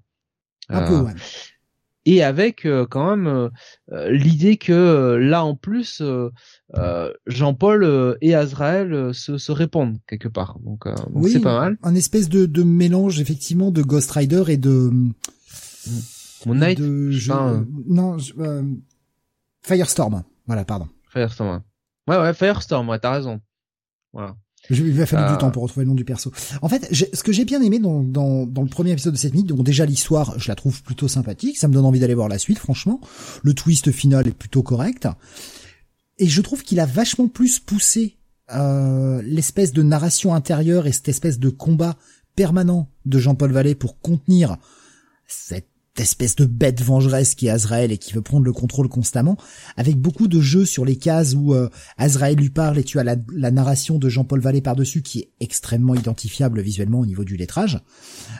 Un 0.69 0.87
peu 0.87 0.99
ouais 0.99 1.13
et 2.05 2.23
avec 2.23 2.65
euh, 2.65 2.85
quand 2.85 3.15
même 3.15 3.27
euh, 3.27 3.49
euh, 3.91 4.11
l'idée 4.11 4.57
que 4.57 5.15
là 5.15 5.43
en 5.43 5.55
plus 5.55 6.01
Jean-Paul 7.27 8.17
et 8.21 8.33
Azrael 8.33 9.13
se, 9.13 9.37
se, 9.37 9.51
répondent 9.51 9.97
quelque 10.07 10.27
part. 10.27 10.57
Donc 10.59 10.85
oui, 11.13 11.31
c'est 11.31 11.39
pas 11.39 11.59
mal. 11.59 11.77
Un 11.83 11.95
espèce 11.95 12.29
de, 12.29 12.45
de, 12.45 12.63
mélange 12.63 13.19
effectivement 13.19 13.71
de 13.71 13.81
Ghost 13.81 14.11
Rider 14.11 14.43
et 14.47 14.57
de 14.57 14.91
Moon 16.45 16.55
Knight. 16.55 16.79
De, 16.79 17.11
non, 17.87 18.17
Firestorm. 19.63 20.23
Voilà, 20.47 20.65
pardon. 20.65 20.87
Firestorm. 21.09 21.61
Ouais, 22.07 22.17
ouais, 22.17 22.33
Firestorm. 22.33 22.89
Ouais, 22.89 22.99
t'as 22.99 23.11
raison. 23.11 23.41
Voilà. 24.11 24.35
Il 24.69 24.93
va 24.93 25.05
falloir 25.05 25.31
du 25.31 25.37
temps 25.37 25.51
pour 25.51 25.63
retrouver 25.63 25.85
le 25.85 25.89
nom 25.89 25.95
du 25.95 26.05
perso. 26.05 26.31
En 26.61 26.69
fait, 26.69 26.87
ce 26.93 27.23
que 27.23 27.31
j'ai 27.31 27.45
bien 27.45 27.61
aimé 27.61 27.79
dans, 27.79 28.03
dans, 28.03 28.45
dans, 28.45 28.61
le 28.61 28.69
premier 28.69 28.91
épisode 28.91 29.13
de 29.13 29.17
cette 29.17 29.33
nuit, 29.33 29.43
donc 29.43 29.63
déjà 29.63 29.85
l'histoire, 29.85 30.39
je 30.39 30.47
la 30.47 30.55
trouve 30.55 30.81
plutôt 30.83 31.07
sympathique, 31.07 31.57
ça 31.57 31.67
me 31.67 31.73
donne 31.73 31.85
envie 31.85 31.99
d'aller 31.99 32.13
voir 32.13 32.29
la 32.29 32.37
suite, 32.37 32.59
franchement. 32.59 33.01
Le 33.43 33.53
twist 33.53 33.91
final 33.91 34.27
est 34.27 34.37
plutôt 34.37 34.63
correct. 34.63 35.07
Et 36.19 36.27
je 36.27 36.41
trouve 36.41 36.63
qu'il 36.63 36.79
a 36.79 36.85
vachement 36.85 37.27
plus 37.27 37.59
poussé 37.59 38.17
euh, 38.53 39.21
l'espèce 39.23 39.73
de 39.73 39.81
narration 39.81 40.35
intérieure 40.35 40.85
et 40.85 40.91
cette 40.91 41.09
espèce 41.09 41.39
de 41.39 41.49
combat 41.49 41.95
permanent 42.35 42.89
de 43.05 43.17
Jean-Paul 43.17 43.51
Vallée 43.51 43.75
pour 43.75 43.99
contenir 43.99 44.57
cette 45.27 45.70
espèce 45.97 46.35
de 46.35 46.45
bête 46.45 46.81
vengeresse 46.81 47.35
qui 47.35 47.47
est 47.47 47.49
Azrael 47.49 47.91
et 47.91 47.97
qui 47.97 48.13
veut 48.13 48.21
prendre 48.21 48.45
le 48.45 48.53
contrôle 48.53 48.87
constamment, 48.87 49.37
avec 49.75 49.97
beaucoup 49.97 50.27
de 50.27 50.39
jeux 50.39 50.65
sur 50.65 50.85
les 50.85 50.95
cases 50.95 51.33
où 51.33 51.53
euh, 51.53 51.69
Azrael 51.97 52.37
lui 52.37 52.49
parle 52.49 52.77
et 52.77 52.83
tu 52.83 52.99
as 52.99 53.03
la, 53.03 53.51
narration 53.51 53.97
de 53.97 54.07
Jean-Paul 54.07 54.39
Vallée 54.39 54.61
par-dessus 54.61 55.01
qui 55.01 55.19
est 55.19 55.31
extrêmement 55.39 55.95
identifiable 55.95 56.61
visuellement 56.61 56.99
au 56.99 57.05
niveau 57.05 57.25
du 57.25 57.35
lettrage. 57.35 57.79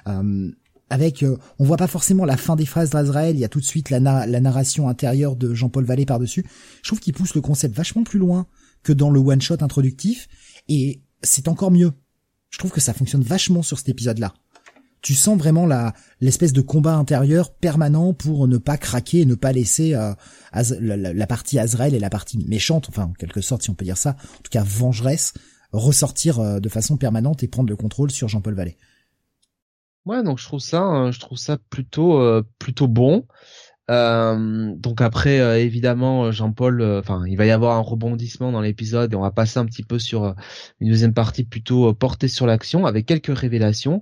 Euh, 0.08 0.52
avec, 0.90 1.24
euh, 1.24 1.38
on 1.58 1.64
voit 1.64 1.78
pas 1.78 1.88
forcément 1.88 2.26
la 2.26 2.38
fin 2.38 2.56
des 2.56 2.66
phrases 2.66 2.90
d'Azrael, 2.90 3.36
il 3.36 3.40
y 3.40 3.46
a 3.46 3.50
tout 3.50 3.62
de 3.62 3.66
suite 3.66 3.90
la, 3.90 4.00
la 4.00 4.40
narration 4.42 4.90
intérieure 4.90 5.36
de 5.36 5.54
Jean-Paul 5.54 5.86
Vallée 5.86 6.06
par-dessus. 6.06 6.46
Je 6.84 6.90
trouve 6.90 7.00
qu'il 7.00 7.14
pousse 7.14 7.36
le 7.36 7.42
concept 7.42 7.76
vachement 7.76 8.04
plus 8.04 8.20
loin 8.20 8.46
que 8.84 8.94
dans 8.94 9.10
le 9.10 9.20
one-shot 9.20 9.62
introductif, 9.62 10.28
et 10.68 11.02
c'est 11.22 11.48
encore 11.48 11.72
mieux. 11.72 11.92
Je 12.50 12.58
trouve 12.58 12.72
que 12.72 12.82
ça 12.82 12.94
fonctionne 12.94 13.24
vachement 13.24 13.64
sur 13.64 13.78
cet 13.78 13.90
épisode-là 13.90 14.34
tu 15.02 15.16
sens 15.16 15.38
vraiment 15.38 15.66
la 15.66 15.94
l'espèce 16.20 16.54
de 16.54 16.62
combat 16.62 16.96
intérieur 16.96 17.54
permanent 17.54 18.14
pour 18.14 18.48
ne 18.48 18.58
pas 18.58 18.78
craquer 18.78 19.22
et 19.22 19.26
ne 19.26 19.36
pas 19.36 19.52
laisser 19.52 19.96
euh, 19.96 20.14
la, 20.54 21.28
partie 21.28 21.58
Azrael 21.60 21.96
et 21.96 22.00
la 22.00 22.10
partie 22.10 22.38
méchante, 22.48 22.88
enfin 22.90 23.06
en 23.06 23.14
quelque 23.14 23.42
sorte 23.42 23.64
si 23.64 23.70
on 23.70 23.74
peut 23.74 23.86
dire 23.86 23.98
ça, 23.98 24.12
en 24.12 24.42
tout 24.44 24.52
cas 24.52 24.64
vengeresse, 24.64 25.34
ressortir 25.72 26.40
euh, 26.40 26.60
de 26.60 26.70
façon 26.70 26.98
permanente 26.98 27.44
et 27.44 27.48
prendre 27.48 27.70
le 27.70 27.76
contrôle 27.76 28.12
sur 28.12 28.28
Jean-Paul 28.28 28.54
Vallée. 28.54 28.78
Ouais, 30.06 30.24
donc 30.24 30.40
je 30.40 30.46
trouve 30.46 30.60
ça, 30.60 30.82
hein, 30.82 31.12
je 31.12 31.20
trouve 31.20 31.38
ça 31.38 31.58
plutôt 31.58 32.20
euh, 32.20 32.44
plutôt 32.60 32.88
bon. 32.88 33.26
Euh, 33.92 34.74
donc 34.78 35.02
après, 35.02 35.40
euh, 35.42 35.60
évidemment, 35.60 36.26
euh, 36.26 36.32
Jean-Paul, 36.32 36.82
enfin, 37.00 37.24
il 37.28 37.36
va 37.36 37.46
y 37.46 37.52
avoir 37.52 37.78
un 37.78 37.82
rebondissement 37.82 38.52
dans 38.52 38.62
l'épisode 38.62 39.12
et 39.12 39.16
on 39.18 39.22
va 39.22 39.32
passer 39.32 39.60
un 39.60 39.66
petit 39.66 39.84
peu 39.84 40.00
sur 40.00 40.36
une 40.80 40.90
deuxième 40.90 41.14
partie 41.14 41.44
plutôt 41.44 41.94
portée 41.94 42.30
sur 42.30 42.46
l'action 42.46 42.86
avec 42.86 43.06
quelques 43.06 43.38
révélations, 43.38 44.02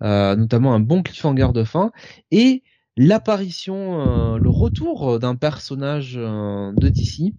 notamment 0.00 0.74
un 0.74 0.80
bon 0.80 1.02
cliffhanger 1.02 1.48
de 1.54 1.64
fin 1.64 1.92
et 2.30 2.62
l'apparition, 2.96 4.36
le 4.36 4.50
retour 4.50 5.18
d'un 5.18 5.34
personnage 5.34 6.14
de 6.14 6.88
DC 6.88 7.34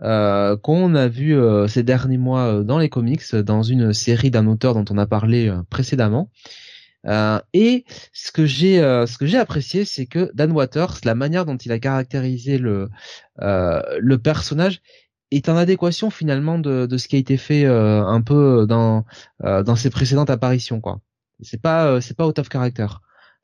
qu'on 0.00 0.94
a 0.94 1.08
vu 1.08 1.36
ces 1.68 1.82
derniers 1.82 2.18
mois 2.18 2.62
dans 2.62 2.78
les 2.78 2.88
comics, 2.88 3.34
dans 3.34 3.62
une 3.62 3.92
série 3.92 4.30
d'un 4.30 4.46
auteur 4.46 4.74
dont 4.74 4.84
on 4.90 4.98
a 4.98 5.06
parlé 5.06 5.52
précédemment. 5.70 6.30
Euh, 7.06 7.38
et 7.52 7.84
ce 8.12 8.32
que 8.32 8.46
j'ai 8.46 8.80
euh, 8.80 9.06
ce 9.06 9.18
que 9.18 9.26
j'ai 9.26 9.38
apprécié, 9.38 9.84
c'est 9.84 10.06
que 10.06 10.30
Dan 10.34 10.52
Waters, 10.52 11.00
la 11.04 11.14
manière 11.14 11.44
dont 11.44 11.56
il 11.56 11.72
a 11.72 11.78
caractérisé 11.78 12.58
le 12.58 12.88
euh, 13.42 13.82
le 14.00 14.18
personnage 14.18 14.80
est 15.30 15.48
en 15.48 15.56
adéquation 15.56 16.10
finalement 16.10 16.58
de, 16.58 16.86
de 16.86 16.96
ce 16.96 17.08
qui 17.08 17.16
a 17.16 17.18
été 17.18 17.36
fait 17.36 17.66
un 17.66 18.22
peu 18.22 18.66
dans 18.68 19.04
dans 19.40 19.76
ses 19.76 19.90
précédentes 19.90 20.30
apparitions 20.30 20.80
quoi. 20.80 21.00
C'est 21.40 21.60
pas 21.60 22.00
c'est 22.00 22.16
pas 22.16 22.26
out 22.26 22.38
of 22.38 22.48
character. 22.50 22.86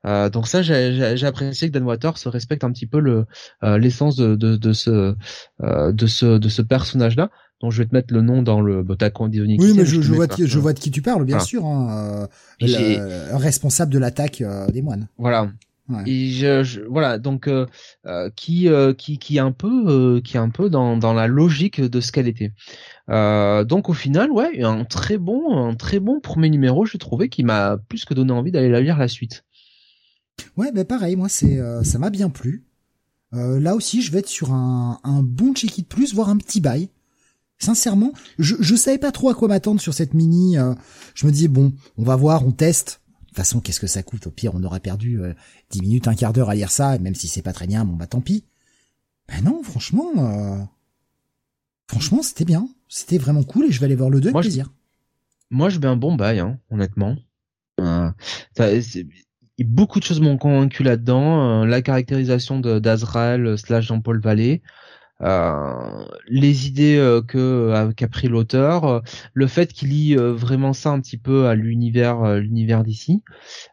donc 0.05 0.47
ça, 0.47 0.63
j'ai 0.63 1.27
apprécié 1.27 1.69
que 1.69 1.75
Dan 1.75 1.85
Waters 1.85 2.17
respecte 2.27 2.65
un 2.65 2.73
petit 2.73 2.87
peu 2.87 3.01
le 3.01 3.27
l'essence 3.63 4.17
de, 4.17 4.35
de, 4.37 4.57
de, 4.57 4.73
ce 4.73 5.15
de 5.61 6.07
ce 6.07 6.39
de 6.39 6.49
ce 6.49 6.63
personnage 6.63 7.17
là 7.17 7.31
donc 7.61 7.73
je 7.73 7.83
vais 7.83 7.89
te 7.89 7.95
mettre 7.95 8.15
le 8.15 8.23
nom 8.23 8.43
dans 8.43 8.61
le 8.61 8.83
Botacon 8.83 9.29
Dionix. 9.29 9.63
Oui, 9.63 9.75
mais 9.77 9.85
je, 9.85 10.01
vois 10.13 10.27
de, 10.27 10.47
je 10.47 10.59
vois 10.59 10.73
de 10.73 10.79
qui 10.79 10.91
tu 10.91 11.03
parles, 11.03 11.25
bien 11.25 11.41
sûr. 11.41 11.65
Hein, 11.67 12.27
euh, 12.63 13.37
responsable 13.37 13.93
de 13.93 13.99
l'attaque 13.99 14.41
euh, 14.41 14.67
des 14.69 14.81
moines. 14.81 15.09
Voilà. 15.19 15.51
Ouais. 15.91 16.03
Et 16.07 16.31
je, 16.31 16.87
voilà 16.89 17.19
donc 17.19 17.49
euh, 17.49 17.67
euh 18.07 18.31
qui 18.37 18.69
qui 18.97 19.19
qui 19.19 19.37
est 19.39 19.41
un 19.41 19.51
peu 19.51 20.21
qui 20.25 20.37
est 20.37 20.41
un 20.41 20.49
peu 20.49 20.71
dans 20.71 20.97
dans 20.97 21.13
la 21.13 21.27
logique 21.27 21.81
de 21.81 22.01
ce 22.01 22.13
qu'elle 22.13 22.29
était. 22.29 22.53
Donc 23.11 23.89
au 23.89 23.93
final 23.93 24.31
ouais 24.31 24.63
un 24.63 24.85
très 24.85 25.19
bon 25.19 25.69
un 25.69 25.75
très 25.75 25.99
bon 25.99 26.21
premier 26.21 26.49
numéro 26.49 26.87
j'ai 26.87 26.99
trouvé 26.99 27.29
qui 27.29 27.43
m'a 27.43 27.77
plus 27.77 28.05
que 28.05 28.15
donné 28.15 28.33
envie 28.33 28.53
d'aller 28.53 28.69
la 28.69 28.81
lire 28.81 28.99
la 28.99 29.09
suite. 29.09 29.45
Ouais 30.57 30.73
ben 30.73 30.85
pareil 30.85 31.17
moi 31.17 31.29
c'est 31.29 31.59
ça 31.85 31.99
m'a 31.99 32.11
bien 32.11 32.31
plu. 32.31 32.65
là 33.33 33.75
aussi 33.75 34.03
je 34.03 34.13
vais 34.13 34.21
être 34.21 34.29
sur 34.29 34.53
un 34.53 35.01
un 35.03 35.23
bon 35.23 35.55
check 35.55 35.77
it 35.79 35.89
plus 35.89 36.15
voire 36.15 36.29
un 36.29 36.37
petit 36.37 36.61
bail. 36.61 36.89
Sincèrement, 37.61 38.13
je, 38.39 38.57
je 38.59 38.75
savais 38.75 38.97
pas 38.97 39.13
trop 39.13 39.29
à 39.29 39.35
quoi 39.35 39.47
m'attendre 39.47 39.83
sur 39.83 39.93
cette 39.93 40.15
mini. 40.15 40.57
Euh, 40.57 40.75
je 41.15 41.27
me 41.27 41.31
disais 41.31 41.49
bon, 41.49 41.75
on 41.99 42.05
va 42.05 42.17
voir, 42.17 42.45
on 42.47 42.53
teste. 42.53 43.03
De 43.21 43.27
toute 43.27 43.37
façon, 43.37 43.61
qu'est-ce 43.61 43.81
que 43.81 43.87
ça 43.87 44.03
coûte? 44.03 44.27
Au 44.27 44.31
pire, 44.31 44.53
on 44.55 44.65
aurait 44.65 44.81
perdu 44.81 45.21
euh, 45.21 45.35
10 45.71 45.83
minutes, 45.83 46.09
un 46.09 46.15
quart 46.15 46.33
d'heure 46.33 46.49
à 46.49 46.55
lire 46.55 46.71
ça, 46.71 46.99
même 46.99 47.15
si 47.15 47.29
c'est 47.29 47.43
pas 47.43 47.53
très 47.53 47.67
bien, 47.67 47.85
bon 47.85 47.95
bah 47.97 48.07
tant 48.07 48.23
pis. 48.23 48.45
Ben 49.29 49.45
non, 49.45 49.63
franchement, 49.63 50.11
euh, 50.17 50.65
franchement, 51.87 52.23
c'était 52.23 52.47
bien. 52.47 52.67
C'était 52.93 53.19
vraiment 53.19 53.45
cool 53.45 53.67
et 53.67 53.73
je 53.73 53.79
vais 53.81 53.87
aller 53.87 53.95
voir 53.95 54.11
le 54.11 54.21
2 54.21 54.29
avec 54.31 54.41
plaisir. 54.41 54.71
moi, 55.49 55.71
je 55.71 55.79
mets 55.79 55.87
un 55.87 55.97
bon 55.97 56.17
bail, 56.17 56.41
hein, 56.41 56.59
honnêtement. 56.71 57.17
Euh, 57.81 58.11
beaucoup 59.61 60.01
de 60.01 60.05
choses 60.05 60.21
m'ont 60.21 60.37
convaincu 60.37 60.83
là-dedans. 60.83 61.65
la 61.65 61.81
caractérisation 61.81 62.59
d'Azrael 62.61 63.57
slash 63.57 63.87
Jean-Paul 63.87 64.21
Vallée. 64.21 64.61
Euh, 65.23 66.07
les 66.29 66.67
idées 66.67 66.97
euh, 66.97 67.21
que 67.21 67.37
euh, 67.39 67.93
qu'a 67.93 68.09
pris 68.09 68.29
l'auteur, 68.29 69.03
le 69.35 69.47
fait 69.47 69.73
qu'il 69.73 69.91
lie 69.91 70.15
vraiment 70.17 70.73
ça 70.73 70.91
un 70.91 71.01
petit 71.01 71.19
peu 71.19 71.47
à 71.47 71.55
l'univers 71.55 72.37
l'univers 72.37 72.83
d'ici. 72.83 73.23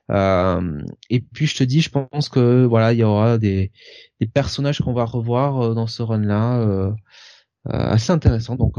et 0.09 1.19
puis 1.33 1.47
je 1.47 1.55
te 1.57 1.63
dis, 1.63 1.81
je 1.81 1.89
pense 1.89 2.29
que 2.29 2.65
voilà, 2.65 2.93
il 2.93 2.99
y 2.99 3.03
aura 3.03 3.37
des, 3.37 3.71
des 4.19 4.27
personnages 4.27 4.79
qu'on 4.79 4.93
va 4.93 5.05
revoir 5.05 5.73
dans 5.73 5.87
ce 5.87 6.03
run 6.03 6.21
là 6.21 6.93
assez 7.69 8.11
intéressant. 8.11 8.55
Donc 8.55 8.77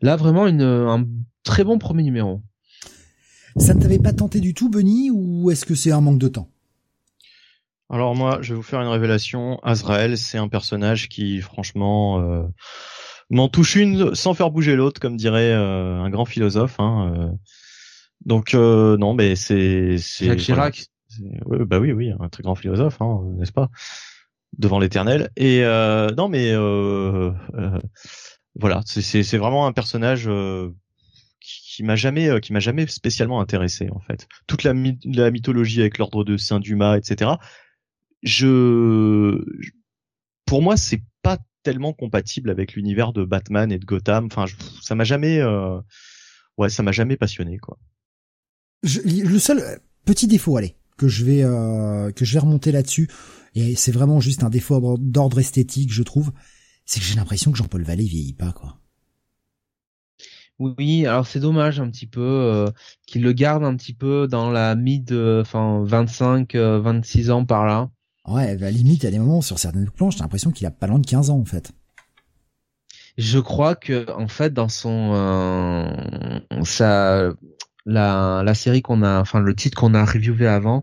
là 0.00 0.16
vraiment 0.16 0.46
une, 0.46 0.62
un 0.62 1.06
très 1.44 1.64
bon 1.64 1.78
premier 1.78 2.02
numéro. 2.02 2.40
Ça 3.56 3.74
ne 3.74 3.80
t'avait 3.80 3.98
pas 3.98 4.12
tenté 4.12 4.40
du 4.40 4.54
tout, 4.54 4.70
Benny, 4.70 5.10
ou 5.10 5.50
est-ce 5.50 5.66
que 5.66 5.74
c'est 5.74 5.92
un 5.92 6.00
manque 6.00 6.18
de 6.18 6.28
temps? 6.28 6.48
Alors 7.90 8.14
moi, 8.16 8.38
je 8.40 8.54
vais 8.54 8.56
vous 8.56 8.62
faire 8.62 8.80
une 8.80 8.88
révélation. 8.88 9.60
Azrael, 9.62 10.16
c'est 10.16 10.38
un 10.38 10.48
personnage 10.48 11.10
qui, 11.10 11.42
franchement, 11.42 12.20
euh, 12.20 12.42
m'en 13.28 13.48
touche 13.48 13.76
une 13.76 14.14
sans 14.14 14.32
faire 14.32 14.50
bouger 14.50 14.76
l'autre, 14.76 14.98
comme 14.98 15.18
dirait 15.18 15.52
euh, 15.52 16.00
un 16.00 16.08
grand 16.08 16.24
philosophe. 16.24 16.80
Hein, 16.80 17.14
euh. 17.14 17.30
Donc 18.24 18.54
non, 18.54 19.12
mais 19.12 19.36
c'est 19.36 19.96
c'est 19.98 20.36
Chirac. 20.36 20.86
bah 21.66 21.78
oui, 21.78 21.92
oui, 21.92 22.12
un 22.18 22.28
très 22.30 22.42
grand 22.42 22.54
philosophe, 22.54 23.02
hein, 23.02 23.20
n'est-ce 23.36 23.52
pas? 23.52 23.68
Devant 24.58 24.78
l'Éternel. 24.78 25.30
Et 25.36 25.62
non, 26.16 26.28
mais 26.28 26.54
voilà, 28.54 28.82
c'est 28.84 29.36
vraiment 29.38 29.66
un 29.66 29.72
personnage 29.72 30.28
qui 31.40 31.82
m'a 31.82 31.96
jamais 31.96 32.40
qui 32.40 32.52
m'a 32.52 32.60
jamais 32.60 32.86
spécialement 32.86 33.40
intéressé 33.40 33.88
en 33.90 34.00
fait. 34.00 34.28
Toute 34.46 34.62
la, 34.62 34.74
la 35.04 35.30
mythologie 35.30 35.80
avec 35.80 35.98
l'ordre 35.98 36.22
de 36.22 36.36
Saint 36.36 36.60
Dumas, 36.60 36.96
etc 36.96 37.32
je, 38.22 39.44
pour 40.46 40.62
moi, 40.62 40.76
c'est 40.76 41.02
pas 41.22 41.38
tellement 41.62 41.92
compatible 41.92 42.50
avec 42.50 42.74
l'univers 42.74 43.12
de 43.12 43.24
Batman 43.24 43.70
et 43.72 43.78
de 43.78 43.84
Gotham. 43.84 44.26
Enfin, 44.26 44.46
ça 44.80 44.94
m'a 44.94 45.04
jamais, 45.04 45.38
euh, 45.38 45.80
ouais, 46.56 46.70
ça 46.70 46.82
m'a 46.82 46.92
jamais 46.92 47.16
passionné, 47.16 47.58
quoi. 47.58 47.78
le 48.82 49.38
seul 49.38 49.58
euh, 49.58 49.76
petit 50.04 50.26
défaut, 50.26 50.56
allez, 50.56 50.76
que 50.96 51.08
je 51.08 51.24
vais 51.24 51.42
euh, 51.42 52.10
que 52.12 52.24
je 52.24 52.34
vais 52.34 52.40
remonter 52.40 52.72
là-dessus, 52.72 53.08
et 53.54 53.76
c'est 53.76 53.92
vraiment 53.92 54.20
juste 54.20 54.42
un 54.42 54.50
défaut 54.50 54.96
d'ordre 54.98 55.38
esthétique, 55.40 55.92
je 55.92 56.02
trouve, 56.02 56.32
c'est 56.86 57.00
que 57.00 57.06
j'ai 57.06 57.16
l'impression 57.16 57.52
que 57.52 57.58
Jean-Paul 57.58 57.82
Vallée 57.82 58.04
vieillit 58.04 58.34
pas, 58.34 58.52
quoi. 58.52 58.78
Oui, 60.58 61.06
alors 61.06 61.26
c'est 61.26 61.40
dommage 61.40 61.80
un 61.80 61.90
petit 61.90 62.06
peu 62.06 62.20
euh, 62.20 62.70
qu'il 63.06 63.22
le 63.22 63.32
garde 63.32 63.64
un 63.64 63.76
petit 63.76 63.94
peu 63.94 64.28
dans 64.28 64.50
la 64.50 64.74
mid, 64.76 65.12
enfin 65.12 65.82
25, 65.84 66.54
26 66.54 67.30
ans 67.30 67.44
par 67.44 67.66
là. 67.66 67.90
Ouais, 68.26 68.56
bah, 68.56 68.70
limite, 68.70 69.04
à 69.04 69.10
des 69.10 69.18
moments, 69.18 69.40
sur 69.40 69.58
certaines 69.58 69.90
planches, 69.90 70.16
t'as 70.16 70.24
l'impression 70.24 70.52
qu'il 70.52 70.66
a 70.66 70.70
pas 70.70 70.86
loin 70.86 70.98
de 70.98 71.06
15 71.06 71.30
ans, 71.30 71.40
en 71.40 71.44
fait. 71.44 71.72
Je 73.18 73.38
crois 73.38 73.74
que, 73.74 74.10
en 74.12 74.28
fait, 74.28 74.54
dans 74.54 74.68
son, 74.68 75.12
euh, 75.14 76.64
sa, 76.64 77.32
la, 77.86 78.42
la 78.44 78.54
série 78.54 78.82
qu'on 78.82 79.02
a, 79.02 79.20
enfin, 79.20 79.40
le 79.40 79.54
titre 79.54 79.78
qu'on 79.78 79.94
a 79.94 80.04
reviewé 80.04 80.46
avant, 80.46 80.82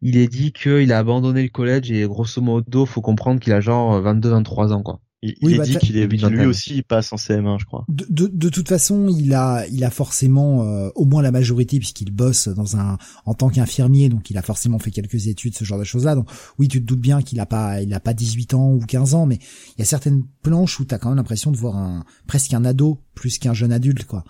il 0.00 0.16
est 0.16 0.28
dit 0.28 0.52
qu'il 0.52 0.92
a 0.92 0.98
abandonné 0.98 1.42
le 1.42 1.48
collège 1.48 1.90
et 1.90 2.04
grosso 2.04 2.40
modo, 2.40 2.86
faut 2.86 3.00
comprendre 3.00 3.40
qu'il 3.40 3.52
a 3.52 3.60
genre 3.60 4.00
22-23 4.02 4.72
ans, 4.72 4.82
quoi. 4.82 5.00
Il, 5.24 5.36
oui, 5.42 5.56
bah, 5.56 5.62
dit 5.62 5.76
qu'il 5.76 5.96
est 5.98 6.08
lui 6.08 6.46
aussi 6.46 6.78
il 6.78 6.82
passe 6.82 7.12
en 7.12 7.16
CM1, 7.16 7.60
je 7.60 7.64
crois. 7.64 7.84
De, 7.88 8.04
de, 8.10 8.26
de, 8.26 8.48
toute 8.48 8.68
façon, 8.68 9.06
il 9.06 9.32
a 9.34 9.64
il 9.70 9.84
a 9.84 9.90
forcément 9.90 10.64
euh, 10.64 10.90
au 10.96 11.04
moins 11.04 11.22
la 11.22 11.30
majorité 11.30 11.78
puisqu'il 11.78 12.10
bosse 12.10 12.48
dans 12.48 12.76
un 12.76 12.98
en 13.24 13.34
tant 13.34 13.48
qu'infirmier, 13.48 14.08
donc 14.08 14.30
il 14.30 14.36
a 14.38 14.42
forcément 14.42 14.80
fait 14.80 14.90
quelques 14.90 15.28
études, 15.28 15.54
ce 15.54 15.62
genre 15.62 15.78
de 15.78 15.84
choses-là. 15.84 16.16
Donc 16.16 16.28
oui, 16.58 16.66
tu 16.66 16.80
te 16.80 16.86
doutes 16.86 17.00
bien 17.00 17.22
qu'il 17.22 17.38
a 17.38 17.46
pas 17.46 17.80
il 17.80 17.94
a 17.94 18.00
pas 18.00 18.14
18 18.14 18.54
ans 18.54 18.72
ou 18.72 18.80
15 18.80 19.14
ans, 19.14 19.26
mais 19.26 19.38
il 19.76 19.78
y 19.78 19.82
a 19.82 19.84
certaines 19.84 20.24
planches 20.42 20.80
où 20.80 20.84
tu 20.84 20.92
as 20.92 20.98
quand 20.98 21.10
même 21.10 21.18
l'impression 21.18 21.52
de 21.52 21.56
voir 21.56 21.76
un 21.76 22.04
presque 22.26 22.52
un 22.52 22.64
ado 22.64 22.98
plus 23.14 23.38
qu'un 23.38 23.54
jeune 23.54 23.72
adulte, 23.72 24.04
quoi. 24.06 24.24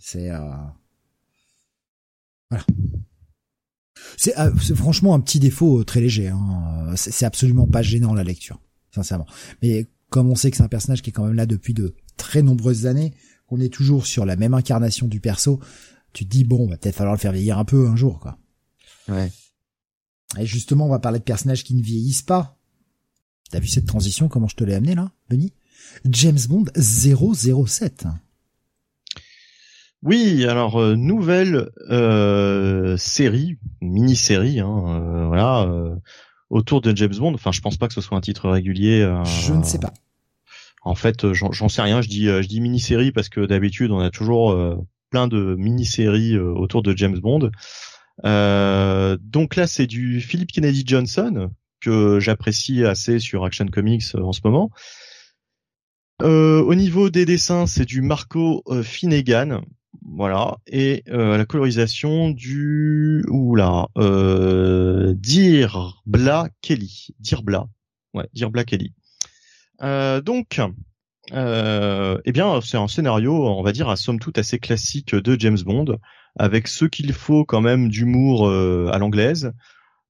C'est 0.00 0.30
euh... 0.30 0.40
voilà. 2.50 2.64
Euh, 4.38 4.50
c'est 4.60 4.74
franchement 4.74 5.14
un 5.14 5.20
petit 5.20 5.38
défaut 5.38 5.80
euh, 5.80 5.84
très 5.84 6.00
léger. 6.00 6.28
Hein. 6.28 6.94
C'est 6.96 7.24
absolument 7.24 7.66
pas 7.66 7.82
gênant 7.82 8.14
la 8.14 8.24
lecture, 8.24 8.60
sincèrement. 8.94 9.26
Mais 9.62 9.86
comme 10.08 10.28
on 10.30 10.34
sait 10.34 10.50
que 10.50 10.56
c'est 10.56 10.62
un 10.62 10.68
personnage 10.68 11.02
qui 11.02 11.10
est 11.10 11.12
quand 11.12 11.26
même 11.26 11.36
là 11.36 11.46
depuis 11.46 11.74
de 11.74 11.94
très 12.16 12.42
nombreuses 12.42 12.86
années, 12.86 13.12
qu'on 13.46 13.60
est 13.60 13.72
toujours 13.72 14.06
sur 14.06 14.26
la 14.26 14.36
même 14.36 14.54
incarnation 14.54 15.06
du 15.06 15.20
perso, 15.20 15.60
tu 16.12 16.24
te 16.24 16.30
dis 16.30 16.44
bon, 16.44 16.66
va 16.66 16.76
peut-être 16.76 16.96
falloir 16.96 17.14
le 17.14 17.20
faire 17.20 17.32
vieillir 17.32 17.58
un 17.58 17.64
peu 17.64 17.86
un 17.86 17.96
jour, 17.96 18.18
quoi. 18.18 18.38
Ouais. 19.08 19.30
Et 20.38 20.46
justement, 20.46 20.86
on 20.86 20.90
va 20.90 20.98
parler 20.98 21.18
de 21.18 21.24
personnages 21.24 21.64
qui 21.64 21.74
ne 21.74 21.82
vieillissent 21.82 22.22
pas. 22.22 22.58
T'as 23.50 23.60
vu 23.60 23.66
cette 23.66 23.86
transition, 23.86 24.28
comment 24.28 24.48
je 24.48 24.56
te 24.56 24.64
l'ai 24.64 24.74
amené 24.74 24.94
là, 24.94 25.12
Benny? 25.28 25.52
James 26.04 26.38
Bond 26.48 26.64
007. 26.76 28.06
Oui, 30.02 30.46
alors 30.46 30.80
euh, 30.80 30.96
nouvelle 30.96 31.70
euh, 31.90 32.96
série, 32.96 33.58
mini-série, 33.82 34.60
hein, 34.60 34.84
euh, 34.88 35.26
voilà, 35.26 35.64
euh, 35.64 35.94
autour 36.48 36.80
de 36.80 36.96
James 36.96 37.14
Bond. 37.14 37.34
Enfin, 37.34 37.52
je 37.52 37.60
pense 37.60 37.76
pas 37.76 37.86
que 37.86 37.92
ce 37.92 38.00
soit 38.00 38.16
un 38.16 38.22
titre 38.22 38.48
régulier. 38.48 39.00
je 39.24 39.52
ne 39.52 39.62
sais 39.62 39.78
pas. 39.78 39.92
En 40.82 40.94
fait, 40.94 41.34
j'en 41.34 41.68
sais 41.68 41.82
rien. 41.82 42.00
Je 42.00 42.08
dis, 42.08 42.24
je 42.26 42.48
dis 42.48 42.62
mini-série 42.62 43.12
parce 43.12 43.28
que 43.28 43.44
d'habitude, 43.44 43.90
on 43.90 44.00
a 44.00 44.08
toujours 44.08 44.58
plein 45.10 45.28
de 45.28 45.54
mini-séries 45.58 46.38
autour 46.38 46.82
de 46.82 46.96
James 46.96 47.18
Bond. 47.18 47.50
donc 48.24 49.56
là, 49.56 49.66
c'est 49.66 49.86
du 49.86 50.22
Philip 50.22 50.50
Kennedy 50.50 50.84
Johnson 50.86 51.50
que 51.80 52.18
j'apprécie 52.18 52.86
assez 52.86 53.18
sur 53.18 53.44
Action 53.44 53.66
Comics 53.66 54.14
en 54.14 54.32
ce 54.32 54.40
moment. 54.42 54.70
au 56.22 56.74
niveau 56.74 57.10
des 57.10 57.26
dessins, 57.26 57.66
c'est 57.66 57.84
du 57.84 58.00
Marco 58.00 58.64
Finnegan, 58.82 59.60
voilà, 60.02 60.58
et 60.66 61.02
la 61.06 61.44
colorisation 61.44 62.30
du 62.30 63.24
oula, 63.28 63.88
euh, 63.98 65.14
Bla 66.06 66.48
Kelly, 66.62 67.08
Bla, 67.42 67.66
ouais, 68.14 68.28
Bla 68.50 68.64
Kelly. 68.64 68.94
donc, 69.80 70.60
euh, 71.32 72.18
eh 72.24 72.32
bien, 72.32 72.60
c'est 72.60 72.76
un 72.76 72.88
scénario, 72.88 73.46
on 73.46 73.62
va 73.62 73.72
dire, 73.72 73.88
à 73.88 73.96
somme 73.96 74.18
toute 74.18 74.38
assez 74.38 74.58
classique 74.58 75.14
de 75.14 75.38
James 75.38 75.60
Bond, 75.64 75.98
avec 76.38 76.68
ce 76.68 76.84
qu'il 76.84 77.12
faut 77.12 77.44
quand 77.44 77.60
même 77.60 77.88
d'humour 77.88 78.48
euh, 78.48 78.90
à 78.92 78.98
l'anglaise, 78.98 79.52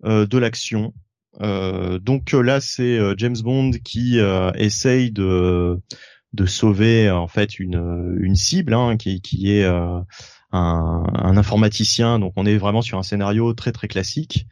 euh, 0.05 0.27
de 0.27 0.39
l'action. 0.39 0.95
Euh, 1.41 1.99
donc 1.99 2.33
là, 2.33 2.61
c'est 2.61 2.99
James 3.17 3.37
Bond 3.43 3.73
qui 3.85 4.19
essaye 4.55 5.11
de 5.11 5.79
de 6.33 6.47
sauver 6.47 7.11
en 7.11 7.29
fait 7.29 7.59
une 7.59 8.17
une 8.21 8.37
cible 8.37 8.75
hein, 8.75 8.97
qui 8.97 9.21
qui 9.21 9.53
est 9.53 9.65
un, 9.65 10.05
un 10.53 11.37
informaticien. 11.37 12.19
Donc 12.19 12.33
on 12.37 12.47
est 12.47 12.57
vraiment 12.57 12.83
sur 12.83 12.99
un 12.99 13.03
scénario 13.03 13.53
très 13.55 13.73
très 13.73 13.89
classique. 13.89 14.47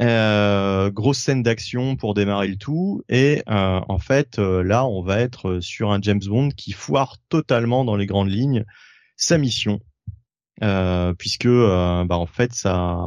Euh, 0.00 0.90
grosse 0.90 1.18
scène 1.18 1.44
d'action 1.44 1.94
pour 1.94 2.14
démarrer 2.14 2.48
le 2.48 2.56
tout 2.56 3.04
et 3.08 3.44
euh, 3.48 3.80
en 3.88 4.00
fait 4.00 4.40
euh, 4.40 4.64
là 4.64 4.84
on 4.84 5.04
va 5.04 5.20
être 5.20 5.60
sur 5.60 5.92
un 5.92 6.00
James 6.02 6.20
Bond 6.26 6.48
qui 6.48 6.72
foire 6.72 7.18
totalement 7.28 7.84
dans 7.84 7.94
les 7.94 8.06
grandes 8.06 8.28
lignes 8.28 8.64
sa 9.16 9.38
mission 9.38 9.78
puisque 11.18 11.46
bah 11.46 12.06
en 12.10 12.26
fait 12.26 12.52
ça 12.54 13.06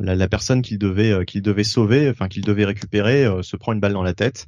la, 0.00 0.28
personne 0.28 0.62
qu'il 0.62 0.78
devait 0.78 1.24
qu'il 1.24 1.42
devait 1.42 1.64
sauver 1.64 2.08
enfin 2.08 2.28
qu'il 2.28 2.44
devait 2.44 2.66
récupérer 2.66 3.26
se 3.42 3.56
prend 3.56 3.72
une 3.72 3.80
balle 3.80 3.94
dans 3.94 4.02
la 4.04 4.14
tête 4.14 4.46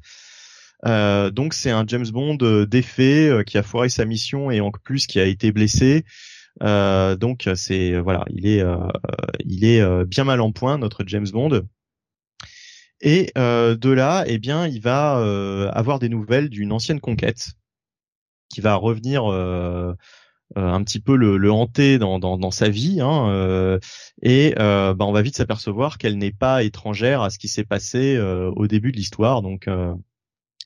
donc 0.85 1.55
c'est 1.55 1.70
un 1.70 1.85
James 1.86 2.09
Bond 2.11 2.39
défait 2.69 3.31
qui 3.47 3.59
a 3.59 3.62
foiré 3.62 3.89
sa 3.89 4.05
mission 4.05 4.51
et 4.51 4.61
en 4.61 4.70
plus 4.70 5.07
qui 5.07 5.20
a 5.20 5.24
été 5.24 5.52
blessé 5.52 6.05
donc 6.61 7.48
c'est 7.55 7.98
voilà 8.01 8.24
il 8.31 8.47
est 8.47 8.65
il 9.44 9.65
est 9.65 10.05
bien 10.07 10.24
mal 10.24 10.40
en 10.40 10.52
point 10.52 10.78
notre 10.78 11.05
James 11.07 11.28
Bond 11.31 11.62
et 13.01 13.32
euh, 13.39 13.77
de 13.77 13.90
là, 13.90 14.24
eh 14.27 14.39
bien, 14.39 14.66
il 14.66 14.81
va 14.81 15.19
euh, 15.19 15.70
avoir 15.73 15.98
des 15.98 16.09
nouvelles 16.09 16.51
d'une 16.51 16.73
ancienne 16.73 17.01
conquête 17.01 17.52
qui 18.51 18.61
va 18.61 18.74
revenir 18.74 19.31
euh, 19.32 19.94
un 20.57 20.82
petit 20.82 21.01
peu 21.01 21.16
le, 21.16 21.52
hanter 21.52 21.98
dans, 21.98 22.19
dans, 22.19 22.51
sa 22.51 22.69
vie. 22.69 23.01
Hein, 23.01 23.78
et 24.23 24.52
bah, 24.57 24.97
on 25.01 25.12
va 25.12 25.23
vite 25.23 25.36
s'apercevoir 25.36 25.98
qu'elle 25.98 26.19
n'est 26.19 26.32
pas 26.32 26.65
étrangère 26.65 27.23
à 27.23 27.31
ce 27.31 27.39
qui 27.39 27.48
s'est 27.48 27.65
passé 27.65 28.19
au 28.19 28.66
début 28.66 28.90
de 28.93 28.97
l'histoire. 28.97 29.43
Donc 29.43 29.69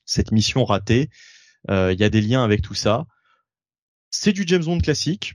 cette 0.04 0.32
mission 0.32 0.64
ratée, 0.64 1.08
il 1.68 1.96
y 1.98 2.04
a 2.04 2.10
des 2.10 2.20
liens 2.20 2.44
avec 2.44 2.62
tout 2.62 2.74
ça. 2.74 3.06
C'est 4.10 4.32
du 4.32 4.44
James 4.46 4.64
Bond 4.64 4.78
classique, 4.78 5.34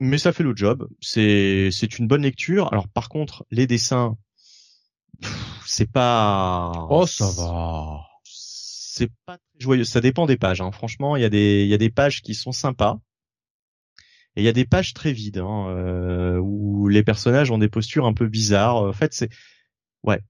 mais 0.00 0.18
ça 0.18 0.32
fait 0.32 0.44
le 0.44 0.54
job. 0.56 0.88
C'est 1.00 1.70
c'est 1.72 1.98
une 1.98 2.06
bonne 2.06 2.22
lecture. 2.22 2.72
Alors 2.72 2.88
par 2.88 3.08
contre, 3.08 3.44
les 3.50 3.66
dessins 3.66 4.16
c'est 5.66 5.90
pas. 5.90 6.86
Oh, 6.90 7.06
ça 7.06 7.30
va. 7.30 8.06
C'est 8.24 9.10
pas 9.26 9.38
très 9.38 9.60
joyeux. 9.60 9.84
Ça 9.84 10.00
dépend 10.00 10.26
des 10.26 10.36
pages. 10.36 10.60
Hein. 10.60 10.72
Franchement, 10.72 11.16
il 11.16 11.22
y 11.22 11.24
a 11.24 11.30
des, 11.30 11.62
il 11.62 11.68
y 11.68 11.74
a 11.74 11.78
des 11.78 11.90
pages 11.90 12.22
qui 12.22 12.34
sont 12.34 12.52
sympas. 12.52 13.00
Et 14.36 14.42
il 14.42 14.44
y 14.44 14.48
a 14.48 14.52
des 14.52 14.64
pages 14.64 14.94
très 14.94 15.12
vides 15.12 15.38
hein, 15.38 15.68
euh, 15.68 16.38
où 16.38 16.88
les 16.88 17.02
personnages 17.02 17.50
ont 17.50 17.58
des 17.58 17.68
postures 17.68 18.06
un 18.06 18.14
peu 18.14 18.26
bizarres. 18.26 18.76
En 18.76 18.92
fait, 18.92 19.12
c'est, 19.12 19.28
ouais, 20.04 20.20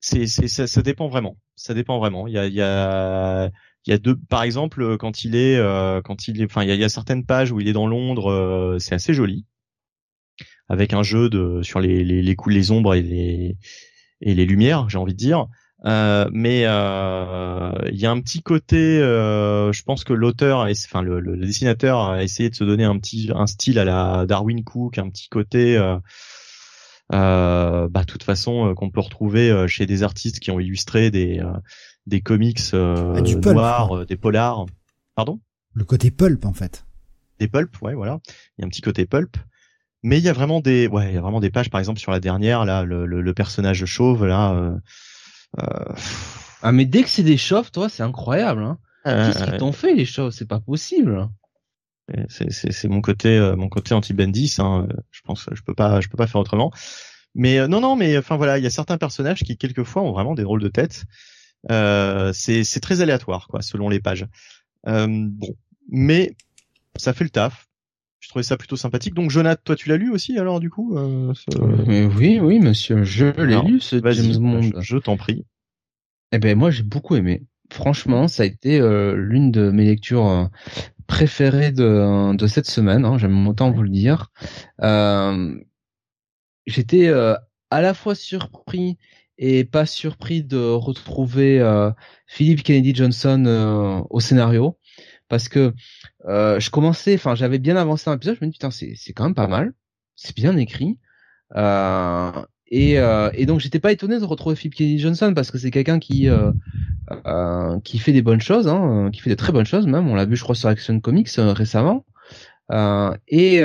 c'est, 0.00 0.26
ça, 0.26 0.66
ça, 0.66 0.82
dépend 0.82 1.08
vraiment. 1.08 1.36
Ça 1.56 1.74
dépend 1.74 1.98
vraiment. 1.98 2.26
Il 2.26 2.34
y 2.34 2.38
a, 2.38 2.46
il 2.46 2.54
y 2.54 2.62
a, 2.62 3.50
il 3.86 3.90
y 3.90 3.92
a 3.92 3.98
deux, 3.98 4.16
par 4.16 4.42
exemple, 4.42 4.96
quand 4.98 5.24
il 5.24 5.34
est, 5.34 5.56
euh, 5.56 6.00
quand 6.02 6.28
il 6.28 6.40
est, 6.40 6.44
enfin, 6.44 6.62
il 6.62 6.74
y 6.74 6.84
a, 6.84 6.88
certaines 6.88 7.24
pages 7.24 7.52
où 7.52 7.60
il 7.60 7.68
est 7.68 7.72
dans 7.72 7.86
Londres, 7.86 8.30
euh, 8.30 8.78
c'est 8.78 8.94
assez 8.94 9.14
joli, 9.14 9.46
avec 10.68 10.92
un 10.92 11.02
jeu 11.02 11.28
de 11.30 11.62
sur 11.62 11.80
les 11.80 12.04
les, 12.04 12.22
les, 12.22 12.36
les 12.46 12.70
ombres 12.70 12.94
et 12.94 13.02
les 13.02 13.56
et 14.20 14.34
les 14.34 14.46
lumières, 14.46 14.88
j'ai 14.88 14.98
envie 14.98 15.14
de 15.14 15.18
dire. 15.18 15.46
Euh, 15.84 16.28
mais 16.32 16.62
euh, 16.66 17.72
il 17.92 17.98
y 18.00 18.06
a 18.06 18.10
un 18.10 18.20
petit 18.20 18.42
côté, 18.42 18.98
euh, 19.00 19.72
je 19.72 19.82
pense 19.84 20.02
que 20.02 20.12
l'auteur, 20.12 20.66
enfin 20.68 21.02
le, 21.02 21.20
le, 21.20 21.36
dessinateur 21.36 22.00
a 22.00 22.22
essayé 22.24 22.50
de 22.50 22.56
se 22.56 22.64
donner 22.64 22.82
un 22.82 22.98
petit 22.98 23.30
un 23.32 23.46
style 23.46 23.78
à 23.78 23.84
la 23.84 24.26
Darwin 24.26 24.64
Cook, 24.64 24.98
un 24.98 25.08
petit 25.08 25.28
côté, 25.28 25.78
euh, 27.12 27.84
euh 27.84 27.88
bah 27.88 28.04
toute 28.04 28.22
façon 28.22 28.74
qu'on 28.74 28.90
peut 28.90 29.00
retrouver 29.00 29.66
chez 29.68 29.86
des 29.86 30.02
artistes 30.02 30.40
qui 30.40 30.50
ont 30.50 30.60
illustré 30.60 31.10
des 31.10 31.42
des 32.06 32.20
comics 32.20 32.60
ah, 32.72 33.20
noirs, 33.52 34.06
des 34.06 34.16
polars. 34.16 34.66
Pardon? 35.14 35.40
Le 35.74 35.84
côté 35.84 36.10
pulp 36.10 36.44
en 36.44 36.52
fait. 36.52 36.84
Des 37.38 37.48
pulp, 37.48 37.80
ouais, 37.82 37.94
voilà. 37.94 38.18
Il 38.56 38.62
y 38.62 38.64
a 38.64 38.66
un 38.66 38.68
petit 38.68 38.80
côté 38.80 39.06
pulp. 39.06 39.36
Mais 40.02 40.18
il 40.18 40.24
y 40.24 40.28
a 40.28 40.32
vraiment 40.32 40.60
des, 40.60 40.86
ouais, 40.86 41.10
il 41.10 41.14
y 41.14 41.18
a 41.18 41.20
vraiment 41.20 41.40
des 41.40 41.50
pages, 41.50 41.70
par 41.70 41.80
exemple 41.80 41.98
sur 41.98 42.12
la 42.12 42.20
dernière, 42.20 42.64
là, 42.64 42.84
le, 42.84 43.04
le, 43.06 43.34
personnage 43.34 43.84
chauve, 43.84 44.26
là. 44.26 44.52
Euh, 44.52 44.76
euh... 45.58 45.94
Ah 46.62 46.72
mais 46.72 46.84
dès 46.84 47.02
que 47.02 47.08
c'est 47.08 47.22
des 47.22 47.36
chauves, 47.36 47.70
toi, 47.70 47.88
c'est 47.88 48.02
incroyable. 48.02 48.62
Hein. 48.62 48.78
Qu'est-ce 49.04 49.44
qu'ils 49.44 49.58
t'ont 49.58 49.72
fait 49.72 49.94
les 49.94 50.04
chauves? 50.04 50.30
C'est 50.30 50.48
pas 50.48 50.60
possible. 50.60 51.28
C'est 52.28 52.88
mon 52.88 53.00
côté, 53.00 53.36
euh, 53.36 53.56
mon 53.56 53.68
côté 53.68 53.94
anti-Bendis. 53.94 54.56
Hein. 54.58 54.88
Je 55.10 55.20
pense, 55.22 55.48
je 55.52 55.62
peux 55.62 55.74
pas, 55.74 56.00
je 56.00 56.08
peux 56.08 56.16
pas 56.16 56.26
faire 56.26 56.40
autrement. 56.40 56.72
Mais 57.34 57.58
euh, 57.58 57.68
non, 57.68 57.80
non, 57.80 57.96
mais 57.96 58.16
enfin 58.16 58.36
voilà, 58.36 58.58
il 58.58 58.64
y 58.64 58.66
a 58.66 58.70
certains 58.70 58.98
personnages 58.98 59.42
qui 59.42 59.56
quelquefois 59.56 60.02
ont 60.02 60.12
vraiment 60.12 60.34
des 60.34 60.42
drôles 60.42 60.62
de 60.62 60.68
tête. 60.68 61.04
Euh, 61.70 62.32
c'est 62.32 62.80
très 62.80 63.00
aléatoire, 63.00 63.48
quoi, 63.48 63.62
selon 63.62 63.88
les 63.88 64.00
pages. 64.00 64.26
bon, 64.84 65.54
mais 65.90 66.34
ça 66.96 67.12
fait 67.12 67.24
le 67.24 67.30
taf 67.30 67.68
je 68.20 68.28
trouvais 68.28 68.42
ça 68.42 68.56
plutôt 68.56 68.76
sympathique. 68.76 69.14
Donc 69.14 69.30
Jonathan, 69.30 69.60
toi 69.64 69.76
tu 69.76 69.88
l'as 69.88 69.96
lu 69.96 70.10
aussi 70.10 70.38
alors 70.38 70.60
du 70.60 70.70
coup 70.70 70.96
euh, 70.96 71.32
euh, 71.56 72.08
Oui, 72.16 72.38
oui 72.40 72.58
monsieur, 72.58 73.04
je 73.04 73.26
l'ai 73.40 73.60
lu 73.62 73.80
ce 73.80 73.96
James 74.12 74.36
Bond. 74.36 74.80
Je, 74.80 74.96
t'en 74.98 75.16
prie. 75.16 75.44
Eh 76.32 76.38
ben 76.38 76.56
moi 76.58 76.70
j'ai 76.70 76.82
beaucoup 76.82 77.16
aimé. 77.16 77.44
Franchement, 77.70 78.28
ça 78.28 78.42
a 78.44 78.46
été 78.46 78.80
euh, 78.80 79.14
l'une 79.14 79.50
de 79.50 79.70
mes 79.70 79.84
lectures 79.84 80.50
préférées 81.08 81.72
de, 81.72 82.36
de 82.36 82.46
cette 82.46 82.70
semaine. 82.70 83.04
Hein, 83.04 83.18
J'aime 83.18 83.48
autant 83.48 83.72
vous 83.72 83.82
le 83.82 83.88
dire. 83.88 84.30
J'étais 86.66 87.08
à 87.08 87.80
la 87.80 87.94
fois 87.94 88.14
surpris 88.14 88.98
et 89.38 89.64
pas 89.64 89.86
surpris 89.86 90.44
de 90.44 90.58
retrouver 90.58 91.60
Philip 92.26 92.62
Kennedy 92.62 92.94
Johnson 92.94 94.06
au 94.10 94.20
scénario 94.20 94.78
parce 95.28 95.48
que 95.48 95.74
euh, 96.26 96.58
je 96.58 96.70
commençais, 96.70 97.14
enfin 97.14 97.34
j'avais 97.34 97.58
bien 97.58 97.76
avancé 97.76 98.06
dans 98.06 98.12
l'épisode, 98.12 98.36
je 98.40 98.44
me 98.44 98.50
dis 98.50 98.54
putain 98.56 98.70
c'est 98.70 98.94
c'est 98.96 99.12
quand 99.12 99.24
même 99.24 99.34
pas 99.34 99.46
mal, 99.46 99.72
c'est 100.16 100.34
bien 100.34 100.56
écrit. 100.56 100.98
Et, 102.70 102.98
euh, 102.98 103.30
et 103.34 103.46
donc 103.46 103.60
j'étais 103.60 103.80
pas 103.80 103.92
étonné 103.92 104.18
de 104.18 104.24
retrouver 104.24 104.54
Philip 104.54 104.74
Kennedy 104.74 104.98
Johnson 104.98 105.32
parce 105.34 105.50
que 105.50 105.58
c'est 105.58 105.70
quelqu'un 105.70 105.98
qui 105.98 106.28
euh, 106.28 106.52
euh, 107.26 107.80
qui 107.80 107.98
fait 107.98 108.12
des 108.12 108.22
bonnes 108.22 108.42
choses, 108.42 108.68
hein, 108.68 109.10
qui 109.12 109.20
fait 109.20 109.30
des 109.30 109.36
très 109.36 109.52
bonnes 109.52 109.64
choses 109.64 109.86
même. 109.86 110.08
On 110.08 110.14
l'a 110.14 110.26
vu 110.26 110.36
je 110.36 110.42
crois 110.42 110.54
sur 110.54 110.68
Action 110.68 111.00
Comics 111.00 111.30
euh, 111.38 111.52
récemment. 111.52 112.04
Euh, 112.70 113.14
et, 113.28 113.62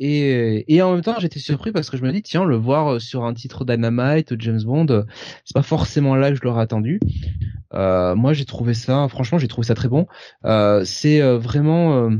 et, 0.00 0.74
et 0.74 0.82
en 0.82 0.92
même 0.92 1.02
temps, 1.02 1.14
j'étais 1.20 1.38
surpris 1.38 1.70
parce 1.70 1.88
que 1.88 1.96
je 1.96 2.02
me 2.02 2.10
dis, 2.10 2.22
tiens, 2.22 2.44
le 2.44 2.56
voir 2.56 3.00
sur 3.00 3.24
un 3.24 3.32
titre 3.32 3.64
Dynamite, 3.64 4.34
James 4.40 4.60
Bond, 4.64 5.04
c'est 5.44 5.54
pas 5.54 5.62
forcément 5.62 6.16
là 6.16 6.30
que 6.30 6.36
je 6.36 6.42
l'aurais 6.42 6.62
attendu. 6.62 6.98
Moi, 7.72 8.32
j'ai 8.32 8.44
trouvé 8.44 8.74
ça, 8.74 9.06
franchement, 9.08 9.38
j'ai 9.38 9.46
trouvé 9.46 9.68
ça 9.68 9.74
très 9.74 9.88
bon. 9.88 10.08
C'est 10.84 11.20
vraiment, 11.20 12.10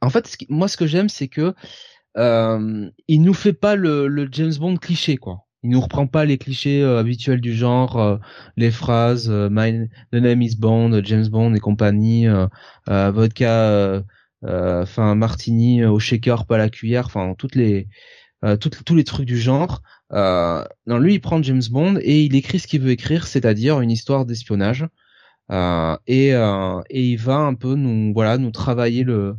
en 0.00 0.10
fait, 0.10 0.36
moi, 0.48 0.66
ce 0.66 0.76
que 0.76 0.88
j'aime, 0.88 1.08
c'est 1.08 1.28
que 1.28 1.54
il 2.16 3.22
nous 3.22 3.34
fait 3.34 3.52
pas 3.52 3.76
le, 3.76 4.08
le, 4.08 4.28
James 4.30 4.54
Bond 4.58 4.76
cliché, 4.76 5.16
quoi. 5.16 5.42
Il 5.62 5.70
nous 5.70 5.80
reprend 5.80 6.06
pas 6.06 6.24
les 6.24 6.38
clichés 6.38 6.82
habituels 6.84 7.40
du 7.40 7.54
genre, 7.54 8.20
les 8.56 8.70
phrases 8.70 9.28
My 9.28 9.88
the 10.12 10.16
name 10.16 10.42
is 10.42 10.56
Bond, 10.56 11.00
James 11.02 11.26
Bond 11.28 11.54
et 11.54 11.60
compagnie, 11.60 12.26
vodka 12.86 14.02
euh, 14.44 14.82
enfin 14.82 15.14
martini 15.14 15.84
au 15.84 15.98
shaker 15.98 16.46
pas 16.46 16.56
à 16.56 16.58
la 16.58 16.68
cuillère 16.68 17.06
enfin 17.06 17.34
toutes 17.38 17.54
les 17.54 17.88
euh, 18.44 18.56
toutes, 18.56 18.84
tous 18.84 18.94
les 18.94 19.04
trucs 19.04 19.26
du 19.26 19.38
genre 19.38 19.82
euh, 20.12 20.62
non 20.86 20.98
lui 20.98 21.14
il 21.14 21.20
prend 21.20 21.42
James 21.42 21.62
Bond 21.70 21.98
et 22.02 22.22
il 22.22 22.36
écrit 22.36 22.58
ce 22.58 22.66
qu'il 22.66 22.82
veut 22.82 22.90
écrire 22.90 23.26
c'est-à-dire 23.26 23.80
une 23.80 23.90
histoire 23.90 24.26
d'espionnage 24.26 24.86
euh, 25.50 25.96
et, 26.06 26.34
euh, 26.34 26.80
et 26.90 27.02
il 27.02 27.16
va 27.16 27.38
un 27.38 27.54
peu 27.54 27.74
nous 27.76 28.12
voilà 28.12 28.36
nous 28.36 28.50
travailler 28.50 29.04
le 29.04 29.36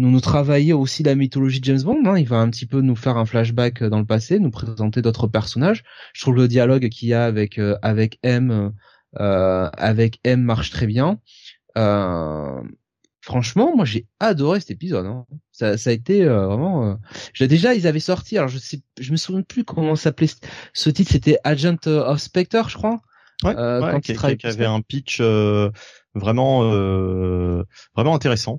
nous 0.00 0.10
nous 0.10 0.20
travailler 0.20 0.72
aussi 0.72 1.02
la 1.02 1.14
mythologie 1.14 1.60
de 1.60 1.64
James 1.66 1.82
Bond 1.82 2.02
hein. 2.04 2.18
il 2.18 2.26
va 2.26 2.38
un 2.38 2.50
petit 2.50 2.66
peu 2.66 2.80
nous 2.80 2.96
faire 2.96 3.16
un 3.16 3.26
flashback 3.26 3.84
dans 3.84 3.98
le 3.98 4.06
passé 4.06 4.38
nous 4.38 4.50
présenter 4.50 5.02
d'autres 5.02 5.26
personnages 5.26 5.84
je 6.14 6.22
trouve 6.22 6.36
le 6.36 6.48
dialogue 6.48 6.88
qu'il 6.88 7.08
y 7.08 7.14
a 7.14 7.24
avec 7.24 7.58
euh, 7.58 7.76
avec 7.82 8.18
M 8.22 8.72
avec 9.16 10.20
M 10.24 10.42
marche 10.42 10.70
très 10.70 10.86
bien 10.86 11.18
franchement, 13.20 13.76
moi 13.76 13.84
j'ai 13.84 14.06
adoré 14.18 14.60
cet 14.60 14.70
épisode. 14.70 15.06
Hein. 15.06 15.26
Ça, 15.52 15.76
ça 15.76 15.90
a 15.90 15.92
été 15.92 16.24
euh, 16.24 16.46
vraiment. 16.46 16.98
Euh... 17.40 17.46
déjà, 17.46 17.74
ils 17.74 17.86
avaient 17.86 18.00
sorti. 18.00 18.38
Alors 18.38 18.48
je 18.48 18.58
sais, 18.58 18.80
je 18.98 19.12
me 19.12 19.16
souviens 19.16 19.42
plus 19.42 19.64
comment 19.64 19.96
s'appelait 19.96 20.28
ce 20.72 20.90
titre. 20.90 21.12
C'était 21.12 21.38
Agent 21.44 21.86
of 21.86 22.18
Spectre, 22.18 22.68
je 22.68 22.76
crois. 22.76 23.00
Ouais. 23.42 23.56
Euh, 23.56 23.80
ouais 23.80 24.00
qui, 24.00 24.14
qui, 24.14 24.46
avait 24.46 24.66
un 24.66 24.82
pitch 24.82 25.18
euh, 25.20 25.70
vraiment 26.14 26.62
euh, 26.64 27.64
vraiment 27.94 28.14
intéressant. 28.14 28.58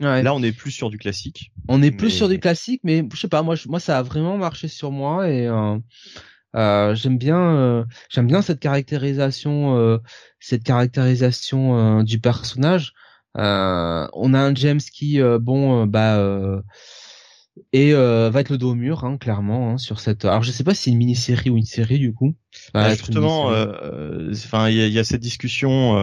Ouais. 0.00 0.22
Là, 0.22 0.34
on 0.34 0.42
est 0.42 0.52
plus 0.52 0.70
sur 0.70 0.90
du 0.90 0.98
classique. 0.98 1.52
On 1.68 1.82
est 1.82 1.90
plus 1.90 2.10
sur 2.10 2.28
du 2.28 2.38
classique, 2.38 2.80
mais 2.84 3.04
je 3.12 3.18
sais 3.20 3.28
pas. 3.28 3.42
Moi, 3.42 3.56
moi, 3.66 3.80
ça 3.80 3.98
a 3.98 4.02
vraiment 4.02 4.36
marché 4.36 4.68
sur 4.68 4.90
moi 4.90 5.28
et. 5.28 5.48
Euh, 6.56 6.94
j'aime 6.94 7.18
bien, 7.18 7.84
j'aime 8.08 8.26
bien 8.26 8.40
cette 8.42 8.58
caractérisation, 8.58 10.00
cette 10.40 10.64
caractérisation 10.64 12.02
du 12.02 12.20
personnage. 12.20 12.94
Euh, 13.36 14.08
on 14.14 14.34
a 14.34 14.40
un 14.40 14.54
James 14.54 14.80
qui, 14.80 15.20
euh, 15.20 15.38
bon, 15.38 15.82
euh, 15.82 15.86
bah, 15.86 16.62
et 17.72 17.92
va 17.92 18.40
être 18.40 18.50
le 18.50 18.58
dos 18.58 18.70
au 18.70 18.74
mur, 18.74 19.04
hein, 19.04 19.16
clairement, 19.16 19.72
hein, 19.72 19.78
sur 19.78 20.00
cette. 20.00 20.24
Alors 20.24 20.42
je 20.42 20.50
sais 20.50 20.64
pas 20.64 20.74
si 20.74 20.84
c'est 20.84 20.90
une 20.90 20.96
mini-série 20.96 21.50
ou 21.50 21.56
une 21.56 21.64
série 21.64 21.98
du 21.98 22.12
coup. 22.12 22.34
Bah, 22.74 22.90
justement, 22.90 23.46
enfin, 23.46 24.68
il 24.68 24.76
y 24.76 24.98
a, 24.98 25.04
cette 25.04 25.20
discussion. 25.20 25.96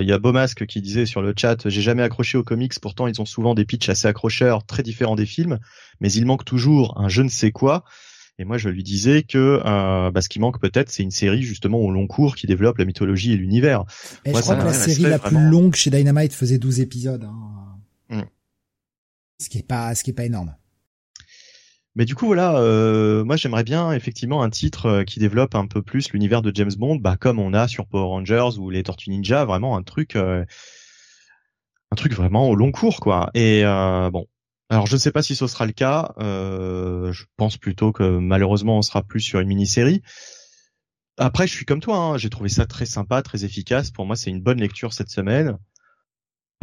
Il 0.00 0.08
y 0.08 0.12
a 0.12 0.18
Beaumasque 0.18 0.66
qui 0.66 0.80
disait 0.80 1.06
sur 1.06 1.22
le 1.22 1.34
chat, 1.36 1.68
j'ai 1.68 1.82
jamais 1.82 2.02
accroché 2.02 2.38
aux 2.38 2.44
comics. 2.44 2.78
Pourtant, 2.80 3.06
ils 3.06 3.20
ont 3.20 3.26
souvent 3.26 3.54
des 3.54 3.64
pitchs 3.64 3.88
assez 3.88 4.08
accrocheurs, 4.08 4.64
très 4.64 4.82
différents 4.82 5.16
des 5.16 5.26
films, 5.26 5.58
mais 6.00 6.12
il 6.12 6.26
manque 6.26 6.44
toujours 6.44 7.00
un 7.00 7.08
je 7.08 7.22
ne 7.22 7.28
sais 7.28 7.52
quoi. 7.52 7.84
Et 8.38 8.44
moi, 8.44 8.58
je 8.58 8.68
lui 8.68 8.82
disais 8.82 9.22
que 9.22 9.62
euh, 9.64 10.10
bah, 10.10 10.20
ce 10.20 10.28
qui 10.28 10.38
manque 10.40 10.60
peut-être, 10.60 10.90
c'est 10.90 11.02
une 11.02 11.10
série 11.10 11.42
justement 11.42 11.78
au 11.78 11.90
long 11.90 12.06
cours 12.06 12.36
qui 12.36 12.46
développe 12.46 12.76
la 12.76 12.84
mythologie 12.84 13.32
et 13.32 13.36
l'univers. 13.36 13.84
Et 14.24 14.34
je 14.34 14.40
crois 14.40 14.56
que 14.56 14.64
la 14.64 14.74
série 14.74 15.02
la 15.02 15.18
plus 15.18 15.48
longue 15.48 15.74
chez 15.74 15.90
Dynamite 15.90 16.34
faisait 16.34 16.58
12 16.58 16.80
épisodes. 16.80 17.24
Hein. 17.24 17.78
Mm. 18.10 18.22
Ce 19.40 19.48
qui 19.48 19.58
est 19.58 19.66
pas, 19.66 19.94
ce 19.94 20.04
qui 20.04 20.10
est 20.10 20.14
pas 20.14 20.24
énorme. 20.24 20.54
Mais 21.96 22.04
du 22.04 22.14
coup 22.14 22.26
voilà, 22.26 22.58
euh, 22.58 23.24
moi 23.24 23.36
j'aimerais 23.36 23.64
bien 23.64 23.90
effectivement 23.92 24.42
un 24.42 24.50
titre 24.50 24.86
euh, 24.86 25.04
qui 25.04 25.18
développe 25.18 25.54
un 25.54 25.66
peu 25.66 25.80
plus 25.80 26.12
l'univers 26.12 26.42
de 26.42 26.52
James 26.54 26.72
Bond, 26.76 26.96
bah 26.96 27.16
comme 27.16 27.38
on 27.38 27.54
a 27.54 27.68
sur 27.68 27.86
Power 27.86 28.08
Rangers 28.08 28.58
ou 28.58 28.68
les 28.68 28.82
Tortues 28.82 29.08
Ninja, 29.08 29.46
vraiment 29.46 29.78
un 29.78 29.82
truc, 29.82 30.14
euh, 30.14 30.44
un 31.90 31.96
truc 31.96 32.12
vraiment 32.12 32.50
au 32.50 32.54
long 32.54 32.70
cours 32.70 33.00
quoi. 33.00 33.30
Et 33.32 33.62
euh, 33.64 34.10
bon, 34.10 34.26
alors 34.68 34.86
je 34.86 34.94
ne 34.94 35.00
sais 35.00 35.10
pas 35.10 35.22
si 35.22 35.34
ce 35.34 35.46
sera 35.46 35.64
le 35.64 35.72
cas. 35.72 36.12
Je 36.18 37.24
pense 37.38 37.56
plutôt 37.56 37.92
que 37.92 38.18
malheureusement 38.18 38.76
on 38.76 38.82
sera 38.82 39.02
plus 39.02 39.20
sur 39.20 39.40
une 39.40 39.48
mini-série. 39.48 40.02
Après, 41.18 41.46
je 41.46 41.54
suis 41.54 41.64
comme 41.64 41.80
toi. 41.80 41.96
Hein, 41.96 42.18
J'ai 42.18 42.28
trouvé 42.28 42.50
ça 42.50 42.66
très 42.66 42.84
sympa, 42.84 43.22
très 43.22 43.46
efficace. 43.46 43.90
Pour 43.90 44.04
moi, 44.04 44.16
c'est 44.16 44.30
une 44.30 44.42
bonne 44.42 44.60
lecture 44.60 44.92
cette 44.92 45.08
semaine. 45.08 45.56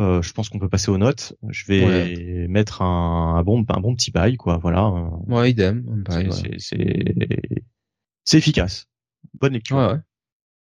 Euh, 0.02 0.22
je 0.22 0.34
pense 0.34 0.50
qu'on 0.50 0.60
peut 0.60 0.70
passer 0.70 0.90
aux 0.90 0.98
notes. 0.98 1.36
Je 1.50 1.66
vais 1.66 2.48
mettre 2.48 2.82
un, 2.82 3.44
bon, 3.44 3.64
un 3.70 3.80
bon 3.80 3.96
petit 3.96 4.12
bail, 4.12 4.38
quoi. 4.38 4.58
Voilà. 4.58 4.90
Ouais, 5.28 5.52
idem. 5.52 6.04
C'est 8.26 8.38
efficace. 8.38 8.88
Bonne 9.40 9.54
lecture. 9.54 9.78
Ouais, 9.78 10.00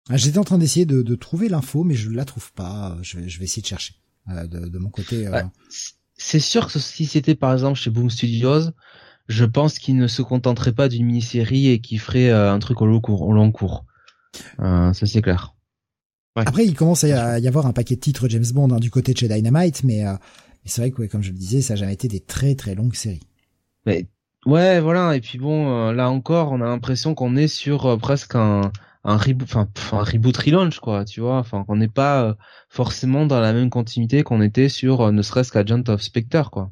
ah, 0.09 0.17
J'étais 0.17 0.39
en 0.39 0.45
train 0.45 0.59
d'essayer 0.59 0.87
de, 0.87 1.15
trouver 1.15 1.49
l'info, 1.49 1.85
mais 1.85 1.95
je 1.95 2.11
la 2.11 2.25
trouve 2.25 2.53
pas. 2.53 2.97
Je 3.03 3.19
vais, 3.19 3.29
je 3.29 3.39
vais 3.39 3.45
essayer 3.45 3.63
de 3.63 3.67
chercher 3.67 3.95
euh, 4.29 4.47
de, 4.47 4.79
mon 4.79 4.91
côté. 4.91 5.27
Euh 5.27 5.43
c'est 6.23 6.41
sûr 6.41 6.69
que 6.69 6.79
si 6.79 7.07
c'était 7.07 7.35
par 7.35 7.53
exemple 7.53 7.79
chez 7.79 7.91
Boom 7.91 8.09
Studios, 8.09 8.71
je 9.29 9.45
pense 9.45 9.79
qu'ils 9.79 9.97
ne 9.97 10.07
se 10.07 10.23
contenteraient 10.23 10.73
pas 10.73 10.89
d'une 10.89 11.07
mini-série 11.07 11.69
et 11.69 11.81
qu'ils 11.81 11.99
feraient 11.99 12.31
euh, 12.31 12.53
un 12.53 12.59
truc 12.61 12.81
au 12.81 12.87
long 12.87 13.01
cours. 13.01 13.23
Au 13.23 13.33
long 13.33 13.51
cours. 13.51 13.85
Euh, 14.61 14.93
ça 14.93 15.07
c'est 15.07 15.21
clair. 15.21 15.52
Après, 16.37 16.65
il 16.65 16.75
commence 16.75 17.05
à 17.05 17.39
y 17.39 17.49
avoir 17.49 17.67
un 17.67 17.73
paquet 17.73 17.97
de 17.97 18.01
titres 18.01 18.29
James 18.29 18.45
Bond 18.55 18.71
hein, 18.71 18.79
du 18.79 18.91
côté 18.91 19.13
de 19.13 19.19
chez 19.19 19.29
Dynamite, 19.29 19.85
mais, 19.85 20.07
euh, 20.07 20.15
c'est 20.65 20.81
vrai 20.81 20.91
que, 20.91 21.03
comme 21.03 21.23
je 21.23 21.31
le 21.31 21.39
disais, 21.39 21.61
ça 21.61 21.75
n'a 21.75 21.81
jamais 21.81 21.93
été 21.93 22.09
des 22.09 22.21
très 22.21 22.55
très 22.55 22.75
longues 22.75 22.95
séries. 22.95 23.27
Mais 23.85 24.07
ouais, 24.47 24.81
voilà. 24.81 25.17
Et 25.17 25.21
puis 25.21 25.39
bon, 25.39 25.91
là 25.91 26.09
encore, 26.09 26.53
on 26.53 26.61
a 26.61 26.67
l'impression 26.67 27.15
qu'on 27.15 27.37
est 27.37 27.49
sur 27.49 27.99
presque 27.99 28.35
un, 28.37 28.73
un 29.05 29.17
reboot, 29.17 29.49
enfin 29.49 29.69
un 29.93 30.05
reboot 30.05 30.37
relaunch 30.37 30.79
quoi, 30.79 31.05
tu 31.05 31.21
vois, 31.21 31.39
enfin 31.39 31.65
qu'on 31.65 31.77
n'est 31.77 31.89
pas 31.89 32.25
euh, 32.25 32.35
forcément 32.69 33.27
dans 33.27 33.41
la 33.41 33.53
même 33.53 33.71
continuité 33.71 34.23
qu'on 34.23 34.41
était 34.41 34.69
sur 34.69 35.01
euh, 35.01 35.13
ne 35.13 35.23
serait-ce 35.23 35.53
qu'Agent 35.53 35.83
of 35.89 36.03
Spectre 36.03 36.51
quoi. 36.51 36.71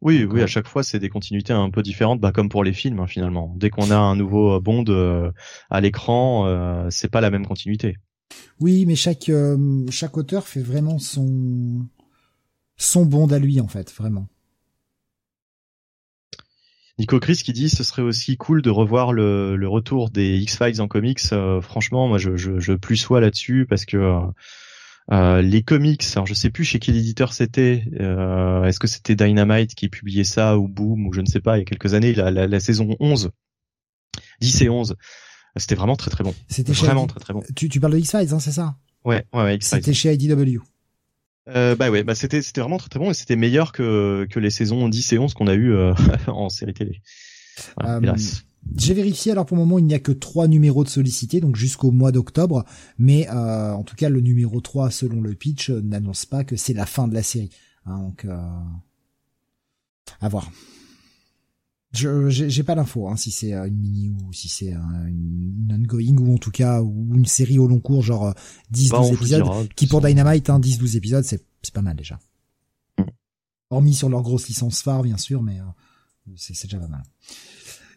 Oui, 0.00 0.24
oui, 0.24 0.42
à 0.42 0.46
chaque 0.46 0.68
fois 0.68 0.84
c'est 0.84 1.00
des 1.00 1.08
continuités 1.08 1.52
un 1.52 1.70
peu 1.70 1.82
différentes, 1.82 2.20
bah 2.20 2.30
comme 2.30 2.48
pour 2.48 2.62
les 2.62 2.72
films 2.72 3.00
hein, 3.00 3.08
finalement. 3.08 3.52
Dès 3.56 3.68
qu'on 3.68 3.90
a 3.90 3.96
un 3.96 4.14
nouveau 4.14 4.60
Bond 4.60 4.84
euh, 4.88 5.32
à 5.70 5.80
l'écran, 5.80 6.88
c'est 6.88 7.10
pas 7.10 7.20
la 7.20 7.30
même 7.30 7.44
continuité. 7.44 7.96
Oui, 8.60 8.86
mais 8.86 8.96
chaque 8.96 9.30
chaque 9.90 10.16
auteur 10.16 10.46
fait 10.46 10.62
vraiment 10.62 10.98
son 10.98 11.86
son 12.76 13.04
Bond 13.04 13.28
à 13.28 13.38
lui 13.38 13.60
en 13.60 13.68
fait, 13.68 13.92
vraiment. 13.92 14.28
Nico 16.98 17.20
Chris 17.20 17.42
qui 17.44 17.52
dit 17.52 17.68
ce 17.70 17.84
serait 17.84 18.02
aussi 18.02 18.36
cool 18.36 18.60
de 18.60 18.70
revoir 18.70 19.12
le, 19.12 19.68
retour 19.68 20.10
des 20.10 20.38
X-Files 20.38 20.80
en 20.80 20.88
comics. 20.88 21.20
Euh, 21.32 21.60
franchement, 21.60 22.08
moi 22.08 22.18
je, 22.18 22.36
je, 22.36 22.58
je 22.58 22.72
plus 22.72 22.96
sois 22.96 23.20
là-dessus 23.20 23.66
parce 23.68 23.84
que 23.84 23.96
euh, 23.96 24.20
euh, 25.12 25.40
les 25.40 25.62
comics, 25.62 26.04
alors 26.16 26.26
je 26.26 26.34
sais 26.34 26.50
plus 26.50 26.64
chez 26.64 26.80
quel 26.80 26.96
éditeur 26.96 27.32
c'était. 27.32 27.84
Est-ce 27.92 28.78
que 28.80 28.88
c'était 28.88 29.14
Dynamite 29.14 29.74
qui 29.74 29.88
publiait 29.88 30.24
ça 30.24 30.58
ou 30.58 30.66
Boom 30.66 31.06
ou 31.06 31.12
je 31.12 31.20
ne 31.20 31.26
sais 31.26 31.40
pas. 31.40 31.56
Il 31.56 31.60
y 31.60 31.62
a 31.62 31.64
quelques 31.64 31.94
années, 31.94 32.14
la, 32.14 32.30
la, 32.32 32.46
la 32.48 32.60
saison 32.60 32.96
11, 32.98 33.30
10 34.40 34.62
et 34.62 34.68
11, 34.68 34.96
c'était 35.58 35.74
vraiment 35.74 35.96
très 35.96 36.10
très 36.10 36.24
bon. 36.24 36.34
C'était 36.48 36.72
vraiment 36.72 37.06
très 37.06 37.20
très 37.20 37.32
bon. 37.32 37.42
Tu, 37.54 37.68
tu 37.68 37.80
parles 37.80 37.92
de 37.94 37.98
X-Files, 37.98 38.32
hein, 38.32 38.40
c'est 38.40 38.52
ça? 38.52 38.76
Ouais, 39.04 39.24
ouais, 39.32 39.42
ouais 39.42 39.56
X-Files. 39.56 39.78
C'était 39.78 39.94
chez 39.94 40.12
IDW. 40.14 40.58
Euh, 41.48 41.74
bah 41.74 41.90
ouais, 41.90 42.04
bah 42.04 42.14
c'était 42.14 42.42
c'était 42.42 42.60
vraiment 42.60 42.76
très 42.76 42.90
très 42.90 43.00
bon 43.00 43.10
et 43.10 43.14
c'était 43.14 43.36
meilleur 43.36 43.72
que 43.72 44.26
que 44.28 44.38
les 44.38 44.50
saisons 44.50 44.86
10 44.88 45.14
et 45.14 45.18
11 45.18 45.32
qu'on 45.32 45.46
a 45.46 45.54
eu 45.54 45.72
euh, 45.72 45.94
en 46.26 46.50
série 46.50 46.74
télé. 46.74 47.00
Euh, 47.84 48.00
j'ai 48.76 48.92
vérifié, 48.92 49.32
alors 49.32 49.46
pour 49.46 49.56
le 49.56 49.62
moment 49.62 49.78
il 49.78 49.86
n'y 49.86 49.94
a 49.94 49.98
que 49.98 50.12
trois 50.12 50.46
numéros 50.46 50.84
de 50.84 50.90
sollicités, 50.90 51.40
donc 51.40 51.56
jusqu'au 51.56 51.90
mois 51.90 52.12
d'octobre, 52.12 52.64
mais 52.98 53.26
euh, 53.30 53.72
en 53.72 53.82
tout 53.82 53.96
cas 53.96 54.10
le 54.10 54.20
numéro 54.20 54.60
3 54.60 54.90
selon 54.90 55.22
le 55.22 55.32
pitch 55.34 55.70
n'annonce 55.70 56.26
pas 56.26 56.44
que 56.44 56.56
c'est 56.56 56.74
la 56.74 56.84
fin 56.84 57.08
de 57.08 57.14
la 57.14 57.22
série. 57.22 57.50
Hein, 57.86 57.98
donc 57.98 58.26
à 60.20 60.28
voir. 60.28 60.50
Je 61.92 62.28
j'ai 62.28 62.62
pas 62.62 62.74
l'info 62.74 63.08
hein, 63.08 63.16
si 63.16 63.30
c'est 63.30 63.54
une 63.54 63.78
mini 63.78 64.10
ou 64.10 64.32
si 64.32 64.48
c'est 64.48 64.72
une 64.72 65.68
ongoing 65.72 66.18
ou 66.18 66.34
en 66.34 66.38
tout 66.38 66.50
cas 66.50 66.82
ou 66.82 67.14
une 67.14 67.24
série 67.24 67.58
au 67.58 67.66
long 67.66 67.80
cours 67.80 68.02
genre 68.02 68.34
10 68.70 68.90
12 68.90 68.90
bah, 68.90 69.06
épisodes 69.14 69.68
qui 69.74 69.86
pour 69.86 70.02
Dynamite 70.02 70.50
hein, 70.50 70.58
10 70.58 70.78
12 70.78 70.96
épisodes 70.96 71.24
c'est 71.24 71.42
c'est 71.62 71.72
pas 71.72 71.80
mal 71.80 71.96
déjà. 71.96 72.18
Mm. 72.98 73.04
Hormis 73.70 73.94
sur 73.94 74.10
leur 74.10 74.20
grosse 74.20 74.48
licence 74.48 74.82
phare 74.82 75.02
bien 75.02 75.16
sûr 75.16 75.42
mais 75.42 75.60
euh, 75.60 76.32
c'est 76.36 76.62
déjà 76.64 76.78
pas 76.78 76.88
mal. 76.88 77.02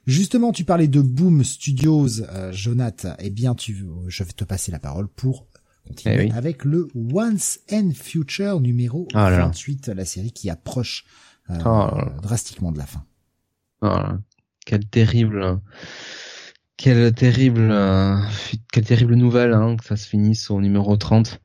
Justement, 0.08 0.52
tu 0.52 0.64
parlais 0.64 0.88
de 0.88 1.00
Boom 1.00 1.44
Studios, 1.44 2.22
euh, 2.22 2.52
Jonath. 2.52 3.06
Eh 3.20 3.30
bien, 3.30 3.54
tu, 3.54 3.86
je 4.08 4.24
vais 4.24 4.32
te 4.32 4.44
passer 4.44 4.72
la 4.72 4.80
parole 4.80 5.08
pour 5.08 5.48
continuer 5.88 6.30
eh 6.30 6.34
avec 6.34 6.66
le 6.66 6.88
Once 6.96 7.60
and 7.72 7.92
Future 7.94 8.60
numéro 8.62 9.08
28, 9.14 9.90
la 9.90 10.06
série 10.06 10.32
qui 10.32 10.50
approche 10.50 11.06
euh, 11.50 11.58
oh 11.66 12.22
drastiquement 12.22 12.72
de 12.72 12.78
la 12.78 12.86
fin. 12.86 13.04
Oh 13.82 13.98
quelle 14.66 14.86
terrible, 14.86 15.60
quelle 16.78 17.14
terrible, 17.14 17.74
quelle 18.72 18.86
terrible 18.86 19.16
nouvelle 19.16 19.54
hein, 19.54 19.76
que 19.76 19.86
ça 19.86 19.96
se 19.96 20.08
finisse 20.08 20.52
au 20.52 20.62
numéro 20.62 20.96
30. 20.98 21.42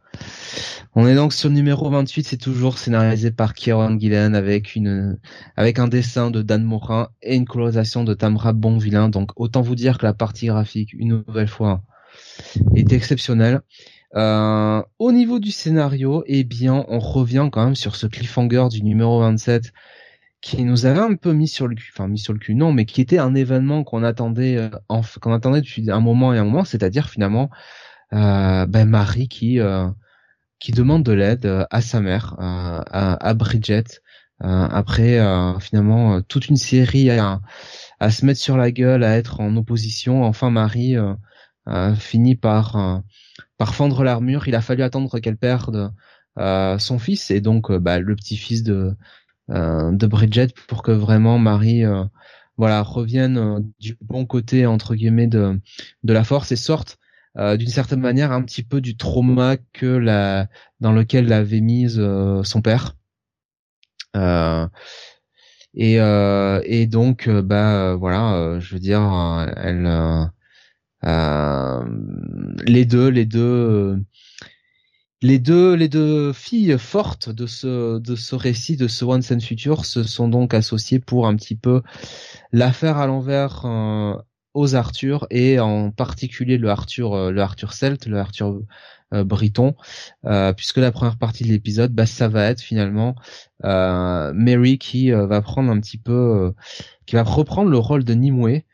On 0.94 1.06
est 1.06 1.14
donc 1.14 1.32
sur 1.32 1.48
le 1.48 1.54
numéro 1.54 1.90
28, 1.90 2.26
c'est 2.26 2.36
toujours 2.36 2.78
scénarisé 2.78 3.30
par 3.30 3.54
Kieran 3.54 3.98
Gillen 3.98 4.34
avec 4.34 4.74
une 4.76 5.18
avec 5.56 5.78
un 5.78 5.88
dessin 5.88 6.30
de 6.30 6.42
Dan 6.42 6.62
Morin 6.62 7.08
et 7.22 7.36
une 7.36 7.46
colorisation 7.46 8.04
de 8.04 8.14
Tamra 8.14 8.52
Bonvillain. 8.52 9.08
Donc 9.08 9.30
autant 9.36 9.62
vous 9.62 9.74
dire 9.74 9.98
que 9.98 10.06
la 10.06 10.14
partie 10.14 10.46
graphique, 10.46 10.92
une 10.92 11.22
nouvelle 11.26 11.48
fois, 11.48 11.82
est 12.74 12.92
exceptionnelle. 12.92 13.60
Euh, 14.14 14.82
au 14.98 15.12
niveau 15.12 15.38
du 15.38 15.50
scénario, 15.50 16.22
eh 16.26 16.44
bien, 16.44 16.84
on 16.88 16.98
revient 16.98 17.48
quand 17.52 17.64
même 17.64 17.74
sur 17.74 17.96
ce 17.96 18.06
cliffhanger 18.06 18.68
du 18.70 18.82
numéro 18.82 19.20
27 19.20 19.72
qui 20.46 20.62
nous 20.62 20.86
avait 20.86 21.00
un 21.00 21.16
peu 21.16 21.32
mis 21.32 21.48
sur 21.48 21.66
le 21.66 21.74
cul, 21.74 21.90
enfin 21.92 22.06
mis 22.06 22.20
sur 22.20 22.32
le 22.32 22.38
cul, 22.38 22.54
non, 22.54 22.72
mais 22.72 22.84
qui 22.84 23.00
était 23.00 23.18
un 23.18 23.34
événement 23.34 23.82
qu'on 23.82 24.04
attendait, 24.04 24.56
euh, 24.56 24.68
qu'on 25.20 25.32
attendait 25.32 25.60
depuis 25.60 25.90
un 25.90 26.00
moment 26.00 26.32
et 26.32 26.38
un 26.38 26.44
moment, 26.44 26.64
c'est-à-dire 26.64 27.10
finalement 27.10 27.50
euh, 28.12 28.64
ben 28.66 28.88
Marie 28.88 29.26
qui 29.26 29.58
euh, 29.58 29.88
qui 30.60 30.70
demande 30.70 31.02
de 31.02 31.12
l'aide 31.12 31.46
euh, 31.46 31.64
à 31.70 31.80
sa 31.80 32.00
mère, 32.00 32.36
à, 32.38 33.28
à, 33.28 33.34
Bridget, 33.34 34.00
après 34.38 35.18
finalement 35.60 36.22
toute 36.22 36.48
une 36.48 36.56
série 36.56 37.10
à, 37.10 37.40
à 37.98 38.10
se 38.12 38.24
mettre 38.24 38.40
sur 38.40 38.56
la 38.56 38.70
gueule, 38.70 39.02
à 39.02 39.16
être 39.16 39.40
en 39.40 39.56
opposition. 39.56 40.22
Enfin 40.24 40.50
Marie 40.50 40.96
finit 41.96 42.36
par 42.36 43.02
par 43.58 43.74
fendre 43.74 44.04
l'armure. 44.04 44.46
Il 44.46 44.54
a 44.54 44.60
fallu 44.60 44.82
attendre 44.84 45.18
qu'elle 45.18 45.38
perde 45.38 45.92
son 46.36 46.98
fils 47.00 47.30
et 47.32 47.40
donc 47.40 47.72
bah, 47.72 47.98
le 47.98 48.14
petit-fils 48.14 48.62
de 48.62 48.74
euh, 48.74 48.94
de 49.48 50.06
Bridget 50.06 50.48
pour 50.66 50.82
que 50.82 50.90
vraiment 50.90 51.38
Marie 51.38 51.84
euh, 51.84 52.04
voilà 52.56 52.82
revienne 52.82 53.38
euh, 53.38 53.60
du 53.78 53.96
bon 54.00 54.26
côté 54.26 54.66
entre 54.66 54.94
guillemets 54.94 55.28
de 55.28 55.60
de 56.02 56.12
la 56.12 56.24
force 56.24 56.52
et 56.52 56.56
sorte 56.56 56.98
d'une 57.58 57.68
certaine 57.68 58.00
manière 58.00 58.32
un 58.32 58.42
petit 58.42 58.62
peu 58.62 58.80
du 58.80 58.96
trauma 58.96 59.58
que 59.74 59.84
la 59.84 60.48
dans 60.80 60.92
lequel 60.92 61.26
l'avait 61.26 61.60
mise 61.60 62.02
son 62.44 62.62
père. 62.62 62.96
Et 65.74 65.96
et 65.96 66.86
donc 66.86 67.28
bah 67.28 67.94
voilà, 67.96 68.58
je 68.58 68.74
veux 68.74 68.80
dire, 68.80 69.02
elle 69.58 70.30
les 72.66 72.84
deux 72.86 73.08
les 73.08 73.26
deux 73.26 74.02
les 75.22 75.38
deux, 75.38 75.74
les 75.74 75.88
deux 75.88 76.32
filles 76.32 76.76
fortes 76.78 77.30
de 77.30 77.46
ce, 77.46 77.98
de 77.98 78.16
ce 78.16 78.34
récit, 78.34 78.76
de 78.76 78.88
ce 78.88 79.04
One 79.04 79.22
and 79.30 79.40
Future, 79.40 79.84
se 79.84 80.02
sont 80.02 80.28
donc 80.28 80.52
associées 80.54 80.98
pour 80.98 81.26
un 81.26 81.36
petit 81.36 81.56
peu 81.56 81.82
l'affaire 82.52 82.98
à 82.98 83.06
l'envers 83.06 83.64
euh, 83.64 84.14
aux 84.54 84.74
Arthur 84.74 85.26
et 85.30 85.58
en 85.58 85.90
particulier 85.90 86.58
le 86.58 86.68
Arthur, 86.68 87.14
euh, 87.14 87.30
le 87.30 87.40
Arthur 87.40 87.72
Celt, 87.72 88.06
le 88.06 88.18
Arthur 88.18 88.60
euh, 89.14 89.24
Briton, 89.24 89.74
puisque 90.56 90.78
la 90.78 90.92
première 90.92 91.16
partie 91.16 91.44
de 91.44 91.48
l'épisode, 91.48 91.92
bah, 91.92 92.06
ça 92.06 92.28
va 92.28 92.46
être 92.46 92.60
finalement 92.60 93.14
Mary 93.62 94.78
qui 94.78 95.12
va 95.12 95.40
prendre 95.40 95.70
un 95.70 95.80
petit 95.80 95.98
peu, 95.98 96.52
qui 97.06 97.14
va 97.14 97.22
reprendre 97.22 97.70
le 97.70 97.78
rôle 97.78 98.04
de 98.04 98.14
Nimue 98.14 98.64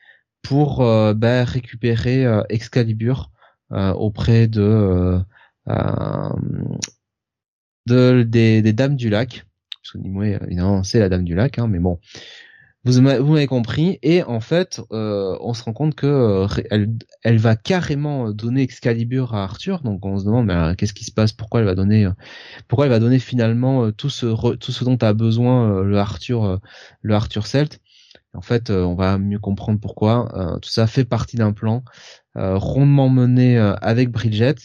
pour 0.43 0.79
bah, 1.15 1.45
récupérer 1.45 2.25
Excalibur 2.49 3.31
auprès 3.73 4.49
de 4.49 4.63
euh, 4.63 5.19
de, 5.67 5.73
des, 8.23 8.63
des, 8.63 8.73
dames 8.73 8.97
du 8.97 9.11
lac. 9.11 9.45
Parce 9.83 9.93
que 9.93 9.99
Nimue, 9.99 10.39
évidemment, 10.43 10.83
c'est 10.83 11.01
la 11.01 11.09
dame 11.09 11.25
du 11.25 11.35
lac, 11.35 11.59
hein, 11.59 11.69
mais 11.69 11.79
bon. 11.79 11.99
Vous 12.85 13.01
m'avez 13.01 13.47
compris. 13.47 14.01
Et 14.03 14.25
en 14.25 14.41
fait, 14.41 14.81
euh, 14.91 15.37
on 15.41 15.55
se 15.55 15.63
rend 15.63 15.73
compte 15.73 15.95
que 15.95 16.07
euh, 16.07 16.49
elle, 16.71 16.89
elle, 17.23 17.39
va 17.39 17.55
carrément 17.55 18.33
donner 18.33 18.63
Excalibur 18.63 19.35
à 19.35 19.45
Arthur. 19.45 19.83
Donc 19.83 20.05
on 20.05 20.19
se 20.19 20.25
demande, 20.25 20.47
mais 20.47 20.75
qu'est-ce 20.77 20.93
qui 20.93 21.05
se 21.05 21.13
passe? 21.13 21.33
Pourquoi 21.33 21.61
elle 21.61 21.67
va 21.67 21.77
donner 21.77 22.09
Pourquoi 22.67 22.87
elle 22.87 22.91
va 22.91 22.99
donner 22.99 23.21
finalement 23.21 23.93
tout 23.93 24.11
ce 24.11 24.57
tout 24.57 24.73
ce 24.73 24.85
dont 24.85 24.97
a 24.97 25.13
besoin 25.13 25.83
le 25.83 25.97
Arthur 25.97 26.61
le 27.03 27.15
Arthur 27.15 27.47
Celt? 27.47 27.81
En 28.35 28.41
fait, 28.41 28.71
on 28.71 28.97
va 28.97 29.17
mieux 29.19 29.39
comprendre 29.39 29.79
pourquoi. 29.79 30.59
tout 30.61 30.71
ça 30.71 30.89
fait 30.89 31.05
partie 31.05 31.37
d'un 31.37 31.53
plan 31.53 31.85
rondement 32.35 33.11
mené 33.11 33.59
avec 33.59 34.11
Bridget 34.11 34.57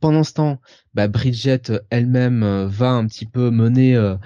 pendant 0.00 0.24
ce 0.24 0.34
temps, 0.34 0.60
bah, 0.94 1.08
Bridget 1.08 1.70
euh, 1.70 1.80
elle-même 1.90 2.42
euh, 2.42 2.66
va 2.66 2.90
un 2.90 3.06
petit 3.06 3.26
peu 3.26 3.50
mener 3.50 3.96
euh, 3.96 4.16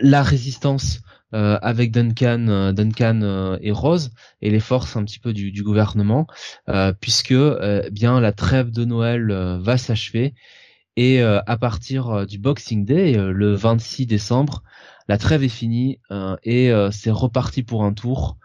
la 0.00 0.22
résistance 0.22 1.00
avec 1.32 1.90
Duncan, 1.90 2.72
Duncan 2.72 3.58
et 3.60 3.72
Rose 3.72 4.12
et 4.40 4.50
les 4.50 4.60
forces 4.60 4.96
un 4.96 5.02
petit 5.02 5.18
peu 5.18 5.32
du, 5.32 5.50
du 5.50 5.64
gouvernement, 5.64 6.28
puisque 7.00 7.34
bien 7.90 8.20
la 8.20 8.30
trêve 8.30 8.70
de 8.70 8.84
Noël 8.84 9.32
va 9.60 9.76
s'achever 9.76 10.34
et 10.94 11.20
à 11.20 11.56
partir 11.56 12.24
du 12.24 12.38
Boxing 12.38 12.84
Day, 12.84 13.14
le 13.16 13.52
26 13.52 14.06
décembre, 14.06 14.62
la 15.08 15.18
trêve 15.18 15.42
est 15.42 15.48
finie 15.48 15.98
et 16.44 16.72
c'est 16.92 17.10
reparti 17.10 17.64
pour 17.64 17.82
un 17.82 17.94
tour. 17.94 18.36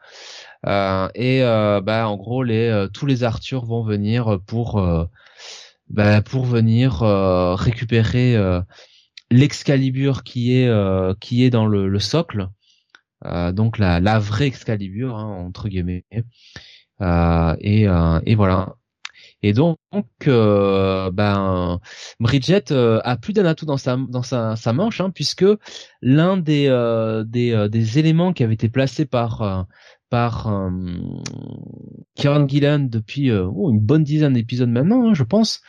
et 0.66 1.42
bah 1.44 2.08
en 2.08 2.18
gros 2.18 2.42
les 2.42 2.88
tous 2.92 3.06
les 3.06 3.24
Arthur 3.24 3.66
vont 3.66 3.84
venir 3.84 4.40
pour 4.48 4.82
bah, 5.90 6.22
pour 6.22 6.45
venir 6.45 7.03
euh, 7.03 7.56
récupérer 7.56 8.35
euh, 8.35 8.61
l'excalibur 9.32 10.24
qui 10.24 10.56
est 10.56 10.68
euh, 10.68 11.14
qui 11.19 11.43
est 11.43 11.50
dans 11.50 11.66
le, 11.66 11.88
le 11.88 12.00
socle, 12.00 12.48
donc 13.53 13.77
la, 13.77 14.00
la 14.00 14.18
vraie 14.18 14.48
Excalibur 14.48 15.18
hein, 15.18 15.26
entre 15.45 15.68
guillemets. 15.68 16.06
et, 17.01 17.84
et 17.84 18.35
voilà. 18.35 18.76
Et 19.42 19.53
donc, 19.53 19.77
ben, 20.26 21.80
Bridget 22.19 22.72
a 22.72 23.18
plus 23.18 23.34
d'un 23.34 23.45
atout 23.45 23.66
dans 23.66 23.77
sa 23.77 23.98
dans 23.98 24.24
sa, 24.24 24.56
sa 24.56 24.74
manche, 24.74 25.01
hein, 25.01 25.11
puisque 25.11 25.45
l'un 26.01 26.38
des 26.38 26.69
des, 27.26 27.68
des 27.69 28.00
éléments 28.00 28.32
qui 28.32 28.43
avait 28.43 28.53
été 28.53 28.69
placé 28.69 29.06
par 29.06 29.66
par 30.09 30.47
euh, 30.47 30.69
Kieran 32.15 32.47
Gillan 32.47 32.79
depuis 32.79 33.29
euh, 33.29 33.45
oh, 33.45 33.71
une 33.71 33.79
bonne 33.79 34.03
dizaine 34.03 34.33
d'épisodes 34.33 34.69
maintenant, 34.69 35.09
hein, 35.09 35.13
je 35.13 35.23
pense, 35.23 35.61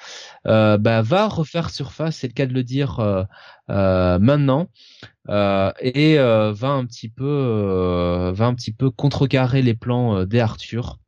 euh, 0.46 0.78
bah, 0.78 1.02
va 1.02 1.28
refaire 1.28 1.70
surface, 1.70 2.16
c'est 2.16 2.28
le 2.28 2.32
cas 2.32 2.46
de 2.46 2.54
le 2.54 2.64
dire 2.64 3.00
euh, 3.00 3.24
euh 3.70 4.18
maintenant, 4.18 4.68
et 5.28 6.16
va 6.16 6.68
un 6.68 6.86
petit 6.86 7.08
peu, 7.08 8.32
va 8.34 8.46
un 8.46 8.54
petit 8.54 8.72
peu 8.72 8.90
contrecarrer 8.90 9.62
les 9.62 9.74
plans 9.74 10.24
des 10.24 10.40
Arthur. 10.40 10.98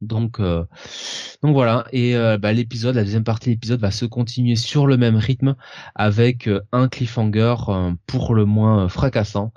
Donc, 0.00 0.40
donc 0.40 1.52
voilà. 1.52 1.86
Et 1.92 2.14
bah, 2.38 2.52
l'épisode, 2.52 2.94
la 2.94 3.04
deuxième 3.04 3.24
partie 3.24 3.50
de 3.50 3.54
l'épisode 3.54 3.80
va 3.80 3.90
se 3.90 4.06
continuer 4.06 4.56
sur 4.56 4.86
le 4.86 4.96
même 4.96 5.16
rythme 5.16 5.56
avec 5.94 6.48
un 6.72 6.88
cliffhanger 6.88 7.56
pour 8.06 8.34
le 8.34 8.46
moins 8.46 8.88
fracassant. 8.88 9.52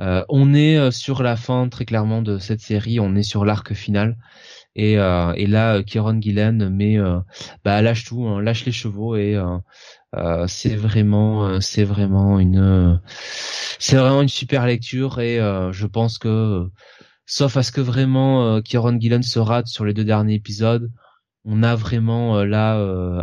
Euh, 0.00 0.24
on 0.28 0.54
est 0.54 0.78
euh, 0.78 0.90
sur 0.90 1.22
la 1.22 1.36
fin 1.36 1.68
très 1.68 1.84
clairement 1.84 2.22
de 2.22 2.38
cette 2.38 2.60
série, 2.60 3.00
on 3.00 3.16
est 3.16 3.22
sur 3.22 3.44
l'arc 3.44 3.74
final. 3.74 4.16
Et, 4.76 4.98
euh, 4.98 5.34
là, 5.48 5.82
Kieron 5.82 6.20
Gillen 6.20 6.68
met, 6.68 6.98
bah, 7.64 7.82
lâche 7.82 8.04
tout, 8.04 8.26
hein, 8.26 8.40
lâche 8.40 8.64
les 8.64 8.72
chevaux 8.72 9.16
et 9.16 9.36
c'est 10.46 10.76
vraiment, 10.76 11.60
c'est 11.60 11.84
vraiment 11.84 12.38
une, 12.38 13.00
c'est 13.80 13.96
vraiment 13.96 14.22
une 14.22 14.28
super 14.28 14.66
lecture 14.66 15.18
et 15.20 15.38
je 15.72 15.86
pense 15.86 16.18
que, 16.18 16.70
sauf 17.26 17.56
à 17.56 17.62
ce 17.64 17.72
que 17.72 17.80
vraiment 17.80 18.62
Kieron 18.62 19.00
Gillen 19.00 19.22
se 19.24 19.40
rate 19.40 19.66
sur 19.66 19.84
les 19.84 19.94
deux 19.94 20.04
derniers 20.04 20.34
épisodes, 20.34 20.92
on 21.44 21.64
a 21.64 21.74
vraiment 21.74 22.44
là 22.44 22.76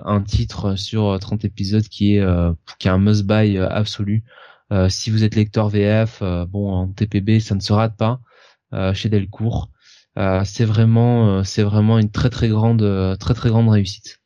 un 0.06 0.22
titre 0.22 0.76
sur 0.76 1.18
30 1.20 1.46
épisodes 1.46 1.88
qui 1.88 2.18
est, 2.18 2.26
qui 2.80 2.88
est 2.90 2.92
un 2.92 3.00
must-buy 3.00 3.60
absolu. 3.60 4.26
Euh, 4.72 4.90
si 4.90 5.12
vous 5.12 5.24
êtes 5.24 5.36
lecteur 5.36 5.70
VF, 5.70 6.20
euh, 6.22 6.46
bon 6.46 6.72
en 6.72 6.88
TPB 6.88 7.40
ça 7.40 7.56
ne 7.56 7.60
se 7.60 7.72
rate 7.72 7.96
pas 7.96 8.20
euh, 8.74 8.94
chez 8.94 9.10
Delcourt. 9.10 9.70
c'est 10.44 10.66
vraiment 10.66 11.44
c'est 11.44 11.64
vraiment 11.64 12.00
une 12.00 12.10
très 12.10 12.30
très 12.30 12.48
grande 12.48 13.18
très 13.20 13.34
très 13.34 13.50
grande 13.50 13.70
réussite. 13.70 14.22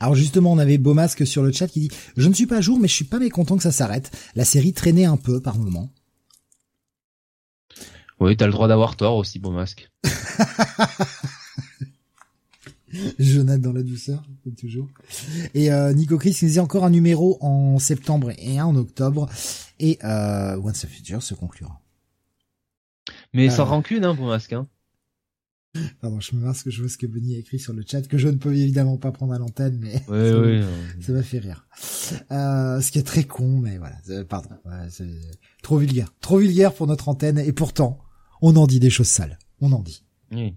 Alors 0.00 0.16
justement, 0.16 0.52
on 0.52 0.58
avait 0.58 0.76
Beaumasque 0.76 1.26
sur 1.26 1.42
le 1.42 1.52
chat 1.52 1.68
qui 1.68 1.80
dit 1.80 1.90
«Je 2.16 2.28
ne 2.28 2.34
suis 2.34 2.46
pas 2.46 2.56
à 2.56 2.60
jour, 2.60 2.80
mais 2.80 2.88
je 2.88 2.94
suis 2.94 3.04
pas 3.04 3.20
mécontent 3.20 3.56
que 3.56 3.62
ça 3.62 3.70
s'arrête. 3.70 4.10
La 4.34 4.44
série 4.44 4.72
traînait 4.72 5.04
un 5.04 5.16
peu 5.16 5.40
par 5.40 5.56
moment.» 5.56 5.88
Oui, 8.20 8.36
t'as 8.36 8.46
le 8.46 8.52
droit 8.52 8.66
d'avoir 8.68 8.96
tort 8.96 9.16
aussi, 9.16 9.38
Beaumasque. 9.38 9.90
Jonathan 13.18 13.58
dans 13.58 13.72
la 13.72 13.82
douceur, 13.82 14.22
comme 14.42 14.54
toujours. 14.54 14.88
Et 15.54 15.72
euh, 15.72 15.92
Nico 15.92 16.18
Chris 16.18 16.36
nous 16.42 16.48
dit 16.48 16.60
encore 16.60 16.84
un 16.84 16.90
numéro 16.90 17.38
en 17.40 17.78
septembre 17.78 18.32
et 18.38 18.58
un 18.58 18.66
en 18.66 18.76
octobre. 18.76 19.28
Et 19.80 19.98
euh, 20.04 20.56
Once 20.62 20.84
a 20.84 20.88
Future 20.88 21.22
se 21.22 21.34
conclura. 21.34 21.80
Mais 23.32 23.50
sans 23.50 23.62
euh, 23.62 23.70
rancune, 23.70 24.04
hein, 24.04 24.14
pour 24.14 24.26
masque. 24.26 24.52
Hein. 24.52 24.68
Pardon, 26.00 26.20
je 26.20 26.36
me 26.36 26.44
masque, 26.44 26.70
je 26.70 26.80
vois 26.80 26.88
ce 26.88 26.96
que 26.96 27.06
Benny 27.06 27.34
a 27.34 27.38
écrit 27.38 27.58
sur 27.58 27.72
le 27.72 27.82
chat, 27.84 28.02
que 28.02 28.16
je 28.16 28.28
ne 28.28 28.36
peux 28.36 28.54
évidemment 28.54 28.96
pas 28.96 29.10
prendre 29.10 29.32
à 29.32 29.38
l'antenne, 29.38 29.76
mais 29.80 29.98
ça, 31.00 31.12
m'a 31.12 31.22
fait 31.24 31.40
rire. 31.40 31.66
Euh, 32.30 32.80
ce 32.80 32.92
qui 32.92 33.00
est 33.00 33.02
très 33.02 33.24
con, 33.24 33.58
mais 33.58 33.78
voilà, 33.78 33.96
pardon. 34.28 34.50
c'est 34.88 35.08
trop 35.62 35.78
vulgaire. 35.78 36.14
Trop 36.20 36.38
vulgaire 36.38 36.72
pour 36.72 36.86
notre 36.86 37.08
antenne, 37.08 37.38
et 37.38 37.52
pourtant, 37.52 37.98
on 38.40 38.54
en 38.54 38.68
dit 38.68 38.78
des 38.78 38.90
choses 38.90 39.08
sales. 39.08 39.36
On 39.60 39.72
en 39.72 39.82
dit. 39.82 40.04
Oui. 40.30 40.54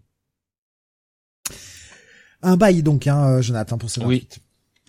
Un 2.42 2.58
bail 2.58 2.84
donc, 2.84 3.08
hein, 3.08 3.26
euh, 3.28 3.42
Jonathan, 3.42 3.78
pour 3.78 3.90
ce 3.90 4.00
Oui. 4.02 4.28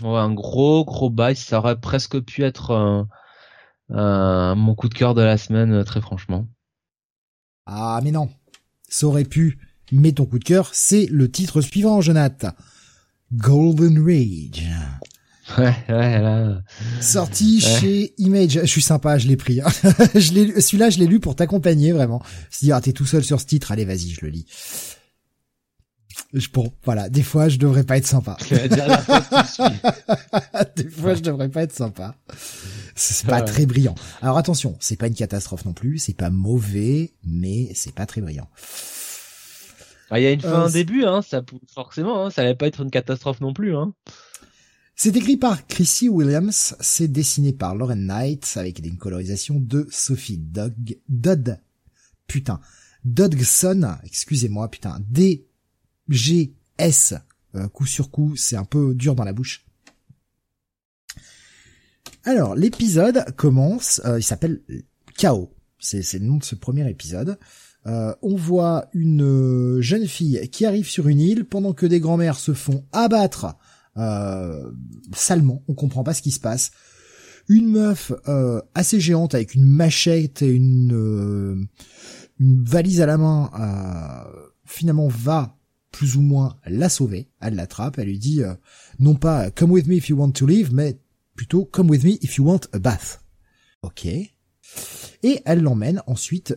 Ouais, 0.03 0.19
un 0.19 0.33
gros 0.33 0.85
gros 0.85 1.11
bail. 1.11 1.37
Ça 1.37 1.59
aurait 1.59 1.81
presque 1.81 2.21
pu 2.21 2.45
être 2.45 3.07
mon 3.91 4.75
coup 4.75 4.89
de 4.89 4.95
cœur 4.95 5.15
de 5.15 5.23
la 5.23 5.39
semaine, 5.39 5.73
euh, 5.73 5.85
très 5.85 6.01
franchement. 6.01 6.47
Ah 7.67 8.01
mais 8.03 8.13
non, 8.13 8.31
ça 8.89 9.07
aurait 9.07 9.25
pu. 9.25 9.59
Mais 9.93 10.13
ton 10.13 10.27
coup 10.27 10.39
de 10.39 10.45
cœur, 10.45 10.71
c'est 10.73 11.07
le 11.07 11.31
titre 11.31 11.61
suivant, 11.61 12.01
Jonathan. 12.01 12.53
Golden 13.33 13.99
Rage. 14.05 14.65
Ouais, 15.57 15.75
ouais, 15.89 16.21
là. 16.21 16.61
Sorti 17.01 17.63
chez 17.63 18.13
Image. 18.19 18.61
Je 18.61 18.67
suis 18.67 18.83
sympa, 18.83 19.17
je 19.17 19.27
l'ai 19.29 19.37
pris. 19.39 19.63
Hein. 19.63 19.69
je 20.15 20.35
l'ai, 20.35 20.61
celui-là, 20.61 20.91
je 20.91 20.99
l'ai 20.99 21.07
lu 21.07 21.21
pour 21.21 21.37
t'accompagner, 21.37 21.93
vraiment. 21.93 22.23
Dire, 22.61 22.77
ah, 22.77 22.83
t'es 22.83 22.93
tout 22.93 23.07
seul 23.07 23.25
sur 23.25 23.41
ce 23.41 23.47
titre, 23.47 23.73
allez, 23.73 23.87
vas-y, 23.87 24.11
je 24.11 24.21
le 24.27 24.29
lis. 24.29 24.45
Je, 26.35 26.49
bon, 26.51 26.71
voilà, 26.85 27.09
des 27.09 27.23
fois, 27.23 27.49
je 27.49 27.57
devrais 27.59 27.85
pas 27.85 27.97
être 27.97 28.07
sympa. 28.07 28.37
des 30.77 30.89
fois, 30.91 31.15
je 31.15 31.23
devrais 31.23 31.49
pas 31.49 31.63
être 31.63 31.73
sympa. 31.75 32.15
C'est 32.95 33.27
pas 33.27 33.41
très 33.43 33.65
brillant. 33.65 33.95
Alors 34.21 34.37
attention, 34.37 34.77
c'est 34.81 34.97
pas 34.97 35.07
une 35.07 35.15
catastrophe 35.15 35.65
non 35.65 35.73
plus, 35.73 35.99
c'est 35.99 36.17
pas 36.17 36.31
mauvais, 36.31 37.13
mais 37.25 37.71
c'est 37.75 37.95
pas 37.95 38.07
très 38.07 38.21
brillant. 38.21 38.49
Ah, 40.11 40.21
il 40.21 40.23
y 40.25 40.27
a 40.27 40.33
une 40.33 40.41
fin, 40.41 40.63
un 40.63 40.69
euh, 40.69 40.71
début, 40.71 41.05
hein, 41.05 41.23
ça 41.23 41.43
forcément, 41.73 42.25
hein, 42.25 42.31
ça 42.31 42.43
allait 42.43 42.55
pas 42.55 42.67
être 42.67 42.81
une 42.83 42.91
catastrophe 42.91 43.41
non 43.41 43.53
plus, 43.53 43.77
hein. 43.77 43.95
C'est 44.97 45.15
écrit 45.15 45.37
par 45.37 45.67
Chrissy 45.69 46.09
Williams, 46.09 46.75
c'est 46.81 47.07
dessiné 47.07 47.53
par 47.53 47.77
Lauren 47.77 47.95
Knight 47.95 48.55
avec 48.57 48.85
une 48.85 48.97
colorisation 48.97 49.61
de 49.61 49.87
Sophie 49.91 50.39
Dodd, 50.39 50.75
Dodd, 51.09 51.61
putain, 52.27 52.59
Dodgson, 53.05 53.97
excusez-moi, 54.03 54.69
putain, 54.69 54.99
D 55.09 55.48
G, 56.09 56.55
S, 56.79 57.15
euh, 57.55 57.69
coup 57.69 57.87
sur 57.87 58.11
coup, 58.11 58.37
c'est 58.37 58.57
un 58.57 58.65
peu 58.65 58.95
dur 58.95 59.15
dans 59.15 59.25
la 59.25 59.33
bouche. 59.33 59.67
Alors, 62.25 62.55
l'épisode 62.55 63.25
commence, 63.37 64.01
euh, 64.05 64.19
il 64.19 64.23
s'appelle 64.23 64.61
Chaos. 65.17 65.53
C'est, 65.79 66.03
le 66.15 66.27
nom 66.27 66.37
de 66.37 66.45
ce 66.45 66.55
premier 66.55 66.89
épisode. 66.91 67.39
Euh, 67.87 68.15
on 68.23 68.37
voit 68.37 68.89
une 68.93 69.23
euh, 69.23 69.81
jeune 69.81 70.07
fille 70.07 70.49
qui 70.51 70.67
arrive 70.67 70.89
sur 70.89 71.09
une 71.09 71.21
île 71.21 71.45
pendant 71.45 71.73
que 71.73 71.87
des 71.87 72.01
grands-mères 72.01 72.39
se 72.39 72.53
font 72.53 72.85
abattre 72.93 73.57
euh, 73.97 74.71
salement. 75.15 75.63
On 75.69 75.75
comprend 75.75 76.05
pas 76.05 76.15
ce 76.15 76.23
qui 76.23 76.33
se 76.33 76.41
passe. 76.41 76.73
Une 77.49 77.71
meuf 77.71 78.13
assez 78.75 79.01
géante 79.01 79.35
avec 79.35 79.55
une 79.55 79.65
machette 79.65 80.43
et 80.43 80.51
une, 80.51 81.67
une 82.39 82.65
valise 82.65 83.01
à 83.01 83.07
la 83.07 83.17
main 83.17 83.51
finalement 84.67 85.09
va 85.09 85.58
plus 85.91 86.17
ou 86.17 86.21
moins 86.21 86.57
la 86.67 86.89
sauver. 86.89 87.29
Elle 87.41 87.55
l'attrape, 87.55 87.99
elle 87.99 88.09
lui 88.09 88.19
dit 88.19 88.43
non 88.99 89.15
pas 89.15 89.51
come 89.51 89.71
with 89.71 89.87
me 89.87 89.97
if 89.97 90.09
you 90.09 90.17
want 90.17 90.33
to 90.33 90.47
live, 90.47 90.73
mais 90.73 90.99
plutôt 91.35 91.65
come 91.65 91.91
with 91.91 92.05
me 92.05 92.19
if 92.23 92.37
you 92.37 92.45
want 92.45 92.61
a 92.73 92.79
bath. 92.79 93.21
Ok 93.83 94.07
et 95.23 95.41
elle 95.45 95.63
l'emmène 95.63 96.03
ensuite 96.07 96.55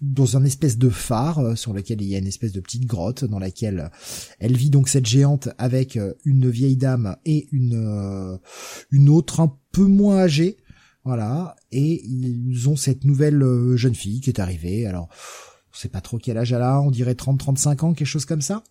dans 0.00 0.36
un 0.36 0.44
espèce 0.44 0.78
de 0.78 0.88
phare 0.88 1.38
euh, 1.38 1.54
sur 1.56 1.72
lequel 1.72 2.00
il 2.02 2.08
y 2.08 2.14
a 2.14 2.18
une 2.18 2.26
espèce 2.26 2.52
de 2.52 2.60
petite 2.60 2.86
grotte 2.86 3.24
dans 3.24 3.38
laquelle 3.38 3.80
euh, 3.80 3.88
elle 4.38 4.56
vit 4.56 4.70
donc 4.70 4.88
cette 4.88 5.06
géante 5.06 5.48
avec 5.58 5.96
euh, 5.96 6.14
une 6.24 6.48
vieille 6.48 6.76
dame 6.76 7.16
et 7.24 7.48
une 7.52 8.38
une 8.90 9.08
autre 9.08 9.40
un 9.40 9.56
peu 9.72 9.84
moins 9.84 10.18
âgée 10.18 10.56
voilà 11.04 11.56
et 11.72 12.04
ils 12.04 12.68
ont 12.68 12.76
cette 12.76 13.04
nouvelle 13.04 13.44
jeune 13.76 13.94
fille 13.94 14.20
qui 14.20 14.30
est 14.30 14.40
arrivée 14.40 14.86
alors 14.86 15.08
on 15.76 15.78
sait 15.78 15.88
pas 15.88 16.00
trop 16.00 16.18
quel 16.18 16.38
âge 16.38 16.52
elle 16.52 16.62
a 16.62 16.80
on 16.80 16.90
dirait 16.90 17.14
30 17.14 17.38
35 17.38 17.82
ans 17.82 17.92
quelque 17.92 18.06
chose 18.06 18.24
comme 18.24 18.40
ça 18.40 18.62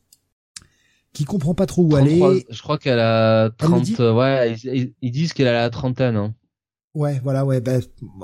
qui 1.13 1.23
comprend 1.23 1.53
pas 1.53 1.65
trop 1.65 1.83
où 1.83 1.95
aller 1.95 2.45
je 2.49 2.61
crois 2.61 2.77
qu'elle 2.77 2.99
a 2.99 3.51
30 3.57 3.99
ouais 3.99 4.55
ils, 5.01 5.11
disent 5.11 5.33
qu'elle 5.33 5.47
a 5.47 5.53
la 5.53 5.69
trentaine 5.69 6.15
hein. 6.15 6.35
Ouais, 6.95 7.19
voilà, 7.21 7.45
ouais. 7.45 7.59
Bah, 7.59 7.79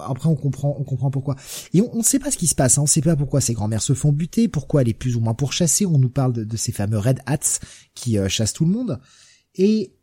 après, 0.07 0.29
on 0.29 0.35
comprend, 0.35 0.77
on 0.79 0.85
comprend 0.85 1.11
pourquoi. 1.11 1.35
Et 1.73 1.81
on 1.81 1.97
ne 1.97 2.03
sait 2.03 2.19
pas 2.19 2.31
ce 2.31 2.37
qui 2.37 2.47
se 2.47 2.55
passe. 2.55 2.77
Hein, 2.77 2.81
on 2.81 2.85
ne 2.85 2.89
sait 2.89 3.01
pas 3.01 3.17
pourquoi 3.17 3.41
ces 3.41 3.53
grands-mères 3.53 3.81
se 3.81 3.93
font 3.93 4.13
buter, 4.13 4.47
pourquoi 4.47 4.81
elle 4.81 4.87
est 4.87 4.93
plus 4.93 5.17
ou 5.17 5.19
moins 5.19 5.33
pourchassée. 5.33 5.85
On 5.85 5.97
nous 5.97 6.09
parle 6.09 6.31
de, 6.31 6.57
ces 6.57 6.71
fameux 6.71 6.97
Red 6.97 7.19
Hats 7.25 7.59
qui 7.95 8.17
euh, 8.17 8.29
chassent 8.29 8.53
tout 8.53 8.63
le 8.63 8.71
monde. 8.71 9.01
Et 9.55 9.93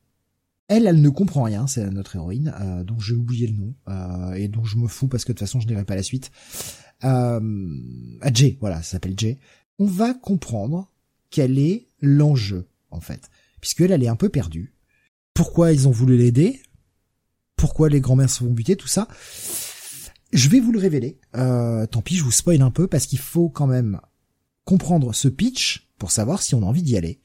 elle, 0.68 0.86
elle 0.86 1.00
ne 1.00 1.08
comprend 1.08 1.44
rien. 1.44 1.66
C'est 1.66 1.88
notre 1.90 2.16
héroïne, 2.16 2.54
euh, 2.60 2.84
dont 2.84 2.98
j'ai 2.98 3.14
oublié 3.14 3.46
le 3.46 3.54
nom 3.54 3.74
euh, 3.88 4.32
et 4.34 4.48
dont 4.48 4.64
je 4.64 4.76
me 4.76 4.86
fous 4.86 5.08
parce 5.08 5.24
que 5.24 5.32
de 5.32 5.38
toute 5.38 5.46
façon, 5.46 5.60
je 5.60 5.66
n'irai 5.66 5.84
pas 5.84 5.96
la 5.96 6.02
suite. 6.02 6.30
Euh, 7.04 7.40
Jay, 8.32 8.56
voilà, 8.60 8.76
ça 8.78 8.92
s'appelle 8.92 9.14
Jay. 9.16 9.38
On 9.78 9.86
va 9.86 10.14
comprendre 10.14 10.90
quel 11.30 11.58
est 11.58 11.88
l'enjeu 12.00 12.68
en 12.90 13.00
fait, 13.00 13.30
puisque 13.60 13.82
elle, 13.82 13.92
elle 13.92 14.02
est 14.02 14.08
un 14.08 14.16
peu 14.16 14.28
perdue. 14.28 14.74
Pourquoi 15.34 15.72
ils 15.72 15.86
ont 15.86 15.92
voulu 15.92 16.16
l'aider? 16.16 16.60
Pourquoi 17.56 17.88
les 17.88 18.00
grands-mères 18.00 18.30
se 18.30 18.40
font 18.40 18.50
buter, 18.50 18.76
tout 18.76 18.88
ça? 18.88 19.08
Je 20.32 20.48
vais 20.48 20.60
vous 20.60 20.72
le 20.72 20.78
révéler. 20.78 21.18
Euh, 21.36 21.86
tant 21.86 22.02
pis, 22.02 22.16
je 22.16 22.24
vous 22.24 22.32
spoil 22.32 22.62
un 22.62 22.70
peu 22.70 22.86
parce 22.86 23.06
qu'il 23.06 23.18
faut 23.18 23.48
quand 23.48 23.66
même 23.66 24.00
comprendre 24.64 25.14
ce 25.14 25.28
pitch 25.28 25.88
pour 25.98 26.10
savoir 26.10 26.42
si 26.42 26.54
on 26.54 26.62
a 26.62 26.66
envie 26.66 26.82
d'y 26.82 26.96
aller. 26.96 27.20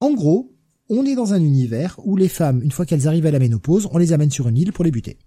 En 0.00 0.12
gros, 0.12 0.54
on 0.88 1.06
est 1.06 1.14
dans 1.14 1.32
un 1.32 1.40
univers 1.40 1.98
où 2.04 2.16
les 2.16 2.28
femmes, 2.28 2.60
une 2.62 2.70
fois 2.70 2.86
qu'elles 2.86 3.08
arrivent 3.08 3.26
à 3.26 3.30
la 3.30 3.38
ménopause, 3.38 3.88
on 3.92 3.98
les 3.98 4.12
amène 4.12 4.30
sur 4.30 4.48
une 4.48 4.58
île 4.58 4.72
pour 4.72 4.84
les 4.84 4.90
buter. 4.90 5.18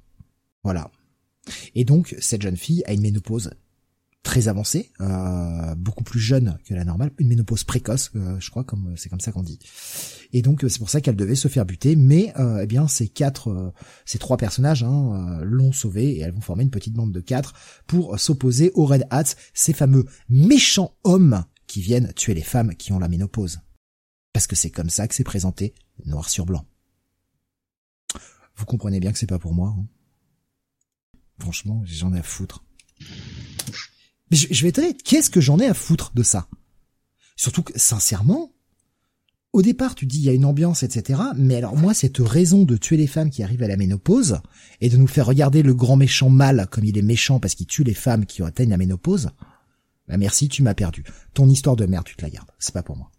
Voilà. 0.63 0.91
Et 1.75 1.85
donc, 1.85 2.15
cette 2.19 2.41
jeune 2.41 2.57
fille 2.57 2.83
a 2.85 2.93
une 2.93 3.01
ménopause 3.01 3.51
très 4.25 4.47
avancée, 4.47 4.91
euh, 5.01 5.75
beaucoup 5.75 6.03
plus 6.03 6.19
jeune 6.19 6.57
que 6.65 6.73
la 6.73 6.83
normale, 6.83 7.11
une 7.19 7.27
ménopause 7.27 7.63
précoce, 7.63 8.11
euh, 8.15 8.37
je 8.39 8.49
crois, 8.49 8.63
comme 8.63 8.95
c'est 8.97 9.07
comme 9.07 9.19
ça 9.19 9.31
qu'on 9.31 9.43
dit. 9.43 9.59
Et 10.33 10.41
donc 10.41 10.65
c'est 10.67 10.79
pour 10.79 10.89
ça 10.89 10.99
qu'elle 10.99 11.15
devait 11.15 11.35
se 11.35 11.47
faire 11.47 11.65
buter, 11.65 11.95
mais 11.95 12.33
euh, 12.39 12.61
eh 12.63 12.65
bien 12.65 12.87
ces 12.87 13.07
quatre, 13.07 13.71
ces 14.03 14.17
trois 14.17 14.35
personnages 14.35 14.83
hein, 14.83 15.39
l'ont 15.43 15.71
sauvée 15.71 16.09
et 16.13 16.21
elles 16.21 16.33
vont 16.33 16.41
former 16.41 16.63
une 16.63 16.71
petite 16.71 16.95
bande 16.95 17.13
de 17.13 17.19
quatre 17.21 17.53
pour 17.85 18.19
s'opposer 18.19 18.71
aux 18.73 18.85
Red 18.85 19.05
Hats, 19.11 19.35
ces 19.53 19.73
fameux 19.73 20.05
méchants 20.27 20.97
hommes 21.03 21.45
qui 21.67 21.81
viennent 21.81 22.11
tuer 22.13 22.33
les 22.33 22.41
femmes 22.41 22.73
qui 22.75 22.91
ont 22.91 22.99
la 22.99 23.07
ménopause. 23.07 23.59
Parce 24.33 24.47
que 24.47 24.55
c'est 24.55 24.71
comme 24.71 24.89
ça 24.89 25.07
que 25.07 25.13
c'est 25.13 25.23
présenté, 25.23 25.75
noir 26.03 26.29
sur 26.29 26.45
blanc. 26.47 26.65
Vous 28.55 28.65
comprenez 28.65 28.99
bien 28.99 29.11
que 29.11 29.19
c'est 29.19 29.27
pas 29.27 29.39
pour 29.39 29.53
moi. 29.53 29.75
Hein. 29.77 29.85
Franchement, 31.39 31.81
j'en 31.85 32.13
ai 32.13 32.19
à 32.19 32.23
foutre. 32.23 32.63
Mais 34.31 34.37
je, 34.37 34.63
vais 34.63 34.69
être 34.69 35.03
qu'est-ce 35.03 35.29
que 35.29 35.41
j'en 35.41 35.59
ai 35.59 35.67
à 35.67 35.73
foutre 35.73 36.11
de 36.15 36.23
ça? 36.23 36.47
Surtout 37.35 37.63
que, 37.63 37.77
sincèrement, 37.77 38.51
au 39.53 39.61
départ, 39.61 39.95
tu 39.95 40.05
dis 40.05 40.17
il 40.17 40.23
y 40.23 40.29
a 40.29 40.33
une 40.33 40.45
ambiance, 40.45 40.83
etc. 40.83 41.21
Mais 41.35 41.55
alors 41.55 41.75
moi, 41.75 41.93
cette 41.93 42.17
raison 42.17 42.63
de 42.63 42.77
tuer 42.77 42.97
les 42.97 43.07
femmes 43.07 43.29
qui 43.29 43.43
arrivent 43.43 43.63
à 43.63 43.67
la 43.67 43.77
ménopause 43.77 44.39
et 44.81 44.89
de 44.89 44.97
nous 44.97 45.07
faire 45.07 45.25
regarder 45.25 45.63
le 45.63 45.73
grand 45.73 45.95
méchant 45.95 46.29
mal 46.29 46.67
comme 46.71 46.85
il 46.85 46.97
est 46.97 47.03
méchant 47.03 47.39
parce 47.39 47.55
qu'il 47.55 47.67
tue 47.67 47.83
les 47.83 47.93
femmes 47.93 48.25
qui 48.25 48.41
atteignent 48.41 48.71
la 48.71 48.77
ménopause, 48.77 49.29
bah 50.07 50.17
merci, 50.17 50.49
tu 50.49 50.63
m'as 50.63 50.73
perdu. 50.73 51.03
Ton 51.33 51.47
histoire 51.49 51.75
de 51.75 51.85
merde, 51.85 52.05
tu 52.05 52.15
te 52.15 52.21
la 52.21 52.29
gardes. 52.29 52.51
C'est 52.59 52.73
pas 52.73 52.83
pour 52.83 52.97
moi. 52.97 53.11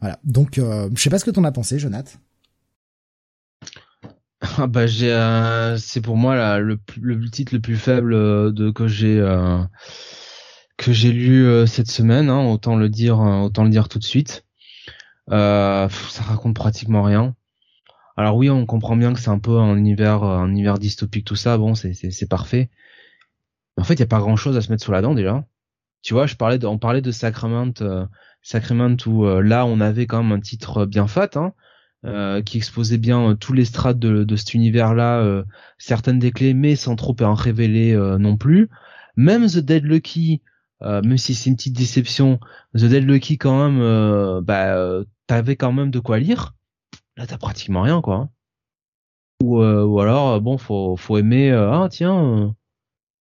Voilà. 0.00 0.18
Donc, 0.24 0.58
euh, 0.58 0.90
je 0.94 1.00
sais 1.00 1.10
pas 1.10 1.18
ce 1.18 1.24
que 1.24 1.30
t'en 1.30 1.44
as 1.44 1.52
pensé, 1.52 1.78
Jonathan. 1.78 2.18
Ah 4.58 4.66
bah 4.66 4.86
j'ai 4.86 5.12
euh, 5.12 5.76
c'est 5.78 6.00
pour 6.00 6.16
moi 6.16 6.34
là, 6.34 6.58
le, 6.58 6.78
le 7.00 7.30
titre 7.30 7.54
le 7.54 7.60
plus 7.60 7.76
faible 7.76 8.12
euh, 8.12 8.50
de 8.50 8.70
que 8.70 8.88
j'ai 8.88 9.18
euh, 9.18 9.62
que 10.76 10.92
j'ai 10.92 11.12
lu 11.12 11.66
cette 11.66 11.90
semaine 11.90 12.28
hein, 12.28 12.44
autant 12.46 12.76
le 12.76 12.88
dire 12.88 13.18
autant 13.20 13.62
le 13.64 13.70
dire 13.70 13.88
tout 13.88 13.98
de 13.98 14.04
suite. 14.04 14.44
Ça 15.28 15.88
raconte 16.26 16.56
pratiquement 16.56 17.02
rien. 17.02 17.36
Alors 18.16 18.36
oui 18.36 18.50
on 18.50 18.66
comprend 18.66 18.96
bien 18.96 19.12
que 19.12 19.20
c'est 19.20 19.30
un 19.30 19.38
peu 19.38 19.58
un 19.58 19.76
univers 19.76 20.24
un 20.24 20.48
univers 20.48 20.78
dystopique 20.78 21.24
tout 21.24 21.36
ça. 21.36 21.56
Bon 21.56 21.74
c'est 21.74 21.94
c'est 21.94 22.28
parfait. 22.28 22.68
En 23.76 23.84
fait 23.84 23.94
il 23.94 24.00
y 24.00 24.04
a 24.04 24.06
pas 24.06 24.18
grand 24.18 24.36
chose 24.36 24.56
à 24.56 24.60
se 24.60 24.70
mettre 24.70 24.84
sous 24.84 24.92
la 24.92 25.02
dent 25.02 25.14
déjà. 25.14 25.44
Tu 26.02 26.14
vois 26.14 26.26
je 26.26 26.34
parlais 26.34 26.58
de, 26.58 26.66
on 26.66 26.78
parlait 26.78 27.02
de 27.02 27.12
Sacrament 27.12 27.74
Sacrament 28.42 28.96
où 29.06 29.24
là 29.24 29.66
on 29.66 29.80
avait 29.80 30.06
quand 30.06 30.22
même 30.22 30.32
un 30.32 30.40
titre 30.40 30.84
bien 30.84 31.06
fat 31.06 31.30
hein 31.36 31.52
euh, 32.04 32.42
qui 32.42 32.56
exposait 32.56 32.98
bien 32.98 33.30
euh, 33.30 33.34
tous 33.34 33.52
les 33.52 33.64
strates 33.64 34.00
de, 34.00 34.24
de 34.24 34.36
cet 34.36 34.54
univers-là, 34.54 35.20
euh, 35.20 35.44
certaines 35.78 36.18
des 36.18 36.32
clés, 36.32 36.52
mais 36.52 36.74
sans 36.74 36.96
trop 36.96 37.14
en 37.20 37.34
révéler 37.34 37.96
non 38.18 38.36
plus. 38.36 38.68
Même 39.16 39.46
The 39.46 39.58
Dead 39.58 39.84
Lucky, 39.84 40.42
même 40.80 41.16
si 41.16 41.34
c'est 41.34 41.50
une 41.50 41.56
petite 41.56 41.76
déception, 41.76 42.40
The 42.74 42.84
Dead 42.86 43.04
Lucky 43.04 43.38
quand 43.38 43.68
même, 43.68 44.40
bah 44.40 45.04
t'avais 45.28 45.54
quand 45.54 45.72
même 45.72 45.90
de 45.90 46.00
quoi 46.00 46.18
lire. 46.18 46.54
Là 47.16 47.26
t'as 47.26 47.38
pratiquement 47.38 47.82
rien 47.82 48.00
quoi. 48.00 48.30
Ou, 49.42 49.62
ou 49.62 50.00
alors 50.00 50.40
bon 50.40 50.58
faut 50.58 50.96
faut 50.96 51.18
aimer 51.18 51.52
ah 51.52 51.88
tiens 51.90 52.54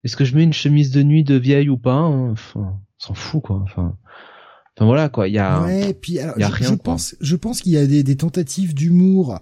est-ce 0.04 0.16
que 0.16 0.26
je 0.26 0.36
mets 0.36 0.44
une 0.44 0.54
chemise 0.54 0.92
de 0.92 1.04
nuit 1.04 1.24
de 1.24 1.36
vieille 1.36 1.70
ou 1.70 1.78
pas 1.78 1.94
hein? 1.94 2.32
Enfin, 2.32 2.80
s'en 2.98 3.14
fout 3.14 3.44
quoi 3.44 3.60
enfin 3.64 3.98
Enfin 4.82 4.88
voilà 4.88 5.10
quoi, 5.10 5.28
il 5.28 5.36
y 5.36 5.38
a, 5.38 5.62
ouais, 5.62 5.94
puis 5.94 6.18
alors, 6.18 6.40
y 6.40 6.44
a 6.44 6.50
je, 6.50 6.54
rien. 6.56 6.70
Je 6.70 6.74
pense, 6.74 7.16
je 7.22 7.36
pense 7.36 7.62
qu'il 7.62 7.74
y 7.74 7.78
a 7.78 7.86
des, 7.86 8.02
des 8.02 8.16
tentatives 8.16 8.74
d'humour, 8.74 9.40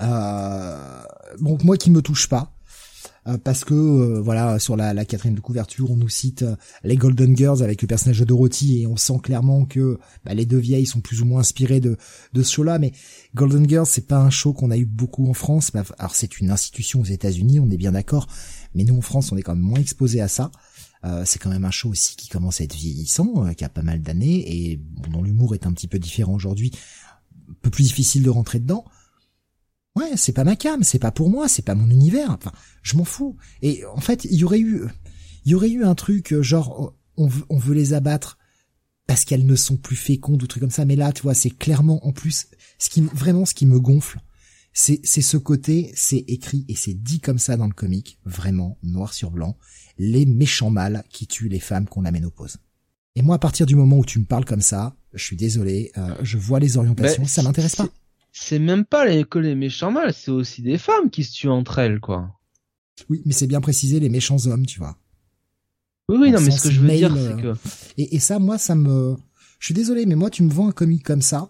euh, 0.00 1.02
bon 1.40 1.58
moi 1.62 1.76
qui 1.76 1.90
me 1.90 2.00
touche 2.00 2.26
pas, 2.26 2.54
euh, 3.26 3.36
parce 3.36 3.64
que 3.66 3.74
euh, 3.74 4.18
voilà 4.18 4.58
sur 4.58 4.76
la, 4.76 4.94
la 4.94 5.04
quatrième 5.04 5.34
de 5.34 5.42
couverture 5.42 5.90
on 5.90 5.96
nous 5.96 6.08
cite 6.08 6.40
euh, 6.40 6.56
les 6.84 6.96
Golden 6.96 7.36
Girls 7.36 7.62
avec 7.62 7.82
le 7.82 7.86
personnage 7.86 8.18
de 8.20 8.24
Dorothy 8.24 8.80
et 8.80 8.86
on 8.86 8.96
sent 8.96 9.18
clairement 9.22 9.66
que 9.66 9.98
bah, 10.24 10.32
les 10.32 10.46
deux 10.46 10.56
vieilles 10.56 10.86
sont 10.86 11.00
plus 11.00 11.20
ou 11.20 11.26
moins 11.26 11.40
inspirées 11.40 11.80
de 11.80 11.98
de 12.32 12.42
ce 12.42 12.50
show-là, 12.54 12.78
mais 12.78 12.92
Golden 13.34 13.68
Girls 13.68 13.84
c'est 13.86 14.06
pas 14.06 14.20
un 14.20 14.30
show 14.30 14.54
qu'on 14.54 14.70
a 14.70 14.78
eu 14.78 14.86
beaucoup 14.86 15.28
en 15.28 15.34
France. 15.34 15.70
Bah, 15.70 15.84
alors 15.98 16.14
c'est 16.14 16.40
une 16.40 16.50
institution 16.50 17.02
aux 17.02 17.04
États-Unis, 17.04 17.60
on 17.60 17.68
est 17.68 17.76
bien 17.76 17.92
d'accord, 17.92 18.26
mais 18.74 18.84
nous 18.84 18.96
en 18.96 19.02
France 19.02 19.32
on 19.32 19.36
est 19.36 19.42
quand 19.42 19.54
même 19.54 19.62
moins 19.62 19.80
exposé 19.80 20.22
à 20.22 20.28
ça. 20.28 20.50
Euh, 21.04 21.22
c'est 21.24 21.38
quand 21.38 21.50
même 21.50 21.64
un 21.64 21.70
show 21.70 21.90
aussi 21.90 22.16
qui 22.16 22.28
commence 22.28 22.60
à 22.60 22.64
être 22.64 22.74
vieillissant, 22.74 23.46
euh, 23.46 23.52
qui 23.52 23.64
a 23.64 23.68
pas 23.68 23.82
mal 23.82 24.02
d'années 24.02 24.70
et 24.70 24.80
dont 25.10 25.22
l'humour 25.22 25.54
est 25.54 25.66
un 25.66 25.72
petit 25.72 25.88
peu 25.88 25.98
différent 25.98 26.34
aujourd'hui, 26.34 26.72
un 27.48 27.54
peu 27.62 27.70
plus 27.70 27.84
difficile 27.84 28.22
de 28.22 28.30
rentrer 28.30 28.58
dedans. 28.58 28.84
Ouais, 29.96 30.16
c'est 30.16 30.32
pas 30.32 30.44
ma 30.44 30.56
cam, 30.56 30.82
c'est 30.82 30.98
pas 30.98 31.10
pour 31.10 31.30
moi, 31.30 31.48
c'est 31.48 31.62
pas 31.62 31.74
mon 31.74 31.90
univers. 31.90 32.30
Enfin, 32.30 32.52
je 32.82 32.96
m'en 32.96 33.04
fous. 33.04 33.36
Et 33.62 33.84
en 33.86 34.00
fait, 34.00 34.24
il 34.24 34.36
y 34.36 34.44
aurait 34.44 34.60
eu, 34.60 34.84
il 35.44 35.52
y 35.52 35.54
aurait 35.54 35.70
eu 35.70 35.84
un 35.84 35.94
truc 35.94 36.32
euh, 36.32 36.42
genre 36.42 36.94
on 37.16 37.26
veut, 37.26 37.44
on 37.48 37.58
veut 37.58 37.74
les 37.74 37.94
abattre 37.94 38.38
parce 39.06 39.24
qu'elles 39.24 39.46
ne 39.46 39.56
sont 39.56 39.76
plus 39.76 39.96
fécondes 39.96 40.42
ou 40.42 40.46
trucs 40.46 40.60
comme 40.60 40.70
ça. 40.70 40.84
Mais 40.84 40.96
là, 40.96 41.12
tu 41.12 41.22
vois, 41.22 41.34
c'est 41.34 41.50
clairement 41.50 42.06
en 42.06 42.12
plus 42.12 42.46
ce 42.78 42.90
qui 42.90 43.00
vraiment 43.00 43.44
ce 43.44 43.54
qui 43.54 43.66
me 43.66 43.80
gonfle, 43.80 44.20
c'est 44.72 45.00
c'est 45.04 45.22
ce 45.22 45.36
côté, 45.36 45.92
c'est 45.94 46.24
écrit 46.28 46.64
et 46.68 46.74
c'est 46.76 46.94
dit 46.94 47.20
comme 47.20 47.38
ça 47.38 47.56
dans 47.56 47.66
le 47.66 47.72
comic, 47.72 48.18
vraiment 48.24 48.78
noir 48.82 49.12
sur 49.12 49.30
blanc 49.30 49.56
les 49.98 50.26
méchants 50.26 50.70
mâles 50.70 51.04
qui 51.10 51.26
tuent 51.26 51.48
les 51.48 51.60
femmes 51.60 51.86
qu'on 51.86 52.04
amène 52.04 52.24
aux 52.24 52.30
poses. 52.30 52.58
Et 53.16 53.22
moi, 53.22 53.36
à 53.36 53.38
partir 53.38 53.66
du 53.66 53.74
moment 53.74 53.98
où 53.98 54.04
tu 54.04 54.20
me 54.20 54.24
parles 54.24 54.44
comme 54.44 54.60
ça, 54.60 54.94
je 55.12 55.24
suis 55.24 55.36
désolé, 55.36 55.90
euh, 55.98 56.14
je 56.22 56.38
vois 56.38 56.60
les 56.60 56.76
orientations, 56.76 57.24
ça 57.24 57.42
m'intéresse 57.42 57.76
pas. 57.76 57.88
C'est 58.30 58.60
même 58.60 58.84
pas 58.84 59.04
les, 59.06 59.24
que 59.24 59.38
les 59.40 59.56
méchants 59.56 59.90
mâles, 59.90 60.14
c'est 60.14 60.30
aussi 60.30 60.62
des 60.62 60.78
femmes 60.78 61.10
qui 61.10 61.24
se 61.24 61.32
tuent 61.32 61.48
entre 61.48 61.80
elles, 61.80 61.98
quoi. 61.98 62.32
Oui, 63.08 63.22
mais 63.26 63.32
c'est 63.32 63.46
bien 63.46 63.60
précisé 63.60 63.98
les 63.98 64.08
méchants 64.08 64.46
hommes, 64.46 64.66
tu 64.66 64.78
vois. 64.78 64.96
Oui, 66.08 66.16
oui, 66.20 66.30
non, 66.30 66.40
mais 66.40 66.50
ce 66.50 66.62
que 66.62 66.70
je 66.70 66.80
veux 66.80 66.88
dire, 66.88 67.12
c'est 67.12 67.44
euh, 67.44 67.54
que... 67.54 67.58
Et, 67.96 68.16
et 68.16 68.18
ça, 68.20 68.38
moi, 68.38 68.56
ça 68.56 68.74
me... 68.74 69.16
Je 69.58 69.66
suis 69.66 69.74
désolé, 69.74 70.06
mais 70.06 70.14
moi, 70.14 70.30
tu 70.30 70.44
me 70.44 70.52
vends 70.52 70.68
un 70.68 70.72
comic 70.72 71.02
comme 71.02 71.22
ça, 71.22 71.48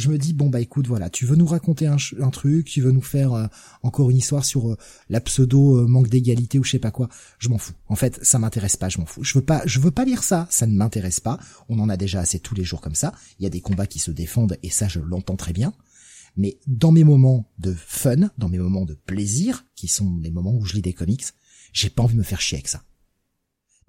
je 0.00 0.08
me 0.08 0.18
dis 0.18 0.32
bon 0.32 0.48
bah 0.48 0.60
écoute 0.60 0.86
voilà, 0.86 1.10
tu 1.10 1.26
veux 1.26 1.36
nous 1.36 1.46
raconter 1.46 1.86
un, 1.86 1.96
truc, 2.30 2.66
tu 2.66 2.80
veux 2.80 2.90
nous 2.90 3.02
faire 3.02 3.32
euh, 3.32 3.46
encore 3.82 4.10
une 4.10 4.16
histoire 4.16 4.44
sur 4.44 4.70
euh, 4.70 4.76
la 5.08 5.20
pseudo 5.20 5.78
euh, 5.78 5.86
manque 5.86 6.08
d'égalité 6.08 6.58
ou 6.58 6.64
je 6.64 6.72
sais 6.72 6.78
pas 6.78 6.90
quoi, 6.90 7.08
je 7.38 7.48
m'en 7.48 7.58
fous. 7.58 7.74
En 7.88 7.96
fait, 7.96 8.18
ça 8.22 8.38
m'intéresse 8.38 8.76
pas, 8.76 8.88
je 8.88 8.98
m'en 8.98 9.06
fous. 9.06 9.22
Je 9.22 9.34
veux 9.34 9.44
pas, 9.44 9.62
je 9.66 9.78
veux 9.78 9.90
pas 9.90 10.04
lire 10.04 10.22
ça, 10.22 10.46
ça 10.50 10.66
ne 10.66 10.74
m'intéresse 10.74 11.20
pas. 11.20 11.38
On 11.68 11.78
en 11.78 11.88
a 11.88 11.96
déjà 11.96 12.20
assez 12.20 12.40
tous 12.40 12.54
les 12.54 12.64
jours 12.64 12.80
comme 12.80 12.94
ça. 12.94 13.12
Il 13.38 13.42
y 13.44 13.46
a 13.46 13.50
des 13.50 13.60
combats 13.60 13.86
qui 13.86 13.98
se 13.98 14.10
défendent 14.10 14.56
et 14.62 14.70
ça 14.70 14.88
je 14.88 15.00
l'entends 15.00 15.36
très 15.36 15.52
bien. 15.52 15.72
Mais 16.36 16.58
dans 16.66 16.92
mes 16.92 17.04
moments 17.04 17.50
de 17.58 17.74
fun, 17.74 18.30
dans 18.38 18.48
mes 18.48 18.58
moments 18.58 18.84
de 18.84 18.94
plaisir, 18.94 19.66
qui 19.74 19.88
sont 19.88 20.18
les 20.22 20.30
moments 20.30 20.54
où 20.54 20.64
je 20.64 20.74
lis 20.74 20.82
des 20.82 20.92
comics, 20.92 21.24
j'ai 21.72 21.90
pas 21.90 22.02
envie 22.02 22.14
de 22.14 22.18
me 22.18 22.24
faire 22.24 22.40
chier 22.40 22.58
avec 22.58 22.68
ça. 22.68 22.82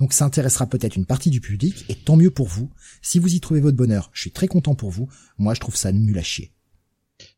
Donc 0.01 0.13
ça 0.13 0.25
intéressera 0.25 0.65
peut-être 0.65 0.95
une 0.95 1.05
partie 1.05 1.29
du 1.29 1.41
public, 1.41 1.85
et 1.87 1.93
tant 1.93 2.17
mieux 2.17 2.31
pour 2.31 2.47
vous. 2.47 2.71
Si 3.03 3.19
vous 3.19 3.35
y 3.35 3.39
trouvez 3.39 3.61
votre 3.61 3.77
bonheur, 3.77 4.09
je 4.13 4.21
suis 4.21 4.31
très 4.31 4.47
content 4.47 4.73
pour 4.73 4.89
vous. 4.89 5.07
Moi, 5.37 5.53
je 5.53 5.59
trouve 5.59 5.75
ça 5.75 5.91
nul 5.91 6.17
à 6.17 6.23
chier. 6.23 6.51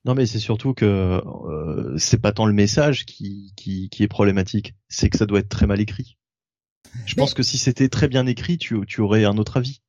Non, 0.06 0.16
mais 0.16 0.25
c'est 0.25 0.40
surtout 0.40 0.74
que 0.74 0.85
euh, 0.85 1.98
c'est 1.98 2.22
pas 2.22 2.32
tant 2.32 2.45
le 2.45 2.53
message 2.53 3.06
qui, 3.06 3.51
qui, 3.58 3.90
qui 3.90 4.03
est 4.03 4.08
problématique, 4.08 4.75
c'est 4.88 5.09
que 5.09 5.17
ça 5.17 5.25
doit 5.25 5.40
être 5.40 5.50
très 5.50 5.67
mal 5.67 5.82
écrit. 5.82 6.17
Je 7.06 7.16
pense 7.16 7.33
que 7.33 7.43
si 7.43 7.58
c'était 7.58 7.90
très 7.90 8.08
bien 8.08 8.25
écrit, 8.27 8.58
tu, 8.58 8.80
tu 8.88 9.01
aurais 9.01 9.25
un 9.25 9.38
autre 9.38 9.58
avis. 9.58 9.82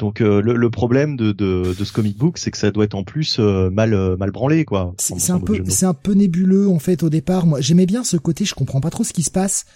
Donc 0.00 0.20
euh, 0.20 0.42
le, 0.42 0.56
le, 0.56 0.70
problème 0.70 1.16
de, 1.16 1.30
de, 1.30 1.76
de, 1.78 1.84
ce 1.84 1.92
comic 1.92 2.16
book, 2.16 2.38
c'est 2.38 2.50
que 2.50 2.58
ça 2.58 2.72
doit 2.72 2.86
être 2.86 2.94
en 2.94 3.04
plus 3.04 3.38
euh, 3.38 3.70
mal 3.70 4.16
mal 4.16 4.32
branlé 4.32 4.64
quoi. 4.64 4.94
C'est 4.98 5.30
un 5.30 5.38
peu 5.38 5.62
c'est 5.68 5.86
un 5.86 5.94
peu 5.94 6.14
nébuleux 6.14 6.68
en 6.68 6.78
fait 6.80 7.04
au 7.04 7.10
départ. 7.10 7.46
Moi 7.46 7.60
j'aimais 7.60 7.86
bien 7.86 8.02
ce 8.02 8.16
côté, 8.16 8.46
je 8.46 8.54
comprends 8.54 8.80
pas 8.80 8.90
trop 8.90 9.04
ce 9.04 9.12
qui 9.12 9.22
se 9.22 9.30
passe 9.30 9.66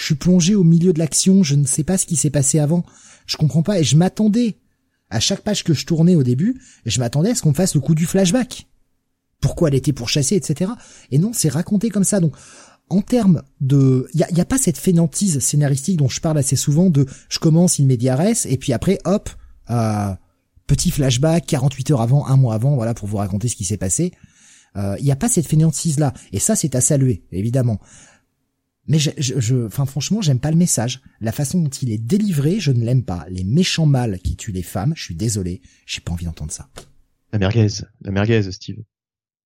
je 0.00 0.06
suis 0.06 0.14
plongé 0.14 0.54
au 0.54 0.64
milieu 0.64 0.94
de 0.94 0.98
l'action, 0.98 1.42
je 1.42 1.54
ne 1.54 1.66
sais 1.66 1.84
pas 1.84 1.98
ce 1.98 2.06
qui 2.06 2.16
s'est 2.16 2.30
passé 2.30 2.58
avant, 2.58 2.84
je 3.26 3.36
comprends 3.36 3.62
pas 3.62 3.78
et 3.78 3.84
je 3.84 3.96
m'attendais 3.96 4.56
à 5.10 5.20
chaque 5.20 5.42
page 5.42 5.62
que 5.62 5.74
je 5.74 5.84
tournais 5.84 6.14
au 6.14 6.22
début, 6.22 6.58
je 6.86 7.00
m'attendais 7.00 7.30
à 7.30 7.34
ce 7.34 7.42
qu'on 7.42 7.52
fasse 7.52 7.74
le 7.74 7.82
coup 7.82 7.94
du 7.94 8.06
flashback. 8.06 8.66
Pourquoi 9.42 9.68
elle 9.68 9.74
était 9.74 9.92
pourchassée, 9.92 10.36
etc. 10.36 10.70
Et 11.10 11.18
non, 11.18 11.32
c'est 11.34 11.50
raconté 11.50 11.90
comme 11.90 12.04
ça. 12.04 12.18
Donc, 12.18 12.34
en 12.88 13.02
termes 13.02 13.42
de, 13.60 14.08
il 14.14 14.20
y 14.20 14.40
a, 14.40 14.44
pas 14.46 14.56
cette 14.56 14.78
fainéantise 14.78 15.38
scénaristique 15.40 15.98
dont 15.98 16.08
je 16.08 16.20
parle 16.20 16.38
assez 16.38 16.56
souvent 16.56 16.88
de, 16.88 17.06
je 17.28 17.38
commence 17.38 17.78
in 17.78 17.84
medias 17.84 18.46
et 18.48 18.56
puis 18.56 18.72
après, 18.72 18.98
hop, 19.04 19.28
euh, 19.68 20.14
petit 20.66 20.90
flashback 20.90 21.46
48 21.46 21.90
heures 21.90 22.00
avant, 22.00 22.26
un 22.26 22.36
mois 22.36 22.54
avant, 22.54 22.74
voilà, 22.74 22.94
pour 22.94 23.06
vous 23.06 23.18
raconter 23.18 23.48
ce 23.48 23.56
qui 23.56 23.64
s'est 23.64 23.76
passé. 23.76 24.12
Euh, 24.76 24.96
il 24.98 25.04
n'y 25.04 25.12
a 25.12 25.16
pas 25.16 25.28
cette 25.28 25.46
fainéantise 25.46 25.98
là, 25.98 26.14
et 26.32 26.38
ça 26.38 26.56
c'est 26.56 26.74
à 26.74 26.80
saluer, 26.80 27.22
évidemment. 27.32 27.80
Mais 28.90 28.98
je, 28.98 29.10
je, 29.16 29.66
enfin 29.66 29.86
franchement, 29.86 30.20
j'aime 30.20 30.40
pas 30.40 30.50
le 30.50 30.56
message. 30.56 31.00
La 31.20 31.30
façon 31.30 31.62
dont 31.62 31.68
il 31.68 31.92
est 31.92 31.98
délivré, 31.98 32.58
je 32.58 32.72
ne 32.72 32.84
l'aime 32.84 33.04
pas. 33.04 33.24
Les 33.30 33.44
méchants 33.44 33.86
mâles 33.86 34.18
qui 34.18 34.34
tuent 34.34 34.50
les 34.50 34.64
femmes, 34.64 34.94
je 34.96 35.04
suis 35.04 35.14
désolé, 35.14 35.62
j'ai 35.86 36.00
pas 36.00 36.10
envie 36.10 36.24
d'entendre 36.24 36.50
ça. 36.50 36.68
La 37.32 37.38
merguez, 37.38 37.68
la 38.00 38.10
merguez, 38.10 38.50
Steve. 38.50 38.78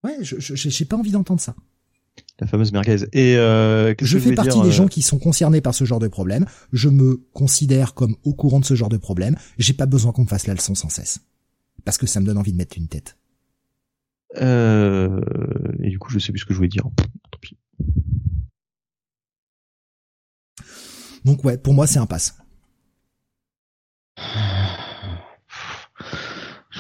Ouais, 0.03 0.17
je 0.23 0.37
j'ai 0.39 0.85
pas 0.87 0.97
envie 0.97 1.11
d'entendre 1.11 1.43
ça. 1.43 1.55
La 2.41 2.47
fameuse 2.47 2.73
merguez. 2.73 3.05
Et 3.13 3.37
euh, 3.37 3.95
je 4.01 4.19
fais 4.19 4.33
partie 4.33 4.63
des 4.63 4.69
euh, 4.69 4.71
gens 4.71 4.89
qui 4.89 5.03
sont 5.03 5.19
concernés 5.19 5.61
par 5.61 5.75
ce 5.75 5.85
genre 5.85 6.01
de 6.01 6.09
problème. 6.09 6.47
Je 6.73 6.89
me 6.89 7.17
considère 7.35 7.93
comme 7.93 8.17
au 8.25 8.33
courant 8.33 8.61
de 8.61 8.65
ce 8.65 8.75
genre 8.75 8.89
de 8.89 8.97
problème. 8.97 9.37
J'ai 9.59 9.75
pas 9.75 9.85
besoin 9.85 10.13
qu'on 10.13 10.23
me 10.23 10.29
fasse 10.29 10.47
la 10.47 10.55
leçon 10.55 10.75
sans 10.75 10.89
cesse, 10.89 11.21
parce 11.85 11.99
que 11.99 12.07
ça 12.07 12.19
me 12.19 12.25
donne 12.25 12.39
envie 12.39 12.53
de 12.53 12.57
mettre 12.57 12.79
une 12.79 12.89
tête. 12.89 13.19
Euh... 14.41 15.21
Et 15.83 15.91
du 15.91 15.99
coup, 15.99 16.11
je 16.11 16.19
sais 16.19 16.33
plus 16.33 16.39
ce 16.39 16.47
que 16.47 16.55
je 16.55 16.57
voulais 16.57 16.69
dire. 16.69 16.85
Tant 17.31 17.39
pis. 17.43 17.59
Donc 21.25 21.45
ouais, 21.45 21.59
pour 21.59 21.75
moi 21.75 21.87
c'est 21.87 21.99
un 21.99 22.07
pass. 22.07 22.37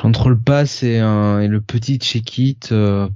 Entre 0.02 0.28
le 0.28 0.38
pass 0.38 0.82
et, 0.82 0.96
et 0.96 1.48
le 1.48 1.60
petit 1.66 1.96
check-it. 1.98 2.72
Euh, 2.72 3.08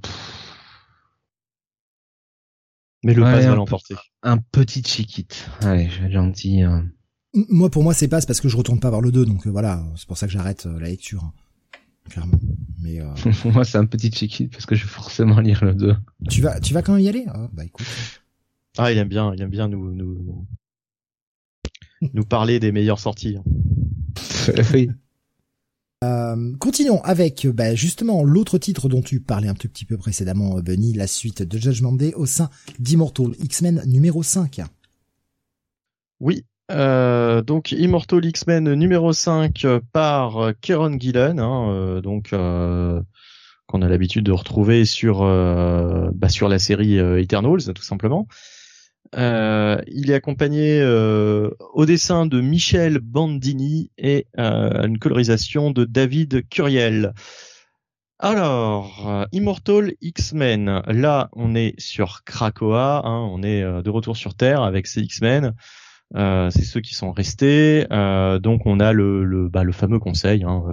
Mais 3.05 3.13
le 3.13 3.23
pass 3.23 3.45
va 3.45 3.55
l'emporter. 3.55 3.95
Un 4.23 4.39
petit 4.39 4.81
check-it. 4.83 5.51
Allez, 5.61 5.91
je 5.91 6.03
vais 6.03 6.11
gentil. 6.11 6.65
Euh. 6.65 6.81
Moi, 7.35 7.69
pour 7.71 7.83
moi, 7.83 7.93
c'est 7.93 8.09
pass 8.09 8.25
parce 8.25 8.41
que 8.41 8.49
je 8.49 8.57
retourne 8.57 8.81
pas 8.81 8.89
voir 8.89 9.03
le 9.03 9.13
2, 9.13 9.27
donc 9.27 9.47
euh, 9.47 9.51
voilà, 9.51 9.85
c'est 9.97 10.07
pour 10.09 10.17
ça 10.17 10.27
que 10.27 10.33
j'arrête 10.33 10.65
la 10.65 10.89
lecture. 10.89 11.25
Hein. 11.25 11.33
Clairement. 12.09 12.41
Mais 12.81 13.01
pour 13.43 13.53
moi, 13.53 13.65
c'est 13.65 13.77
un 13.77 13.85
petit 13.85 14.11
check-it 14.11 14.51
parce 14.51 14.65
que 14.65 14.75
je 14.75 14.85
vais 14.85 14.91
forcément 14.91 15.41
lire 15.41 15.63
le 15.63 15.75
2. 15.75 15.95
Tu 16.31 16.41
vas, 16.41 16.59
tu 16.59 16.73
vas 16.73 16.81
quand 16.81 16.95
même 16.95 17.03
y 17.03 17.09
aller? 17.11 17.27
Ah, 17.29 17.49
Bah 17.53 17.67
écoute. 17.67 17.87
Ah, 18.79 18.91
il 18.93 18.97
aime 18.97 19.09
bien, 19.09 19.35
il 19.35 19.43
aime 19.43 19.51
bien 19.51 19.69
nous, 19.69 19.93
nous, 19.93 20.23
nous 20.23 20.47
parler 22.29 22.61
des 22.61 22.73
meilleures 22.73 23.01
sorties. 23.01 23.39
oui. 24.75 24.91
Euh, 26.05 26.53
continuons 26.61 27.03
avec 27.03 27.47
bah, 27.49 27.75
justement 27.75 28.23
l'autre 28.23 28.59
titre 28.59 28.89
dont 28.89 29.03
tu 29.03 29.21
parlais 29.21 29.49
un 29.49 29.55
tout 29.55 29.69
petit 29.69 29.85
peu 29.85 29.97
précédemment, 29.97 30.61
Bunny, 30.61 30.93
la 30.93 31.09
suite 31.09 31.43
de 31.43 31.59
Judgment 31.59 31.93
Day 31.93 32.15
au 32.15 32.27
sein 32.27 32.51
d'Immortal 32.79 33.33
X-Men 33.41 33.83
numéro 33.87 34.23
5. 34.23 34.61
Oui, 36.21 36.45
euh, 36.71 37.41
donc 37.43 37.73
Immortal 37.73 38.25
X-Men 38.25 38.75
numéro 38.75 39.13
5 39.13 39.67
par 39.93 40.53
Kieron 40.61 40.99
Gillen, 40.99 41.41
hein, 41.41 41.71
euh, 41.71 42.01
donc 42.03 42.33
euh, 42.33 43.01
qu'on 43.67 43.81
a 43.81 43.89
l'habitude 43.89 44.25
de 44.25 44.33
retrouver 44.33 44.85
sur 44.85 45.21
bah, 45.21 46.29
sur 46.29 46.49
la 46.49 46.59
série 46.59 46.99
Eternals 46.99 47.73
tout 47.75 47.83
simplement. 47.83 48.27
Euh, 49.17 49.81
il 49.87 50.11
est 50.11 50.15
accompagné 50.15 50.81
euh, 50.81 51.51
au 51.73 51.87
dessin 51.87 52.27
de 52.27 52.41
Michel 52.41 52.99
Bandini 52.99 53.91
et 53.97 54.27
euh, 54.39 54.87
une 54.87 54.99
colorisation 54.99 55.71
de 55.71 55.85
David 55.85 56.49
Curiel. 56.49 57.15
Alors, 58.19 59.27
Immortal 59.31 59.93
X-Men. 60.01 60.83
Là, 60.89 61.29
on 61.35 61.55
est 61.55 61.79
sur 61.79 62.25
Krakoa. 62.25 63.03
Hein, 63.05 63.29
on 63.31 63.45
est 63.45 63.63
de 63.63 63.91
retour 63.91 64.17
sur 64.17 64.35
Terre 64.35 64.63
avec 64.63 64.89
ces 64.89 65.03
X-Men. 65.03 65.55
c'est 66.15 66.65
ceux 66.65 66.81
qui 66.81 66.95
sont 66.95 67.13
restés. 67.13 67.87
donc, 68.43 68.67
on 68.67 68.81
a 68.81 68.93
le, 68.93 69.25
le, 69.25 69.49
bah, 69.49 69.63
le 69.63 69.71
fameux 69.71 70.01
conseil. 70.01 70.43
Hein, 70.43 70.65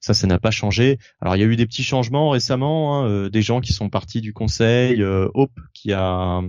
ça, 0.00 0.14
ça 0.14 0.26
n'a 0.26 0.38
pas 0.38 0.50
changé. 0.50 0.98
Alors, 1.20 1.36
il 1.36 1.40
y 1.40 1.42
a 1.42 1.46
eu 1.46 1.56
des 1.56 1.66
petits 1.66 1.84
changements 1.84 2.30
récemment. 2.30 3.04
Hein, 3.04 3.28
des 3.28 3.42
gens 3.42 3.60
qui 3.60 3.74
sont 3.74 3.90
partis 3.90 4.22
du 4.22 4.32
conseil. 4.32 5.04
Hope 5.04 5.60
qui 5.74 5.92
a 5.92 6.40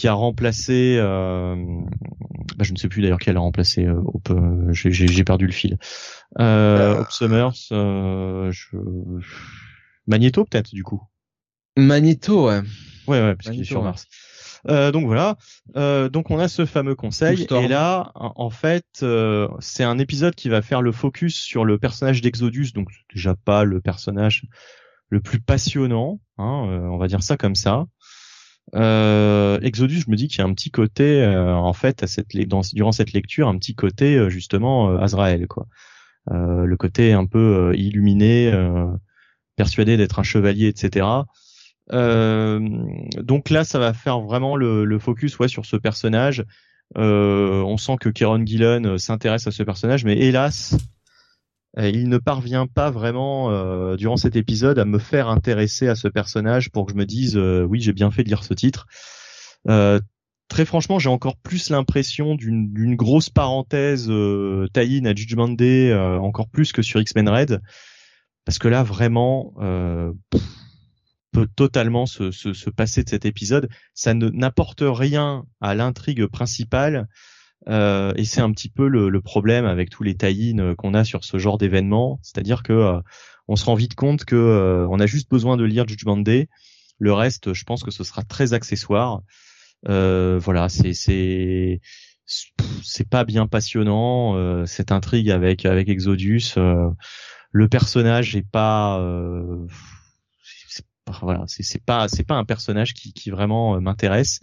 qui 0.00 0.08
a 0.08 0.14
remplacé, 0.14 0.96
euh, 0.98 1.54
bah, 2.56 2.64
je 2.64 2.72
ne 2.72 2.78
sais 2.78 2.88
plus 2.88 3.02
d'ailleurs 3.02 3.18
qui 3.18 3.28
a 3.28 3.38
remplacé 3.38 3.84
euh, 3.84 4.00
euh 4.30 4.72
j'ai 4.72 5.24
perdu 5.24 5.44
le 5.44 5.52
fil. 5.52 5.76
Euh, 6.38 7.04
Summers, 7.10 7.52
je... 7.68 8.76
Magneto 10.06 10.46
peut-être 10.46 10.72
du 10.72 10.84
coup. 10.84 11.02
Magneto, 11.76 12.48
ouais. 12.48 12.62
Ouais, 13.06 13.20
ouais, 13.20 13.34
parce 13.34 13.50
qu'il 13.50 13.60
est 13.60 13.64
sur 13.64 13.82
Mars. 13.82 14.06
Euh, 14.68 14.90
donc 14.90 15.04
voilà. 15.04 15.36
Euh, 15.76 16.08
donc 16.08 16.30
on 16.30 16.38
a 16.38 16.48
ce 16.48 16.64
fameux 16.64 16.94
conseil 16.94 17.46
et 17.50 17.68
là, 17.68 18.10
en 18.14 18.48
fait, 18.48 18.86
euh, 19.02 19.48
c'est 19.58 19.84
un 19.84 19.98
épisode 19.98 20.34
qui 20.34 20.48
va 20.48 20.62
faire 20.62 20.80
le 20.80 20.92
focus 20.92 21.38
sur 21.38 21.66
le 21.66 21.78
personnage 21.78 22.22
d'Exodus, 22.22 22.72
donc 22.74 22.88
déjà 23.14 23.34
pas 23.34 23.64
le 23.64 23.82
personnage 23.82 24.46
le 25.10 25.20
plus 25.20 25.40
passionnant, 25.40 26.20
hein, 26.38 26.88
on 26.90 26.96
va 26.96 27.06
dire 27.06 27.22
ça 27.22 27.36
comme 27.36 27.54
ça. 27.54 27.86
Euh, 28.74 29.58
Exodus, 29.60 30.00
je 30.06 30.10
me 30.10 30.16
dis 30.16 30.28
qu'il 30.28 30.38
y 30.38 30.42
a 30.42 30.44
un 30.44 30.54
petit 30.54 30.70
côté, 30.70 31.22
euh, 31.22 31.54
en 31.54 31.72
fait, 31.72 32.02
à 32.02 32.06
cette, 32.06 32.36
dans, 32.46 32.62
durant 32.72 32.92
cette 32.92 33.12
lecture, 33.12 33.48
un 33.48 33.58
petit 33.58 33.74
côté 33.74 34.16
euh, 34.16 34.28
justement 34.28 34.96
Azrael, 34.98 35.46
quoi. 35.46 35.66
le 36.28 36.76
côté 36.76 37.12
un 37.12 37.26
peu 37.26 37.72
illuminé, 37.76 38.52
persuadé 39.56 39.96
d'être 39.96 40.18
un 40.18 40.22
chevalier, 40.22 40.68
etc. 40.68 41.06
donc 41.90 43.50
là, 43.50 43.64
ça 43.64 43.78
va 43.78 43.92
faire 43.92 44.20
vraiment 44.20 44.56
le, 44.56 44.84
le 44.84 44.98
focus, 44.98 45.38
ouais, 45.38 45.48
sur 45.48 45.66
ce 45.66 45.76
personnage. 45.76 46.44
on 46.94 47.76
sent 47.76 47.96
que 48.00 48.08
Kieron 48.08 48.44
Gillen 48.46 48.98
s'intéresse 48.98 49.46
à 49.46 49.50
ce 49.50 49.62
personnage, 49.62 50.04
mais 50.04 50.16
hélas, 50.18 50.76
euh, 50.76 50.99
il 51.78 52.08
ne 52.08 52.18
parvient 52.18 52.66
pas 52.66 52.90
vraiment 52.90 53.50
euh, 53.50 53.96
durant 53.96 54.16
cet 54.16 54.36
épisode 54.36 54.78
à 54.78 54.84
me 54.84 54.98
faire 54.98 55.28
intéresser 55.28 55.88
à 55.88 55.94
ce 55.94 56.08
personnage 56.08 56.70
pour 56.70 56.86
que 56.86 56.92
je 56.92 56.96
me 56.96 57.06
dise 57.06 57.36
euh, 57.36 57.62
oui 57.62 57.80
j'ai 57.80 57.92
bien 57.92 58.10
fait 58.10 58.24
de 58.24 58.28
lire 58.28 58.44
ce 58.44 58.54
titre. 58.54 58.86
très 60.48 60.64
franchement, 60.64 60.98
j'ai 60.98 61.08
encore 61.08 61.36
plus 61.36 61.70
l'impression 61.70 62.34
d'une 62.34 62.96
grosse 62.96 63.30
parenthèse 63.30 64.10
euh, 64.10 64.66
tie 64.74 65.00
à 65.06 65.14
Judgment 65.14 65.48
Day, 65.48 65.94
encore 65.94 66.48
plus 66.48 66.72
que 66.72 66.82
sur 66.82 67.00
X-Men 67.00 67.28
Red, 67.28 67.60
parce 68.44 68.58
que 68.58 68.68
là 68.68 68.82
vraiment 68.82 69.54
peut 71.32 71.46
totalement 71.54 72.06
se, 72.06 72.32
se, 72.32 72.52
se, 72.52 72.70
passer 72.70 73.04
de 73.04 73.08
cet 73.08 73.24
épisode. 73.24 73.68
Ça 73.94 74.14
ne 74.14 74.28
n'apporte 74.30 74.82
rien 74.84 75.44
à 75.60 75.76
l'intrigue 75.76 76.26
principale. 76.26 77.06
Euh, 77.68 78.12
et 78.16 78.24
c'est 78.24 78.40
un 78.40 78.50
petit 78.52 78.70
peu 78.70 78.88
le, 78.88 79.10
le, 79.10 79.20
problème 79.20 79.66
avec 79.66 79.90
tous 79.90 80.02
les 80.02 80.16
tie 80.16 80.54
euh, 80.58 80.74
qu'on 80.74 80.94
a 80.94 81.04
sur 81.04 81.24
ce 81.24 81.38
genre 81.38 81.58
d'événement, 81.58 82.18
c'est-à-dire 82.22 82.62
que 82.62 82.72
euh, 82.72 83.00
on 83.48 83.56
se 83.56 83.64
rend 83.66 83.74
vite 83.74 83.94
compte 83.94 84.24
que 84.24 84.86
on 84.88 85.00
a 85.00 85.06
juste 85.06 85.30
besoin 85.30 85.56
de 85.56 85.64
lire 85.64 85.86
Judgment 85.86 86.16
Day. 86.18 86.48
Le 86.98 87.12
reste, 87.12 87.52
je 87.52 87.64
pense 87.64 87.82
que 87.82 87.90
ce 87.90 88.04
sera 88.04 88.22
très 88.22 88.52
accessoire. 88.52 89.22
voilà, 89.84 90.68
c'est 90.68 90.94
c'est 90.94 91.80
c'est 92.82 93.08
pas 93.08 93.24
bien 93.24 93.46
passionnant 93.48 94.64
cette 94.66 94.92
intrigue 94.92 95.30
avec 95.30 95.66
avec 95.66 95.88
Exodus. 95.88 96.54
le 97.50 97.68
personnage 97.68 98.36
est 98.36 98.48
pas 98.48 99.00
voilà, 101.20 101.44
c'est 101.48 101.84
pas 101.84 102.06
c'est 102.06 102.22
pas 102.22 102.36
un 102.36 102.44
personnage 102.44 102.94
qui, 102.94 103.12
qui 103.12 103.30
vraiment 103.30 103.80
m'intéresse. 103.80 104.38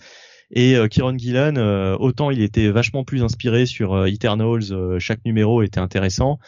Et 0.52 0.76
euh, 0.76 0.88
Kieron 0.88 1.18
Gillen, 1.18 1.58
autant 1.58 2.32
il 2.32 2.42
était 2.42 2.70
vachement 2.70 3.04
plus 3.04 3.24
inspiré 3.24 3.66
sur 3.66 4.06
Eternals, 4.06 4.98
chaque 5.00 5.24
numéro 5.26 5.62
était 5.62 5.80
intéressant. 5.80 6.40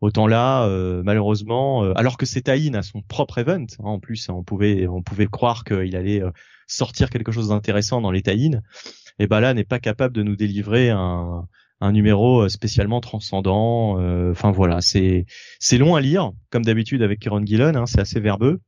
Autant 0.00 0.28
là, 0.28 0.64
euh, 0.64 1.02
malheureusement, 1.04 1.82
euh, 1.84 1.92
alors 1.96 2.16
que 2.18 2.24
c'est 2.24 2.48
à 2.48 2.82
son 2.82 3.02
propre 3.02 3.38
event, 3.38 3.66
hein, 3.80 3.84
en 3.84 3.98
plus, 3.98 4.28
on 4.28 4.44
pouvait 4.44 4.86
on 4.86 5.02
pouvait 5.02 5.26
croire 5.26 5.64
qu'il 5.64 5.96
allait 5.96 6.22
euh, 6.22 6.30
sortir 6.68 7.10
quelque 7.10 7.32
chose 7.32 7.48
d'intéressant 7.48 8.00
dans 8.00 8.12
les 8.12 8.22
tie 8.22 8.52
et 9.18 9.26
ben 9.26 9.40
là 9.40 9.54
n'est 9.54 9.64
pas 9.64 9.80
capable 9.80 10.14
de 10.14 10.22
nous 10.22 10.36
délivrer 10.36 10.90
un, 10.90 11.48
un 11.80 11.92
numéro 11.92 12.48
spécialement 12.48 13.00
transcendant. 13.00 13.98
Enfin 14.30 14.52
voilà, 14.52 14.80
c'est 14.80 15.26
c'est 15.58 15.78
long 15.78 15.96
à 15.96 16.00
lire, 16.00 16.30
comme 16.50 16.64
d'habitude 16.64 17.02
avec 17.02 17.18
Kieron 17.18 17.44
Gillen, 17.44 17.74
hein, 17.74 17.86
c'est 17.86 18.00
assez 18.00 18.20
verbeux, 18.20 18.60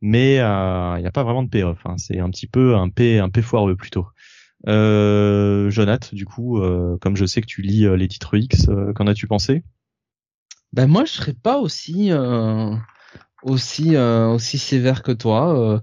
mais 0.00 0.34
il 0.34 1.00
n'y 1.00 1.06
a 1.06 1.10
pas 1.12 1.24
vraiment 1.24 1.42
de 1.42 1.48
payoff. 1.48 1.80
Hein, 1.84 1.96
c'est 1.96 2.20
un 2.20 2.30
petit 2.30 2.46
peu 2.46 2.76
un 2.76 2.90
P 2.90 3.18
un 3.18 3.28
P 3.28 3.42
foireux 3.42 3.74
plutôt. 3.74 4.06
Euh, 4.68 5.70
Jonath, 5.70 6.14
du 6.14 6.26
coup, 6.26 6.60
comme 7.00 7.16
je 7.16 7.24
sais 7.24 7.40
que 7.40 7.46
tu 7.46 7.62
lis 7.62 7.86
les 7.96 8.08
titres 8.08 8.36
X, 8.36 8.68
qu'en 8.94 9.06
as-tu 9.06 9.26
pensé? 9.26 9.62
Ben 10.72 10.86
moi 10.86 11.04
je 11.04 11.12
serais 11.12 11.34
pas 11.34 11.58
aussi 11.58 12.12
euh, 12.12 12.74
aussi 13.42 13.96
euh, 13.96 14.28
aussi 14.28 14.58
sévère 14.58 15.02
que 15.02 15.12
toi. 15.12 15.80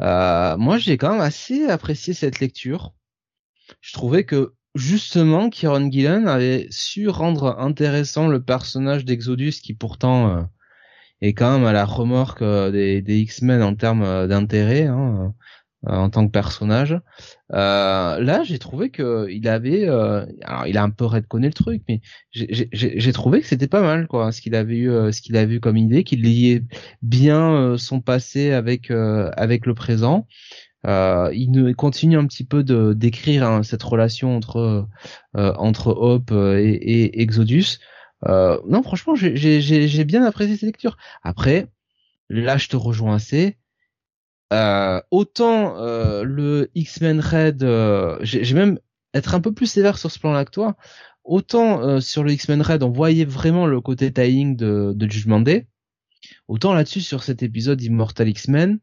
Euh, 0.00 0.56
moi 0.56 0.78
j'ai 0.78 0.96
quand 0.96 1.12
même 1.12 1.20
assez 1.20 1.66
apprécié 1.66 2.14
cette 2.14 2.40
lecture. 2.40 2.94
Je 3.80 3.92
trouvais 3.92 4.24
que 4.24 4.54
justement 4.74 5.50
Kieron 5.50 5.90
Gillen 5.90 6.26
avait 6.26 6.66
su 6.70 7.08
rendre 7.08 7.58
intéressant 7.58 8.28
le 8.28 8.42
personnage 8.42 9.04
d'Exodus 9.04 9.52
qui 9.62 9.74
pourtant 9.74 10.48
est 11.20 11.32
quand 11.34 11.58
même 11.58 11.66
à 11.66 11.72
la 11.72 11.84
remorque 11.84 12.42
des, 12.42 13.02
des 13.02 13.18
X-Men 13.20 13.62
en 13.62 13.74
termes 13.76 14.26
d'intérêt. 14.26 14.86
Hein. 14.86 15.32
Euh, 15.88 15.96
en 15.96 16.08
tant 16.08 16.26
que 16.26 16.30
personnage. 16.32 16.98
Euh, 17.52 18.18
là, 18.18 18.42
j'ai 18.42 18.58
trouvé 18.58 18.88
que 18.88 19.26
il 19.28 19.46
avait, 19.48 19.86
euh, 19.86 20.24
alors 20.42 20.66
il 20.66 20.78
a 20.78 20.82
un 20.82 20.88
peu 20.88 21.04
redconné 21.04 21.48
le 21.48 21.52
truc, 21.52 21.82
mais 21.88 22.00
j'ai 22.32 23.12
trouvé 23.12 23.42
que 23.42 23.46
c'était 23.46 23.68
pas 23.68 23.82
mal, 23.82 24.06
quoi, 24.06 24.32
ce 24.32 24.40
qu'il 24.40 24.54
avait 24.54 24.78
eu, 24.78 24.88
ce 25.12 25.20
qu'il 25.20 25.36
a 25.36 25.44
vu 25.44 25.60
comme 25.60 25.76
idée, 25.76 26.02
qu'il 26.02 26.22
liait 26.22 26.62
bien 27.02 27.76
son 27.76 28.00
passé 28.00 28.52
avec 28.52 28.90
avec 28.90 29.66
le 29.66 29.74
présent. 29.74 30.26
Euh, 30.86 31.30
il 31.34 31.74
continue 31.76 32.16
un 32.16 32.26
petit 32.26 32.44
peu 32.44 32.64
de 32.64 32.94
d'écrire 32.94 33.46
hein, 33.46 33.62
cette 33.62 33.82
relation 33.82 34.36
entre 34.36 34.88
entre 35.34 35.88
Hope 35.88 36.32
et, 36.32 36.72
et 36.72 37.20
Exodus. 37.20 37.78
non, 38.26 38.82
franchement, 38.82 39.14
j'ai 39.16 40.04
bien 40.04 40.24
apprécié 40.24 40.56
cette 40.56 40.68
lecture. 40.68 40.96
Après, 41.22 41.66
là, 42.30 42.56
je 42.56 42.68
te 42.68 42.76
rejoins 42.76 43.16
assez. 43.16 43.58
Euh, 44.52 45.00
autant 45.10 45.78
euh, 45.78 46.22
le 46.22 46.70
X-Men 46.74 47.20
Red, 47.20 47.62
euh, 47.64 48.18
j'ai 48.22 48.54
même 48.54 48.78
être 49.14 49.34
un 49.34 49.40
peu 49.40 49.52
plus 49.52 49.66
sévère 49.66 49.98
sur 49.98 50.10
ce 50.10 50.18
plan-là 50.18 50.44
que 50.44 50.50
toi. 50.50 50.76
Autant 51.24 52.00
sur 52.00 52.22
le 52.22 52.32
X-Men 52.32 52.60
Red, 52.60 52.82
on 52.82 52.90
voyait 52.90 53.24
vraiment 53.24 53.66
le 53.66 53.80
côté 53.80 54.12
tying 54.12 54.56
de, 54.56 54.92
de 54.94 55.10
Judgment 55.10 55.40
Day. 55.40 55.66
Autant 56.48 56.74
là-dessus, 56.74 57.00
sur 57.00 57.22
cet 57.22 57.42
épisode 57.42 57.80
Immortal 57.80 58.28
X-Men, 58.28 58.78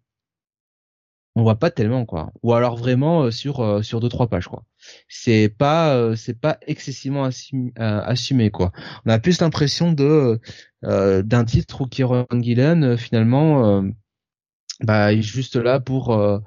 on 1.36 1.44
voit 1.44 1.60
pas 1.60 1.70
tellement 1.70 2.06
quoi. 2.06 2.32
Ou 2.42 2.54
alors 2.54 2.78
vraiment 2.78 3.30
sur 3.30 3.86
sur 3.86 4.00
deux 4.00 4.10
trois 4.10 4.28
pages 4.28 4.48
quoi. 4.48 4.64
C'est 5.08 5.50
pas 5.50 6.16
c'est 6.16 6.40
pas 6.40 6.58
excessivement 6.66 7.30
assumé, 7.78 8.50
quoi. 8.50 8.72
On 9.06 9.12
a 9.12 9.20
plus 9.20 9.40
l'impression 9.40 9.94
de 9.94 10.40
d'un 10.82 11.46
titre 11.46 11.82
où 11.82 11.86
Kieron 11.86 12.26
Gillen 12.42 12.98
finalement 12.98 13.84
bah 14.84 15.16
juste 15.20 15.56
là 15.56 15.80
pour 15.80 16.12
euh, 16.14 16.40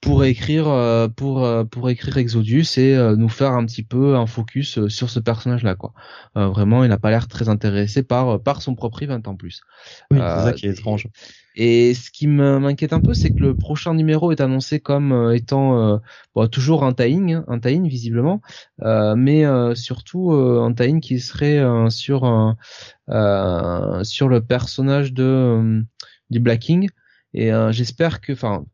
pour 0.00 0.24
écrire 0.24 0.68
euh, 0.68 1.08
pour 1.08 1.44
euh, 1.44 1.64
pour 1.64 1.90
écrire 1.90 2.16
Exodus 2.16 2.66
et 2.78 2.96
nous 3.16 3.28
faire 3.28 3.52
un 3.52 3.64
petit 3.66 3.82
peu 3.82 4.16
un 4.16 4.26
focus 4.26 4.86
sur 4.88 5.10
ce 5.10 5.20
personnage 5.20 5.62
là 5.62 5.74
quoi. 5.74 5.92
vraiment, 6.34 6.84
il 6.84 6.88
n'a 6.88 6.98
pas 6.98 7.10
l'air 7.10 7.28
très 7.28 7.48
intéressé 7.48 8.02
par 8.02 8.42
par 8.42 8.62
son 8.62 8.74
propre 8.74 9.02
event 9.02 9.22
en 9.26 9.36
plus. 9.36 9.62
Oui, 10.10 10.18
c'est 10.18 10.44
ça 10.44 10.52
qui 10.52 10.66
est 10.66 10.70
étrange. 10.70 11.08
Et 11.56 11.94
ce 11.94 12.10
qui 12.12 12.28
m'inquiète 12.28 12.92
un 12.92 13.00
peu, 13.00 13.12
c'est 13.12 13.30
que 13.30 13.42
le 13.42 13.56
prochain 13.56 13.92
numéro 13.92 14.30
est 14.30 14.40
annoncé 14.40 14.78
comme 14.78 15.32
étant 15.34 16.00
bon, 16.34 16.46
toujours 16.46 16.84
un 16.84 16.92
tying, 16.92 17.34
hein, 17.34 17.44
un 17.48 17.58
tying 17.58 17.86
visiblement, 17.88 18.40
mais 18.78 19.44
surtout 19.74 20.32
un 20.32 20.72
tying 20.72 21.00
qui 21.00 21.20
serait 21.20 21.62
sur 21.90 22.56
sur 23.08 24.28
le 24.28 24.40
personnage 24.40 25.12
de 25.12 25.82
du 26.30 26.40
Black 26.40 26.60
King 26.60 26.88
et 27.32 27.52
euh, 27.52 27.72
j'espère 27.72 28.20
que, 28.20 28.32
enfin, 28.32 28.64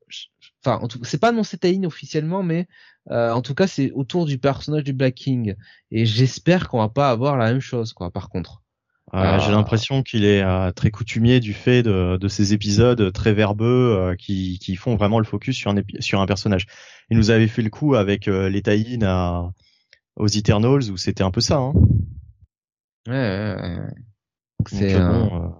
enfin, 0.65 0.79
en 0.83 0.89
tout 0.89 1.03
c'est 1.05 1.21
pas 1.21 1.29
annoncé 1.29 1.59
Tain 1.59 1.85
officiellement, 1.85 2.43
mais 2.43 2.67
euh, 3.11 3.31
en 3.31 3.43
tout 3.43 3.55
cas, 3.55 3.67
c'est 3.67 3.93
autour 3.93 4.27
du 4.27 4.39
personnage 4.39 4.85
du 4.85 4.93
Black 4.93 5.15
King. 5.15 5.55
Et 5.91 6.07
j'espère 6.07 6.69
qu'on 6.69 6.79
va 6.79 6.89
pas 6.89 7.11
avoir 7.11 7.37
la 7.37 7.53
même 7.53 7.61
chose, 7.61 7.93
quoi. 7.93 8.11
Par 8.11 8.29
contre. 8.29 8.63
Euh, 9.15 9.39
j'ai 9.39 9.53
l'impression 9.53 10.03
qu'il 10.03 10.25
est 10.25 10.43
très 10.73 10.91
coutumier 10.91 11.39
du 11.39 11.53
fait 11.53 11.85
de, 11.85 12.17
de 12.17 12.29
ces 12.29 12.53
épisodes 12.53 13.13
très 13.13 13.33
verbeux 13.33 14.17
qui, 14.19 14.59
qui 14.59 14.75
font 14.75 14.97
vraiment 14.97 15.21
le 15.21 15.25
focus 15.25 15.57
sur 15.57 15.71
un, 15.71 15.77
sur 16.01 16.21
un 16.21 16.27
personnage. 16.27 16.67
Il 17.11 17.17
nous 17.17 17.31
avait 17.31 17.47
fait 17.47 17.63
le 17.63 17.71
coup 17.71 17.95
avec 17.95 18.27
les 18.27 18.63
Taïns 18.63 19.05
à, 19.05 19.53
aux 20.17 20.27
Eternals 20.27 20.91
où 20.91 20.97
c'était 20.97 21.23
un 21.23 21.31
peu 21.31 21.41
ça. 21.41 21.59
Hein. 21.59 21.73
Ouais, 23.07 23.13
ouais, 23.15 23.57
ouais. 23.61 23.79
c'est 24.67 24.99
bon, 24.99 25.55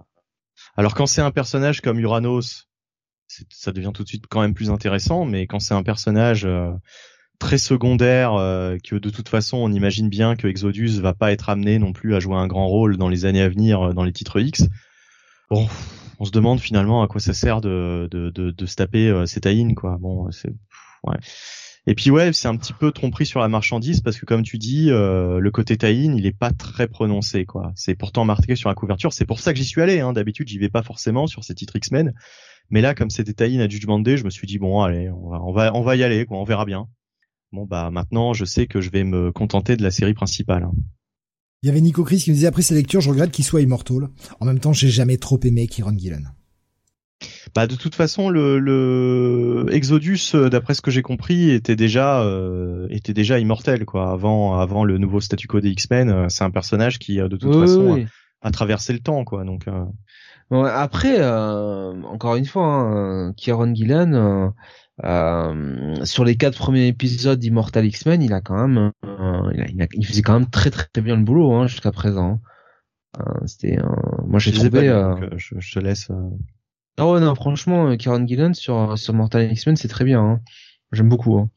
alors 0.75 0.93
quand 0.93 1.05
c'est 1.05 1.21
un 1.21 1.31
personnage 1.31 1.81
comme 1.81 1.99
Uranos 1.99 2.66
ça 3.27 3.71
devient 3.71 3.91
tout 3.93 4.03
de 4.03 4.07
suite 4.07 4.25
quand 4.29 4.41
même 4.41 4.53
plus 4.53 4.69
intéressant. 4.69 5.25
Mais 5.25 5.47
quand 5.47 5.59
c'est 5.59 5.73
un 5.73 5.83
personnage 5.83 6.45
euh, 6.45 6.71
très 7.39 7.57
secondaire, 7.57 8.33
euh, 8.33 8.77
que 8.83 8.95
de 8.95 9.09
toute 9.09 9.29
façon 9.29 9.57
on 9.57 9.71
imagine 9.71 10.09
bien 10.09 10.35
que 10.35 10.47
Exodus 10.47 10.99
va 10.99 11.13
pas 11.13 11.31
être 11.31 11.49
amené 11.49 11.79
non 11.79 11.93
plus 11.93 12.15
à 12.15 12.19
jouer 12.19 12.35
un 12.35 12.47
grand 12.47 12.67
rôle 12.67 12.97
dans 12.97 13.09
les 13.09 13.25
années 13.25 13.41
à 13.41 13.49
venir 13.49 13.81
euh, 13.81 13.93
dans 13.93 14.03
les 14.03 14.13
titres 14.13 14.39
X. 14.39 14.67
Bon, 15.49 15.67
on 16.19 16.25
se 16.25 16.31
demande 16.31 16.59
finalement 16.59 17.03
à 17.03 17.07
quoi 17.07 17.21
ça 17.21 17.33
sert 17.33 17.61
de 17.61 18.07
de 18.11 18.29
de, 18.29 18.51
de 18.51 18.65
se 18.65 18.75
taper 18.75 19.09
euh, 19.09 19.25
quoi. 19.75 19.97
Bon, 19.99 20.29
c'est 20.31 20.53
ouais. 21.03 21.17
Et 21.89 21.95
puis 21.95 22.11
ouais, 22.11 22.33
c'est 22.33 22.49
un 22.49 22.57
petit 22.57 22.73
peu 22.73 22.91
tromperie 22.91 23.25
sur 23.25 23.39
la 23.39 23.47
marchandise 23.47 24.01
parce 24.01 24.19
que 24.19 24.25
comme 24.25 24.43
tu 24.43 24.57
dis, 24.57 24.89
le 24.89 25.49
côté 25.53 25.77
tie 25.77 26.05
il 26.05 26.25
est 26.25 26.37
pas 26.37 26.51
très 26.51 26.89
prononcé 26.89 27.45
quoi. 27.45 27.71
C'est 27.75 27.95
pourtant 27.95 28.25
marqué 28.25 28.57
sur 28.57 28.67
la 28.67 28.75
couverture. 28.75 29.13
C'est 29.13 29.25
pour 29.25 29.39
ça 29.39 29.53
que 29.53 29.57
j'y 29.57 29.63
suis 29.63 29.81
allé. 29.81 30.01
Hein. 30.01 30.11
D'habitude, 30.11 30.49
j'y 30.49 30.57
vais 30.57 30.67
pas 30.67 30.83
forcément 30.83 31.27
sur 31.27 31.45
ces 31.45 31.55
titres 31.55 31.77
X-Men. 31.77 32.13
Mais 32.69 32.81
là, 32.81 32.95
comme 32.95 33.09
c'était 33.09 33.33
Taïn 33.33 33.61
à 33.61 33.69
Judgment 33.69 33.99
Day, 33.99 34.17
je 34.17 34.25
me 34.25 34.29
suis 34.29 34.47
dit 34.47 34.59
bon, 34.59 34.81
allez, 34.81 35.09
on 35.09 35.29
va, 35.29 35.41
on 35.43 35.51
va, 35.51 35.75
on 35.75 35.81
va 35.81 35.95
y 35.95 36.03
aller, 36.03 36.25
quoi, 36.25 36.37
on 36.39 36.43
verra 36.43 36.65
bien. 36.65 36.87
Bon 37.53 37.65
bah 37.65 37.89
maintenant, 37.91 38.33
je 38.33 38.43
sais 38.43 38.67
que 38.67 38.81
je 38.81 38.89
vais 38.89 39.05
me 39.05 39.31
contenter 39.31 39.77
de 39.77 39.83
la 39.83 39.91
série 39.91 40.13
principale. 40.13 40.67
Il 41.63 41.67
y 41.67 41.69
avait 41.69 41.81
Nico 41.81 42.03
Chris 42.03 42.17
qui 42.17 42.29
me 42.29 42.35
disait 42.35 42.47
après 42.47 42.61
sa 42.61 42.75
lecture, 42.75 43.01
je 43.01 43.09
regrette 43.09 43.31
qu'il 43.31 43.45
soit 43.45 43.61
immortal. 43.61 44.09
En 44.39 44.45
même 44.45 44.59
temps, 44.59 44.73
j'ai 44.73 44.89
jamais 44.89 45.17
trop 45.17 45.39
aimé 45.43 45.67
Kieron 45.67 45.97
Gillen. 45.97 46.31
Bah 47.55 47.65
de 47.65 47.75
toute 47.75 47.95
façon, 47.95 48.29
le, 48.29 48.59
le 48.59 49.65
Exodus, 49.71 50.35
euh, 50.35 50.49
d'après 50.49 50.75
ce 50.75 50.81
que 50.81 50.91
j'ai 50.91 51.01
compris, 51.01 51.49
était 51.49 51.75
déjà 51.75 52.21
euh, 52.21 52.87
était 52.91 53.13
déjà 53.13 53.39
immortel 53.39 53.85
quoi. 53.85 54.11
Avant 54.11 54.59
avant 54.59 54.83
le 54.83 54.97
nouveau 54.97 55.19
statu 55.19 55.47
quo 55.47 55.59
des 55.59 55.69
X-Men, 55.69 56.09
euh, 56.09 56.25
c'est 56.29 56.43
un 56.43 56.51
personnage 56.51 56.99
qui 56.99 57.15
de 57.15 57.37
toute 57.37 57.53
façon 57.53 58.05
a 58.41 58.51
traversé 58.51 58.93
le 58.93 58.99
temps 58.99 59.23
quoi. 59.23 59.45
Donc 59.45 59.65
après, 60.51 61.17
euh, 61.19 62.01
encore 62.03 62.35
une 62.35 62.45
fois, 62.45 62.65
hein, 62.65 63.33
Kieron 63.35 63.73
Gillen, 63.73 64.15
euh, 64.15 64.49
euh, 65.03 66.05
sur 66.05 66.23
les 66.23 66.37
quatre 66.37 66.57
premiers 66.57 66.87
épisodes 66.87 67.37
d'Immortal 67.37 67.85
X-Men, 67.85 68.21
il 68.21 68.33
a 68.33 68.41
quand 68.41 68.67
même, 68.67 68.91
il, 69.53 69.87
il, 69.93 70.05
faisait 70.05 70.21
quand 70.21 70.33
même 70.33 70.49
très 70.49 70.71
très, 70.71 71.01
bien 71.01 71.17
le 71.17 71.23
boulot 71.23 71.53
hein, 71.53 71.67
jusqu'à 71.67 71.91
présent. 71.91 72.41
C'était, 73.45 73.77
moi 74.27 74.39
j'ai 74.39 74.51
trouvé. 74.51 74.87
je, 75.37 75.55
je, 75.59 75.73
te 75.73 75.79
laisse. 75.79 76.11
Ah 76.97 77.09
ouais 77.09 77.19
non, 77.19 77.33
franchement, 77.35 77.95
Kieron 77.97 78.25
Gillen 78.27 78.53
sur 78.53 78.97
sur 78.97 79.13
Mortal 79.13 79.51
X-Men, 79.51 79.75
c'est 79.75 79.87
très 79.87 80.05
bien. 80.05 80.21
Hein. 80.21 80.39
J'aime 80.91 81.09
beaucoup. 81.09 81.37
Hein. 81.37 81.49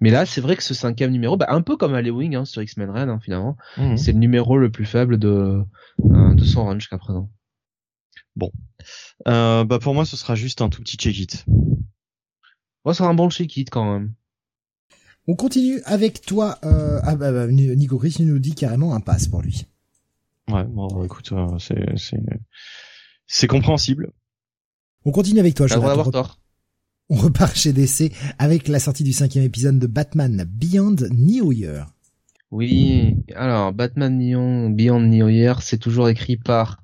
Mais 0.00 0.10
là, 0.10 0.26
c'est 0.26 0.40
vrai 0.40 0.56
que 0.56 0.62
ce 0.62 0.74
cinquième 0.74 1.10
numéro, 1.10 1.36
bah, 1.36 1.46
un 1.48 1.62
peu 1.62 1.76
comme 1.76 1.94
Halloween 1.94 2.34
hein, 2.34 2.44
sur 2.44 2.62
X-Men 2.62 2.90
Red, 2.90 3.08
hein, 3.08 3.18
finalement, 3.22 3.56
mmh. 3.76 3.96
c'est 3.96 4.12
le 4.12 4.18
numéro 4.18 4.58
le 4.58 4.70
plus 4.70 4.84
faible 4.84 5.18
de 5.18 5.62
de 5.98 6.44
son 6.44 6.64
run 6.64 6.78
jusqu'à 6.78 6.98
présent. 6.98 7.28
Bon, 8.34 8.50
euh, 9.28 9.64
bah 9.64 9.78
pour 9.78 9.94
moi 9.94 10.04
ce 10.04 10.16
sera 10.16 10.34
juste 10.34 10.62
un 10.62 10.68
tout 10.68 10.82
petit 10.82 10.96
check 10.96 11.18
it. 11.18 11.44
Moi, 12.84 12.94
c'est 12.94 13.04
un 13.04 13.14
bon 13.14 13.30
check 13.30 13.56
it 13.56 13.70
quand 13.70 13.92
même. 13.92 14.14
On 15.28 15.36
continue 15.36 15.80
avec 15.84 16.20
toi. 16.22 16.58
Euh, 16.64 16.98
ah 17.04 17.14
bah, 17.14 17.30
bah, 17.30 17.46
Nico 17.46 17.98
Chris 17.98 18.16
nous 18.20 18.40
dit 18.40 18.54
carrément 18.54 18.94
un 18.94 19.00
pass 19.00 19.28
pour 19.28 19.42
lui. 19.42 19.66
Ouais, 20.50 20.64
bon, 20.64 21.04
écoute, 21.04 21.30
euh, 21.32 21.58
c'est 21.58 21.96
c'est 21.96 22.20
c'est 23.26 23.46
compréhensible. 23.46 24.12
On 25.04 25.12
continue 25.12 25.40
avec 25.40 25.54
toi. 25.54 25.66
Je 25.68 25.74
on 27.08 27.16
repart 27.16 27.56
chez 27.56 27.72
DC 27.72 28.12
avec 28.38 28.68
la 28.68 28.78
sortie 28.78 29.04
du 29.04 29.12
cinquième 29.12 29.44
épisode 29.44 29.78
de 29.78 29.86
Batman 29.86 30.44
Beyond 30.48 30.96
New 31.12 31.52
Year. 31.52 31.92
Oui, 32.50 33.16
alors 33.34 33.72
Batman 33.72 34.18
Beyond 34.74 35.00
New 35.00 35.28
Year, 35.28 35.62
c'est 35.62 35.78
toujours 35.78 36.08
écrit 36.08 36.36
par 36.36 36.81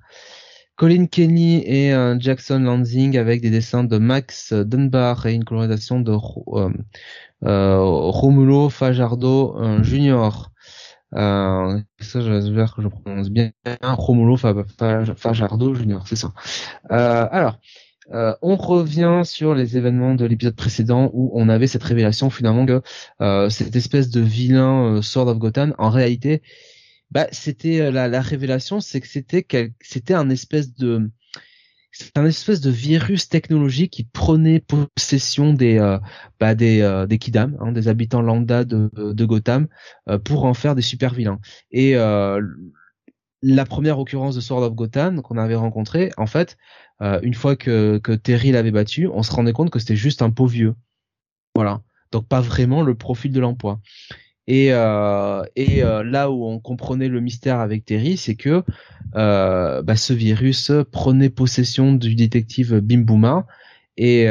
Colin 0.78 1.06
Kenny 1.06 1.60
et 1.66 1.90
un 1.90 2.20
Jackson 2.20 2.60
Lansing 2.60 3.18
avec 3.18 3.40
des 3.40 3.50
dessins 3.50 3.82
de 3.82 3.98
Max 3.98 4.52
Dunbar 4.52 5.26
et 5.26 5.34
une 5.34 5.44
colorisation 5.44 5.98
de 5.98 6.12
euh, 7.44 7.78
Romulo 7.80 8.68
Fajardo 8.68 9.82
Junior. 9.82 10.52
Euh, 11.16 11.80
ça, 11.98 12.20
j'espère 12.20 12.76
que 12.76 12.82
je 12.82 12.88
prononce 12.88 13.28
bien. 13.28 13.50
Romulo 13.82 14.36
Fajardo 14.36 15.74
Junior, 15.74 16.06
c'est 16.06 16.14
ça. 16.14 16.32
Euh, 16.92 17.26
alors, 17.28 17.58
euh, 18.12 18.34
on 18.40 18.56
revient 18.56 19.22
sur 19.24 19.54
les 19.54 19.76
événements 19.76 20.14
de 20.14 20.24
l'épisode 20.24 20.56
précédent 20.56 21.10
où 21.12 21.30
on 21.34 21.48
avait 21.48 21.66
cette 21.66 21.82
révélation 21.82 22.30
finalement 22.30 22.64
que 22.64 22.80
euh, 23.20 23.50
cette 23.50 23.76
espèce 23.76 24.10
de 24.10 24.20
vilain 24.20 24.96
euh, 24.96 25.02
Sword 25.02 25.28
of 25.28 25.38
Gotham, 25.38 25.74
en 25.78 25.90
réalité, 25.90 26.42
bah, 27.10 27.26
c'était 27.32 27.90
la, 27.90 28.08
la, 28.08 28.20
révélation, 28.20 28.80
c'est 28.80 29.00
que 29.00 29.08
c'était 29.08 29.46
c'était 29.80 30.14
un 30.14 30.30
espèce 30.30 30.74
de 30.74 31.10
un 32.14 32.26
espèce 32.26 32.60
de 32.60 32.70
virus 32.70 33.28
technologique 33.28 33.92
qui 33.92 34.04
prenait 34.04 34.60
possession 34.60 35.52
des 35.52 35.78
bah, 36.38 36.54
des 36.54 37.06
des 37.08 37.18
Kidam, 37.18 37.56
hein, 37.60 37.72
des 37.72 37.88
habitants 37.88 38.22
lambda 38.22 38.64
de, 38.64 39.24
Gotham, 39.24 39.68
pour 40.24 40.44
en 40.44 40.54
faire 40.54 40.74
des 40.74 40.82
super 40.82 41.14
vilains. 41.14 41.40
Et 41.72 41.96
la 43.42 43.64
première 43.64 43.98
occurrence 43.98 44.34
de 44.34 44.40
Sword 44.40 44.62
of 44.62 44.74
Gotham 44.74 45.22
qu'on 45.22 45.38
avait 45.38 45.54
rencontré, 45.54 46.10
en 46.16 46.26
fait, 46.26 46.56
euh, 47.02 47.20
une 47.22 47.34
fois 47.34 47.56
que, 47.56 47.98
que 47.98 48.12
Terry 48.12 48.50
l'avait 48.50 48.70
battu, 48.70 49.06
on 49.06 49.22
se 49.22 49.32
rendait 49.32 49.52
compte 49.52 49.70
que 49.70 49.78
c'était 49.78 49.96
juste 49.96 50.22
un 50.22 50.30
pauvre 50.30 50.50
vieux. 50.50 50.74
Voilà. 51.54 51.82
Donc 52.10 52.26
pas 52.26 52.40
vraiment 52.40 52.82
le 52.82 52.94
profil 52.94 53.32
de 53.32 53.40
l'emploi. 53.40 53.80
Et, 54.48 54.72
euh, 54.72 55.42
euh, 55.58 56.02
là 56.02 56.30
où 56.30 56.46
on 56.46 56.58
comprenait 56.58 57.08
le 57.08 57.20
mystère 57.20 57.60
avec 57.60 57.84
Terry, 57.84 58.16
c'est 58.16 58.34
que 58.34 58.64
bah, 59.12 59.96
ce 59.96 60.12
virus 60.14 60.72
prenait 60.90 61.28
possession 61.28 61.92
du 61.92 62.14
détective 62.14 62.80
Bim 62.80 63.04
et, 63.98 64.26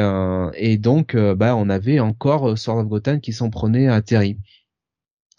et 0.55 0.77
donc 0.77 1.15
bah, 1.15 1.55
on 1.55 1.69
avait 1.69 1.99
encore 1.99 2.57
Sword 2.57 2.79
of 2.79 2.87
Gotham 2.87 3.21
qui 3.21 3.31
s'en 3.31 3.51
prenait 3.51 3.87
à 3.87 4.01
Terry. 4.01 4.39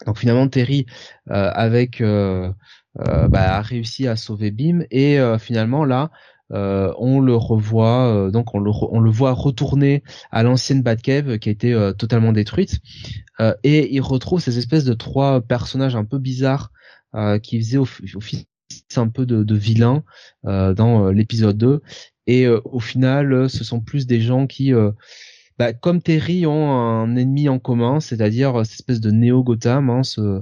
Donc 0.05 0.17
finalement 0.17 0.47
Terry 0.47 0.85
avec 1.27 2.01
bah, 2.01 3.57
a 3.57 3.61
réussi 3.61 4.07
à 4.07 4.15
sauver 4.15 4.51
Bim 4.51 4.85
et 4.91 5.19
finalement 5.39 5.83
là 5.83 6.09
euh, 6.51 6.93
on 6.97 7.19
le 7.19 7.35
revoit, 7.35 8.07
euh, 8.07 8.31
donc 8.31 8.55
on 8.55 8.59
le, 8.59 8.71
on 8.73 8.99
le 8.99 9.11
voit 9.11 9.33
retourner 9.33 10.03
à 10.31 10.43
l'ancienne 10.43 10.81
Batcave 10.81 11.37
qui 11.37 11.49
a 11.49 11.51
été 11.51 11.73
euh, 11.73 11.93
totalement 11.93 12.31
détruite, 12.31 12.79
et 13.63 13.95
il 13.95 14.01
retrouve 14.01 14.41
ces 14.41 14.57
espèces 14.57 14.83
de 14.83 14.93
trois 14.93 15.39
personnages 15.39 15.95
un 15.95 16.03
peu 16.03 16.17
bizarres 16.17 16.71
qui 17.41 17.57
faisaient 17.57 17.77
office 17.77 18.45
un 18.97 19.07
peu 19.07 19.25
de, 19.25 19.43
de 19.43 19.55
vilains 19.55 20.03
dans 20.43 21.09
l'épisode 21.09 21.57
2, 21.57 21.81
et 22.27 22.47
au 22.49 22.79
final, 22.81 23.49
ce 23.49 23.63
sont 23.63 23.79
plus 23.79 24.07
des 24.07 24.19
gens 24.19 24.45
qui 24.45 24.73
bah, 25.59 25.73
comme 25.73 26.01
Terry 26.01 26.45
ont 26.45 26.71
un 26.71 27.17
ennemi 27.17 27.49
en 27.49 27.59
commun, 27.59 27.99
c'est-à-dire 27.99 28.65
cette 28.65 28.75
espèce 28.79 29.01
de 29.01 29.11
néo 29.11 29.43
Gotham, 29.43 29.89
hein, 29.89 30.03
ce, 30.03 30.41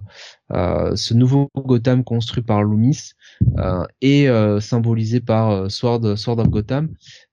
euh, 0.54 0.96
ce 0.96 1.14
nouveau 1.16 1.50
Gotham 1.56 2.04
construit 2.04 2.44
par 2.44 2.62
Loomis 2.62 3.14
euh, 3.58 3.84
et 4.02 4.30
euh, 4.30 4.60
symbolisé 4.60 5.20
par 5.20 5.50
euh, 5.50 5.70
Sword, 5.70 6.16
Sword 6.18 6.38
of 6.38 6.50
Gotham, 6.50 6.90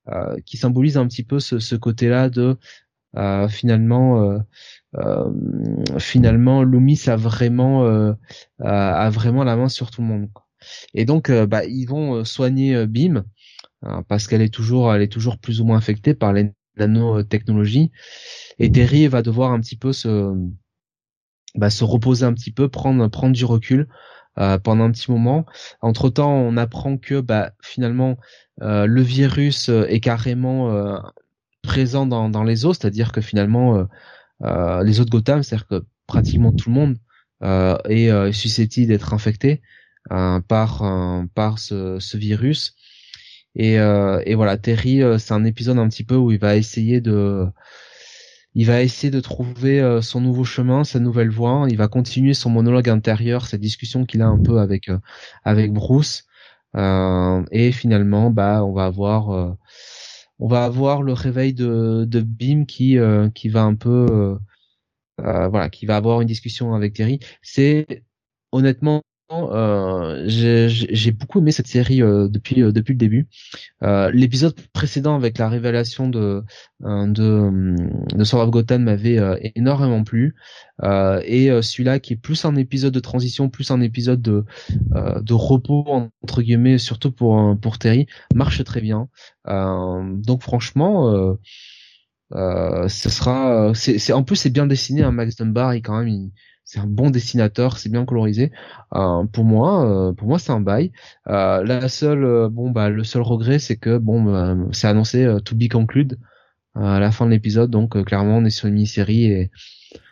euh, 0.08 0.38
qui 0.46 0.56
symbolise 0.56 0.96
un 0.96 1.06
petit 1.06 1.24
peu 1.24 1.40
ce, 1.40 1.58
ce 1.58 1.76
côté-là 1.76 2.30
de 2.30 2.56
finalement 3.48 4.40
finalement 6.00 6.64
Loomis 6.64 7.02
a 7.06 7.14
vraiment 7.14 7.84
a 8.58 9.10
vraiment 9.10 9.44
la 9.44 9.54
main 9.54 9.68
sur 9.68 9.92
tout 9.92 10.00
le 10.00 10.08
monde. 10.08 10.28
Et 10.94 11.04
donc 11.04 11.30
bah, 11.30 11.64
ils 11.64 11.84
vont 11.84 12.24
soigner 12.24 12.88
Bim 12.88 13.24
parce 14.08 14.26
qu'elle 14.26 14.42
est 14.42 14.52
toujours 14.52 14.92
elle 14.92 15.02
est 15.02 15.12
toujours 15.12 15.38
plus 15.38 15.60
ou 15.60 15.64
moins 15.64 15.78
affectée 15.78 16.14
par 16.14 16.32
les 16.32 16.50
nanotechnologie. 16.76 17.90
Et 18.58 18.70
Terry 18.70 19.06
va 19.08 19.22
devoir 19.22 19.52
un 19.52 19.60
petit 19.60 19.76
peu 19.76 19.92
se, 19.92 20.34
bah, 21.54 21.70
se 21.70 21.84
reposer 21.84 22.24
un 22.24 22.32
petit 22.32 22.50
peu, 22.50 22.68
prendre, 22.68 23.06
prendre 23.08 23.34
du 23.34 23.44
recul 23.44 23.88
euh, 24.38 24.58
pendant 24.58 24.84
un 24.84 24.90
petit 24.90 25.10
moment. 25.10 25.46
Entre 25.80 26.10
temps, 26.10 26.32
on 26.32 26.56
apprend 26.56 26.96
que 26.96 27.20
bah, 27.20 27.52
finalement 27.62 28.18
euh, 28.62 28.86
le 28.86 29.02
virus 29.02 29.68
est 29.68 30.00
carrément 30.00 30.72
euh, 30.72 30.98
présent 31.62 32.06
dans, 32.06 32.28
dans 32.28 32.42
les 32.42 32.66
eaux, 32.66 32.74
c'est-à-dire 32.74 33.12
que 33.12 33.20
finalement 33.20 33.86
les 34.40 35.00
eaux 35.00 35.04
de 35.04 35.10
Gotham, 35.10 35.42
c'est-à-dire 35.42 35.66
que 35.66 35.84
pratiquement 36.06 36.52
tout 36.52 36.68
le 36.68 36.74
monde 36.74 36.98
est 37.88 38.32
susceptible 38.32 38.88
d'être 38.88 39.14
infecté 39.14 39.62
par 40.10 40.82
par 41.34 41.58
ce 41.58 42.16
virus. 42.16 42.76
Et, 43.56 43.78
euh, 43.78 44.20
et 44.26 44.34
voilà, 44.34 44.56
Terry, 44.58 45.02
euh, 45.02 45.18
c'est 45.18 45.34
un 45.34 45.44
épisode 45.44 45.78
un 45.78 45.88
petit 45.88 46.04
peu 46.04 46.16
où 46.16 46.32
il 46.32 46.38
va 46.38 46.56
essayer 46.56 47.00
de, 47.00 47.46
il 48.54 48.66
va 48.66 48.82
essayer 48.82 49.10
de 49.10 49.20
trouver 49.20 49.80
euh, 49.80 50.00
son 50.02 50.20
nouveau 50.20 50.44
chemin, 50.44 50.84
sa 50.84 51.00
nouvelle 51.00 51.30
voie. 51.30 51.66
Il 51.68 51.76
va 51.76 51.88
continuer 51.88 52.34
son 52.34 52.50
monologue 52.50 52.88
intérieur, 52.88 53.46
cette 53.46 53.60
discussion 53.60 54.06
qu'il 54.06 54.22
a 54.22 54.26
un 54.26 54.40
peu 54.40 54.58
avec 54.60 54.90
avec 55.44 55.72
Bruce. 55.72 56.26
et 56.76 57.72
finalement, 57.72 58.30
bah, 58.30 58.64
on 58.64 58.72
va 58.72 58.86
avoir, 58.86 59.56
on 60.38 60.48
va 60.48 60.64
avoir 60.64 61.02
le 61.02 61.12
réveil 61.12 61.54
de 61.54 62.04
de 62.08 62.20
Bim 62.20 62.64
qui 62.66 62.98
qui 63.34 63.48
va 63.48 63.62
un 63.62 63.74
peu, 63.76 64.38
voilà, 65.18 65.70
qui 65.70 65.86
va 65.86 65.96
avoir 65.96 66.20
une 66.20 66.28
discussion 66.28 66.74
avec 66.74 66.94
Terry. 66.94 67.20
C'est 67.42 68.04
honnêtement 68.52 69.02
euh, 69.52 70.22
j'ai 70.26 71.10
beaucoup 71.12 71.38
aimé 71.38 71.52
cette 71.52 71.66
série 71.66 72.02
euh, 72.02 72.28
depuis 72.28 72.62
euh, 72.62 72.72
depuis 72.72 72.92
le 72.92 72.98
début. 72.98 73.28
L'épisode 73.82 74.54
précédent 74.72 75.14
avec 75.14 75.38
la 75.38 75.48
révélation 75.48 76.08
de 76.08 76.42
de, 76.80 78.24
Sword 78.24 78.44
of 78.44 78.50
Gotham 78.50 78.84
m'avait 78.84 79.18
énormément 79.54 80.04
plu 80.04 80.34
et 80.82 81.48
celui-là 81.62 81.98
qui 82.00 82.14
est 82.14 82.16
plus 82.16 82.44
un 82.44 82.56
épisode 82.56 82.94
de 82.94 83.00
transition, 83.00 83.48
plus 83.48 83.70
un 83.70 83.80
épisode 83.80 84.22
de 84.22 84.44
de 84.70 85.34
repos 85.34 85.84
entre 86.22 86.42
guillemets, 86.42 86.78
surtout 86.78 87.12
pour 87.12 87.58
pour 87.60 87.78
Terry, 87.78 88.06
marche 88.34 88.62
très 88.64 88.80
bien. 88.80 89.08
donc 89.46 90.42
franchement. 90.42 91.36
Ce 92.32 93.08
sera, 93.10 93.72
en 94.12 94.22
plus 94.24 94.36
c'est 94.36 94.50
bien 94.50 94.66
dessiné. 94.66 95.02
hein, 95.02 95.12
Max 95.12 95.36
Dunbar, 95.36 95.74
il 95.74 95.82
quand 95.82 95.98
même, 95.98 96.08
il, 96.08 96.32
c'est 96.64 96.80
un 96.80 96.86
bon 96.86 97.10
dessinateur, 97.10 97.78
c'est 97.78 97.90
bien 97.90 98.04
colorisé. 98.04 98.50
Euh, 98.94 99.24
pour 99.24 99.44
moi, 99.44 99.86
euh, 99.86 100.12
pour 100.12 100.28
moi, 100.28 100.38
c'est 100.38 100.52
un 100.52 100.60
bail. 100.60 100.92
Euh, 101.28 101.62
la 101.62 101.88
seule, 101.88 102.48
bon 102.50 102.70
bah, 102.70 102.88
le 102.88 103.04
seul 103.04 103.22
regret, 103.22 103.58
c'est 103.58 103.76
que 103.76 103.98
bon, 103.98 104.70
c'est 104.72 104.88
annoncé 104.88 105.26
to 105.44 105.54
be 105.54 105.68
conclude 105.68 106.18
à 106.74 106.98
la 106.98 107.12
fin 107.12 107.26
de 107.26 107.30
l'épisode, 107.30 107.70
donc 107.70 108.02
clairement, 108.04 108.38
on 108.38 108.44
est 108.44 108.50
sur 108.50 108.66
une 108.66 108.74
mini-série 108.74 109.26
et 109.26 109.50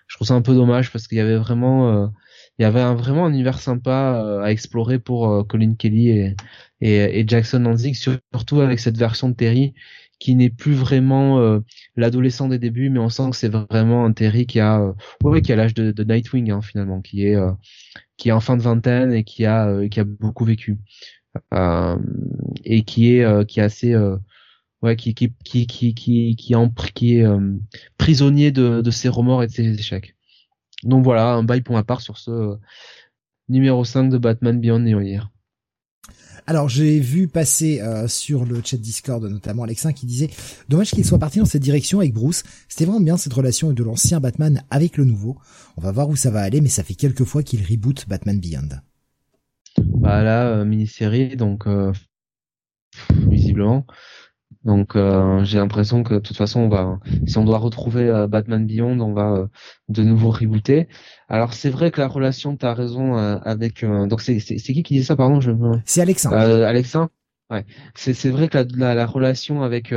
je 0.06 0.16
trouve 0.16 0.28
ça 0.28 0.34
un 0.34 0.42
peu 0.42 0.54
dommage 0.54 0.92
parce 0.92 1.08
qu'il 1.08 1.18
y 1.18 1.20
avait 1.20 1.36
vraiment, 1.36 2.12
il 2.58 2.62
y 2.62 2.64
avait 2.64 2.80
un, 2.80 2.94
vraiment 2.94 3.26
un 3.26 3.30
univers 3.30 3.58
sympa 3.58 4.40
à 4.44 4.52
explorer 4.52 5.00
pour 5.00 5.46
Colin 5.48 5.74
Kelly 5.74 6.34
et, 6.80 7.24
Jackson 7.26 7.60
Lanzig, 7.60 7.94
surtout 7.94 8.60
avec 8.60 8.78
cette 8.78 8.96
version 8.96 9.28
de 9.30 9.34
Terry 9.34 9.74
qui 10.22 10.36
n'est 10.36 10.50
plus 10.50 10.74
vraiment 10.74 11.40
euh, 11.40 11.58
l'adolescent 11.96 12.46
des 12.46 12.60
débuts, 12.60 12.90
mais 12.90 13.00
on 13.00 13.08
sent 13.08 13.30
que 13.30 13.36
c'est 13.36 13.48
vraiment 13.48 14.04
un 14.04 14.12
Terry 14.12 14.46
qui 14.46 14.60
a, 14.60 14.80
euh, 14.80 14.92
ouais, 15.24 15.42
qui 15.42 15.52
a 15.52 15.56
l'âge 15.56 15.74
de, 15.74 15.90
de, 15.90 16.04
Nightwing 16.04 16.52
hein, 16.52 16.62
finalement, 16.62 17.00
qui 17.00 17.26
est, 17.26 17.34
euh, 17.34 17.50
qui 18.16 18.28
est 18.28 18.32
en 18.32 18.38
fin 18.38 18.56
de 18.56 18.62
vingtaine 18.62 19.12
et 19.12 19.24
qui 19.24 19.46
a, 19.46 19.88
qui 19.88 19.98
a 19.98 20.04
beaucoup 20.04 20.44
vécu 20.44 20.78
et 22.64 22.84
qui 22.84 23.16
est, 23.16 23.46
qui 23.48 23.58
est 23.58 23.62
assez, 23.62 23.96
ouais, 24.82 24.94
qui, 24.94 25.14
qui, 25.14 25.32
qui, 25.42 25.66
qui, 25.66 25.94
qui, 25.94 26.36
qui, 26.36 27.14
est 27.16 27.26
prisonnier 27.98 28.52
de, 28.52 28.90
ses 28.92 29.08
remords 29.08 29.42
et 29.42 29.48
de 29.48 29.52
ses 29.52 29.74
échecs. 29.76 30.14
Donc 30.84 31.02
voilà, 31.02 31.32
un 31.32 31.42
bail 31.42 31.62
pour 31.62 31.74
ma 31.74 31.82
part 31.82 32.00
sur 32.00 32.16
ce 32.16 32.58
numéro 33.48 33.84
5 33.84 34.08
de 34.08 34.18
Batman 34.18 34.60
Beyond 34.60 34.80
New 34.80 35.00
Year. 35.00 35.31
Alors 36.46 36.68
j'ai 36.68 36.98
vu 36.98 37.28
passer 37.28 37.80
euh, 37.80 38.08
sur 38.08 38.44
le 38.44 38.60
chat 38.64 38.76
Discord 38.76 39.22
notamment 39.24 39.62
Alexin 39.62 39.92
qui 39.92 40.06
disait 40.06 40.28
dommage 40.68 40.90
qu'il 40.90 41.04
soit 41.04 41.18
parti 41.18 41.38
dans 41.38 41.44
cette 41.44 41.62
direction 41.62 42.00
avec 42.00 42.12
Bruce. 42.12 42.42
C'était 42.68 42.84
vraiment 42.84 43.00
bien 43.00 43.16
cette 43.16 43.32
relation 43.32 43.72
de 43.72 43.82
l'ancien 43.84 44.18
Batman 44.18 44.62
avec 44.70 44.96
le 44.96 45.04
nouveau. 45.04 45.38
On 45.76 45.80
va 45.80 45.92
voir 45.92 46.08
où 46.08 46.16
ça 46.16 46.30
va 46.30 46.40
aller, 46.40 46.60
mais 46.60 46.68
ça 46.68 46.82
fait 46.82 46.94
quelques 46.94 47.24
fois 47.24 47.42
qu'il 47.42 47.64
reboot 47.64 48.08
Batman 48.08 48.40
Beyond. 48.40 48.68
Bah 49.78 50.22
là, 50.22 50.48
euh, 50.48 50.64
mini-série, 50.64 51.36
donc 51.36 51.66
euh, 51.66 51.92
visiblement. 53.28 53.86
Donc 54.64 54.94
euh, 54.94 55.42
j'ai 55.44 55.58
l'impression 55.58 56.04
que 56.04 56.14
de 56.14 56.18
toute 56.20 56.36
façon 56.36 56.60
on 56.60 56.68
va 56.68 57.00
si 57.26 57.36
on 57.36 57.44
doit 57.44 57.58
retrouver 57.58 58.08
euh, 58.08 58.28
Batman 58.28 58.64
Beyond, 58.64 59.00
on 59.00 59.12
va 59.12 59.32
euh, 59.32 59.46
de 59.88 60.02
nouveau 60.02 60.30
rebooter. 60.30 60.88
Alors 61.28 61.52
c'est 61.52 61.70
vrai 61.70 61.90
que 61.90 62.00
la 62.00 62.06
relation, 62.06 62.56
tu 62.56 62.64
as 62.64 62.74
raison 62.74 63.16
avec 63.16 63.84
donc 63.84 64.20
c'est 64.20 64.38
c'est 64.38 64.58
qui 64.58 64.82
qui 64.82 64.94
dit 64.94 65.04
ça 65.04 65.16
pardon, 65.16 65.40
je 65.40 65.50
C'est 65.84 66.02
Alexandre. 66.02 66.36
Alexandre. 66.36 67.10
Ouais. 67.50 67.66
C'est 67.94 68.14
c'est 68.14 68.30
vrai 68.30 68.48
que 68.48 68.58
la, 68.76 68.94
la, 68.94 69.06
relation 69.06 69.62
avec 69.62 69.92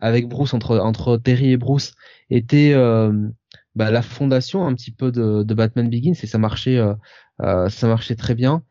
avec 0.00 0.28
Bruce 0.28 0.54
entre 0.54 0.78
entre 0.78 1.16
Terry 1.18 1.52
et 1.52 1.56
Bruce 1.56 1.92
était 2.30 2.74
bah, 3.74 3.90
la 3.90 4.02
fondation 4.02 4.66
un 4.66 4.74
petit 4.74 4.92
peu 4.92 5.12
de, 5.12 5.42
de 5.42 5.54
Batman 5.54 5.88
Begins 5.90 6.14
et 6.22 6.26
ça 6.26 6.38
marchait 6.38 6.80
ça 7.38 7.88
marchait 7.88 8.16
très 8.16 8.34
bien. 8.34 8.62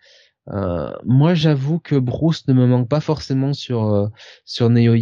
Euh, 0.51 0.91
moi, 1.05 1.33
j'avoue 1.33 1.79
que 1.79 1.95
Bruce 1.95 2.47
ne 2.47 2.53
me 2.53 2.65
manque 2.67 2.89
pas 2.89 3.01
forcément 3.01 3.53
sur 3.53 3.85
euh, 3.85 4.07
sur 4.45 4.69
Neo 4.69 4.95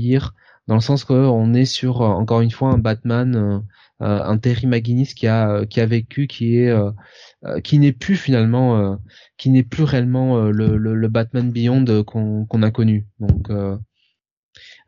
dans 0.67 0.75
le 0.75 0.81
sens 0.81 1.05
qu'on 1.05 1.53
est 1.53 1.65
sur 1.65 2.01
encore 2.01 2.41
une 2.41 2.51
fois 2.51 2.69
un 2.71 2.77
Batman, 2.77 3.63
un 4.01 4.37
Terry 4.37 4.67
McGuinness 4.67 5.13
qui 5.13 5.27
a 5.27 5.65
qui 5.65 5.79
a 5.79 5.85
vécu, 5.85 6.27
qui 6.27 6.57
est 6.57 6.75
qui 7.63 7.79
n'est 7.79 7.93
plus 7.93 8.17
finalement, 8.17 8.99
qui 9.37 9.49
n'est 9.49 9.63
plus 9.63 9.83
réellement 9.83 10.41
le, 10.41 10.75
le, 10.75 11.07
Batman 11.07 11.51
Beyond 11.51 12.03
qu'on 12.03 12.45
qu'on 12.45 12.63
a 12.63 12.71
connu. 12.71 13.07
Donc 13.21 13.49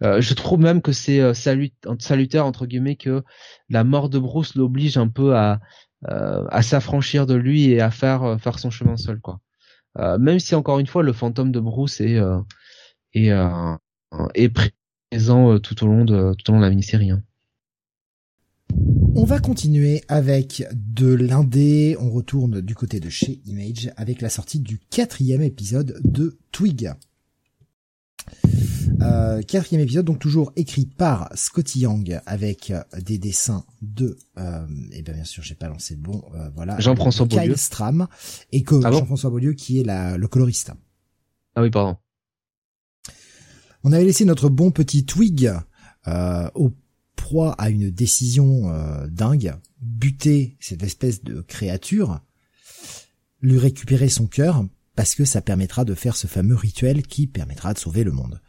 je 0.02 0.34
trouve 0.34 0.60
même 0.60 0.82
que 0.82 0.92
c'est 0.92 1.34
salut, 1.34 1.72
salutaire 2.00 2.46
entre 2.46 2.66
guillemets 2.66 2.98
que 2.98 3.24
la 3.70 3.86
mort 3.86 4.10
de 4.10 4.20
Bruce 4.20 4.56
l'oblige 4.56 4.98
un 4.98 5.08
peu 5.08 5.38
à 5.38 5.62
euh, 6.08 6.46
à 6.50 6.62
s'affranchir 6.62 7.26
de 7.26 7.36
lui 7.36 7.72
et 7.72 7.82
à 7.82 7.92
faire 7.92 8.24
euh, 8.24 8.38
faire 8.38 8.58
son 8.58 8.70
chemin 8.70 8.96
seul 8.96 9.20
quoi. 9.20 9.42
Euh, 9.98 10.18
même 10.18 10.40
si 10.40 10.56
encore 10.56 10.80
une 10.80 10.88
fois 10.88 11.04
le 11.04 11.14
fantôme 11.14 11.52
de 11.52 11.60
Bruce 11.60 12.00
est 12.02 12.20
est, 13.14 13.32
est 14.36 14.50
présent 14.50 15.60
tout 15.60 15.84
au 15.84 15.88
long 15.88 16.06
de 16.06 16.36
tout 16.44 16.54
la 16.54 16.70
mini-série. 16.70 17.12
Hein. 17.12 17.24
On 19.16 19.24
va 19.26 19.40
continuer 19.40 20.04
avec 20.08 20.64
de 20.74 21.14
l'indé. 21.14 21.98
On 22.00 22.10
retourne 22.12 22.62
du 22.62 22.76
côté 22.76 23.00
de 23.00 23.10
chez 23.10 23.42
Image 23.46 23.92
avec 23.98 24.22
la 24.22 24.30
sortie 24.30 24.60
du 24.60 24.80
quatrième 24.80 25.42
épisode 25.42 26.00
de 26.04 26.38
Twig. 26.52 26.92
Euh, 29.02 29.42
quatrième 29.42 29.82
épisode, 29.82 30.06
donc 30.06 30.20
toujours 30.20 30.52
écrit 30.56 30.86
par 30.86 31.30
Scotty 31.34 31.82
Young 31.82 32.20
avec 32.26 32.72
euh, 32.72 32.84
des 33.02 33.18
dessins 33.18 33.66
de, 33.82 34.18
euh, 34.38 34.66
et 34.92 35.02
bien 35.02 35.14
bien 35.14 35.24
sûr 35.24 35.44
j'ai 35.44 35.56
pas 35.56 35.70
lancé 35.70 35.96
le 35.96 36.02
bon, 36.02 36.24
euh, 36.36 36.50
voilà. 36.56 36.80
Jean-François 36.80 37.26
Beaulieu. 37.26 37.56
Stram 37.56 38.08
et 38.52 38.64
que 38.64 38.76
ah 38.84 38.92
Jean-François 38.92 39.30
Beaulieu 39.30 39.54
qui 39.54 39.80
est 39.80 39.84
la, 39.84 40.18
le 40.18 40.28
coloriste. 40.28 40.72
Ah 41.56 41.62
oui, 41.62 41.70
pardon. 41.70 41.98
On 43.84 43.94
avait 43.94 44.04
laissé 44.04 44.26
notre 44.26 44.50
bon 44.50 44.72
petit 44.72 45.06
Twig 45.06 45.52
au 46.56 46.74
proie 47.16 47.54
à 47.54 47.70
une 47.70 47.90
décision 47.90 48.72
dingue, 49.08 49.56
buter 49.82 50.58
cette 50.60 50.84
espèce 50.84 51.24
de 51.24 51.42
créature, 51.42 52.20
lui 53.42 53.58
récupérer 53.58 54.10
son 54.10 54.28
cœur 54.28 54.66
parce 54.96 55.16
que 55.16 55.24
ça 55.24 55.42
permettra 55.42 55.86
de 55.86 55.94
faire 55.94 56.18
ce 56.18 56.28
fameux 56.28 56.56
rituel 56.56 57.04
qui 57.04 57.28
permettra 57.28 57.74
de 57.74 57.80
sauver 57.80 58.04
le 58.04 58.12
monde. 58.12 58.42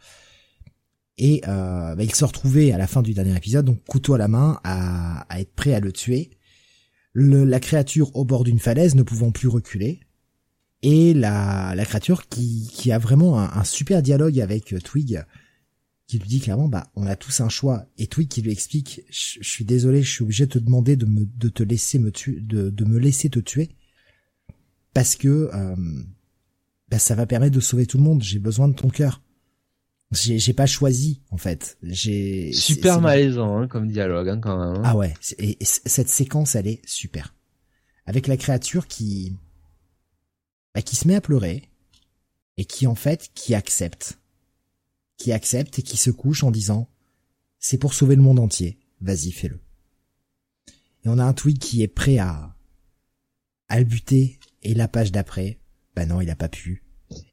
Et 1.23 1.43
euh, 1.47 1.93
bah, 1.93 2.03
il 2.03 2.15
se 2.15 2.25
retrouvait 2.25 2.71
à 2.71 2.79
la 2.79 2.87
fin 2.87 3.03
du 3.03 3.13
dernier 3.13 3.37
épisode, 3.37 3.63
donc 3.63 3.85
couteau 3.85 4.15
à 4.15 4.17
la 4.17 4.27
main, 4.27 4.59
à, 4.63 5.27
être 5.39 5.53
prêt 5.53 5.75
à 5.75 5.79
le 5.79 5.91
tuer. 5.91 6.31
la 7.13 7.59
créature 7.59 8.13
au 8.15 8.25
bord 8.25 8.43
d'une 8.43 8.57
falaise 8.57 8.95
ne 8.95 9.03
pouvant 9.03 9.29
plus 9.29 9.47
reculer. 9.47 9.99
Et 10.81 11.13
la, 11.13 11.75
la 11.75 11.85
créature 11.85 12.27
qui, 12.27 12.91
a 12.91 12.97
vraiment 12.97 13.39
un, 13.39 13.63
super 13.63 14.01
dialogue 14.01 14.39
avec 14.39 14.73
Twig, 14.83 15.23
qui 16.07 16.17
lui 16.17 16.27
dit 16.27 16.39
clairement, 16.39 16.67
bah, 16.67 16.91
on 16.95 17.05
a 17.05 17.15
tous 17.15 17.39
un 17.41 17.49
choix. 17.49 17.85
Et 17.99 18.07
Twig 18.07 18.27
qui 18.27 18.41
lui 18.41 18.51
explique, 18.51 19.03
je, 19.11 19.47
suis 19.47 19.63
désolé, 19.63 20.01
je 20.01 20.09
suis 20.09 20.23
obligé 20.23 20.47
de 20.47 20.53
te 20.53 20.59
demander 20.59 20.95
de 20.95 21.05
me, 21.05 21.27
de 21.37 21.49
te 21.49 21.61
laisser 21.61 21.99
me 21.99 22.11
tuer, 22.11 22.39
de, 22.39 22.71
de 22.71 22.83
me 22.83 22.97
laisser 22.97 23.29
te 23.29 23.37
tuer, 23.37 23.69
parce 24.95 25.15
que 25.15 25.51
euh, 25.53 25.75
bah, 26.89 26.97
ça 26.97 27.13
va 27.13 27.27
permettre 27.27 27.53
de 27.53 27.61
sauver 27.61 27.85
tout 27.85 27.99
le 27.99 28.03
monde. 28.03 28.23
J'ai 28.23 28.39
besoin 28.39 28.67
de 28.67 28.73
ton 28.73 28.89
cœur. 28.89 29.21
J'ai 30.11 30.53
pas 30.53 30.65
choisi 30.65 31.21
en 31.31 31.37
fait. 31.37 31.77
J'ai 31.83 32.51
super 32.51 32.99
malaisant 32.99 33.59
hein, 33.59 33.67
comme 33.67 33.87
dialogue 33.87 34.27
hein, 34.27 34.39
quand 34.41 34.57
même. 34.57 34.75
Hein. 34.75 34.81
Ah 34.83 34.97
ouais, 34.97 35.13
et, 35.37 35.57
cette 35.61 36.09
séquence 36.09 36.55
elle 36.55 36.67
est 36.67 36.81
super. 36.85 37.33
Avec 38.05 38.27
la 38.27 38.35
créature 38.35 38.87
qui 38.87 39.37
bah, 40.75 40.81
qui 40.81 40.97
se 40.97 41.07
met 41.07 41.15
à 41.15 41.21
pleurer 41.21 41.69
et 42.57 42.65
qui 42.65 42.87
en 42.87 42.95
fait 42.95 43.31
qui 43.35 43.55
accepte, 43.55 44.19
qui 45.17 45.31
accepte 45.31 45.79
et 45.79 45.81
qui 45.81 45.95
se 45.95 46.11
couche 46.11 46.43
en 46.43 46.51
disant 46.51 46.89
c'est 47.59 47.77
pour 47.77 47.93
sauver 47.93 48.17
le 48.17 48.21
monde 48.21 48.39
entier. 48.39 48.79
Vas-y 48.99 49.31
fais-le. 49.31 49.61
Et 51.05 51.09
on 51.09 51.19
a 51.19 51.23
un 51.23 51.33
tweet 51.33 51.57
qui 51.57 51.83
est 51.83 51.87
prêt 51.87 52.17
à 52.17 52.53
à 53.69 53.79
le 53.79 53.85
buter 53.85 54.39
et 54.61 54.73
la 54.73 54.89
page 54.89 55.13
d'après, 55.13 55.61
bah 55.95 56.05
non 56.05 56.19
il 56.19 56.29
a 56.29 56.35
pas 56.35 56.49
pu 56.49 56.83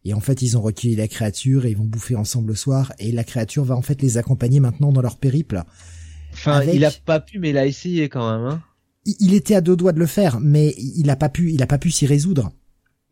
et 0.04 0.14
en 0.14 0.20
fait, 0.20 0.42
ils 0.42 0.56
ont 0.56 0.62
recueilli 0.62 0.96
la 0.96 1.08
créature 1.08 1.66
et 1.66 1.70
ils 1.70 1.76
vont 1.76 1.84
bouffer 1.84 2.16
ensemble 2.16 2.48
le 2.48 2.54
soir. 2.54 2.92
Et 2.98 3.12
la 3.12 3.24
créature 3.24 3.64
va 3.64 3.76
en 3.76 3.82
fait 3.82 4.00
les 4.02 4.16
accompagner 4.16 4.60
maintenant 4.60 4.92
dans 4.92 5.02
leur 5.02 5.18
périple. 5.18 5.62
Enfin, 6.32 6.62
il 6.64 6.84
a 6.84 6.90
pas 6.90 7.20
pu, 7.20 7.38
mais 7.38 7.50
il 7.50 7.58
a 7.58 7.66
essayé 7.66 8.08
quand 8.08 8.30
même. 8.30 8.48
Hein. 8.48 8.62
Il, 9.04 9.34
était 9.34 9.54
à 9.54 9.60
deux 9.60 9.76
doigts 9.76 9.92
de 9.92 9.98
le 9.98 10.06
faire, 10.06 10.38
mais 10.40 10.74
il 10.76 11.08
a 11.08 11.16
pas 11.16 11.28
pu, 11.28 11.52
il 11.52 11.62
a 11.62 11.66
pas 11.66 11.78
pu 11.78 11.90
s'y 11.90 12.06
résoudre. 12.06 12.52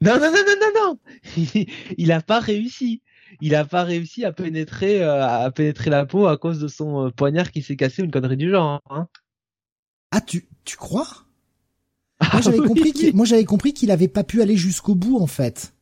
Non, 0.03 0.19
non, 0.19 0.31
non, 0.31 0.45
non, 0.47 0.57
non, 0.61 0.99
non. 1.36 1.65
il 1.97 2.12
a 2.12 2.20
pas 2.20 2.41
réussi. 2.41 3.03
Il 3.41 3.55
a 3.55 3.65
pas 3.65 3.83
réussi 3.83 4.25
à 4.25 4.33
pénétrer, 4.33 5.03
euh, 5.03 5.27
à 5.27 5.51
pénétrer 5.51 5.91
la 5.91 6.07
peau 6.07 6.27
à 6.27 6.36
cause 6.36 6.59
de 6.59 6.69
son 6.69 7.07
euh, 7.07 7.11
poignard 7.11 7.51
qui 7.51 7.62
s'est 7.62 7.77
cassé, 7.77 8.03
une 8.03 8.11
connerie 8.11 8.36
du 8.36 8.51
genre. 8.51 8.83
Hein. 8.91 9.09
Ah, 10.11 10.20
tu, 10.20 10.49
tu 10.65 10.77
crois? 10.77 11.09
Moi, 12.33 12.43
j'avais 12.43 12.59
ah 12.62 12.67
compris 12.67 12.93
qu'il, 12.93 13.15
moi, 13.15 13.27
j'avais 13.27 13.45
compris 13.45 13.73
qu'il 13.73 13.91
avait 13.91 14.09
pas 14.09 14.25
pu 14.25 14.43
aller 14.43 14.57
jusqu'au 14.57 14.95
bout, 14.95 15.19
en 15.19 15.27
fait. 15.27 15.75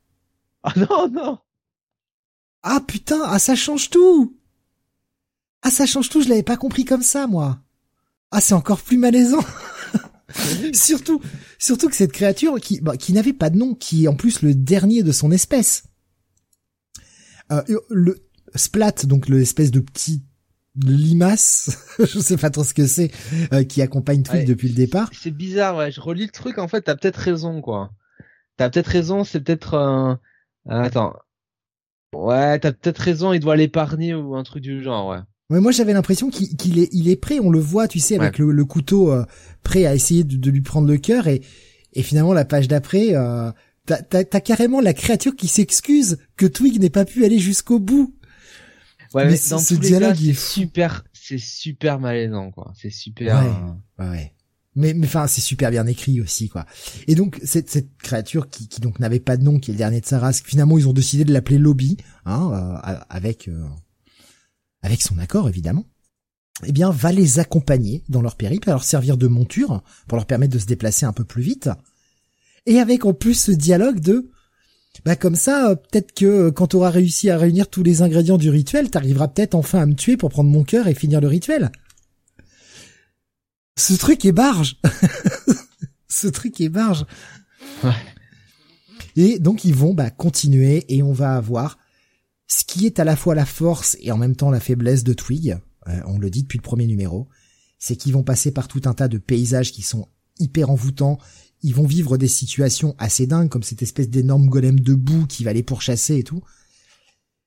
Ah 0.64 0.72
non, 0.76 1.08
non 1.10 1.38
Ah 2.62 2.80
putain, 2.86 3.20
ah 3.24 3.38
ça 3.38 3.54
change 3.54 3.90
tout 3.90 4.36
Ah 5.62 5.70
ça 5.70 5.84
change 5.84 6.08
tout, 6.08 6.22
je 6.22 6.28
l'avais 6.28 6.42
pas 6.42 6.56
compris 6.56 6.84
comme 6.84 7.02
ça, 7.02 7.26
moi. 7.26 7.60
Ah 8.30 8.40
c'est 8.40 8.54
encore 8.54 8.80
plus 8.80 8.96
malaisant 8.96 9.44
Surtout, 10.72 11.20
surtout 11.58 11.88
que 11.88 11.94
cette 11.94 12.12
créature 12.12 12.58
qui, 12.58 12.80
bah, 12.80 12.96
qui 12.96 13.12
n'avait 13.12 13.34
pas 13.34 13.50
de 13.50 13.58
nom, 13.58 13.74
qui 13.74 14.04
est 14.04 14.08
en 14.08 14.16
plus 14.16 14.42
le 14.42 14.54
dernier 14.54 15.02
de 15.02 15.12
son 15.12 15.30
espèce. 15.30 15.84
Euh, 17.52 17.62
le 17.90 18.26
Splat, 18.56 19.04
donc 19.04 19.28
l'espèce 19.28 19.70
de 19.70 19.80
petit 19.80 20.24
limace, 20.76 21.78
je 21.98 22.18
sais 22.18 22.36
pas 22.36 22.50
trop 22.50 22.64
ce 22.64 22.74
que 22.74 22.86
c'est, 22.86 23.10
euh, 23.52 23.64
qui 23.64 23.82
accompagne 23.82 24.22
Twig 24.22 24.46
depuis 24.46 24.68
le 24.68 24.74
départ. 24.74 25.10
C'est 25.12 25.30
bizarre, 25.30 25.76
ouais. 25.76 25.92
Je 25.92 26.00
relis 26.00 26.24
le 26.24 26.32
truc, 26.32 26.58
en 26.58 26.68
fait, 26.68 26.82
t'as 26.82 26.96
peut-être 26.96 27.18
raison, 27.18 27.60
quoi. 27.60 27.92
T'as 28.56 28.70
peut-être 28.70 28.88
raison, 28.88 29.24
c'est 29.24 29.40
peut-être 29.40 29.74
un, 29.74 30.20
attends. 30.68 31.14
Ouais, 32.14 32.58
t'as 32.58 32.72
peut-être 32.72 32.98
raison, 32.98 33.32
il 33.32 33.40
doit 33.40 33.56
l'épargner 33.56 34.14
ou 34.14 34.36
un 34.36 34.42
truc 34.42 34.62
du 34.62 34.82
genre, 34.82 35.08
ouais. 35.08 35.18
Ouais, 35.50 35.60
moi 35.60 35.72
j'avais 35.72 35.92
l'impression 35.92 36.30
qu'il 36.30 36.78
est, 36.78 36.88
il 36.92 37.10
est 37.10 37.16
prêt, 37.16 37.38
on 37.38 37.50
le 37.50 37.58
voit, 37.58 37.86
tu 37.86 37.98
sais, 37.98 38.18
avec 38.18 38.38
le, 38.38 38.64
couteau 38.64 39.12
euh, 39.12 39.24
prêt 39.62 39.84
à 39.84 39.94
essayer 39.94 40.24
de, 40.24 40.50
lui 40.50 40.62
prendre 40.62 40.88
le 40.88 40.96
cœur 40.96 41.28
et, 41.28 41.42
et 41.92 42.02
finalement 42.02 42.32
la 42.32 42.46
page 42.46 42.66
d'après, 42.66 43.14
euh, 43.14 43.50
t'as, 43.84 44.24
carrément 44.24 44.80
la 44.80 44.94
créature 44.94 45.36
qui 45.36 45.48
s'excuse 45.48 46.18
que 46.36 46.46
Twig 46.46 46.80
n'ait 46.80 46.88
pas 46.88 47.04
pu 47.04 47.24
aller 47.24 47.38
jusqu'au 47.38 47.78
bout. 47.78 48.14
Ouais, 49.12 49.26
mais, 49.26 49.38
dans 49.50 49.58
ce 49.58 49.74
dialogue, 49.74 50.16
c'est 50.16 50.34
super, 50.34 51.04
c'est 51.12 51.38
super 51.38 52.00
malaisant, 52.00 52.50
quoi. 52.50 52.72
C'est 52.74 52.90
super. 52.90 53.44
ouais, 53.98 54.06
ouais 54.06 54.33
mais 54.76 54.92
mais 54.94 55.08
c'est 55.28 55.40
super 55.40 55.70
bien 55.70 55.86
écrit 55.86 56.20
aussi 56.20 56.48
quoi. 56.48 56.66
Et 57.06 57.14
donc 57.14 57.40
cette 57.44 57.70
cette 57.70 57.96
créature 57.98 58.48
qui, 58.48 58.68
qui 58.68 58.80
donc 58.80 58.98
n'avait 58.98 59.20
pas 59.20 59.36
de 59.36 59.44
nom 59.44 59.58
qui 59.58 59.70
est 59.70 59.74
le 59.74 59.78
dernier 59.78 60.00
de 60.00 60.06
sa 60.06 60.18
race 60.18 60.42
finalement 60.42 60.78
ils 60.78 60.88
ont 60.88 60.92
décidé 60.92 61.24
de 61.24 61.32
l'appeler 61.32 61.58
Lobby 61.58 61.96
hein 62.24 62.50
euh, 62.52 62.98
avec 63.08 63.48
euh, 63.48 63.64
avec 64.82 65.02
son 65.02 65.18
accord 65.18 65.48
évidemment. 65.48 65.84
Eh 66.66 66.72
bien 66.72 66.90
va 66.90 67.12
les 67.12 67.38
accompagner 67.38 68.04
dans 68.08 68.22
leur 68.22 68.36
périple 68.36 68.68
leur 68.68 68.84
servir 68.84 69.16
de 69.16 69.26
monture 69.26 69.82
pour 70.08 70.16
leur 70.16 70.26
permettre 70.26 70.54
de 70.54 70.58
se 70.58 70.66
déplacer 70.66 71.06
un 71.06 71.12
peu 71.12 71.24
plus 71.24 71.42
vite. 71.42 71.70
Et 72.66 72.78
avec 72.78 73.04
en 73.04 73.12
plus 73.12 73.34
ce 73.34 73.52
dialogue 73.52 74.00
de 74.00 74.30
bah 75.04 75.16
comme 75.16 75.34
ça 75.36 75.70
euh, 75.70 75.74
peut-être 75.74 76.14
que 76.14 76.50
quand 76.50 76.68
tu 76.68 76.76
auras 76.76 76.90
réussi 76.90 77.30
à 77.30 77.38
réunir 77.38 77.68
tous 77.68 77.82
les 77.82 78.02
ingrédients 78.02 78.38
du 78.38 78.50
rituel 78.50 78.90
t'arriveras 78.90 79.28
peut-être 79.28 79.54
enfin 79.54 79.80
à 79.80 79.86
me 79.86 79.94
tuer 79.94 80.16
pour 80.16 80.30
prendre 80.30 80.50
mon 80.50 80.64
cœur 80.64 80.86
et 80.86 80.94
finir 80.94 81.20
le 81.20 81.28
rituel 81.28 81.70
ce 83.76 83.94
truc 83.94 84.24
est 84.24 84.32
barge. 84.32 84.80
ce 86.08 86.28
truc 86.28 86.60
est 86.60 86.68
barge. 86.68 87.06
Ouais. 87.82 87.92
Et 89.16 89.38
donc 89.38 89.64
ils 89.64 89.74
vont 89.74 89.94
bah, 89.94 90.10
continuer 90.10 90.84
et 90.88 91.02
on 91.02 91.12
va 91.12 91.36
avoir 91.36 91.78
ce 92.46 92.64
qui 92.64 92.86
est 92.86 92.98
à 92.98 93.04
la 93.04 93.16
fois 93.16 93.34
la 93.34 93.46
force 93.46 93.96
et 94.00 94.12
en 94.12 94.18
même 94.18 94.36
temps 94.36 94.50
la 94.50 94.60
faiblesse 94.60 95.04
de 95.04 95.12
Twig. 95.12 95.58
Euh, 95.88 96.00
on 96.06 96.18
le 96.18 96.30
dit 96.30 96.42
depuis 96.42 96.58
le 96.58 96.62
premier 96.62 96.86
numéro, 96.86 97.28
c'est 97.78 97.96
qu'ils 97.96 98.12
vont 98.12 98.22
passer 98.22 98.50
par 98.50 98.68
tout 98.68 98.82
un 98.86 98.94
tas 98.94 99.08
de 99.08 99.18
paysages 99.18 99.72
qui 99.72 99.82
sont 99.82 100.08
hyper 100.38 100.70
envoûtants. 100.70 101.18
Ils 101.62 101.74
vont 101.74 101.86
vivre 101.86 102.16
des 102.16 102.28
situations 102.28 102.94
assez 102.98 103.26
dingues 103.26 103.48
comme 103.48 103.62
cette 103.62 103.82
espèce 103.82 104.08
d'énorme 104.08 104.48
golem 104.48 104.80
de 104.80 104.94
boue 104.94 105.26
qui 105.26 105.44
va 105.44 105.52
les 105.52 105.62
pourchasser 105.62 106.16
et 106.16 106.24
tout. 106.24 106.42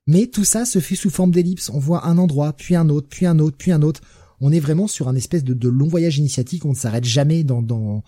Mais 0.06 0.26
tout 0.26 0.44
ça 0.44 0.64
se 0.64 0.80
fait 0.80 0.96
sous 0.96 1.10
forme 1.10 1.32
d'ellipse. 1.32 1.68
On 1.68 1.78
voit 1.78 2.06
un 2.06 2.16
endroit, 2.16 2.54
puis 2.54 2.74
un 2.76 2.88
autre, 2.88 3.08
puis 3.08 3.26
un 3.26 3.38
autre, 3.38 3.56
puis 3.58 3.72
un 3.72 3.82
autre 3.82 4.00
on 4.40 4.52
est 4.52 4.60
vraiment 4.60 4.86
sur 4.86 5.08
un 5.08 5.14
espèce 5.14 5.44
de, 5.44 5.68
long 5.68 5.88
voyage 5.88 6.18
initiatique, 6.18 6.64
on 6.64 6.70
ne 6.70 6.74
s'arrête 6.74 7.04
jamais 7.04 7.44
dans, 7.44 7.62
dans, 7.62 8.02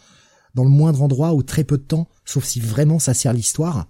dans 0.55 0.65
le 0.65 0.71
moindre 0.71 1.03
endroit 1.03 1.35
ou 1.35 1.43
très 1.43 1.65
peu 1.65 1.79
de 1.79 1.83
temps, 1.83 2.09
sauf 2.25 2.45
si 2.45 2.61
vraiment 2.61 2.99
ça 2.99 3.15
sert 3.15 3.33
l'histoire. 3.33 3.89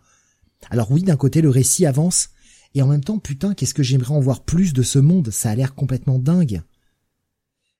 Alors 0.70 0.90
oui, 0.90 1.02
d'un 1.02 1.16
côté, 1.16 1.40
le 1.40 1.50
récit 1.50 1.86
avance, 1.86 2.30
et 2.74 2.82
en 2.82 2.86
même 2.86 3.04
temps, 3.04 3.18
putain, 3.18 3.54
qu'est-ce 3.54 3.74
que 3.74 3.82
j'aimerais 3.82 4.14
en 4.14 4.20
voir 4.20 4.44
plus 4.44 4.72
de 4.72 4.82
ce 4.82 4.98
monde, 4.98 5.30
ça 5.30 5.50
a 5.50 5.54
l'air 5.54 5.74
complètement 5.74 6.18
dingue. 6.18 6.62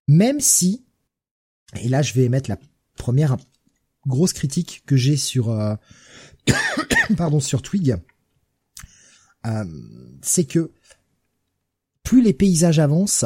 Même 0.09 0.41
si, 0.41 0.85
et 1.77 1.89
là 1.89 2.03
je 2.03 2.15
vais 2.15 2.25
émettre 2.25 2.51
la 2.51 2.59
première 2.97 3.37
grosse 4.07 4.33
critique 4.33 4.83
que 4.87 4.97
j'ai 4.97 5.17
sur, 5.17 5.51
euh, 5.51 5.77
pardon, 7.17 7.39
sur 7.39 7.63
Twig, 7.63 7.97
euh, 9.47 9.65
c'est 10.23 10.45
que 10.45 10.73
plus 12.03 12.23
les 12.23 12.35
paysages 12.35 12.81
avancent, 12.81 13.25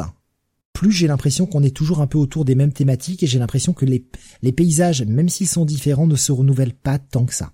plus 0.75 0.91
j'ai 0.91 1.07
l'impression 1.07 1.47
qu'on 1.47 1.63
est 1.63 1.75
toujours 1.75 2.01
un 2.01 2.07
peu 2.07 2.19
autour 2.19 2.45
des 2.45 2.53
mêmes 2.53 2.73
thématiques 2.73 3.23
et 3.23 3.27
j'ai 3.27 3.39
l'impression 3.39 3.73
que 3.73 3.85
les, 3.85 4.05
les 4.43 4.51
paysages, 4.51 5.01
même 5.03 5.29
s'ils 5.29 5.47
sont 5.47 5.65
différents, 5.65 6.05
ne 6.05 6.15
se 6.15 6.31
renouvellent 6.31 6.75
pas 6.75 6.99
tant 6.99 7.25
que 7.25 7.33
ça. 7.33 7.53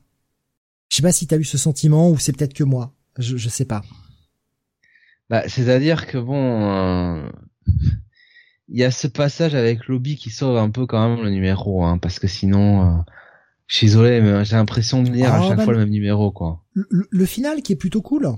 Je 0.89 0.97
sais 0.97 1.03
pas 1.03 1.13
si 1.13 1.27
t'as 1.27 1.37
eu 1.37 1.45
ce 1.45 1.57
sentiment 1.57 2.09
ou 2.09 2.17
c'est 2.17 2.35
peut-être 2.35 2.53
que 2.53 2.65
moi. 2.65 2.93
Je, 3.17 3.37
je 3.37 3.47
sais 3.47 3.65
pas. 3.65 3.83
Bah, 5.29 5.43
c'est-à-dire 5.47 6.07
que 6.07 6.17
bon, 6.17 6.35
euh, 6.35 7.29
il 8.67 8.79
y 8.79 8.83
a 8.83 8.91
ce 8.91 9.07
passage 9.07 9.53
avec 9.55 9.87
Lobby 9.87 10.15
qui 10.17 10.29
sauve 10.29 10.57
un 10.57 10.69
peu 10.69 10.85
quand 10.85 11.07
même 11.07 11.23
le 11.23 11.29
numéro, 11.29 11.85
hein, 11.85 11.97
parce 11.97 12.19
que 12.19 12.27
sinon, 12.27 12.81
euh, 12.81 13.01
je 13.67 13.77
suis 13.77 13.87
désolé, 13.87 14.19
mais 14.19 14.43
j'ai 14.43 14.55
l'impression 14.55 15.03
de 15.03 15.09
lire 15.09 15.33
à 15.33 15.37
ah, 15.37 15.47
chaque 15.47 15.57
bah, 15.57 15.63
fois 15.63 15.73
le 15.73 15.79
même 15.79 15.89
numéro, 15.89 16.31
quoi. 16.31 16.65
Le, 16.73 17.25
final 17.25 17.61
qui 17.61 17.73
est 17.73 17.77
plutôt 17.77 18.01
cool. 18.01 18.29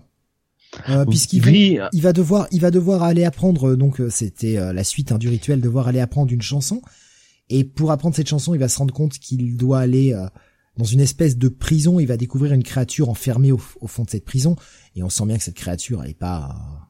Euh, 0.89 1.05
puisqu'il 1.05 1.41
va, 1.41 1.51
il 1.51 2.01
va 2.01 2.13
devoir, 2.13 2.47
il 2.51 2.59
va 2.59 2.71
devoir 2.71 3.03
aller 3.03 3.23
apprendre. 3.25 3.75
Donc 3.75 4.01
c'était 4.09 4.55
la 4.73 4.83
suite 4.83 5.11
hein, 5.11 5.17
du 5.17 5.29
rituel, 5.29 5.61
devoir 5.61 5.87
aller 5.87 5.99
apprendre 5.99 6.31
une 6.31 6.41
chanson. 6.41 6.81
Et 7.49 7.63
pour 7.63 7.91
apprendre 7.91 8.15
cette 8.15 8.29
chanson, 8.29 8.53
il 8.53 8.59
va 8.59 8.69
se 8.69 8.77
rendre 8.77 8.93
compte 8.93 9.19
qu'il 9.19 9.57
doit 9.57 9.79
aller 9.79 10.15
dans 10.77 10.85
une 10.85 10.99
espèce 10.99 11.37
de 11.37 11.47
prison. 11.47 11.99
Il 11.99 12.07
va 12.07 12.17
découvrir 12.17 12.53
une 12.53 12.63
créature 12.63 13.09
enfermée 13.09 13.51
au, 13.51 13.57
fond 13.57 14.03
de 14.03 14.09
cette 14.09 14.25
prison, 14.25 14.55
et 14.95 15.03
on 15.03 15.09
sent 15.09 15.25
bien 15.25 15.37
que 15.37 15.43
cette 15.43 15.55
créature, 15.55 16.03
elle 16.03 16.11
est 16.11 16.17
pas, 16.17 16.89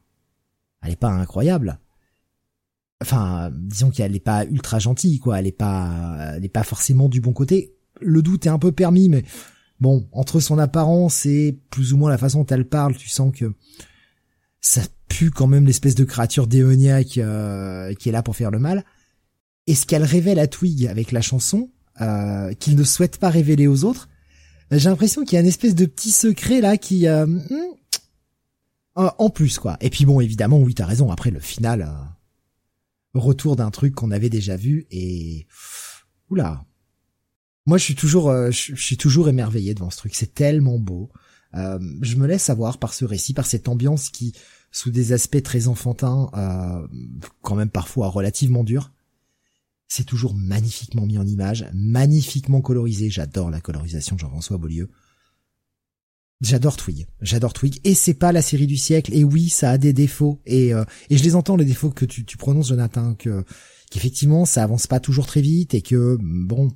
elle 0.81 0.91
est 0.91 0.97
pas 0.97 1.11
incroyable. 1.11 1.79
Enfin, 3.01 3.51
disons 3.53 3.91
qu'elle 3.91 4.15
est 4.15 4.21
pas 4.21 4.45
ultra 4.45 4.79
gentille, 4.79 5.19
quoi. 5.19 5.39
Elle 5.39 5.47
est 5.47 5.51
pas, 5.51 6.33
elle 6.35 6.45
est 6.45 6.49
pas 6.49 6.63
forcément 6.63 7.09
du 7.09 7.19
bon 7.19 7.33
côté. 7.33 7.75
Le 7.99 8.21
doute 8.21 8.45
est 8.45 8.49
un 8.49 8.59
peu 8.59 8.71
permis, 8.71 9.09
mais 9.09 9.23
bon, 9.79 10.07
entre 10.11 10.39
son 10.39 10.59
apparence 10.59 11.25
et 11.25 11.59
plus 11.69 11.93
ou 11.93 11.97
moins 11.97 12.09
la 12.09 12.17
façon 12.17 12.39
dont 12.39 12.47
elle 12.47 12.67
parle, 12.67 12.95
tu 12.95 13.09
sens 13.09 13.31
que 13.35 13.53
ça 14.61 14.81
pue 15.09 15.31
quand 15.31 15.47
même 15.47 15.65
l'espèce 15.65 15.95
de 15.95 16.03
créature 16.03 16.47
démoniaque 16.47 17.17
euh, 17.17 17.93
qui 17.93 18.09
est 18.09 18.11
là 18.11 18.23
pour 18.23 18.35
faire 18.35 18.51
le 18.51 18.59
mal. 18.59 18.83
Et 19.67 19.75
ce 19.75 19.85
qu'elle 19.85 20.03
révèle 20.03 20.39
à 20.39 20.47
Twig 20.47 20.87
avec 20.87 21.11
la 21.11 21.21
chanson, 21.21 21.69
euh, 22.01 22.53
qu'il 22.55 22.75
ne 22.75 22.83
souhaite 22.83 23.17
pas 23.19 23.29
révéler 23.29 23.67
aux 23.67 23.83
autres. 23.83 24.09
J'ai 24.71 24.89
l'impression 24.89 25.23
qu'il 25.23 25.33
y 25.33 25.37
a 25.37 25.41
une 25.41 25.47
espèce 25.47 25.75
de 25.75 25.85
petit 25.85 26.09
secret 26.09 26.59
là 26.59 26.77
qui 26.77 27.07
euh, 27.07 27.27
hmm, 27.27 27.41
en 28.95 29.29
plus 29.29 29.59
quoi. 29.59 29.77
Et 29.79 29.91
puis 29.91 30.05
bon, 30.05 30.19
évidemment, 30.19 30.59
oui, 30.59 30.73
t'as 30.73 30.87
raison. 30.87 31.11
Après 31.11 31.29
le 31.29 31.39
final, 31.39 31.83
euh, 31.83 33.19
retour 33.19 33.55
d'un 33.55 33.69
truc 33.69 33.93
qu'on 33.93 34.09
avait 34.09 34.29
déjà 34.29 34.55
vu 34.55 34.87
et 34.89 35.45
oula. 36.29 36.65
Moi, 37.65 37.77
je 37.77 37.83
suis 37.83 37.95
toujours, 37.95 38.29
euh, 38.29 38.51
je, 38.51 38.75
suis 38.75 38.97
toujours 38.97 39.29
émerveillé 39.29 39.73
devant 39.73 39.89
ce 39.89 39.97
truc. 39.97 40.15
C'est 40.15 40.33
tellement 40.33 40.79
beau. 40.79 41.11
je 41.53 42.15
me 42.15 42.27
laisse 42.27 42.49
avoir 42.49 42.77
par 42.77 42.93
ce 42.93 43.05
récit, 43.05 43.33
par 43.33 43.45
cette 43.45 43.67
ambiance 43.67 44.09
qui, 44.09 44.33
sous 44.71 44.91
des 44.91 45.13
aspects 45.13 45.43
très 45.43 45.67
enfantins, 45.67 46.31
quand 47.41 47.55
même 47.55 47.69
parfois 47.69 48.07
relativement 48.07 48.63
durs, 48.63 48.91
c'est 49.87 50.05
toujours 50.05 50.33
magnifiquement 50.33 51.05
mis 51.05 51.19
en 51.19 51.27
image, 51.27 51.67
magnifiquement 51.73 52.61
colorisé. 52.61 53.11
J'adore 53.11 53.51
la 53.51 53.61
colorisation 53.61 54.15
de 54.15 54.21
Jean-François 54.21 54.57
Beaulieu. 54.57 54.89
J'adore 56.41 56.75
Twig, 56.75 57.05
j'adore 57.21 57.53
Twig, 57.53 57.79
et 57.83 57.93
c'est 57.93 58.15
pas 58.15 58.31
la 58.31 58.41
série 58.41 58.67
du 58.67 58.75
siècle. 58.75 59.13
Et 59.13 59.23
oui, 59.23 59.49
ça 59.49 59.69
a 59.69 59.77
des 59.77 59.93
défauts, 59.93 60.41
et 60.45 60.73
euh, 60.73 60.83
et 61.09 61.17
je 61.17 61.23
les 61.23 61.35
entends 61.35 61.55
les 61.55 61.63
défauts 61.63 61.91
que 61.91 62.05
tu, 62.05 62.25
tu 62.25 62.37
prononces, 62.37 62.69
Jonathan, 62.69 63.13
que 63.13 63.45
qu'effectivement 63.91 64.43
ça 64.45 64.63
avance 64.63 64.87
pas 64.87 64.99
toujours 64.99 65.27
très 65.27 65.41
vite 65.41 65.75
et 65.75 65.81
que 65.81 66.17
bon, 66.19 66.71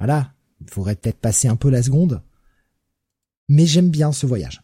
voilà, 0.00 0.32
il 0.60 0.70
faudrait 0.70 0.96
peut-être 0.96 1.20
passer 1.20 1.46
un 1.46 1.56
peu 1.56 1.70
la 1.70 1.82
seconde. 1.82 2.22
Mais 3.48 3.66
j'aime 3.66 3.90
bien 3.90 4.12
ce 4.12 4.26
voyage. 4.26 4.62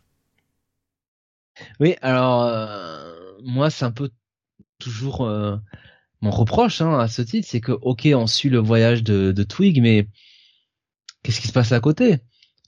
Oui, 1.78 1.94
alors 2.02 2.44
euh, 2.44 3.12
moi 3.44 3.70
c'est 3.70 3.84
un 3.84 3.90
peu 3.90 4.10
toujours 4.78 5.22
euh, 5.22 5.56
mon 6.20 6.30
reproche 6.30 6.80
hein, 6.80 6.98
à 6.98 7.08
ce 7.08 7.22
titre, 7.22 7.46
c'est 7.48 7.60
que 7.60 7.72
ok, 7.72 8.08
on 8.14 8.26
suit 8.26 8.48
le 8.48 8.58
voyage 8.58 9.02
de, 9.02 9.32
de 9.32 9.42
Twig, 9.42 9.80
mais 9.80 10.08
qu'est-ce 11.22 11.40
qui 11.40 11.48
se 11.48 11.52
passe 11.52 11.72
à 11.72 11.80
côté? 11.80 12.18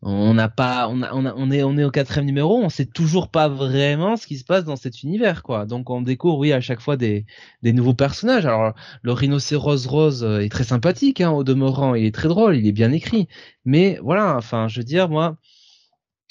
On 0.00 0.34
n'a 0.34 0.48
pas, 0.48 0.88
on, 0.88 1.02
a, 1.02 1.12
on, 1.12 1.50
est, 1.50 1.64
on 1.64 1.76
est 1.76 1.82
au 1.82 1.90
quatrième 1.90 2.26
numéro, 2.26 2.56
on 2.56 2.68
sait 2.68 2.86
toujours 2.86 3.30
pas 3.30 3.48
vraiment 3.48 4.16
ce 4.16 4.28
qui 4.28 4.36
se 4.38 4.44
passe 4.44 4.64
dans 4.64 4.76
cet 4.76 5.02
univers, 5.02 5.42
quoi. 5.42 5.66
Donc 5.66 5.90
on 5.90 6.02
découvre, 6.02 6.38
oui, 6.38 6.52
à 6.52 6.60
chaque 6.60 6.80
fois 6.80 6.96
des, 6.96 7.26
des 7.62 7.72
nouveaux 7.72 7.94
personnages. 7.94 8.46
Alors 8.46 8.74
le 9.02 9.12
rhinocéros 9.12 9.86
rose 9.88 10.22
euh, 10.22 10.38
est 10.38 10.50
très 10.50 10.62
sympathique, 10.62 11.20
hein, 11.20 11.32
au 11.32 11.42
demeurant, 11.42 11.96
il 11.96 12.04
est 12.04 12.14
très 12.14 12.28
drôle, 12.28 12.56
il 12.56 12.66
est 12.68 12.72
bien 12.72 12.92
écrit, 12.92 13.26
mais 13.64 13.98
voilà, 14.00 14.36
enfin, 14.36 14.68
je 14.68 14.78
veux 14.78 14.84
dire, 14.84 15.08
moi, 15.08 15.36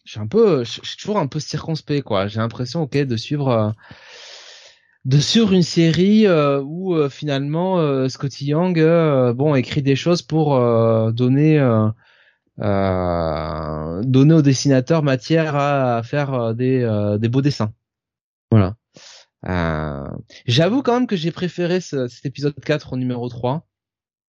je 0.05 0.11
suis 0.11 0.19
un 0.21 0.27
peu, 0.27 0.63
je 0.63 0.79
suis 0.83 0.97
toujours 0.97 1.17
un 1.17 1.27
peu 1.27 1.41
circonspect, 1.41 2.03
quoi. 2.03 2.27
J'ai 2.27 2.39
l'impression, 2.39 2.83
ok, 2.83 2.97
de 2.97 3.17
suivre. 3.17 3.49
Euh, 3.49 3.69
de 5.05 5.19
sur 5.19 5.53
une 5.53 5.63
série 5.63 6.27
euh, 6.27 6.61
où 6.61 7.07
finalement 7.09 8.09
Scotty 8.09 8.47
Young 8.47 8.77
bon 9.35 9.55
écrit 9.55 9.81
des 9.81 9.95
choses 9.95 10.21
pour 10.21 10.59
donner 11.13 11.59
donner 12.57 14.33
au 14.33 14.41
dessinateur 14.41 15.03
matière 15.03 15.55
à, 15.55 16.01
faire 16.03 16.55
des 16.55 17.17
des 17.19 17.29
beaux 17.29 17.41
dessins. 17.41 17.73
Voilà. 18.51 18.75
J'avoue 20.45 20.81
quand 20.81 20.93
même 20.93 21.07
que 21.07 21.15
j'ai 21.15 21.31
préféré 21.31 21.81
cet 21.81 22.25
épisode 22.25 22.55
4 22.59 22.93
au 22.93 22.97
numéro 22.97 23.27
3. 23.29 23.67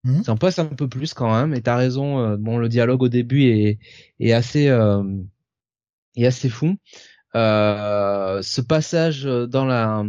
Mmh. 0.05 0.23
Ça 0.23 0.31
en 0.31 0.37
passe 0.37 0.59
un 0.59 0.65
peu 0.65 0.87
plus 0.87 1.13
quand 1.13 1.33
même. 1.33 1.53
Et 1.53 1.61
t'as 1.61 1.75
raison. 1.75 2.35
bon, 2.37 2.57
le 2.57 2.69
dialogue 2.69 3.03
au 3.03 3.09
début 3.09 3.43
est, 3.43 3.79
est 4.19 4.33
assez 4.33 4.65
est 6.15 6.25
assez 6.25 6.49
fou. 6.49 6.77
ce 7.33 8.61
passage 8.61 9.23
dans 9.23 9.65
la 9.65 10.03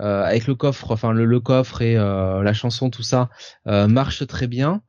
euh, 0.00 0.24
avec 0.24 0.46
le 0.46 0.54
coffre, 0.54 0.90
enfin 0.90 1.12
le, 1.12 1.40
coffre 1.40 1.82
et 1.82 1.96
euh, 1.98 2.42
la 2.42 2.54
chanson, 2.54 2.88
tout 2.88 3.02
ça 3.02 3.28
euh, 3.66 3.86
marche 3.88 4.26
très 4.26 4.46
bien. 4.46 4.82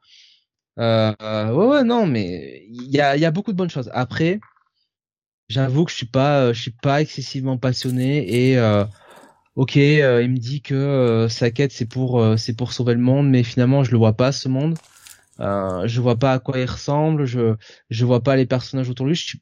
Ouais, 0.78 1.52
ouais, 1.52 1.84
non, 1.84 2.06
mais 2.06 2.66
il 2.70 2.92
y 2.92 3.00
a, 3.02 3.16
y 3.18 3.26
a 3.26 3.32
beaucoup 3.32 3.52
de 3.52 3.58
bonnes 3.58 3.70
choses. 3.70 3.90
Après, 3.94 4.40
j'avoue 5.50 5.86
que 5.86 5.92
je 5.92 5.98
suis 5.98 6.06
pas, 6.06 6.54
je 6.54 6.62
suis 6.62 6.72
pas 6.72 7.02
excessivement 7.02 7.58
passionné 7.58 8.52
et 8.52 8.60
ok, 9.56 9.76
il 9.76 10.30
me 10.32 10.38
dit 10.38 10.62
que 10.62 11.28
sa 11.30 11.52
quête 11.52 11.72
c'est 11.72 11.86
pour, 11.88 12.24
c'est 12.38 12.56
pour 12.56 12.74
sauver 12.74 12.94
le 12.94 13.02
monde, 13.02 13.30
mais 13.30 13.44
finalement 13.44 13.84
je 13.84 13.92
le 13.92 13.98
vois 13.98 14.14
pas 14.18 14.32
ce 14.32 14.50
monde. 14.50 14.78
je 15.40 16.02
vois 16.02 16.18
pas 16.20 16.34
à 16.34 16.40
quoi 16.40 16.60
il 16.60 16.66
ressemble, 16.70 17.26
je 17.26 17.56
je 17.90 18.06
vois 18.06 18.24
pas 18.24 18.36
les 18.36 18.46
personnages 18.46 18.90
autour 18.90 19.06
de 19.08 19.12
lui. 19.12 19.18
Je 19.18 19.26
suis, 19.28 19.42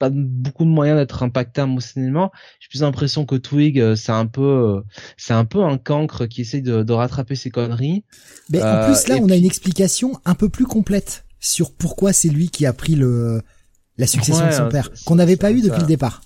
pas 0.00 0.10
beaucoup 0.10 0.64
de 0.64 0.70
moyens 0.70 0.98
d'être 0.98 1.22
impacté 1.22 1.60
émotionnellement. 1.60 2.32
J'ai 2.58 2.68
plus 2.68 2.80
l'impression 2.80 3.26
que 3.26 3.36
Twig, 3.36 3.78
euh, 3.78 3.94
c'est 3.94 4.12
un 4.12 4.26
peu, 4.26 4.40
euh, 4.42 4.80
c'est 5.18 5.34
un 5.34 5.44
peu 5.44 5.62
un 5.62 5.76
cancre 5.76 6.26
qui 6.26 6.40
essaye 6.40 6.62
de, 6.62 6.82
de 6.82 6.92
rattraper 6.92 7.36
ses 7.36 7.50
conneries. 7.50 8.02
Mais 8.48 8.62
en 8.62 8.86
plus 8.86 9.06
là, 9.08 9.16
euh, 9.16 9.20
on 9.20 9.28
a 9.28 9.36
une 9.36 9.44
explication 9.44 10.18
un 10.24 10.34
peu 10.34 10.48
plus 10.48 10.64
complète 10.64 11.26
sur 11.38 11.72
pourquoi 11.74 12.14
c'est 12.14 12.30
lui 12.30 12.48
qui 12.48 12.64
a 12.64 12.72
pris 12.72 12.94
le 12.94 13.42
la 13.98 14.06
succession 14.06 14.46
de 14.46 14.52
son 14.52 14.70
père, 14.70 14.90
qu'on 15.04 15.16
n'avait 15.16 15.36
pas 15.36 15.52
eu 15.52 15.60
depuis 15.60 15.82
le 15.82 15.86
départ. 15.86 16.22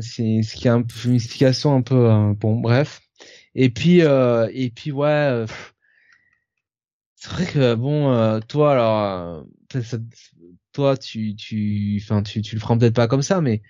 C'est 0.00 0.42
ce 0.42 0.56
qui 0.56 0.66
est 0.66 0.70
un 0.70 0.84
une 1.04 1.14
explication 1.14 1.76
un 1.76 1.82
peu 1.82 2.34
bon, 2.40 2.56
bref. 2.56 3.00
Et 3.54 3.70
puis 3.70 4.00
et 4.00 4.72
puis 4.74 4.90
ouais. 4.90 5.44
c'est 7.14 7.30
vrai 7.30 7.46
que 7.46 7.74
bon, 7.76 8.40
toi 8.48 8.72
alors, 8.72 9.46
ça, 9.70 9.98
toi, 10.72 10.96
tu, 10.96 11.36
tu, 11.36 12.00
enfin, 12.02 12.22
tu, 12.22 12.42
tu 12.42 12.56
le 12.56 12.60
feras 12.60 12.76
peut-être 12.76 12.94
pas 12.94 13.08
comme 13.08 13.22
ça, 13.22 13.40
mais 13.40 13.62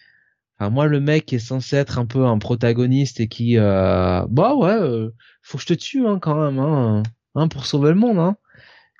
enfin, 0.58 0.70
moi, 0.70 0.86
le 0.86 1.00
mec 1.00 1.32
est 1.32 1.38
censé 1.38 1.76
être 1.76 1.98
un 1.98 2.06
peu 2.06 2.26
un 2.26 2.38
protagoniste 2.38 3.20
et 3.20 3.28
qui, 3.28 3.58
euh, 3.58 4.24
bah 4.28 4.54
ouais, 4.54 4.70
euh, 4.72 5.10
faut 5.42 5.58
que 5.58 5.62
je 5.62 5.68
te 5.68 5.74
tue 5.74 6.06
hein, 6.06 6.18
quand 6.20 6.36
même, 6.36 6.58
hein, 6.58 7.02
hein, 7.34 7.48
pour 7.48 7.66
sauver 7.66 7.90
le 7.90 7.96
monde. 7.96 8.18
Hein. 8.18 8.36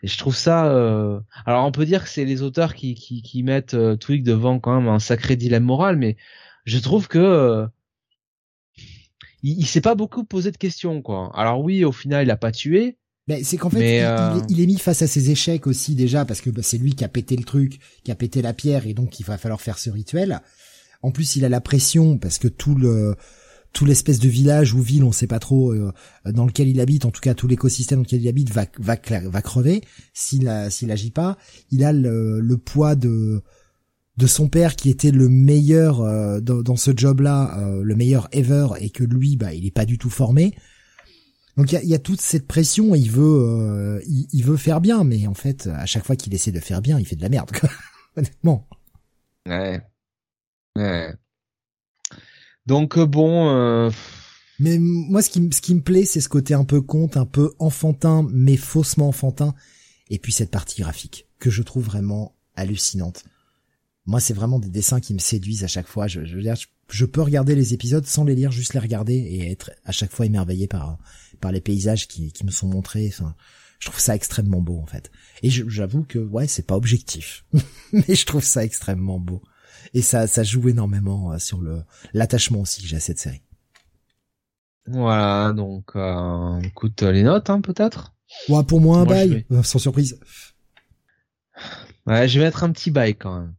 Et 0.03 0.09
je 0.09 0.19
trouve 0.19 0.37
ça. 0.37 0.67
Euh... 0.67 1.21
Alors, 1.47 1.65
on 1.67 1.73
peut 1.73 1.87
dire 1.87 2.03
que 2.05 2.11
c'est 2.11 2.25
les 2.25 2.43
auteurs 2.43 2.75
qui, 2.75 2.95
qui, 2.95 3.23
qui 3.23 3.43
mettent 3.45 3.75
euh, 3.75 3.97
Twig 3.97 4.25
devant 4.25 4.59
quand 4.59 4.81
même 4.81 4.89
un 4.89 4.99
sacré 4.99 5.37
dilemme 5.37 5.65
moral, 5.65 5.97
mais 5.97 6.17
je 6.65 6.79
trouve 6.79 7.09
que 7.09 7.67
il, 9.43 9.61
il 9.61 9.67
s'est 9.67 9.81
pas 9.81 9.95
beaucoup 9.95 10.25
posé 10.25 10.51
de 10.51 10.57
questions, 10.57 11.03
quoi. 11.03 11.31
Alors 11.35 11.61
oui, 11.63 11.85
au 11.85 11.93
final, 11.93 12.27
il 12.27 12.31
a 12.31 12.37
pas 12.37 12.53
tué, 12.53 12.99
mais 13.33 13.45
c'est 13.45 13.57
qu'en 13.57 13.71
fait, 13.71 14.03
euh, 14.03 14.41
il, 14.51 14.61
est 14.61 14.67
mis 14.67 14.79
face 14.79 15.01
à 15.03 15.07
ses 15.07 15.31
échecs 15.31 15.67
aussi 15.67 15.95
déjà 15.95 16.25
parce 16.25 16.41
que 16.41 16.51
bah, 16.51 16.63
c'est 16.63 16.77
lui 16.77 16.95
qui 16.95 17.05
a 17.05 17.09
pété 17.09 17.37
le 17.37 17.45
truc, 17.45 17.79
qui 18.05 18.11
a 18.11 18.15
pété 18.15 18.43
la 18.43 18.53
pierre 18.53 18.87
et 18.87 18.93
donc 18.93 19.21
il 19.21 19.25
va 19.25 19.39
falloir 19.39 19.61
faire 19.61 19.79
ce 19.79 19.91
rituel. 19.91 20.41
En 21.03 21.11
plus, 21.11 21.37
il 21.37 21.45
a 21.45 21.49
la 21.49 21.61
pression 21.61 22.19
parce 22.19 22.39
que 22.39 22.49
tout 22.49 22.75
le 22.75 23.17
tout 23.73 23.87
l'espèce 23.87 24.19
de 24.19 24.29
village 24.29 24.75
ou 24.75 24.83
ville, 24.83 25.03
on 25.03 25.13
sait 25.13 25.27
pas 25.27 25.39
trop 25.39 25.73
euh, 25.73 25.93
dans 26.27 26.45
lequel 26.45 26.69
il 26.69 26.79
habite, 26.79 27.07
en 27.07 27.11
tout 27.11 27.23
cas 27.23 27.33
tout 27.33 27.49
l'écosystème 27.49 28.01
dans 28.01 28.03
lequel 28.03 28.21
il 28.21 28.29
habite 28.29 28.51
va 28.51 28.67
va 28.79 28.97
va 29.25 29.43
crever 29.43 29.81
s'il 30.13 30.51
s'il 30.69 30.91
agit 30.91 31.11
pas. 31.11 31.39
Il 31.71 31.83
a 31.85 31.93
le, 31.93 32.39
le, 32.39 32.59
poids 32.59 32.95
de 32.95 33.43
de 34.19 34.27
son 34.27 34.49
père 34.49 34.77
qui 34.77 34.91
était 34.91 35.11
le 35.11 35.31
meilleur 35.31 36.03
euh, 36.03 36.41
dans, 36.41 36.61
dans, 36.61 36.77
ce 36.77 36.91
job-là, 36.95 37.81
le 37.83 37.97
meilleur 37.97 38.29
ever 38.33 38.67
et 38.79 38.91
que 38.91 39.05
lui, 39.05 39.39
bah, 39.39 39.55
il 39.55 39.65
est 39.65 39.71
pas 39.71 39.87
du 39.87 39.97
tout 39.97 40.11
formé. 40.11 40.55
Donc 41.57 41.73
il 41.73 41.89
y 41.89 41.95
a, 41.95 41.99
toute 41.99 42.21
cette 42.21 42.47
pression, 42.47 42.95
il 42.95 43.11
veut, 43.11 43.23
euh, 43.23 44.03
il, 44.07 44.43
veut 44.43 44.57
faire 44.57 44.81
bien, 44.81 45.05
mais 45.05 45.27
en 45.27 45.35
fait, 45.35 45.67
à 45.67 45.85
chaque 45.85 46.05
fois 46.07 46.17
qu'il 46.17 46.33
essaie 46.33 46.53
de 46.53 46.61
faire 46.61 46.81
bien, 46.81 46.99
il 46.99 47.07
fait 47.07 47.17
de 47.17 47.23
la 47.23 47.29
merde, 47.29 47.51
quoi. 47.53 47.69
honnêtement. 48.17 48.67
Ouais. 49.47 49.83
Ouais. 50.77 51.15
Donc 52.67 52.99
bon. 52.99 53.91
Mais 54.59 54.79
moi, 54.79 55.23
ce 55.23 55.31
qui, 55.31 55.49
ce 55.53 55.61
qui 55.61 55.75
me 55.75 55.81
plaît, 55.81 56.05
c'est 56.05 56.21
ce 56.21 56.29
côté 56.29 56.55
un 56.55 56.65
peu 56.65 56.81
conte, 56.81 57.17
un 57.17 57.27
peu 57.27 57.53
enfantin, 57.59 58.27
mais 58.31 58.57
faussement 58.57 59.09
enfantin, 59.09 59.55
et 60.09 60.19
puis 60.19 60.33
cette 60.33 60.51
partie 60.51 60.81
graphique 60.81 61.27
que 61.41 61.51
je 61.51 61.63
trouve 61.63 61.85
vraiment 61.85 62.37
hallucinante. 62.55 63.25
Moi, 64.07 64.21
c'est 64.21 64.35
vraiment 64.35 64.59
des 64.59 64.69
dessins 64.69 65.01
qui 65.01 65.15
me 65.15 65.19
séduisent 65.19 65.65
à 65.65 65.69
chaque 65.69 65.89
fois. 65.89 66.07
Je, 66.07 66.25
je 66.25 66.37
veux 66.37 66.43
dire, 66.43 66.55
je, 66.89 67.05
peux 67.05 67.23
regarder 67.23 67.55
les 67.55 67.75
épisodes 67.75 68.07
sans 68.07 68.25
les 68.25 68.35
lire, 68.35 68.53
juste 68.53 68.75
les 68.75 68.81
regarder 68.81 69.15
et 69.15 69.51
être 69.51 69.73
à 69.85 69.93
chaque 69.93 70.13
fois 70.13 70.27
émerveillé 70.27 70.67
par 70.69 70.99
par 71.43 71.53
les 71.53 71.61
paysages 71.61 72.09
qui, 72.09 72.33
qui 72.33 72.47
me 72.47 72.51
sont 72.51 72.69
montrés. 72.69 73.07
Enfin, 73.13 73.35
je 73.83 73.89
trouve 73.89 74.01
ça 74.01 74.15
extrêmement 74.15 74.63
beau 74.63 74.79
en 74.79 74.87
fait. 74.87 75.11
Et 75.43 75.51
j'avoue 75.51 76.05
que 76.05 76.19
ouais, 76.19 76.47
c'est 76.47 76.67
pas 76.67 76.77
objectif, 76.77 77.45
mais 77.93 78.15
je 78.15 78.25
trouve 78.25 78.45
ça 78.45 78.65
extrêmement 78.65 79.19
beau. 79.19 79.43
Et 79.93 80.01
ça, 80.01 80.27
ça 80.27 80.45
joue 80.45 80.69
énormément 80.69 81.33
euh, 81.33 81.39
sur 81.39 81.61
le 81.61 81.83
l'attachement 82.15 82.61
aussi 82.61 82.81
que 82.81 82.89
j'ai 82.89 82.97
à 82.97 83.01
cette 83.01 83.19
série. 83.19 83.43
Voilà, 84.87 85.53
donc 85.53 85.97
euh, 85.97 86.61
écoute 86.61 87.03
les 87.03 87.25
notes 87.25 87.51
hein, 87.51 87.61
peut-être? 87.61 88.15
Ouais, 88.49 88.65
pour 88.65 88.81
moi 88.81 88.99
un 88.99 89.05
bail, 89.05 89.45
euh, 89.51 89.63
sans 89.63 89.79
surprise. 89.79 90.19
Ouais, 92.07 92.27
je 92.29 92.39
vais 92.39 92.47
mettre 92.47 92.65
un 92.65 92.73
petit 92.73 92.91
bail 92.91 93.17
quand 93.17 93.41
même. 93.41 93.55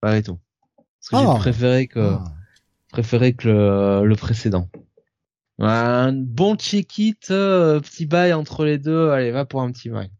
Pas 0.00 0.16
et 0.16 0.22
tout. 0.22 0.38
Parce 0.76 1.08
que 1.10 1.16
j'ai 1.18 1.36
ah. 1.36 1.38
préféré 1.38 1.86
que 1.88 2.00
ah. 2.00 2.24
préféré 2.90 3.34
que 3.34 3.48
le, 3.48 4.06
le 4.06 4.16
précédent. 4.16 4.68
Un 5.58 6.12
bon 6.12 6.56
check-it, 6.56 7.30
euh, 7.30 7.80
petit 7.80 8.06
bail 8.06 8.32
entre 8.32 8.64
les 8.64 8.78
deux. 8.78 9.10
Allez, 9.10 9.30
va 9.30 9.44
pour 9.44 9.62
un 9.62 9.70
petit 9.70 9.90
bail. 9.90 10.10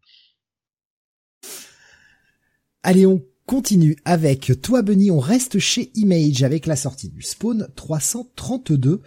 Allez, 2.83 3.05
on 3.05 3.23
continue 3.45 3.95
avec 4.05 4.61
toi, 4.61 4.81
Bunny. 4.81 5.11
On 5.11 5.19
reste 5.19 5.59
chez 5.59 5.91
Image 5.95 6.43
avec 6.43 6.65
la 6.65 6.75
sortie 6.75 7.09
du 7.09 7.21
Spawn 7.21 7.67
332. 7.75 9.01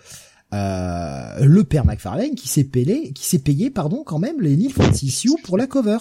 Euh, 0.53 1.45
le 1.45 1.65
père 1.65 1.85
McFarlane 1.85 2.35
qui 2.35 2.49
s'est 2.49 2.65
payé, 2.65 3.13
qui 3.13 3.27
s'est 3.27 3.41
payé, 3.41 3.71
pardon, 3.71 4.05
quand 4.05 4.19
même, 4.19 4.41
les 4.41 4.57
Neil 4.57 4.71
Francis 4.71 5.27
pour 5.45 5.59
la 5.59 5.67
cover. 5.67 5.99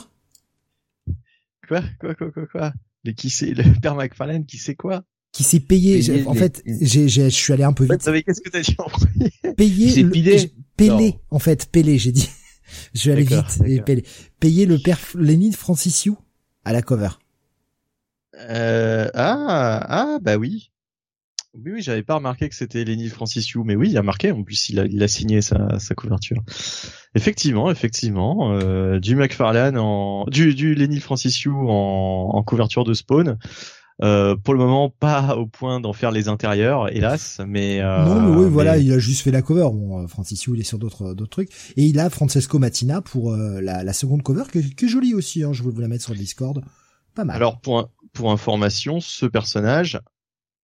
Quoi, 1.67 1.81
quoi, 1.99 2.13
quoi, 2.15 2.31
quoi, 2.31 2.45
quoi? 2.47 2.73
Le 3.03 3.11
qui 3.11 3.29
c'est? 3.29 3.53
Le 3.53 3.79
père 3.79 3.95
McFarlane 3.95 4.45
qui 4.45 4.57
sait 4.57 4.75
quoi? 4.75 5.03
Qui 5.35 5.43
s'est 5.43 5.59
payé. 5.59 6.23
en 6.27 6.33
fait, 6.33 6.63
j'ai, 6.65 7.09
je 7.09 7.27
suis 7.27 7.51
allé 7.51 7.65
un 7.65 7.73
peu 7.73 7.83
vite. 7.83 8.09
qu'est-ce 8.25 8.39
que 8.39 8.49
t'as 8.49 8.61
dit 8.61 8.73
en 8.77 8.85
premier 8.85 9.31
Payer 9.57 10.03
le, 10.03 10.47
Pélé, 10.77 11.19
en 11.29 11.39
fait, 11.39 11.69
Pélé, 11.69 11.97
j'ai 11.97 12.13
dit. 12.13 12.29
je 12.93 12.99
suis 13.01 13.11
allé 13.11 13.23
vite. 13.23 13.61
Et 13.65 13.81
Pélé. 13.81 14.05
Payer 14.39 14.65
le 14.65 14.79
père 14.79 14.97
Lénine 15.13 15.51
Francisiou 15.51 16.17
à 16.63 16.71
la 16.71 16.81
cover. 16.81 17.09
Euh, 18.49 19.09
ah, 19.13 19.85
ah, 19.89 20.19
bah 20.21 20.37
oui. 20.37 20.71
Oui, 21.53 21.71
oui, 21.73 21.81
j'avais 21.81 22.03
pas 22.03 22.15
remarqué 22.15 22.47
que 22.47 22.55
c'était 22.55 22.85
Lenny 22.85 23.09
Francisiou, 23.09 23.65
mais 23.65 23.75
oui, 23.75 23.89
il 23.89 23.97
a 23.97 24.03
marqué. 24.03 24.31
En 24.31 24.43
plus, 24.43 24.69
il 24.69 24.79
a, 24.79 24.85
il 24.85 25.03
a 25.03 25.09
signé 25.09 25.41
sa, 25.41 25.79
sa 25.79 25.95
couverture. 25.95 26.41
Effectivement, 27.13 27.69
effectivement, 27.69 28.53
euh, 28.53 28.99
du 28.99 29.17
McFarlane 29.17 29.77
en, 29.77 30.25
du, 30.27 30.53
du 30.55 30.75
Lenny 30.75 31.01
Francisiou 31.01 31.69
en, 31.69 32.31
en 32.33 32.43
couverture 32.43 32.85
de 32.85 32.93
Spawn. 32.93 33.37
Euh, 34.03 34.35
pour 34.35 34.53
le 34.53 34.59
moment, 34.59 34.89
pas 34.89 35.37
au 35.37 35.45
point 35.45 35.79
d'en 35.79 35.93
faire 35.93 36.11
les 36.11 36.27
intérieurs, 36.27 36.93
hélas. 36.93 37.39
Mais 37.47 37.79
euh, 37.81 38.03
non, 38.05 38.21
mais 38.21 38.43
oui, 38.43 38.49
voilà, 38.49 38.77
il 38.77 38.91
a 38.91 38.99
juste 38.99 39.21
fait 39.21 39.31
la 39.31 39.41
cover. 39.41 39.69
Bon, 39.71 40.03
euh, 40.03 40.07
Francisiou, 40.07 40.55
il 40.55 40.61
est 40.61 40.65
sur 40.65 40.79
d'autres 40.79 41.13
d'autres 41.13 41.29
trucs, 41.29 41.49
et 41.77 41.85
il 41.85 41.99
a 41.99 42.09
Francesco 42.09 42.59
Matina 42.59 43.01
pour 43.01 43.31
euh, 43.31 43.61
la, 43.61 43.83
la 43.83 43.93
seconde 43.93 44.21
cover, 44.21 44.43
que, 44.51 44.59
que 44.59 44.87
jolie 44.87 45.13
aussi. 45.13 45.43
Hein, 45.43 45.53
je 45.53 45.63
vais 45.63 45.69
vous 45.69 45.79
la 45.79 45.87
mettre 45.87 46.03
sur 46.03 46.13
le 46.13 46.19
Discord. 46.19 46.61
Pas 47.13 47.23
mal. 47.23 47.35
Alors 47.37 47.61
pour 47.61 47.89
pour 48.11 48.31
information, 48.31 48.99
ce 48.99 49.25
personnage 49.25 49.99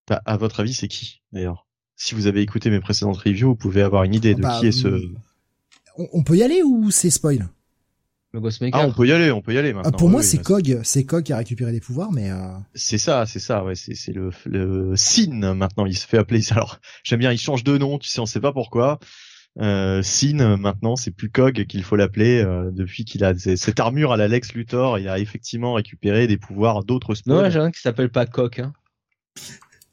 bah, 0.07 0.21
à 0.25 0.35
votre 0.35 0.59
avis, 0.59 0.73
c'est 0.73 0.87
qui 0.87 1.21
d'ailleurs? 1.31 1.67
Si 1.95 2.15
vous 2.15 2.25
avez 2.25 2.41
écouté 2.41 2.69
mes 2.69 2.79
précédentes 2.79 3.17
reviews, 3.17 3.49
vous 3.49 3.55
pouvez 3.55 3.81
avoir 3.83 4.03
une 4.03 4.15
idée 4.15 4.33
de 4.33 4.41
bah, 4.41 4.57
qui 4.59 4.67
est 4.67 4.71
ce. 4.71 4.87
On, 5.97 6.23
peut 6.23 6.35
y 6.35 6.43
aller 6.43 6.63
ou 6.63 6.89
c'est 6.89 7.09
spoil? 7.09 7.47
Le 8.33 8.69
Ah, 8.71 8.85
on 8.85 8.93
peut 8.93 9.07
y 9.07 9.11
aller, 9.11 9.29
on 9.31 9.41
peut 9.41 9.53
y 9.53 9.57
aller 9.57 9.73
maintenant. 9.73 9.91
pour 9.91 10.09
moi, 10.09 10.23
c'est 10.23 10.37
Cog, 10.37 10.79
c'est 10.83 11.03
Cog 11.03 11.23
qui 11.23 11.33
a 11.33 11.37
récupéré 11.37 11.71
des 11.71 11.81
pouvoirs, 11.81 12.11
mais. 12.13 12.31
Euh... 12.31 12.37
C'est 12.73 12.97
ça, 12.97 13.25
c'est 13.25 13.39
ça, 13.39 13.63
ouais, 13.65 13.75
c'est 13.75 13.93
c'est 13.93 14.13
le 14.13 14.29
le 14.45 14.95
Sin 14.95 15.53
maintenant. 15.53 15.85
Il 15.85 15.97
se 15.97 16.07
fait 16.07 16.17
appeler. 16.17 16.41
Alors, 16.51 16.79
j'aime 17.03 17.19
bien, 17.19 17.31
il 17.31 17.39
change 17.39 17.63
de 17.63 17.77
nom, 17.77 17.99
tu 17.99 18.07
sais, 18.09 18.21
on 18.21 18.25
sait 18.25 18.39
pas 18.39 18.53
pourquoi. 18.53 18.99
Euh, 19.59 20.01
Sin 20.01 20.55
maintenant, 20.55 20.95
c'est 20.95 21.11
plus 21.11 21.29
Cog 21.29 21.65
qu'il 21.65 21.83
faut 21.83 21.97
l'appeler 21.97 22.41
euh, 22.41 22.71
depuis 22.71 23.03
qu'il 23.03 23.25
a 23.25 23.37
cette 23.37 23.81
armure 23.81 24.13
à 24.13 24.17
la 24.17 24.29
Lex 24.29 24.53
Luthor. 24.53 24.97
Il 24.97 25.09
a 25.09 25.19
effectivement 25.19 25.73
récupéré 25.73 26.27
des 26.27 26.37
pouvoirs 26.37 26.85
d'autres. 26.85 27.13
Non, 27.25 27.49
j'ai 27.49 27.59
un 27.59 27.71
qui 27.71 27.81
s'appelle 27.81 28.09
pas 28.09 28.25
Coq. 28.25 28.59
Hein. 28.59 28.73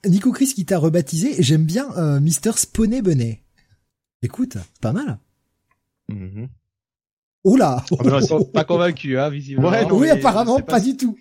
Nico 0.07 0.31
Chris 0.31 0.53
qui 0.55 0.65
t'a 0.65 0.79
rebaptisé, 0.79 1.43
j'aime 1.43 1.65
bien 1.65 1.91
euh, 1.97 2.21
Mister 2.21 2.53
Spooné 2.55 3.03
Bonnet. 3.03 3.43
Écoute, 4.23 4.59
pas 4.81 4.93
mal. 4.93 5.19
Mm 6.09 6.47
Oh 7.51 7.57
là 7.57 7.83
ah, 7.99 8.21
Pas 8.53 8.65
convaincu, 8.65 9.19
hein, 9.19 9.31
visiblement. 9.31 9.73
oui, 9.93 10.11
apparemment, 10.11 10.61
pas... 10.61 10.81
du 10.81 10.99
tout. 10.99 11.17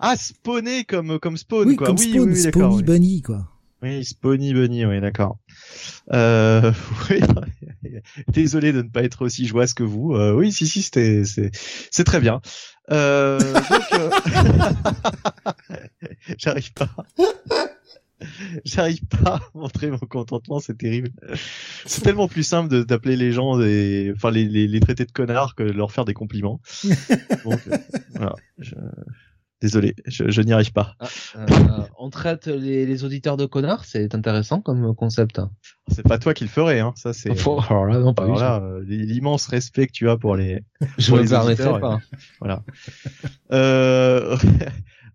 ah, 0.00 0.16
spawné 0.16 0.84
comme 0.84 1.18
comme 1.18 1.36
spawn, 1.36 1.68
oui, 1.68 1.76
quoi. 1.76 1.88
Comme 1.88 1.98
spawn, 1.98 2.30
oui, 2.30 2.40
Spawny 2.40 2.82
Bunny, 2.82 3.20
quoi. 3.20 3.46
Oui, 3.82 4.02
Spawny 4.06 4.54
Bunny, 4.54 4.86
oui, 4.86 5.02
d'accord. 5.02 5.36
Euh, 6.14 6.72
désolé 8.28 8.72
de 8.72 8.80
ne 8.80 8.88
pas 8.88 9.02
être 9.02 9.22
aussi 9.22 9.46
joyeux 9.46 9.68
que 9.76 9.82
vous. 9.82 10.14
Euh, 10.14 10.32
oui, 10.32 10.50
si, 10.50 10.66
si, 10.66 10.80
c'était, 10.80 11.24
c'est, 11.26 11.50
c'est 11.90 12.04
très 12.04 12.20
bien. 12.20 12.40
Euh, 12.90 13.38
donc, 13.38 13.82
euh, 13.92 14.10
j'arrive 16.38 16.72
pas. 16.72 16.88
J'arrive 18.64 19.04
pas 19.06 19.36
à 19.36 19.40
montrer 19.54 19.90
mon 19.90 19.98
contentement, 19.98 20.60
c'est 20.60 20.78
terrible. 20.78 21.10
C'est 21.84 22.02
tellement 22.02 22.28
plus 22.28 22.42
simple 22.42 22.84
d'appeler 22.84 23.16
les 23.16 23.32
gens 23.32 23.58
des, 23.58 24.12
enfin 24.14 24.30
les, 24.30 24.44
les, 24.44 24.66
les, 24.66 24.80
traités 24.80 25.04
de 25.04 25.12
connards 25.12 25.54
que 25.54 25.62
de 25.62 25.72
leur 25.72 25.92
faire 25.92 26.04
des 26.04 26.14
compliments. 26.14 26.60
Donc, 27.44 27.60
euh, 27.68 27.76
voilà. 28.14 28.34
Je... 28.58 28.74
Désolé, 29.62 29.94
je, 30.06 30.30
je 30.30 30.42
n'y 30.42 30.52
arrive 30.52 30.72
pas. 30.72 30.96
Ah, 31.00 31.08
euh, 31.38 31.46
on 31.98 32.10
traite 32.10 32.46
les, 32.46 32.84
les, 32.84 33.04
auditeurs 33.04 33.38
de 33.38 33.46
connards, 33.46 33.86
c'est 33.86 34.14
intéressant 34.14 34.60
comme 34.60 34.94
concept. 34.94 35.40
C'est 35.88 36.02
pas 36.02 36.18
toi 36.18 36.34
qui 36.34 36.44
le 36.44 36.50
ferais, 36.50 36.80
hein. 36.80 36.92
Ça 36.94 37.14
c'est. 37.14 37.30
alors 37.30 37.86
là, 37.86 37.98
non, 37.98 38.12
pas 38.12 38.24
alors 38.24 38.38
là, 38.38 38.60
euh, 38.62 38.84
l'immense 38.86 39.46
respect 39.46 39.86
que 39.86 39.92
tu 39.92 40.10
as 40.10 40.18
pour 40.18 40.36
les. 40.36 40.62
Je 40.98 41.08
pour 41.08 41.18
les 41.18 41.32
auditeurs. 41.32 41.80
Pas. 41.80 42.00
Voilà. 42.38 42.62
euh... 43.50 44.36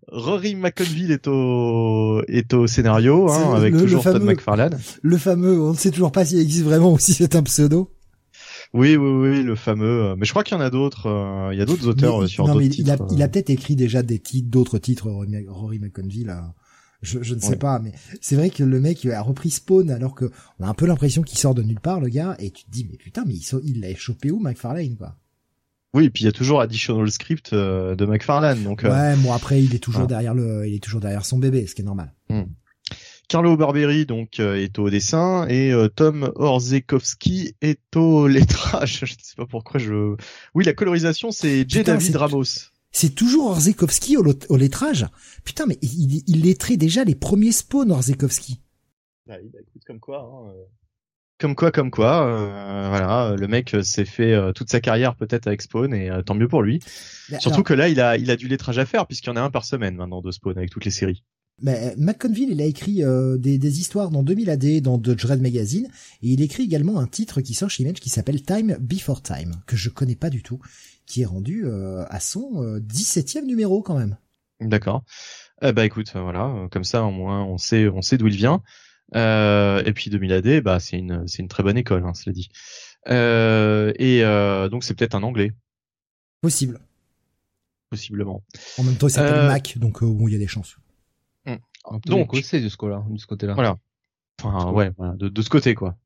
Rory 0.08 0.54
McConville 0.54 1.12
est 1.12 1.26
au 1.28 2.22
est 2.28 2.52
au 2.54 2.66
scénario, 2.66 3.30
hein, 3.30 3.54
avec 3.54 3.76
toujours 3.76 4.02
Todd 4.02 4.22
McFarlane. 4.22 4.78
Le 5.02 5.16
fameux, 5.16 5.60
on 5.60 5.72
ne 5.72 5.76
sait 5.76 5.90
toujours 5.90 6.12
pas 6.12 6.24
s'il 6.24 6.40
existe 6.40 6.64
vraiment 6.64 6.92
ou 6.92 6.98
si 6.98 7.14
c'est 7.14 7.36
un 7.36 7.42
pseudo. 7.42 7.90
Oui, 8.74 8.96
oui, 8.96 9.28
oui, 9.28 9.42
le 9.42 9.54
fameux. 9.54 10.04
Euh, 10.04 10.16
mais 10.16 10.24
je 10.24 10.30
crois 10.30 10.44
qu'il 10.44 10.56
y 10.56 10.60
en 10.60 10.62
a 10.62 10.70
d'autres. 10.70 11.06
Euh, 11.06 11.50
il 11.52 11.58
y 11.58 11.62
a 11.62 11.66
d'autres 11.66 11.86
auteurs 11.86 12.22
euh, 12.22 12.26
sur 12.26 12.46
d'autres 12.46 12.60
titres. 12.60 12.78
Il 12.78 12.90
a, 12.90 12.96
il 13.12 13.22
a 13.22 13.28
peut-être 13.28 13.50
écrit 13.50 13.76
déjà 13.76 14.02
des 14.02 14.18
titres, 14.18 14.48
d'autres 14.48 14.78
titres, 14.78 15.10
Rory 15.48 15.78
McConville. 15.78 16.34
Je, 17.02 17.18
je 17.20 17.34
ne 17.34 17.40
sais 17.40 17.56
pas, 17.56 17.80
mais 17.80 17.92
c'est 18.20 18.36
vrai 18.36 18.48
que 18.48 18.62
le 18.62 18.80
mec 18.80 19.04
a 19.06 19.20
repris 19.22 19.50
Spawn 19.50 19.90
alors 19.90 20.14
que 20.14 20.30
on 20.60 20.64
a 20.64 20.68
un 20.68 20.74
peu 20.74 20.86
l'impression 20.86 21.22
qu'il 21.22 21.36
sort 21.36 21.54
de 21.54 21.62
nulle 21.62 21.80
part, 21.80 22.00
le 22.00 22.08
gars, 22.08 22.36
et 22.38 22.50
tu 22.50 22.64
te 22.64 22.70
dis 22.70 22.86
mais 22.88 22.96
putain, 22.96 23.24
mais 23.26 23.34
il 23.64 23.80
l'a 23.80 23.94
chopé 23.96 24.30
où 24.30 24.38
McFarlane 24.38 24.96
quoi? 24.96 25.16
Oui, 25.94 26.06
et 26.06 26.10
puis 26.10 26.24
il 26.24 26.26
y 26.26 26.28
a 26.28 26.32
toujours 26.32 26.60
additional 26.60 27.10
script 27.10 27.54
de 27.54 28.06
McFarlane, 28.06 28.62
donc. 28.62 28.82
Ouais, 28.82 29.14
bon 29.16 29.32
après 29.32 29.62
il 29.62 29.74
est 29.74 29.78
toujours 29.78 30.06
derrière 30.06 30.34
le, 30.34 30.66
il 30.66 30.74
est 30.74 30.82
toujours 30.82 31.00
derrière 31.00 31.24
son 31.24 31.38
bébé, 31.38 31.66
ce 31.66 31.74
qui 31.74 31.82
est 31.82 31.84
normal. 31.84 32.12
Hmm. 32.30 32.44
Carlo 33.32 33.56
Barberi 33.56 34.04
donc 34.04 34.40
euh, 34.40 34.56
est 34.56 34.78
au 34.78 34.90
dessin 34.90 35.46
et 35.48 35.72
euh, 35.72 35.88
Tom 35.88 36.30
Orzekowski 36.34 37.56
est 37.62 37.96
au 37.96 38.26
lettrage. 38.28 39.04
Je 39.06 39.14
ne 39.14 39.18
sais 39.22 39.36
pas 39.36 39.46
pourquoi 39.46 39.80
je. 39.80 40.16
Oui, 40.54 40.64
la 40.64 40.74
colorisation 40.74 41.30
c'est 41.30 41.68
J. 41.68 41.82
David 41.82 42.16
Ramos. 42.16 42.44
C'est 42.90 43.14
toujours 43.14 43.46
Orzekowski 43.46 44.18
au, 44.18 44.56
lettrage. 44.56 45.06
Putain, 45.44 45.64
mais 45.64 45.78
il, 45.80 46.22
il 46.26 46.42
lettrait 46.42 46.76
déjà 46.76 47.04
les 47.04 47.14
premiers 47.14 47.52
spawns 47.52 47.90
Orzekowski. 47.90 48.60
Bah, 49.26 49.36
bah, 49.50 49.58
écoute, 49.62 49.82
comme 49.86 49.98
quoi. 49.98 50.20
Hein, 50.20 50.50
euh. 50.50 50.64
Comme 51.42 51.56
quoi, 51.56 51.72
comme 51.72 51.90
quoi, 51.90 52.24
voilà, 52.88 53.34
le 53.36 53.48
mec 53.48 53.76
s'est 53.82 54.04
fait 54.04 54.34
toute 54.54 54.70
sa 54.70 54.80
carrière 54.80 55.16
peut-être 55.16 55.48
avec 55.48 55.60
Spawn 55.60 55.92
et 55.92 56.08
tant 56.24 56.34
mieux 56.34 56.46
pour 56.46 56.62
lui. 56.62 56.78
Surtout 57.40 57.64
que 57.64 57.74
là, 57.74 57.88
il 57.88 58.00
a, 58.00 58.16
il 58.16 58.30
a 58.30 58.36
du 58.36 58.46
lettrage 58.46 58.78
à 58.78 58.86
faire 58.86 59.06
puisqu'il 59.08 59.30
y 59.30 59.32
en 59.32 59.36
a 59.36 59.42
un 59.42 59.50
par 59.50 59.64
semaine 59.64 59.96
maintenant 59.96 60.20
de 60.20 60.30
Spawn 60.30 60.56
avec 60.56 60.70
toutes 60.70 60.84
les 60.84 60.92
séries. 60.92 61.24
Mais 61.60 61.94
McConville, 61.96 62.50
il 62.50 62.60
a 62.60 62.64
écrit 62.64 63.04
euh, 63.04 63.38
des, 63.38 63.56
des, 63.58 63.80
histoires 63.80 64.10
dans 64.10 64.22
2000 64.22 64.50
AD, 64.50 64.80
dans 64.80 64.98
The 64.98 65.10
Dread 65.10 65.40
Magazine, 65.40 65.88
et 66.22 66.28
il 66.28 66.42
écrit 66.42 66.64
également 66.64 66.98
un 66.98 67.06
titre 67.06 67.40
qui 67.40 67.54
sort 67.54 67.70
chez 67.70 67.84
Image 67.84 68.00
qui 68.00 68.10
s'appelle 68.10 68.42
Time 68.42 68.76
Before 68.80 69.22
Time, 69.22 69.54
que 69.66 69.76
je 69.76 69.88
connais 69.88 70.16
pas 70.16 70.28
du 70.28 70.42
tout, 70.42 70.60
qui 71.06 71.22
est 71.22 71.26
rendu 71.26 71.64
euh, 71.64 72.04
à 72.08 72.18
son 72.18 72.62
euh, 72.62 72.80
17e 72.80 73.44
numéro 73.44 73.80
quand 73.80 73.96
même. 73.96 74.16
D'accord. 74.60 75.04
Eh 75.62 75.72
bah 75.72 75.84
écoute, 75.84 76.12
voilà, 76.14 76.68
comme 76.70 76.84
ça 76.84 77.04
au 77.04 77.10
moins 77.10 77.44
on 77.44 77.58
sait, 77.58 77.88
on 77.88 78.02
sait 78.02 78.18
d'où 78.18 78.26
il 78.26 78.36
vient. 78.36 78.62
Euh, 79.14 79.82
et 79.84 79.92
puis 79.92 80.10
2000 80.10 80.32
AD, 80.32 80.60
bah 80.62 80.80
c'est 80.80 80.98
une, 80.98 81.26
c'est 81.28 81.42
une 81.42 81.48
très 81.48 81.62
bonne 81.62 81.76
école, 81.76 82.04
hein, 82.04 82.14
cela 82.14 82.32
dit. 82.32 82.48
et 83.06 84.22
donc 84.70 84.84
c'est 84.84 84.94
peut-être 84.94 85.14
un 85.14 85.22
anglais. 85.22 85.52
Possible. 86.40 86.80
Possiblement. 87.90 88.42
En 88.78 88.84
même 88.84 88.96
temps, 88.96 89.08
il 89.08 89.10
s'appelle 89.10 89.46
Mac, 89.46 89.76
donc 89.78 90.02
bon, 90.02 90.28
il 90.28 90.32
y 90.32 90.36
a 90.36 90.38
des 90.38 90.46
chances. 90.46 90.76
Peu 91.44 91.98
donc, 92.06 92.36
c'est 92.44 92.60
de 92.60 92.68
ce 92.68 92.76
côté-là, 92.76 93.04
de 93.08 93.18
ce 93.18 93.26
côté-là. 93.26 93.54
Voilà. 93.54 93.76
Enfin 94.42 94.70
ouais, 94.70 94.92
de, 95.16 95.28
de 95.28 95.42
ce 95.42 95.50
côté 95.50 95.74
quoi. 95.74 95.96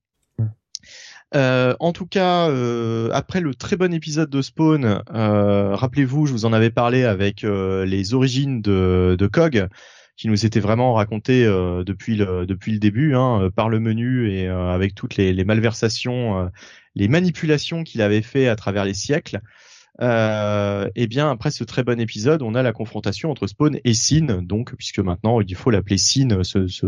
Euh, 1.34 1.74
en 1.80 1.92
tout 1.92 2.06
cas, 2.06 2.48
euh, 2.48 3.10
après 3.12 3.40
le 3.40 3.54
très 3.54 3.76
bon 3.76 3.92
épisode 3.92 4.30
de 4.30 4.42
Spawn, 4.42 5.02
euh, 5.12 5.74
rappelez-vous, 5.74 6.26
je 6.26 6.32
vous 6.32 6.44
en 6.44 6.52
avais 6.52 6.70
parlé 6.70 7.04
avec 7.04 7.42
les 7.42 8.14
origines 8.14 8.62
de, 8.62 9.16
de 9.18 9.26
Cog, 9.26 9.68
qui 10.16 10.28
nous 10.28 10.46
était 10.46 10.60
vraiment 10.60 10.94
raconté 10.94 11.44
depuis 11.44 12.16
le 12.16 12.46
depuis 12.46 12.72
le 12.72 12.78
début, 12.78 13.14
hein, 13.14 13.50
par 13.54 13.68
le 13.68 13.80
menu 13.80 14.30
et 14.30 14.46
avec 14.48 14.94
toutes 14.94 15.16
les, 15.16 15.32
les 15.32 15.44
malversations, 15.44 16.50
les 16.94 17.08
manipulations 17.08 17.84
qu'il 17.84 18.00
avait 18.02 18.22
fait 18.22 18.48
à 18.48 18.56
travers 18.56 18.84
les 18.84 18.94
siècles. 18.94 19.40
Euh, 20.02 20.90
et 20.94 21.06
bien 21.06 21.30
après 21.30 21.50
ce 21.50 21.64
très 21.64 21.82
bon 21.82 21.98
épisode, 21.98 22.42
on 22.42 22.54
a 22.54 22.62
la 22.62 22.72
confrontation 22.72 23.30
entre 23.30 23.46
Spawn 23.46 23.78
et 23.84 23.94
Sin, 23.94 24.42
donc 24.42 24.74
puisque 24.74 24.98
maintenant 24.98 25.40
il 25.40 25.54
faut 25.54 25.70
l'appeler 25.70 25.98
Sin, 25.98 26.42
ce, 26.42 26.66
ce, 26.66 26.86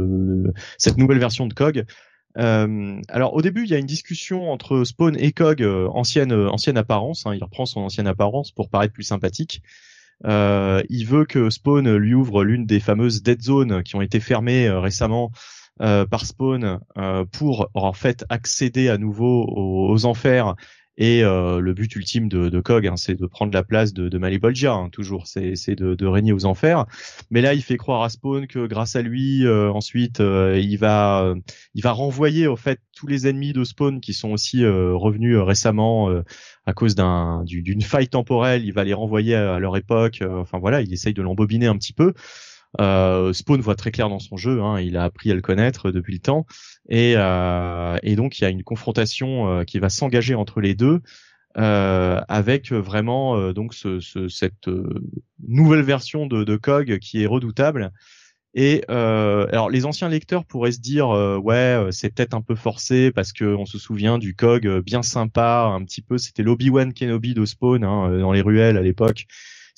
cette 0.77 0.99
nouvelle 0.99 1.19
version 1.19 1.47
de 1.47 1.55
Cog, 1.55 1.85
euh, 2.37 3.01
alors 3.09 3.35
au 3.35 3.43
début, 3.43 3.65
il 3.65 3.71
y 3.71 3.75
a 3.75 3.79
une 3.79 3.87
discussion 3.87 4.51
entre 4.51 4.85
Spawn 4.85 5.17
et 5.19 5.33
Cog, 5.33 5.63
euh, 5.63 5.89
ancienne 5.89 6.33
euh, 6.33 6.49
ancienne 6.51 6.77
apparence. 6.77 7.27
Hein, 7.27 7.35
il 7.35 7.43
reprend 7.43 7.67
son 7.67 7.81
ancienne 7.81 8.07
apparence 8.07 8.53
pour 8.53 8.69
paraître 8.69 8.93
plus 8.93 9.03
sympathique. 9.03 9.63
Il 10.25 11.05
veut 11.07 11.25
que 11.25 11.51
Spawn 11.51 11.97
lui 11.97 12.15
ouvre 12.15 12.45
l'une 12.45 12.67
des 12.67 12.81
fameuses 12.81 13.23
dead 13.23 13.43
zones 13.43 13.83
qui 13.83 13.97
ont 13.97 14.03
été 14.03 14.21
fermées 14.21 14.69
récemment 14.71 15.31
par 15.79 16.25
Spawn 16.27 16.81
pour 17.33 17.71
en 17.75 17.93
fait 17.93 18.25
accéder 18.29 18.89
à 18.89 18.99
nouveau 18.99 19.47
aux 19.47 20.05
enfers 20.05 20.55
et 20.99 21.23
euh, 21.23 21.61
le 21.61 21.75
but 21.75 21.95
ultime 21.95 22.29
de, 22.29 22.49
de 22.49 22.61
Kog, 22.61 22.87
hein, 22.87 22.97
c'est 22.97 23.15
de 23.15 23.27
prendre 23.27 23.55
la 23.55 23.63
place 23.63 23.95
de, 23.95 24.09
de 24.09 24.19
Malibolgia, 24.19 24.73
hein, 24.73 24.89
toujours, 24.91 25.29
c'est, 25.29 25.55
de, 25.77 25.95
de, 25.95 26.07
régner 26.07 26.33
aux 26.33 26.45
enfers. 26.45 26.87
Mais 27.31 27.41
là, 27.41 27.55
il 27.55 27.63
fait 27.63 27.77
croire 27.77 28.03
à 28.03 28.09
Spawn 28.09 28.49
que 28.49 28.67
grâce 28.67 28.97
à 28.97 29.03
lui, 29.03 29.47
euh, 29.47 29.71
ensuite, 29.71 30.19
euh, 30.19 30.59
il 30.61 30.77
va, 30.77 31.35
il 31.75 31.83
va 31.85 31.93
renvoyer 31.93 32.49
au 32.49 32.57
fait 32.57 32.81
tous 32.97 33.07
les 33.07 33.29
ennemis 33.29 33.53
de 33.53 33.63
Spawn 33.63 34.01
qui 34.01 34.13
sont 34.13 34.33
aussi 34.33 34.67
revenus 34.67 35.39
récemment 35.39 36.11
à 36.67 36.73
cause 36.73 36.97
d'un, 36.97 37.45
d'une 37.45 37.81
faille 37.81 38.09
temporelle. 38.09 38.65
Il 38.65 38.73
va 38.73 38.83
les 38.83 38.93
renvoyer 38.93 39.37
à, 39.37 39.61
leur 39.61 39.77
époque. 39.77 40.25
enfin 40.29 40.59
voilà, 40.59 40.83
il 40.83 40.93
essaye 40.93 41.15
de 41.15 41.23
l'embobiner 41.23 41.67
un 41.67 41.77
petit 41.77 41.93
peu. 41.93 42.13
Euh, 42.81 43.33
Spawn 43.33 43.61
voit 43.61 43.77
très 43.77 43.91
clair 43.91 44.09
dans 44.09 44.19
son 44.19 44.37
jeu, 44.37 44.61
hein, 44.63 44.79
il 44.81 44.97
a 44.97 45.05
appris 45.05 45.31
à 45.31 45.35
le 45.35 45.41
connaître 45.41 45.91
depuis 45.91 46.13
le 46.15 46.21
temps, 46.21 46.47
et, 46.89 47.15
euh, 47.17 47.97
et 48.03 48.15
donc 48.15 48.39
il 48.39 48.43
y 48.43 48.47
a 48.47 48.51
une 48.51 48.63
confrontation 48.63 49.49
euh, 49.49 49.65
qui 49.65 49.79
va 49.79 49.89
s'engager 49.89 50.35
entre 50.35 50.61
les 50.61 50.75
deux, 50.75 51.01
euh, 51.57 52.21
avec 52.29 52.71
vraiment 52.73 53.53
donc 53.53 53.73
ce, 53.75 54.01
ce, 54.01 54.29
cette 54.29 54.69
nouvelle 55.47 55.83
version 55.83 56.27
de, 56.27 56.45
de 56.45 56.57
Cog 56.57 56.99
qui 56.99 57.23
est 57.23 57.27
redoutable. 57.27 57.91
Et 58.55 58.83
alors 58.89 59.71
les 59.71 59.85
anciens 59.85 60.09
lecteurs 60.09 60.45
pourraient 60.45 60.73
se 60.73 60.81
dire 60.81 61.09
ouais 61.09 61.89
c'est 61.91 62.15
peut-être 62.15 62.35
un 62.35 62.43
peu 62.43 62.55
forcé 62.55 63.13
parce 63.13 63.33
que 63.33 63.45
on 63.45 63.67
se 63.67 63.79
souvient 63.79 64.19
du 64.19 64.35
Cog 64.35 64.67
bien 64.81 65.03
sympa 65.03 65.71
un 65.73 65.85
petit 65.85 66.03
peu 66.03 66.19
c'était 66.19 66.43
l'Obi 66.43 66.71
Wan 66.71 66.93
Kenobi 66.93 67.35
de 67.35 67.45
Spawn 67.45 67.85
hein, 67.85 68.19
dans 68.19 68.33
les 68.33 68.41
ruelles 68.41 68.77
à 68.77 68.83
l'époque 68.83 69.27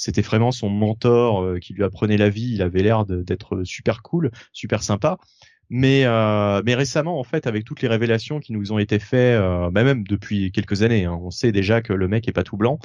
c'était 0.01 0.23
vraiment 0.23 0.51
son 0.51 0.71
mentor 0.71 1.43
euh, 1.43 1.59
qui 1.59 1.75
lui 1.75 1.85
apprenait 1.85 2.17
la 2.17 2.31
vie. 2.31 2.53
Il 2.55 2.63
avait 2.63 2.83
l'air 2.83 3.05
d'être 3.05 3.65
super 3.65 4.03
cool, 4.03 4.31
super 4.53 4.83
sympa. 4.83 5.19
Mais 5.69 6.05
euh, 6.05 6.63
mais 6.65 6.75
récemment 6.75 7.21
en 7.21 7.23
fait 7.23 7.47
avec 7.47 7.65
toutes 7.65 7.81
les 7.81 7.87
révélations 7.87 8.41
qui 8.41 8.53
nous 8.53 8.73
ont 8.73 8.79
été 8.79 8.99
faites, 8.99 9.39
euh, 9.39 9.71
bah, 9.71 9.85
même 9.85 10.03
depuis 10.03 10.51
quelques 10.51 10.83
années, 10.83 11.05
hein, 11.05 11.17
on 11.23 11.31
sait 11.31 11.53
déjà 11.53 11.81
que 11.81 11.93
le 11.93 12.09
mec 12.09 12.27
est 12.27 12.33
pas 12.33 12.43
tout 12.43 12.57
blanc. 12.57 12.81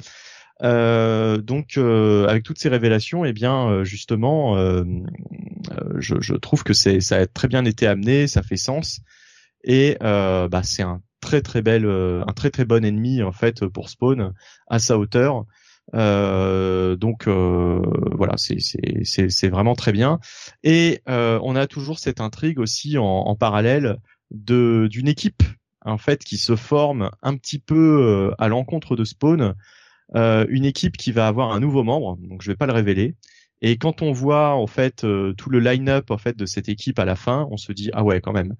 Euh, 0.62 1.38
donc 1.38 1.78
avec 1.78 2.44
toutes 2.44 2.58
ces 2.58 2.68
révélations, 2.68 3.24
eh 3.24 3.32
bien 3.32 3.82
justement, 3.82 4.56
je, 5.96 6.34
trouve 6.34 6.62
que 6.62 6.74
ça 6.74 7.16
a 7.16 7.26
très 7.26 7.48
bien 7.48 7.64
été 7.64 7.86
amené, 7.86 8.28
ça 8.28 8.42
fait 8.42 8.56
sens 8.56 9.00
et 9.64 9.96
bah 10.00 10.62
c'est 10.62 10.82
un 10.82 11.02
très 11.20 11.40
très 11.40 11.62
bel, 11.62 11.86
un 11.86 12.32
très 12.34 12.50
très 12.50 12.64
bon 12.64 12.84
ennemi 12.84 13.22
en 13.22 13.32
fait 13.32 13.66
pour 13.66 13.88
Spawn 13.88 14.32
à 14.68 14.78
sa 14.78 14.96
hauteur. 14.96 15.44
Euh, 15.94 16.96
donc 16.96 17.28
euh, 17.28 17.80
voilà, 18.12 18.34
c'est 18.36 19.48
vraiment 19.48 19.74
très 19.74 19.92
bien. 19.92 20.18
Et 20.62 21.02
euh, 21.08 21.38
on 21.42 21.56
a 21.56 21.66
toujours 21.66 21.98
cette 21.98 22.20
intrigue 22.20 22.58
aussi 22.58 22.98
en, 22.98 23.04
en 23.04 23.36
parallèle 23.36 23.98
de 24.30 24.88
d'une 24.90 25.08
équipe 25.08 25.42
en 25.84 25.98
fait 25.98 26.24
qui 26.24 26.36
se 26.36 26.56
forme 26.56 27.10
un 27.22 27.36
petit 27.36 27.60
peu 27.60 28.32
à 28.38 28.48
l'encontre 28.48 28.96
de 28.96 29.04
Spawn, 29.04 29.54
une 30.14 30.64
équipe 30.64 30.96
qui 30.96 31.12
va 31.12 31.28
avoir 31.28 31.52
un 31.52 31.60
nouveau 31.60 31.84
membre. 31.84 32.16
Donc 32.20 32.42
je 32.42 32.50
vais 32.50 32.56
pas 32.56 32.66
le 32.66 32.72
révéler. 32.72 33.14
Et 33.62 33.78
quand 33.78 34.02
on 34.02 34.12
voit 34.12 34.50
en 34.54 34.66
fait 34.66 35.06
tout 35.36 35.50
le 35.50 35.60
line-up 35.60 36.10
en 36.10 36.18
fait 36.18 36.36
de 36.36 36.44
cette 36.44 36.68
équipe 36.68 36.98
à 36.98 37.04
la 37.04 37.14
fin, 37.14 37.46
on 37.50 37.56
se 37.56 37.72
dit 37.72 37.90
ah 37.92 38.02
ouais 38.02 38.20
quand 38.20 38.32
même. 38.32 38.54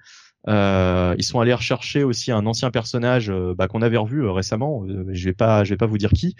Euh, 0.48 1.16
ils 1.18 1.24
sont 1.24 1.40
allés 1.40 1.52
rechercher 1.52 2.04
aussi 2.04 2.30
un 2.30 2.46
ancien 2.46 2.70
personnage 2.70 3.32
bah, 3.56 3.66
qu'on 3.66 3.82
avait 3.82 3.96
revu 3.96 4.24
récemment. 4.28 4.84
je 5.08 5.24
vais 5.24 5.34
pas, 5.34 5.64
je 5.64 5.70
vais 5.70 5.76
pas 5.76 5.86
vous 5.86 5.98
dire 5.98 6.12
qui, 6.12 6.36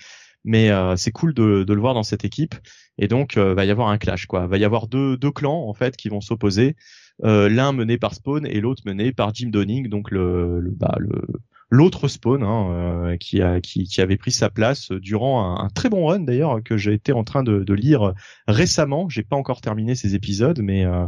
mais 0.47 0.70
euh, 0.70 0.97
c'est 0.97 1.10
cool 1.10 1.34
de, 1.34 1.65
de, 1.65 1.75
le 1.75 1.81
voir 1.81 1.92
dans 1.92 2.05
cette 2.05 2.25
équipe. 2.25 2.55
Et 2.97 3.08
donc 3.08 3.36
euh, 3.36 3.52
va 3.52 3.66
y 3.66 3.70
avoir 3.70 3.89
un 3.89 3.99
clash 3.99 4.25
quoi. 4.25 4.47
Va 4.47 4.57
y 4.57 4.65
avoir 4.65 4.86
deux, 4.86 5.18
deux 5.18 5.33
clans 5.33 5.68
en 5.68 5.75
fait 5.75 5.97
qui 5.97 6.08
vont 6.08 6.23
s'opposer. 6.23 6.76
Euh, 7.25 7.49
l'un 7.49 7.73
mené 7.73 7.99
par 7.99 8.15
Spawn 8.15 8.47
et 8.47 8.60
l'autre 8.60 8.83
mené 8.86 9.10
par 9.10 9.34
Jim 9.34 9.49
Donning 9.49 9.89
donc 9.89 10.10
le, 10.10 10.62
bah, 10.76 10.94
le 10.99 11.23
l'autre 11.70 12.08
Spawn 12.08 12.42
hein, 12.42 12.70
euh, 12.70 13.16
qui, 13.16 13.41
a, 13.41 13.60
qui, 13.60 13.84
qui, 13.84 14.00
avait 14.00 14.18
pris 14.18 14.31
sa 14.31 14.50
place 14.50 14.92
durant 14.92 15.42
un, 15.42 15.65
un 15.65 15.68
très 15.70 15.89
bon 15.89 16.07
run 16.07 16.20
d'ailleurs 16.20 16.62
que 16.62 16.76
j'ai 16.76 16.92
été 16.92 17.12
en 17.12 17.25
train 17.25 17.42
de, 17.42 17.65
de 17.65 17.75
lire 17.75 18.12
récemment. 18.47 19.08
J'ai 19.08 19.25
pas 19.25 19.34
encore 19.34 19.60
terminé 19.60 19.94
ces 19.94 20.15
épisodes, 20.15 20.60
mais 20.62 20.84
euh, 20.84 21.07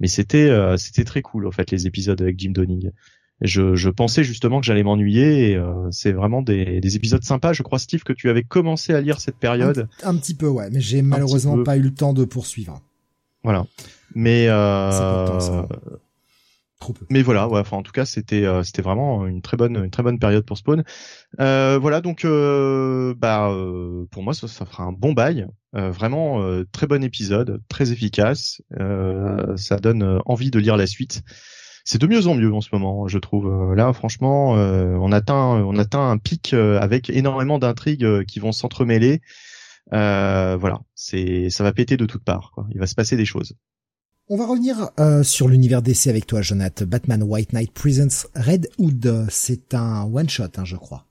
mais 0.00 0.06
c'était 0.06 0.50
c'était 0.78 1.04
très 1.04 1.22
cool 1.22 1.46
en 1.46 1.50
fait 1.50 1.70
les 1.72 1.86
épisodes 1.86 2.22
avec 2.22 2.38
Jim 2.38 2.52
Donning 2.52 2.90
je, 3.40 3.74
je, 3.74 3.90
pensais 3.90 4.24
justement 4.24 4.60
que 4.60 4.66
j'allais 4.66 4.82
m'ennuyer 4.82 5.50
et 5.50 5.56
euh, 5.56 5.88
c'est 5.90 6.12
vraiment 6.12 6.42
des, 6.42 6.80
des, 6.80 6.96
épisodes 6.96 7.22
sympas. 7.22 7.52
Je 7.52 7.62
crois 7.62 7.78
Steve 7.78 8.02
que 8.02 8.12
tu 8.12 8.28
avais 8.30 8.42
commencé 8.42 8.94
à 8.94 9.00
lire 9.00 9.20
cette 9.20 9.36
période. 9.36 9.88
Un, 10.02 10.16
petit 10.16 10.34
peu 10.34 10.48
ouais, 10.48 10.68
mais 10.70 10.80
j'ai 10.80 11.02
malheureusement 11.02 11.62
pas 11.62 11.76
eu 11.76 11.82
le 11.82 11.94
temps 11.94 12.12
de 12.12 12.24
poursuivre. 12.24 12.80
Voilà. 13.44 13.66
Mais 14.14 14.46
euh, 14.48 15.62
Trop 16.80 16.92
peu. 16.92 17.04
Mais 17.10 17.22
voilà, 17.22 17.48
ouais, 17.48 17.58
enfin 17.58 17.76
en 17.76 17.82
tout 17.82 17.90
cas 17.90 18.04
c'était 18.04 18.44
euh, 18.44 18.62
c'était 18.62 18.82
vraiment 18.82 19.26
une 19.26 19.42
très 19.42 19.56
bonne 19.56 19.76
une 19.76 19.90
très 19.90 20.04
bonne 20.04 20.20
période 20.20 20.44
pour 20.44 20.58
Spawn. 20.58 20.84
Euh, 21.40 21.76
voilà 21.80 22.00
donc 22.00 22.24
euh, 22.24 23.14
bah 23.18 23.50
pour 24.12 24.22
moi 24.22 24.32
ça, 24.32 24.46
ça 24.46 24.64
fera 24.64 24.84
un 24.84 24.92
bon 24.92 25.12
bail, 25.12 25.48
vraiment 25.72 26.40
très 26.70 26.86
bon 26.86 27.02
épisode, 27.02 27.60
très 27.68 27.90
efficace, 27.90 28.62
ça 29.56 29.76
donne 29.76 30.20
envie 30.24 30.52
de 30.52 30.58
lire 30.60 30.76
la 30.76 30.86
suite 30.86 31.22
c'est 31.88 31.98
de 31.98 32.06
mieux 32.06 32.26
en 32.26 32.34
mieux 32.34 32.52
en 32.52 32.60
ce 32.60 32.68
moment, 32.72 33.08
je 33.08 33.16
trouve. 33.16 33.46
Euh, 33.46 33.74
là, 33.74 33.94
franchement, 33.94 34.58
euh, 34.58 34.98
on 35.00 35.10
atteint, 35.10 35.54
on 35.64 35.78
atteint 35.78 36.10
un 36.10 36.18
pic 36.18 36.52
euh, 36.52 36.78
avec 36.78 37.08
énormément 37.08 37.58
d'intrigues 37.58 38.26
qui 38.26 38.40
vont 38.40 38.52
s'entremêler. 38.52 39.22
voilà, 39.90 40.82
c'est, 40.94 41.48
ça 41.48 41.64
va 41.64 41.72
péter 41.72 41.96
de 41.96 42.04
toutes 42.04 42.24
parts. 42.24 42.50
Quoi. 42.54 42.66
Il 42.72 42.78
va 42.78 42.86
se 42.86 42.94
passer 42.94 43.16
des 43.16 43.24
choses. 43.24 43.54
On 44.28 44.36
va 44.36 44.44
revenir 44.44 44.90
sur 45.22 45.48
l'univers 45.48 45.80
DC 45.80 46.08
avec 46.08 46.26
toi, 46.26 46.42
Jonathan. 46.42 46.84
Batman 46.84 47.22
White 47.22 47.54
Knight 47.54 47.72
Presents 47.72 48.28
Red 48.34 48.68
Hood. 48.76 49.24
C'est 49.30 49.72
un 49.72 50.02
one 50.02 50.28
shot, 50.28 50.58
hein, 50.58 50.66
je 50.66 50.76
crois. 50.76 51.06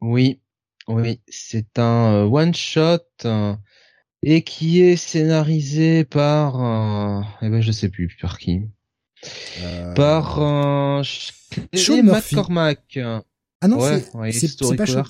Oui, 0.00 0.38
oui, 0.86 1.18
c'est 1.26 1.80
un 1.80 2.28
one 2.30 2.54
shot 2.54 3.26
et 4.22 4.42
qui 4.42 4.82
est 4.82 4.94
scénarisé 4.94 6.04
par, 6.04 7.24
eh 7.42 7.48
ben 7.48 7.60
je 7.60 7.72
sais 7.72 7.88
plus 7.88 8.16
par 8.20 8.38
qui. 8.38 8.68
Euh, 9.62 9.94
par 9.94 10.40
euh, 10.40 11.02
Sean 11.74 12.02
McCormack. 12.02 12.98
Ah 13.60 13.68
non, 13.68 13.80
c'est 13.80 14.76
pas 14.76 14.86
Sean... 14.86 15.04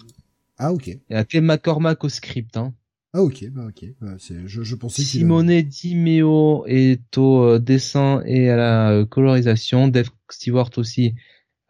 Ah 0.59 0.73
ok. 0.73 0.87
Il 0.89 1.01
y 1.11 1.15
a 1.15 1.25
Clay 1.25 1.41
McCormack 1.41 2.05
au 2.05 2.09
script. 2.09 2.57
Hein. 2.57 2.75
Ah 3.15 3.23
ok, 3.23 3.45
bah 3.51 3.65
ok. 3.69 3.85
Bah, 4.01 4.15
je, 4.19 4.63
je 4.63 4.75
pensais 4.75 5.03
Simone 5.03 5.61
Di 5.61 5.95
Meo 5.97 6.65
est 6.67 7.19
au 7.19 7.43
euh, 7.43 7.59
dessin 7.59 8.23
et 8.25 8.49
à 8.49 8.57
la 8.57 8.91
euh, 8.91 9.05
colorisation. 9.05 9.89
Dave 9.89 10.09
Stewart 10.31 10.71
aussi 10.77 11.15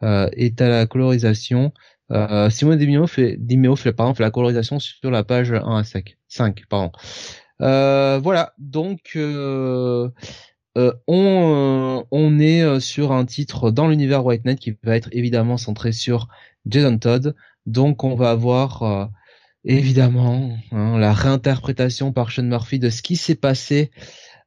euh, 0.03 0.29
est 0.33 0.61
à 0.61 0.69
la 0.69 0.85
colorisation. 0.85 1.73
Euh, 2.11 2.49
Simone 2.49 2.77
Di 2.77 2.87
Meo 2.87 3.07
fait, 3.07 3.35
Di 3.37 3.57
Meo 3.57 3.75
fait, 3.75 3.91
par 3.91 4.05
exemple, 4.05 4.17
fait 4.17 4.23
la 4.23 4.31
colorisation 4.31 4.79
sur 4.79 5.11
la 5.11 5.23
page 5.23 5.51
1 5.51 5.77
à 5.77 5.83
5. 5.83 6.17
5 6.29 6.63
pardon. 6.69 6.91
Euh, 7.61 8.19
voilà, 8.23 8.53
donc 8.57 9.13
euh, 9.15 10.09
euh, 10.77 10.91
on, 11.07 11.99
euh, 11.99 12.03
on 12.09 12.39
est 12.39 12.63
euh, 12.63 12.79
sur 12.79 13.11
un 13.11 13.25
titre 13.25 13.69
dans 13.69 13.87
l'univers 13.87 14.25
White 14.25 14.43
Knight 14.45 14.59
qui 14.59 14.75
va 14.83 14.95
être 14.95 15.09
évidemment 15.11 15.57
centré 15.57 15.91
sur 15.91 16.27
Jason 16.65 16.97
Todd. 16.97 17.35
Donc 17.65 18.03
on 18.03 18.15
va 18.15 18.31
avoir 18.31 19.09
évidemment 19.63 20.57
hein, 20.71 20.97
la 20.97 21.13
réinterprétation 21.13 22.11
par 22.11 22.31
Sean 22.31 22.43
Murphy 22.43 22.79
de 22.79 22.89
ce 22.89 23.01
qui 23.01 23.15
s'est 23.15 23.35
passé 23.35 23.91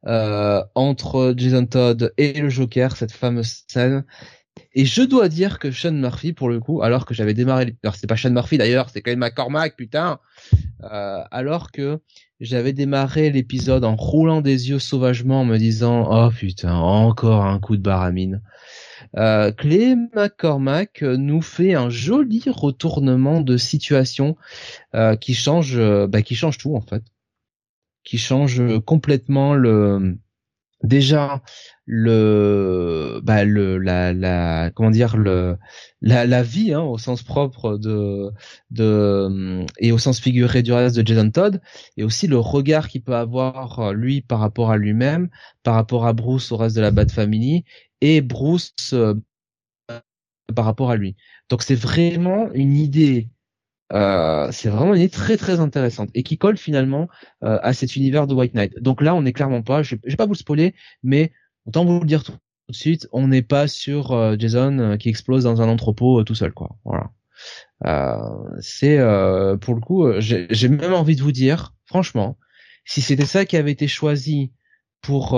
entre 0.04 1.34
Jason 1.36 1.64
Todd 1.64 2.12
et 2.18 2.34
le 2.34 2.50
Joker, 2.50 2.94
cette 2.94 3.12
fameuse 3.12 3.64
scène. 3.68 4.04
Et 4.74 4.84
je 4.84 5.02
dois 5.02 5.30
dire 5.30 5.58
que 5.58 5.70
Sean 5.70 5.92
Murphy, 5.92 6.34
pour 6.34 6.50
le 6.50 6.60
coup, 6.60 6.82
alors 6.82 7.06
que 7.06 7.14
j'avais 7.14 7.32
démarré, 7.32 7.74
alors 7.82 7.94
c'est 7.94 8.06
pas 8.06 8.18
Sean 8.18 8.30
Murphy 8.30 8.58
d'ailleurs, 8.58 8.90
c'est 8.90 9.00
quand 9.00 9.10
même 9.10 9.20
McCormack, 9.20 9.76
putain, 9.76 10.18
alors 10.82 11.72
que 11.72 12.00
j'avais 12.40 12.72
démarré 12.72 13.30
l'épisode 13.30 13.84
en 13.84 13.96
roulant 13.96 14.40
des 14.40 14.70
yeux 14.70 14.78
sauvagement 14.78 15.40
en 15.40 15.44
me 15.44 15.56
disant 15.56 16.06
oh 16.10 16.30
putain 16.30 16.74
encore 16.74 17.44
un 17.44 17.58
coup 17.58 17.76
de 17.76 17.82
baramine. 17.82 18.42
Euh, 19.16 19.52
Clay 19.52 19.96
McCormack 20.14 21.02
nous 21.02 21.40
fait 21.40 21.74
un 21.74 21.88
joli 21.88 22.42
retournement 22.46 23.40
de 23.40 23.56
situation 23.56 24.36
euh, 24.94 25.16
qui 25.16 25.34
change, 25.34 25.80
bah, 26.06 26.22
qui 26.22 26.34
change 26.34 26.58
tout 26.58 26.76
en 26.76 26.80
fait, 26.80 27.02
qui 28.04 28.18
change 28.18 28.62
complètement 28.80 29.54
le 29.54 30.18
déjà 30.82 31.42
le 31.86 33.20
bah 33.22 33.44
le 33.44 33.78
la 33.78 34.12
la 34.12 34.70
comment 34.74 34.90
dire 34.90 35.16
le 35.16 35.56
la 36.00 36.26
la 36.26 36.42
vie 36.42 36.74
hein, 36.74 36.82
au 36.82 36.98
sens 36.98 37.22
propre 37.22 37.78
de 37.78 38.32
de 38.70 39.64
et 39.78 39.92
au 39.92 39.98
sens 39.98 40.20
figuré 40.20 40.62
du 40.62 40.72
reste 40.72 40.96
de 40.96 41.06
Jason 41.06 41.30
Todd 41.30 41.60
et 41.96 42.02
aussi 42.02 42.26
le 42.26 42.38
regard 42.38 42.88
qu'il 42.88 43.02
peut 43.02 43.14
avoir 43.14 43.92
lui 43.92 44.20
par 44.20 44.40
rapport 44.40 44.72
à 44.72 44.76
lui-même 44.76 45.28
par 45.62 45.74
rapport 45.74 46.06
à 46.06 46.12
Bruce 46.12 46.50
au 46.50 46.56
reste 46.56 46.74
de 46.76 46.80
la 46.80 46.90
Bat 46.90 47.08
Family 47.08 47.64
et 48.00 48.20
Bruce 48.20 48.74
euh, 48.92 49.14
par 50.54 50.64
rapport 50.64 50.90
à 50.90 50.96
lui 50.96 51.16
donc 51.48 51.62
c'est 51.62 51.76
vraiment 51.76 52.50
une 52.52 52.74
idée 52.76 53.28
euh, 53.92 54.50
c'est 54.50 54.68
vraiment 54.68 54.94
une 54.94 55.02
idée 55.02 55.10
très 55.10 55.36
très 55.36 55.60
intéressante 55.60 56.10
et 56.14 56.22
qui 56.24 56.38
colle 56.38 56.56
finalement 56.56 57.08
euh, 57.44 57.58
à 57.62 57.72
cet 57.72 57.94
univers 57.96 58.26
de 58.26 58.34
White 58.34 58.54
Knight. 58.54 58.80
Donc 58.80 59.00
là, 59.00 59.14
on 59.14 59.22
n'est 59.22 59.32
clairement 59.32 59.62
pas, 59.62 59.82
je, 59.82 59.94
je 60.04 60.10
vais 60.10 60.16
pas 60.16 60.26
vous 60.26 60.32
le 60.32 60.38
spoiler, 60.38 60.74
mais 61.04 61.32
autant 61.66 61.84
vous 61.84 62.00
le 62.00 62.06
dire 62.06 62.24
tout, 62.24 62.32
de 62.68 62.74
suite, 62.74 63.08
on 63.12 63.28
n'est 63.28 63.42
pas 63.42 63.68
sur 63.68 64.12
euh, 64.12 64.36
Jason 64.38 64.96
qui 64.98 65.08
explose 65.08 65.44
dans 65.44 65.62
un 65.62 65.68
entrepôt 65.68 66.24
tout 66.24 66.34
seul, 66.34 66.52
quoi. 66.52 66.76
Voilà. 66.84 67.10
c'est 68.60 68.98
pour 69.60 69.74
le 69.74 69.80
coup, 69.80 70.06
j'ai 70.18 70.68
même 70.68 70.94
envie 70.94 71.16
de 71.16 71.22
vous 71.22 71.32
dire, 71.32 71.74
franchement, 71.86 72.38
si 72.84 73.00
c'était 73.00 73.26
ça 73.26 73.44
qui 73.44 73.56
avait 73.56 73.72
été 73.72 73.88
choisi 73.88 74.52
pour 75.02 75.36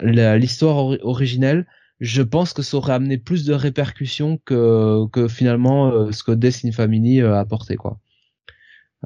l'histoire 0.00 0.76
originelle, 1.02 1.66
je 2.00 2.22
pense 2.22 2.52
que 2.52 2.62
ça 2.62 2.76
aurait 2.76 2.92
amené 2.92 3.18
plus 3.18 3.44
de 3.44 3.52
répercussions 3.52 4.38
que, 4.44 5.06
que 5.08 5.28
finalement 5.28 5.88
euh, 5.88 6.12
ce 6.12 6.22
que 6.22 6.32
Death 6.32 6.64
in 6.64 6.72
Family 6.72 7.20
euh, 7.20 7.34
a 7.34 7.40
apporté 7.40 7.76
quoi. 7.76 7.98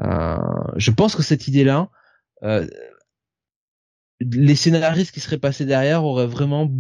Euh, 0.03 0.37
je 0.77 0.91
pense 0.91 1.15
que 1.15 1.23
cette 1.23 1.49
idée-là, 1.49 1.91
les 4.31 4.55
scénaristes 4.55 5.13
qui 5.13 5.21
seraient 5.21 5.39
passés 5.39 5.65
derrière 5.65 6.05
auraient 6.05 6.27
vraiment 6.27 6.71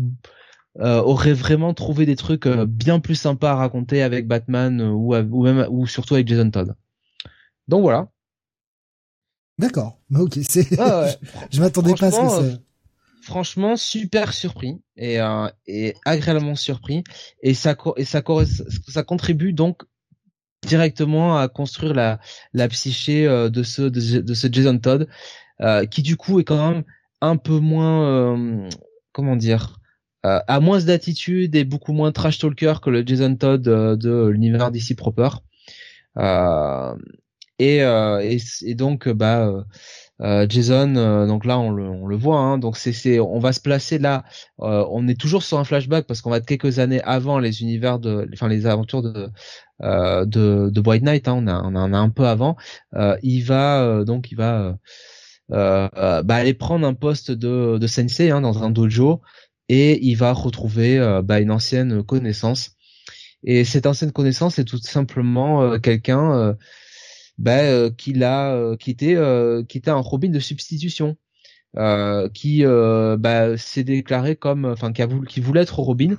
auraient 0.79 1.35
vraiment 1.35 1.75
trouvé 1.75 2.07
des 2.07 2.17
trucs 2.17 2.49
bien 2.49 2.99
plus 2.99 3.15
sympas 3.15 3.53
à 3.53 3.57
raconter 3.57 4.03
avec 4.03 4.27
Batman 4.27 4.81
ou, 4.81 5.15
ou 5.15 5.45
même 5.45 5.67
ou 5.71 5.87
surtout 5.87 6.15
avec 6.15 6.27
Jason 6.29 6.51
Todd. 6.51 6.75
Donc 7.69 7.83
voilà. 7.83 8.09
D'accord. 9.59 10.01
Ok, 10.15 10.39
c'est. 10.43 10.63
je, 11.51 11.61
m'attendais 11.61 11.95
pas 11.95 12.07
à 12.07 12.11
ce 12.11 12.21
que 12.21 12.51
ça 12.53 12.59
franchement 13.23 13.77
super 13.77 14.33
surpris 14.33 14.83
et, 14.97 15.21
euh, 15.21 15.49
et 15.67 15.95
agréablement 16.05 16.57
surpris 16.57 17.05
et 17.43 17.55
ça 17.55 17.77
et 17.97 18.05
ça 18.05 18.23
ça 18.89 19.03
contribue 19.05 19.53
donc 19.53 19.83
directement 20.67 21.39
à 21.39 21.49
construire 21.49 21.95
la 21.95 22.21
la 22.53 22.69
psyché 22.69 23.27
euh, 23.27 23.49
de 23.49 23.63
ce 23.63 23.83
de, 23.83 24.35
ce 24.35 24.49
Jason 24.51 24.79
Todd 24.79 25.09
euh, 25.61 25.87
qui 25.87 26.03
du 26.03 26.17
coup 26.17 26.41
est 26.41 26.45
quand 26.45 26.71
même 26.71 26.83
un 27.23 27.37
peu 27.37 27.59
moins 27.59 28.05
euh, 28.05 28.69
comment 29.13 29.37
dire 29.37 29.79
euh, 30.27 30.41
a 30.47 30.61
moins 30.61 30.81
d'attitude 30.81 31.57
et 31.57 31.65
beaucoup 31.65 31.93
moins 31.93 32.13
trash 32.13 32.39
talker 32.39 32.75
que 32.83 32.91
le 32.91 33.03
Jason 33.07 33.35
Todd 33.37 33.63
de 33.63 34.27
l'univers 34.27 34.71
d'ici 34.71 34.95
proper 34.95 35.31
et, 37.59 37.79
et, 37.79 38.75
donc 38.75 39.09
bah 39.09 39.65
euh, 40.23 40.47
Jason, 40.49 40.95
euh, 40.97 41.27
donc 41.27 41.45
là 41.45 41.59
on 41.59 41.71
le, 41.73 41.89
on 41.89 42.07
le 42.07 42.17
voit, 42.17 42.39
hein, 42.39 42.59
donc 42.59 42.77
c'est, 42.77 43.19
on 43.19 43.41
va 43.41 43.53
se 43.53 43.61
placer 43.61 43.99
là. 43.99 44.25
Euh, 44.61 44.87
on 44.91 45.09
est 45.09 45.19
toujours 45.21 45.43
sur 45.43 45.59
un 45.59 45.65
flashback 45.65 46.07
parce 46.07 46.21
qu'on 46.21 46.31
va 46.31 46.37
être 46.37 46.47
quelques 46.47 46.79
années 46.79 47.03
avant 47.03 47.41
les 47.41 47.63
univers 47.63 47.99
de, 47.99 48.29
enfin 48.33 48.49
les 48.49 48.67
aventures 48.67 49.03
de 49.03 49.31
de, 49.81 50.71
de 50.71 50.81
White 50.81 51.03
Knight. 51.03 51.27
Hein, 51.27 51.43
on, 51.45 51.47
a, 51.49 51.61
on 51.61 51.93
a 51.93 51.99
un 51.99 52.09
peu 52.11 52.27
avant. 52.27 52.57
il 53.23 53.41
va 53.43 54.05
donc 54.05 54.31
il 54.31 54.37
va 54.37 54.77
bah, 55.53 56.35
aller 56.35 56.55
prendre 56.55 56.87
un 56.87 56.95
poste 56.95 57.31
de, 57.31 57.79
de 57.79 57.87
sensei 57.87 58.31
hein, 58.31 58.41
dans 58.41 58.63
un 58.63 58.71
dojo 58.71 59.21
et 59.69 60.05
il 60.05 60.15
va 60.15 60.33
retrouver 60.33 61.21
bah, 61.25 61.41
une 61.41 61.51
ancienne 61.51 62.03
connaissance. 62.03 62.73
Et 63.45 63.65
cette 63.65 63.87
ancienne 63.87 64.13
connaissance 64.13 64.59
est 64.59 64.65
tout 64.65 64.79
simplement 64.79 65.79
quelqu'un 65.79 66.57
bah, 67.39 67.61
euh, 67.63 67.91
qu'il 67.91 68.23
a 68.25 68.55
euh, 68.55 68.77
qui 68.77 68.91
était 68.91 69.17
euh, 69.17 69.65
qui 69.65 69.79
était 69.79 69.91
un 69.91 69.97
Robin 70.01 70.31
de 70.31 70.41
substitution 70.41 71.17
qui 72.35 72.65
bah, 72.65 73.57
s'est 73.57 73.85
déclaré 73.85 74.37
comme 74.37 74.67
enfin 74.67 74.93
qui 74.93 75.03
qui 75.27 75.41
voulait 75.41 75.63
être 75.63 75.79
Robin 75.79 76.19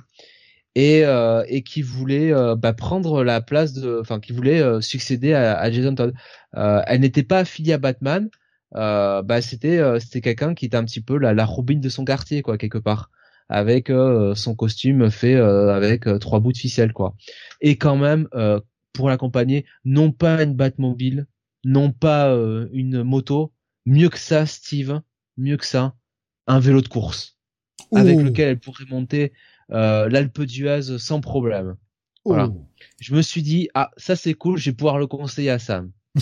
et 0.74 1.04
et 1.48 1.62
qui 1.62 1.82
voulait 1.82 2.32
bah, 2.56 2.72
prendre 2.72 3.22
la 3.22 3.40
place 3.40 3.72
de 3.72 4.00
enfin 4.00 4.18
qui 4.18 4.32
voulait 4.32 4.82
succéder 4.82 5.32
à, 5.32 5.56
à, 5.56 5.70
Jason 5.70 5.94
Todd. 5.94 6.14
elle 6.52 7.00
n'était 7.00 7.22
pas 7.22 7.38
affiliée 7.40 7.74
à 7.74 7.78
Batman. 7.78 8.28
Bah 8.74 9.40
c'était 9.40 9.80
c'était 10.00 10.20
quelqu'un 10.20 10.54
qui 10.54 10.66
était 10.66 10.76
un 10.76 10.84
petit 10.84 11.00
peu 11.00 11.16
la, 11.16 11.32
la 11.32 11.44
Robin 11.44 11.78
de 11.78 11.88
son 11.88 12.04
quartier 12.04 12.42
quoi 12.42 12.58
quelque 12.58 12.78
part 12.78 13.10
avec 13.48 13.90
son 14.34 14.54
costume 14.54 15.10
fait 15.10 15.34
avec 15.36 16.06
trois 16.20 16.40
bouts 16.40 16.52
de 16.52 16.58
ficelle 16.58 16.92
quoi 16.92 17.14
et 17.60 17.76
quand 17.76 17.96
même 17.96 18.28
pour 18.94 19.10
l'accompagner, 19.10 19.66
non 19.84 20.12
pas 20.12 20.42
une 20.42 20.54
Batmobile, 20.54 21.26
non 21.64 21.92
pas 21.92 22.28
euh, 22.28 22.68
une 22.72 23.02
moto, 23.02 23.52
mieux 23.84 24.08
que 24.08 24.18
ça, 24.18 24.46
Steve, 24.46 25.02
mieux 25.36 25.58
que 25.58 25.66
ça, 25.66 25.94
un 26.46 26.60
vélo 26.60 26.80
de 26.80 26.88
course, 26.88 27.36
avec 27.94 28.18
lequel 28.18 28.48
elle 28.48 28.60
pourrait 28.60 28.86
monter 28.88 29.32
euh, 29.70 30.08
l'Alpe 30.08 30.42
d'Huez 30.42 30.98
sans 30.98 31.20
problème. 31.20 31.76
Voilà. 32.24 32.50
Je 33.00 33.14
me 33.14 33.20
suis 33.20 33.42
dit, 33.42 33.68
ah, 33.74 33.90
ça 33.98 34.16
c'est 34.16 34.34
cool, 34.34 34.56
je 34.56 34.70
vais 34.70 34.76
pouvoir 34.76 34.98
le 34.98 35.06
conseiller 35.06 35.50
à 35.50 35.58
Sam. 35.58 35.90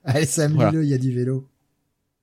Allez 0.04 0.26
Sam, 0.26 0.56
il 0.72 0.84
y 0.84 0.94
a 0.94 0.98
du 0.98 1.12
vélo. 1.12 1.46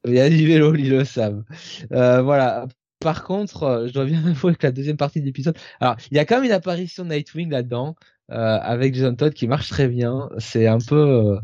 Il 0.06 0.14
y 0.14 0.20
a 0.20 0.30
du 0.30 0.48
vélo, 0.48 0.72
le 0.72 1.04
Sam. 1.04 1.44
Euh, 1.92 2.22
voilà. 2.22 2.68
Par 3.00 3.24
contre, 3.24 3.64
euh, 3.64 3.88
je 3.88 3.94
dois 3.94 4.06
bien 4.06 4.26
avouer 4.26 4.56
que 4.56 4.66
la 4.66 4.72
deuxième 4.72 4.98
partie 4.98 5.22
de 5.22 5.26
l'épisode, 5.26 5.58
alors 5.80 5.98
il 6.10 6.18
y 6.18 6.20
a 6.20 6.26
quand 6.26 6.36
même 6.36 6.46
une 6.46 6.52
apparition 6.52 7.04
de 7.04 7.10
Nightwing 7.10 7.52
là-dedans, 7.52 7.96
euh, 8.32 8.60
avec 8.62 8.94
Jason 8.94 9.16
Todd 9.16 9.34
qui 9.34 9.48
marche 9.48 9.70
très 9.70 9.88
bien. 9.88 10.30
C'est 10.38 10.68
un 10.68 10.80
peu 10.80 10.96
euh, 10.96 11.40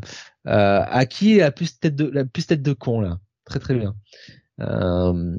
euh, 0.48 0.80
à 0.86 1.06
qui 1.06 1.36
la 1.36 1.50
plus 1.50 1.78
tête 1.78 1.96
de 1.96 2.10
la 2.10 2.24
plus 2.24 2.46
tête 2.46 2.62
de 2.62 2.72
con 2.72 3.00
là? 3.00 3.18
Très 3.44 3.58
très 3.58 3.74
bien. 3.74 3.94
Euh, 4.60 5.36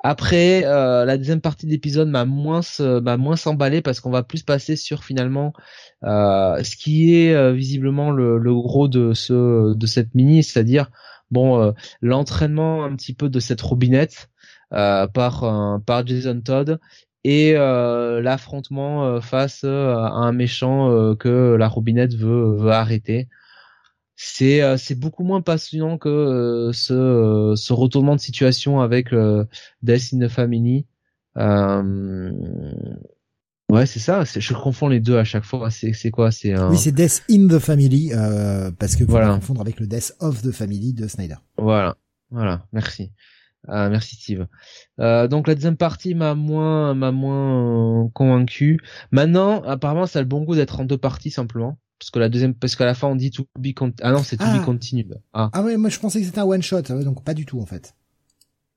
après, 0.00 0.64
euh, 0.64 1.04
la 1.04 1.16
deuxième 1.16 1.40
partie 1.40 1.66
de 1.66 1.70
l'épisode 1.70 2.08
m'a 2.08 2.24
moins 2.24 2.60
m'a 2.78 3.16
moins 3.16 3.36
emballé 3.46 3.80
parce 3.80 4.00
qu'on 4.00 4.10
va 4.10 4.22
plus 4.22 4.42
passer 4.42 4.76
sur 4.76 5.04
finalement 5.04 5.52
euh, 6.04 6.62
ce 6.62 6.76
qui 6.76 7.14
est 7.14 7.52
visiblement 7.52 8.10
le, 8.10 8.38
le, 8.38 8.54
gros 8.54 8.88
de 8.88 9.14
ce 9.14 9.74
de 9.74 9.86
cette 9.86 10.14
mini, 10.14 10.42
c'est-à-dire 10.42 10.90
bon 11.30 11.74
l'entraînement 12.02 12.84
un 12.84 12.94
petit 12.94 13.14
peu 13.14 13.28
de 13.30 13.40
cette 13.40 13.60
robinette 13.62 14.28
par 14.70 15.80
par 15.86 16.06
Jason 16.06 16.40
Todd 16.42 16.78
et 17.24 17.54
euh, 17.56 18.20
l'affrontement 18.22 19.04
euh, 19.04 19.20
face 19.20 19.62
euh, 19.64 19.94
à 19.96 20.12
un 20.12 20.32
méchant 20.32 21.14
que 21.16 21.56
la 21.58 21.68
robinette 21.68 22.14
veut, 22.14 22.56
veut 22.56 22.70
arrêter. 22.70 23.28
C'est 24.20 24.76
c'est 24.78 24.96
beaucoup 24.96 25.22
moins 25.22 25.42
passionnant 25.42 25.96
que 25.96 26.70
ce 26.72 27.54
ce 27.56 27.72
retournement 27.72 28.16
de 28.16 28.20
situation 28.20 28.80
avec 28.80 29.14
Death 29.82 30.12
in 30.12 30.18
the 30.18 30.28
Family. 30.28 30.86
Ouais, 33.70 33.86
c'est 33.86 34.00
ça. 34.00 34.24
Je 34.24 34.54
confonds 34.54 34.88
les 34.88 34.98
deux 34.98 35.18
à 35.18 35.24
chaque 35.24 35.44
fois. 35.44 35.70
C'est 35.70 35.92
c'est 35.92 36.10
quoi? 36.10 36.32
C'est 36.32 36.52
un... 36.52 36.68
oui, 36.68 36.76
c'est 36.76 36.90
Death 36.90 37.22
in 37.30 37.46
the 37.46 37.60
Family 37.60 38.10
parce 38.80 38.96
que 38.96 39.04
vous 39.04 39.10
voilà. 39.12 39.34
confondre 39.34 39.60
avec 39.60 39.78
le 39.78 39.86
Death 39.86 40.16
of 40.18 40.42
the 40.42 40.50
Family 40.50 40.94
de 40.94 41.06
Snyder. 41.06 41.36
Voilà, 41.56 41.96
voilà. 42.32 42.66
Merci. 42.72 43.12
Ah, 43.66 43.88
merci 43.90 44.16
Steve. 44.16 44.46
Euh, 45.00 45.28
donc 45.28 45.46
la 45.46 45.54
deuxième 45.54 45.76
partie 45.76 46.14
m'a 46.14 46.34
moins 46.34 46.94
m'a 46.94 47.10
moins 47.10 48.04
euh, 48.04 48.08
convaincu. 48.14 48.80
Maintenant, 49.10 49.62
apparemment, 49.62 50.06
ça 50.06 50.20
a 50.20 50.22
le 50.22 50.28
bon 50.28 50.42
goût 50.44 50.54
d'être 50.54 50.80
en 50.80 50.84
deux 50.84 50.96
parties 50.96 51.30
simplement, 51.30 51.78
parce 51.98 52.10
que 52.10 52.18
la 52.18 52.28
deuxième, 52.28 52.54
parce 52.54 52.76
qu'à 52.76 52.86
la 52.86 52.94
fin 52.94 53.08
on 53.08 53.16
dit 53.16 53.30
to 53.30 53.46
be 53.58 53.68
ah 54.02 54.12
non 54.12 54.22
c'est 54.22 54.36
to 54.36 54.44
be 54.44 54.60
ah. 54.60 54.64
continued. 54.64 55.20
Ah. 55.32 55.50
ah 55.52 55.62
ouais, 55.62 55.76
moi 55.76 55.90
je 55.90 55.98
pensais 55.98 56.20
que 56.20 56.26
c'était 56.26 56.38
un 56.38 56.44
one 56.44 56.62
shot, 56.62 56.82
donc 56.82 57.24
pas 57.24 57.34
du 57.34 57.44
tout 57.44 57.60
en 57.60 57.66
fait. 57.66 57.94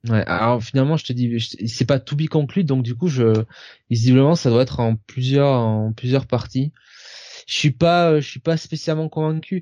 Ouais, 0.09 0.23
alors 0.25 0.63
finalement 0.63 0.97
je 0.97 1.05
te 1.05 1.13
dis 1.13 1.39
c'est 1.67 1.85
pas 1.85 1.99
to 1.99 2.15
be 2.15 2.27
conclude, 2.27 2.65
donc 2.65 2.83
du 2.83 2.95
coup 2.95 3.07
je 3.07 3.43
visiblement 3.89 4.35
ça 4.35 4.49
doit 4.49 4.63
être 4.63 4.79
en 4.79 4.95
plusieurs 4.95 5.51
en 5.51 5.93
plusieurs 5.93 6.25
parties. 6.25 6.71
Je 7.47 7.53
suis 7.53 7.71
pas 7.71 8.19
je 8.19 8.27
suis 8.27 8.39
pas 8.39 8.57
spécialement 8.57 9.09
convaincu. 9.09 9.61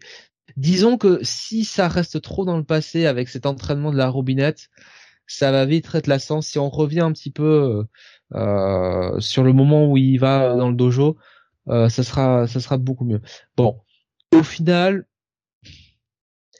Disons 0.55 0.97
que 0.97 1.19
si 1.21 1.65
ça 1.65 1.87
reste 1.87 2.21
trop 2.21 2.45
dans 2.45 2.57
le 2.57 2.63
passé 2.63 3.05
avec 3.05 3.29
cet 3.29 3.45
entraînement 3.45 3.91
de 3.91 3.97
la 3.97 4.09
robinette, 4.09 4.69
ça 5.27 5.51
va 5.51 5.65
vite 5.65 5.93
être 5.93 6.07
lassant. 6.07 6.41
Si 6.41 6.57
on 6.57 6.69
revient 6.69 7.01
un 7.01 7.11
petit 7.11 7.31
peu 7.31 7.85
euh, 8.35 9.19
sur 9.19 9.43
le 9.43 9.53
moment 9.53 9.91
où 9.91 9.97
il 9.97 10.17
va 10.17 10.55
dans 10.55 10.69
le 10.69 10.75
dojo, 10.75 11.09
euh, 11.09 11.13
ça 11.69 12.03
sera 12.03 12.47
ça 12.47 12.59
sera 12.59 12.77
beaucoup 12.77 13.05
mieux. 13.05 13.21
Bon, 13.55 13.79
au 14.33 14.43
final, 14.43 15.05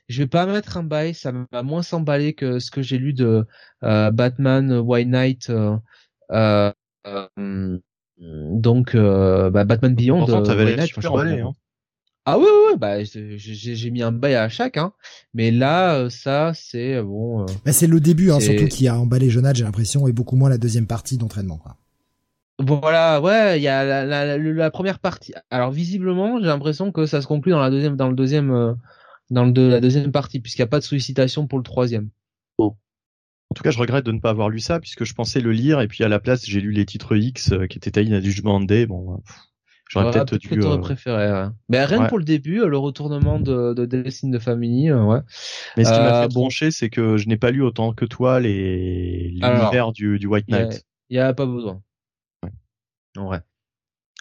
je 0.07 0.23
vais 0.23 0.27
pas 0.27 0.45
mettre 0.45 0.77
un 0.77 0.83
bail, 0.83 1.13
ça 1.13 1.31
va 1.51 1.63
moins 1.63 1.83
s'emballer 1.83 2.33
que 2.33 2.59
ce 2.59 2.71
que 2.71 2.81
j'ai 2.81 2.97
lu 2.97 3.13
de 3.13 3.45
euh, 3.83 4.11
Batman 4.11 4.71
White 4.79 5.07
Knight 5.07 5.51
donc 8.19 8.95
bah, 8.95 9.63
Batman 9.65 9.95
Beyond. 9.95 10.19
Pourtant, 10.19 10.43
t'avais 10.43 10.75
l'air 10.75 10.85
super 10.85 11.13
emballé. 11.13 11.41
Hein. 11.41 11.53
Ah 12.25 12.37
ouais, 12.37 12.45
ouais, 12.45 12.77
bah 12.77 13.03
j'ai 13.03 13.91
mis 13.91 14.03
un 14.03 14.11
bail 14.11 14.35
à 14.35 14.49
chaque, 14.49 14.77
hein. 14.77 14.93
Mais 15.33 15.49
là, 15.49 16.11
ça, 16.11 16.51
c'est 16.53 17.01
bon. 17.01 17.45
Bah, 17.65 17.71
c'est 17.71 17.87
le 17.87 17.99
début, 17.99 18.29
hein, 18.29 18.39
surtout 18.39 18.67
qui 18.67 18.87
a 18.87 18.99
emballé 18.99 19.31
Jonathan, 19.31 19.55
j'ai 19.55 19.63
l'impression, 19.63 20.07
et 20.07 20.11
beaucoup 20.11 20.35
moins 20.35 20.49
la 20.49 20.59
deuxième 20.59 20.85
partie 20.85 21.17
d'entraînement, 21.17 21.57
quoi. 21.57 21.77
Voilà, 22.59 23.21
ouais, 23.21 23.57
il 23.57 23.63
y 23.63 23.69
a 23.69 23.85
la, 23.85 24.05
la, 24.05 24.37
la, 24.37 24.71
première 24.71 24.99
partie. 24.99 25.33
Alors 25.49 25.71
visiblement, 25.71 26.39
j'ai 26.39 26.47
l'impression 26.47 26.91
que 26.91 27.05
ça 27.05 27.21
se 27.21 27.27
conclut 27.27 27.53
dans 27.53 27.61
la 27.61 27.69
deuxième, 27.69 27.95
dans 27.95 28.09
le 28.09 28.15
deuxième, 28.15 28.51
euh, 28.51 28.73
dans 29.29 29.45
le 29.45 29.53
de, 29.53 29.61
la 29.61 29.79
deuxième 29.79 30.11
partie, 30.11 30.41
puisqu'il 30.41 30.61
n'y 30.61 30.65
a 30.65 30.67
pas 30.67 30.79
de 30.79 30.83
sollicitation 30.83 31.47
pour 31.47 31.57
le 31.57 31.63
troisième. 31.63 32.09
Bon. 32.57 32.75
En 33.49 33.55
tout 33.55 33.63
cas, 33.63 33.71
je 33.71 33.79
regrette 33.79 34.05
de 34.05 34.11
ne 34.11 34.19
pas 34.19 34.31
avoir 34.31 34.49
lu 34.49 34.59
ça, 34.59 34.81
puisque 34.81 35.05
je 35.05 35.13
pensais 35.13 35.39
le 35.39 35.53
lire, 35.53 35.79
et 35.79 35.87
puis 35.87 36.03
à 36.03 36.09
la 36.09 36.19
place, 36.19 36.45
j'ai 36.45 36.59
lu 36.59 36.71
les 36.71 36.85
titres 36.85 37.15
X 37.15 37.53
euh, 37.53 37.65
qui 37.65 37.77
étaient 37.77 37.91
taillés 37.91 38.13
à 38.13 38.19
du 38.19 38.29
jugement 38.29 38.59
Day. 38.59 38.85
Bon, 38.85 39.23
j'aurais 39.89 40.11
peut-être 40.11 40.37
dû. 40.37 40.49
Euh... 40.61 40.77
préféré. 40.79 41.31
Ouais. 41.31 41.47
Mais 41.69 41.85
rien 41.85 42.07
pour 42.07 42.17
le 42.17 42.25
début, 42.25 42.67
le 42.67 42.77
retournement 42.77 43.39
de, 43.39 43.73
de 43.73 43.85
Destiny 43.85 44.33
de 44.33 44.39
famille, 44.39 44.89
euh, 44.89 45.01
ouais. 45.05 45.19
Mais 45.77 45.85
ce 45.85 45.93
qui 45.93 45.99
m'a 45.99 46.23
fait 46.23 46.33
broncher, 46.33 46.71
c'est 46.71 46.89
que 46.89 47.15
je 47.15 47.29
n'ai 47.29 47.37
pas 47.37 47.51
lu 47.51 47.63
autant 47.63 47.93
que 47.93 48.03
toi 48.03 48.41
les 48.41 49.29
l'univers 49.29 49.93
du, 49.93 50.19
du 50.19 50.27
White 50.27 50.49
Knight. 50.49 50.85
Il 51.09 51.15
y 51.15 51.19
a 51.19 51.33
pas 51.33 51.45
besoin. 51.45 51.81
En 53.17 53.25
vrai. 53.25 53.41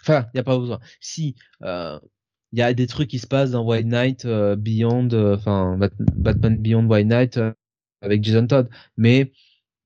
Enfin, 0.01 0.27
il 0.33 0.37
y 0.37 0.39
a 0.39 0.43
pas 0.43 0.57
besoin. 0.57 0.79
Si 1.01 1.35
euh, 1.63 1.99
il 2.51 2.59
y 2.59 2.61
a 2.61 2.73
des 2.73 2.87
trucs 2.87 3.09
qui 3.09 3.19
se 3.19 3.27
passent 3.27 3.51
dans 3.51 3.65
White 3.65 3.87
Knight 3.87 4.25
euh, 4.25 4.55
Beyond, 4.55 5.09
euh, 5.13 5.35
enfin 5.35 5.77
Batman 6.15 6.57
Beyond 6.57 6.87
White 6.87 7.07
Knight 7.07 7.39
avec 8.01 8.23
Jason 8.23 8.47
Todd, 8.47 8.69
mais 8.97 9.31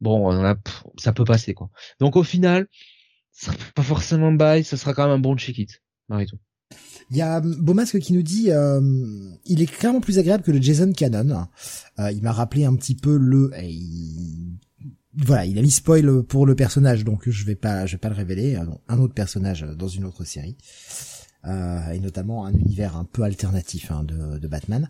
bon, 0.01 0.55
ça 0.97 1.13
peut 1.13 1.25
passer 1.25 1.53
quoi. 1.53 1.69
Donc 1.99 2.15
au 2.15 2.23
final, 2.23 2.67
ça 3.31 3.51
sera 3.51 3.57
pas 3.75 3.83
forcément 3.83 4.31
bail, 4.31 4.63
ça 4.63 4.77
sera 4.77 4.93
quand 4.93 5.03
même 5.03 5.15
un 5.15 5.19
bon 5.19 5.35
check-it, 5.35 5.81
Maritou. 6.07 6.37
Il 7.09 7.17
y 7.17 7.21
a 7.21 7.41
Beaumasque 7.41 7.99
qui 7.99 8.13
nous 8.13 8.21
dit 8.21 8.51
euh, 8.51 8.81
il 9.45 9.61
est 9.61 9.65
clairement 9.65 10.01
plus 10.01 10.19
agréable 10.19 10.43
que 10.43 10.51
le 10.51 10.61
Jason 10.61 10.91
Cannon. 10.93 11.47
Euh, 11.99 12.11
il 12.11 12.21
m'a 12.21 12.31
rappelé 12.31 12.65
un 12.65 12.75
petit 12.75 12.95
peu 12.95 13.17
le 13.17 13.51
voilà, 15.15 15.45
il 15.45 15.57
a 15.57 15.61
mis 15.61 15.71
spoil 15.71 16.23
pour 16.23 16.45
le 16.45 16.55
personnage, 16.55 17.03
donc 17.03 17.29
je 17.29 17.45
vais 17.45 17.55
pas, 17.55 17.85
je 17.85 17.93
vais 17.93 17.99
pas 17.99 18.09
le 18.09 18.15
révéler. 18.15 18.57
Un 18.87 18.99
autre 18.99 19.13
personnage 19.13 19.61
dans 19.61 19.87
une 19.87 20.05
autre 20.05 20.23
série, 20.23 20.57
euh, 21.45 21.91
et 21.91 21.99
notamment 21.99 22.45
un 22.45 22.53
univers 22.53 22.97
un 22.97 23.05
peu 23.05 23.23
alternatif 23.23 23.91
hein, 23.91 24.03
de, 24.03 24.37
de, 24.39 24.47
Batman. 24.47 24.89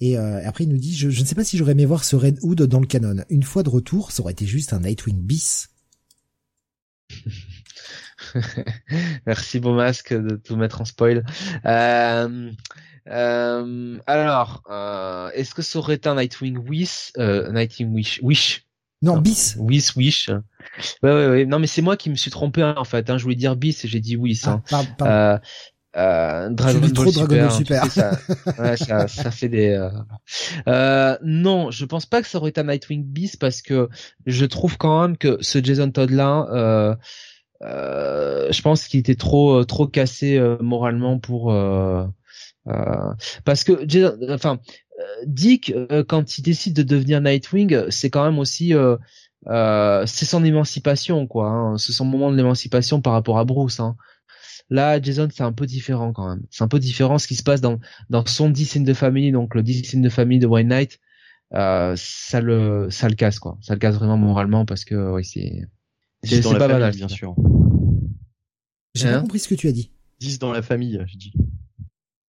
Et 0.00 0.18
euh, 0.18 0.46
après, 0.46 0.64
il 0.64 0.70
nous 0.70 0.78
dit, 0.78 0.94
je, 0.96 1.08
je, 1.10 1.20
ne 1.20 1.26
sais 1.26 1.34
pas 1.34 1.44
si 1.44 1.56
j'aurais 1.56 1.72
aimé 1.72 1.84
voir 1.84 2.04
ce 2.04 2.16
Red 2.16 2.38
Hood 2.42 2.62
dans 2.62 2.80
le 2.80 2.86
canon. 2.86 3.22
Une 3.30 3.44
fois 3.44 3.62
de 3.62 3.70
retour, 3.70 4.10
ça 4.10 4.22
aurait 4.22 4.32
été 4.32 4.46
juste 4.46 4.72
un 4.72 4.80
Nightwing 4.80 5.20
bis. 5.20 5.68
Merci 9.26 9.60
beau 9.60 9.74
masque 9.74 10.12
de 10.14 10.36
tout 10.36 10.56
mettre 10.56 10.80
en 10.80 10.84
spoil. 10.84 11.24
Euh, 11.64 12.50
euh, 13.08 13.98
alors, 14.06 14.62
euh, 14.70 15.30
est-ce 15.34 15.54
que 15.54 15.62
ça 15.62 15.78
aurait 15.78 15.94
été 15.94 16.08
un 16.08 16.14
Nightwing 16.14 16.56
Wish, 16.56 17.12
euh, 17.18 17.52
Nightwing 17.52 17.92
Wish, 17.92 18.20
Wish 18.22 18.63
non, 19.04 19.18
bis. 19.18 19.56
Wish, 19.58 19.96
Wish. 19.96 20.30
Ouais, 21.02 21.12
ouais, 21.12 21.28
ouais. 21.28 21.46
Non, 21.46 21.58
mais 21.58 21.66
c'est 21.66 21.82
moi 21.82 21.96
qui 21.96 22.10
me 22.10 22.14
suis 22.14 22.30
trompé 22.30 22.62
en 22.62 22.84
fait. 22.84 23.10
Hein. 23.10 23.18
Je 23.18 23.22
voulais 23.22 23.36
dire 23.36 23.54
bis 23.54 23.84
et 23.84 23.88
j'ai 23.88 24.00
dit 24.00 24.16
Wish. 24.16 24.46
Hein. 24.46 24.62
Ah, 24.72 24.82
euh, 25.02 25.38
euh, 25.96 26.48
Dragon 26.50 26.80
Ball 26.80 26.92
trop 26.92 27.10
Super. 27.10 27.26
Dragon 27.26 27.42
Ball 27.42 27.50
Super. 27.52 27.86
Ça, 27.86 28.18
ouais, 28.58 28.76
ça, 28.76 29.06
ça, 29.08 29.30
fait 29.30 29.48
des. 29.48 29.68
Euh... 29.68 29.90
Euh, 30.66 31.18
non, 31.22 31.70
je 31.70 31.84
pense 31.84 32.06
pas 32.06 32.22
que 32.22 32.28
ça 32.28 32.38
aurait 32.38 32.50
été 32.50 32.60
un 32.60 32.64
Nightwing 32.64 33.04
bis 33.04 33.36
parce 33.36 33.62
que 33.62 33.88
je 34.26 34.44
trouve 34.46 34.78
quand 34.78 35.02
même 35.02 35.16
que 35.16 35.38
ce 35.40 35.62
Jason 35.62 35.90
Todd 35.90 36.10
là, 36.10 36.48
euh, 36.50 36.94
euh, 37.62 38.50
je 38.50 38.62
pense 38.62 38.88
qu'il 38.88 39.00
était 39.00 39.14
trop 39.14 39.64
trop 39.64 39.86
cassé 39.86 40.38
euh, 40.38 40.56
moralement 40.60 41.18
pour. 41.18 41.52
Euh, 42.66 43.12
parce 43.44 43.62
que 43.62 43.86
Jason, 43.86 44.16
enfin 44.30 44.54
euh, 44.54 44.56
Dick, 45.26 45.70
euh, 45.70 46.04
quand 46.04 46.38
il 46.38 46.42
décide 46.42 46.74
de 46.74 46.82
devenir 46.82 47.20
Nightwing, 47.20 47.90
c'est 47.90 48.10
quand 48.10 48.24
même 48.24 48.38
aussi 48.38 48.72
euh, 48.74 48.96
c'est 50.06 50.24
son 50.24 50.44
émancipation, 50.44 51.26
quoi. 51.26 51.48
Hein. 51.48 51.78
C'est 51.78 51.92
son 51.92 52.04
moment 52.04 52.30
de 52.30 52.36
l'émancipation 52.36 53.00
par 53.00 53.12
rapport 53.12 53.38
à 53.38 53.44
Bruce. 53.44 53.80
Hein. 53.80 53.96
Là, 54.70 55.00
Jason, 55.00 55.28
c'est 55.32 55.42
un 55.42 55.52
peu 55.52 55.66
différent 55.66 56.12
quand 56.12 56.28
même. 56.28 56.42
C'est 56.50 56.64
un 56.64 56.68
peu 56.68 56.78
différent 56.78 57.18
ce 57.18 57.26
qui 57.26 57.34
se 57.34 57.42
passe 57.42 57.60
dans 57.60 57.78
dans 58.08 58.24
son 58.24 58.48
dessin 58.48 58.80
de 58.80 58.94
famille, 58.94 59.32
donc 59.32 59.54
le 59.54 59.62
dessin 59.62 60.00
de 60.00 60.08
famille 60.08 60.38
de 60.38 60.46
White 60.46 60.68
Knight. 60.68 61.00
ça 61.52 62.40
le 62.40 62.88
ça 62.90 63.08
le 63.08 63.14
casse 63.14 63.38
quoi. 63.38 63.58
Ça 63.60 63.74
le 63.74 63.80
casse 63.80 63.96
vraiment 63.96 64.16
moralement 64.16 64.64
parce 64.64 64.84
que 64.84 65.12
oui 65.12 65.24
c'est 65.24 65.68
c'est 66.22 66.42
pas 66.42 66.68
banal 66.68 66.94
bien 66.94 67.08
sûr. 67.08 67.34
J'ai 68.94 69.08
pas 69.08 69.16
hein 69.16 69.20
compris 69.22 69.40
ce 69.40 69.48
que 69.48 69.54
tu 69.54 69.68
as 69.68 69.72
dit. 69.72 69.90
10 70.20 70.38
dans 70.38 70.52
la 70.52 70.62
famille, 70.62 70.98
je 71.06 71.18
dis. 71.18 71.32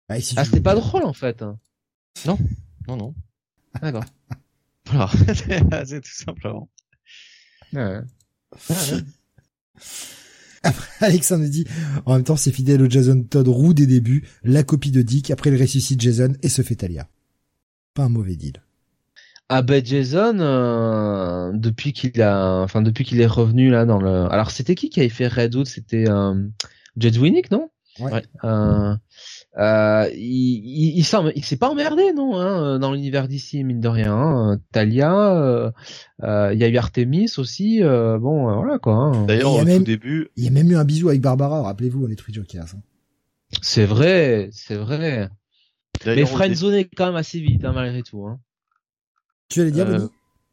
ah, 0.08 0.16
ah 0.36 0.44
c'était 0.44 0.60
pas 0.60 0.74
drôle 0.74 1.04
en 1.04 1.14
fait. 1.14 1.42
Non, 2.26 2.38
non, 2.88 2.96
non. 2.96 3.14
D'accord. 3.80 4.04
Voilà, 4.86 5.10
c'est 5.86 6.00
tout 6.00 6.10
simplement. 6.10 6.68
Ouais. 7.72 8.00
Après, 10.62 11.06
Alexandre 11.06 11.46
dit, 11.46 11.64
en 12.06 12.14
même 12.14 12.24
temps, 12.24 12.36
c'est 12.36 12.50
fidèle 12.50 12.82
au 12.82 12.90
Jason 12.90 13.22
Todd 13.22 13.46
roux 13.46 13.72
des 13.72 13.86
débuts, 13.86 14.26
la 14.42 14.62
copie 14.64 14.90
de 14.90 15.02
Dick, 15.02 15.30
après 15.30 15.50
il 15.50 15.60
ressuscite 15.60 16.00
Jason 16.00 16.32
et 16.42 16.48
se 16.48 16.62
fait 16.62 16.74
Talia. 16.74 17.08
Pas 17.94 18.04
un 18.04 18.08
mauvais 18.08 18.36
deal. 18.36 18.62
Ah 19.48 19.62
ben 19.62 19.84
Jason, 19.84 20.38
euh, 20.38 21.50
depuis 21.54 21.92
qu'il 21.92 22.20
a, 22.22 22.60
enfin 22.62 22.82
depuis 22.82 23.04
qu'il 23.04 23.20
est 23.20 23.26
revenu 23.26 23.70
là 23.70 23.84
dans 23.84 24.00
le, 24.00 24.30
alors 24.30 24.52
c'était 24.52 24.76
qui 24.76 24.90
qui 24.90 25.00
avait 25.00 25.08
fait 25.08 25.26
Redwood 25.26 25.66
C'était 25.66 26.08
euh, 26.08 26.34
Jet 26.96 27.16
Winnick, 27.16 27.50
non? 27.50 27.68
Ouais. 27.98 28.22
Euh, 28.44 28.94
euh, 29.58 30.08
il, 30.14 30.98
il, 30.98 31.04
il 31.34 31.44
s'est 31.44 31.56
pas 31.56 31.68
emmerdé 31.68 32.12
non 32.12 32.38
hein, 32.38 32.78
dans 32.78 32.92
l'univers 32.92 33.26
d'ici 33.26 33.64
mine 33.64 33.80
de 33.80 33.88
rien. 33.88 34.14
Hein. 34.14 34.60
Talia, 34.72 35.36
euh, 35.36 35.70
euh, 36.22 36.52
il 36.52 36.60
y 36.60 36.64
a 36.64 36.68
eu 36.68 36.76
Artemis 36.76 37.32
aussi. 37.38 37.82
Euh, 37.82 38.18
bon, 38.18 38.54
voilà 38.54 38.78
quoi. 38.78 38.94
Hein. 38.94 39.26
D'ailleurs 39.26 39.54
au 39.54 39.64
tout 39.64 39.82
début, 39.82 40.28
il 40.36 40.44
y 40.44 40.48
a 40.48 40.50
même 40.50 40.70
eu 40.70 40.76
un 40.76 40.84
bisou 40.84 41.08
avec 41.08 41.20
Barbara. 41.20 41.62
Rappelez-vous, 41.62 42.06
les 42.06 42.16
Tree 42.16 42.32
Jokers. 42.32 42.74
Hein. 42.74 42.80
C'est 43.62 43.86
vrai, 43.86 44.50
c'est 44.52 44.76
vrai. 44.76 45.28
Mais 46.06 46.24
friendzone 46.24 46.84
quand 46.96 47.06
même 47.06 47.16
assez 47.16 47.40
vite 47.40 47.64
hein, 47.64 47.72
malgré 47.72 48.02
tout. 48.02 48.24
Hein. 48.26 48.38
Tu 49.48 49.60
allais 49.60 49.72
dire 49.72 50.08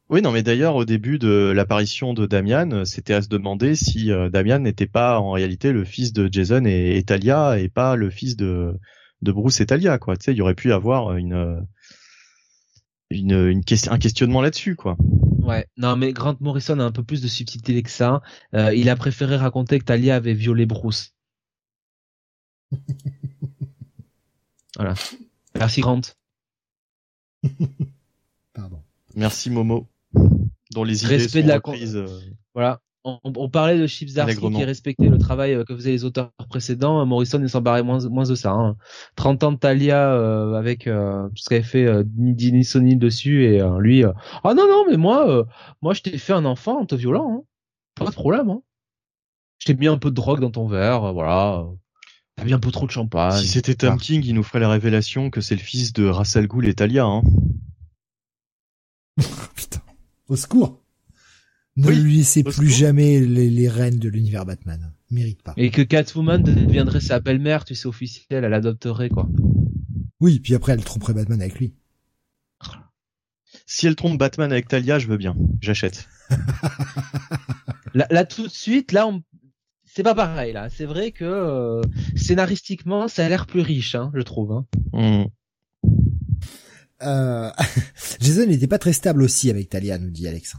oui, 0.09 0.21
non, 0.21 0.31
mais 0.31 0.41
d'ailleurs, 0.41 0.75
au 0.75 0.85
début 0.85 1.19
de 1.19 1.51
l'apparition 1.53 2.13
de 2.13 2.25
Damian, 2.25 2.85
c'était 2.85 3.13
à 3.13 3.21
se 3.21 3.27
demander 3.27 3.75
si 3.75 4.09
euh, 4.11 4.29
Damian 4.29 4.59
n'était 4.59 4.87
pas 4.87 5.19
en 5.19 5.31
réalité 5.31 5.73
le 5.73 5.83
fils 5.83 6.13
de 6.13 6.29
Jason 6.31 6.63
et, 6.63 7.03
Talia 7.05 7.59
et 7.59 7.67
pas 7.67 7.97
le 7.97 8.09
fils 8.09 8.37
de, 8.37 8.73
de 9.21 9.31
Bruce 9.33 9.59
et 9.59 9.65
Talia, 9.65 9.97
quoi. 9.97 10.15
Tu 10.15 10.23
sais, 10.23 10.31
il 10.31 10.37
y 10.37 10.41
aurait 10.41 10.55
pu 10.55 10.71
avoir 10.71 11.17
une, 11.17 11.67
une, 13.09 13.47
une 13.47 13.65
question, 13.65 13.91
un 13.91 13.97
questionnement 13.97 14.41
là-dessus, 14.41 14.77
quoi. 14.77 14.95
Ouais, 15.47 15.67
non, 15.75 15.97
mais 15.97 16.13
Grant 16.13 16.37
Morrison 16.39 16.79
a 16.79 16.83
un 16.83 16.91
peu 16.91 17.03
plus 17.03 17.21
de 17.21 17.27
subtilité 17.27 17.83
que 17.83 17.89
ça. 17.89 18.21
Euh, 18.53 18.73
il 18.73 18.89
a 18.89 18.95
préféré 18.95 19.35
raconter 19.35 19.77
que 19.79 19.85
Talia 19.85 20.15
avait 20.15 20.33
violé 20.33 20.65
Bruce. 20.65 21.13
voilà. 24.75 24.93
Merci 25.55 25.81
Grant. 25.81 26.01
Pardon. 28.53 28.81
Merci 29.15 29.49
Momo 29.49 29.87
dont 30.71 30.83
les 30.83 31.03
idées 31.03 31.17
Respect 31.17 31.41
sont 31.41 31.45
de 31.45 31.49
la 31.49 31.55
reprises, 31.55 31.95
euh, 31.95 32.07
Voilà. 32.53 32.81
On, 33.03 33.19
on, 33.23 33.49
parlait 33.49 33.79
de 33.79 33.87
Chips 33.87 34.13
Zarsky 34.13 34.51
qui 34.51 34.63
respectait 34.65 35.07
le 35.07 35.17
travail 35.17 35.53
euh, 35.53 35.63
que 35.63 35.73
faisaient 35.73 35.91
les 35.91 36.03
auteurs 36.03 36.31
précédents. 36.49 37.05
Morrison 37.05 37.39
ne 37.39 37.47
s'en 37.47 37.61
barrait 37.61 37.83
moins, 37.83 38.05
moins 38.09 38.25
de 38.25 38.35
ça. 38.35 38.51
Hein. 38.51 38.75
30 39.15 39.43
ans 39.43 39.51
de 39.53 39.57
Talia 39.57 40.11
euh, 40.11 40.55
avec 40.55 40.87
euh, 40.87 41.29
tout 41.29 41.37
ce 41.37 41.49
qu'avait 41.49 41.63
fait 41.63 41.85
euh, 41.85 42.03
Dini 42.05 42.65
Sony 42.65 42.97
dessus 42.97 43.45
et 43.45 43.61
lui. 43.79 44.03
ah 44.03 44.53
non 44.53 44.67
non 44.67 44.85
mais 44.89 44.97
moi 44.97 45.45
moi 45.81 45.93
je 45.93 46.01
t'ai 46.01 46.17
fait 46.17 46.33
un 46.33 46.43
enfant 46.43 46.81
en 46.81 46.85
te 46.85 46.95
violant. 46.95 47.31
Hein. 47.31 47.43
Pas 47.95 48.05
de 48.05 48.15
problème. 48.15 48.49
Hein. 48.49 48.61
Je 49.59 49.67
t'ai 49.67 49.73
mis 49.73 49.87
un 49.87 49.97
peu 49.97 50.09
de 50.09 50.15
drogue 50.15 50.41
dans 50.41 50.51
ton 50.51 50.67
verre. 50.67 51.13
Voilà. 51.13 51.65
T'as 52.35 52.43
mis 52.43 52.53
un 52.53 52.59
peu 52.59 52.71
trop 52.71 52.85
de 52.85 52.91
champagne. 52.91 53.39
Si 53.39 53.47
c'était 53.47 53.75
Tom 53.75 53.97
King, 53.97 54.21
il 54.25 54.35
nous 54.35 54.43
ferait 54.43 54.59
la 54.59 54.69
révélation 54.69 55.29
que 55.29 55.39
c'est 55.39 55.55
le 55.55 55.61
fils 55.61 55.93
de 55.93 56.07
Russell 56.07 56.47
Gould 56.47 56.67
et 56.67 56.73
Talia. 56.73 57.05
Hein. 57.05 57.21
Putain. 59.55 59.79
Au 60.29 60.35
secours. 60.35 60.81
Ne 61.75 61.91
lui 61.91 62.17
laissez 62.17 62.43
plus 62.43 62.69
jamais 62.69 63.19
les, 63.19 63.49
les 63.49 63.69
rênes 63.69 63.99
de 63.99 64.09
l'univers 64.09 64.45
Batman. 64.45 64.91
Mérite 65.11 65.41
pas. 65.43 65.53
Et 65.57 65.69
que 65.69 65.81
Catwoman 65.81 66.41
deviendrait 66.41 67.01
sa 67.01 67.19
belle-mère, 67.19 67.65
tu 67.65 67.75
sais, 67.75 67.87
officielle, 67.87 68.43
elle 68.43 68.53
adopterait, 68.53 69.09
quoi. 69.09 69.29
Oui, 70.19 70.39
puis 70.39 70.55
après, 70.55 70.73
elle 70.73 70.83
tromperait 70.83 71.13
Batman 71.13 71.39
avec 71.39 71.59
lui. 71.59 71.73
Si 73.65 73.85
elle 73.85 73.95
trompe 73.95 74.17
Batman 74.17 74.51
avec 74.51 74.67
Talia, 74.67 74.97
je 74.97 75.07
veux 75.07 75.17
bien. 75.17 75.35
J'achète. 75.61 76.07
là, 77.93 78.07
là, 78.09 78.25
tout 78.25 78.47
de 78.47 78.51
suite, 78.51 78.93
là, 78.93 79.07
on... 79.07 79.21
c'est 79.85 80.03
pas 80.03 80.15
pareil, 80.15 80.53
là. 80.53 80.69
C'est 80.69 80.85
vrai 80.85 81.11
que, 81.11 81.25
euh, 81.25 81.81
scénaristiquement, 82.15 83.07
ça 83.07 83.25
a 83.25 83.29
l'air 83.29 83.45
plus 83.45 83.61
riche, 83.61 83.93
hein, 83.95 84.11
je 84.15 84.21
trouve. 84.21 84.51
Hein. 84.53 84.65
Mmh. 84.93 85.25
Euh... 87.03 87.49
Jason 88.19 88.45
n'était 88.45 88.67
pas 88.67 88.79
très 88.79 88.93
stable 88.93 89.21
aussi 89.21 89.49
avec 89.49 89.69
Talia, 89.69 89.97
nous 89.97 90.09
dit 90.09 90.27
Alex. 90.27 90.55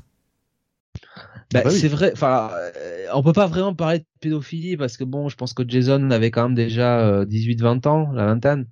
Bah, 1.52 1.60
ah 1.60 1.64
bah 1.64 1.70
c'est 1.70 1.88
vrai. 1.88 2.10
Enfin, 2.12 2.50
euh, 2.54 3.06
on 3.14 3.22
peut 3.22 3.32
pas 3.32 3.46
vraiment 3.46 3.74
parler 3.74 4.00
de 4.00 4.04
pédophilie 4.20 4.76
parce 4.76 4.96
que 4.96 5.04
bon, 5.04 5.28
je 5.28 5.36
pense 5.36 5.54
que 5.54 5.62
Jason 5.66 6.10
avait 6.10 6.30
quand 6.30 6.44
même 6.44 6.54
déjà 6.54 7.24
18-20 7.24 7.86
euh, 7.86 7.88
ans, 7.88 8.12
la 8.12 8.26
vingtaine, 8.26 8.66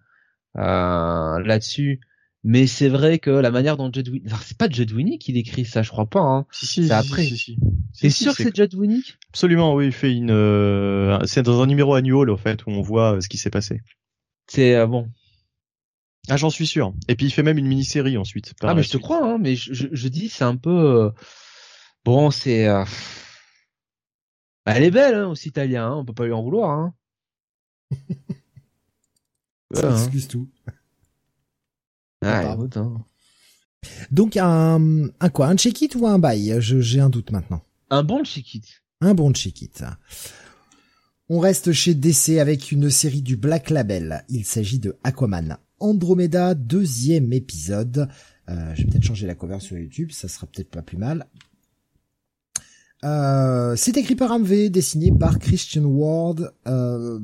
euh, 0.59 1.41
là-dessus. 1.41 2.01
Mais 2.49 2.69
c'est 2.69 2.89
vrai 2.89 3.19
que 3.19 3.31
la 3.31 3.51
manière 3.51 3.77
dont 3.77 3.91
Judd 3.93 4.09
Winnick, 4.09 4.27
enfin, 4.27 4.41
c'est 4.45 4.57
pas 4.57 4.69
Judd 4.71 4.93
Winnick 4.93 5.21
qui 5.23 5.37
écrit 5.37 5.65
ça, 5.65 5.83
je 5.83 5.91
crois 5.91 6.07
pas. 6.07 6.21
Hein. 6.21 6.47
Si, 6.53 6.67
si, 6.67 6.87
c'est 6.87 6.95
après. 6.95 7.25
Si, 7.25 7.37
si, 7.39 7.59
c'est 7.93 8.11
sûr 8.11 8.37
que 8.37 8.45
c'est 8.45 8.55
Judd 8.55 8.73
Winnick? 8.75 9.19
Absolument, 9.31 9.75
oui. 9.75 9.87
Il 9.87 9.93
fait 9.93 10.13
une. 10.13 10.31
Euh... 10.31 11.19
C'est 11.25 11.43
dans 11.43 11.61
un 11.61 11.67
numéro 11.67 11.95
annuel, 11.95 12.31
au 12.31 12.37
fait, 12.37 12.65
où 12.67 12.71
on 12.71 12.83
voit 12.83 13.21
ce 13.21 13.29
qui 13.29 13.39
s'est 13.39 13.51
passé. 13.51 13.81
C'est 14.47 14.77
euh, 14.77 14.87
bon. 14.87 15.09
Ah, 16.29 16.37
j'en 16.37 16.51
suis 16.51 16.67
sûr. 16.67 16.93
Et 17.09 17.15
puis 17.15 17.27
il 17.27 17.31
fait 17.31 17.43
même 17.43 17.59
une 17.59 17.67
mini-série 17.67 18.17
ensuite. 18.17 18.55
Ah, 18.63 18.75
mais 18.75 18.83
je 18.83 18.91
te 18.91 18.97
crois, 18.97 19.25
hein, 19.25 19.39
mais 19.39 19.57
je, 19.57 19.73
je, 19.73 19.87
je 19.93 20.09
dis, 20.09 20.29
c'est 20.29 20.45
un 20.45 20.57
peu. 20.57 21.13
Bon, 22.05 22.31
c'est. 22.31 22.69
Euh... 22.69 22.85
Bah, 24.65 24.73
elle 24.75 24.85
est 24.85 24.91
belle 24.91 25.15
hein, 25.15 25.29
aussi, 25.29 25.53
Talia. 25.53 25.87
Hein, 25.87 25.97
on 25.97 26.05
peut 26.05 26.13
pas 26.13 26.27
lui 26.27 26.33
en 26.33 26.43
vouloir. 26.43 26.71
Hein. 26.71 26.95
Ça 29.75 29.91
hein. 29.91 29.97
excuse 29.97 30.29
tout. 30.29 30.49
Ah, 32.23 32.55
écoute, 32.55 32.77
hein. 32.77 33.05
Donc 34.11 34.37
un, 34.37 35.09
un 35.21 35.29
quoi, 35.29 35.47
un 35.49 35.57
check-it 35.57 35.95
ou 35.95 36.07
un 36.07 36.19
bail 36.19 36.57
J'ai 36.61 37.01
un 37.01 37.11
doute 37.11 37.31
maintenant. 37.31 37.63
Un 37.91 38.03
bon 38.03 38.25
check-it. 38.25 38.83
Un 39.01 39.15
bon 39.15 39.33
check-it. 39.33 39.85
On 41.29 41.39
reste 41.41 41.73
chez 41.73 41.95
DC 41.95 42.39
avec 42.41 42.73
une 42.73 42.91
série 42.91 43.23
du 43.23 43.37
Black 43.37 43.71
Label. 43.71 44.25
Il 44.29 44.45
s'agit 44.45 44.79
de 44.79 44.97
Aquaman. 45.05 45.59
Andromeda, 45.79 46.55
deuxième 46.55 47.33
épisode. 47.33 48.09
Euh, 48.49 48.75
je 48.75 48.83
vais 48.83 48.89
peut-être 48.91 49.05
changer 49.05 49.27
la 49.27 49.35
cover 49.35 49.61
sur 49.61 49.79
YouTube, 49.79 50.11
ça 50.13 50.29
sera 50.29 50.47
peut-être 50.47 50.71
pas 50.71 50.83
plus 50.83 50.97
mal. 50.97 51.27
Euh, 53.05 53.77
c'est 53.77 53.97
écrit 53.97 54.17
par 54.17 54.39
MV, 54.39 54.71
dessiné 54.71 55.13
par 55.13 55.39
Christian 55.39 55.85
Ward. 55.85 56.53
Euh, 56.67 57.19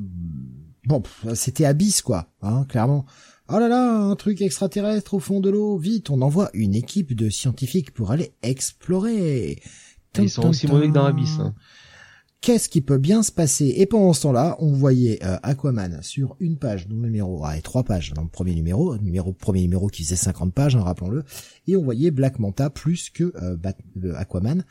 bon, 0.85 1.03
c'était 1.33 1.65
Abyss 1.65 2.01
quoi, 2.01 2.31
hein, 2.41 2.65
clairement. 2.69 3.05
Oh 3.49 3.59
là 3.59 3.67
là, 3.67 3.97
un 3.97 4.15
truc 4.15 4.41
extraterrestre 4.41 5.15
au 5.15 5.19
fond 5.19 5.39
de 5.39 5.49
l'eau, 5.49 5.77
vite, 5.77 6.09
on 6.09 6.21
envoie 6.21 6.49
une 6.53 6.75
équipe 6.75 7.13
de 7.13 7.29
scientifiques 7.29 7.91
pour 7.91 8.11
aller 8.11 8.33
explorer. 8.41 9.61
Ils 10.17 10.29
sont 10.29 10.47
aussi 10.47 10.67
mauvais 10.67 10.87
que 10.87 10.93
dans 10.93 11.05
Abyss. 11.05 11.39
Hein. 11.39 11.55
Qu'est-ce 12.43 12.67
qui 12.67 12.81
peut 12.81 12.97
bien 12.97 13.23
se 13.23 13.31
passer. 13.31 13.73
Et 13.77 13.85
pendant 13.85 14.11
ce 14.11 14.23
temps-là, 14.23 14.57
on 14.59 14.73
voyait 14.73 15.23
euh, 15.23 15.37
Aquaman 15.43 16.01
sur 16.01 16.35
une 16.41 16.57
page, 16.57 16.89
dans 16.89 16.97
le 16.97 17.03
numéro, 17.03 17.41
ah, 17.45 17.57
et 17.57 17.61
trois 17.61 17.83
pages 17.83 18.11
dans 18.11 18.21
le 18.21 18.27
premier 18.27 18.53
numéro, 18.53 18.97
numéro 18.97 19.31
premier 19.31 19.61
numéro 19.61 19.87
qui 19.87 20.03
faisait 20.03 20.17
50 20.17 20.53
pages, 20.53 20.75
hein, 20.75 20.81
rappelons-le, 20.81 21.23
et 21.67 21.77
on 21.77 21.83
voyait 21.83 22.11
Black 22.11 22.39
Manta 22.39 22.69
plus 22.69 23.09
que 23.09 23.31
euh, 23.41 24.13
Aquaman. 24.17 24.65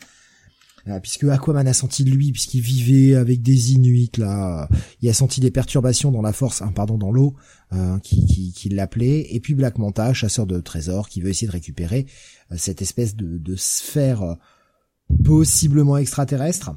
Euh, 0.86 1.00
puisque 1.00 1.24
Aquaman 1.24 1.66
a 1.66 1.72
senti 1.72 2.04
lui, 2.04 2.30
puisqu'il 2.32 2.60
vivait 2.60 3.14
avec 3.14 3.40
des 3.40 3.72
Inuits 3.72 4.10
là, 4.18 4.68
il 5.00 5.08
a 5.08 5.14
senti 5.14 5.40
des 5.40 5.50
perturbations 5.50 6.10
dans 6.10 6.20
la 6.20 6.34
force, 6.34 6.60
hein, 6.60 6.72
pardon, 6.74 6.98
dans 6.98 7.10
l'eau, 7.10 7.36
euh, 7.72 7.98
qui, 8.00 8.68
l'appelait, 8.70 9.34
et 9.34 9.40
puis 9.40 9.54
Black 9.54 9.78
Manta, 9.78 10.12
chasseur 10.12 10.44
de 10.44 10.60
trésors, 10.60 11.08
qui 11.08 11.22
veut 11.22 11.30
essayer 11.30 11.46
de 11.46 11.52
récupérer 11.52 12.04
euh, 12.50 12.56
cette 12.58 12.82
espèce 12.82 13.16
de 13.16 13.56
sphère 13.56 14.36
possiblement 15.24 15.96
extraterrestre, 15.96 16.72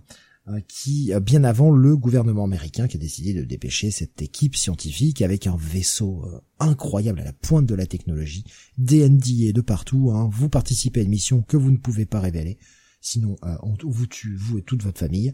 qui 0.67 1.11
bien 1.22 1.43
avant 1.43 1.72
le 1.72 1.98
gouvernement 1.98 2.43
américain 2.43 2.88
qui 2.88 2.98
a 2.98 2.99
décidé 2.99 3.33
de 3.33 3.43
dépêcher 3.43 3.90
cette 3.90 4.22
équipe 4.22 4.56
scientifique 4.56 5.22
avec 5.22 5.48
un 5.48 5.57
vaisseau 5.57 6.24
incroyable 6.59 7.19
à 7.19 7.24
la 7.24 7.33
pointe 7.33 7.65
de 7.65 7.75
la 7.75 7.85
technologie, 7.85 8.45
DND 8.77 9.41
et 9.41 9.53
de 9.53 9.61
partout, 9.61 10.11
hein. 10.11 10.30
vous 10.32 10.49
participez 10.49 11.01
à 11.01 11.03
une 11.03 11.09
mission 11.09 11.41
que 11.41 11.57
vous 11.57 11.72
ne 11.72 11.77
pouvez 11.77 12.06
pas 12.06 12.19
révéler, 12.19 12.57
sinon 13.01 13.38
euh, 13.43 13.56
on 13.64 13.75
vous 13.83 14.07
tue, 14.07 14.35
vous 14.35 14.59
et 14.59 14.61
toute 14.61 14.83
votre 14.83 14.99
famille. 14.99 15.33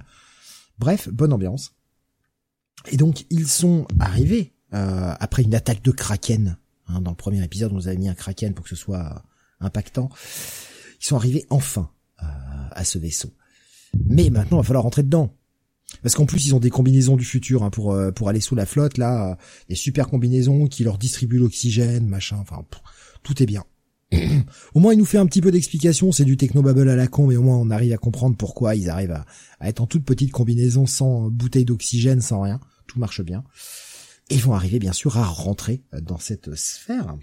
Bref, 0.80 1.10
bonne 1.10 1.34
ambiance. 1.34 1.76
Et 2.92 2.98
donc 2.98 3.26
ils 3.30 3.48
sont 3.48 3.88
arrivés 4.00 4.54
euh, 4.74 5.14
après 5.20 5.44
une 5.44 5.56
attaque 5.56 5.84
de 5.84 5.92
kraken. 5.92 6.58
Hein, 6.88 7.02
dans 7.02 7.12
le 7.12 7.18
premier 7.18 7.44
épisode, 7.44 7.72
on 7.72 7.76
nous 7.76 7.88
avait 7.88 7.98
mis 7.98 8.10
un 8.10 8.16
kraken 8.16 8.54
pour 8.54 8.64
que 8.64 8.70
ce 8.70 8.76
soit 8.76 9.24
impactant. 9.60 10.10
Ils 11.02 11.06
sont 11.06 11.16
arrivés 11.16 11.46
enfin 11.50 11.92
euh, 12.22 12.26
à 12.72 12.84
ce 12.84 12.98
vaisseau. 12.98 13.34
Mais 14.06 14.30
maintenant, 14.30 14.58
il 14.58 14.62
va 14.62 14.68
falloir 14.68 14.84
rentrer 14.84 15.04
dedans. 15.04 15.36
Parce 16.04 16.16
qu'en 16.16 16.26
plus, 16.26 16.46
ils 16.46 16.56
ont 16.56 16.60
des 16.60 16.70
combinaisons 16.70 17.18
du 17.18 17.26
futur 17.26 17.64
hein, 17.64 17.70
pour 17.70 17.98
pour 18.16 18.30
aller 18.30 18.40
sous 18.40 18.56
la 18.56 18.66
flotte 18.66 18.98
là, 18.98 19.38
des 19.68 19.76
super 19.76 20.08
combinaisons 20.08 20.68
qui 20.68 20.84
leur 20.86 20.98
distribuent 20.98 21.40
l'oxygène, 21.40 22.08
machin. 22.08 22.38
Enfin, 22.40 22.64
tout 23.24 23.44
est 23.44 23.46
bien. 23.46 23.64
au 24.74 24.80
moins 24.80 24.94
il 24.94 25.00
nous 25.00 25.06
fait 25.06 25.18
un 25.18 25.26
petit 25.26 25.42
peu 25.42 25.52
d'explication, 25.52 26.12
c'est 26.12 26.26
du 26.26 26.38
technobabble 26.38 26.90
à 26.90 26.96
la 26.96 27.08
con, 27.08 27.28
mais 27.28 27.38
au 27.38 27.44
moins 27.44 27.58
on 27.58 27.70
arrive 27.70 27.94
à 27.94 27.98
comprendre 27.98 28.36
pourquoi 28.36 28.76
ils 28.76 28.90
arrivent 28.90 29.24
à, 29.60 29.70
être 29.70 29.82
en 29.82 29.88
toute 29.88 30.04
petite 30.04 30.32
combinaison 30.32 30.86
sans 30.86 31.30
bouteille 31.30 31.66
d'oxygène, 31.66 32.22
sans 32.22 32.42
rien, 32.42 32.60
tout 32.88 33.00
marche 33.00 33.22
bien. 33.22 33.44
Et 34.30 34.36
ils 34.36 34.42
vont 34.42 34.54
arriver 34.54 34.80
bien 34.80 34.94
sûr 34.94 35.18
à 35.18 35.26
rentrer 35.26 35.84
dans 36.02 36.20
cette 36.20 36.56
sphère 36.56 37.18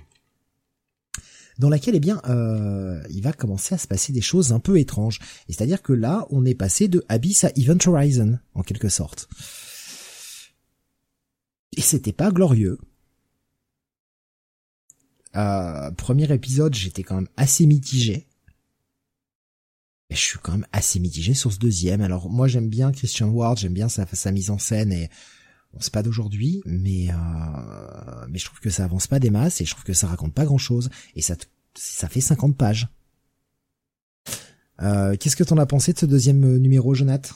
dans 1.59 1.69
laquelle 1.69 1.97
eh 1.97 2.01
bien 2.01 2.20
euh, 2.28 3.03
il 3.11 3.23
va 3.23 3.33
commencer 3.33 3.75
à 3.75 3.78
se 3.78 3.87
passer 3.89 4.12
des 4.12 4.20
choses 4.20 4.53
un 4.53 4.61
peu 4.61 4.78
étranges. 4.78 5.19
Et 5.49 5.53
c'est-à-dire 5.53 5.83
que 5.83 5.93
là, 5.93 6.27
on 6.31 6.45
est 6.45 6.55
passé 6.55 6.89
de 6.89 7.05
Abyss 7.09 7.45
à 7.45 7.51
Event 7.57 7.78
Horizon, 7.87 8.39
en 8.55 8.62
quelque 8.62 8.89
sorte. 8.89 9.28
Et 11.77 11.81
c'était 11.81 12.12
pas 12.12 12.31
glorieux. 12.31 12.78
Euh, 15.37 15.91
premier 15.93 16.33
épisode, 16.33 16.75
j'étais 16.75 17.03
quand 17.03 17.17
même 17.17 17.28
assez 17.37 17.67
mitigé. 17.67 18.27
Et 20.11 20.15
je 20.15 20.20
suis 20.20 20.39
quand 20.39 20.53
même 20.53 20.67
assez 20.73 21.01
mitigé 21.01 21.35
sur 21.35 21.53
ce 21.53 21.59
deuxième. 21.59 22.01
Alors 22.01 22.31
moi 22.31 22.49
j'aime 22.49 22.69
bien 22.69 22.93
Christian 22.93 23.28
Ward, 23.28 23.59
j'aime 23.59 23.75
bien 23.75 23.91
sa, 23.91 24.07
sa 24.07 24.33
mise 24.33 24.51
en 24.51 24.59
scène 24.59 24.91
et 24.91 25.11
bon 25.72 25.80
c'est 25.80 25.92
pas 25.92 26.02
d'aujourd'hui, 26.02 26.62
mais 26.66 27.10
euh, 27.10 28.26
mais 28.28 28.38
je 28.38 28.44
trouve 28.44 28.60
que 28.60 28.70
ça 28.70 28.84
avance 28.84 29.06
pas 29.06 29.18
des 29.18 29.30
masses 29.30 29.60
et 29.60 29.64
je 29.64 29.70
trouve 29.70 29.84
que 29.84 29.92
ça 29.92 30.06
raconte 30.06 30.34
pas 30.34 30.44
grand 30.44 30.58
chose 30.58 30.90
et 31.14 31.22
ça 31.22 31.36
ça 31.74 32.08
fait 32.08 32.20
50 32.20 32.56
pages. 32.56 32.88
Euh, 34.80 35.16
Qu'est-ce 35.16 35.36
que 35.36 35.44
t'en 35.44 35.58
as 35.58 35.66
pensé 35.66 35.92
de 35.92 35.98
ce 35.98 36.06
deuxième 36.06 36.58
numéro, 36.58 36.94
Jonathan? 36.94 37.34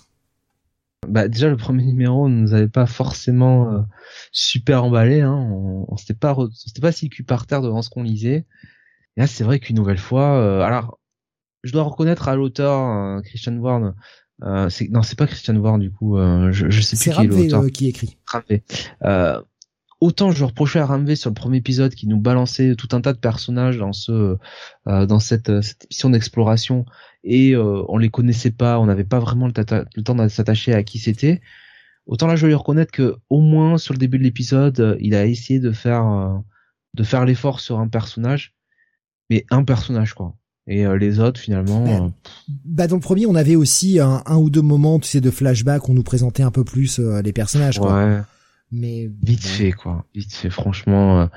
Bah 1.09 1.27
déjà 1.27 1.49
le 1.49 1.57
premier 1.57 1.85
numéro 1.85 2.29
ne 2.29 2.41
nous 2.41 2.55
avait 2.55 2.69
pas 2.69 2.87
forcément 2.87 3.73
euh, 3.73 3.83
super 4.31 4.85
emballé 4.85 5.21
hein. 5.21 5.35
on, 5.35 5.85
on 5.89 5.97
s'était 5.97 6.15
pas 6.15 6.37
c'était 6.55 6.81
pas 6.81 6.93
si 6.93 7.09
cul 7.09 7.25
par 7.25 7.49
terre 7.49 7.61
devant 7.61 7.83
ce 7.83 7.91
qu'on 7.91 8.05
lisait 8.05 8.47
et 9.17 9.21
là 9.21 9.27
c'est 9.27 9.43
vrai 9.43 9.59
qu'une 9.59 9.75
nouvelle 9.75 9.99
fois 9.99 10.39
euh, 10.39 10.61
alors 10.61 11.01
je 11.65 11.73
dois 11.73 11.83
reconnaître 11.83 12.29
à 12.29 12.37
l'auteur 12.37 12.79
euh, 12.79 13.21
Christian 13.23 13.57
Ward 13.57 13.97
c'est 14.69 14.91
non 14.91 15.03
c'est 15.03 15.17
pas 15.17 15.27
Christian 15.27 15.57
Ward 15.57 15.81
du 15.81 15.91
coup 15.91 16.17
je, 16.19 16.69
je 16.69 16.81
sais 16.81 16.97
plus 16.97 17.17
qui 17.17 17.25
est 17.25 17.29
l'auteur 17.29 17.67
qui 17.67 17.89
écrit 17.89 18.17
autant 20.01 20.33
je 20.33 20.45
reprochais 20.45 20.81
à 20.81 20.87
Ramvé 20.87 21.15
sur 21.15 21.31
le 21.31 21.35
premier 21.35 21.59
épisode 21.59 21.95
qui 21.95 22.09
nous 22.09 22.19
balançait 22.19 22.75
tout 22.75 22.89
un 22.93 23.01
tas 23.01 23.13
de 23.13 23.19
personnages 23.19 23.79
dans 23.79 23.93
ce 23.93 24.37
dans 24.87 25.21
cette, 25.21 25.61
cette 25.63 25.87
mission 25.91 26.11
d'exploration 26.11 26.87
et 27.25 27.55
euh, 27.55 27.85
on 27.89 27.99
les 27.99 28.11
connaissait 28.11 28.51
pas, 28.51 28.79
on 28.79 28.87
n'avait 28.87 29.05
pas 29.05 29.21
vraiment 29.21 29.47
le, 29.47 29.53
temps 29.53 30.15
de 30.15 30.29
s'attacher 30.29 30.75
à 30.75 30.83
qui 30.83 30.99
c'était. 30.99 31.41
Autant 32.07 32.27
là, 32.27 32.37
je 32.37 32.43
vais 32.43 32.49
lui 32.49 32.55
reconnaître 32.55 32.91
que 32.91 33.17
au 33.31 33.41
moins 33.41 33.79
sur 33.79 33.95
le 33.95 33.99
début 33.99 34.19
de 34.19 34.25
l'épisode, 34.25 34.81
euh, 34.81 34.97
il 35.01 35.15
a 35.15 35.25
essayé 35.27 35.61
de 35.61 35.71
faire 35.71 36.07
euh, 36.07 36.39
de 36.95 37.05
faire 37.05 37.25
l'effort 37.25 37.61
sur 37.61 37.79
un 37.79 37.89
personnage, 37.89 38.55
mais 39.31 39.47
un 39.51 39.65
personnage 39.65 40.15
quoi. 40.15 40.35
Et 40.67 40.87
les 40.99 41.19
autres 41.19 41.41
finalement. 41.41 42.13
Bah 42.65 42.87
dans 42.87 42.97
le 42.97 43.01
premier, 43.01 43.27
on 43.27 43.35
avait 43.35 43.57
aussi 43.57 43.99
un, 43.99 44.23
un, 44.27 44.37
ou 44.37 44.49
deux 44.49 44.63
moments, 44.63 45.01
tu 45.01 45.09
sais, 45.09 45.21
de 45.21 45.31
flashback, 45.31 45.89
on 45.89 45.95
nous 45.95 46.05
présentait 46.05 46.45
un 46.45 46.53
peu 46.53 46.63
plus 46.63 46.99
les 46.99 47.33
personnages. 47.33 47.81
Quoi. 47.81 47.95
Ouais. 47.95 48.21
Mais 48.71 49.11
vite 49.23 49.45
fait 49.45 49.73
quoi, 49.73 50.07
vite 50.15 50.33
fait. 50.33 50.51
Franchement, 50.51 51.29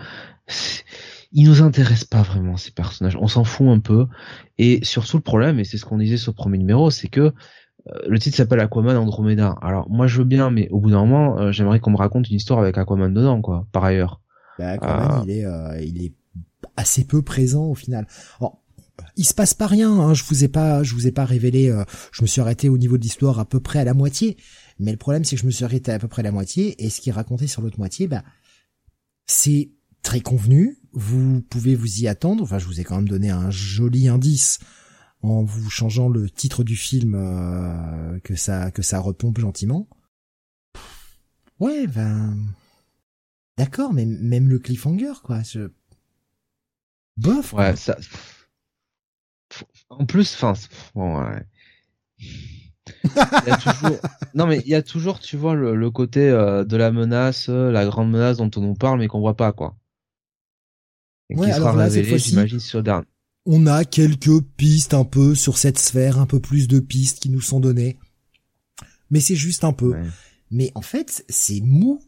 ils 1.31 1.49
nous 1.49 1.61
intéressent 1.61 2.05
pas 2.05 2.21
vraiment 2.21 2.55
ces 2.55 2.71
personnages. 2.71 3.17
On 3.19 3.27
s'en 3.27 3.43
fout 3.43 3.67
un 3.67 3.79
peu. 3.79 4.07
Et 4.57 4.79
surtout 4.83 5.17
le 5.17 5.23
problème, 5.23 5.59
et 5.59 5.65
c'est 5.65 5.77
ce 5.77 5.85
qu'on 5.85 5.97
disait 5.97 6.17
sur 6.17 6.31
le 6.31 6.35
premier 6.35 6.57
numéro, 6.57 6.89
c'est 6.91 7.09
que 7.09 7.19
euh, 7.87 7.99
le 8.07 8.17
titre 8.19 8.37
s'appelle 8.37 8.61
Aquaman 8.61 8.95
Andromeda. 8.95 9.55
Alors 9.61 9.89
moi 9.89 10.07
je 10.07 10.19
veux 10.19 10.23
bien, 10.23 10.49
mais 10.49 10.69
au 10.69 10.79
bout 10.79 10.91
d'un 10.91 11.05
moment, 11.05 11.37
euh, 11.37 11.51
j'aimerais 11.51 11.81
qu'on 11.81 11.91
me 11.91 11.97
raconte 11.97 12.29
une 12.29 12.37
histoire 12.37 12.59
avec 12.59 12.77
Aquaman 12.77 13.13
dedans, 13.13 13.41
quoi. 13.41 13.67
Par 13.73 13.83
ailleurs. 13.83 14.21
Bah, 14.57 14.69
Aquaman, 14.69 15.23
il 15.25 15.31
est, 15.31 15.45
il 15.85 16.05
est 16.05 16.13
assez 16.77 17.05
peu 17.05 17.21
présent 17.21 17.65
au 17.65 17.75
final. 17.75 18.07
Alors, 18.39 18.61
il 19.15 19.25
se 19.25 19.33
passe 19.33 19.53
pas 19.53 19.67
rien. 19.67 19.91
Hein. 19.91 20.13
Je 20.13 20.23
vous 20.23 20.43
ai 20.43 20.47
pas, 20.47 20.83
je 20.83 20.93
vous 20.93 21.07
ai 21.07 21.11
pas 21.11 21.25
révélé. 21.25 21.73
je 22.11 22.21
me 22.21 22.27
suis 22.27 22.41
arrêté 22.41 22.69
au 22.69 22.77
niveau 22.77 22.97
de 22.97 23.03
l'histoire 23.03 23.39
à 23.39 23.45
peu 23.45 23.59
près 23.59 23.79
à 23.79 23.83
la 23.83 23.93
moitié. 23.93 24.37
Mais 24.79 24.91
le 24.91 24.97
problème, 24.97 25.23
c'est 25.23 25.35
que 25.35 25.41
je 25.41 25.45
me 25.45 25.51
suis 25.51 25.63
arrêté 25.63 25.91
à 25.91 25.99
peu 25.99 26.07
près 26.07 26.21
à 26.21 26.23
la 26.23 26.31
moitié, 26.31 26.83
et 26.83 26.89
ce 26.89 26.99
qui 27.01 27.09
est 27.09 27.13
raconté 27.13 27.47
sur 27.47 27.61
l'autre 27.61 27.79
moitié, 27.79 28.07
bah, 28.07 28.23
c'est 29.25 29.71
très 30.05 30.21
convenu, 30.21 30.77
vous 30.93 31.41
pouvez 31.41 31.75
vous 31.75 32.01
y 32.01 32.07
attendre. 32.07 32.43
Enfin, 32.43 32.59
je 32.59 32.65
vous 32.65 32.79
ai 32.79 32.83
quand 32.83 32.97
même 32.97 33.07
donné 33.07 33.29
un 33.29 33.49
joli 33.49 34.07
indice 34.07 34.59
en 35.21 35.43
vous 35.43 35.69
changeant 35.69 36.09
le 36.09 36.29
titre 36.29 36.63
du 36.63 36.75
film 36.75 37.15
euh, 37.15 38.19
que 38.19 38.35
ça 38.35 38.69
que 38.69 38.83
ça 38.83 38.99
repompe 38.99 39.39
gentiment. 39.39 39.89
Ouais, 41.59 41.87
ben 41.87 42.37
d'accord, 43.57 43.93
mais 43.93 44.05
même 44.05 44.49
le 44.49 44.59
cliffhanger 44.59 45.13
quoi, 45.23 45.41
je 45.41 45.71
bof. 47.17 47.53
Ouais, 47.53 47.75
ça 47.75 47.97
en 49.89 50.05
plus 50.05 50.35
enfin 50.35 50.53
ouais. 50.95 51.43
il 52.19 53.47
y 53.47 53.51
a 53.51 53.57
toujours, 53.57 53.97
non 54.33 54.47
mais 54.47 54.59
il 54.65 54.69
y 54.69 54.75
a 54.75 54.81
toujours, 54.81 55.19
tu 55.19 55.37
vois, 55.37 55.55
le, 55.55 55.91
côté 55.91 56.29
de 56.29 56.77
la 56.77 56.91
menace, 56.91 57.49
la 57.49 57.85
grande 57.85 58.11
menace 58.11 58.37
dont 58.37 58.51
on 58.55 58.61
nous 58.61 58.75
parle 58.75 58.99
mais 58.99 59.07
qu'on 59.07 59.19
voit 59.19 59.37
pas 59.37 59.51
quoi. 59.51 59.75
Et 61.29 61.35
ouais, 61.35 61.47
qui 61.47 61.53
sera 61.53 61.71
révélé, 61.73 62.17
j'imagine, 62.19 62.59
sur 62.59 62.83
dernier 62.83 63.07
on 63.45 63.67
a 63.67 63.85
quelques 63.85 64.41
pistes 64.57 64.93
un 64.93 65.05
peu 65.05 65.35
sur 65.35 65.57
cette 65.57 65.77
sphère, 65.77 66.19
un 66.19 66.25
peu 66.25 66.39
plus 66.39 66.67
de 66.67 66.79
pistes 66.79 67.19
qui 67.19 67.29
nous 67.29 67.41
sont 67.41 67.59
données. 67.59 67.97
Mais 69.11 69.19
c'est 69.19 69.35
juste 69.35 69.63
un 69.63 69.73
peu. 69.73 69.95
Mais 70.51 70.71
en 70.75 70.81
fait, 70.81 71.23
c'est 71.29 71.61
mou. 71.61 72.01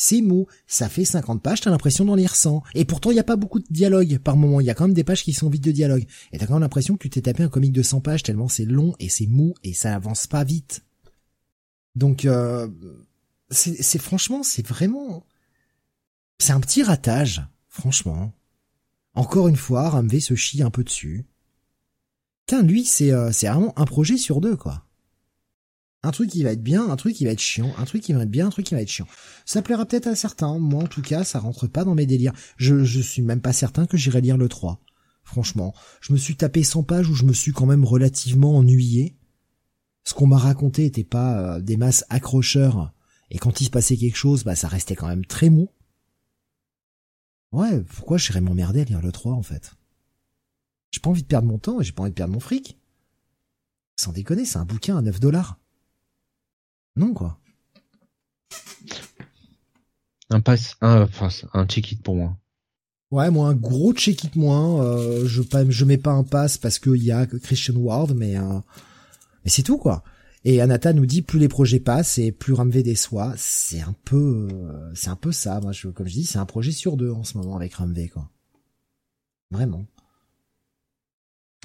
C'est 0.00 0.22
mou. 0.22 0.46
Ça 0.68 0.88
fait 0.88 1.04
50 1.04 1.42
pages, 1.42 1.60
t'as 1.60 1.70
l'impression 1.70 2.04
d'en 2.04 2.14
lire 2.14 2.36
100. 2.36 2.62
Et 2.76 2.84
pourtant, 2.84 3.10
il 3.10 3.14
n'y 3.14 3.20
a 3.20 3.24
pas 3.24 3.34
beaucoup 3.34 3.58
de 3.58 3.66
dialogue 3.68 4.18
par 4.18 4.36
moment. 4.36 4.60
Il 4.60 4.66
y 4.66 4.70
a 4.70 4.74
quand 4.74 4.84
même 4.84 4.94
des 4.94 5.02
pages 5.02 5.24
qui 5.24 5.32
sont 5.32 5.50
vides 5.50 5.64
de 5.64 5.72
dialogue. 5.72 6.06
Et 6.32 6.38
t'as 6.38 6.46
quand 6.46 6.54
même 6.54 6.62
l'impression 6.62 6.96
que 6.96 7.02
tu 7.02 7.10
t'es 7.10 7.22
tapé 7.22 7.42
un 7.42 7.48
comic 7.48 7.72
de 7.72 7.82
100 7.82 8.00
pages 8.00 8.22
tellement 8.22 8.46
c'est 8.46 8.64
long 8.64 8.94
et 9.00 9.08
c'est 9.08 9.26
mou 9.26 9.54
et 9.64 9.74
ça 9.74 9.96
avance 9.96 10.28
pas 10.28 10.44
vite. 10.44 10.84
Donc, 11.96 12.26
euh, 12.26 12.68
c'est 13.50 14.00
franchement, 14.00 14.44
c'est 14.44 14.64
vraiment... 14.64 15.26
C'est 16.38 16.52
un 16.52 16.60
petit 16.60 16.84
ratage, 16.84 17.42
franchement. 17.68 18.32
Encore 19.14 19.48
une 19.48 19.56
fois, 19.56 19.88
Ramvé 19.88 20.20
se 20.20 20.36
chie 20.36 20.62
un 20.62 20.70
peu 20.70 20.84
dessus. 20.84 21.26
Tiens, 22.46 22.62
lui, 22.62 22.84
c'est 22.84 23.10
euh, 23.12 23.30
vraiment 23.30 23.76
un 23.76 23.84
projet 23.84 24.16
sur 24.16 24.40
deux, 24.40 24.56
quoi. 24.56 24.87
Un 26.04 26.12
truc 26.12 26.30
qui 26.30 26.44
va 26.44 26.52
être 26.52 26.62
bien, 26.62 26.88
un 26.88 26.96
truc 26.96 27.14
qui 27.14 27.24
va 27.24 27.32
être 27.32 27.40
chiant, 27.40 27.72
un 27.76 27.84
truc 27.84 28.02
qui 28.02 28.12
va 28.12 28.22
être 28.22 28.30
bien, 28.30 28.46
un 28.46 28.50
truc 28.50 28.66
qui 28.66 28.74
va 28.74 28.82
être 28.82 28.88
chiant. 28.88 29.08
Ça 29.44 29.62
plaira 29.62 29.84
peut-être 29.84 30.06
à 30.06 30.14
certains, 30.14 30.58
moi 30.58 30.84
en 30.84 30.86
tout 30.86 31.02
cas, 31.02 31.24
ça 31.24 31.40
rentre 31.40 31.66
pas 31.66 31.84
dans 31.84 31.94
mes 31.94 32.06
délires. 32.06 32.34
Je, 32.56 32.84
je 32.84 33.00
suis 33.00 33.22
même 33.22 33.40
pas 33.40 33.52
certain 33.52 33.86
que 33.86 33.96
j'irai 33.96 34.20
lire 34.20 34.36
le 34.36 34.48
3. 34.48 34.80
Franchement, 35.24 35.74
je 36.00 36.12
me 36.12 36.18
suis 36.18 36.36
tapé 36.36 36.62
100 36.62 36.84
pages 36.84 37.08
où 37.08 37.14
je 37.14 37.24
me 37.24 37.32
suis 37.32 37.52
quand 37.52 37.66
même 37.66 37.84
relativement 37.84 38.56
ennuyé. 38.56 39.16
Ce 40.04 40.14
qu'on 40.14 40.26
m'a 40.26 40.38
raconté 40.38 40.86
était 40.86 41.04
pas 41.04 41.56
euh, 41.56 41.60
des 41.60 41.76
masses 41.76 42.04
accrocheurs, 42.08 42.94
et 43.30 43.38
quand 43.38 43.60
il 43.60 43.64
se 43.64 43.70
passait 43.70 43.96
quelque 43.96 44.16
chose, 44.16 44.44
bah 44.44 44.54
ça 44.54 44.68
restait 44.68 44.96
quand 44.96 45.08
même 45.08 45.26
très 45.26 45.50
mou. 45.50 45.68
Ouais, 47.52 47.82
pourquoi 47.82 48.18
j'irais 48.18 48.40
m'emmerder 48.40 48.82
à 48.82 48.84
lire 48.84 49.02
le 49.02 49.12
3 49.12 49.32
en 49.32 49.42
fait? 49.42 49.74
J'ai 50.90 51.00
pas 51.00 51.10
envie 51.10 51.22
de 51.22 51.28
perdre 51.28 51.48
mon 51.48 51.58
temps 51.58 51.80
et 51.80 51.84
j'ai 51.84 51.92
pas 51.92 52.02
envie 52.02 52.10
de 52.10 52.14
perdre 52.14 52.32
mon 52.32 52.40
fric. 52.40 52.78
Sans 53.96 54.12
déconner, 54.12 54.44
c'est 54.44 54.58
un 54.58 54.64
bouquin 54.64 54.96
à 54.96 55.02
9 55.02 55.20
dollars. 55.20 55.58
Non 56.98 57.14
quoi. 57.14 57.38
Un 60.30 60.40
pass, 60.40 60.76
un, 60.82 61.02
enfin, 61.02 61.28
un 61.54 61.66
check-it 61.66 62.02
pour 62.02 62.16
moi. 62.16 62.36
Ouais, 63.10 63.30
moi 63.30 63.48
un 63.48 63.54
gros 63.54 63.94
check-it 63.94 64.36
moins. 64.36 64.84
Euh, 64.84 65.26
je 65.26 65.42
je 65.70 65.84
mets 65.86 65.96
pas 65.96 66.10
un 66.10 66.24
pass 66.24 66.58
parce 66.58 66.78
qu'il 66.78 67.02
y 67.02 67.10
a 67.10 67.26
Christian 67.26 67.76
Ward, 67.76 68.14
mais 68.14 68.36
euh, 68.36 68.58
mais 69.44 69.50
c'est 69.50 69.62
tout 69.62 69.78
quoi. 69.78 70.02
Et 70.44 70.60
Anata 70.60 70.92
nous 70.92 71.06
dit 71.06 71.22
plus 71.22 71.38
les 71.38 71.48
projets 71.48 71.80
passent 71.80 72.18
et 72.18 72.32
plus 72.32 72.52
Ramvé 72.52 72.82
déçoit. 72.82 73.34
C'est 73.36 73.80
un 73.80 73.94
peu, 74.04 74.48
euh, 74.50 74.92
c'est 74.94 75.10
un 75.10 75.16
peu 75.16 75.32
ça. 75.32 75.60
Moi, 75.60 75.72
je, 75.72 75.88
comme 75.88 76.06
je 76.06 76.14
dis, 76.14 76.24
c'est 76.24 76.38
un 76.38 76.46
projet 76.46 76.70
sur 76.70 76.96
deux 76.96 77.10
en 77.10 77.24
ce 77.24 77.36
moment 77.36 77.56
avec 77.56 77.74
Ramvé, 77.74 78.08
quoi. 78.08 78.30
Vraiment. 79.50 79.84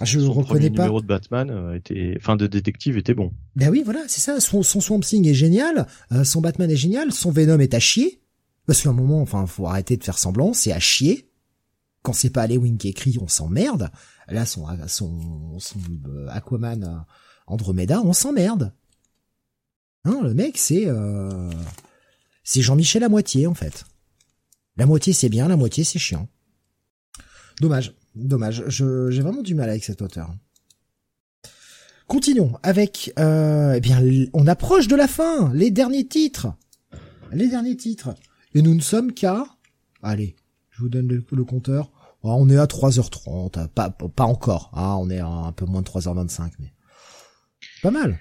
Je 0.01 0.19
Son 0.19 0.33
reconnais 0.33 0.69
pas. 0.72 0.83
Le 0.83 0.89
numéro 0.89 1.01
de 1.01 1.05
Batman 1.05 1.49
euh, 1.51 1.75
était, 1.75 2.15
enfin 2.17 2.35
de 2.35 2.47
détective 2.47 2.97
était 2.97 3.13
bon. 3.13 3.31
Ben 3.55 3.69
oui, 3.69 3.83
voilà, 3.85 4.01
c'est 4.07 4.22
ça. 4.22 4.39
Son, 4.39 4.63
son 4.63 4.81
Swamp 4.81 5.01
Thing 5.01 5.27
est 5.27 5.35
génial, 5.35 5.88
euh, 6.11 6.23
son 6.23 6.41
Batman 6.41 6.72
est 6.72 6.75
génial, 6.75 7.11
son 7.11 7.31
Venom 7.31 7.59
est 7.59 7.73
à 7.73 7.80
chier. 7.80 8.22
Parce 8.65 8.81
qu'à 8.81 8.89
un 8.89 8.93
moment, 8.93 9.22
enfin, 9.22 9.45
faut 9.45 9.67
arrêter 9.67 9.97
de 9.97 10.03
faire 10.03 10.17
semblant, 10.17 10.53
c'est 10.53 10.72
à 10.72 10.80
chier. 10.80 11.30
Quand 12.01 12.13
c'est 12.13 12.31
pas 12.31 12.47
Wing 12.47 12.77
qui 12.77 12.89
écrit, 12.89 13.17
on 13.22 13.27
s'emmerde. 13.27 13.91
Là, 14.27 14.45
son, 14.45 14.65
son, 14.88 15.59
son 15.59 15.80
Aquaman 16.30 17.05
Andromeda, 17.45 18.01
on 18.01 18.13
s'emmerde. 18.13 18.73
Hein, 20.05 20.19
le 20.23 20.33
mec, 20.33 20.57
c'est 20.57 20.88
euh... 20.88 21.49
c'est 22.43 22.61
Jean-Michel 22.61 23.03
à 23.03 23.09
moitié 23.09 23.47
en 23.47 23.53
fait. 23.53 23.85
La 24.75 24.85
moitié 24.85 25.13
c'est 25.13 25.30
bien, 25.30 25.47
la 25.47 25.55
moitié 25.55 25.83
c'est 25.83 25.99
chiant. 25.99 26.27
Dommage, 27.61 27.95
dommage. 28.16 28.64
J'ai 28.67 29.22
vraiment 29.22 29.42
du 29.42 29.56
mal 29.56 29.69
avec 29.69 29.83
cet 29.83 30.01
auteur. 30.01 30.33
Continuons 32.08 32.53
avec 32.64 33.14
euh, 33.17 33.74
eh 33.75 33.80
bien 33.80 34.01
on 34.33 34.45
approche 34.48 34.88
de 34.88 34.95
la 34.95 35.08
fin, 35.08 35.51
les 35.53 35.72
derniers 35.72 36.06
titres. 36.06 36.48
Les 37.32 37.48
derniers 37.48 37.77
titres. 37.77 38.14
Et 38.53 38.61
nous 38.61 38.75
ne 38.75 38.82
sommes 38.82 39.14
qu'à 39.14 39.45
allez, 40.01 40.35
je 40.72 40.82
vous 40.82 40.90
donne 40.90 41.08
le, 41.08 41.43
compteur. 41.43 41.92
Oh, 42.22 42.35
on 42.38 42.50
est 42.50 42.58
à 42.58 42.66
3h30, 42.66 43.67
pas 43.69 43.90
pas 43.90 44.25
encore. 44.25 44.69
Ah, 44.74 44.98
on 44.98 45.09
est 45.09 45.19
à 45.19 45.27
un 45.27 45.51
peu 45.51 45.66
moins 45.66 45.82
de 45.82 45.88
3h25 45.88 46.51
mais 46.59 46.74
pas 47.82 47.92
mal. 47.92 48.19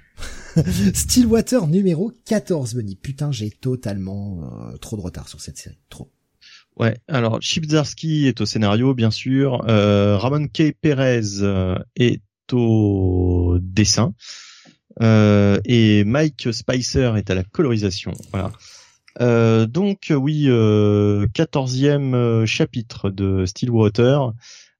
Stillwater 0.94 1.66
numéro 1.66 2.12
14, 2.24 2.74
Benny. 2.74 2.96
Putain, 2.96 3.32
j'ai 3.32 3.50
totalement 3.50 4.70
euh, 4.70 4.76
trop 4.78 4.96
de 4.96 5.02
retard 5.02 5.28
sur 5.28 5.40
cette 5.40 5.58
série. 5.58 5.78
Trop. 5.88 6.10
Ouais, 6.76 6.96
alors 7.06 7.40
Chip 7.42 7.66
Zarsky 7.66 8.26
est 8.26 8.40
au 8.40 8.46
scénario, 8.46 8.94
bien 8.94 9.10
sûr. 9.10 9.64
Euh, 9.68 10.16
Ramon 10.16 10.48
K. 10.48 10.72
Perez 10.80 11.42
euh, 11.42 11.78
est 11.96 12.22
au 12.52 13.58
dessin. 13.60 14.14
Euh, 15.00 15.60
et 15.64 16.04
Mike 16.04 16.52
Spicer 16.52 17.12
est 17.16 17.30
à 17.30 17.34
la 17.34 17.44
colorisation. 17.44 18.12
Voilà. 18.32 18.50
donc 19.66 20.12
oui, 20.14 20.48
quatorzième 21.34 22.46
chapitre 22.46 23.10
de 23.10 23.44
Stillwater 23.46 24.32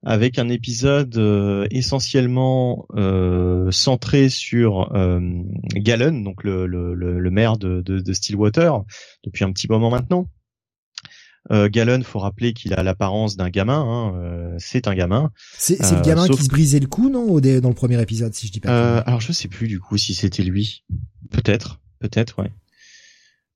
avec 0.05 0.37
un 0.37 0.49
épisode 0.49 1.17
euh, 1.17 1.65
essentiellement 1.71 2.85
euh, 2.95 3.71
centré 3.71 4.29
sur 4.29 4.93
euh, 4.95 5.19
Gallon, 5.75 6.21
donc 6.21 6.43
le, 6.43 6.65
le, 6.67 6.93
le 6.93 7.31
maire 7.31 7.57
de, 7.57 7.81
de, 7.81 7.99
de, 7.99 8.13
Stillwater, 8.13 8.83
depuis 9.23 9.45
un 9.45 9.51
petit 9.51 9.67
moment 9.69 9.89
maintenant. 9.89 10.27
Euh, 11.51 11.69
Gallon, 11.69 12.01
faut 12.03 12.19
rappeler 12.19 12.53
qu'il 12.53 12.73
a 12.73 12.83
l'apparence 12.83 13.35
d'un 13.35 13.49
gamin. 13.49 13.81
Hein, 13.81 14.15
euh, 14.15 14.55
c'est 14.59 14.87
un 14.87 14.95
gamin. 14.95 15.31
C'est 15.57 15.79
le 15.79 16.01
gamin 16.01 16.27
qui 16.27 16.43
se 16.43 16.49
brisait 16.49 16.79
le 16.79 16.87
cou, 16.87 17.09
non, 17.09 17.39
dans 17.39 17.69
le 17.69 17.75
premier 17.75 18.01
épisode, 18.01 18.33
si 18.33 18.47
je 18.47 18.51
dis 18.51 18.59
pas. 18.59 18.99
alors 18.99 19.21
je 19.21 19.31
sais 19.31 19.47
plus 19.47 19.67
du 19.67 19.79
coup 19.79 19.97
si 19.97 20.13
c'était 20.13 20.43
lui. 20.43 20.83
Peut-être, 21.31 21.79
peut-être, 21.99 22.39
ouais. 22.39 22.51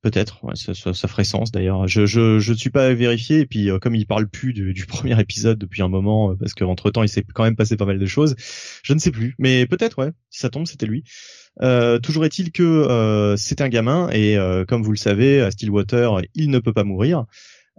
Peut-être, 0.03 0.43
ouais, 0.43 0.55
ça, 0.55 0.75
ça, 0.75 0.93
ça, 0.93 1.07
ferait 1.07 1.23
sens 1.23 1.51
d'ailleurs. 1.51 1.87
Je, 1.87 2.05
je 2.05 2.37
je 2.37 2.53
suis 2.53 2.69
pas 2.69 2.93
vérifié 2.93 3.39
et 3.39 3.45
puis 3.47 3.71
euh, 3.71 3.79
comme 3.79 3.95
il 3.95 4.05
parle 4.05 4.27
plus 4.27 4.53
du, 4.53 4.73
du, 4.73 4.85
premier 4.87 5.19
épisode 5.19 5.57
depuis 5.57 5.81
un 5.81 5.87
moment 5.87 6.31
euh, 6.31 6.35
parce 6.35 6.53
qu'entre 6.53 6.91
temps 6.91 7.01
il 7.01 7.09
s'est 7.09 7.25
quand 7.33 7.43
même 7.43 7.55
passé 7.55 7.77
pas 7.77 7.85
mal 7.85 7.97
de 7.97 8.05
choses, 8.05 8.35
je 8.83 8.93
ne 8.93 8.99
sais 8.99 9.09
plus. 9.09 9.35
Mais 9.39 9.65
peut-être 9.65 9.97
ouais, 9.97 10.11
si 10.29 10.39
ça 10.39 10.49
tombe 10.49 10.67
c'était 10.67 10.85
lui. 10.85 11.03
Euh, 11.63 11.97
toujours 11.97 12.25
est-il 12.25 12.51
que 12.51 12.61
euh, 12.61 13.35
c'est 13.37 13.59
un 13.61 13.69
gamin 13.69 14.09
et 14.11 14.37
comme 14.67 14.83
vous 14.83 14.91
le 14.91 14.97
savez 14.97 15.41
à 15.41 15.49
Stillwater 15.49 16.21
il 16.35 16.51
ne 16.51 16.59
peut 16.59 16.73
pas 16.73 16.83
mourir. 16.83 17.25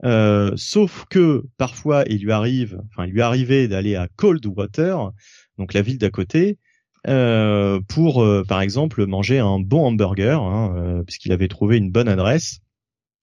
Sauf 0.02 1.04
que 1.10 1.44
parfois 1.56 2.04
il 2.08 2.22
lui 2.22 2.32
arrive, 2.32 2.80
enfin 2.90 3.06
il 3.06 3.12
lui 3.12 3.22
arrivait 3.22 3.68
d'aller 3.68 3.96
à 3.96 4.08
Coldwater, 4.16 5.12
donc 5.58 5.74
la 5.74 5.82
ville 5.82 5.98
d'à 5.98 6.10
côté, 6.10 6.58
euh, 7.06 7.80
pour, 7.88 8.22
euh, 8.22 8.44
par 8.46 8.60
exemple, 8.60 9.06
manger 9.06 9.38
un 9.38 9.60
bon 9.60 9.86
hamburger, 9.86 10.42
hein, 10.42 10.74
euh, 10.76 11.02
puisqu'il 11.04 11.32
avait 11.32 11.48
trouvé 11.48 11.76
une 11.76 11.90
bonne 11.90 12.08
adresse. 12.08 12.58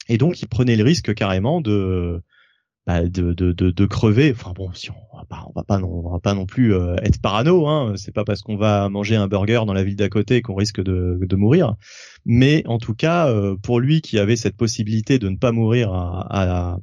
Et 0.07 0.17
donc, 0.17 0.41
il 0.41 0.47
prenait 0.47 0.75
le 0.75 0.83
risque 0.83 1.13
carrément 1.13 1.61
de, 1.61 2.21
bah, 2.88 3.03
de, 3.03 3.33
de, 3.33 3.51
de, 3.51 3.85
crever. 3.85 4.31
Enfin 4.31 4.53
bon, 4.55 4.72
si 4.73 4.91
on 4.91 5.17
va 5.17 5.25
pas, 5.25 5.45
on 5.47 5.53
va 5.53 5.64
pas, 5.64 5.80
non, 5.80 5.89
on 6.05 6.11
va 6.11 6.19
pas 6.19 6.33
non 6.33 6.45
plus 6.45 6.73
être 7.01 7.19
parano. 7.22 7.67
Hein. 7.67 7.93
C'est 7.95 8.14
pas 8.14 8.23
parce 8.23 8.41
qu'on 8.41 8.57
va 8.57 8.89
manger 8.89 9.15
un 9.15 9.27
burger 9.27 9.61
dans 9.65 9.73
la 9.73 9.83
ville 9.83 9.95
d'à 9.95 10.09
côté 10.09 10.41
qu'on 10.41 10.55
risque 10.55 10.81
de, 10.81 11.19
de 11.22 11.35
mourir. 11.35 11.75
Mais 12.25 12.64
en 12.67 12.77
tout 12.77 12.93
cas, 12.93 13.33
pour 13.64 13.80
lui 13.80 14.01
qui 14.01 14.19
avait 14.19 14.35
cette 14.35 14.57
possibilité 14.57 15.19
de 15.19 15.30
ne 15.30 15.38
pas 15.38 15.51
mourir 15.51 15.93
à, 15.93 16.27
à, 16.30 16.77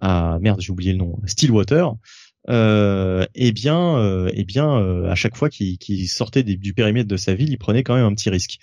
à 0.00 0.38
merde, 0.40 0.60
j'ai 0.60 0.72
oublié 0.72 0.92
le 0.92 0.98
nom, 0.98 1.18
Stillwater, 1.26 1.94
euh, 2.48 3.24
eh 3.34 3.52
bien, 3.52 3.98
euh, 3.98 4.30
eh 4.34 4.44
bien, 4.44 4.76
euh, 4.76 5.08
à 5.08 5.14
chaque 5.14 5.36
fois 5.36 5.48
qu'il 5.48 6.08
sortait 6.08 6.42
du 6.42 6.74
périmètre 6.74 7.08
de 7.08 7.16
sa 7.16 7.34
ville, 7.34 7.50
il 7.50 7.58
prenait 7.58 7.82
quand 7.82 7.94
même 7.94 8.04
un 8.04 8.14
petit 8.14 8.30
risque. 8.30 8.58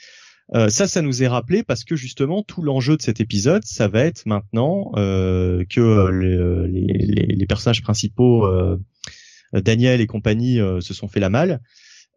Euh, 0.56 0.70
ça, 0.70 0.88
ça 0.88 1.02
nous 1.02 1.22
est 1.22 1.28
rappelé 1.28 1.64
parce 1.64 1.84
que 1.84 1.96
justement 1.96 2.42
tout 2.42 2.62
l'enjeu 2.62 2.98
de 2.98 3.02
cet 3.02 3.20
épisode, 3.22 3.64
ça 3.66 3.88
va 3.88 4.04
être 4.04 4.26
maintenant 4.26 4.92
euh, 4.96 5.64
que 5.70 6.10
les, 6.10 7.06
les, 7.06 7.26
les, 7.28 7.46
personnages 7.46 7.84
principaux, 7.84 8.48
Daniel 9.54 10.02
et 10.02 10.08
compagnie, 10.08 10.58
se 10.80 10.94
sont 10.94 11.08
fait 11.08 11.20
la 11.20 11.30
malle. 11.30 11.62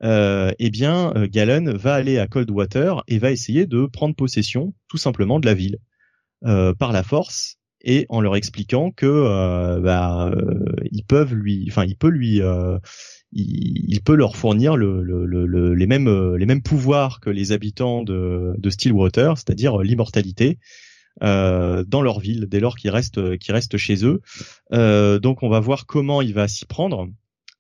eh 0.02 0.70
bien, 0.70 1.12
Galen 1.30 1.70
va 1.72 1.94
aller 1.94 2.18
à 2.18 2.26
Coldwater 2.26 3.02
et 3.06 3.18
va 3.18 3.30
essayer 3.30 3.66
de 3.66 3.86
prendre 3.86 4.14
possession, 4.14 4.74
tout 4.88 4.98
simplement, 4.98 5.38
de 5.38 5.46
la 5.46 5.54
ville 5.54 5.78
par 6.42 6.92
la 6.92 7.02
force 7.02 7.58
et 7.84 8.06
en 8.08 8.20
leur 8.20 8.36
expliquant 8.36 8.90
que 8.90 9.06
euh, 9.06 9.80
bah, 9.80 10.30
euh, 10.30 10.74
ils 10.90 11.04
peuvent 11.04 11.34
lui, 11.34 11.66
enfin 11.68 11.84
il 11.84 11.96
peut 11.96 12.08
lui, 12.08 12.40
euh, 13.34 13.38
il, 13.88 14.00
peut 14.04 14.14
leur 14.14 14.36
fournir 14.36 14.76
le, 14.76 15.02
le, 15.02 15.24
le, 15.26 15.74
les 15.74 15.86
mêmes 15.86 16.36
les 16.36 16.46
mêmes 16.46 16.62
pouvoirs 16.62 17.20
que 17.20 17.30
les 17.30 17.52
habitants 17.52 18.02
de, 18.02 18.54
de 18.58 18.70
Stillwater, 18.70 19.36
c'est-à-dire 19.36 19.78
l'immortalité. 19.78 20.58
Euh, 21.22 21.84
dans 21.86 22.00
leur 22.00 22.20
ville 22.20 22.46
dès 22.48 22.58
lors 22.58 22.74
qu'ils 22.74 22.90
restent 22.90 23.36
qu'ils 23.36 23.52
restent 23.52 23.76
chez 23.76 24.02
eux. 24.06 24.22
Euh, 24.72 25.18
donc 25.18 25.42
on 25.42 25.50
va 25.50 25.60
voir 25.60 25.84
comment 25.84 26.22
il 26.22 26.32
va 26.32 26.48
s'y 26.48 26.64
prendre 26.64 27.06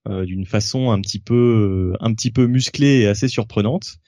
d'une 0.08 0.46
façon 0.46 0.90
un 0.90 1.00
petit 1.00 1.20
peu 1.20 1.94
un 2.00 2.12
petit 2.12 2.32
peu 2.32 2.46
musclée 2.46 3.00
et 3.00 3.06
assez 3.06 3.28
surprenante. 3.28 3.98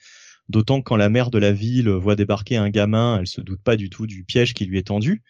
D'autant 0.49 0.79
que 0.79 0.83
quand 0.83 0.95
la 0.95 1.09
mère 1.09 1.31
de 1.31 1.39
la 1.39 1.51
ville 1.51 1.89
voit 1.89 2.15
débarquer 2.15 2.57
un 2.57 2.69
gamin, 2.69 3.17
elle 3.19 3.27
se 3.27 3.41
doute 3.41 3.61
pas 3.63 3.75
du 3.75 3.89
tout 3.89 4.05
du 4.05 4.23
piège 4.23 4.53
qui 4.53 4.65
lui 4.65 4.77
est 4.77 4.87
tendu. 4.87 5.23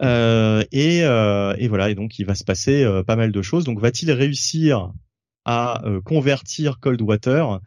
Euh, 0.00 0.64
et, 0.72 1.04
euh, 1.04 1.54
et, 1.58 1.68
voilà, 1.68 1.90
et 1.90 1.94
donc 1.94 2.18
il 2.18 2.26
va 2.26 2.34
se 2.34 2.44
passer 2.44 2.84
euh, 2.84 3.02
pas 3.02 3.16
mal 3.16 3.32
de 3.32 3.42
choses. 3.42 3.64
Donc 3.64 3.80
va-t-il 3.80 4.10
réussir 4.12 4.92
à 5.48 5.82
convertir 6.04 6.78
Coldwater 6.78 7.60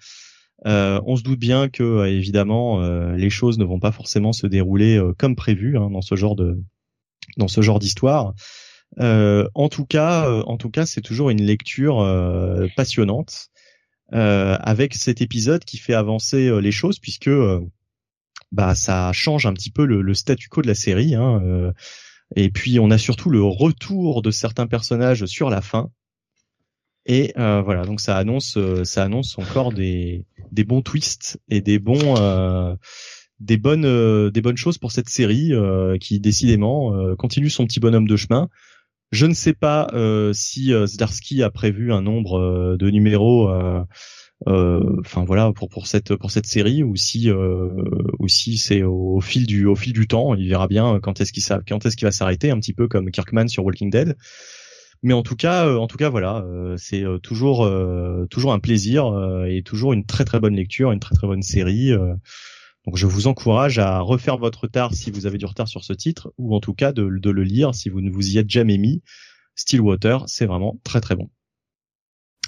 On 0.64 1.16
se 1.16 1.24
doute 1.24 1.40
bien 1.40 1.68
que 1.68 2.06
évidemment 2.06 2.80
les 3.16 3.30
choses 3.32 3.58
ne 3.58 3.66
vont 3.66 3.80
pas 3.80 3.92
forcément 3.92 4.34
se 4.34 4.45
dérouler 4.45 5.01
comme 5.18 5.35
prévu 5.35 5.77
hein, 5.77 5.90
dans 5.90 6.01
ce 6.01 6.16
genre 6.16 6.35
de 6.35 6.61
dans 7.38 7.48
ce 7.48 7.61
genre 7.61 7.80
d'histoire. 7.80 8.34
en 9.00 9.69
tout 9.69 9.85
cas, 9.85 10.30
en 10.45 10.58
tout 10.58 10.69
cas, 10.69 10.85
c'est 10.85 11.01
toujours 11.01 11.32
une 11.32 11.42
lecture 11.42 12.06
passionnante 12.76 13.48
avec 14.11 14.93
cet 14.93 15.22
épisode 15.22 15.66
qui 15.66 15.77
fait 15.77 15.95
avancer 15.95 16.61
les 16.61 16.72
choses 16.72 17.00
puisque 17.00 17.32
bah 18.51 18.76
ça 18.76 19.11
change 19.14 19.45
un 19.48 19.53
petit 19.53 19.72
peu 19.72 19.85
le, 19.85 20.01
le 20.01 20.14
statu 20.14 20.50
quo 20.50 20.61
de 20.61 20.68
la 20.68 20.76
série. 20.76 21.16
Hein, 21.16 21.74
et 22.35 22.50
puis 22.50 22.80
on 22.80 22.92
a 22.92 22.98
surtout 22.98 23.30
le 23.30 23.43
retour 23.43 24.22
de 24.22 24.32
certains 24.32 24.68
personnages 24.68 25.26
sur 25.26 25.50
la 25.50 25.61
fin. 25.61 25.90
Et 27.05 27.33
euh, 27.38 27.61
voilà, 27.61 27.85
donc 27.85 27.99
ça 27.99 28.17
annonce, 28.17 28.57
euh, 28.57 28.83
ça 28.83 29.03
annonce 29.03 29.38
encore 29.39 29.73
des, 29.73 30.25
des 30.51 30.63
bons 30.63 30.81
twists 30.81 31.39
et 31.49 31.61
des 31.61 31.80
bons, 31.80 32.15
euh, 32.17 32.75
des 33.39 33.57
bonnes, 33.57 33.85
euh, 33.85 34.30
des 34.30 34.41
bonnes 34.41 34.57
choses 34.57 34.77
pour 34.77 34.91
cette 34.91 35.09
série 35.09 35.51
qui 35.99 36.19
décidément 36.19 37.15
continue 37.15 37.49
son 37.49 37.65
petit 37.65 37.80
bonhomme 37.80 38.07
de 38.07 38.15
chemin. 38.15 38.49
Je 39.11 39.25
ne 39.25 39.33
sais 39.33 39.53
pas 39.53 39.89
si 40.33 40.71
Zdarsky 40.85 41.43
a 41.43 41.49
prévu 41.49 41.91
un 41.91 42.01
nombre 42.01 42.77
de 42.77 42.89
numéros 42.89 43.49
euh, 44.47 44.99
enfin 45.01 45.23
voilà 45.23 45.51
pour 45.53 45.69
pour 45.69 45.85
cette 45.85 46.15
pour 46.15 46.31
cette 46.31 46.47
série 46.47 46.81
ou 46.81 46.95
si 46.95 47.30
euh, 47.30 47.69
ou 48.17 48.27
si 48.27 48.57
c'est 48.57 48.81
au, 48.81 49.21
fil 49.21 49.45
du 49.45 49.65
au 49.65 49.75
fil 49.75 49.93
du 49.93 50.07
temps. 50.07 50.33
Il 50.33 50.47
verra 50.49 50.67
bien 50.67 50.99
quand 50.99 51.21
est-ce 51.21 51.31
qu'il 51.31 51.43
quand 51.67 51.85
est-ce 51.85 51.95
qu'il 51.95 52.07
va 52.07 52.11
s'arrêter 52.11 52.49
un 52.49 52.59
petit 52.59 52.73
peu 52.73 52.88
comme 52.88 53.11
Kirkman 53.11 53.47
sur 53.47 53.63
Walking 53.63 53.91
Dead 53.91 54.15
mais 55.03 55.13
en 55.13 55.23
tout 55.23 55.35
cas 55.35 55.65
euh, 55.67 55.77
en 55.77 55.88
tout 55.88 55.97
cas 55.97 56.09
voilà 56.09 56.45
c'est 56.77 57.03
toujours 57.23 57.69
toujours 58.30 58.53
un 58.53 58.59
plaisir 58.59 59.05
et 59.47 59.63
toujours 59.63 59.93
une 59.93 60.05
très 60.05 60.25
très 60.25 60.39
bonne 60.39 60.55
lecture 60.55 60.91
une 60.91 60.99
très 60.99 61.15
très 61.15 61.27
bonne 61.27 61.43
série 61.43 61.91
donc 62.85 62.95
je 62.95 63.05
vous 63.05 63.27
encourage 63.27 63.80
à 63.80 63.99
refaire 63.99 64.38
votre 64.38 64.61
retard 64.61 64.93
si 64.93 65.11
vous 65.11 65.25
avez 65.25 65.38
du 65.38 65.45
retard 65.45 65.67
sur 65.67 65.83
ce 65.83 65.93
titre 65.93 66.33
ou 66.38 66.55
en 66.55 66.59
tout 66.59 66.73
cas 66.73 66.91
de, 66.91 67.07
de 67.07 67.30
le 67.30 67.43
lire 67.43 67.75
si 67.75 67.89
vous 67.89 68.01
ne 68.01 68.09
vous 68.09 68.30
y 68.30 68.38
êtes 68.38 68.49
jamais 68.49 68.77
mis 68.77 69.01
Stillwater 69.55 70.23
c'est 70.27 70.45
vraiment 70.45 70.80
très 70.83 71.01
très 71.01 71.15
bon 71.15 71.30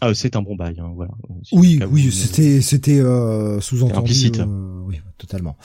ah, 0.06 0.14
c'est 0.14 0.36
un 0.36 0.42
bon 0.42 0.58
bail, 0.58 0.82
hein, 0.82 0.92
voilà. 0.96 1.14
Oui, 1.54 1.80
oui, 1.90 2.12
c'était, 2.12 2.60
c'était 2.60 3.00
euh, 3.00 3.62
sous-entendu. 3.62 4.32
Euh, 4.38 4.82
oui, 4.86 5.00
totalement. 5.18 5.56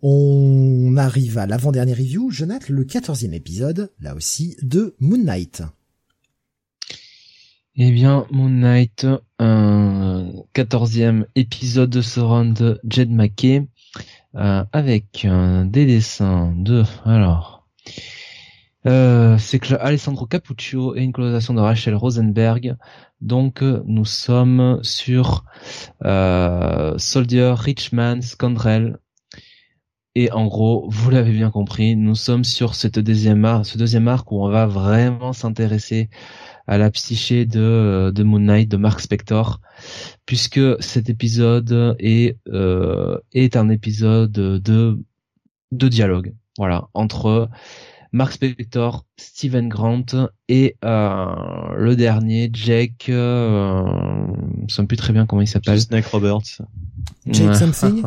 On 0.00 0.96
arrive 0.96 1.36
à 1.36 1.46
l'avant-dernière 1.46 1.98
review, 1.98 2.30
Jonathan, 2.30 2.64
le 2.70 2.84
quatorzième 2.84 3.34
épisode, 3.34 3.92
là 4.00 4.14
aussi, 4.14 4.56
de 4.62 4.94
Moon 5.00 5.22
Knight. 5.22 5.62
Eh 7.78 7.90
bien, 7.90 8.26
Moon 8.30 8.48
Knight, 8.48 9.06
un 9.38 10.32
quatorzième 10.54 11.26
épisode 11.34 11.90
de 11.90 12.00
ce 12.00 12.20
run 12.20 12.46
de 12.46 12.80
Jed 12.88 13.10
McKay, 13.10 13.66
euh, 14.34 14.64
avec 14.72 15.26
des 15.26 15.84
dessins 15.84 16.54
de, 16.56 16.84
alors, 17.04 17.68
euh, 18.86 19.36
c'est 19.36 19.58
que 19.58 19.74
Alessandro 19.74 20.24
Capuccio 20.24 20.96
et 20.96 21.02
une 21.02 21.12
colorisation 21.12 21.52
de 21.52 21.60
Rachel 21.60 21.94
Rosenberg. 21.94 22.76
Donc 23.20 23.60
nous 23.60 24.06
sommes 24.06 24.78
sur 24.82 25.44
euh, 26.02 26.96
Soldier, 26.96 27.52
Richman, 27.58 28.22
Scandrel. 28.22 29.00
Et 30.14 30.32
en 30.32 30.46
gros, 30.46 30.88
vous 30.88 31.10
l'avez 31.10 31.32
bien 31.32 31.50
compris, 31.50 31.94
nous 31.94 32.14
sommes 32.14 32.44
sur 32.44 32.74
cette 32.74 32.98
deuxième 32.98 33.62
ce 33.64 33.76
deuxième 33.76 34.08
arc 34.08 34.32
où 34.32 34.42
on 34.42 34.48
va 34.48 34.64
vraiment 34.64 35.34
s'intéresser 35.34 36.08
à 36.66 36.78
la 36.78 36.90
psyché 36.90 37.46
de, 37.46 38.12
de 38.14 38.22
Moon 38.22 38.40
Knight, 38.40 38.68
de 38.68 38.76
Mark 38.76 39.00
Spector, 39.00 39.60
puisque 40.26 40.60
cet 40.82 41.08
épisode 41.08 41.96
est, 41.98 42.38
euh, 42.48 43.18
est 43.32 43.56
un 43.56 43.68
épisode 43.68 44.32
de, 44.32 44.98
de 45.72 45.88
dialogue, 45.88 46.34
voilà, 46.58 46.88
entre 46.94 47.48
Mark 48.12 48.32
Spector, 48.32 49.04
Steven 49.16 49.68
Grant 49.68 50.06
et 50.48 50.76
euh, 50.84 51.26
le 51.76 51.94
dernier 51.96 52.50
Jake, 52.52 53.08
euh, 53.08 53.84
je 54.60 54.62
ne 54.62 54.68
sais 54.68 54.86
plus 54.86 54.96
très 54.96 55.12
bien 55.12 55.26
comment 55.26 55.42
il 55.42 55.48
s'appelle. 55.48 55.80
Snake 55.80 56.06
Roberts. 56.06 56.62
Jake 57.26 57.54
something? 57.54 58.02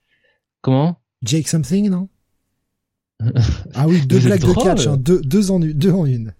comment? 0.60 0.96
Jake 1.22 1.48
something 1.48 1.88
non? 1.88 2.08
Ah 3.74 3.86
oui, 3.86 4.04
deux 4.06 4.18
blagues 4.18 4.40
de 4.40 4.52
catch, 4.54 4.86
hein, 4.86 4.96
deux, 4.96 5.20
deux 5.20 5.50
en 5.50 5.62
une, 5.62 5.72
deux 5.72 5.92
en 5.92 6.04
une. 6.04 6.34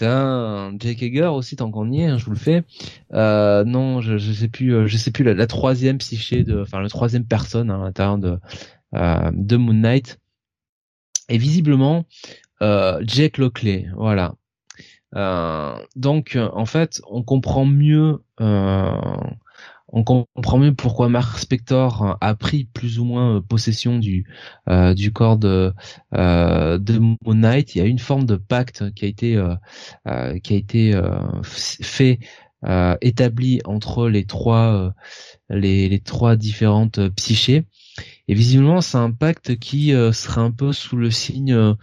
Jake 0.00 1.02
Hager 1.02 1.26
aussi 1.26 1.56
tant 1.56 1.70
qu'on 1.70 1.90
y 1.90 2.02
est, 2.02 2.06
hein, 2.06 2.18
je 2.18 2.24
vous 2.24 2.32
le 2.32 2.36
fais. 2.36 2.64
Euh, 3.12 3.64
non, 3.64 4.00
je, 4.00 4.18
je 4.18 4.32
sais 4.32 4.48
plus, 4.48 4.74
euh, 4.74 4.86
je 4.86 4.96
sais 4.96 5.10
plus 5.10 5.24
la, 5.24 5.46
troisième 5.46 5.98
psyché 5.98 6.44
de, 6.44 6.60
enfin 6.60 6.80
la 6.80 6.88
troisième 6.88 7.24
personne 7.24 7.70
hein, 7.70 7.80
à 7.80 7.84
l'intérieur 7.84 8.18
de 8.18 8.38
euh, 8.94 9.30
de 9.32 9.56
Moon 9.56 9.74
Knight. 9.74 10.18
Et 11.28 11.38
visiblement, 11.38 12.06
euh, 12.62 13.00
Jake 13.06 13.38
Lockley, 13.38 13.86
voilà. 13.96 14.34
Donc 15.96 16.36
en 16.36 16.66
fait, 16.66 17.00
on 17.08 17.22
comprend 17.22 17.64
mieux, 17.64 18.22
on 19.92 20.04
comprend 20.04 20.58
mieux 20.58 20.74
pourquoi 20.74 21.08
Mark 21.08 21.38
Spector 21.38 22.16
a 22.20 22.34
pris 22.34 22.64
plus 22.64 22.98
ou 22.98 23.04
moins 23.04 23.42
possession 23.42 23.98
du 23.98 24.26
du 24.94 25.12
corps 25.12 25.38
de 25.38 25.72
de 26.12 26.98
Moon 26.98 27.34
Knight. 27.34 27.74
Il 27.74 27.78
y 27.78 27.80
a 27.82 27.86
une 27.86 27.98
forme 27.98 28.24
de 28.24 28.36
pacte 28.36 28.92
qui 28.94 29.04
a 29.04 29.08
été 29.08 29.42
qui 30.42 30.54
a 30.54 30.56
été 30.56 31.00
fait 31.42 32.18
établi 33.00 33.60
entre 33.64 34.08
les 34.08 34.24
trois 34.24 34.94
les, 35.48 35.88
les 35.88 36.00
trois 36.00 36.36
différentes 36.36 37.08
psychés 37.16 37.64
et 38.28 38.34
visiblement 38.34 38.80
c'est 38.80 38.98
un 38.98 39.10
pacte 39.10 39.58
qui 39.58 39.92
serait 40.12 40.40
un 40.40 40.52
peu 40.52 40.72
sous 40.72 40.96
le 40.96 41.10
signe 41.10 41.52
euh, 41.52 41.74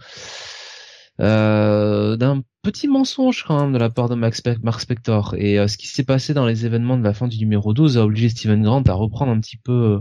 d'un 1.18 2.42
petit 2.62 2.88
mensonge 2.88 3.44
quand 3.44 3.60
même 3.60 3.72
de 3.72 3.78
la 3.78 3.90
part 3.90 4.08
de 4.08 4.14
Mark 4.14 4.34
Spector. 4.80 5.34
Et 5.38 5.58
euh, 5.58 5.68
ce 5.68 5.78
qui 5.78 5.86
s'est 5.86 6.04
passé 6.04 6.34
dans 6.34 6.46
les 6.46 6.66
événements 6.66 6.98
de 6.98 7.04
la 7.04 7.14
fin 7.14 7.28
du 7.28 7.38
numéro 7.38 7.72
12 7.72 7.98
a 7.98 8.04
obligé 8.04 8.28
Steven 8.28 8.62
Grant 8.62 8.82
à 8.82 8.92
reprendre 8.92 9.32
un 9.32 9.40
petit 9.40 9.56
peu 9.56 9.72
euh, 9.72 10.00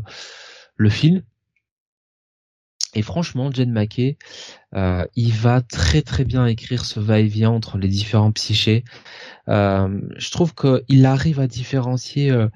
le 0.76 0.90
fil. 0.90 1.24
Et 2.94 3.02
franchement, 3.02 3.52
Jen 3.52 3.72
Mackey, 3.72 4.18
euh, 4.76 5.06
il 5.16 5.32
va 5.32 5.62
très 5.62 6.02
très 6.02 6.26
bien 6.26 6.46
écrire 6.48 6.84
ce 6.86 7.00
va-et-vient 7.00 7.52
entre 7.52 7.78
les 7.78 7.90
différents 7.90 8.32
psychés. 8.32 8.84
Euh, 9.50 10.02
je 10.18 10.32
trouve 10.32 10.56
qu'il 10.56 11.06
arrive 11.06 11.40
à 11.40 11.48
différencier 11.48 12.32
euh, 12.32 12.48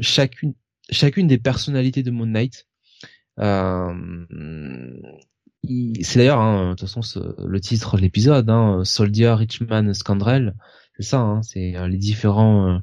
chacune 0.00 0.54
chacune 0.90 1.26
des 1.26 1.38
personnalités 1.38 2.02
de 2.02 2.10
Moon 2.10 2.26
Knight. 2.26 2.68
C'est 5.64 6.18
d'ailleurs, 6.18 6.40
hein, 6.40 6.70
de 6.70 6.74
toute 6.74 6.88
façon, 6.88 7.00
le 7.38 7.60
titre 7.60 7.96
de 7.96 8.02
l'épisode, 8.02 8.48
hein, 8.48 8.82
Soldier, 8.84 9.32
Richman, 9.32 9.92
Scandrel, 9.92 10.54
c'est 11.00 11.10
ça, 11.10 11.20
hein, 11.20 11.42
c'est 11.42 11.76
euh, 11.76 11.88
les 11.88 11.96
différents, 11.96 12.68
euh, 12.68 12.78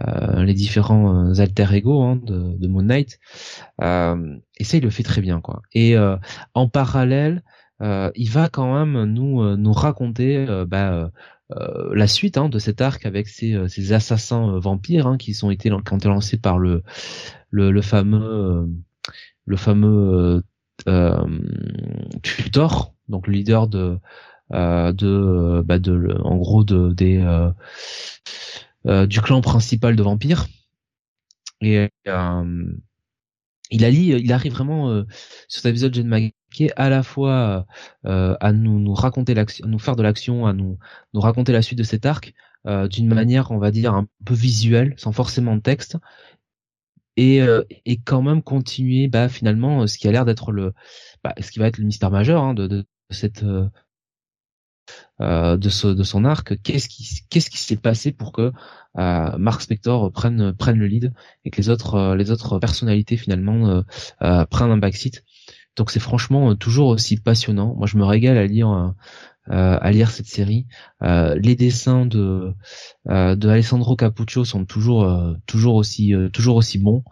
euh, 0.00 0.44
les 0.44 0.54
différents 0.54 1.32
alter 1.38 1.66
ego 1.72 2.02
hein, 2.02 2.16
de, 2.16 2.66
Moon 2.68 2.82
Knight. 2.82 3.18
et 3.80 4.64
ça, 4.64 4.76
il 4.76 4.82
le 4.82 4.90
fait 4.90 5.02
très 5.02 5.20
bien, 5.20 5.40
quoi. 5.40 5.62
Et 5.72 5.96
en 6.54 6.68
parallèle, 6.68 7.42
il 7.80 8.30
va 8.30 8.48
quand 8.48 8.74
même 8.74 9.04
nous 9.12 9.56
nous 9.56 9.72
raconter 9.72 10.46
bah, 10.68 11.10
la 11.48 12.06
suite 12.06 12.38
de 12.38 12.58
cet 12.58 12.80
arc 12.80 13.06
avec 13.06 13.28
ces, 13.28 13.92
assassins 13.92 14.58
vampires 14.58 15.16
qui 15.18 15.34
sont 15.34 15.50
été 15.50 15.70
quand 15.84 16.04
lancés 16.04 16.38
par 16.38 16.58
le, 16.58 16.82
le 17.50 17.82
fameux 17.82 18.68
le 19.46 19.56
fameux 19.56 20.44
euh, 20.88 21.24
Tutor, 22.22 22.94
donc 23.08 23.26
le 23.26 23.32
leader 23.34 23.68
de 23.68 23.98
euh, 24.52 24.92
de 24.92 25.62
bah 25.64 25.78
de 25.78 26.18
en 26.22 26.36
gros 26.36 26.64
de 26.64 26.92
des 26.92 27.18
euh, 28.86 29.06
du 29.06 29.20
clan 29.20 29.40
principal 29.40 29.96
de 29.96 30.02
vampires. 30.02 30.46
Et 31.60 31.88
il 33.70 33.82
il 33.82 34.32
arrive 34.32 34.52
vraiment 34.52 35.04
sur 35.48 35.62
cet 35.62 35.66
épisode 35.66 35.92
de 35.92 36.02
Mackey 36.02 36.70
à 36.76 36.88
la 36.88 37.02
fois 37.02 37.66
à 38.04 38.52
nous, 38.52 38.80
nous 38.80 38.94
raconter 38.94 39.34
l'action, 39.34 39.66
nous 39.68 39.78
faire 39.78 39.96
de 39.96 40.02
l'action, 40.02 40.46
à 40.46 40.54
nous, 40.54 40.78
nous 41.12 41.20
raconter 41.20 41.52
la 41.52 41.62
suite 41.62 41.78
de 41.78 41.84
cet 41.84 42.06
arc 42.06 42.32
d'une 42.64 43.08
manière, 43.08 43.50
on 43.50 43.58
va 43.58 43.70
dire, 43.70 43.94
un 43.94 44.08
peu 44.24 44.34
visuelle, 44.34 44.94
sans 44.96 45.12
forcément 45.12 45.54
de 45.54 45.60
texte, 45.60 45.98
et, 47.16 47.42
euh, 47.42 47.62
et 47.84 47.98
quand 47.98 48.22
même 48.22 48.42
continuer 48.42 49.08
bah, 49.08 49.28
finalement 49.28 49.86
ce 49.86 49.98
qui 49.98 50.08
a 50.08 50.12
l'air 50.12 50.24
d'être 50.24 50.52
le 50.52 50.72
bah, 51.24 51.34
ce 51.40 51.50
qui 51.50 51.58
va 51.58 51.66
être 51.66 51.78
le 51.78 51.84
mystère 51.84 52.10
majeur 52.10 52.42
hein, 52.42 52.54
de, 52.54 52.66
de, 52.66 52.86
cette 53.10 53.42
euh, 53.42 53.68
de, 55.20 55.92
de 55.92 56.02
son 56.02 56.24
arc. 56.24 56.60
Qu'est-ce 56.62 56.88
qui 56.88 57.06
qu'est-ce 57.28 57.50
qui 57.50 57.58
s'est 57.58 57.76
passé 57.76 58.12
pour 58.12 58.32
que 58.32 58.52
Mark 58.94 59.60
Spector 59.62 60.10
prenne 60.12 60.52
prenne 60.52 60.78
le 60.78 60.86
lead 60.86 61.12
et 61.44 61.50
que 61.50 61.58
les 61.58 61.68
autres 61.68 62.14
les 62.14 62.30
autres 62.30 62.58
personnalités 62.58 63.16
finalement 63.16 63.82
prennent 64.18 64.70
un 64.70 64.78
backseat. 64.78 65.22
Donc 65.76 65.90
c'est 65.90 66.00
franchement 66.00 66.56
toujours 66.56 66.88
aussi 66.88 67.16
passionnant. 67.16 67.74
Moi 67.76 67.86
je 67.86 67.96
me 67.96 68.04
régale 68.04 68.36
à 68.36 68.46
lire 68.46 68.94
à 69.46 69.90
lire 69.90 70.10
cette 70.10 70.26
série. 70.26 70.66
les 71.00 71.54
dessins 71.56 72.06
de 72.06 72.52
de 73.06 73.48
Alessandro 73.48 73.96
Capuccio 73.96 74.44
sont 74.44 74.64
toujours 74.64 75.36
toujours 75.46 75.74
aussi 75.74 76.14
toujours 76.32 76.56
aussi 76.56 76.78
bons. 76.78 77.02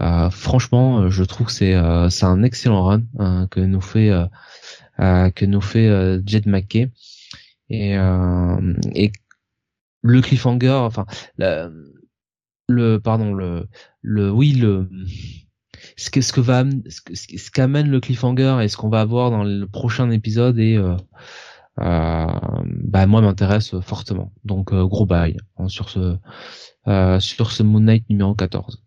Euh, 0.00 0.30
franchement, 0.30 1.02
euh, 1.02 1.10
je 1.10 1.22
trouve 1.22 1.48
que 1.48 1.52
c'est 1.52 1.74
euh, 1.74 2.08
c'est 2.08 2.24
un 2.24 2.42
excellent 2.42 2.84
run 2.84 3.02
hein, 3.18 3.46
que 3.50 3.60
nous 3.60 3.80
fait 3.80 4.10
que 4.98 5.44
nous 5.44 5.60
fait 5.60 6.20
Jed 6.26 6.46
McKay 6.46 6.90
et 7.68 7.94
et 8.94 9.12
le 10.02 10.20
cliffhanger, 10.20 10.70
enfin 10.70 11.06
le 12.68 12.98
pardon 12.98 13.34
le 13.34 13.68
le 14.00 14.30
oui 14.30 14.52
le 14.52 14.88
ce 15.96 16.10
que 16.10 16.20
ce 16.20 16.32
que 16.32 16.40
va 16.40 16.64
ce 16.88 17.50
qu'amène 17.50 17.90
le 17.90 18.00
cliffhanger 18.00 18.58
et 18.62 18.68
ce 18.68 18.76
qu'on 18.76 18.88
va 18.88 19.00
avoir 19.00 19.30
dans 19.30 19.44
le 19.44 19.66
prochain 19.66 20.10
épisode 20.10 20.58
et 20.58 20.76
euh, 20.76 20.96
bah 21.76 23.06
moi 23.06 23.22
m'intéresse 23.22 23.80
fortement 23.80 24.32
donc 24.44 24.74
gros 24.74 25.06
bail 25.06 25.38
hein, 25.56 25.68
sur 25.68 25.88
ce 25.88 26.18
sur 27.18 27.50
ce 27.50 27.62
Moon 27.62 27.98
numéro 28.10 28.34
14 28.34 28.82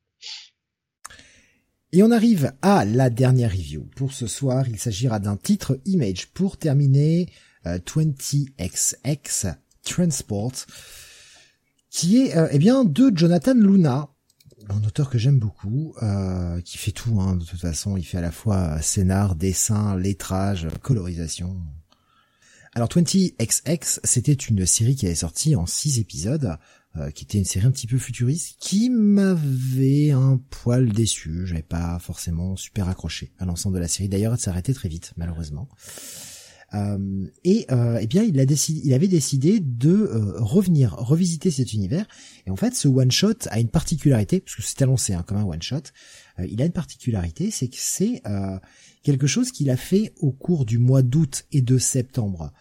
et 1.96 2.04
on 2.04 2.12
arrive 2.12 2.52
à 2.62 2.84
la 2.84 3.10
dernière 3.10 3.52
review. 3.52 3.88
Pour 3.96 4.12
ce 4.12 4.28
soir, 4.28 4.68
il 4.68 4.78
s'agira 4.78 5.20
d'un 5.20 5.38
titre 5.38 5.80
image 5.86 6.28
pour 6.34 6.58
terminer 6.58 7.30
20XX 7.66 9.48
euh, 9.48 9.52
Transport, 9.82 10.52
qui 11.90 12.18
est 12.18 12.36
euh, 12.36 12.50
eh 12.52 12.60
bien 12.60 12.84
de 12.84 13.14
Jonathan 13.16 13.54
Luna, 13.54 14.10
un 14.68 14.84
auteur 14.84 15.10
que 15.10 15.18
j'aime 15.18 15.40
beaucoup, 15.40 15.96
euh, 16.04 16.60
qui 16.62 16.78
fait 16.78 16.92
tout. 16.92 17.22
Hein, 17.22 17.38
de 17.38 17.46
toute 17.46 17.62
façon, 17.62 17.96
il 17.96 18.04
fait 18.04 18.18
à 18.18 18.22
la 18.22 18.32
fois 18.32 18.82
scénar, 18.82 19.36
dessin, 19.36 19.96
lettrage, 19.98 20.68
colorisation. 20.82 21.56
Alors 22.76 22.90
20XX, 22.90 24.00
c'était 24.04 24.34
une 24.34 24.66
série 24.66 24.98
qui 24.98 25.06
avait 25.06 25.16
sorti 25.16 25.56
en 25.56 25.66
six 25.66 25.98
épisodes 26.00 26.58
euh, 26.98 27.10
qui 27.10 27.24
était 27.24 27.38
une 27.38 27.46
série 27.46 27.66
un 27.66 27.72
petit 27.72 27.88
peu 27.88 27.98
futuriste, 27.98 28.58
qui 28.60 28.90
m'avait 28.90 30.12
un 30.12 30.42
poil 30.50 30.90
déçu. 30.90 31.46
J'avais 31.46 31.62
pas 31.62 32.00
forcément 32.00 32.58
super 32.58 32.90
accroché 32.90 33.32
à 33.40 33.46
l'ensemble 33.46 33.76
de 33.76 33.82
la 33.82 33.88
série. 33.88 34.10
D'ailleurs, 34.10 34.34
elle 34.34 34.40
s'arrêtait 34.40 34.74
très 34.74 34.90
vite, 34.90 35.14
malheureusement. 35.16 35.70
Euh, 36.74 37.28
et 37.44 37.66
euh, 37.72 38.00
eh 38.02 38.08
bien, 38.08 38.24
il 38.24 38.94
avait 38.94 39.08
décidé 39.08 39.60
de 39.60 39.92
euh, 39.92 40.42
revenir, 40.42 40.96
revisiter 40.96 41.52
cet 41.52 41.74
univers. 41.74 42.08
Et 42.48 42.50
en 42.50 42.56
fait, 42.56 42.76
ce 42.76 42.88
one 42.88 43.12
shot 43.12 43.48
a 43.50 43.60
une 43.60 43.70
particularité, 43.70 44.40
parce 44.40 44.56
que 44.56 44.62
c'est 44.64 44.82
annoncé 44.82 45.14
hein, 45.14 45.24
comme 45.26 45.38
un 45.38 45.46
one 45.46 45.62
shot. 45.62 45.84
il 46.40 46.62
a 46.62 46.66
une 46.66 46.72
particularité, 46.72 47.52
c'est 47.52 47.68
que 47.68 47.78
c'est 47.78 48.22
quelque 49.04 49.28
chose 49.28 49.52
qu'il 49.52 49.70
a 49.70 49.78
fait 49.78 50.14
au 50.18 50.32
cours 50.32 50.66
du 50.66 50.80
mois 50.80 51.04
d'août 51.04 51.46
et 51.52 51.62
de 51.62 51.78
septembre 51.78 52.52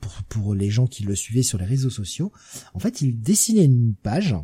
pour, 0.00 0.22
pour 0.28 0.54
les 0.54 0.70
gens 0.70 0.86
qui 0.86 1.04
le 1.04 1.14
suivaient 1.14 1.42
sur 1.42 1.58
les 1.58 1.64
réseaux 1.64 1.90
sociaux. 1.90 2.32
En 2.74 2.78
fait, 2.78 3.00
il 3.00 3.20
dessinait 3.20 3.64
une 3.64 3.94
page, 3.94 4.34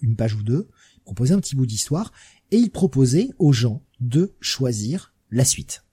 une 0.00 0.16
page 0.16 0.34
ou 0.34 0.42
deux, 0.42 0.68
il 0.96 1.02
proposait 1.02 1.34
un 1.34 1.40
petit 1.40 1.56
bout 1.56 1.66
d'histoire 1.66 2.12
et 2.50 2.56
il 2.56 2.70
proposait 2.70 3.30
aux 3.38 3.52
gens 3.52 3.82
de 4.00 4.34
choisir 4.40 5.12
la 5.30 5.44
suite 5.44 5.83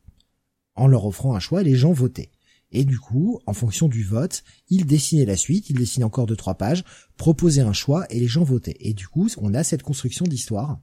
en 0.75 0.87
leur 0.87 1.05
offrant 1.05 1.35
un 1.35 1.39
choix 1.39 1.63
les 1.63 1.75
gens 1.75 1.91
votaient. 1.91 2.31
Et 2.71 2.85
du 2.85 2.99
coup, 2.99 3.39
en 3.45 3.53
fonction 3.53 3.87
du 3.87 4.03
vote, 4.03 4.43
il 4.69 4.85
dessinait 4.85 5.25
la 5.25 5.35
suite, 5.35 5.69
il 5.69 5.77
dessinait 5.77 6.05
encore 6.05 6.25
deux 6.25 6.37
trois 6.37 6.55
pages, 6.55 6.85
proposait 7.17 7.61
un 7.61 7.73
choix 7.73 8.05
et 8.09 8.19
les 8.19 8.27
gens 8.27 8.43
votaient. 8.43 8.77
Et 8.79 8.93
du 8.93 9.07
coup, 9.07 9.27
on 9.37 9.53
a 9.53 9.63
cette 9.63 9.83
construction 9.83 10.25
d'histoire 10.25 10.79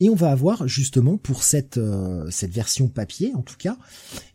et 0.00 0.08
on 0.08 0.14
va 0.14 0.32
avoir 0.32 0.66
justement 0.66 1.16
pour 1.18 1.44
cette 1.44 1.76
euh, 1.76 2.28
cette 2.30 2.50
version 2.50 2.88
papier 2.88 3.32
en 3.34 3.42
tout 3.42 3.56
cas, 3.56 3.76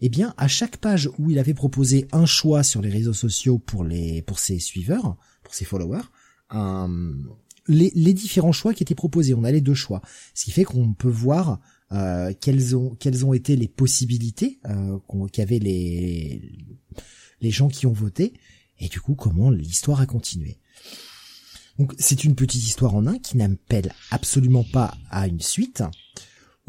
eh 0.02 0.08
bien 0.08 0.34
à 0.38 0.48
chaque 0.48 0.78
page 0.78 1.10
où 1.18 1.30
il 1.32 1.40
avait 1.40 1.54
proposé 1.54 2.08
un 2.12 2.26
choix 2.26 2.64
sur 2.64 2.82
les 2.82 2.90
réseaux 2.90 3.14
sociaux 3.14 3.58
pour 3.58 3.84
les 3.84 4.22
pour 4.22 4.40
ses 4.40 4.60
suiveurs, 4.60 5.18
pour 5.44 5.54
ses 5.54 5.66
followers, 5.66 6.06
les, 7.68 7.92
les 7.94 8.14
différents 8.14 8.54
choix 8.54 8.74
qui 8.74 8.84
étaient 8.84 8.96
proposés. 8.96 9.34
On 9.34 9.44
a 9.44 9.52
les 9.52 9.60
deux 9.60 9.74
choix, 9.74 10.02
ce 10.34 10.46
qui 10.46 10.52
fait 10.52 10.64
qu'on 10.64 10.94
peut 10.94 11.10
voir 11.10 11.60
euh, 11.92 12.34
quelles 12.40 12.76
ont 12.76 12.96
quelles 12.96 13.26
ont 13.26 13.34
été 13.34 13.56
les 13.56 13.68
possibilités 13.68 14.60
euh, 14.66 14.98
qu'avaient 15.32 15.60
les 15.60 16.42
les 17.42 17.52
gens 17.52 17.70
qui 17.70 17.86
ont 17.86 17.94
voté 17.94 18.34
et 18.80 18.90
du 18.90 19.00
coup 19.00 19.16
comment 19.16 19.50
l'histoire 19.50 20.02
a 20.02 20.06
continué. 20.06 20.58
Donc 21.80 21.94
c'est 21.98 22.24
une 22.24 22.36
petite 22.36 22.64
histoire 22.64 22.96
en 22.96 23.06
un 23.08 23.20
qui 23.20 23.38
n'appelle 23.38 23.94
absolument 24.12 24.64
pas 24.64 24.96
à 25.10 25.28
une 25.28 25.42
suite. 25.42 25.84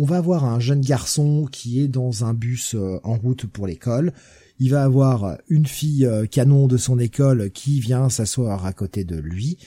On 0.01 0.05
va 0.05 0.19
avoir 0.19 0.45
un 0.45 0.61
jeune 0.61 0.81
garçon 0.81 1.49
qui 1.51 1.81
est 1.81 1.89
dans 1.89 2.25
un 2.25 2.33
bus 2.33 2.75
euh, 2.75 3.01
en 3.03 3.17
route 3.17 3.47
pour 3.47 3.67
l'école. 3.67 4.13
Il 4.61 4.71
va 4.71 4.85
avoir 4.85 5.39
une 5.49 5.67
fille 5.67 6.07
euh, 6.07 6.27
canon 6.27 6.69
de 6.69 6.77
son 6.77 7.01
école 7.01 7.51
qui 7.51 7.81
vient 7.81 8.09
s'asseoir 8.09 8.65
à 8.65 8.73
côté 8.73 9.03
de 9.03 9.17
lui. 9.17 9.59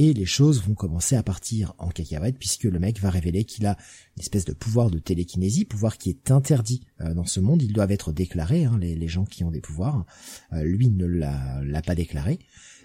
Et 0.00 0.14
les 0.14 0.26
choses 0.26 0.62
vont 0.62 0.74
commencer 0.74 1.16
à 1.16 1.24
partir 1.24 1.74
en 1.78 1.88
cacahuète 1.88 2.38
puisque 2.38 2.64
le 2.64 2.78
mec 2.78 3.00
va 3.00 3.10
révéler 3.10 3.44
qu'il 3.44 3.66
a 3.66 3.76
une 4.16 4.22
espèce 4.22 4.44
de 4.44 4.52
pouvoir 4.52 4.90
de 4.90 4.98
télékinésie, 4.98 5.64
pouvoir 5.64 5.98
qui 5.98 6.08
est 6.08 6.30
interdit 6.30 6.86
euh, 7.00 7.14
dans 7.14 7.26
ce 7.26 7.40
monde. 7.40 7.62
Ils 7.62 7.72
doivent 7.72 7.90
être 7.90 8.12
déclarés, 8.12 8.64
hein, 8.64 8.78
les, 8.80 9.08
gens 9.08 9.24
qui 9.24 9.42
ont 9.42 9.50
des 9.50 9.60
pouvoirs. 9.60 10.06
lui 10.52 10.88
ne 10.88 11.04
l'a 11.04 11.82
pas 11.82 11.96
déclaré. 11.96 12.38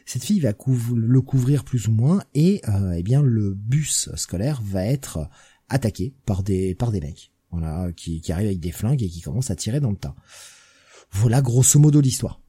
Cette 0.06 0.24
fille 0.24 0.40
va 0.40 0.54
le 0.96 1.22
couvrir 1.22 1.64
plus 1.64 1.88
ou 1.88 1.92
moins 1.92 2.24
et 2.34 2.62
euh, 2.68 2.94
eh 2.94 3.04
bien 3.04 3.22
le 3.22 3.54
bus 3.54 4.10
scolaire 4.16 4.62
va 4.64 4.86
être 4.86 5.30
attaqué 5.70 6.14
par 6.26 6.44
des 6.44 6.76
par 6.76 6.92
mecs, 6.92 7.32
voilà, 7.52 7.92
qui, 7.96 8.22
arrivent 8.32 8.48
avec 8.48 8.60
des 8.60 8.72
flingues 8.72 9.04
et 9.04 9.08
qui 9.08 9.22
commencent 9.22 9.52
à 9.52 9.56
tirer 9.56 9.80
dans 9.80 9.92
le 9.92 9.98
tas. 9.98 10.16
Voilà 11.12 11.42
grosso 11.42 11.80
modo 11.80 12.02
l'histoire. 12.02 12.42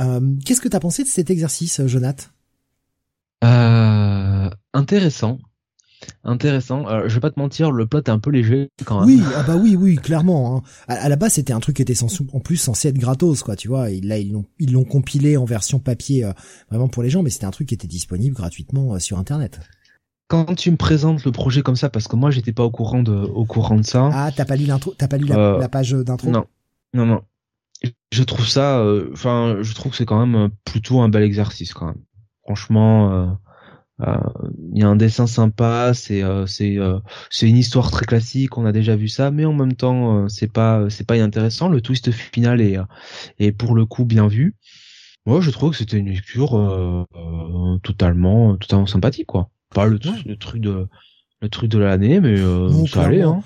Euh, 0.00 0.36
Qu'est-ce 0.44 0.60
que 0.60 0.68
t'as 0.68 0.80
pensé 0.80 1.02
de 1.02 1.08
cet 1.08 1.30
exercice, 1.30 1.86
Jonath 1.86 2.32
euh, 3.44 4.50
Intéressant, 4.74 5.38
intéressant. 6.24 6.88
Euh, 6.88 7.08
je 7.08 7.14
vais 7.14 7.20
pas 7.20 7.30
te 7.30 7.38
mentir, 7.38 7.70
le 7.70 7.86
plot 7.86 8.00
est 8.00 8.10
un 8.10 8.18
peu 8.18 8.30
léger 8.30 8.70
quand 8.84 9.00
même. 9.00 9.08
Oui, 9.08 9.22
ah 9.36 9.42
bah 9.42 9.56
oui, 9.56 9.76
oui, 9.76 9.96
clairement. 9.96 10.56
Hein. 10.56 10.62
À, 10.88 11.08
la 11.08 11.16
base, 11.16 11.34
c'était 11.34 11.52
un 11.52 11.60
truc 11.60 11.76
qui 11.76 11.82
était 11.82 11.94
en 12.02 12.40
plus 12.40 12.56
censé 12.56 12.88
être 12.88 12.98
gratos, 12.98 13.42
quoi. 13.42 13.56
Tu 13.56 13.68
vois, 13.68 13.88
là 13.90 14.18
ils 14.18 14.32
l'ont 14.32 14.46
ils 14.58 14.72
l'ont 14.72 14.84
compilé 14.84 15.36
en 15.36 15.44
version 15.44 15.78
papier 15.78 16.24
euh, 16.24 16.32
vraiment 16.70 16.88
pour 16.88 17.02
les 17.02 17.10
gens, 17.10 17.22
mais 17.22 17.30
c'était 17.30 17.46
un 17.46 17.50
truc 17.50 17.68
qui 17.68 17.74
était 17.74 17.88
disponible 17.88 18.34
gratuitement 18.34 18.94
euh, 18.94 18.98
sur 18.98 19.18
Internet. 19.18 19.60
Quand 20.28 20.54
tu 20.54 20.70
me 20.70 20.76
présentes 20.76 21.24
le 21.24 21.32
projet 21.32 21.62
comme 21.62 21.76
ça, 21.76 21.90
parce 21.90 22.08
que 22.08 22.16
moi 22.16 22.30
j'étais 22.30 22.52
pas 22.52 22.64
au 22.64 22.70
courant 22.70 23.02
de 23.02 23.12
au 23.12 23.44
courant 23.44 23.76
de 23.76 23.84
ça. 23.84 24.08
Ah, 24.12 24.30
t'as 24.34 24.46
pas 24.46 24.56
lu 24.56 24.64
l'intro, 24.64 24.94
t'as 24.96 25.08
pas 25.08 25.18
lu 25.18 25.26
la, 25.26 25.58
la 25.58 25.68
page 25.68 25.92
d'intro? 25.92 26.30
Non, 26.30 26.46
non, 26.94 27.04
non. 27.04 27.20
Je 28.12 28.22
trouve 28.22 28.46
ça, 28.46 28.82
enfin, 29.12 29.58
je 29.60 29.74
trouve 29.74 29.92
que 29.92 29.98
c'est 29.98 30.06
quand 30.06 30.24
même 30.24 30.50
plutôt 30.64 31.00
un 31.00 31.08
bel 31.08 31.22
exercice 31.22 31.74
quand 31.74 31.86
même. 31.86 32.02
Franchement 32.44 33.38
euh, 34.00 34.16
il 34.72 34.80
y 34.80 34.82
a 34.82 34.88
un 34.88 34.96
dessin 34.96 35.26
sympa, 35.26 35.92
c'est 35.94 36.22
euh, 36.22 36.46
c'est 36.46 36.78
euh, 36.78 36.98
c'est 37.30 37.48
une 37.48 37.56
histoire 37.56 37.90
très 37.90 38.04
classique, 38.04 38.56
on 38.58 38.64
a 38.64 38.72
déjà 38.72 38.96
vu 38.96 39.06
ça, 39.08 39.30
mais 39.30 39.44
en 39.44 39.52
même 39.52 39.74
temps 39.74 40.28
c'est 40.28 40.50
pas 40.50 40.88
c'est 40.88 41.06
pas 41.06 41.16
inintéressant. 41.16 41.68
Le 41.68 41.80
twist 41.80 42.10
final 42.10 42.60
est 42.60 42.78
est 43.38 43.52
pour 43.52 43.74
le 43.74 43.86
coup 43.86 44.04
bien 44.04 44.26
vu. 44.28 44.56
Moi, 45.24 45.40
je 45.40 45.50
trouve 45.50 45.70
que 45.70 45.76
c'était 45.76 45.98
une 45.98 46.08
lecture 46.08 47.06
totalement 47.82 48.56
totalement 48.56 48.86
sympathique 48.86 49.26
quoi. 49.26 49.50
Pas 49.72 49.86
le, 49.86 49.98
le 50.26 50.36
truc 50.36 50.60
de 50.60 50.88
le 51.40 51.48
truc 51.48 51.70
de 51.70 51.78
l'année, 51.78 52.20
mais 52.20 52.36
ça 52.88 53.04
allait. 53.04 53.22
Hein. 53.22 53.42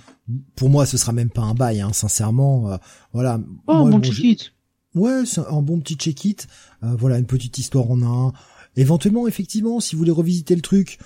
Pour 0.55 0.70
moi, 0.70 0.86
ce 0.86 0.97
sera 0.97 1.12
même 1.12 1.31
pas 1.31 1.42
un 1.42 1.55
bail, 1.55 1.81
hein, 1.81 1.92
sincèrement. 1.92 2.78
voilà. 3.12 3.41
Oh, 3.66 3.73
un 3.73 3.91
bon 3.91 4.00
check-it. 4.00 4.52
Ouais, 4.94 5.26
c'est 5.26 5.42
un 5.47 5.60
bon 5.60 5.81
petit 5.81 5.97
check-it. 5.97 6.49
voilà, 6.81 7.18
une 7.18 7.26
petite 7.26 7.58
histoire 7.58 7.91
en 7.91 8.02
un 8.02 8.33
Éventuellement, 8.77 9.27
effectivement, 9.27 9.81
si 9.81 9.95
vous 9.95 10.01
voulez 10.01 10.11
revisiter 10.11 10.55
le 10.55 10.63
truc, 10.63 10.99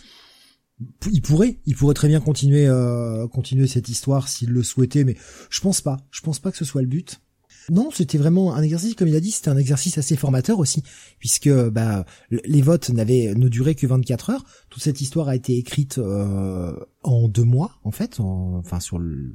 il 1.11 1.23
pourrait, 1.23 1.59
il 1.67 1.77
pourrait 1.77 1.95
très 1.95 2.09
bien 2.09 2.21
continuer, 2.21 2.67
euh, 2.67 3.29
continuer 3.29 3.67
cette 3.67 3.89
histoire 3.89 4.29
s'il 4.29 4.51
le 4.51 4.63
souhaitait, 4.63 5.05
mais 5.05 5.17
je 5.51 5.61
pense 5.61 5.81
pas. 5.81 5.99
Je 6.11 6.21
pense 6.21 6.39
pas 6.39 6.51
que 6.51 6.57
ce 6.57 6.65
soit 6.65 6.83
le 6.83 6.89
but. 6.89 7.21
Non, 7.69 7.91
c'était 7.93 8.19
vraiment 8.19 8.55
un 8.55 8.63
exercice, 8.63 8.95
comme 8.95 9.09
il 9.09 9.15
a 9.15 9.21
dit, 9.21 9.31
c'était 9.31 9.51
un 9.51 9.57
exercice 9.57 9.99
assez 9.99 10.17
formateur 10.17 10.59
aussi, 10.59 10.83
puisque 11.19 11.51
bah 11.51 12.05
les 12.31 12.63
votes 12.63 12.91
n'avaient 12.91 13.35
ne 13.37 13.49
duraient 13.49 13.75
que 13.75 13.87
24 13.87 14.31
heures. 14.31 14.45
Toute 14.71 14.83
cette 14.83 15.01
histoire 15.01 15.29
a 15.29 15.37
été 15.37 15.57
écrite 15.57 15.99
euh, 15.99 16.75
en 17.03 17.29
deux 17.29 17.45
mois, 17.45 17.79
en 17.85 17.91
fait, 17.91 18.19
enfin 18.19 18.81
sur 18.81 18.99
le 18.99 19.35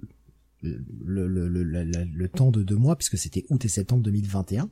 le, 0.62 1.28
le, 1.28 1.48
le, 1.48 1.64
le, 1.64 2.28
temps 2.28 2.50
de 2.50 2.64
deux 2.64 2.76
mois, 2.76 2.96
puisque 2.96 3.20
c'était 3.20 3.46
août 3.50 3.64
et 3.64 3.68
septembre 3.68 4.02
2021. 4.02 4.70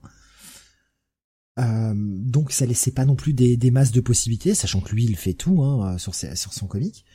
Euh, 1.59 1.93
donc 1.95 2.51
ça 2.51 2.65
laissait 2.65 2.91
pas 2.91 3.05
non 3.05 3.15
plus 3.15 3.33
des, 3.33 3.71
masses 3.71 3.91
de 3.91 4.01
possibilités, 4.01 4.55
sachant 4.55 4.81
que 4.81 4.93
lui 4.93 5.05
il 5.05 5.15
fait 5.15 5.33
tout 5.33 5.61
hein, 5.63 5.97
sur, 5.97 6.15
sur 6.15 6.53
son 6.53 6.67
comique. 6.67 7.05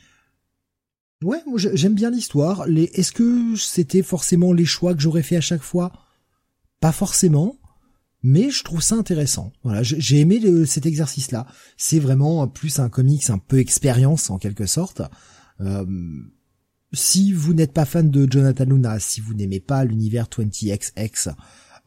Ouais, 1.22 1.42
moi 1.46 1.58
j'aime 1.58 1.94
bien 1.94 2.10
l'histoire. 2.10 2.66
Est-ce 2.68 3.12
que 3.12 3.56
c'était 3.56 4.02
forcément 4.02 4.52
les 4.52 4.64
choix 4.64 4.94
que 4.94 5.00
j'aurais 5.00 5.22
fait 5.22 5.36
à 5.36 5.40
chaque 5.40 5.62
fois? 5.62 5.92
Pas 6.80 6.92
forcément. 6.92 7.56
mais 8.22 8.50
je 8.50 8.64
trouve 8.64 8.82
ça 8.82 8.96
intéressant. 8.96 9.52
Voilà, 9.64 9.82
j'ai 9.82 10.20
aimé 10.20 10.40
cet 10.66 10.86
exercice-là. 10.86 11.46
C'est 11.76 11.98
vraiment 11.98 12.46
plus 12.48 12.78
un 12.78 12.88
comics 12.88 13.30
un 13.30 13.38
peu 13.38 13.58
expérience 13.58 14.30
en 14.30 14.38
quelque 14.38 14.66
sorte. 14.66 15.02
Euh, 15.60 15.86
si 16.92 17.32
vous 17.32 17.54
n'êtes 17.54 17.72
pas 17.72 17.84
fan 17.84 18.10
de 18.10 18.26
Jonathan 18.30 18.64
Luna, 18.64 18.98
si 18.98 19.20
vous 19.20 19.34
n'aimez 19.34 19.60
pas 19.60 19.84
l'univers 19.84 20.26
20XX, 20.26 21.34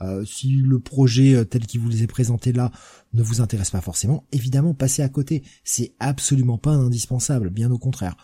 euh, 0.01 0.25
si 0.25 0.53
le 0.53 0.79
projet 0.79 1.35
euh, 1.35 1.43
tel 1.45 1.65
qu'il 1.65 1.81
vous 1.81 2.03
est 2.03 2.07
présenté 2.07 2.51
là 2.51 2.71
ne 3.13 3.21
vous 3.21 3.41
intéresse 3.41 3.69
pas 3.69 3.81
forcément, 3.81 4.25
évidemment 4.31 4.73
passez 4.73 5.01
à 5.01 5.09
côté. 5.09 5.43
C'est 5.63 5.93
absolument 5.99 6.57
pas 6.57 6.71
indispensable, 6.71 7.49
bien 7.49 7.71
au 7.71 7.77
contraire. 7.77 8.15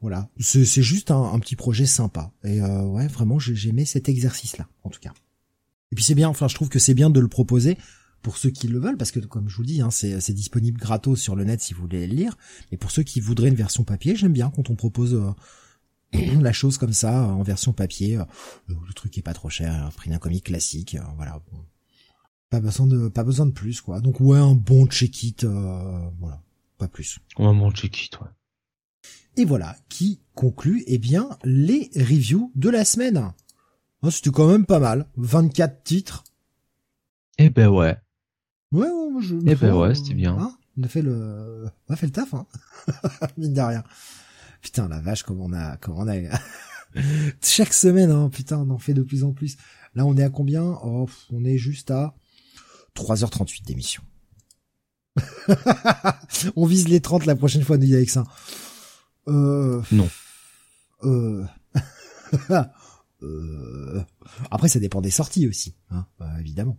Voilà, 0.00 0.28
c'est 0.38 0.82
juste 0.82 1.10
un, 1.10 1.38
petit 1.38 1.56
projet 1.56 1.86
sympa. 1.86 2.30
Et 2.44 2.60
euh, 2.60 2.82
ouais, 2.82 3.06
vraiment, 3.06 3.38
j'ai 3.38 3.70
aimé 3.70 3.86
cet 3.86 4.08
exercice-là, 4.08 4.68
en 4.82 4.90
tout 4.90 5.00
cas. 5.00 5.14
Et 5.92 5.94
puis 5.94 6.04
c'est 6.04 6.14
bien, 6.14 6.28
enfin 6.28 6.46
je 6.46 6.54
trouve 6.54 6.68
que 6.68 6.78
c'est 6.78 6.92
bien 6.92 7.08
de 7.08 7.20
le 7.20 7.28
proposer 7.28 7.78
pour 8.20 8.36
ceux 8.36 8.50
qui 8.50 8.68
le 8.68 8.78
veulent, 8.78 8.96
parce 8.96 9.12
que 9.12 9.20
comme 9.20 9.48
je 9.48 9.56
vous 9.56 9.64
dis, 9.64 9.80
hein, 9.80 9.90
c'est 9.90 10.32
disponible 10.32 10.78
gratos 10.78 11.20
sur 11.20 11.36
le 11.36 11.44
net 11.44 11.60
si 11.60 11.72
vous 11.72 11.82
voulez 11.82 12.06
le 12.06 12.14
lire. 12.14 12.36
Mais 12.70 12.76
pour 12.76 12.90
ceux 12.90 13.02
qui 13.02 13.20
voudraient 13.20 13.48
une 13.48 13.54
version 13.54 13.84
papier, 13.84 14.16
j'aime 14.16 14.32
bien 14.32 14.50
quand 14.54 14.68
on 14.68 14.74
propose 14.74 15.14
euh, 15.14 15.30
la 16.40 16.52
chose 16.52 16.78
comme 16.78 16.92
ça 16.92 17.22
en 17.22 17.42
version 17.42 17.72
papier. 17.72 18.16
Euh, 18.18 18.24
le, 18.68 18.92
truc 18.94 19.16
est 19.18 19.22
pas 19.22 19.34
trop 19.34 19.50
cher, 19.50 19.90
prix 19.96 20.10
d'un 20.10 20.18
comic 20.18 20.44
classique, 20.44 20.94
euh, 20.94 21.02
voilà. 21.16 21.40
Pas 22.50 22.60
besoin 22.60 22.86
de 22.86 23.08
pas 23.08 23.24
besoin 23.24 23.46
de 23.46 23.52
plus 23.52 23.80
quoi. 23.80 24.00
Donc 24.00 24.20
ouais, 24.20 24.38
un 24.38 24.54
bon 24.54 24.86
check-it, 24.86 25.44
voilà, 25.44 26.40
pas 26.78 26.88
plus. 26.88 27.18
Un 27.38 27.54
bon 27.54 27.70
check-it, 27.72 28.20
ouais. 28.20 28.28
Et 29.36 29.44
voilà, 29.44 29.76
qui 29.88 30.20
conclut 30.34 30.84
eh 30.86 30.98
bien 30.98 31.28
les 31.42 31.90
reviews 31.96 32.52
de 32.54 32.70
la 32.70 32.84
semaine. 32.84 33.32
Oh, 34.02 34.10
c'était 34.10 34.30
quand 34.30 34.48
même 34.48 34.66
pas 34.66 34.78
mal. 34.78 35.08
24 35.16 35.82
titres. 35.82 36.24
Eh 37.38 37.50
ben 37.50 37.68
ouais. 37.68 37.96
Ouais, 38.70 38.86
ouais 38.86 39.22
je 39.22 39.34
Eh 39.46 39.54
ben 39.54 39.74
ouais, 39.74 39.94
c'était 39.94 40.14
bien. 40.14 40.36
Hein, 40.38 40.56
on 40.78 40.82
a 40.84 40.88
fait 40.88 41.02
le, 41.02 41.66
on 41.88 41.94
a 41.94 41.96
fait 41.96 42.06
le 42.06 42.12
taf, 42.12 42.34
hein. 42.34 42.46
Mine 43.38 43.54
de 43.54 43.60
rien. 43.60 43.82
Putain, 44.64 44.88
la 44.88 44.98
vache, 44.98 45.24
comme 45.24 45.42
on 45.42 45.52
a, 45.52 45.76
comme 45.76 45.98
on 45.98 46.08
a, 46.08 46.14
chaque 47.42 47.74
semaine, 47.74 48.10
hein, 48.10 48.30
putain, 48.30 48.56
on 48.60 48.70
en 48.70 48.78
fait 48.78 48.94
de 48.94 49.02
plus 49.02 49.22
en 49.22 49.32
plus. 49.32 49.58
Là, 49.94 50.06
on 50.06 50.16
est 50.16 50.22
à 50.22 50.30
combien? 50.30 50.78
Oh, 50.82 51.06
on 51.30 51.44
est 51.44 51.58
juste 51.58 51.90
à 51.90 52.14
3h38 52.96 53.66
d'émission. 53.66 54.02
on 56.56 56.64
vise 56.64 56.88
les 56.88 57.02
30 57.02 57.26
la 57.26 57.36
prochaine 57.36 57.62
fois, 57.62 57.76
nous, 57.76 57.92
avec 57.92 58.08
ça. 58.08 58.24
Euh... 59.28 59.82
Non. 59.92 60.08
Euh... 61.02 61.44
Euh, 63.22 64.02
après, 64.50 64.68
ça 64.68 64.78
dépend 64.80 65.00
des 65.00 65.10
sorties 65.10 65.48
aussi, 65.48 65.74
hein, 65.90 66.04
euh, 66.20 66.38
évidemment. 66.40 66.76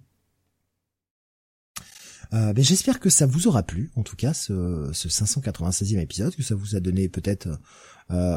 Euh, 2.33 2.53
ben, 2.53 2.63
j'espère 2.63 2.99
que 2.99 3.09
ça 3.09 3.25
vous 3.25 3.47
aura 3.47 3.63
plu, 3.63 3.91
en 3.95 4.03
tout 4.03 4.15
cas, 4.15 4.33
ce, 4.33 4.89
ce 4.93 5.07
596e 5.07 5.99
épisode, 5.99 6.35
que 6.35 6.43
ça 6.43 6.55
vous 6.55 6.75
a 6.75 6.79
donné 6.79 7.09
peut-être 7.09 7.47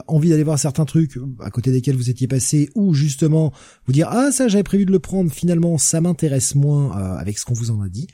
envie 0.07 0.31
d'aller 0.31 0.45
voir 0.45 0.59
certains 0.59 0.87
trucs 0.87 1.19
à 1.41 1.51
côté 1.51 1.71
desquels 1.71 1.95
vous 1.95 2.09
étiez 2.09 2.27
passé, 2.27 2.71
ou 2.75 2.95
justement 2.95 3.53
vous 3.85 3.93
dire 3.93 4.09
ah 4.11 4.33
ça 4.33 4.49
j'avais 4.49 4.63
prévu 4.63 4.87
de 4.87 4.91
le 4.91 4.99
prendre, 4.99 5.31
finalement 5.31 5.77
ça 5.77 6.01
m'intéresse 6.01 6.55
moins 6.55 6.97
avec 7.19 7.39
ce 7.39 7.45
qu'on 7.45 7.53
vous 7.53 7.71
en 7.71 7.83
a 7.83 7.91
dit. 7.91 8.07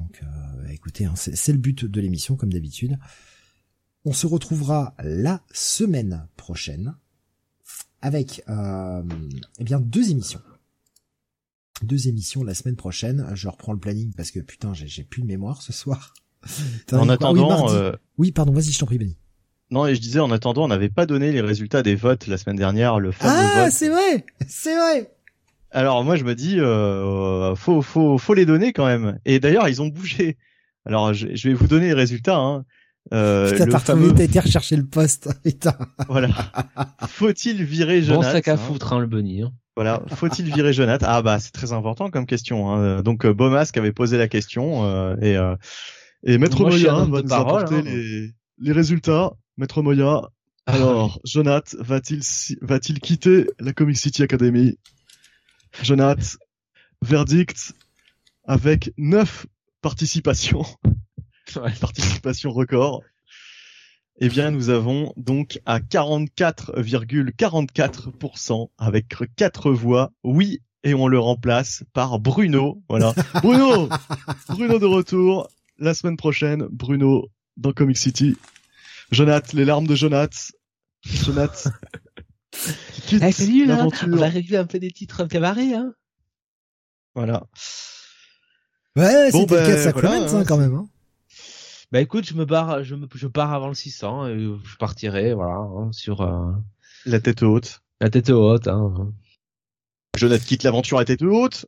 Donc 0.00 0.22
écoutez, 0.70 1.04
hein, 1.04 1.12
c'est 1.16 1.52
le 1.52 1.58
but 1.58 1.84
de 1.84 2.00
l'émission 2.00 2.34
comme 2.36 2.50
d'habitude. 2.50 2.98
On 4.06 4.14
se 4.14 4.26
retrouvera 4.26 4.94
la 5.02 5.42
semaine 5.52 6.26
prochaine 6.38 6.94
avec 8.00 8.42
euh, 8.48 9.02
eh 9.58 9.64
bien 9.64 9.80
deux 9.80 10.10
émissions. 10.10 10.40
Deux 11.82 12.08
émissions 12.08 12.42
la 12.42 12.54
semaine 12.54 12.76
prochaine. 12.76 13.26
Je 13.34 13.48
reprends 13.48 13.72
le 13.72 13.78
planning 13.78 14.12
parce 14.16 14.30
que 14.30 14.40
putain, 14.40 14.72
j'ai 14.74 15.04
plus 15.04 15.22
de 15.22 15.26
mémoire 15.26 15.62
ce 15.62 15.72
soir. 15.72 16.14
en 16.92 17.08
attendant, 17.08 17.70
euh, 17.72 17.92
oui, 18.16 18.32
pardon, 18.32 18.52
vas-y, 18.52 18.70
je 18.72 18.78
t'en 18.78 18.86
prie, 18.86 18.98
Benny. 18.98 19.16
Non, 19.70 19.86
et 19.86 19.94
je 19.94 20.00
disais 20.00 20.20
en 20.20 20.30
attendant, 20.30 20.64
on 20.64 20.68
n'avait 20.68 20.88
pas 20.88 21.04
donné 21.04 21.30
les 21.30 21.40
résultats 21.40 21.82
des 21.82 21.94
votes 21.94 22.26
la 22.26 22.38
semaine 22.38 22.56
dernière, 22.56 22.98
le 22.98 23.12
fameux 23.12 23.34
Ah, 23.36 23.70
c'est 23.70 23.88
vrai, 23.88 24.24
c'est 24.46 24.74
vrai. 24.74 25.12
Alors 25.70 26.02
moi, 26.04 26.16
je 26.16 26.24
me 26.24 26.34
dis, 26.34 26.58
euh, 26.58 27.54
faut, 27.54 27.82
faut, 27.82 28.16
faut 28.16 28.34
les 28.34 28.46
donner 28.46 28.72
quand 28.72 28.86
même. 28.86 29.18
Et 29.26 29.40
d'ailleurs, 29.40 29.68
ils 29.68 29.82
ont 29.82 29.88
bougé. 29.88 30.38
Alors, 30.86 31.12
je, 31.12 31.28
je 31.34 31.48
vais 31.48 31.54
vous 31.54 31.66
donner 31.66 31.88
les 31.88 31.94
résultats. 31.94 32.38
Hein. 32.38 32.64
Euh, 33.12 33.50
putain, 33.50 33.66
t'as 33.66 33.78
fameux... 33.78 34.14
t'as 34.14 34.24
été 34.24 34.40
rechercher 34.40 34.76
le 34.76 34.86
poste. 34.86 35.30
Putain. 35.44 35.74
Voilà. 36.08 36.28
Faut-il 37.08 37.62
virer 37.64 38.02
Jonathan 38.02 38.22
Bon 38.22 38.32
sac 38.32 38.48
à 38.48 38.52
hein 38.54 38.56
foutre, 38.56 38.92
hein, 38.92 39.00
le 39.00 39.06
Bunny. 39.06 39.42
Hein. 39.42 39.52
Voilà. 39.78 40.02
Faut-il 40.16 40.52
virer 40.52 40.72
Jonathan? 40.72 41.06
Ah 41.08 41.22
bah 41.22 41.38
c'est 41.38 41.52
très 41.52 41.72
important 41.72 42.10
comme 42.10 42.26
question. 42.26 42.72
Hein. 42.72 43.00
Donc 43.02 43.24
euh, 43.24 43.32
Bomasque 43.32 43.76
avait 43.76 43.92
posé 43.92 44.18
la 44.18 44.26
question 44.26 44.84
euh, 44.84 45.14
et 45.22 45.36
euh, 45.36 45.54
et 46.24 46.36
Maître 46.36 46.60
Moya 46.60 46.94
va 46.94 47.22
nous 47.22 47.32
apporter 47.32 47.76
hein. 47.76 47.82
les, 47.84 48.32
les 48.58 48.72
résultats. 48.72 49.34
Maître 49.56 49.80
Moya. 49.82 50.22
Ah 50.66 50.72
Alors, 50.72 51.20
Jonathan 51.22 51.76
va-t-il 51.78 52.22
va-t-il 52.60 52.98
quitter 52.98 53.46
la 53.60 53.72
Comic 53.72 53.96
City 53.96 54.24
Academy? 54.24 54.76
Jonathan, 55.84 56.26
verdict 57.00 57.72
avec 58.48 58.92
neuf 58.98 59.46
participations. 59.80 60.64
participation 61.80 62.50
record. 62.50 63.04
Eh 64.20 64.28
bien, 64.28 64.50
nous 64.50 64.68
avons 64.68 65.14
donc 65.16 65.60
à 65.64 65.78
44,44% 65.78 68.68
avec 68.76 69.14
quatre 69.36 69.70
voix 69.70 70.10
oui 70.24 70.60
et 70.82 70.92
on 70.94 71.06
le 71.06 71.20
remplace 71.20 71.84
par 71.92 72.18
Bruno. 72.18 72.82
Voilà. 72.88 73.14
Bruno! 73.42 73.88
Bruno 74.48 74.80
de 74.80 74.86
retour 74.86 75.48
la 75.78 75.94
semaine 75.94 76.16
prochaine. 76.16 76.66
Bruno 76.70 77.30
dans 77.56 77.72
Comic 77.72 77.96
City. 77.96 78.36
Jonath, 79.12 79.52
les 79.52 79.64
larmes 79.64 79.86
de 79.86 79.94
Jonath. 79.94 80.50
Jonath. 81.04 81.68
Quitte 83.06 83.22
eh, 83.22 83.32
salut, 83.32 83.66
là. 83.66 83.86
On 83.86 84.16
va 84.16 84.28
régler 84.28 84.56
un 84.56 84.66
peu 84.66 84.80
des 84.80 84.90
titres 84.90 85.26
cabaret, 85.26 85.74
hein. 85.74 85.94
Voilà. 87.14 87.46
Ouais, 88.96 89.30
bon, 89.30 89.42
c'était 89.42 89.54
ben, 89.54 89.68
le 89.68 89.92
cas 90.00 90.38
hein, 90.38 90.44
quand 90.46 90.56
même, 90.56 90.74
hein. 90.74 90.88
Bah 91.90 92.00
écoute, 92.00 92.26
je 92.26 92.34
me 92.34 92.44
barre, 92.44 92.84
je, 92.84 92.94
me, 92.94 93.06
je 93.14 93.26
pars 93.26 93.52
avant 93.52 93.68
le 93.68 93.74
600 93.74 94.28
et 94.28 94.38
je 94.38 94.76
partirai, 94.76 95.32
voilà, 95.32 95.56
hein, 95.56 95.90
sur 95.92 96.20
euh, 96.20 96.52
la 97.06 97.20
tête 97.20 97.42
haute. 97.42 97.80
La 98.00 98.10
tête 98.10 98.30
haute. 98.30 98.68
Hein. 98.68 99.12
Jonathan 100.16 100.44
quitte 100.44 100.62
l'aventure 100.64 100.98
à 100.98 101.04
tête 101.04 101.22
haute. 101.22 101.66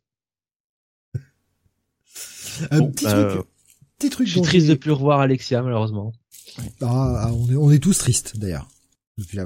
Un 2.70 2.90
petit 2.90 3.06
euh, 3.06 3.30
truc. 3.30 3.46
Petit 3.98 4.10
truc. 4.10 4.26
Je 4.26 4.32
suis 4.32 4.42
triste 4.42 4.68
de 4.68 4.74
plus 4.74 4.90
revoir 4.90 5.20
Alexia 5.20 5.62
malheureusement. 5.62 6.12
Ah, 6.80 7.24
ah, 7.24 7.32
on 7.32 7.50
est, 7.50 7.56
on 7.56 7.70
est 7.70 7.78
tous 7.78 7.96
tristes 7.96 8.36
d'ailleurs 8.38 8.68
depuis. 9.16 9.38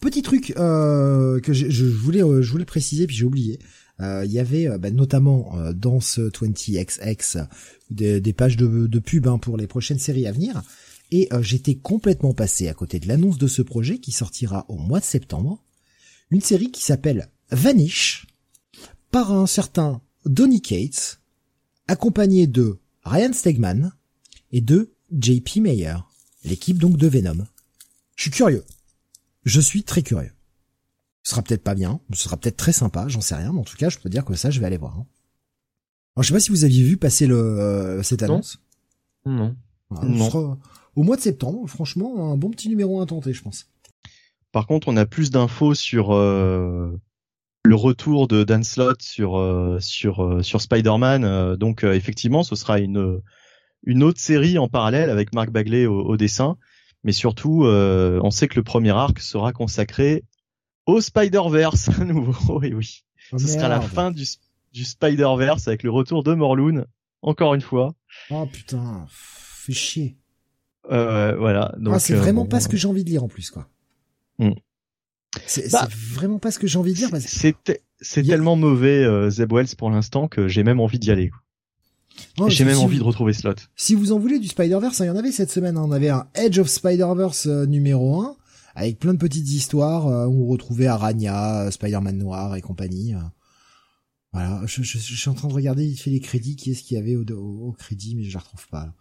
Petit 0.00 0.22
truc 0.22 0.52
euh, 0.56 1.40
que 1.40 1.52
je, 1.52 1.68
je 1.68 1.84
voulais, 1.84 2.22
euh, 2.22 2.42
je 2.42 2.50
voulais 2.50 2.64
préciser 2.64 3.06
puis 3.06 3.16
j'ai 3.16 3.24
oublié. 3.24 3.58
Euh, 4.00 4.24
il 4.24 4.32
y 4.32 4.38
avait 4.38 4.68
euh, 4.68 4.78
bah, 4.78 4.90
notamment 4.90 5.56
euh, 5.56 5.72
dans 5.72 6.00
ce 6.00 6.22
20XX 6.22 7.46
des, 7.90 8.20
des 8.20 8.32
pages 8.32 8.56
de, 8.56 8.86
de 8.86 8.98
pub 8.98 9.28
hein, 9.28 9.38
pour 9.38 9.56
les 9.56 9.66
prochaines 9.66 9.98
séries 9.98 10.26
à 10.26 10.32
venir. 10.32 10.62
Et 11.10 11.28
j'étais 11.42 11.76
complètement 11.76 12.34
passé 12.34 12.66
à 12.66 12.74
côté 12.74 12.98
de 12.98 13.06
l'annonce 13.06 13.38
de 13.38 13.46
ce 13.46 13.62
projet 13.62 13.98
qui 13.98 14.10
sortira 14.10 14.64
au 14.68 14.78
mois 14.78 14.98
de 14.98 15.04
septembre. 15.04 15.62
Une 16.30 16.40
série 16.40 16.72
qui 16.72 16.82
s'appelle 16.82 17.28
Vanish 17.50 18.26
par 19.12 19.30
un 19.30 19.46
certain 19.46 20.00
Donny 20.26 20.60
Cates, 20.60 21.20
accompagné 21.86 22.48
de 22.48 22.80
Ryan 23.04 23.32
Stegman 23.32 23.92
et 24.50 24.60
de 24.60 24.92
JP 25.12 25.56
Mayer, 25.56 25.98
l'équipe 26.42 26.78
donc 26.78 26.96
de 26.96 27.06
Venom. 27.06 27.46
Je 28.16 28.22
suis 28.22 28.30
curieux. 28.32 28.64
Je 29.44 29.60
suis 29.60 29.84
très 29.84 30.02
curieux. 30.02 30.32
Ce 31.24 31.30
sera 31.30 31.42
peut-être 31.42 31.64
pas 31.64 31.74
bien, 31.74 32.00
ce 32.12 32.24
sera 32.24 32.36
peut-être 32.36 32.58
très 32.58 32.72
sympa, 32.72 33.08
j'en 33.08 33.22
sais 33.22 33.34
rien, 33.34 33.52
mais 33.52 33.60
en 33.60 33.64
tout 33.64 33.76
cas, 33.76 33.88
je 33.88 33.98
peux 33.98 34.10
dire 34.10 34.26
que 34.26 34.34
ça, 34.34 34.50
je 34.50 34.60
vais 34.60 34.66
aller 34.66 34.76
voir. 34.76 34.98
Hein. 34.98 35.06
Alors, 36.14 36.22
je 36.22 36.28
sais 36.28 36.34
pas 36.34 36.40
si 36.40 36.50
vous 36.50 36.64
aviez 36.64 36.84
vu 36.84 36.98
passer 36.98 37.26
le 37.26 37.36
euh, 37.36 38.02
cette 38.02 38.22
annonce. 38.22 38.58
Non. 39.24 39.56
non. 40.02 40.58
au 40.94 41.02
mois 41.02 41.16
de 41.16 41.22
septembre, 41.22 41.66
franchement, 41.66 42.30
un 42.30 42.36
bon 42.36 42.50
petit 42.50 42.68
numéro 42.68 43.00
à 43.00 43.06
tenter, 43.06 43.32
je 43.32 43.42
pense. 43.42 43.70
Par 44.52 44.66
contre, 44.66 44.88
on 44.88 44.98
a 44.98 45.06
plus 45.06 45.30
d'infos 45.30 45.74
sur 45.74 46.14
euh, 46.14 46.94
le 47.64 47.74
retour 47.74 48.28
de 48.28 48.44
Dan 48.44 48.62
Slott 48.62 49.00
sur 49.00 49.38
euh, 49.38 49.78
sur 49.80 50.44
sur 50.44 50.60
Spider-Man. 50.60 51.56
donc 51.56 51.84
effectivement, 51.84 52.42
ce 52.42 52.54
sera 52.54 52.78
une 52.78 53.22
une 53.82 54.02
autre 54.02 54.20
série 54.20 54.58
en 54.58 54.68
parallèle 54.68 55.08
avec 55.08 55.34
Mark 55.34 55.50
Bagley 55.50 55.86
au, 55.86 56.00
au 56.00 56.16
dessin. 56.18 56.58
Mais 57.02 57.12
surtout, 57.12 57.64
on 57.64 58.30
sait 58.30 58.46
que 58.46 58.56
le 58.56 58.62
premier 58.62 58.90
arc 58.90 59.20
sera 59.20 59.52
consacré 59.52 60.22
au 60.86 61.00
Spider-Verse 61.00 61.88
à 62.00 62.04
nouveau. 62.04 62.62
Et 62.62 62.74
oui, 62.74 63.04
oh, 63.32 63.38
ce 63.38 63.46
sera 63.46 63.68
la 63.68 63.80
fin 63.80 64.10
du, 64.10 64.24
du 64.72 64.84
Spider-Verse 64.84 65.68
avec 65.68 65.82
le 65.82 65.90
retour 65.90 66.22
de 66.22 66.34
Morlun, 66.34 66.84
encore 67.22 67.54
une 67.54 67.60
fois. 67.60 67.94
Oh 68.30 68.46
putain, 68.46 69.06
fais 69.08 69.72
chier. 69.72 70.16
Euh, 70.90 71.36
voilà. 71.36 71.74
Donc, 71.78 71.94
ah, 71.94 71.98
c'est 71.98 72.14
vraiment 72.14 72.44
euh, 72.44 72.48
pas 72.48 72.60
ce 72.60 72.68
que 72.68 72.76
j'ai 72.76 72.88
envie 72.88 73.04
de 73.04 73.10
lire 73.10 73.24
en 73.24 73.28
plus, 73.28 73.50
quoi. 73.50 73.68
Hmm. 74.38 74.52
C'est 75.46 75.72
bah, 75.72 75.88
vraiment 76.12 76.38
pas 76.38 76.50
ce 76.50 76.58
que 76.58 76.66
j'ai 76.66 76.78
envie 76.78 76.94
de. 76.94 77.18
C'était 77.20 77.82
c'est 78.00 78.22
tellement 78.22 78.56
mauvais 78.56 79.04
euh, 79.04 79.30
Zeb 79.30 79.52
Wells 79.52 79.74
pour 79.76 79.90
l'instant 79.90 80.28
que 80.28 80.46
j'ai 80.46 80.62
même 80.62 80.80
envie 80.80 80.98
d'y 80.98 81.10
aller. 81.10 81.30
j'ai 82.48 82.64
même 82.64 82.78
envie 82.78 82.98
de 82.98 83.02
retrouver 83.02 83.32
Slot. 83.32 83.54
Si 83.76 83.94
vous 83.94 84.12
en 84.12 84.18
voulez 84.18 84.38
du 84.38 84.48
Spider-Verse, 84.48 85.00
hein, 85.00 85.04
il 85.04 85.08
y 85.08 85.10
en 85.10 85.16
avait 85.16 85.32
cette 85.32 85.50
semaine. 85.50 85.76
Hein. 85.76 85.84
on 85.86 85.92
avait 85.92 86.10
un 86.10 86.26
Edge 86.34 86.58
of 86.58 86.68
Spider-Verse 86.68 87.46
euh, 87.46 87.66
numéro 87.66 88.20
1 88.20 88.36
avec 88.74 88.98
plein 88.98 89.14
de 89.14 89.18
petites 89.18 89.48
histoires 89.48 90.06
euh, 90.06 90.26
où 90.26 90.44
on 90.44 90.48
retrouvait 90.48 90.86
Aranya, 90.86 91.70
Spider-Man 91.70 92.18
noir 92.18 92.56
et 92.56 92.60
compagnie. 92.60 93.14
Voilà, 94.32 94.62
je, 94.66 94.82
suis 94.82 95.30
en 95.30 95.34
train 95.34 95.46
de 95.48 95.52
regarder, 95.52 95.86
il 95.86 95.96
fait 95.96 96.10
les 96.10 96.20
crédits, 96.20 96.56
qui 96.56 96.72
est-ce 96.72 96.82
qu'il 96.82 96.96
y 96.96 97.00
avait 97.00 97.14
au, 97.14 97.24
au, 97.32 97.72
crédit, 97.72 98.16
mais 98.16 98.24
je 98.24 98.34
la 98.34 98.40
retrouve 98.40 98.66
pas. 98.68 98.92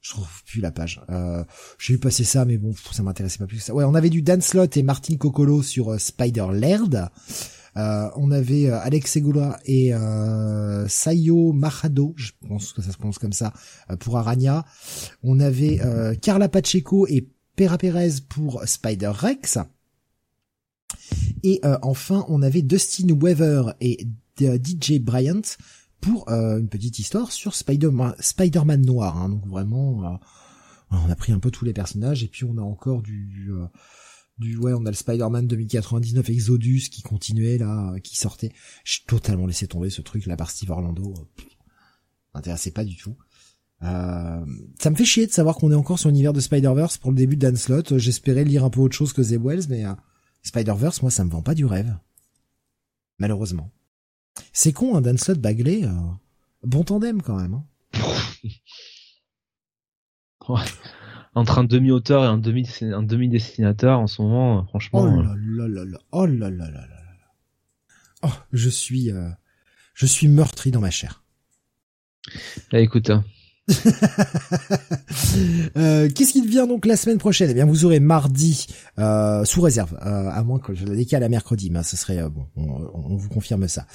Je 0.00 0.10
trouve 0.10 0.26
plus 0.46 0.62
la 0.62 0.70
page. 0.70 1.02
Euh, 1.10 1.44
j'ai 1.78 1.92
vu 1.92 1.98
passer 1.98 2.24
ça, 2.24 2.46
mais 2.46 2.56
bon, 2.56 2.72
ça 2.90 3.02
m'intéressait 3.02 3.36
pas 3.36 3.46
plus 3.46 3.58
que 3.58 3.62
ça. 3.62 3.74
Ouais, 3.74 3.84
on 3.84 3.94
avait 3.94 4.08
du 4.08 4.22
Dan 4.22 4.40
Slott 4.40 4.78
et 4.78 4.82
Martin 4.82 5.16
Cocolo 5.16 5.62
sur 5.62 6.00
Spider 6.00 6.46
Laird. 6.52 7.10
Euh, 7.76 8.08
on 8.16 8.30
avait 8.30 8.66
euh, 8.66 8.80
Alex 8.80 9.12
Segula 9.12 9.58
et 9.64 9.94
euh, 9.94 10.88
Sayo 10.88 11.52
Machado, 11.52 12.14
je 12.16 12.32
pense 12.48 12.72
que 12.72 12.82
ça 12.82 12.90
se 12.90 12.96
prononce 12.96 13.18
comme 13.18 13.32
ça, 13.32 13.52
euh, 13.90 13.96
pour 13.96 14.18
Aranya. 14.18 14.64
On 15.22 15.40
avait 15.40 15.80
Carla 16.20 16.48
Pacheco 16.48 17.06
et 17.08 17.28
Pera 17.60 17.76
Perez 17.76 18.22
pour 18.26 18.66
Spider 18.66 19.12
Rex. 19.14 19.58
Et 21.42 21.60
enfin, 21.82 22.24
on 22.28 22.40
avait 22.40 22.62
Dustin 22.62 23.08
Weaver 23.10 23.74
et 23.82 24.06
DJ 24.38 24.98
Bryant 24.98 25.42
pour 26.00 26.26
une 26.30 26.70
petite 26.70 26.98
histoire 26.98 27.32
sur 27.32 27.54
Spider-Man 27.54 28.14
Spider 28.18 28.62
noir. 28.78 29.18
Hein. 29.18 29.28
donc 29.28 29.46
vraiment, 29.46 30.18
on 30.90 31.10
a 31.10 31.14
pris 31.14 31.32
un 31.32 31.38
peu 31.38 31.50
tous 31.50 31.66
les 31.66 31.74
personnages 31.74 32.24
et 32.24 32.28
puis 32.28 32.44
on 32.44 32.56
a 32.56 32.62
encore 32.62 33.02
du 33.02 33.50
du 34.38 34.56
ouais 34.56 34.72
on 34.72 34.86
a 34.86 34.90
le 34.90 34.96
Spider-Man 34.96 35.46
2099 35.46 36.30
Exodus 36.30 36.88
qui 36.90 37.02
continuait 37.02 37.58
là 37.58 37.94
qui 38.00 38.16
sortait 38.16 38.54
j'ai 38.84 39.00
totalement 39.06 39.44
laissé 39.44 39.66
tomber 39.66 39.90
ce 39.90 40.00
truc 40.00 40.24
là 40.24 40.34
par 40.34 40.50
Steve 40.50 40.70
Orlando 40.70 41.12
m'intéressait 42.32 42.70
pas 42.70 42.84
du 42.84 42.96
tout 42.96 43.18
euh, 43.82 44.44
ça 44.78 44.90
me 44.90 44.94
fait 44.94 45.04
chier 45.04 45.26
de 45.26 45.32
savoir 45.32 45.56
qu'on 45.56 45.72
est 45.72 45.76
encore 45.76 45.98
sur 45.98 46.10
l'univers 46.10 46.32
de 46.32 46.40
Spider-Verse 46.40 46.98
pour 46.98 47.10
le 47.10 47.16
début 47.16 47.36
de 47.36 47.40
Dan 47.40 47.56
Slott. 47.56 47.96
J'espérais 47.96 48.44
lire 48.44 48.64
un 48.64 48.70
peu 48.70 48.80
autre 48.80 48.94
chose 48.94 49.12
que 49.12 49.22
Zeb 49.22 49.44
Wells 49.44 49.64
mais 49.68 49.86
euh, 49.86 49.94
Spider-Verse 50.42 51.02
moi 51.02 51.10
ça 51.10 51.24
me 51.24 51.30
vend 51.30 51.42
pas 51.42 51.54
du 51.54 51.64
rêve. 51.64 51.96
Malheureusement. 53.18 53.70
C'est 54.52 54.72
con 54.72 54.96
un 54.96 55.00
Dan 55.00 55.16
Slott 55.16 55.38
baglé 55.38 55.84
euh, 55.84 55.94
bon 56.62 56.84
tandem 56.84 57.22
quand 57.22 57.36
même 57.36 57.54
hein. 57.54 57.64
ouais. 60.48 60.60
Entre 61.34 61.58
un 61.58 61.64
demi-auteur 61.64 62.24
et 62.24 62.26
un 62.26 62.38
demi 62.38 62.68
un 62.82 63.02
demi 63.02 63.28
dessinateur 63.28 63.98
en 63.98 64.06
ce 64.06 64.20
moment 64.20 64.66
franchement 64.66 65.02
oh 65.02 65.22
là 65.22 65.34
là 65.36 65.68
là 65.68 65.84
là 65.84 65.98
oh 66.12 66.26
là 66.26 66.50
là 66.50 66.70
là 66.70 66.86
là 66.86 66.96
oh 68.24 68.32
je 68.52 68.68
suis 68.68 69.10
je 69.94 70.06
suis 70.06 70.28
meurtri 70.28 70.70
dans 70.70 70.80
ma 70.80 70.90
chair. 70.90 71.22
Bah, 72.72 72.80
écoute 72.80 73.10
hein. 73.10 73.24
euh, 75.76 76.08
Qu'est-ce 76.14 76.32
qui 76.32 76.42
devient 76.42 76.66
donc 76.68 76.86
la 76.86 76.96
semaine 76.96 77.18
prochaine? 77.18 77.50
Eh 77.50 77.54
bien, 77.54 77.66
vous 77.66 77.84
aurez 77.84 78.00
mardi 78.00 78.66
euh, 78.98 79.44
sous 79.44 79.60
réserve, 79.60 79.94
euh, 80.04 80.28
à 80.30 80.42
moins 80.42 80.58
que 80.58 80.74
je 80.74 80.84
la 80.84 80.96
décale 80.96 81.22
à 81.22 81.28
mercredi, 81.28 81.70
mais 81.70 81.82
ce 81.82 81.96
serait 81.96 82.22
bon. 82.28 82.46
On, 82.56 82.90
on, 82.94 83.16
vous 83.16 83.28
confirme 83.28 83.68
ça. 83.68 83.86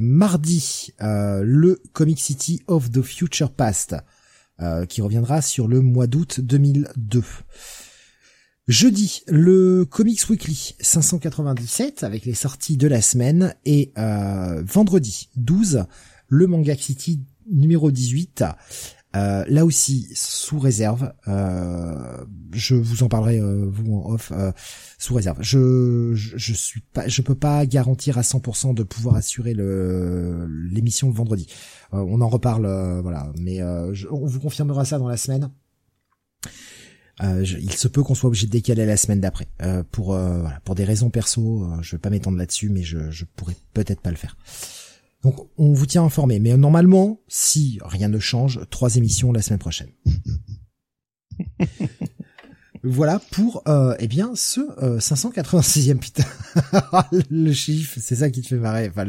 mardi, 0.00 0.92
le 1.00 1.80
Comic 1.92 2.20
City 2.20 2.62
of 2.66 2.90
the 2.90 3.02
Future 3.02 3.50
Past 3.50 3.96
euh, 4.62 4.86
qui 4.86 5.02
reviendra 5.02 5.42
sur 5.42 5.68
le 5.68 5.82
mois 5.82 6.06
d'août 6.06 6.40
2002. 6.40 7.22
Jeudi, 8.68 9.20
le 9.28 9.84
Comics 9.84 10.30
Weekly 10.30 10.76
597 10.80 12.02
avec 12.02 12.24
les 12.24 12.32
sorties 12.32 12.78
de 12.78 12.88
la 12.88 13.02
semaine 13.02 13.54
et 13.66 13.92
euh, 13.98 14.62
vendredi 14.64 15.28
12, 15.36 15.84
le 16.28 16.46
Manga 16.46 16.74
City 16.74 17.20
numéro 17.50 17.90
18 17.90 18.44
euh, 19.16 19.44
là 19.48 19.64
aussi, 19.64 20.08
sous 20.14 20.58
réserve, 20.58 21.12
euh, 21.26 22.24
je 22.52 22.74
vous 22.74 23.02
en 23.02 23.08
parlerai 23.08 23.38
euh, 23.38 23.66
vous 23.66 23.94
en 23.94 24.10
off, 24.12 24.32
sous 24.98 25.14
réserve. 25.14 25.38
Je, 25.40 26.12
je, 26.14 26.52
suis 26.52 26.80
pas, 26.80 27.08
je 27.08 27.22
peux 27.22 27.34
pas 27.34 27.64
garantir 27.64 28.18
à 28.18 28.22
100% 28.22 28.74
de 28.74 28.82
pouvoir 28.82 29.16
assurer 29.16 29.54
le 29.54 30.46
l'émission 30.70 31.10
vendredi. 31.10 31.46
on 31.92 32.20
en 32.20 32.28
reparle, 32.28 32.66
voilà, 33.00 33.32
mais 33.38 33.62
on 33.62 34.26
vous 34.26 34.40
confirmera 34.40 34.84
ça 34.84 34.98
dans 34.98 35.08
la 35.08 35.16
semaine. 35.16 35.50
il 37.22 37.72
se 37.72 37.88
peut 37.88 38.02
qu'on 38.02 38.14
soit 38.14 38.28
obligé 38.28 38.46
de 38.46 38.52
décaler 38.52 38.84
la 38.84 38.98
semaine 38.98 39.20
d'après 39.20 39.48
pour 39.92 40.18
pour 40.64 40.74
des 40.74 40.84
raisons 40.84 41.08
perso. 41.08 41.66
je 41.80 41.92
vais 41.92 42.00
pas 42.00 42.10
m'étendre 42.10 42.36
là-dessus, 42.36 42.68
mais 42.68 42.82
je 42.82 43.10
je 43.10 43.24
pourrais 43.36 43.56
peut-être 43.72 44.02
pas 44.02 44.10
le 44.10 44.16
faire. 44.16 44.36
Donc 45.22 45.48
on 45.56 45.72
vous 45.72 45.86
tient 45.86 46.04
informé. 46.04 46.38
Mais 46.38 46.56
normalement, 46.56 47.20
si 47.28 47.78
rien 47.82 48.08
ne 48.08 48.18
change, 48.18 48.60
trois 48.70 48.96
émissions 48.96 49.32
la 49.32 49.42
semaine 49.42 49.58
prochaine. 49.58 49.90
voilà 52.88 53.20
pour 53.32 53.62
euh, 53.68 53.94
eh 53.98 54.06
bien 54.06 54.30
ce 54.34 54.60
586e 54.98 55.90
euh, 55.90 55.94
putain. 55.96 56.24
Le 57.30 57.52
chiffre 57.52 57.98
c'est 58.00 58.16
ça 58.16 58.30
qui 58.30 58.42
te 58.42 58.48
fait 58.48 58.56
marrer. 58.56 58.88
Enfin 58.88 59.04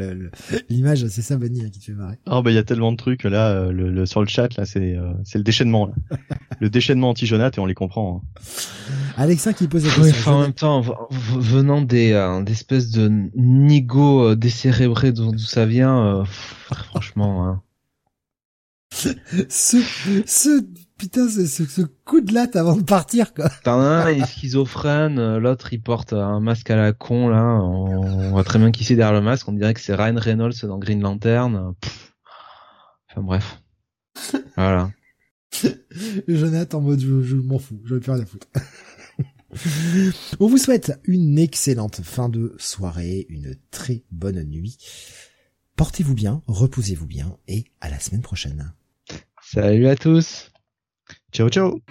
l'image 0.69 1.07
c'est 1.07 1.21
ça 1.21 1.37
Benny 1.37 1.63
hein, 1.63 1.69
qui 1.71 1.79
te 1.79 1.85
fait 1.85 1.93
marrer. 1.93 2.17
Oh 2.25 2.41
bah 2.41 2.51
il 2.51 2.55
y 2.55 2.57
a 2.57 2.63
tellement 2.63 2.91
de 2.91 2.97
trucs 2.97 3.23
là 3.23 3.49
euh, 3.51 3.71
le, 3.71 4.05
sur 4.05 4.21
le 4.21 4.27
chat 4.27 4.55
là 4.57 4.65
c'est 4.65 4.95
euh, 4.95 5.13
c'est 5.23 5.37
le 5.37 5.43
déchaînement 5.43 5.91
le 6.59 6.69
déchaînement 6.69 7.11
anti 7.11 7.25
Jonathan 7.25 7.61
et 7.61 7.63
on 7.63 7.65
les 7.65 7.75
comprend 7.75 8.23
hein. 8.23 8.43
Alexin 9.17 9.53
qui 9.53 9.67
pose 9.67 9.85
la 9.85 9.93
question. 9.93 10.31
en 10.31 10.41
même 10.41 10.53
temps 10.53 10.81
venant 11.11 11.81
des 11.81 12.39
d'espèces 12.45 12.89
de 12.91 13.11
nigo 13.35 14.35
décérébrés 14.35 15.11
d'où 15.11 15.37
ça 15.37 15.65
vient 15.65 16.23
franchement 16.71 17.47
hein. 17.47 17.61
ce 19.49 19.77
ce 20.25 20.65
putain, 20.97 21.29
ce, 21.29 21.45
ce, 21.45 21.81
coup 22.05 22.21
de 22.21 22.33
latte 22.33 22.55
avant 22.55 22.75
de 22.75 22.83
partir, 22.83 23.33
quoi. 23.33 23.49
T'en 23.63 23.79
as 23.79 23.85
un, 23.85 24.11
il 24.11 24.23
est 24.23 24.25
schizophrène, 24.25 25.37
l'autre, 25.37 25.73
il 25.73 25.81
porte 25.81 26.13
un 26.13 26.39
masque 26.39 26.69
à 26.69 26.75
la 26.75 26.93
con, 26.93 27.29
là. 27.29 27.43
On, 27.43 28.29
voit 28.31 28.43
très 28.43 28.59
bien 28.59 28.71
qui 28.71 28.83
c'est 28.83 28.95
derrière 28.95 29.13
le 29.13 29.21
masque. 29.21 29.47
On 29.47 29.53
dirait 29.53 29.73
que 29.73 29.79
c'est 29.79 29.95
Ryan 29.95 30.15
Reynolds 30.17 30.53
dans 30.63 30.77
Green 30.77 31.01
Lantern. 31.01 31.73
Enfin, 33.09 33.21
bref. 33.21 33.61
voilà. 34.55 34.91
Jonathan 36.27 36.79
en 36.79 36.81
mode, 36.81 36.99
je, 36.99 37.21
je 37.21 37.35
m'en 37.35 37.59
fous, 37.59 37.81
je 37.85 37.95
vais 37.95 38.01
plus 38.01 38.11
rien 38.11 38.21
à 38.21 38.25
foutre. 38.25 38.47
On 40.39 40.47
vous 40.47 40.57
souhaite 40.57 40.99
une 41.05 41.39
excellente 41.39 42.01
fin 42.01 42.29
de 42.29 42.55
soirée, 42.57 43.25
une 43.29 43.55
très 43.71 44.03
bonne 44.11 44.43
nuit. 44.43 44.77
Portez-vous 45.75 46.15
bien, 46.15 46.41
reposez-vous 46.47 47.05
bien 47.05 47.37
et 47.47 47.65
à 47.81 47.89
la 47.89 47.99
semaine 47.99 48.21
prochaine. 48.21 48.73
Salut 49.41 49.87
à 49.87 49.95
tous 49.95 50.51
Ciao, 51.31 51.49
ciao. 51.49 51.81